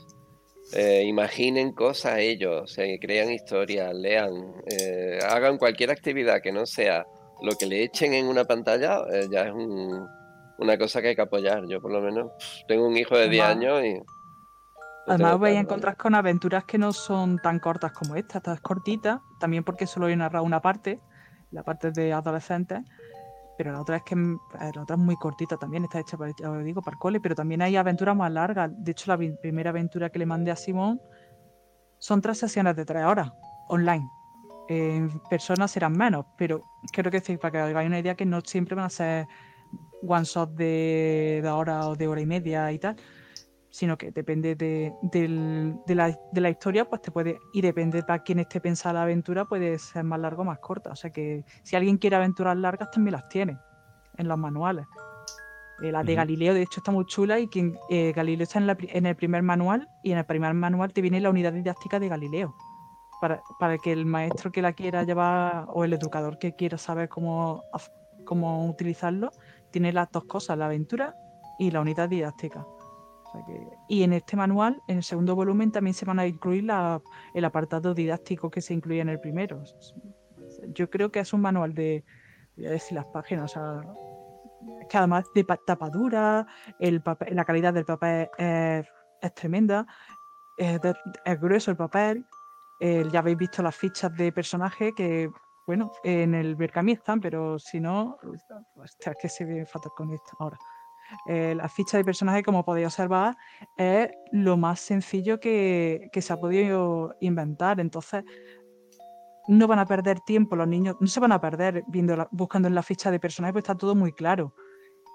eh, 0.73 1.05
imaginen 1.07 1.73
cosas 1.73 2.19
ellos, 2.19 2.73
se 2.73 2.99
crean 2.99 3.31
historias, 3.31 3.95
lean, 3.95 4.33
eh, 4.71 5.19
hagan 5.29 5.57
cualquier 5.59 5.91
actividad 5.91 6.41
que 6.43 6.53
no 6.53 6.67
sea 6.67 7.07
lo 7.43 7.53
que 7.57 7.67
le 7.67 7.83
echen 7.85 8.13
en 8.15 8.27
una 8.27 8.45
pantalla, 8.45 9.03
eh, 9.13 9.29
ya 9.31 9.43
es 9.47 9.53
un- 9.53 10.07
una 10.59 10.79
cosa 10.79 11.03
que 11.03 11.09
hay 11.09 11.17
que 11.17 11.23
apoyar. 11.23 11.65
Yo 11.69 11.81
por 11.81 11.91
lo 11.93 12.01
menos 12.01 12.31
tengo 12.69 12.87
un 12.87 12.97
hijo 12.97 13.17
de 13.17 13.29
10 13.29 13.45
Además- 13.45 13.65
años 13.75 13.85
y... 13.85 14.03
Además 15.07 15.39
vais 15.39 15.57
a 15.57 15.61
encontrar 15.61 15.97
con 15.97 16.15
aventuras 16.15 16.65
que 16.65 16.79
no 16.79 16.93
son 16.93 17.39
tan 17.39 17.59
cortas 17.59 17.93
como 17.93 18.17
esta, 18.17 18.39
esta 18.39 18.55
es 18.55 18.61
cortita, 18.61 19.21
también 19.39 19.63
porque 19.63 19.87
solo 19.87 20.09
he 20.09 20.17
narrado 20.17 20.45
una 20.45 20.63
parte, 20.63 21.01
la 21.51 21.63
parte 21.63 21.91
de 21.91 22.13
adolescentes, 22.13 22.81
pero 23.57 23.73
la 23.73 23.81
otra 23.81 23.97
es 23.97 24.03
que 24.03 24.15
eh, 24.15 24.71
la 24.75 24.83
otra 24.83 24.97
es 24.97 25.03
muy 25.03 25.17
cortita 25.17 25.57
también, 25.57 25.85
está 25.85 26.01
hecha 26.01 26.17
para, 26.17 26.31
os 26.31 26.65
digo, 26.65 26.83
para 26.83 26.95
el 26.95 26.99
cole, 26.99 27.21
pero 27.21 27.35
también 27.35 27.63
hay 27.63 27.77
aventuras 27.77 28.17
más 28.17 28.33
largas. 28.33 28.71
De 28.77 28.93
hecho, 28.93 29.15
la 29.15 29.19
primera 29.41 29.71
aventura 29.71 30.11
que 30.11 30.19
le 30.19 30.27
mandé 30.27 30.51
a 30.51 30.57
Simón 30.57 31.01
son 31.99 32.21
tres 32.21 32.39
sesiones 32.39 32.75
de 32.75 32.85
tres 32.85 33.05
horas 33.05 33.31
online. 33.69 34.09
En 34.69 35.21
personas 35.29 35.71
serán 35.71 35.93
menos, 35.93 36.25
pero 36.39 36.63
creo 36.93 37.11
que 37.11 37.21
sí, 37.21 37.37
para 37.37 37.53
que 37.53 37.59
hagáis 37.59 37.87
una 37.87 37.99
idea 37.99 38.15
que 38.15 38.25
no 38.25 38.41
siempre 38.41 38.75
van 38.75 38.87
a 38.87 38.91
ser 38.91 39.27
one 40.07 40.25
shot 40.25 40.51
de, 40.51 41.41
de 41.43 41.49
hora 41.49 41.89
o 41.89 41.95
de 41.95 42.09
hora 42.09 42.21
y 42.21 42.27
media 42.27 42.73
y 42.73 42.79
tal, 42.79 42.97
sino 43.75 43.99
que 43.99 44.13
depende 44.13 44.55
de, 44.55 44.95
del- 45.03 45.75
de 45.85 45.95
la, 45.97 46.17
de 46.31 46.41
la 46.41 46.49
historia, 46.49 46.85
pues 46.85 47.03
te 47.03 47.11
puede, 47.11 47.41
y 47.53 47.61
depende 47.61 48.05
para 48.05 48.23
quien 48.23 48.39
esté 48.39 48.61
pensada 48.61 48.93
la 48.93 49.03
aventura, 49.03 49.47
puede 49.47 49.81
ser 49.81 50.05
más 50.05 50.21
larga 50.21 50.43
o 50.43 50.45
más 50.45 50.61
corta. 50.61 50.91
O 50.91 50.95
sea 50.97 51.11
que 51.11 51.45
si 51.65 51.75
alguien 51.75 51.99
quiere 51.99 52.15
aventuras 52.15 52.57
largas, 52.57 52.93
también 52.93 53.15
las 53.15 53.29
tiene 53.29 53.59
en 54.17 54.29
los 54.29 54.39
manuales. 54.39 54.87
Eh, 55.83 55.91
la 55.91 56.05
de. 56.05 56.15
Galileo, 56.15 56.55
de 56.55 56.63
hecho, 56.63 56.79
está 56.79 56.93
muy 56.93 57.05
chula 57.07 57.41
y 57.41 57.49
quien, 57.49 57.77
eh, 57.91 58.13
Galileo 58.13 58.45
está 58.45 58.61
en, 58.61 58.69
la 58.69 58.77
en 58.79 59.07
el 59.07 59.17
primer 59.17 59.43
manual 59.43 59.89
y 60.05 60.13
en 60.13 60.19
el 60.19 60.25
primer 60.25 60.55
manual 60.55 60.93
te 60.93 61.01
viene 61.01 61.21
la 61.21 61.31
unidad 61.31 61.53
didáctica 61.53 61.99
de 61.99 62.09
Galileo. 62.09 62.55
Para, 63.21 63.43
para 63.59 63.77
que 63.79 63.91
el 63.91 64.07
maestro 64.07 64.53
que 64.53 64.63
la 64.63 64.73
quiera 64.73 65.03
llevar 65.03 65.67
o 65.75 65.83
el 65.83 65.95
educador 65.95 66.39
que 66.39 66.55
quiera 66.55 66.79
saber 66.79 67.09
cómo, 67.09 67.65
cómo 68.25 68.69
utilizarlo, 68.69 69.31
tiene 69.73 69.93
las 69.93 70.13
dos 70.13 70.27
cosas, 70.27 70.57
la 70.59 70.67
aventura 70.67 71.17
y 71.59 71.73
la 71.73 71.81
unidad 71.81 72.09
didáctica. 72.09 72.65
Y 73.89 74.03
en 74.03 74.13
este 74.13 74.37
manual, 74.37 74.83
en 74.89 74.99
el 74.99 75.03
segundo 75.03 75.35
volumen, 75.35 75.73
también 75.73 75.95
se 75.95 76.05
van 76.05 76.19
a 76.19 76.27
incluir 76.27 76.65
el 77.35 77.45
apartado 77.45 77.95
didáctico 77.95 78.51
que 78.51 78.61
se 78.61 78.75
incluye 78.75 79.01
en 79.01 79.09
el 79.09 79.21
primero. 79.21 79.63
Yo 80.69 80.89
creo 80.89 81.11
que 81.11 81.21
es 81.21 81.33
un 81.33 81.41
manual 81.41 81.75
de, 81.75 82.05
voy 82.57 82.67
a 82.67 82.71
decir 82.71 82.97
las 82.97 83.07
páginas, 83.07 83.57
o 83.57 83.99
que 84.89 84.99
además 84.99 85.25
de 85.35 85.45
pa- 85.45 85.57
tapadura, 85.57 86.47
el 86.79 87.03
la 87.31 87.45
calidad 87.45 87.75
del 87.75 87.85
papel 87.85 88.29
es, 88.39 88.87
tremenda, 89.35 89.87
es, 90.57 90.81
grueso 91.41 91.71
el 91.71 91.77
papel, 91.77 92.25
ya 92.81 93.19
habéis 93.19 93.37
visto 93.37 93.63
las 93.63 93.75
fichas 93.77 94.15
de 94.17 94.33
personaje 94.33 94.93
que, 94.95 95.31
bueno, 95.67 95.91
en 96.03 96.35
el 96.35 96.55
Berkami 96.57 96.93
están, 96.93 97.21
pero 97.21 97.59
si 97.59 97.81
no, 97.81 98.19
hostia, 98.77 99.13
es 99.13 99.19
que 99.21 99.29
se 99.29 99.45
ve 99.45 99.67
fatal 99.67 99.93
con 99.97 100.13
esto 100.13 100.37
ahora. 100.39 100.59
Eh, 101.29 101.55
la 101.57 101.69
ficha 101.69 101.97
de 101.97 102.05
personaje, 102.05 102.43
como 102.43 102.65
podéis 102.65 102.87
observar, 102.87 103.37
es 103.77 104.11
lo 104.33 104.57
más 104.57 104.81
sencillo 104.81 105.41
que, 105.41 106.09
que 106.13 106.23
se 106.23 106.33
ha 106.33 106.37
podido 106.37 107.15
inventar. 107.21 107.81
Entonces, 107.81 108.25
no 109.49 109.67
van 109.67 109.79
a 109.79 109.87
perder 109.87 110.21
tiempo 110.21 110.57
los 110.57 110.69
niños, 110.69 110.97
no 111.01 111.07
se 111.07 111.21
van 111.21 111.33
a 111.33 111.41
perder 111.41 111.85
viendo 111.87 112.29
buscando 112.33 112.69
en 112.69 112.75
la 112.75 112.83
ficha 112.83 113.11
de 113.11 113.21
personaje, 113.21 113.53
pues 113.53 113.63
está 113.65 113.75
todo 113.77 113.95
muy 113.95 114.13
claro. 114.13 114.55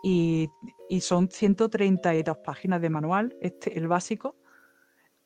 Y, 0.04 0.50
y 0.88 1.02
son 1.02 1.30
132 1.30 2.38
páginas 2.38 2.82
de 2.82 2.90
manual, 2.90 3.36
este, 3.42 3.78
el 3.78 3.88
básico. 3.88 4.36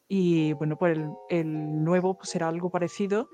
Y 0.08 0.54
bueno, 0.54 0.78
pues 0.78 0.98
el, 1.30 1.84
nuevo 1.84 2.18
pues, 2.18 2.30
será 2.30 2.48
algo 2.48 2.70
parecido 2.70 3.30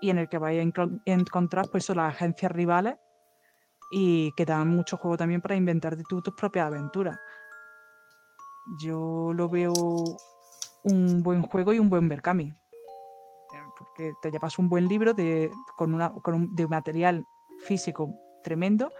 y 0.00 0.10
en 0.10 0.18
el 0.18 0.28
que 0.28 0.38
vais 0.38 0.60
a 0.60 0.64
encon- 0.64 1.00
encontrar 1.04 1.66
pues 1.70 1.88
las 1.88 2.14
agencias 2.14 2.52
rivales 2.52 2.96
y 3.90 4.32
que 4.32 4.44
dan 4.44 4.68
mucho 4.68 4.96
juego 4.96 5.16
también 5.16 5.40
para 5.40 5.56
inventarte 5.56 6.02
tú 6.08 6.22
tus 6.22 6.34
propias 6.34 6.66
aventuras. 6.66 7.18
Yo 8.80 9.32
lo 9.34 9.48
veo 9.48 9.72
un 10.84 11.22
buen 11.22 11.42
juego 11.42 11.72
y 11.72 11.78
un 11.78 11.88
buen 11.88 12.08
Berkami. 12.08 12.44
Eh, 12.44 13.62
Porque 13.78 14.12
te 14.20 14.30
llevas 14.30 14.58
un 14.58 14.68
buen 14.68 14.88
libro 14.88 15.14
de, 15.14 15.50
con, 15.76 15.94
una, 15.94 16.12
con 16.12 16.34
un, 16.34 16.54
de 16.54 16.66
material 16.66 17.24
físico 17.60 18.14
tremendo 18.42 18.92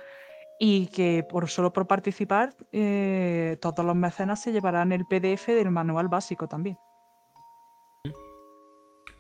y 0.59 0.87
que 0.89 1.25
por 1.29 1.49
solo 1.49 1.73
por 1.73 1.87
participar 1.87 2.55
eh, 2.73 3.59
todos 3.61 3.85
los 3.85 3.95
mecenas 3.95 4.41
se 4.41 4.53
llevarán 4.53 4.93
el 4.93 5.05
PDF 5.05 5.49
del 5.49 5.71
manual 5.71 6.09
básico 6.09 6.49
también. 6.49 6.79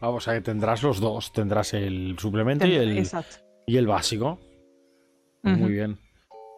Vamos, 0.01 0.19
o 0.19 0.20
sea 0.20 0.35
que 0.35 0.43
tendrás 0.43 0.83
los 0.83 1.01
dos. 1.01 1.33
Tendrás 1.33 1.75
el 1.75 2.17
suplemento 2.19 2.67
y 2.67 2.75
el, 2.75 3.09
y 3.67 3.77
el 3.77 3.86
básico. 3.86 4.39
Muy 5.47 5.73
bien. 5.73 5.99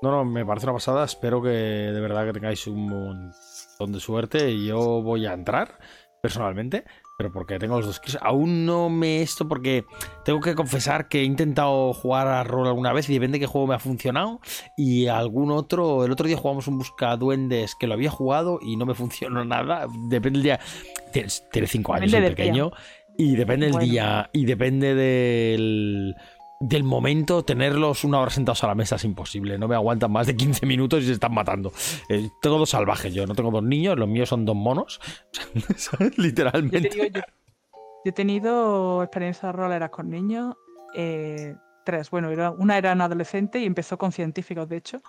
No, 0.00 0.10
no, 0.12 0.24
me 0.24 0.46
parece 0.46 0.66
una 0.66 0.74
pasada. 0.74 1.04
Espero 1.04 1.42
que 1.42 1.48
de 1.48 2.00
verdad 2.00 2.24
que 2.26 2.32
tengáis 2.32 2.66
un 2.66 2.88
montón 2.88 3.92
de 3.92 4.00
suerte. 4.00 4.64
Yo 4.64 5.02
voy 5.02 5.26
a 5.26 5.32
entrar 5.32 5.78
personalmente, 6.22 6.84
pero 7.16 7.32
porque 7.32 7.58
tengo 7.58 7.76
los 7.80 7.86
dos. 7.86 8.18
Aún 8.20 8.64
no 8.64 8.88
me 8.90 9.22
esto 9.22 9.48
porque 9.48 9.84
tengo 10.24 10.40
que 10.40 10.54
confesar 10.54 11.08
que 11.08 11.20
he 11.20 11.24
intentado 11.24 11.92
jugar 11.92 12.28
a 12.28 12.44
rol 12.44 12.68
alguna 12.68 12.92
vez 12.92 13.08
y 13.10 13.14
depende 13.14 13.36
de 13.38 13.40
qué 13.40 13.46
juego 13.46 13.66
me 13.66 13.74
ha 13.74 13.78
funcionado. 13.80 14.40
Y 14.76 15.08
algún 15.08 15.50
otro, 15.50 16.04
el 16.04 16.12
otro 16.12 16.26
día 16.28 16.36
jugamos 16.36 16.68
un 16.68 16.78
busca 16.78 17.16
duendes 17.16 17.74
que 17.74 17.88
lo 17.88 17.94
había 17.94 18.10
jugado 18.10 18.60
y 18.62 18.76
no 18.76 18.86
me 18.86 18.94
funcionó 18.94 19.44
nada. 19.44 19.86
Depende 20.08 20.38
del 20.38 20.42
día. 20.44 20.60
Tiene 21.50 21.66
cinco 21.66 21.94
años 21.94 22.12
el 22.12 22.20
día. 22.20 22.30
pequeño. 22.30 22.70
Y 23.16 23.34
depende 23.34 23.66
del 23.66 23.72
Bueno. 23.72 23.88
día. 23.90 24.30
Y 24.32 24.44
depende 24.44 24.94
del 24.94 26.14
del 26.60 26.82
momento, 26.82 27.44
tenerlos 27.44 28.02
una 28.04 28.20
hora 28.20 28.30
sentados 28.30 28.64
a 28.64 28.66
la 28.66 28.74
mesa 28.74 28.96
es 28.96 29.04
imposible. 29.04 29.58
No 29.58 29.68
me 29.68 29.74
aguantan 29.76 30.10
más 30.10 30.26
de 30.26 30.36
15 30.36 30.66
minutos 30.66 31.02
y 31.02 31.06
se 31.06 31.12
están 31.12 31.32
matando. 31.32 31.72
Eh, 32.08 32.28
tengo 32.42 32.58
dos 32.58 32.70
salvajes 32.70 33.14
yo, 33.14 33.26
no 33.26 33.34
tengo 33.34 33.50
dos 33.50 33.62
niños, 33.62 33.96
los 33.98 34.08
míos 34.08 34.28
son 34.28 34.44
dos 34.44 34.56
monos. 34.56 35.00
¿sabes? 35.76 36.10
Yo, 36.10 36.16
te 36.16 36.22
Literalmente. 36.22 36.88
digo, 36.88 37.04
yo- 37.06 37.20
yo 38.04 38.10
he 38.10 38.12
tenido 38.12 39.02
experiencias 39.02 39.54
roleras 39.54 39.90
con 39.90 40.08
niños 40.08 40.54
eh, 40.94 41.54
tres. 41.84 42.10
Bueno, 42.10 42.30
era, 42.30 42.50
una 42.52 42.78
era 42.78 42.92
un 42.92 43.00
adolescente 43.02 43.58
y 43.60 43.64
empezó 43.66 43.98
con 43.98 44.12
científicos, 44.12 44.68
de 44.68 44.76
hecho. 44.78 45.00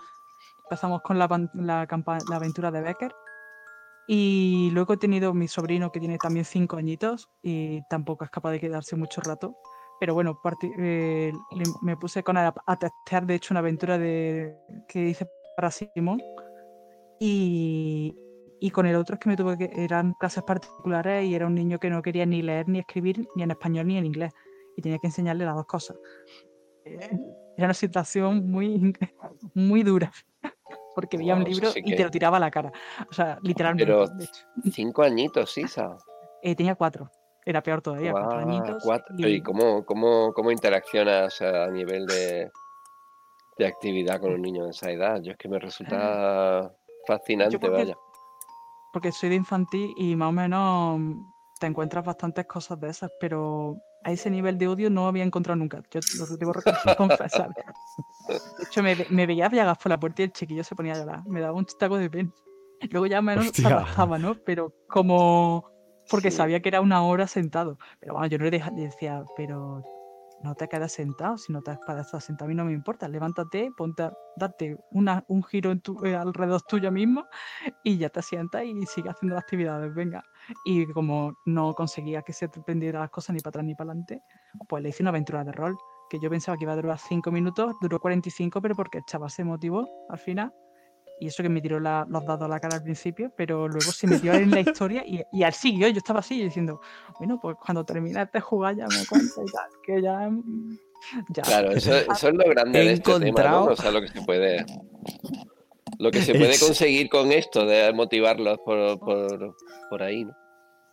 Empezamos 0.64 1.00
con 1.02 1.18
la 1.18 1.24
aventura 2.32 2.70
de 2.70 2.80
Becker. 2.80 3.12
Y 4.06 4.70
luego 4.72 4.94
he 4.94 4.96
tenido 4.96 5.32
mi 5.34 5.46
sobrino 5.46 5.90
que 5.92 6.00
tiene 6.00 6.18
también 6.18 6.44
cinco 6.44 6.76
añitos 6.76 7.28
y 7.42 7.80
tampoco 7.88 8.24
es 8.24 8.30
capaz 8.30 8.50
de 8.52 8.60
quedarse 8.60 8.96
mucho 8.96 9.20
rato. 9.20 9.56
Pero 10.00 10.14
bueno, 10.14 10.40
eh, 10.78 11.30
me 11.82 11.96
puse 11.96 12.22
con 12.22 12.36
a, 12.38 12.54
a 12.66 12.78
testear, 12.78 13.26
de 13.26 13.34
hecho, 13.34 13.52
una 13.52 13.60
aventura 13.60 13.98
de, 13.98 14.56
que 14.88 15.08
hice 15.10 15.28
para 15.56 15.70
Simón. 15.70 16.20
Y, 17.18 18.16
y 18.60 18.70
con 18.70 18.86
el 18.86 18.96
otro 18.96 19.14
es 19.14 19.20
que 19.20 19.28
me 19.28 19.36
tuve 19.36 19.58
que. 19.58 19.70
Eran 19.76 20.14
clases 20.14 20.42
particulares 20.42 21.26
y 21.26 21.34
era 21.34 21.46
un 21.46 21.54
niño 21.54 21.78
que 21.78 21.90
no 21.90 22.00
quería 22.02 22.24
ni 22.26 22.40
leer 22.42 22.68
ni 22.68 22.78
escribir 22.78 23.28
ni 23.36 23.42
en 23.42 23.50
español 23.50 23.86
ni 23.86 23.98
en 23.98 24.06
inglés. 24.06 24.32
Y 24.76 24.82
tenía 24.82 24.98
que 24.98 25.08
enseñarle 25.08 25.44
las 25.44 25.54
dos 25.54 25.66
cosas. 25.66 25.98
Eh, 26.86 27.10
Era 27.58 27.66
una 27.66 27.74
situación 27.74 28.50
muy, 28.50 28.94
muy 29.54 29.82
dura. 29.82 30.10
Porque 30.94 31.18
veía 31.18 31.34
un 31.34 31.42
Wow, 31.42 31.48
libro 31.52 31.70
sí 31.70 31.80
y 31.84 31.90
que- 31.90 31.96
te 31.96 32.04
lo 32.04 32.10
tiraba 32.10 32.38
a 32.38 32.40
la 32.40 32.50
cara. 32.50 32.72
O 33.08 33.12
sea, 33.12 33.38
literalmente. 33.42 33.84
Pero- 33.84 34.06
de 34.08 34.24
hecho. 34.24 34.46
Cinco 34.72 35.02
añitos, 35.02 35.52
Sisa. 35.52 35.96
Eh, 36.42 36.54
tenía 36.56 36.74
cuatro. 36.74 37.10
Era 37.44 37.62
peor 37.62 37.80
todavía. 37.82 38.12
cuatro 38.12 38.40
Guau, 38.40 38.48
añitos. 38.48 38.82
cuatro. 38.84 39.14
y- 39.18 39.26
¿Y 39.26 39.42
cómo, 39.42 39.84
cómo, 39.84 40.32
cómo 40.34 40.50
interaccionas 40.50 41.40
a 41.42 41.68
nivel 41.68 42.06
de, 42.06 42.50
de 43.58 43.66
actividad 43.66 44.20
con 44.20 44.32
un 44.34 44.42
niño 44.42 44.64
de 44.64 44.70
esa 44.70 44.90
edad? 44.90 45.20
Yo 45.22 45.32
es 45.32 45.38
que 45.38 45.48
me 45.48 45.58
resulta 45.58 46.72
fascinante, 47.06 47.58
creo 47.58 47.72
que- 47.72 47.78
vaya. 47.78 47.96
porque 48.92 49.12
soy 49.12 49.28
de 49.30 49.36
infantil 49.36 49.92
y 49.96 50.16
más 50.16 50.28
o 50.28 50.32
menos 50.32 51.00
te 51.58 51.66
encuentras 51.66 52.04
bastantes 52.04 52.46
cosas 52.46 52.78
de 52.80 52.88
esas, 52.90 53.10
pero 53.20 53.76
a 54.02 54.10
ese 54.12 54.30
nivel 54.30 54.56
de 54.56 54.66
odio 54.68 54.88
no 54.90 55.06
había 55.08 55.24
encontrado 55.24 55.56
nunca. 55.56 55.82
Yo 55.90 56.00
lo 56.18 56.36
debo 56.36 56.52
confesar. 56.98 57.50
De 58.28 58.64
hecho, 58.64 58.82
me, 58.82 58.96
me 59.10 59.26
veía 59.26 59.48
viagas 59.48 59.76
por 59.78 59.90
la 59.90 60.00
puerta 60.00 60.22
y 60.22 60.24
el 60.26 60.32
chiquillo 60.32 60.64
se 60.64 60.74
ponía 60.74 60.94
a 60.94 60.98
llorar. 60.98 61.26
Me 61.26 61.40
daba 61.40 61.52
un 61.56 61.66
taco 61.66 61.96
de 61.98 62.08
pena. 62.08 62.30
Luego 62.90 63.06
ya 63.06 63.20
menos 63.20 63.52
adaptaba, 63.64 64.16
¿no? 64.18 64.36
Pero 64.44 64.72
como... 64.88 65.68
Porque 66.10 66.30
Sí. 66.30 66.36
sabía 66.38 66.60
que 66.60 66.68
era 66.68 66.80
una 66.80 67.02
hora 67.02 67.26
sentado. 67.26 67.78
Pero 68.00 68.14
bueno, 68.14 68.26
yo 68.26 68.38
no 68.38 68.44
le 68.44 68.50
deja- 68.50 68.70
le 68.70 68.82
decía, 68.82 69.22
pero 69.36 69.82
no 70.42 70.54
te 70.54 70.68
quedas 70.68 70.92
sentado. 70.92 71.36
Si 71.38 71.52
no 71.52 71.60
te 71.62 71.72
estar 71.72 72.20
sentado, 72.20 72.46
a 72.46 72.48
mí 72.48 72.54
no 72.54 72.64
me 72.64 72.72
importa. 72.72 73.08
Levántate, 73.08 73.70
ponte, 73.76 74.04
a- 74.04 74.12
date 74.36 74.76
una, 74.90 75.22
un 75.28 75.42
giro 75.44 75.70
en 75.70 75.80
tu, 75.80 76.02
eh, 76.04 76.16
alrededor 76.16 76.62
tuyo 76.62 76.90
mismo 76.90 77.26
y 77.84 77.98
ya 77.98 78.08
te 78.08 78.22
sientas 78.22 78.64
y 78.64 78.86
sigue 78.86 79.10
haciendo 79.10 79.34
las 79.34 79.44
actividades, 79.44 79.94
venga. 79.94 80.24
Y 80.64 80.86
como 80.92 81.34
no 81.44 81.74
conseguía 81.74 82.22
que 82.22 82.32
se 82.32 82.48
te 82.48 82.60
prendiera 82.62 83.00
las 83.00 83.10
cosas 83.10 83.34
ni 83.34 83.40
para 83.40 83.50
atrás 83.50 83.64
ni 83.66 83.74
para 83.74 83.90
adelante, 83.90 84.22
pues 84.68 84.82
le 84.82 84.88
hice 84.88 85.02
una 85.02 85.10
aventura 85.10 85.44
de 85.44 85.52
rol, 85.52 85.76
que 86.08 86.18
yo 86.18 86.30
pensaba 86.30 86.56
que 86.56 86.64
iba 86.64 86.72
a 86.72 86.76
durar 86.76 86.98
5 86.98 87.30
minutos, 87.30 87.74
duró 87.80 88.00
45, 88.00 88.60
pero 88.62 88.74
porque 88.74 88.98
el 88.98 89.04
chaval 89.04 89.30
se 89.30 89.44
motivó 89.44 89.86
al 90.08 90.18
final. 90.18 90.52
Y 91.20 91.26
eso 91.28 91.42
que 91.42 91.48
me 91.50 91.60
tiró 91.60 91.78
la- 91.78 92.06
los 92.08 92.24
dados 92.24 92.42
a 92.46 92.48
la 92.48 92.58
cara 92.60 92.76
al 92.78 92.82
principio, 92.82 93.30
pero 93.36 93.68
luego 93.68 93.92
se 93.92 94.06
metió 94.06 94.32
en 94.32 94.50
la 94.50 94.60
historia 94.60 95.04
y, 95.06 95.22
y 95.32 95.42
al 95.42 95.52
siguió. 95.52 95.86
Yo 95.88 95.98
estaba 95.98 96.20
así 96.20 96.42
diciendo, 96.42 96.80
bueno, 97.18 97.38
pues 97.40 97.56
cuando 97.64 97.84
termine 97.84 98.26
de 98.32 98.40
jugar 98.40 98.76
ya 98.76 98.86
me 98.88 99.04
cuenta 99.06 99.40
y 99.46 99.52
tal, 99.52 99.70
que 99.84 100.02
ya. 100.02 100.28
mm, 100.30 100.78
ya. 101.34 101.42
Claro, 101.42 101.70
eso, 101.72 101.94
eso 101.94 102.28
es 102.28 102.34
lo 102.34 102.44
grande 102.50 102.80
He 102.80 102.84
de 102.86 102.92
este 102.94 103.12
tema, 103.12 103.26
encontrado- 103.26 103.66
¿no? 103.66 103.72
O 103.72 103.76
sea, 103.76 103.90
lo 103.90 104.00
que 104.00 104.08
se 104.08 104.22
puede. 104.22 104.64
Lo 105.98 106.10
que 106.10 106.22
se 106.22 106.34
puede 106.34 106.58
conseguir 106.58 107.10
con 107.10 107.30
esto 107.32 107.66
de 107.66 107.92
motivarlos 107.92 108.58
por, 108.64 108.98
por, 109.00 109.54
por 109.90 110.02
ahí, 110.02 110.24
¿no? 110.24 110.32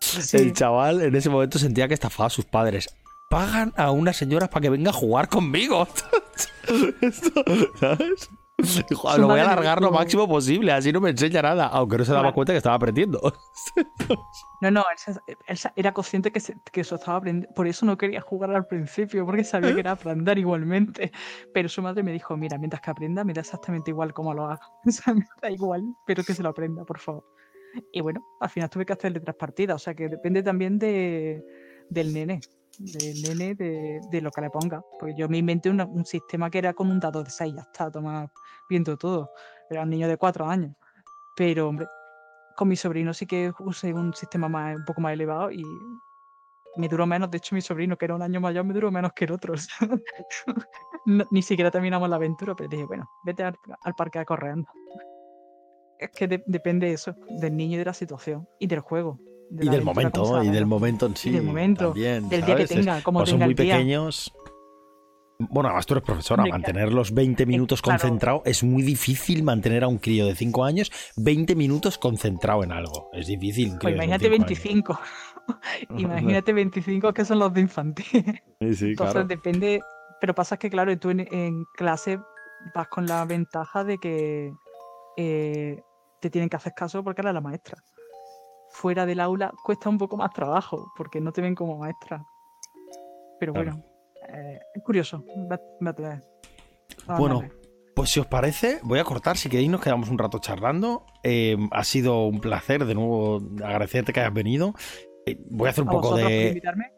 Sí. 0.01 0.37
El 0.37 0.53
chaval 0.53 1.01
en 1.01 1.15
ese 1.15 1.29
momento 1.29 1.57
sentía 1.59 1.87
que 1.87 1.93
estafaba 1.93 2.27
a 2.27 2.29
sus 2.29 2.43
padres. 2.45 2.89
Pagan 3.29 3.73
a 3.77 3.91
una 3.91 4.11
señora 4.13 4.49
para 4.49 4.61
que 4.61 4.69
venga 4.69 4.89
a 4.89 4.93
jugar 4.93 5.29
conmigo. 5.29 5.87
Esto, 7.01 7.31
¿Sabes? 7.79 8.29
Su 8.63 9.21
lo 9.21 9.27
voy 9.27 9.39
a 9.39 9.43
alargar 9.43 9.81
lo 9.81 9.91
máximo 9.91 10.27
posible, 10.27 10.71
así 10.71 10.91
no 10.91 10.99
me 10.99 11.11
enseña 11.11 11.41
nada. 11.43 11.67
Aunque 11.67 11.97
no 11.99 12.05
se 12.05 12.11
daba 12.11 12.23
Claro. 12.23 12.35
cuenta 12.35 12.53
que 12.53 12.57
estaba 12.57 12.75
aprendiendo. 12.75 13.19
No, 14.59 14.71
no, 14.71 14.83
él, 15.47 15.57
era 15.75 15.93
consciente 15.93 16.31
que, 16.31 16.39
se- 16.39 16.55
que 16.71 16.81
eso 16.81 16.95
estaba 16.95 17.19
aprendiendo. 17.19 17.53
Por 17.53 17.67
eso 17.67 17.85
no 17.85 17.95
quería 17.95 18.21
jugar 18.21 18.49
al 18.55 18.65
principio, 18.65 19.23
porque 19.23 19.43
sabía 19.43 19.71
que 19.75 19.81
era 19.81 19.91
aprender 19.91 20.39
igualmente. 20.39 21.11
Pero 21.53 21.69
su 21.69 21.83
madre 21.83 22.01
me 22.01 22.11
dijo: 22.11 22.35
Mira, 22.35 22.57
mientras 22.57 22.81
que 22.81 22.89
aprenda, 22.89 23.23
me 23.23 23.33
da 23.33 23.41
exactamente 23.41 23.91
igual 23.91 24.13
cómo 24.15 24.33
lo 24.33 24.45
haga. 24.45 24.59
O 24.87 24.91
sea, 24.91 25.13
me 25.13 25.25
da 25.43 25.51
igual, 25.51 25.83
pero 26.07 26.23
que 26.23 26.33
se 26.33 26.41
lo 26.41 26.49
aprenda, 26.49 26.83
por 26.85 26.97
favor. 26.97 27.23
Y 27.91 28.01
bueno, 28.01 28.25
al 28.39 28.49
final 28.49 28.67
tuve 28.71 28.83
que 28.87 28.93
hacerle 28.93 29.19
tres 29.19 29.35
partidas. 29.35 29.75
O 29.75 29.79
sea, 29.79 29.93
que 29.93 30.09
depende 30.09 30.41
también 30.41 30.79
de, 30.79 31.43
del 31.91 32.11
nene. 32.11 32.39
Del 32.79 33.21
nene, 33.21 33.53
de, 33.53 33.99
de 34.09 34.21
lo 34.21 34.31
que 34.31 34.41
le 34.41 34.49
ponga. 34.49 34.81
Porque 34.99 35.13
yo 35.15 35.29
me 35.29 35.37
inventé 35.37 35.69
una- 35.69 35.85
un 35.85 36.03
sistema 36.05 36.49
que 36.49 36.57
era 36.57 36.73
con 36.73 36.89
un 36.89 36.99
dado 36.99 37.23
de 37.23 37.29
6, 37.29 37.53
ya 37.55 37.61
está, 37.61 37.91
toma 37.91 38.31
viendo 38.69 38.97
todo. 38.97 39.31
Era 39.69 39.83
un 39.83 39.89
niño 39.89 40.07
de 40.07 40.17
cuatro 40.17 40.45
años. 40.47 40.73
Pero, 41.35 41.69
hombre, 41.69 41.87
con 42.55 42.67
mi 42.67 42.75
sobrino 42.75 43.13
sí 43.13 43.25
que 43.25 43.51
usé 43.59 43.93
un 43.93 44.13
sistema 44.13 44.47
más, 44.49 44.75
un 44.75 44.85
poco 44.85 45.01
más 45.01 45.13
elevado 45.13 45.51
y 45.51 45.63
me 46.77 46.87
duró 46.87 47.05
menos. 47.05 47.29
De 47.31 47.37
hecho, 47.37 47.55
mi 47.55 47.61
sobrino, 47.61 47.97
que 47.97 48.05
era 48.05 48.15
un 48.15 48.21
año 48.21 48.39
mayor, 48.39 48.63
me 48.65 48.73
duró 48.73 48.91
menos 48.91 49.11
que 49.13 49.25
el 49.25 49.31
otro. 49.31 49.53
no- 51.05 51.25
ni 51.31 51.41
siquiera 51.41 51.71
terminamos 51.71 52.09
la 52.09 52.15
aventura, 52.15 52.55
pero 52.55 52.69
dije, 52.69 52.85
bueno, 52.85 53.09
vete 53.23 53.43
al, 53.43 53.57
al 53.81 53.93
parque 53.95 54.19
a 54.19 54.25
correando. 54.25 54.67
Es 55.99 56.11
que 56.11 56.27
de- 56.27 56.43
depende 56.45 56.91
eso, 56.91 57.15
del 57.41 57.55
niño 57.55 57.75
y 57.75 57.79
de 57.79 57.85
la 57.85 57.93
situación 57.93 58.47
y 58.59 58.67
del 58.67 58.79
juego. 58.81 59.19
de 59.49 59.65
Y 59.65 59.69
del 59.69 59.83
momento, 59.83 60.43
y 60.43 60.49
del 60.49 60.65
momento 60.67 61.05
en 61.07 61.15
sí. 61.15 61.31
del 61.31 61.43
momento, 61.43 61.85
también, 61.85 62.29
del 62.29 62.45
día 62.45 62.55
que 62.55 62.67
tenga, 62.67 63.01
como 63.01 63.19
o 63.19 63.25
son 63.25 63.35
tenga 63.35 63.45
muy 63.45 63.51
el 63.53 63.57
día. 63.57 63.73
pequeños. 63.75 64.31
Bueno, 65.39 65.69
además 65.69 65.85
tú 65.85 65.93
eres 65.93 66.03
profesora, 66.03 66.45
mantener 66.45 66.91
los 66.91 67.13
20 67.13 67.45
minutos 67.45 67.81
claro. 67.81 67.99
concentrado 67.99 68.41
es 68.45 68.63
muy 68.63 68.81
difícil 68.81 69.43
mantener 69.43 69.83
a 69.83 69.87
un 69.87 69.99
crío 69.99 70.25
de 70.25 70.35
5 70.35 70.63
años 70.65 70.91
20 71.17 71.55
minutos 71.55 71.97
concentrado 71.97 72.63
en 72.63 72.71
algo. 72.71 73.09
Es 73.13 73.27
difícil. 73.27 73.77
Pues 73.79 73.93
imagínate 73.93 74.25
cinco 74.55 74.93
años. 74.93 74.97
25. 74.97 74.99
imagínate 75.97 76.53
25 76.53 77.13
que 77.13 77.23
son 77.25 77.39
los 77.39 77.53
de 77.53 77.61
infantil. 77.61 78.05
Sí, 78.59 78.75
sí, 78.75 78.85
Entonces 78.89 79.13
claro. 79.13 79.27
depende, 79.27 79.79
pero 80.19 80.33
pasa 80.33 80.57
que 80.57 80.69
claro, 80.69 80.97
tú 80.97 81.11
en, 81.11 81.19
en 81.31 81.65
clase 81.75 82.19
vas 82.73 82.87
con 82.87 83.05
la 83.05 83.23
ventaja 83.25 83.83
de 83.83 83.97
que 83.99 84.51
eh, 85.17 85.81
te 86.19 86.29
tienen 86.29 86.49
que 86.49 86.55
hacer 86.55 86.73
caso 86.73 87.03
porque 87.03 87.21
eres 87.21 87.33
la 87.33 87.41
maestra. 87.41 87.77
Fuera 88.71 89.05
del 89.05 89.19
aula 89.19 89.53
cuesta 89.63 89.87
un 89.89 89.97
poco 89.97 90.17
más 90.17 90.33
trabajo 90.33 90.91
porque 90.97 91.21
no 91.21 91.31
te 91.31 91.41
ven 91.41 91.55
como 91.55 91.77
maestra. 91.77 92.25
Pero 93.39 93.53
Claro. 93.53 93.71
bueno, 93.73 93.85
eh, 94.33 94.59
es 94.73 94.83
curioso. 94.83 95.23
Bueno. 97.17 97.43
Pues 97.95 98.11
si 98.11 98.19
os 98.19 98.27
parece, 98.27 98.79
voy 98.83 98.99
a 98.99 99.03
cortar, 99.03 99.37
si 99.37 99.49
queréis 99.49 99.71
nos 99.71 99.81
quedamos 99.81 100.09
un 100.09 100.19
rato 100.19 100.37
charlando. 100.37 101.03
Eh, 101.23 101.57
ha 101.71 101.83
sido 101.83 102.27
un 102.27 102.39
placer 102.39 102.85
de 102.85 102.93
nuevo 102.93 103.41
agradecerte 103.63 104.13
que 104.13 104.19
hayas 104.19 104.35
venido. 104.35 104.75
Eh, 105.25 105.35
voy 105.49 105.65
a 105.65 105.71
hacer 105.71 105.83
un 105.83 105.89
a 105.89 105.91
poco 105.93 106.09
vosotros 106.09 106.29
por 106.29 106.31
de... 106.31 106.47
invitarme. 106.49 106.91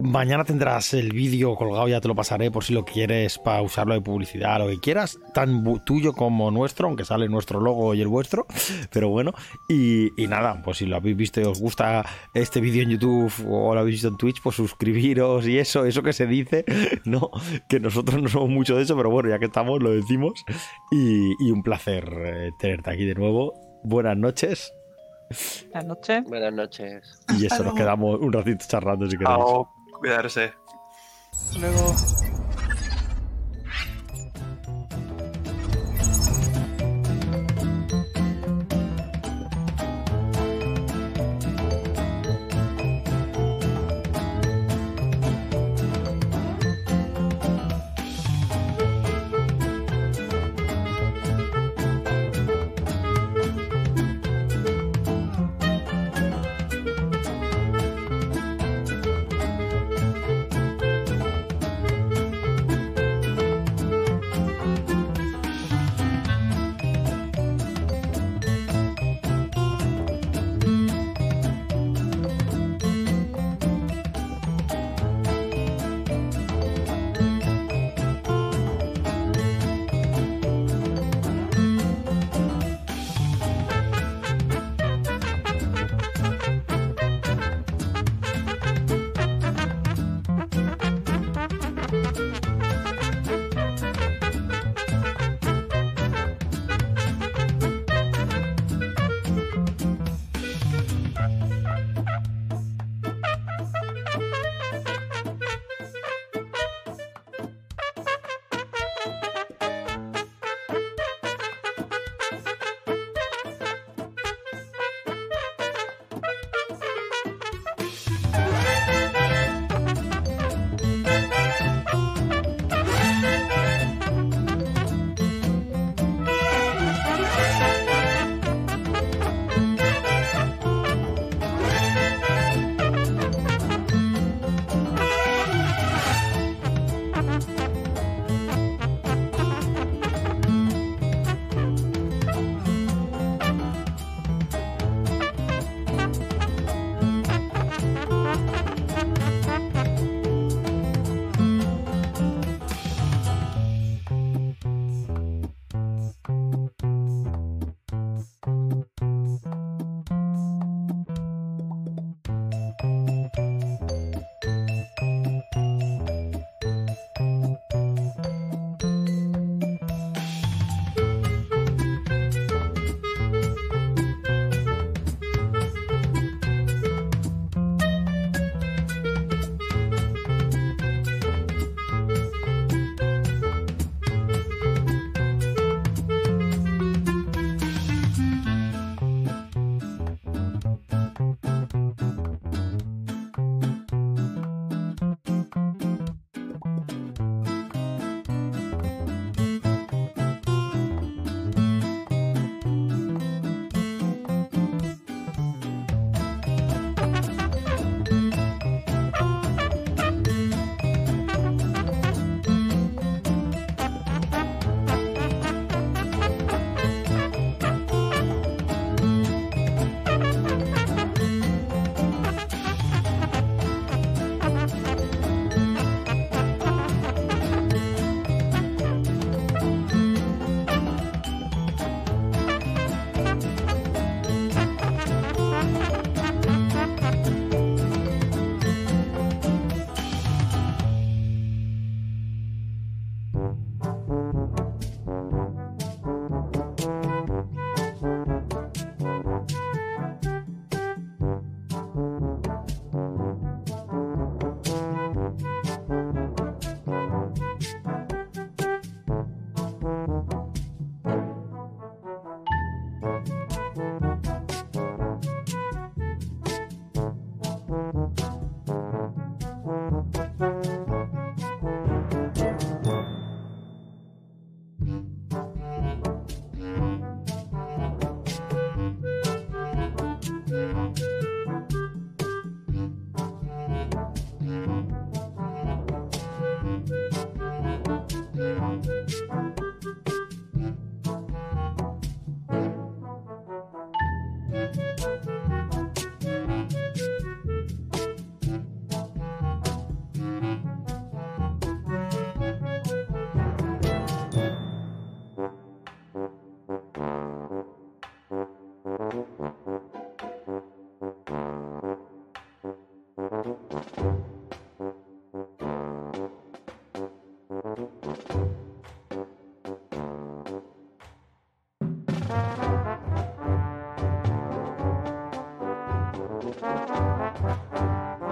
Mañana 0.00 0.44
tendrás 0.44 0.94
el 0.94 1.12
vídeo 1.12 1.54
colgado, 1.56 1.86
ya 1.86 2.00
te 2.00 2.08
lo 2.08 2.14
pasaré 2.14 2.50
por 2.50 2.64
si 2.64 2.72
lo 2.72 2.86
quieres 2.86 3.38
para 3.38 3.60
usarlo 3.60 3.92
de 3.92 4.00
publicidad, 4.00 4.58
lo 4.58 4.66
que 4.66 4.80
quieras, 4.80 5.18
tan 5.34 5.62
tuyo 5.84 6.14
como 6.14 6.50
nuestro, 6.50 6.88
aunque 6.88 7.04
sale 7.04 7.28
nuestro 7.28 7.60
logo 7.60 7.94
y 7.94 8.00
el 8.00 8.08
vuestro, 8.08 8.46
pero 8.92 9.10
bueno, 9.10 9.32
y, 9.68 10.10
y 10.22 10.26
nada, 10.26 10.62
pues 10.64 10.78
si 10.78 10.86
lo 10.86 10.96
habéis 10.96 11.16
visto 11.16 11.42
y 11.42 11.44
os 11.44 11.60
gusta 11.60 12.06
este 12.32 12.62
vídeo 12.62 12.82
en 12.82 12.90
YouTube 12.90 13.30
o 13.46 13.74
lo 13.74 13.80
habéis 13.80 13.96
visto 13.96 14.08
en 14.08 14.16
Twitch, 14.16 14.40
pues 14.42 14.56
suscribiros 14.56 15.46
y 15.46 15.58
eso, 15.58 15.84
eso 15.84 16.02
que 16.02 16.14
se 16.14 16.26
dice, 16.26 16.64
¿no? 17.04 17.30
Que 17.68 17.78
nosotros 17.78 18.22
no 18.22 18.28
somos 18.28 18.48
mucho 18.48 18.76
de 18.76 18.84
eso, 18.84 18.96
pero 18.96 19.10
bueno, 19.10 19.28
ya 19.28 19.38
que 19.38 19.46
estamos, 19.46 19.82
lo 19.82 19.90
decimos, 19.90 20.32
y, 20.90 21.34
y 21.46 21.50
un 21.50 21.62
placer 21.62 22.10
eh, 22.24 22.50
tenerte 22.58 22.90
aquí 22.90 23.04
de 23.04 23.14
nuevo. 23.14 23.52
Buenas 23.84 24.16
noches, 24.16 24.72
Buenas 25.70 25.84
noches. 25.84 26.24
Buenas 26.24 26.52
noches. 26.52 27.20
y 27.38 27.46
eso, 27.46 27.62
nos 27.62 27.74
quedamos 27.74 28.18
un 28.18 28.32
ratito 28.32 28.64
charlando 28.66 29.08
si 29.08 29.16
queréis. 29.16 29.38
Cuidarse. 30.00 30.54
Luego. 31.58 31.94